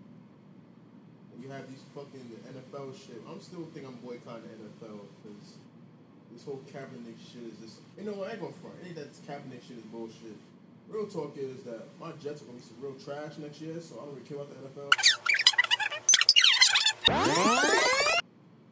And 1.31 1.31
you 1.42 1.50
have 1.50 1.68
these 1.68 1.82
fucking 1.96 2.30
NFL 2.54 2.94
shit. 2.94 3.22
I'm 3.28 3.42
still 3.42 3.66
think 3.74 3.88
I'm 3.88 3.96
boycotting 4.06 4.46
the 4.46 4.86
NFL 4.86 5.02
because 5.24 5.58
this 6.32 6.46
whole 6.46 6.62
Kaepernick 6.70 7.18
shit 7.18 7.44
is 7.50 7.58
just. 7.58 7.80
You 7.98 8.06
know 8.06 8.14
what? 8.14 8.30
I 8.30 8.32
ain't 8.34 8.42
gonna 8.42 8.54
front. 8.62 8.76
Ain't 8.86 8.96
that 8.96 9.12
Kaepernick 9.26 9.66
shit 9.68 9.78
is 9.78 9.84
bullshit. 9.90 10.38
Real 10.88 11.08
talk 11.08 11.38
is 11.38 11.64
that 11.64 11.88
my 12.00 12.12
Jets 12.22 12.42
are 12.42 12.46
gonna 12.46 12.58
be 12.58 12.64
some 12.64 12.78
real 12.80 12.94
trash 12.94 13.38
next 13.40 13.62
year, 13.62 13.80
so 13.82 13.96
I 13.96 14.06
don't 14.06 14.14
really 14.14 14.28
care 14.28 14.38
about 14.38 14.50
the 14.54 14.56
NFL. 14.70 14.90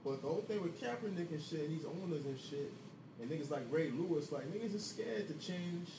But 0.05 0.21
the 0.21 0.27
whole 0.27 0.45
thing 0.47 0.61
with 0.61 0.79
Kaepernick 0.79 1.31
and 1.31 1.41
shit, 1.41 1.69
these 1.69 1.85
owners 1.85 2.25
and 2.25 2.39
shit, 2.39 2.71
and 3.21 3.29
niggas 3.29 3.49
like 3.49 3.63
Ray 3.71 3.89
Lewis, 3.91 4.31
like 4.31 4.45
niggas 4.53 4.75
are 4.75 4.79
scared 4.79 5.27
to 5.27 5.33
change 5.45 5.89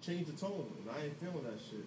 change 0.00 0.26
the 0.26 0.32
tone, 0.32 0.66
and 0.80 0.90
I 0.90 1.04
ain't 1.04 1.18
feeling 1.20 1.44
that 1.44 1.58
shit. 1.70 1.86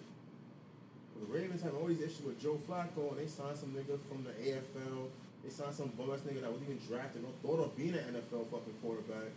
The 1.20 1.32
Ravens 1.32 1.62
have 1.62 1.74
all 1.74 1.86
these 1.86 2.00
issues 2.00 2.22
with 2.22 2.40
Joe 2.40 2.58
Flacco, 2.68 3.10
and 3.10 3.18
they 3.18 3.26
signed 3.26 3.56
some 3.56 3.70
nigga 3.70 3.98
from 4.08 4.24
the 4.24 4.30
AFL. 4.38 5.10
They 5.42 5.50
signed 5.50 5.74
some 5.74 5.88
bum 5.98 6.10
ass 6.12 6.20
nigga 6.20 6.42
that 6.42 6.50
wasn't 6.50 6.70
even 6.70 6.82
drafted, 6.86 7.22
no 7.22 7.30
thought 7.42 7.64
of 7.64 7.76
being 7.76 7.94
an 7.94 8.14
NFL 8.14 8.46
fucking 8.50 8.74
quarterback. 8.82 9.30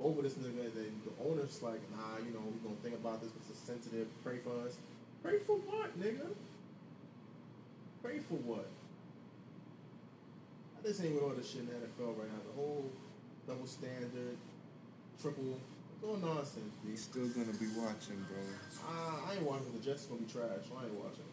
Over 0.00 0.22
this 0.22 0.34
nigga, 0.34 0.64
and 0.64 0.74
then 0.74 0.92
the 1.04 1.12
owner's 1.28 1.62
like, 1.62 1.80
nah, 1.92 2.16
you 2.24 2.32
know, 2.32 2.40
we 2.40 2.56
gonna 2.64 2.80
think 2.82 2.94
about 2.94 3.20
this. 3.20 3.30
It's 3.36 3.52
a 3.52 3.66
sensitive. 3.66 4.08
Pray 4.24 4.38
for 4.38 4.56
us. 4.66 4.76
Pray 5.22 5.38
for 5.38 5.56
what, 5.56 5.92
nigga? 6.00 6.32
Pray 8.02 8.18
for 8.18 8.40
what? 8.48 8.66
I 10.80 10.88
just 10.88 11.04
ain't 11.04 11.14
with 11.14 11.22
all 11.22 11.36
this 11.36 11.50
shit 11.50 11.60
in 11.60 11.66
the 11.68 11.74
NFL 11.74 12.16
right 12.16 12.32
now. 12.32 12.40
The 12.48 12.56
whole 12.56 12.90
double 13.46 13.66
standard, 13.66 14.38
triple, 15.20 15.60
all 16.04 16.16
nonsense, 16.16 16.72
B. 16.84 16.90
He's 16.92 17.04
still 17.04 17.28
gonna 17.28 17.52
be 17.60 17.68
watching, 17.76 18.18
bro. 18.28 18.40
Uh, 18.84 19.28
I 19.28 19.36
ain't 19.36 19.44
watching. 19.44 19.72
The 19.76 19.84
Jets 19.84 20.06
gonna 20.06 20.22
be 20.24 20.30
trash. 20.30 20.64
So 20.68 20.76
I 20.80 20.88
ain't 20.88 20.96
watching. 20.96 21.28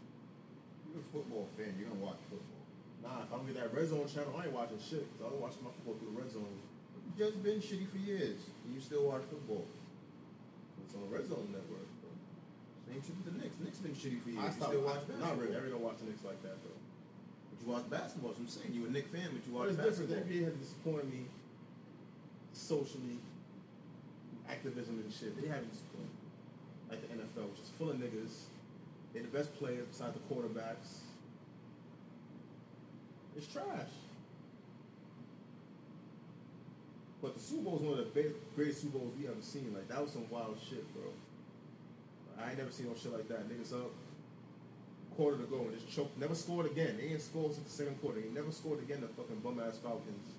You're 0.92 1.04
a 1.04 1.08
football 1.12 1.48
fan. 1.56 1.76
You're 1.80 1.90
gonna 1.90 2.04
watch 2.04 2.20
football. 2.30 2.64
Nah, 3.04 3.24
if 3.24 3.30
I 3.32 3.36
don't 3.38 3.48
get 3.48 3.56
that 3.62 3.72
red 3.74 3.88
zone 3.88 4.08
channel, 4.10 4.36
I 4.36 4.46
ain't 4.50 4.56
watching 4.56 4.80
shit. 4.82 5.06
Cause 5.16 5.28
I 5.28 5.30
don't 5.32 5.40
watch 5.42 5.56
my 5.64 5.72
football 5.72 5.96
through 6.02 6.12
the 6.12 6.18
red 6.20 6.30
zone. 6.32 6.52
You've 7.08 7.16
just 7.18 7.40
been 7.44 7.60
shitty 7.64 7.88
for 7.88 8.02
years, 8.02 8.40
and 8.66 8.74
you 8.76 8.82
still 8.84 9.08
watch 9.08 9.24
football. 9.32 9.64
It's 10.84 10.94
on 10.96 11.08
the 11.08 11.12
red 11.16 11.24
zone 11.28 11.48
network. 11.54 11.88
Bro. 12.04 12.12
Same 12.92 13.00
shit 13.04 13.16
with 13.20 13.28
the 13.32 13.36
Knicks. 13.40 13.56
Knicks 13.64 13.80
been 13.80 13.96
shitty 13.96 14.20
for 14.20 14.30
years. 14.36 14.44
I 14.44 14.48
you 14.52 14.56
stopped 14.58 14.72
still 14.76 14.84
watch 14.84 15.04
basketball. 15.08 15.28
Not 15.28 15.40
really. 15.40 15.56
I 15.56 15.60
really 15.64 15.74
don't 15.78 15.86
watch 15.88 16.00
the 16.04 16.08
Knicks 16.12 16.24
like 16.28 16.42
that 16.44 16.58
though. 16.66 16.80
But 17.52 17.56
you 17.64 17.66
watch 17.72 17.86
basketball. 17.88 18.34
So 18.36 18.44
I'm 18.44 18.52
saying 18.52 18.72
you 18.76 18.84
a 18.88 18.92
Knicks 18.92 19.12
fan, 19.14 19.32
but 19.32 19.42
you 19.48 19.52
But 19.56 19.60
watch 19.64 19.70
it's 19.72 19.80
different. 19.80 20.10
The 20.12 20.16
basketball. 20.20 20.36
NBA 20.36 20.44
has 20.52 20.56
disappointed 20.60 21.08
me 21.14 21.22
socially, 22.54 23.18
activism 24.50 25.02
and 25.04 25.14
shit. 25.14 25.40
They 25.42 25.48
haven't 25.48 25.72
disappointed. 25.72 26.10
me. 26.10 26.28
Like 26.90 27.02
the 27.02 27.14
NFL, 27.16 27.50
which 27.52 27.60
is 27.62 27.70
full 27.78 27.90
of 27.90 27.98
niggas. 27.98 28.48
They're 29.14 29.24
the 29.24 29.30
best 29.30 29.54
players 29.58 29.88
besides 29.90 30.14
the 30.16 30.34
quarterbacks. 30.34 31.04
It's 33.36 33.48
trash. 33.52 33.92
But 37.22 37.36
the 37.36 37.40
Super 37.40 37.64
Bowl 37.64 37.76
is 37.78 37.82
one 37.82 38.00
of 38.00 38.14
the 38.14 38.34
greatest 38.56 38.82
Super 38.82 39.00
Bowls 39.00 39.14
we 39.20 39.28
ever 39.28 39.42
seen. 39.42 39.74
Like 39.74 39.88
that 39.90 40.02
was 40.02 40.12
some 40.12 40.30
wild 40.30 40.58
shit, 40.70 40.86
bro. 40.94 41.04
I 42.40 42.50
ain't 42.50 42.60
never 42.60 42.72
seen 42.72 42.88
no 42.88 42.94
shit 42.96 43.12
like 43.12 43.28
that. 43.30 43.50
Niggas 43.50 43.74
up, 43.74 43.92
quarter 45.16 45.38
to 45.38 45.44
go 45.44 45.62
and 45.62 45.74
just 45.74 45.90
choked. 45.90 46.18
Never 46.20 46.36
scored 46.36 46.68
again. 46.68 46.98
They 46.98 47.10
ain't 47.10 47.22
scored 47.22 47.54
since 47.54 47.66
the 47.66 47.74
second 47.74 48.00
quarter. 48.02 48.22
They 48.22 48.30
never 48.30 48.52
scored 48.52 48.80
again. 48.80 49.02
The 49.02 49.08
fucking 49.08 49.42
bum 49.42 49.60
ass 49.60 49.80
Falcons, 49.82 50.30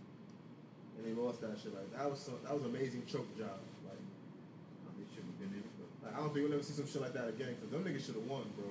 and 0.97 1.03
they 1.05 1.21
lost 1.21 1.41
that 1.43 1.59
shit. 1.59 1.75
Like 1.75 1.91
that 1.99 2.09
was 2.09 2.21
some, 2.21 2.39
that 2.45 2.55
was 2.55 2.63
amazing 2.63 3.03
choke 3.11 3.27
job. 3.37 3.59
Like, 3.83 3.99
They 4.95 5.07
shouldn't 5.11 5.35
have 5.35 5.41
been 5.43 5.59
in 5.59 5.67
it, 5.67 5.75
but 5.83 5.88
like, 6.03 6.15
I 6.15 6.19
don't 6.19 6.33
think 6.33 6.45
we'll 6.47 6.55
ever 6.55 6.63
see 6.63 6.75
some 6.75 6.87
shit 6.87 7.03
like 7.03 7.15
that 7.15 7.29
again 7.29 7.55
because 7.55 7.71
them 7.71 7.85
niggas 7.85 8.07
should 8.07 8.15
have 8.15 8.27
won, 8.27 8.43
bro. 8.57 8.67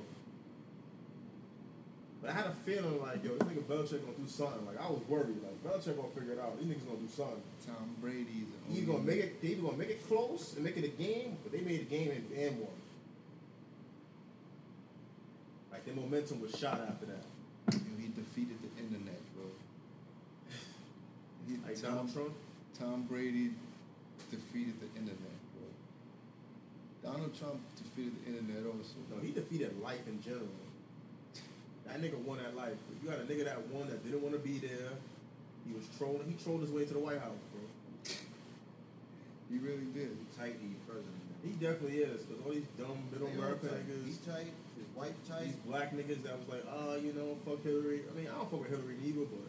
But 2.21 2.31
I 2.31 2.33
had 2.33 2.47
a 2.47 2.55
feeling 2.65 3.01
like, 3.01 3.23
yo, 3.23 3.37
this 3.37 3.47
nigga 3.47 3.63
Belichick 3.63 4.01
gonna 4.01 4.17
do 4.17 4.27
something. 4.27 4.65
Like 4.65 4.81
I 4.81 4.89
was 4.89 5.01
worried. 5.07 5.37
Like 5.43 5.63
Belichick 5.63 5.95
gonna 5.95 6.09
figure 6.09 6.33
it 6.33 6.39
out. 6.39 6.57
These 6.59 6.67
niggas 6.67 6.85
gonna 6.87 6.99
do 6.99 7.09
something. 7.09 7.41
Tom 7.65 7.95
Brady's 8.01 8.47
He's 8.69 8.85
gonna 8.85 8.99
make 8.99 9.19
it. 9.19 9.41
They 9.41 9.49
either 9.49 9.61
gonna 9.61 9.77
make 9.77 9.89
it 9.89 10.07
close 10.07 10.53
and 10.55 10.63
make 10.63 10.77
it 10.77 10.83
a 10.83 10.89
game, 10.89 11.37
but 11.43 11.51
they 11.51 11.61
made 11.61 11.81
a 11.81 11.83
game 11.83 12.11
and, 12.11 12.37
and 12.37 12.59
won. 12.59 12.71
Like 15.71 15.85
their 15.85 15.95
momentum 15.95 16.41
was 16.41 16.51
shot 16.51 16.81
after 16.81 17.05
that. 17.05 17.23
Yo, 17.71 17.79
he 17.99 18.07
defeated 18.07 18.57
the 18.61 18.81
internet, 18.81 19.19
bro. 19.35 19.45
He, 21.47 21.57
Like 21.65 21.81
Tom, 21.81 21.91
Donald 21.91 22.13
Trump. 22.13 22.33
Tom 22.79 23.03
Brady 23.03 23.51
defeated 24.31 24.73
the 24.81 24.99
internet. 24.99 25.36
Donald 27.07 27.31
Trump 27.39 27.59
defeated 27.79 28.13
the 28.19 28.35
internet 28.35 28.67
also. 28.67 28.99
No, 29.09 29.23
he 29.23 29.31
defeated 29.31 29.79
life 29.81 30.03
in 30.07 30.21
general. 30.21 30.51
That 31.87 32.01
nigga 32.03 32.19
won 32.27 32.37
that 32.43 32.55
life. 32.55 32.75
You 33.01 33.09
got 33.09 33.19
a 33.19 33.23
nigga 33.23 33.45
that 33.45 33.63
won 33.71 33.87
that 33.87 34.03
didn't 34.03 34.21
want 34.21 34.35
to 34.35 34.43
be 34.43 34.59
there. 34.59 34.91
He 35.65 35.71
was 35.73 35.87
trolling. 35.97 36.27
He 36.27 36.35
trolled 36.43 36.61
his 36.61 36.71
way 36.71 36.83
to 36.85 36.93
the 36.93 36.99
White 36.99 37.19
House, 37.19 37.39
bro. 37.55 37.63
He 39.49 39.57
really 39.63 39.87
did. 39.95 40.11
He 40.11 40.25
tight 40.35 40.59
your 40.59 40.75
president. 40.83 41.15
He 41.47 41.55
definitely 41.55 42.03
is. 42.03 42.23
Because 42.27 42.43
all 42.43 42.51
these 42.51 42.67
dumb 42.75 42.99
middle 43.11 43.31
They 43.31 43.39
all 43.39 43.55
American 43.55 43.69
tight. 43.71 43.87
niggas, 43.87 44.03
He's 44.05 44.19
tight. 44.27 44.51
His 44.75 44.89
wife 44.95 45.15
tight. 45.27 45.45
these 45.47 45.59
black 45.63 45.95
niggas 45.95 46.19
that 46.27 46.35
was 46.35 46.47
like, 46.51 46.67
oh, 46.67 46.99
you 46.99 47.15
know, 47.15 47.39
fuck 47.47 47.63
Hillary. 47.63 48.03
I 48.03 48.11
mean, 48.19 48.27
I 48.27 48.35
don't 48.35 48.51
fuck 48.51 48.67
with 48.67 48.71
Hillary 48.75 48.99
neither, 48.99 49.23
but 49.31 49.47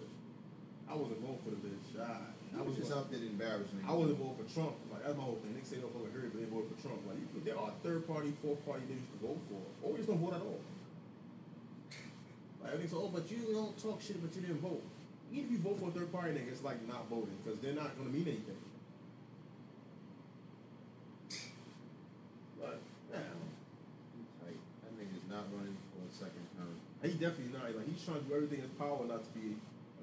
I 0.87 0.95
wasn't 0.95 1.19
going 1.27 1.39
for 1.43 1.51
the 1.51 1.59
bitch. 1.59 1.99
I, 1.99 2.23
He 2.38 2.38
I 2.57 2.63
was 2.63 2.77
just 2.77 2.93
out 2.93 3.11
there 3.11 3.21
embarrassing. 3.21 3.85
I 3.87 3.93
wasn't 3.93 4.19
voting 4.19 4.39
for 4.41 4.49
Trump. 4.49 4.75
Like 4.91 5.05
that's 5.05 5.17
my 5.17 5.25
whole 5.25 5.39
thing. 5.43 5.53
Niggas 5.53 5.69
say 5.69 5.77
don't 5.83 5.93
fuck 5.93 6.09
with 6.09 6.13
Hillary, 6.13 6.31
but 6.33 6.41
they 6.41 6.49
vote 6.49 6.67
for 6.71 6.79
Trump. 6.81 7.01
Like 7.05 7.19
you, 7.21 7.27
there 7.45 7.59
are 7.59 7.71
third 7.83 8.07
party, 8.09 8.33
fourth 8.41 8.65
party 8.65 8.83
niggas 8.89 9.09
to 9.13 9.19
vote 9.21 9.41
for, 9.51 9.61
or 9.85 9.93
you 9.93 9.99
just 10.01 10.09
don't 10.09 10.23
vote 10.23 10.35
at 10.35 10.43
all. 10.43 10.61
Like 12.63 12.73
everything's 12.73 12.97
oh, 12.97 13.11
but 13.13 13.31
you 13.31 13.39
don't 13.53 13.77
talk 13.77 14.01
shit, 14.01 14.21
but 14.23 14.35
you 14.35 14.43
didn't 14.43 14.61
vote. 14.61 14.83
Even 15.31 15.45
if 15.45 15.51
you 15.53 15.59
vote 15.59 15.79
for 15.79 15.89
a 15.89 15.93
third 15.93 16.11
party 16.13 16.33
nigga, 16.33 16.49
it's 16.49 16.65
like 16.65 16.81
not 16.89 17.09
voting 17.09 17.37
because 17.45 17.59
they're 17.61 17.77
not 17.77 17.93
gonna 17.99 18.11
mean 18.11 18.27
anything. 18.27 18.59
But 22.59 22.81
yeah, 23.13 23.23
He's 24.17 24.31
tight. 24.41 24.59
That 24.83 24.93
nigga's 24.99 25.27
not 25.29 25.47
running 25.55 25.77
for 25.95 26.03
a 26.03 26.11
second 26.11 26.45
term. 26.57 26.75
he 27.05 27.15
definitely 27.21 27.53
not. 27.55 27.71
Like 27.77 27.87
he's 27.87 28.03
trying 28.03 28.21
to 28.21 28.27
do 28.27 28.35
everything 28.35 28.65
in 28.65 28.67
his 28.67 28.75
power 28.75 29.05
not 29.07 29.23
to 29.23 29.33
be 29.37 29.55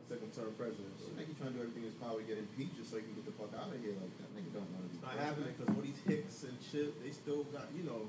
second 0.09 0.29
term 0.33 0.53
president. 0.57 0.93
Like 1.17 1.27
he's 1.27 1.37
trying 1.37 1.53
to 1.53 1.57
do 1.57 1.61
everything 1.65 1.83
in 1.87 1.91
his 1.93 1.99
power 1.99 2.21
to 2.21 2.25
get 2.25 2.37
impeached 2.37 2.77
just 2.77 2.91
so 2.93 2.97
he 2.97 3.03
can 3.07 3.15
get 3.17 3.25
the 3.25 3.35
fuck 3.37 3.51
out 3.57 3.73
of 3.73 3.79
here. 3.81 3.97
Like 3.97 4.13
that 4.21 4.29
nigga 4.37 4.51
don't 4.53 4.69
want 4.73 4.85
to 4.85 4.89
be. 4.89 4.97
It's 4.99 5.05
not 5.05 5.17
happening 5.17 5.51
because 5.57 5.69
all 5.73 5.83
these 5.83 6.01
hicks 6.05 6.45
and 6.45 6.57
shit, 6.61 6.93
they 7.01 7.11
still 7.11 7.43
got, 7.49 7.67
you 7.75 7.83
know, 7.83 8.07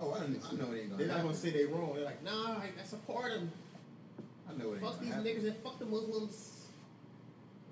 Oh, 0.00 0.16
I, 0.16 0.20
don't, 0.24 0.32
I 0.32 0.56
know 0.56 0.72
it 0.72 0.80
ain't 0.80 0.90
gonna 0.90 1.04
they're 1.04 1.12
not 1.12 1.20
gonna 1.28 1.36
say 1.36 1.50
they 1.52 1.66
wrong. 1.68 1.92
They're 1.92 2.08
like, 2.08 2.24
nah, 2.24 2.56
I, 2.56 2.72
I 2.72 2.84
support 2.88 3.32
him. 3.36 3.52
I 4.48 4.56
know 4.56 4.72
it 4.72 4.80
ain't 4.80 4.84
Fuck 4.84 4.98
these 5.00 5.12
happen. 5.12 5.28
niggas 5.28 5.44
and 5.44 5.56
fuck 5.60 5.78
the 5.78 5.84
Muslims. 5.84 6.64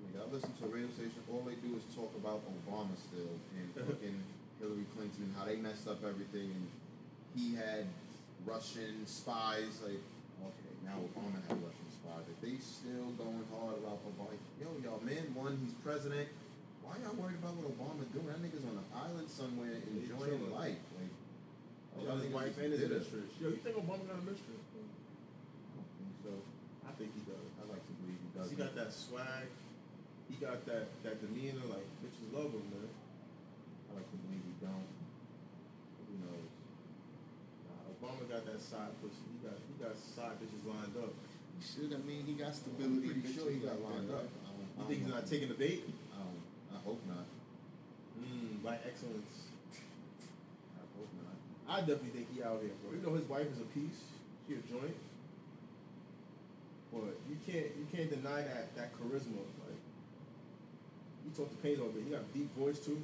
Like, 0.05 0.21
I 0.21 0.29
listen 0.31 0.53
to 0.61 0.65
a 0.65 0.67
radio 0.69 0.89
station. 0.93 1.17
All 1.33 1.41
they 1.41 1.57
do 1.57 1.73
is 1.73 1.81
talk 1.97 2.13
about 2.21 2.45
Obama 2.45 2.93
still 3.09 3.33
and 3.57 3.73
fucking 3.87 4.21
Hillary 4.61 4.85
Clinton 4.93 5.23
and 5.25 5.33
how 5.41 5.45
they 5.45 5.55
messed 5.57 5.87
up 5.87 6.05
everything 6.05 6.53
and 6.53 6.67
he 7.35 7.55
had 7.55 7.89
Russian 8.45 9.07
spies. 9.07 9.81
Like, 9.81 9.97
okay, 9.97 10.73
now 10.85 11.01
Obama 11.01 11.41
had 11.49 11.57
Russian 11.65 11.78
spies. 12.09 12.25
Like, 12.25 12.41
they 12.41 12.55
still 12.57 13.13
going 13.17 13.45
hard 13.53 13.77
about 13.77 14.01
Obama. 14.05 14.33
Yo, 14.57 14.67
y'all, 14.81 15.01
man, 15.05 15.29
one, 15.37 15.57
he's 15.61 15.73
president. 15.85 16.27
Why 16.81 16.97
y'all 17.05 17.13
worried 17.21 17.37
about 17.37 17.53
what 17.61 17.69
Obama's 17.69 18.09
doing? 18.09 18.25
That 18.33 18.41
nigga's 18.41 18.65
on 18.65 18.81
an 18.81 18.89
island 18.97 19.29
somewhere 19.29 19.77
enjoying 19.93 20.41
chilling. 20.41 20.49
life. 20.53 20.81
Like, 20.97 21.13
Oh, 21.99 22.05
his 22.05 22.31
niggas 22.31 22.31
wife 22.31 22.53
just 22.55 22.59
and 22.63 22.71
his 22.73 22.89
mistress. 22.89 23.29
Yo, 23.41 23.49
you 23.49 23.59
think 23.59 23.75
Obama 23.75 24.01
got 24.07 24.21
a 24.21 24.25
mistress? 24.25 24.61
I 24.71 24.77
don't 25.75 25.89
think 25.99 26.13
so. 26.23 26.31
I 26.87 26.91
think 26.95 27.09
he 27.11 27.21
does. 27.27 27.49
I 27.59 27.63
like 27.67 27.83
to 27.83 27.93
believe 27.99 28.19
he 28.23 28.29
does. 28.33 28.47
He 28.49 28.55
got 28.55 28.71
that 28.77 28.93
swag. 28.93 29.49
He 30.31 30.37
got 30.39 30.63
that 30.69 30.87
that 31.03 31.19
demeanor. 31.19 31.65
Like 31.67 31.83
bitches 31.99 32.29
love 32.31 32.53
him, 32.55 32.63
man. 32.71 32.87
I 33.89 33.99
like 33.99 34.07
to 34.07 34.17
believe 34.29 34.45
he 34.47 34.55
don't. 34.63 34.87
Who 36.07 36.13
knows? 36.23 36.49
Nah, 37.67 37.89
Obama 37.99 38.23
got 38.31 38.45
that 38.47 38.61
side 38.63 38.93
pussy. 39.03 39.25
He 39.35 39.37
got 39.43 39.57
he 39.59 39.73
got 39.81 39.97
side 39.99 40.39
bitches 40.39 40.63
lined 40.63 40.95
up. 41.03 41.11
Should. 41.59 41.91
I 41.93 41.99
mean, 42.07 42.23
he 42.25 42.33
got 42.33 42.47
I'm 42.49 42.53
stability. 42.53 43.07
pretty 43.09 43.33
sure 43.33 43.51
he 43.51 43.59
got 43.59 43.81
lined 43.83 44.09
up. 44.11 44.23
I 44.23 44.81
You 44.81 44.87
think 44.87 45.03
he's 45.03 45.11
don't 45.11 45.27
taking 45.27 45.49
the 45.49 45.55
bait? 45.59 45.83
I. 46.15 46.75
I 46.75 46.79
hope 46.85 47.01
not. 47.07 47.27
Mm, 48.19 48.63
by 48.63 48.75
excellence. 48.87 49.51
I 50.79 50.83
hope 50.95 51.11
not. 51.19 51.35
I 51.67 51.79
definitely 51.81 52.15
think 52.15 52.27
he 52.33 52.43
out 52.43 52.61
here, 52.63 52.71
bro. 52.81 52.95
You 52.95 53.03
know 53.03 53.13
his 53.19 53.27
wife 53.27 53.47
is 53.51 53.59
a 53.59 53.67
piece. 53.75 53.99
She 54.47 54.55
a 54.55 54.63
joint. 54.71 54.95
But 56.93 57.19
you 57.29 57.37
can't 57.45 57.69
you 57.77 57.85
can't 57.93 58.09
deny 58.09 58.41
that 58.41 58.73
that 58.75 58.89
charisma. 58.97 59.43
Like 59.61 59.77
you 61.25 61.31
talk 61.35 61.51
to 61.51 61.57
Payne 61.61 61.79
over, 61.81 61.99
he 61.99 62.09
got 62.09 62.21
a 62.25 62.31
deep 62.33 62.49
voice 62.57 62.79
too. 62.79 62.97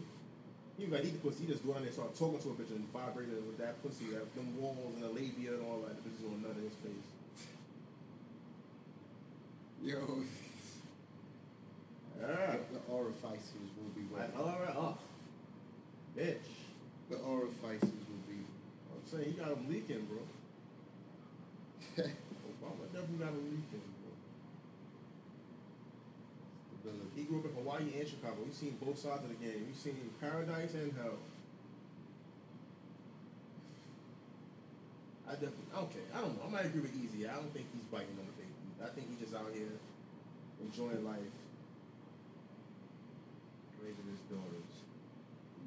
He 0.79 0.87
got 0.87 1.03
deep 1.03 1.21
pussy. 1.21 1.45
He 1.45 1.51
just 1.51 1.63
go 1.63 1.71
down 1.73 1.83
there 1.83 1.91
and 1.91 1.95
start 1.95 2.15
talking 2.17 2.39
to 2.39 2.49
a 2.49 2.55
bitch 2.57 2.71
and 2.71 2.83
vibrating 2.91 3.35
with 3.47 3.59
that 3.59 3.79
pussy, 3.83 4.11
that 4.11 4.27
them 4.35 4.59
walls 4.59 4.91
and 4.95 5.03
the 5.03 5.11
labia 5.13 5.53
and 5.55 5.63
all 5.69 5.85
that. 5.87 5.95
The 5.95 6.09
bitch 6.09 6.19
is 6.19 6.25
on 6.25 6.41
none 6.41 6.57
in 6.57 6.65
his 6.67 6.75
face. 6.83 7.07
Yo, 9.85 10.01
Yeah. 12.19 12.55
the 12.73 12.79
orifices 12.91 13.69
will 13.77 13.91
be 13.93 14.01
wet. 14.11 14.31
all 14.37 14.57
right, 14.65 14.75
off. 14.75 14.97
bitch. 16.17 16.37
The 17.09 17.17
orifices 17.17 17.83
will 18.09 18.23
be. 18.27 18.41
I'm 18.89 19.05
saying 19.05 19.25
he 19.33 19.37
got 19.39 19.49
him 19.51 19.69
leaking, 19.69 20.07
bro. 20.09 20.17
Obama 22.03 22.83
definitely 22.91 23.19
got 23.19 23.29
him 23.29 23.45
leaking, 23.45 23.85
bro. 24.01 24.11
Stability. 26.81 27.09
He 27.15 27.23
grew 27.25 27.39
up 27.39 27.45
in 27.45 27.53
Hawaii 27.53 27.99
and 27.99 28.07
Chicago. 28.09 28.37
We've 28.43 28.55
seen 28.55 28.77
both 28.81 28.97
sides 28.97 29.21
of 29.23 29.29
the 29.29 29.35
game. 29.45 29.65
We've 29.67 29.77
seen 29.77 30.09
paradise 30.19 30.73
and 30.73 30.93
hell. 30.97 31.19
I 35.27 35.33
definitely, 35.33 35.69
okay, 35.77 36.05
I 36.15 36.21
don't 36.21 36.37
know. 36.37 36.47
I 36.47 36.49
might 36.51 36.65
agree 36.65 36.81
with 36.81 36.95
Easy. 36.95 37.27
I 37.27 37.33
don't 37.35 37.53
think 37.53 37.67
he's 37.73 37.83
biting 37.91 38.17
on 38.17 38.25
the. 38.25 38.34
I 38.83 38.87
think 38.91 39.07
he's 39.09 39.19
just 39.27 39.35
out 39.35 39.51
here 39.53 39.75
enjoying 40.61 41.03
life. 41.05 41.35
Raising 43.81 44.07
his 44.09 44.21
daughters. 44.31 44.71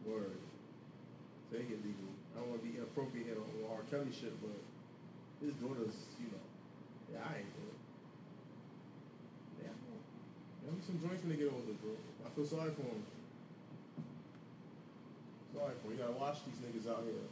Word. 0.05 0.41
Say 1.51 1.65
it 1.65 1.81
legal. 1.81 2.13
I 2.37 2.41
don't 2.41 2.51
want 2.51 2.61
to 2.63 2.69
be 2.69 2.77
inappropriate 2.77 3.27
here 3.27 3.41
on 3.41 3.49
R. 3.73 3.83
Kelly 3.91 4.13
shit, 4.13 4.37
but 4.43 4.57
his 5.41 5.55
daughters, 5.59 5.95
you 6.21 6.29
know, 6.29 6.45
yeah, 7.09 7.25
I 7.25 7.41
ain't 7.41 7.53
good. 7.57 7.77
Yeah, 9.65 9.75
There'll 10.63 10.77
be 10.77 10.85
some 10.85 11.01
joints 11.01 11.25
when 11.25 11.33
they 11.33 11.41
get 11.41 11.49
older, 11.49 11.73
bro. 11.81 11.97
I 12.27 12.29
feel 12.37 12.45
sorry 12.45 12.75
for 12.77 12.85
him. 12.85 13.03
Sorry 15.57 15.75
for 15.81 15.89
him. 15.89 15.93
You 15.97 16.01
gotta 16.05 16.19
watch 16.19 16.45
these 16.45 16.61
niggas 16.61 16.87
out 16.91 17.09
here. 17.09 17.27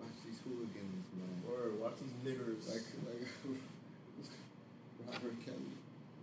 Watch 0.00 0.16
these 0.24 0.40
hooligans, 0.42 1.06
man. 1.12 1.36
Word, 1.44 1.76
watch 1.78 2.00
these 2.00 2.16
niggers. 2.24 2.64
Like, 2.66 2.86
like 3.04 3.28
Robert 5.06 5.44
Kelly. 5.44 5.72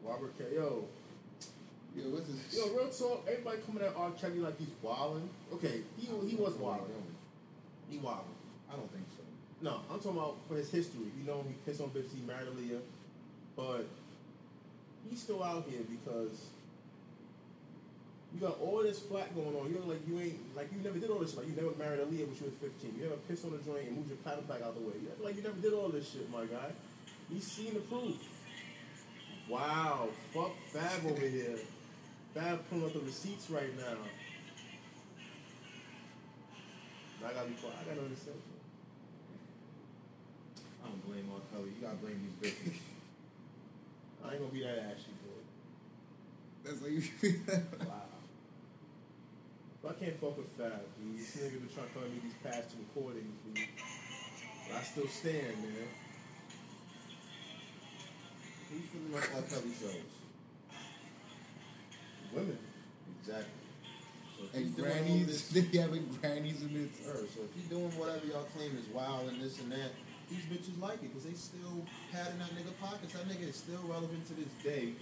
Robert 0.03 0.38
Kelly. 0.38 0.56
Yo, 0.56 0.85
Yo, 1.95 2.03
what's 2.10 2.27
this? 2.27 2.57
yo, 2.57 2.69
real 2.76 2.89
talk. 2.89 3.26
Everybody 3.30 3.57
coming 3.65 3.84
at 3.84 3.95
R. 3.95 4.11
Kelly 4.11 4.39
like 4.39 4.57
he's 4.57 4.69
wilding. 4.81 5.30
Okay, 5.53 5.81
he 5.97 6.07
he 6.27 6.35
was 6.35 6.53
wilding. 6.56 7.03
He 7.89 7.97
wilding. 7.97 8.35
I 8.72 8.76
don't 8.76 8.91
think 8.91 9.06
so. 9.18 9.23
No, 9.61 9.81
I'm 9.91 9.99
talking 9.99 10.18
about 10.18 10.38
for 10.47 10.56
his 10.56 10.69
history. 10.69 11.11
You 11.19 11.26
know, 11.26 11.43
he 11.47 11.53
pissed 11.65 11.81
on 11.81 11.89
bitches, 11.89 12.14
he 12.15 12.22
married 12.26 12.47
Aaliyah, 12.47 12.80
but 13.56 13.88
he's 15.10 15.22
still 15.22 15.43
out 15.43 15.65
here 15.68 15.81
because 15.89 16.45
you 18.34 18.39
got 18.39 18.61
all 18.61 18.84
this 18.84 18.99
flat 18.99 19.34
going 19.35 19.56
on. 19.57 19.73
You're 19.73 19.81
like 19.84 20.07
you 20.07 20.19
ain't 20.19 20.56
like 20.56 20.69
you 20.72 20.80
never 20.84 20.99
did 20.99 21.10
all 21.10 21.19
this 21.19 21.31
shit. 21.31 21.39
Like 21.39 21.47
you 21.49 21.56
never 21.56 21.76
married 21.76 21.99
Aaliyah 21.99 22.27
when 22.30 22.38
she 22.38 22.45
was 22.45 22.53
15. 22.61 22.93
You 22.95 23.03
never 23.10 23.18
pissed 23.27 23.43
on 23.45 23.53
a 23.53 23.61
joint 23.65 23.88
and 23.88 23.97
moved 23.97 24.10
your 24.10 24.22
paddle 24.23 24.43
back 24.43 24.61
out 24.61 24.76
the 24.76 24.81
way. 24.85 24.93
You 25.01 25.10
like 25.26 25.35
you 25.35 25.41
never 25.41 25.57
did 25.60 25.73
all 25.73 25.89
this 25.89 26.07
shit, 26.11 26.30
my 26.31 26.45
guy. 26.45 26.69
He's 27.34 27.43
seen 27.43 27.73
the 27.73 27.81
proof. 27.81 28.15
Wow, 29.49 30.09
fuck 30.31 30.51
Fab 30.67 31.05
over 31.09 31.26
here. 31.26 31.57
Fab 32.35 32.69
pulling 32.69 32.85
up 32.85 32.93
the 32.93 32.99
receipts 32.99 33.49
right 33.49 33.76
now. 33.76 33.97
I 37.27 37.34
gotta 37.34 37.49
be 37.49 37.55
quiet. 37.55 37.76
I 37.81 37.89
gotta 37.89 38.01
understand. 38.05 38.38
I 40.84 40.88
don't 40.88 41.05
blame 41.05 41.26
R. 41.34 41.41
Kelly. 41.51 41.73
You 41.76 41.81
gotta 41.81 41.97
blame 41.97 42.21
these 42.21 42.51
bitches. 42.51 42.77
I 44.23 44.34
ain't 44.34 44.39
gonna 44.39 44.53
be 44.53 44.61
that 44.61 44.77
ashy, 44.93 45.11
boy. 45.26 45.41
That's 46.63 46.81
like 46.81 46.91
you. 46.91 47.03
Wow. 47.89 48.05
But 49.81 49.91
I 49.91 50.05
can't 50.05 50.21
fuck 50.21 50.38
with 50.38 50.49
Fab, 50.57 50.80
dude. 50.99 51.17
These 51.17 51.38
niggas 51.38 51.59
been 51.59 51.69
trying 51.73 51.88
to 51.88 51.93
find 51.93 52.13
me 52.13 52.19
these 52.21 52.38
past 52.43 52.69
two 52.69 52.77
recordings, 52.93 53.39
dude. 53.45 53.65
But 54.67 54.77
I 54.77 54.84
still 54.84 55.07
stand, 55.07 55.57
man. 55.63 55.88
Who's 58.69 58.85
gonna 58.93 59.09
run 59.13 59.23
R. 59.35 59.41
Kelly 59.49 59.73
shows? 59.79 60.09
Women. 62.33 62.57
Exactly. 63.21 63.45
So 64.37 64.43
and 64.53 64.63
he's 64.65 64.73
doing 64.75 64.87
all 64.87 64.93
grannies, 64.95 65.27
this- 65.27 65.49
they 65.71 65.77
having 65.77 66.05
grannies 66.21 66.61
in 66.61 66.71
it. 66.77 66.91
Sure, 67.03 67.25
so 67.33 67.41
if 67.43 67.51
he's 67.55 67.65
doing 67.69 67.89
whatever 67.97 68.25
y'all 68.27 68.47
claim 68.55 68.71
is 68.77 68.85
wild 68.93 69.27
and 69.29 69.41
this 69.41 69.59
and 69.59 69.71
that, 69.71 69.91
these 70.29 70.45
bitches 70.45 70.77
like 70.79 71.01
it 71.01 71.09
because 71.09 71.25
they 71.25 71.33
still 71.33 71.81
padding 72.13 72.37
that 72.37 72.53
nigga 72.53 72.71
pockets. 72.79 73.13
That 73.13 73.27
nigga 73.27 73.49
is 73.49 73.55
still 73.57 73.81
relevant 73.89 74.25
to 74.27 74.33
this 74.37 74.53
day. 74.63 74.93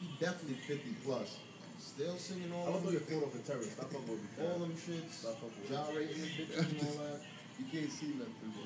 He 0.00 0.06
definitely 0.18 0.58
50 0.66 0.82
plus. 1.06 1.38
Still 1.78 2.16
singing 2.18 2.50
I 2.52 2.56
all 2.56 2.64
don't 2.78 2.84
know 2.84 2.90
them, 2.90 2.92
your 2.92 3.06
photo 3.06 3.26
for 3.30 3.38
terrorists. 3.46 3.74
Stop 3.74 3.90
fucking 3.90 4.06
with 4.10 4.22
me, 4.22 4.46
all 4.46 4.58
them 4.58 4.74
shits, 4.74 5.10
Stop 5.22 5.34
fucking 5.38 5.62
with 5.62 5.70
me. 5.70 5.76
gyrating 5.78 6.18
the 6.22 6.30
bitches 6.42 6.70
and 6.70 6.88
all 6.90 6.98
that. 7.06 7.20
You 7.60 7.66
can't 7.70 7.92
see 7.92 8.06
nothing, 8.18 8.50
bro. 8.56 8.64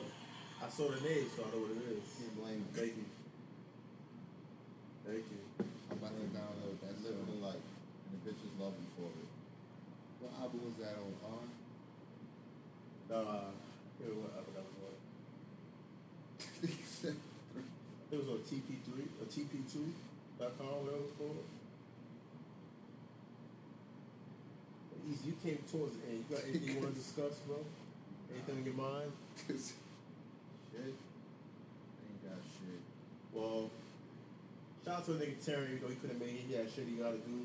I 0.65 0.71
saw 0.71 0.89
the 0.89 1.01
name, 1.03 1.27
so 1.37 1.43
I 1.45 1.51
know 1.53 1.61
what 1.69 1.73
it 1.77 1.85
is. 1.91 2.05
Can't 2.17 2.33
blame 2.41 2.55
him. 2.65 2.69
Thank 2.73 2.97
you. 2.97 3.05
Thank 5.07 5.23
you. 5.31 5.39
I'm 5.91 5.99
about 5.99 6.19
to 6.19 6.27
download 6.35 6.83
that 6.83 6.99
living 6.99 7.27
the 7.31 7.47
life, 7.47 7.63
and 7.63 8.11
the 8.11 8.19
bitches 8.27 8.51
love 8.59 8.75
him 8.75 8.91
for 8.99 9.07
it. 9.07 9.31
What 10.19 10.35
album 10.43 10.67
was 10.67 10.75
that 10.83 10.99
on? 10.99 11.15
On? 11.31 11.47
Uh, 13.07 13.55
it 14.03 14.11
was, 14.11 14.31
I 14.35 14.43
forgot 14.43 14.67
what 14.67 14.99
it 16.63 16.71
was. 17.07 17.15
It 18.09 18.19
was 18.19 18.29
on 18.29 18.39
TP3 18.39 19.03
or 19.19 19.27
TP2.com, 19.27 20.67
whatever 20.87 21.03
it's 21.03 21.17
called. 21.19 21.43
Easy, 25.11 25.27
you 25.27 25.35
came 25.43 25.59
towards 25.71 25.97
the 25.97 26.07
end. 26.07 26.25
You 26.31 26.37
got 26.37 26.45
anything 26.47 26.69
you 26.77 26.81
want 26.81 26.95
to 26.95 27.01
discuss, 27.03 27.35
bro? 27.47 27.59
Anything 28.31 28.59
in 28.59 28.65
your 28.65 28.75
mind? 28.75 29.11
Shit. 29.49 29.75
Ain't 30.79 32.23
got 32.23 32.39
shit. 32.55 32.81
Well, 33.33 33.71
shout 34.87 35.03
out 35.03 35.05
to 35.11 35.13
a 35.13 35.15
nigga 35.19 35.35
Terry, 35.43 35.83
though 35.83 35.91
he 35.91 35.99
couldn't 35.99 36.23
make 36.23 36.39
it. 36.39 36.47
He 36.47 36.55
had 36.55 36.71
shit 36.71 36.87
he 36.87 36.95
gotta 36.95 37.19
do. 37.27 37.43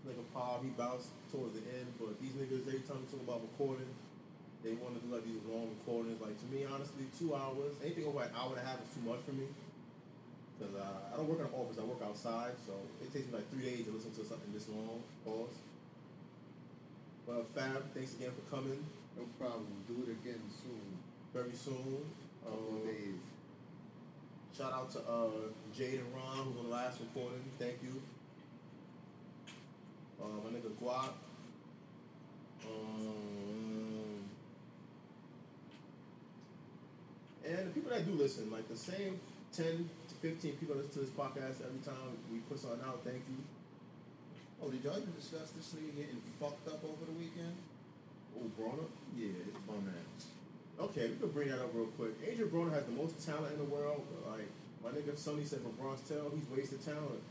This 0.00 0.16
nigga 0.16 0.24
Paul, 0.32 0.64
he 0.64 0.72
bounced 0.72 1.12
towards 1.28 1.52
the 1.52 1.60
end, 1.76 1.92
but 2.00 2.16
these 2.24 2.32
niggas, 2.32 2.64
every 2.64 2.80
time 2.88 3.04
we 3.04 3.06
talk 3.12 3.20
about 3.20 3.44
recording, 3.44 3.92
they 4.64 4.72
want 4.80 4.96
to 4.96 5.00
do 5.04 5.12
like 5.12 5.28
these 5.28 5.44
long 5.44 5.68
recordings. 5.76 6.16
Like 6.24 6.40
to 6.40 6.48
me, 6.48 6.64
honestly, 6.64 7.04
two 7.20 7.36
hours, 7.36 7.76
anything 7.84 8.08
over 8.08 8.24
an 8.24 8.32
hour 8.32 8.56
and 8.56 8.64
a 8.64 8.64
half 8.64 8.80
is 8.80 8.88
too 8.96 9.04
much 9.04 9.20
for 9.28 9.36
me. 9.36 9.44
Cause 10.56 10.72
uh, 10.72 11.12
I 11.12 11.16
don't 11.20 11.28
work 11.28 11.42
in 11.42 11.50
an 11.50 11.52
office, 11.52 11.76
I 11.76 11.84
work 11.84 12.00
outside, 12.00 12.56
so 12.64 12.72
it 13.02 13.12
takes 13.12 13.26
me 13.28 13.36
like 13.36 13.48
three 13.52 13.68
days 13.68 13.84
to 13.84 13.92
listen 13.92 14.14
to 14.16 14.24
something 14.24 14.48
this 14.56 14.70
long. 14.72 15.02
Pause. 15.26 15.52
But 17.26 17.44
Fab, 17.52 17.82
thanks 17.92 18.14
again 18.14 18.30
for 18.32 18.44
coming. 18.54 18.80
No 19.18 19.24
problem. 19.36 19.66
Do 19.88 19.98
it 20.06 20.14
again 20.14 20.40
soon. 20.62 20.86
Very 21.34 21.52
soon. 21.56 22.06
Couple 22.44 22.80
Um, 22.80 22.86
days. 22.86 23.18
Shout 24.56 24.72
out 24.72 24.88
to 24.92 25.00
uh, 25.00 25.50
Jade 25.76 25.98
and 25.98 26.14
Ron, 26.14 26.38
on 26.38 26.54
the 26.54 26.70
last 26.70 27.00
recording. 27.00 27.42
Thank 27.58 27.82
you. 27.82 28.00
Uh, 30.22 30.26
my 30.44 30.50
nigga 30.56 30.70
Guap. 30.80 31.14
Um, 32.64 34.30
and 37.44 37.58
the 37.58 37.70
people 37.74 37.90
that 37.90 38.06
do 38.06 38.12
listen, 38.12 38.48
like 38.52 38.68
the 38.68 38.76
same 38.76 39.18
10 39.56 39.90
to 40.08 40.14
15 40.22 40.52
people 40.52 40.76
that 40.76 40.86
listen 40.86 41.02
to 41.02 41.10
this 41.10 41.10
podcast 41.10 41.66
every 41.66 41.82
time 41.84 42.14
we 42.30 42.38
put 42.38 42.60
something 42.60 42.80
out, 42.86 43.00
thank 43.02 43.22
you. 43.28 43.42
Oh, 44.62 44.70
did 44.70 44.84
y'all 44.84 44.96
even 44.96 45.12
discuss 45.18 45.50
this 45.50 45.74
nigga 45.74 45.96
getting 45.96 46.22
fucked 46.38 46.68
up 46.68 46.84
over 46.84 47.04
the 47.06 47.18
weekend? 47.18 47.56
Oh, 48.38 48.48
Broner? 48.56 48.86
Yeah, 49.16 49.34
it's 49.48 49.58
bum 49.66 49.90
ass. 49.90 50.26
Okay, 50.80 51.08
we 51.08 51.14
could 51.14 51.32
bring 51.32 51.48
that 51.48 51.60
up 51.60 51.70
real 51.72 51.86
quick. 51.86 52.12
Adrien 52.26 52.50
Broner 52.50 52.72
has 52.72 52.84
the 52.84 52.92
most 52.92 53.24
talent 53.24 53.52
in 53.52 53.58
the 53.58 53.64
world. 53.64 54.04
Like, 54.28 54.48
my 54.82 54.90
nigga 54.90 55.16
Sonny 55.16 55.44
said 55.44 55.60
from 55.60 55.72
Bronx 55.72 56.02
Tale, 56.08 56.32
he's 56.34 56.48
wasted 56.50 56.84
talent. 56.84 57.22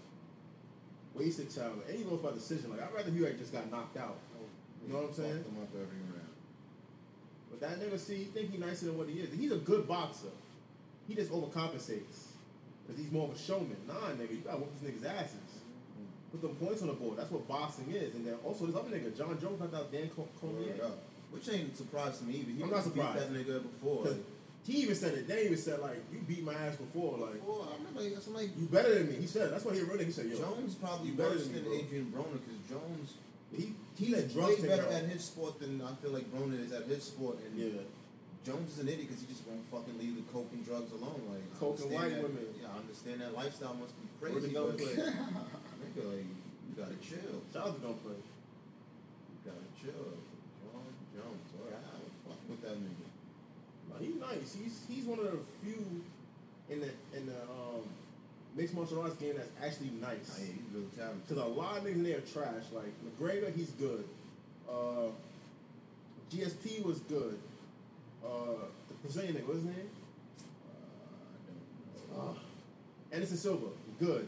Wasted 1.13 1.49
talent. 1.49 1.83
And 1.87 1.97
he 1.97 2.03
knows 2.03 2.21
by 2.21 2.31
decision. 2.31 2.71
Like, 2.71 2.81
I'd 2.81 2.93
rather 2.93 3.11
he 3.11 3.21
had 3.23 3.37
just 3.37 3.51
got 3.51 3.69
knocked 3.69 3.97
out. 3.97 4.17
You 4.85 4.93
know 4.93 5.01
what 5.01 5.09
I'm 5.09 5.13
saying? 5.15 5.43
Him 5.43 5.57
up 5.61 5.69
every 5.75 6.01
round. 6.11 6.33
But 7.51 7.59
that 7.61 7.79
nigga, 7.79 7.99
see, 7.99 8.15
he 8.15 8.23
think 8.25 8.51
he 8.51 8.57
nicer 8.57 8.85
than 8.85 8.97
what 8.97 9.07
he 9.07 9.19
is. 9.19 9.29
He's 9.33 9.51
a 9.51 9.57
good 9.57 9.87
boxer. 9.87 10.33
He 11.07 11.15
just 11.15 11.31
overcompensates. 11.31 12.31
Because 12.83 13.01
he's 13.01 13.11
more 13.11 13.29
of 13.29 13.35
a 13.35 13.39
showman. 13.39 13.77
Nah, 13.87 14.11
nigga, 14.15 14.31
you 14.31 14.37
gotta 14.43 14.57
whoop 14.57 14.71
this 14.81 14.89
nigga's 14.89 15.05
asses. 15.05 15.35
Mm-hmm. 15.35 16.31
Put 16.31 16.41
them 16.41 16.55
points 16.55 16.81
on 16.81 16.87
the 16.87 16.93
board. 16.95 17.17
That's 17.17 17.31
what 17.31 17.47
boxing 17.47 17.91
is. 17.91 18.15
And 18.15 18.25
then 18.25 18.35
also 18.43 18.65
this 18.65 18.75
other 18.75 18.89
nigga, 18.89 19.15
Jon 19.15 19.39
Jones, 19.39 19.59
knocked 19.59 19.75
out 19.75 19.91
Dan 19.91 20.09
Co- 20.09 20.27
Cormier. 20.41 20.73
Which 21.33 21.49
ain't 21.49 21.75
surprised 21.75 22.19
to 22.19 22.25
me 22.25 22.35
either. 22.45 22.51
He 22.51 22.63
I'm 22.63 22.69
not 22.69 22.83
surprised. 22.83 23.19
that 23.19 23.33
nigga 23.33 23.61
before. 23.63 24.05
he 24.65 24.77
even 24.85 24.95
said 24.95 25.13
it. 25.15 25.27
They 25.27 25.45
even 25.45 25.57
said, 25.57 25.79
like, 25.81 25.97
you 26.13 26.19
beat 26.27 26.43
my 26.45 26.53
ass 26.53 26.75
before. 26.77 27.17
Like, 27.17 27.33
Before, 27.41 27.65
I 27.67 27.75
remember 27.77 28.01
like 28.37 28.49
you 28.55 28.65
better 28.67 28.93
than 28.93 29.09
me. 29.09 29.15
He 29.19 29.27
said, 29.27 29.51
that's 29.51 29.65
why 29.65 29.73
he 29.73 29.81
really, 29.81 30.05
he 30.05 30.11
said, 30.11 30.27
yo. 30.27 30.37
Jones 30.37 30.75
probably 30.75 31.11
better 31.11 31.31
worse 31.31 31.47
than 31.47 31.65
me, 31.65 31.77
than. 31.77 31.85
Adrien 31.87 32.05
Broner 32.15 32.37
because 32.39 32.61
Jones 32.69 33.13
He, 33.51 33.73
he 33.97 34.05
he's 34.05 34.13
let 34.15 34.27
way 34.27 34.33
drugs 34.33 34.55
take 34.61 34.69
better 34.69 34.87
at 34.93 35.05
his 35.05 35.23
sport 35.25 35.59
than 35.59 35.81
I 35.81 35.93
feel 36.01 36.11
like 36.11 36.29
Broner 36.31 36.63
is 36.63 36.71
at 36.71 36.85
his 36.85 37.03
sport. 37.03 37.37
And 37.43 37.57
Yeah. 37.59 37.81
Jones 38.45 38.73
is 38.73 38.79
an 38.79 38.87
idiot 38.89 39.07
because 39.09 39.21
he 39.23 39.27
just 39.33 39.47
won't 39.47 39.63
fucking 39.71 39.97
leave 39.97 40.15
the 40.19 40.25
coke 40.31 40.49
and 40.53 40.63
drugs 40.65 40.91
alone. 40.91 41.21
Like 41.31 41.43
Coke 41.59 41.79
and 41.81 41.91
white 41.91 42.11
that- 42.13 42.23
women. 42.23 42.45
Yeah, 42.61 42.67
I 42.75 42.79
understand 42.79 43.21
that 43.21 43.33
lifestyle 43.33 43.73
must 43.73 43.95
be 43.97 44.05
Where 44.19 44.31
the 44.37 44.39
crazy. 44.39 44.53
But 44.53 44.77
play? 44.77 44.95
nigga, 45.81 46.03
like 46.13 46.27
you 46.29 46.73
gotta 46.77 46.95
chill. 47.01 47.41
Shout 47.53 47.67
out 47.67 47.75
to 47.75 47.81
Don't 47.81 47.99
Play. 48.03 48.19
You 48.19 49.39
gotta 49.47 49.67
chill. 49.79 50.11
Jon 50.59 50.87
Jones. 51.15 51.47
All 51.55 51.67
right, 51.71 51.77
I 51.77 51.93
don't 52.03 52.15
fuck 52.25 52.32
with 52.49 52.61
that 52.61 52.75
nigga. 52.75 53.07
Nah, 53.89 53.99
he's 53.99 54.15
nice. 54.15 54.55
He's 54.61 54.81
he's 54.89 55.05
one 55.05 55.19
of 55.19 55.25
the 55.25 55.39
few 55.61 56.01
in 56.69 56.79
the 56.79 56.89
in 57.17 57.25
the 57.25 57.41
um, 57.43 57.83
mixed 58.55 58.73
martial 58.73 59.01
arts 59.01 59.15
game 59.15 59.33
that's 59.35 59.49
actually 59.61 59.91
nice. 60.01 60.39
Nah, 60.39 60.45
yeah, 60.45 60.53
he's 60.53 60.75
real 60.75 60.89
talented. 60.97 61.27
Because 61.27 61.43
a 61.43 61.47
lot 61.47 61.77
of 61.77 61.83
niggas 61.83 61.93
in 61.95 62.03
there 62.03 62.17
are 62.17 62.21
trash. 62.21 62.63
Like 62.71 62.93
McGregor, 63.05 63.53
he's 63.55 63.71
good. 63.71 64.03
Uh, 64.69 65.09
GSP 66.33 66.83
was 66.83 66.99
good. 66.99 67.37
Uh, 68.25 68.65
the 68.87 68.93
Brazilian 69.01 69.35
nigga, 69.35 69.45
what's 69.45 69.59
his 69.59 69.65
name? 69.65 69.89
Uh, 72.15 72.17
I 72.17 72.17
don't 72.17 72.25
know. 72.25 72.31
Uh, 72.31 73.15
Anderson 73.15 73.37
Silva, 73.37 73.67
good. 73.99 74.27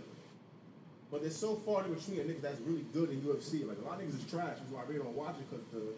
But 1.11 1.21
there's 1.21 1.35
so 1.35 1.55
far 1.55 1.85
in 1.85 1.93
between 1.93 2.19
of 2.19 2.25
niggas 2.25 2.41
that's 2.41 2.59
really 2.61 2.85
good 2.93 3.09
in 3.09 3.21
UFC. 3.21 3.67
Like 3.67 3.77
a 3.79 3.85
lot 3.87 4.01
of 4.01 4.07
niggas 4.07 4.23
is 4.25 4.29
trash. 4.29 4.57
That's 4.59 4.71
why 4.71 4.81
I 4.81 4.83
really 4.85 4.99
don't 4.99 5.15
watch 5.15 5.35
it 5.39 5.49
because 5.49 5.65
the 5.71 5.93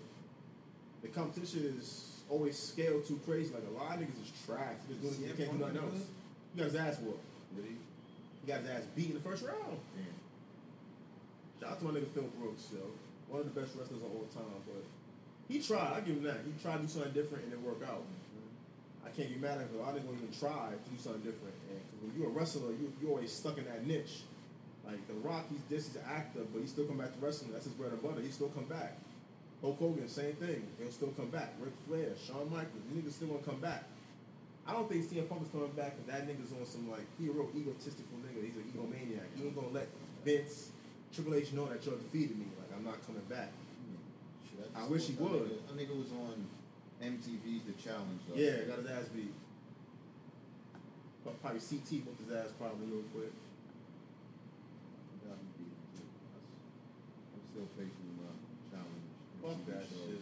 the 1.01 1.07
competition 1.09 1.75
is 1.77 2.21
always 2.29 2.57
scaled 2.57 3.05
too 3.05 3.19
crazy. 3.25 3.53
Like 3.53 3.63
a 3.67 3.77
lot 3.77 3.95
of 3.95 4.01
niggas 4.01 4.23
is 4.23 4.31
trash. 4.45 4.75
They 4.87 4.95
just 4.95 5.19
doing, 5.19 5.29
they 5.29 5.37
can't 5.45 5.57
do 5.57 5.65
nothing 5.65 5.77
else. 5.77 6.05
He 6.53 6.59
got 6.59 6.65
his 6.65 6.75
ass 6.75 6.99
whooped. 6.99 7.23
He? 7.55 7.75
He 8.43 8.47
got 8.47 8.61
his 8.61 8.69
ass 8.69 8.83
beat 8.95 9.07
in 9.07 9.13
the 9.13 9.19
first 9.19 9.43
round. 9.43 9.77
Damn. 9.95 10.05
Shout 11.59 11.71
out 11.71 11.79
to 11.79 11.85
my 11.85 11.91
nigga 11.91 12.07
Phil 12.13 12.29
Brooks, 12.39 12.69
yo. 12.73 12.81
One 13.29 13.41
of 13.41 13.53
the 13.53 13.59
best 13.59 13.75
wrestlers 13.75 13.99
of 13.99 14.07
all 14.13 14.27
time, 14.33 14.61
but 14.65 14.83
he 15.49 15.61
tried. 15.61 15.97
I 15.97 15.99
give 16.01 16.17
him 16.17 16.23
that. 16.23 16.39
He 16.45 16.53
tried 16.61 16.77
to 16.77 16.83
do 16.83 16.89
something 16.89 17.11
different 17.13 17.45
and 17.45 17.53
it 17.53 17.61
worked 17.61 17.83
out. 17.83 18.03
I 19.05 19.09
can't 19.15 19.29
be 19.29 19.39
mad 19.39 19.55
at 19.55 19.63
him 19.63 19.67
because 19.71 19.79
a 19.79 19.83
lot 19.83 19.95
of 19.95 20.03
niggas 20.03 20.07
won't 20.07 20.19
even 20.23 20.35
try 20.35 20.69
to 20.75 20.79
do 20.91 20.95
something 20.99 21.23
different. 21.23 21.55
And 21.71 21.79
when 22.03 22.11
you're 22.15 22.27
a 22.27 22.35
wrestler, 22.35 22.71
you 22.71 22.91
you 23.01 23.09
always 23.09 23.31
stuck 23.31 23.57
in 23.57 23.65
that 23.65 23.87
niche. 23.87 24.23
Like 24.85 24.99
The 25.07 25.15
Rock, 25.23 25.45
he's 25.49 25.63
this 25.69 25.89
is 25.89 25.95
an 25.95 26.03
actor, 26.07 26.43
but 26.51 26.61
he 26.61 26.67
still 26.67 26.85
come 26.85 26.97
back 26.97 27.11
to 27.11 27.19
wrestling. 27.19 27.51
That's 27.51 27.65
his 27.65 27.73
bread 27.73 27.91
and 27.91 28.01
butter. 28.01 28.21
He 28.21 28.31
still 28.31 28.49
come 28.49 28.65
back. 28.65 28.95
Hulk 29.61 29.79
Hogan, 29.79 30.07
same 30.07 30.33
thing. 30.35 30.67
He'll 30.77 30.91
still 30.91 31.09
come 31.17 31.29
back. 31.29 31.53
Ric 31.59 31.73
Flair, 31.87 32.13
Shawn 32.15 32.49
Michaels, 32.51 32.83
these 32.93 33.03
niggas 33.03 33.13
still 33.13 33.29
gonna 33.29 33.43
come 33.43 33.59
back. 33.59 33.85
I 34.67 34.73
don't 34.73 34.87
think 34.89 35.05
CM 35.09 35.27
Punk 35.29 35.41
is 35.43 35.47
coming 35.49 35.71
back 35.71 35.95
because 35.95 36.05
that 36.11 36.27
nigga's 36.27 36.51
on 36.51 36.65
some 36.65 36.91
like 36.91 37.07
he 37.17 37.27
a 37.27 37.31
real 37.31 37.49
egotistical 37.55 38.19
nigga. 38.19 38.43
He's 38.45 38.55
an 38.57 38.67
egomaniac. 38.69 39.25
He 39.35 39.45
ain't 39.47 39.55
gonna 39.55 39.69
let 39.71 39.87
Vince, 40.25 40.71
Triple 41.13 41.35
H 41.35 41.53
know 41.53 41.65
that 41.67 41.85
you're 41.85 41.95
defeating 41.95 42.37
me. 42.39 42.45
Like 42.59 42.69
I'm 42.77 42.83
not 42.85 42.99
coming 43.07 43.23
back. 43.29 43.49
Shit, 44.51 44.69
I 44.75 44.79
just 44.79 44.91
wish 44.91 45.07
he 45.07 45.13
would. 45.15 45.31
Nigga, 45.31 45.67
that 45.67 45.77
nigga 45.77 45.97
was 45.97 46.11
on 46.11 46.45
MTV's 47.01 47.63
The 47.65 47.73
Challenge. 47.81 48.21
Though. 48.27 48.35
Yeah, 48.35 48.67
got 48.67 48.79
his 48.79 48.87
ass 48.87 49.07
beat. 49.15 49.33
But 51.23 51.41
Probably 51.41 51.59
CT 51.59 52.05
whooped 52.05 52.21
his 52.27 52.31
ass 52.35 52.51
probably 52.59 52.87
real 52.87 53.03
quick. 53.15 53.31
Got 55.27 55.35
him 55.35 55.47
beat, 55.59 55.75
too. 55.95 56.07
That's- 56.31 57.35
I'm 57.35 57.43
still 57.51 57.67
facing. 57.75 58.06
Fuck 59.47 59.63
that 59.71 59.87
shit. 59.87 60.19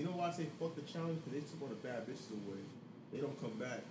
You 0.00 0.04
know 0.08 0.16
why 0.16 0.28
I 0.28 0.32
say 0.32 0.48
fuck 0.56 0.72
the 0.72 0.88
challenge? 0.88 1.20
Because 1.20 1.36
they 1.36 1.44
took 1.44 1.60
all 1.60 1.68
the 1.68 1.76
bad 1.84 2.08
bitches 2.08 2.32
away. 2.32 2.64
They 3.12 3.20
don't 3.20 3.36
come 3.36 3.60
back. 3.60 3.84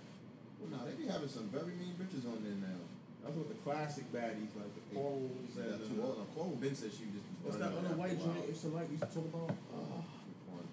Well, 0.58 0.74
nah, 0.74 0.82
they 0.82 0.98
be 0.98 1.06
having 1.06 1.30
some 1.30 1.46
very 1.54 1.78
mean 1.78 1.94
bitches 1.94 2.26
on 2.26 2.42
there 2.42 2.58
now. 2.58 2.82
That's 3.22 3.38
what 3.38 3.48
the 3.48 3.56
classic 3.62 4.10
baddies 4.12 4.52
like 4.52 4.68
the 4.74 4.84
Corals 4.92 5.30
and 5.56 5.64
got 5.64 5.80
two 5.86 6.02
uh, 6.02 6.42
old. 6.42 6.60
Ben 6.60 6.74
said 6.74 6.90
she 6.92 7.08
just 7.08 7.24
what's 7.40 7.56
that 7.56 7.72
on 7.72 7.86
other 7.86 7.96
white 7.96 8.18
joint? 8.20 8.50
It's 8.50 8.66
the 8.66 8.74
light 8.74 8.90
we 8.90 9.00
used 9.00 9.08
to 9.08 9.14
talk 9.14 9.30
about. 9.32 9.48
Which 9.48 10.42
one? 10.50 10.66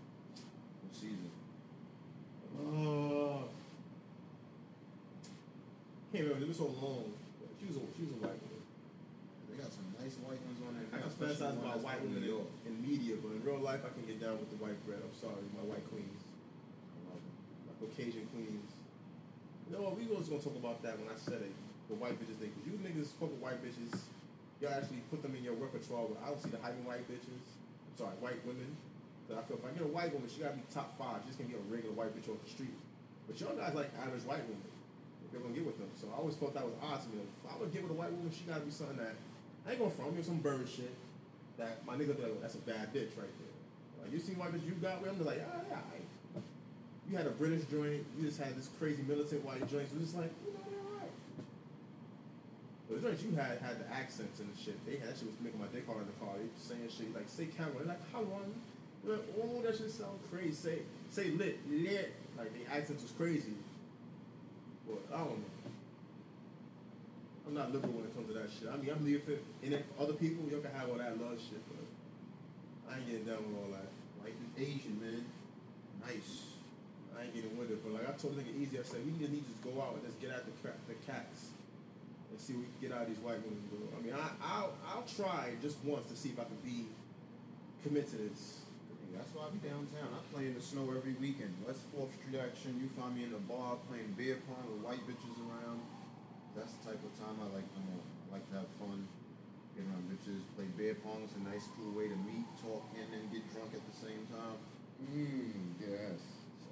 What 0.81 0.91
season? 0.91 1.31
Uh, 2.57 3.45
can't 6.11 6.25
remember. 6.27 6.43
It 6.43 6.49
was 6.49 6.57
so 6.57 6.73
long. 6.75 7.13
She 7.55 7.71
was 7.71 7.77
a 7.77 7.83
she 7.95 8.03
was 8.03 8.11
a 8.17 8.19
white 8.19 8.35
woman. 8.35 8.50
They 10.01 10.09
nice 10.09 10.17
white 10.25 10.41
ones 10.49 10.61
on 10.65 10.73
there. 10.73 10.89
I 10.97 11.05
fantasize 11.13 11.61
about 11.61 11.85
white 11.85 12.01
women 12.01 12.25
in, 12.25 12.41
in 12.65 12.73
media, 12.81 13.21
but 13.21 13.37
in 13.37 13.45
real 13.45 13.61
life, 13.61 13.85
I 13.85 13.93
can 13.93 14.01
get 14.09 14.17
down 14.17 14.41
with 14.41 14.49
the 14.49 14.57
white 14.57 14.81
bread. 14.81 14.97
I'm 14.97 15.13
sorry, 15.13 15.45
my 15.53 15.61
white 15.61 15.85
queens, 15.93 16.25
my 17.69 17.77
Caucasian 17.77 18.25
queens. 18.33 18.65
You 19.69 19.77
know 19.77 19.85
what? 19.85 20.01
We 20.01 20.09
was 20.09 20.25
gonna 20.25 20.41
talk 20.41 20.57
about 20.57 20.81
that 20.81 20.97
when 20.97 21.05
I 21.05 21.17
said 21.21 21.45
it, 21.45 21.53
the 21.85 21.93
white 22.01 22.17
bitches 22.17 22.41
thing. 22.41 22.49
Cause 22.49 22.65
you 22.65 22.81
niggas 22.81 23.13
fuck 23.21 23.29
with 23.29 23.45
white 23.45 23.61
bitches. 23.61 23.93
Y'all 24.57 24.73
actually 24.73 25.05
put 25.13 25.21
them 25.21 25.37
in 25.37 25.45
your 25.45 25.53
repertoire. 25.53 26.09
But 26.09 26.17
I 26.25 26.33
don't 26.33 26.41
see 26.41 26.49
the 26.49 26.57
hyping 26.57 26.81
white 26.81 27.05
bitches. 27.05 27.45
I'm 27.85 27.93
sorry, 27.93 28.17
white 28.17 28.41
women. 28.41 28.73
Cause 29.29 29.37
I 29.37 29.45
feel 29.45 29.61
if 29.61 29.65
I 29.69 29.69
get 29.77 29.85
a 29.85 29.93
white 29.93 30.09
woman, 30.09 30.25
she 30.33 30.41
gotta 30.41 30.57
be 30.57 30.65
top 30.73 30.97
five. 30.97 31.21
Just 31.29 31.37
can't 31.37 31.45
be 31.45 31.53
a 31.53 31.61
regular 31.69 31.93
white 31.93 32.09
bitch 32.17 32.25
off 32.25 32.41
the 32.41 32.49
street. 32.49 32.73
But 33.29 33.37
y'all 33.37 33.53
guys 33.53 33.77
like 33.77 33.93
average 34.01 34.25
white 34.25 34.49
women. 34.49 34.65
If 35.29 35.29
you're 35.29 35.45
gonna 35.45 35.53
get 35.53 35.69
with 35.69 35.77
them, 35.77 35.93
so 35.93 36.09
I 36.09 36.17
always 36.17 36.33
felt 36.41 36.57
that 36.57 36.65
was 36.65 36.73
odd 36.81 37.05
to 37.05 37.07
me. 37.13 37.21
If 37.21 37.45
I 37.45 37.53
would 37.61 37.69
get 37.69 37.85
with 37.85 37.93
a 37.93 37.99
white 38.01 38.09
woman, 38.09 38.33
she 38.33 38.49
gotta 38.49 38.65
be 38.65 38.73
something 38.73 38.97
that 38.97 39.13
I 39.67 39.71
ain't 39.71 39.79
going 39.79 39.91
from 39.91 40.15
me 40.15 40.23
some 40.23 40.39
bird 40.39 40.67
shit 40.67 40.93
that 41.57 41.85
my 41.85 41.93
nigga 41.93 42.17
be 42.17 42.23
like, 42.23 42.33
"Oh, 42.33 42.41
that's 42.41 42.55
a 42.55 42.63
bad 42.65 42.93
bitch 42.93 43.13
right 43.17 43.29
there. 43.37 43.55
Like 44.01 44.11
you 44.11 44.19
see 44.19 44.33
white 44.33 44.51
bitch 44.53 44.65
you 44.65 44.73
got 44.81 45.01
with, 45.01 45.11
I'm 45.11 45.17
just 45.17 45.27
like, 45.27 45.41
ah, 45.45 45.61
yeah, 45.69 45.77
yeah. 46.35 46.41
You 47.09 47.17
had 47.17 47.27
a 47.27 47.31
British 47.31 47.65
joint, 47.69 48.05
you 48.17 48.25
just 48.25 48.39
had 48.41 48.57
this 48.57 48.69
crazy 48.79 49.03
militant 49.07 49.45
white 49.45 49.61
joint, 49.69 49.89
so 49.89 49.95
it's 50.01 50.11
just 50.11 50.17
like, 50.17 50.33
you 50.41 50.53
know, 50.53 50.63
they're 50.65 50.81
alright. 50.95 51.13
But 52.89 53.01
the 53.01 53.07
joints 53.07 53.21
you 53.23 53.35
had 53.35 53.61
had 53.61 53.77
the 53.77 53.87
accents 53.93 54.39
and 54.39 54.49
the 54.49 54.57
shit. 54.57 54.77
They 54.85 54.97
had 54.97 55.09
that 55.13 55.17
shit 55.17 55.29
was 55.29 55.37
making 55.41 55.61
my 55.61 55.69
dick 55.69 55.85
hard 55.85 56.01
in 56.01 56.09
the 56.09 56.17
car. 56.17 56.33
They 56.41 56.49
saying 56.57 56.89
shit 56.89 57.13
like 57.13 57.29
say 57.29 57.45
camera, 57.53 57.85
they're 57.85 57.93
like 57.93 58.03
how 58.11 58.25
long? 58.25 58.49
They're 59.05 59.21
Like, 59.21 59.29
oh, 59.37 59.61
that 59.61 59.77
shit 59.77 59.91
sound 59.91 60.17
crazy. 60.33 60.53
Say 60.53 60.77
say 61.13 61.31
lit, 61.37 61.61
lit. 61.69 62.13
Like 62.37 62.49
the 62.57 62.65
accents 62.73 63.03
was 63.03 63.13
crazy. 63.13 63.53
But 64.89 65.05
I 65.13 65.19
don't 65.21 65.37
know. 65.45 65.60
I'm 67.47 67.53
not 67.53 67.73
liberal 67.73 67.93
when 67.93 68.05
it 68.05 68.13
comes 68.13 68.27
to 68.29 68.35
that 68.37 68.49
shit. 68.53 68.69
I 68.69 68.77
mean, 68.77 68.91
I'm 68.93 69.03
leaving 69.03 69.27
it 69.27 69.43
in 69.63 69.73
it 69.73 69.85
for 69.89 70.03
other 70.03 70.13
people. 70.13 70.45
Y'all 70.47 70.61
can 70.61 70.71
have 70.71 70.89
all 70.89 71.01
that 71.01 71.17
love 71.19 71.37
shit, 71.41 71.61
but 71.67 71.83
I 72.87 73.01
ain't 73.01 73.07
getting 73.09 73.25
down 73.25 73.41
with 73.43 73.57
all 73.57 73.71
that. 73.73 73.89
White 74.21 74.37
and 74.37 74.53
Asian, 74.55 74.95
man. 75.01 75.25
Nice. 76.05 76.53
I 77.17 77.25
ain't 77.27 77.33
getting 77.35 77.57
with 77.57 77.71
it. 77.71 77.81
But 77.83 77.97
like 77.97 78.07
I 78.07 78.13
told 78.13 78.37
nigga 78.37 78.53
easy, 78.55 78.79
I 78.79 78.85
said 78.85 79.01
we 79.05 79.17
just 79.17 79.33
need 79.33 79.43
to 79.45 79.51
just 79.51 79.63
go 79.65 79.73
out 79.81 79.97
and 79.97 80.05
just 80.05 80.21
get 80.21 80.31
at 80.31 80.45
the 80.45 80.53
the 80.87 80.97
cats 81.03 81.51
and 82.29 82.39
see 82.39 82.53
what 82.53 82.65
we 82.65 82.69
can 82.71 82.81
get 82.81 82.91
out 82.93 83.03
of 83.05 83.09
these 83.09 83.21
white 83.25 83.41
women. 83.41 83.61
Bro. 83.67 83.89
I 83.93 83.99
mean, 83.99 84.15
I, 84.15 84.27
I'll 84.39 84.73
I'll 84.85 85.07
try 85.09 85.57
just 85.61 85.81
once 85.83 86.07
to 86.13 86.15
see 86.15 86.29
if 86.31 86.39
I 86.39 86.45
can 86.45 86.61
be 86.63 86.87
commit 87.83 88.07
to 88.13 88.17
this. 88.17 88.61
That's 89.11 89.27
why 89.35 89.43
I 89.43 89.51
be 89.51 89.59
downtown. 89.59 90.07
I 90.07 90.23
play 90.31 90.47
in 90.47 90.55
the 90.55 90.63
snow 90.63 90.87
every 90.95 91.19
weekend. 91.19 91.51
West 91.67 91.83
Fourth 91.91 92.15
Street 92.15 92.39
action. 92.39 92.79
You 92.79 92.87
find 92.95 93.11
me 93.11 93.27
in 93.27 93.35
the 93.35 93.43
bar 93.43 93.75
playing 93.91 94.15
beer 94.15 94.39
pong 94.47 94.63
with 94.71 94.87
white 94.87 95.03
bitches 95.03 95.35
around. 95.43 95.83
That's 96.55 96.73
the 96.79 96.91
type 96.91 97.01
of 97.03 97.11
time 97.15 97.39
I 97.39 97.47
like. 97.55 97.67
You 97.75 97.83
know, 97.87 97.99
I 97.99 98.39
like 98.39 98.45
to 98.51 98.55
have 98.63 98.71
fun. 98.79 99.07
Get 99.75 99.87
around 99.87 100.03
bitches, 100.11 100.43
play 100.55 100.67
beer 100.75 100.95
pong. 100.99 101.23
It's 101.23 101.35
a 101.39 101.43
nice, 101.47 101.67
cool 101.79 101.95
way 101.95 102.11
to 102.11 102.17
meet, 102.27 102.43
talk, 102.59 102.83
and 102.99 103.07
then 103.07 103.31
get 103.31 103.47
drunk 103.55 103.71
at 103.71 103.83
the 103.87 103.95
same 103.95 104.27
time. 104.27 104.59
Mmm, 104.99 105.79
yes. 105.79 106.19
So 106.59 106.71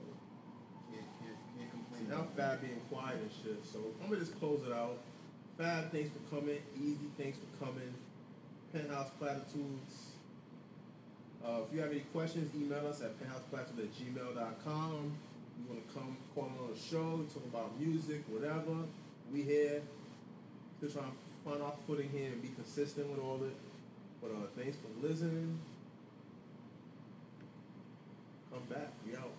can't 0.92 1.08
can't, 1.24 1.40
can't 1.56 1.72
complain. 1.72 2.12
Now 2.12 2.28
Fab 2.36 2.60
being 2.62 2.82
quiet 2.92 3.24
and 3.24 3.32
shit. 3.32 3.64
So 3.64 3.80
I'm 4.04 4.12
gonna 4.12 4.20
just 4.20 4.38
close 4.40 4.62
it 4.68 4.74
out. 4.74 5.00
Fab, 5.58 5.92
thanks 5.92 6.12
for 6.12 6.24
coming. 6.36 6.60
Easy, 6.76 7.08
thanks 7.18 7.38
for 7.40 7.66
coming. 7.66 7.94
Penthouse 8.74 9.10
Platitudes. 9.18 10.12
Uh, 11.44 11.62
if 11.66 11.74
you 11.74 11.80
have 11.82 11.92
any 11.92 12.04
questions, 12.12 12.54
email 12.54 12.86
us 12.88 13.02
at 13.02 13.16
penthouseplatitudes 13.20 13.80
at 13.80 13.92
gmail.com. 13.96 15.12
You 15.58 15.66
want 15.68 15.88
to 15.88 15.94
come 15.94 16.18
call 16.36 16.44
on 16.44 16.74
the 16.74 16.80
show, 16.80 17.26
talk 17.34 17.44
about 17.46 17.80
music, 17.80 18.24
whatever. 18.28 18.86
We 19.32 19.44
here. 19.44 19.82
Still 20.78 20.90
trying 20.90 21.12
to 21.12 21.50
find 21.50 21.62
our 21.62 21.74
footing 21.86 22.10
here 22.10 22.28
and 22.32 22.42
be 22.42 22.50
consistent 22.50 23.10
with 23.10 23.20
all 23.20 23.40
it. 23.44 23.56
But 24.22 24.32
uh, 24.32 24.48
thanks 24.58 24.78
for 24.78 25.08
listening. 25.08 25.60
Come 28.52 28.64
back. 28.70 28.90
We 29.06 29.16
out. 29.16 29.32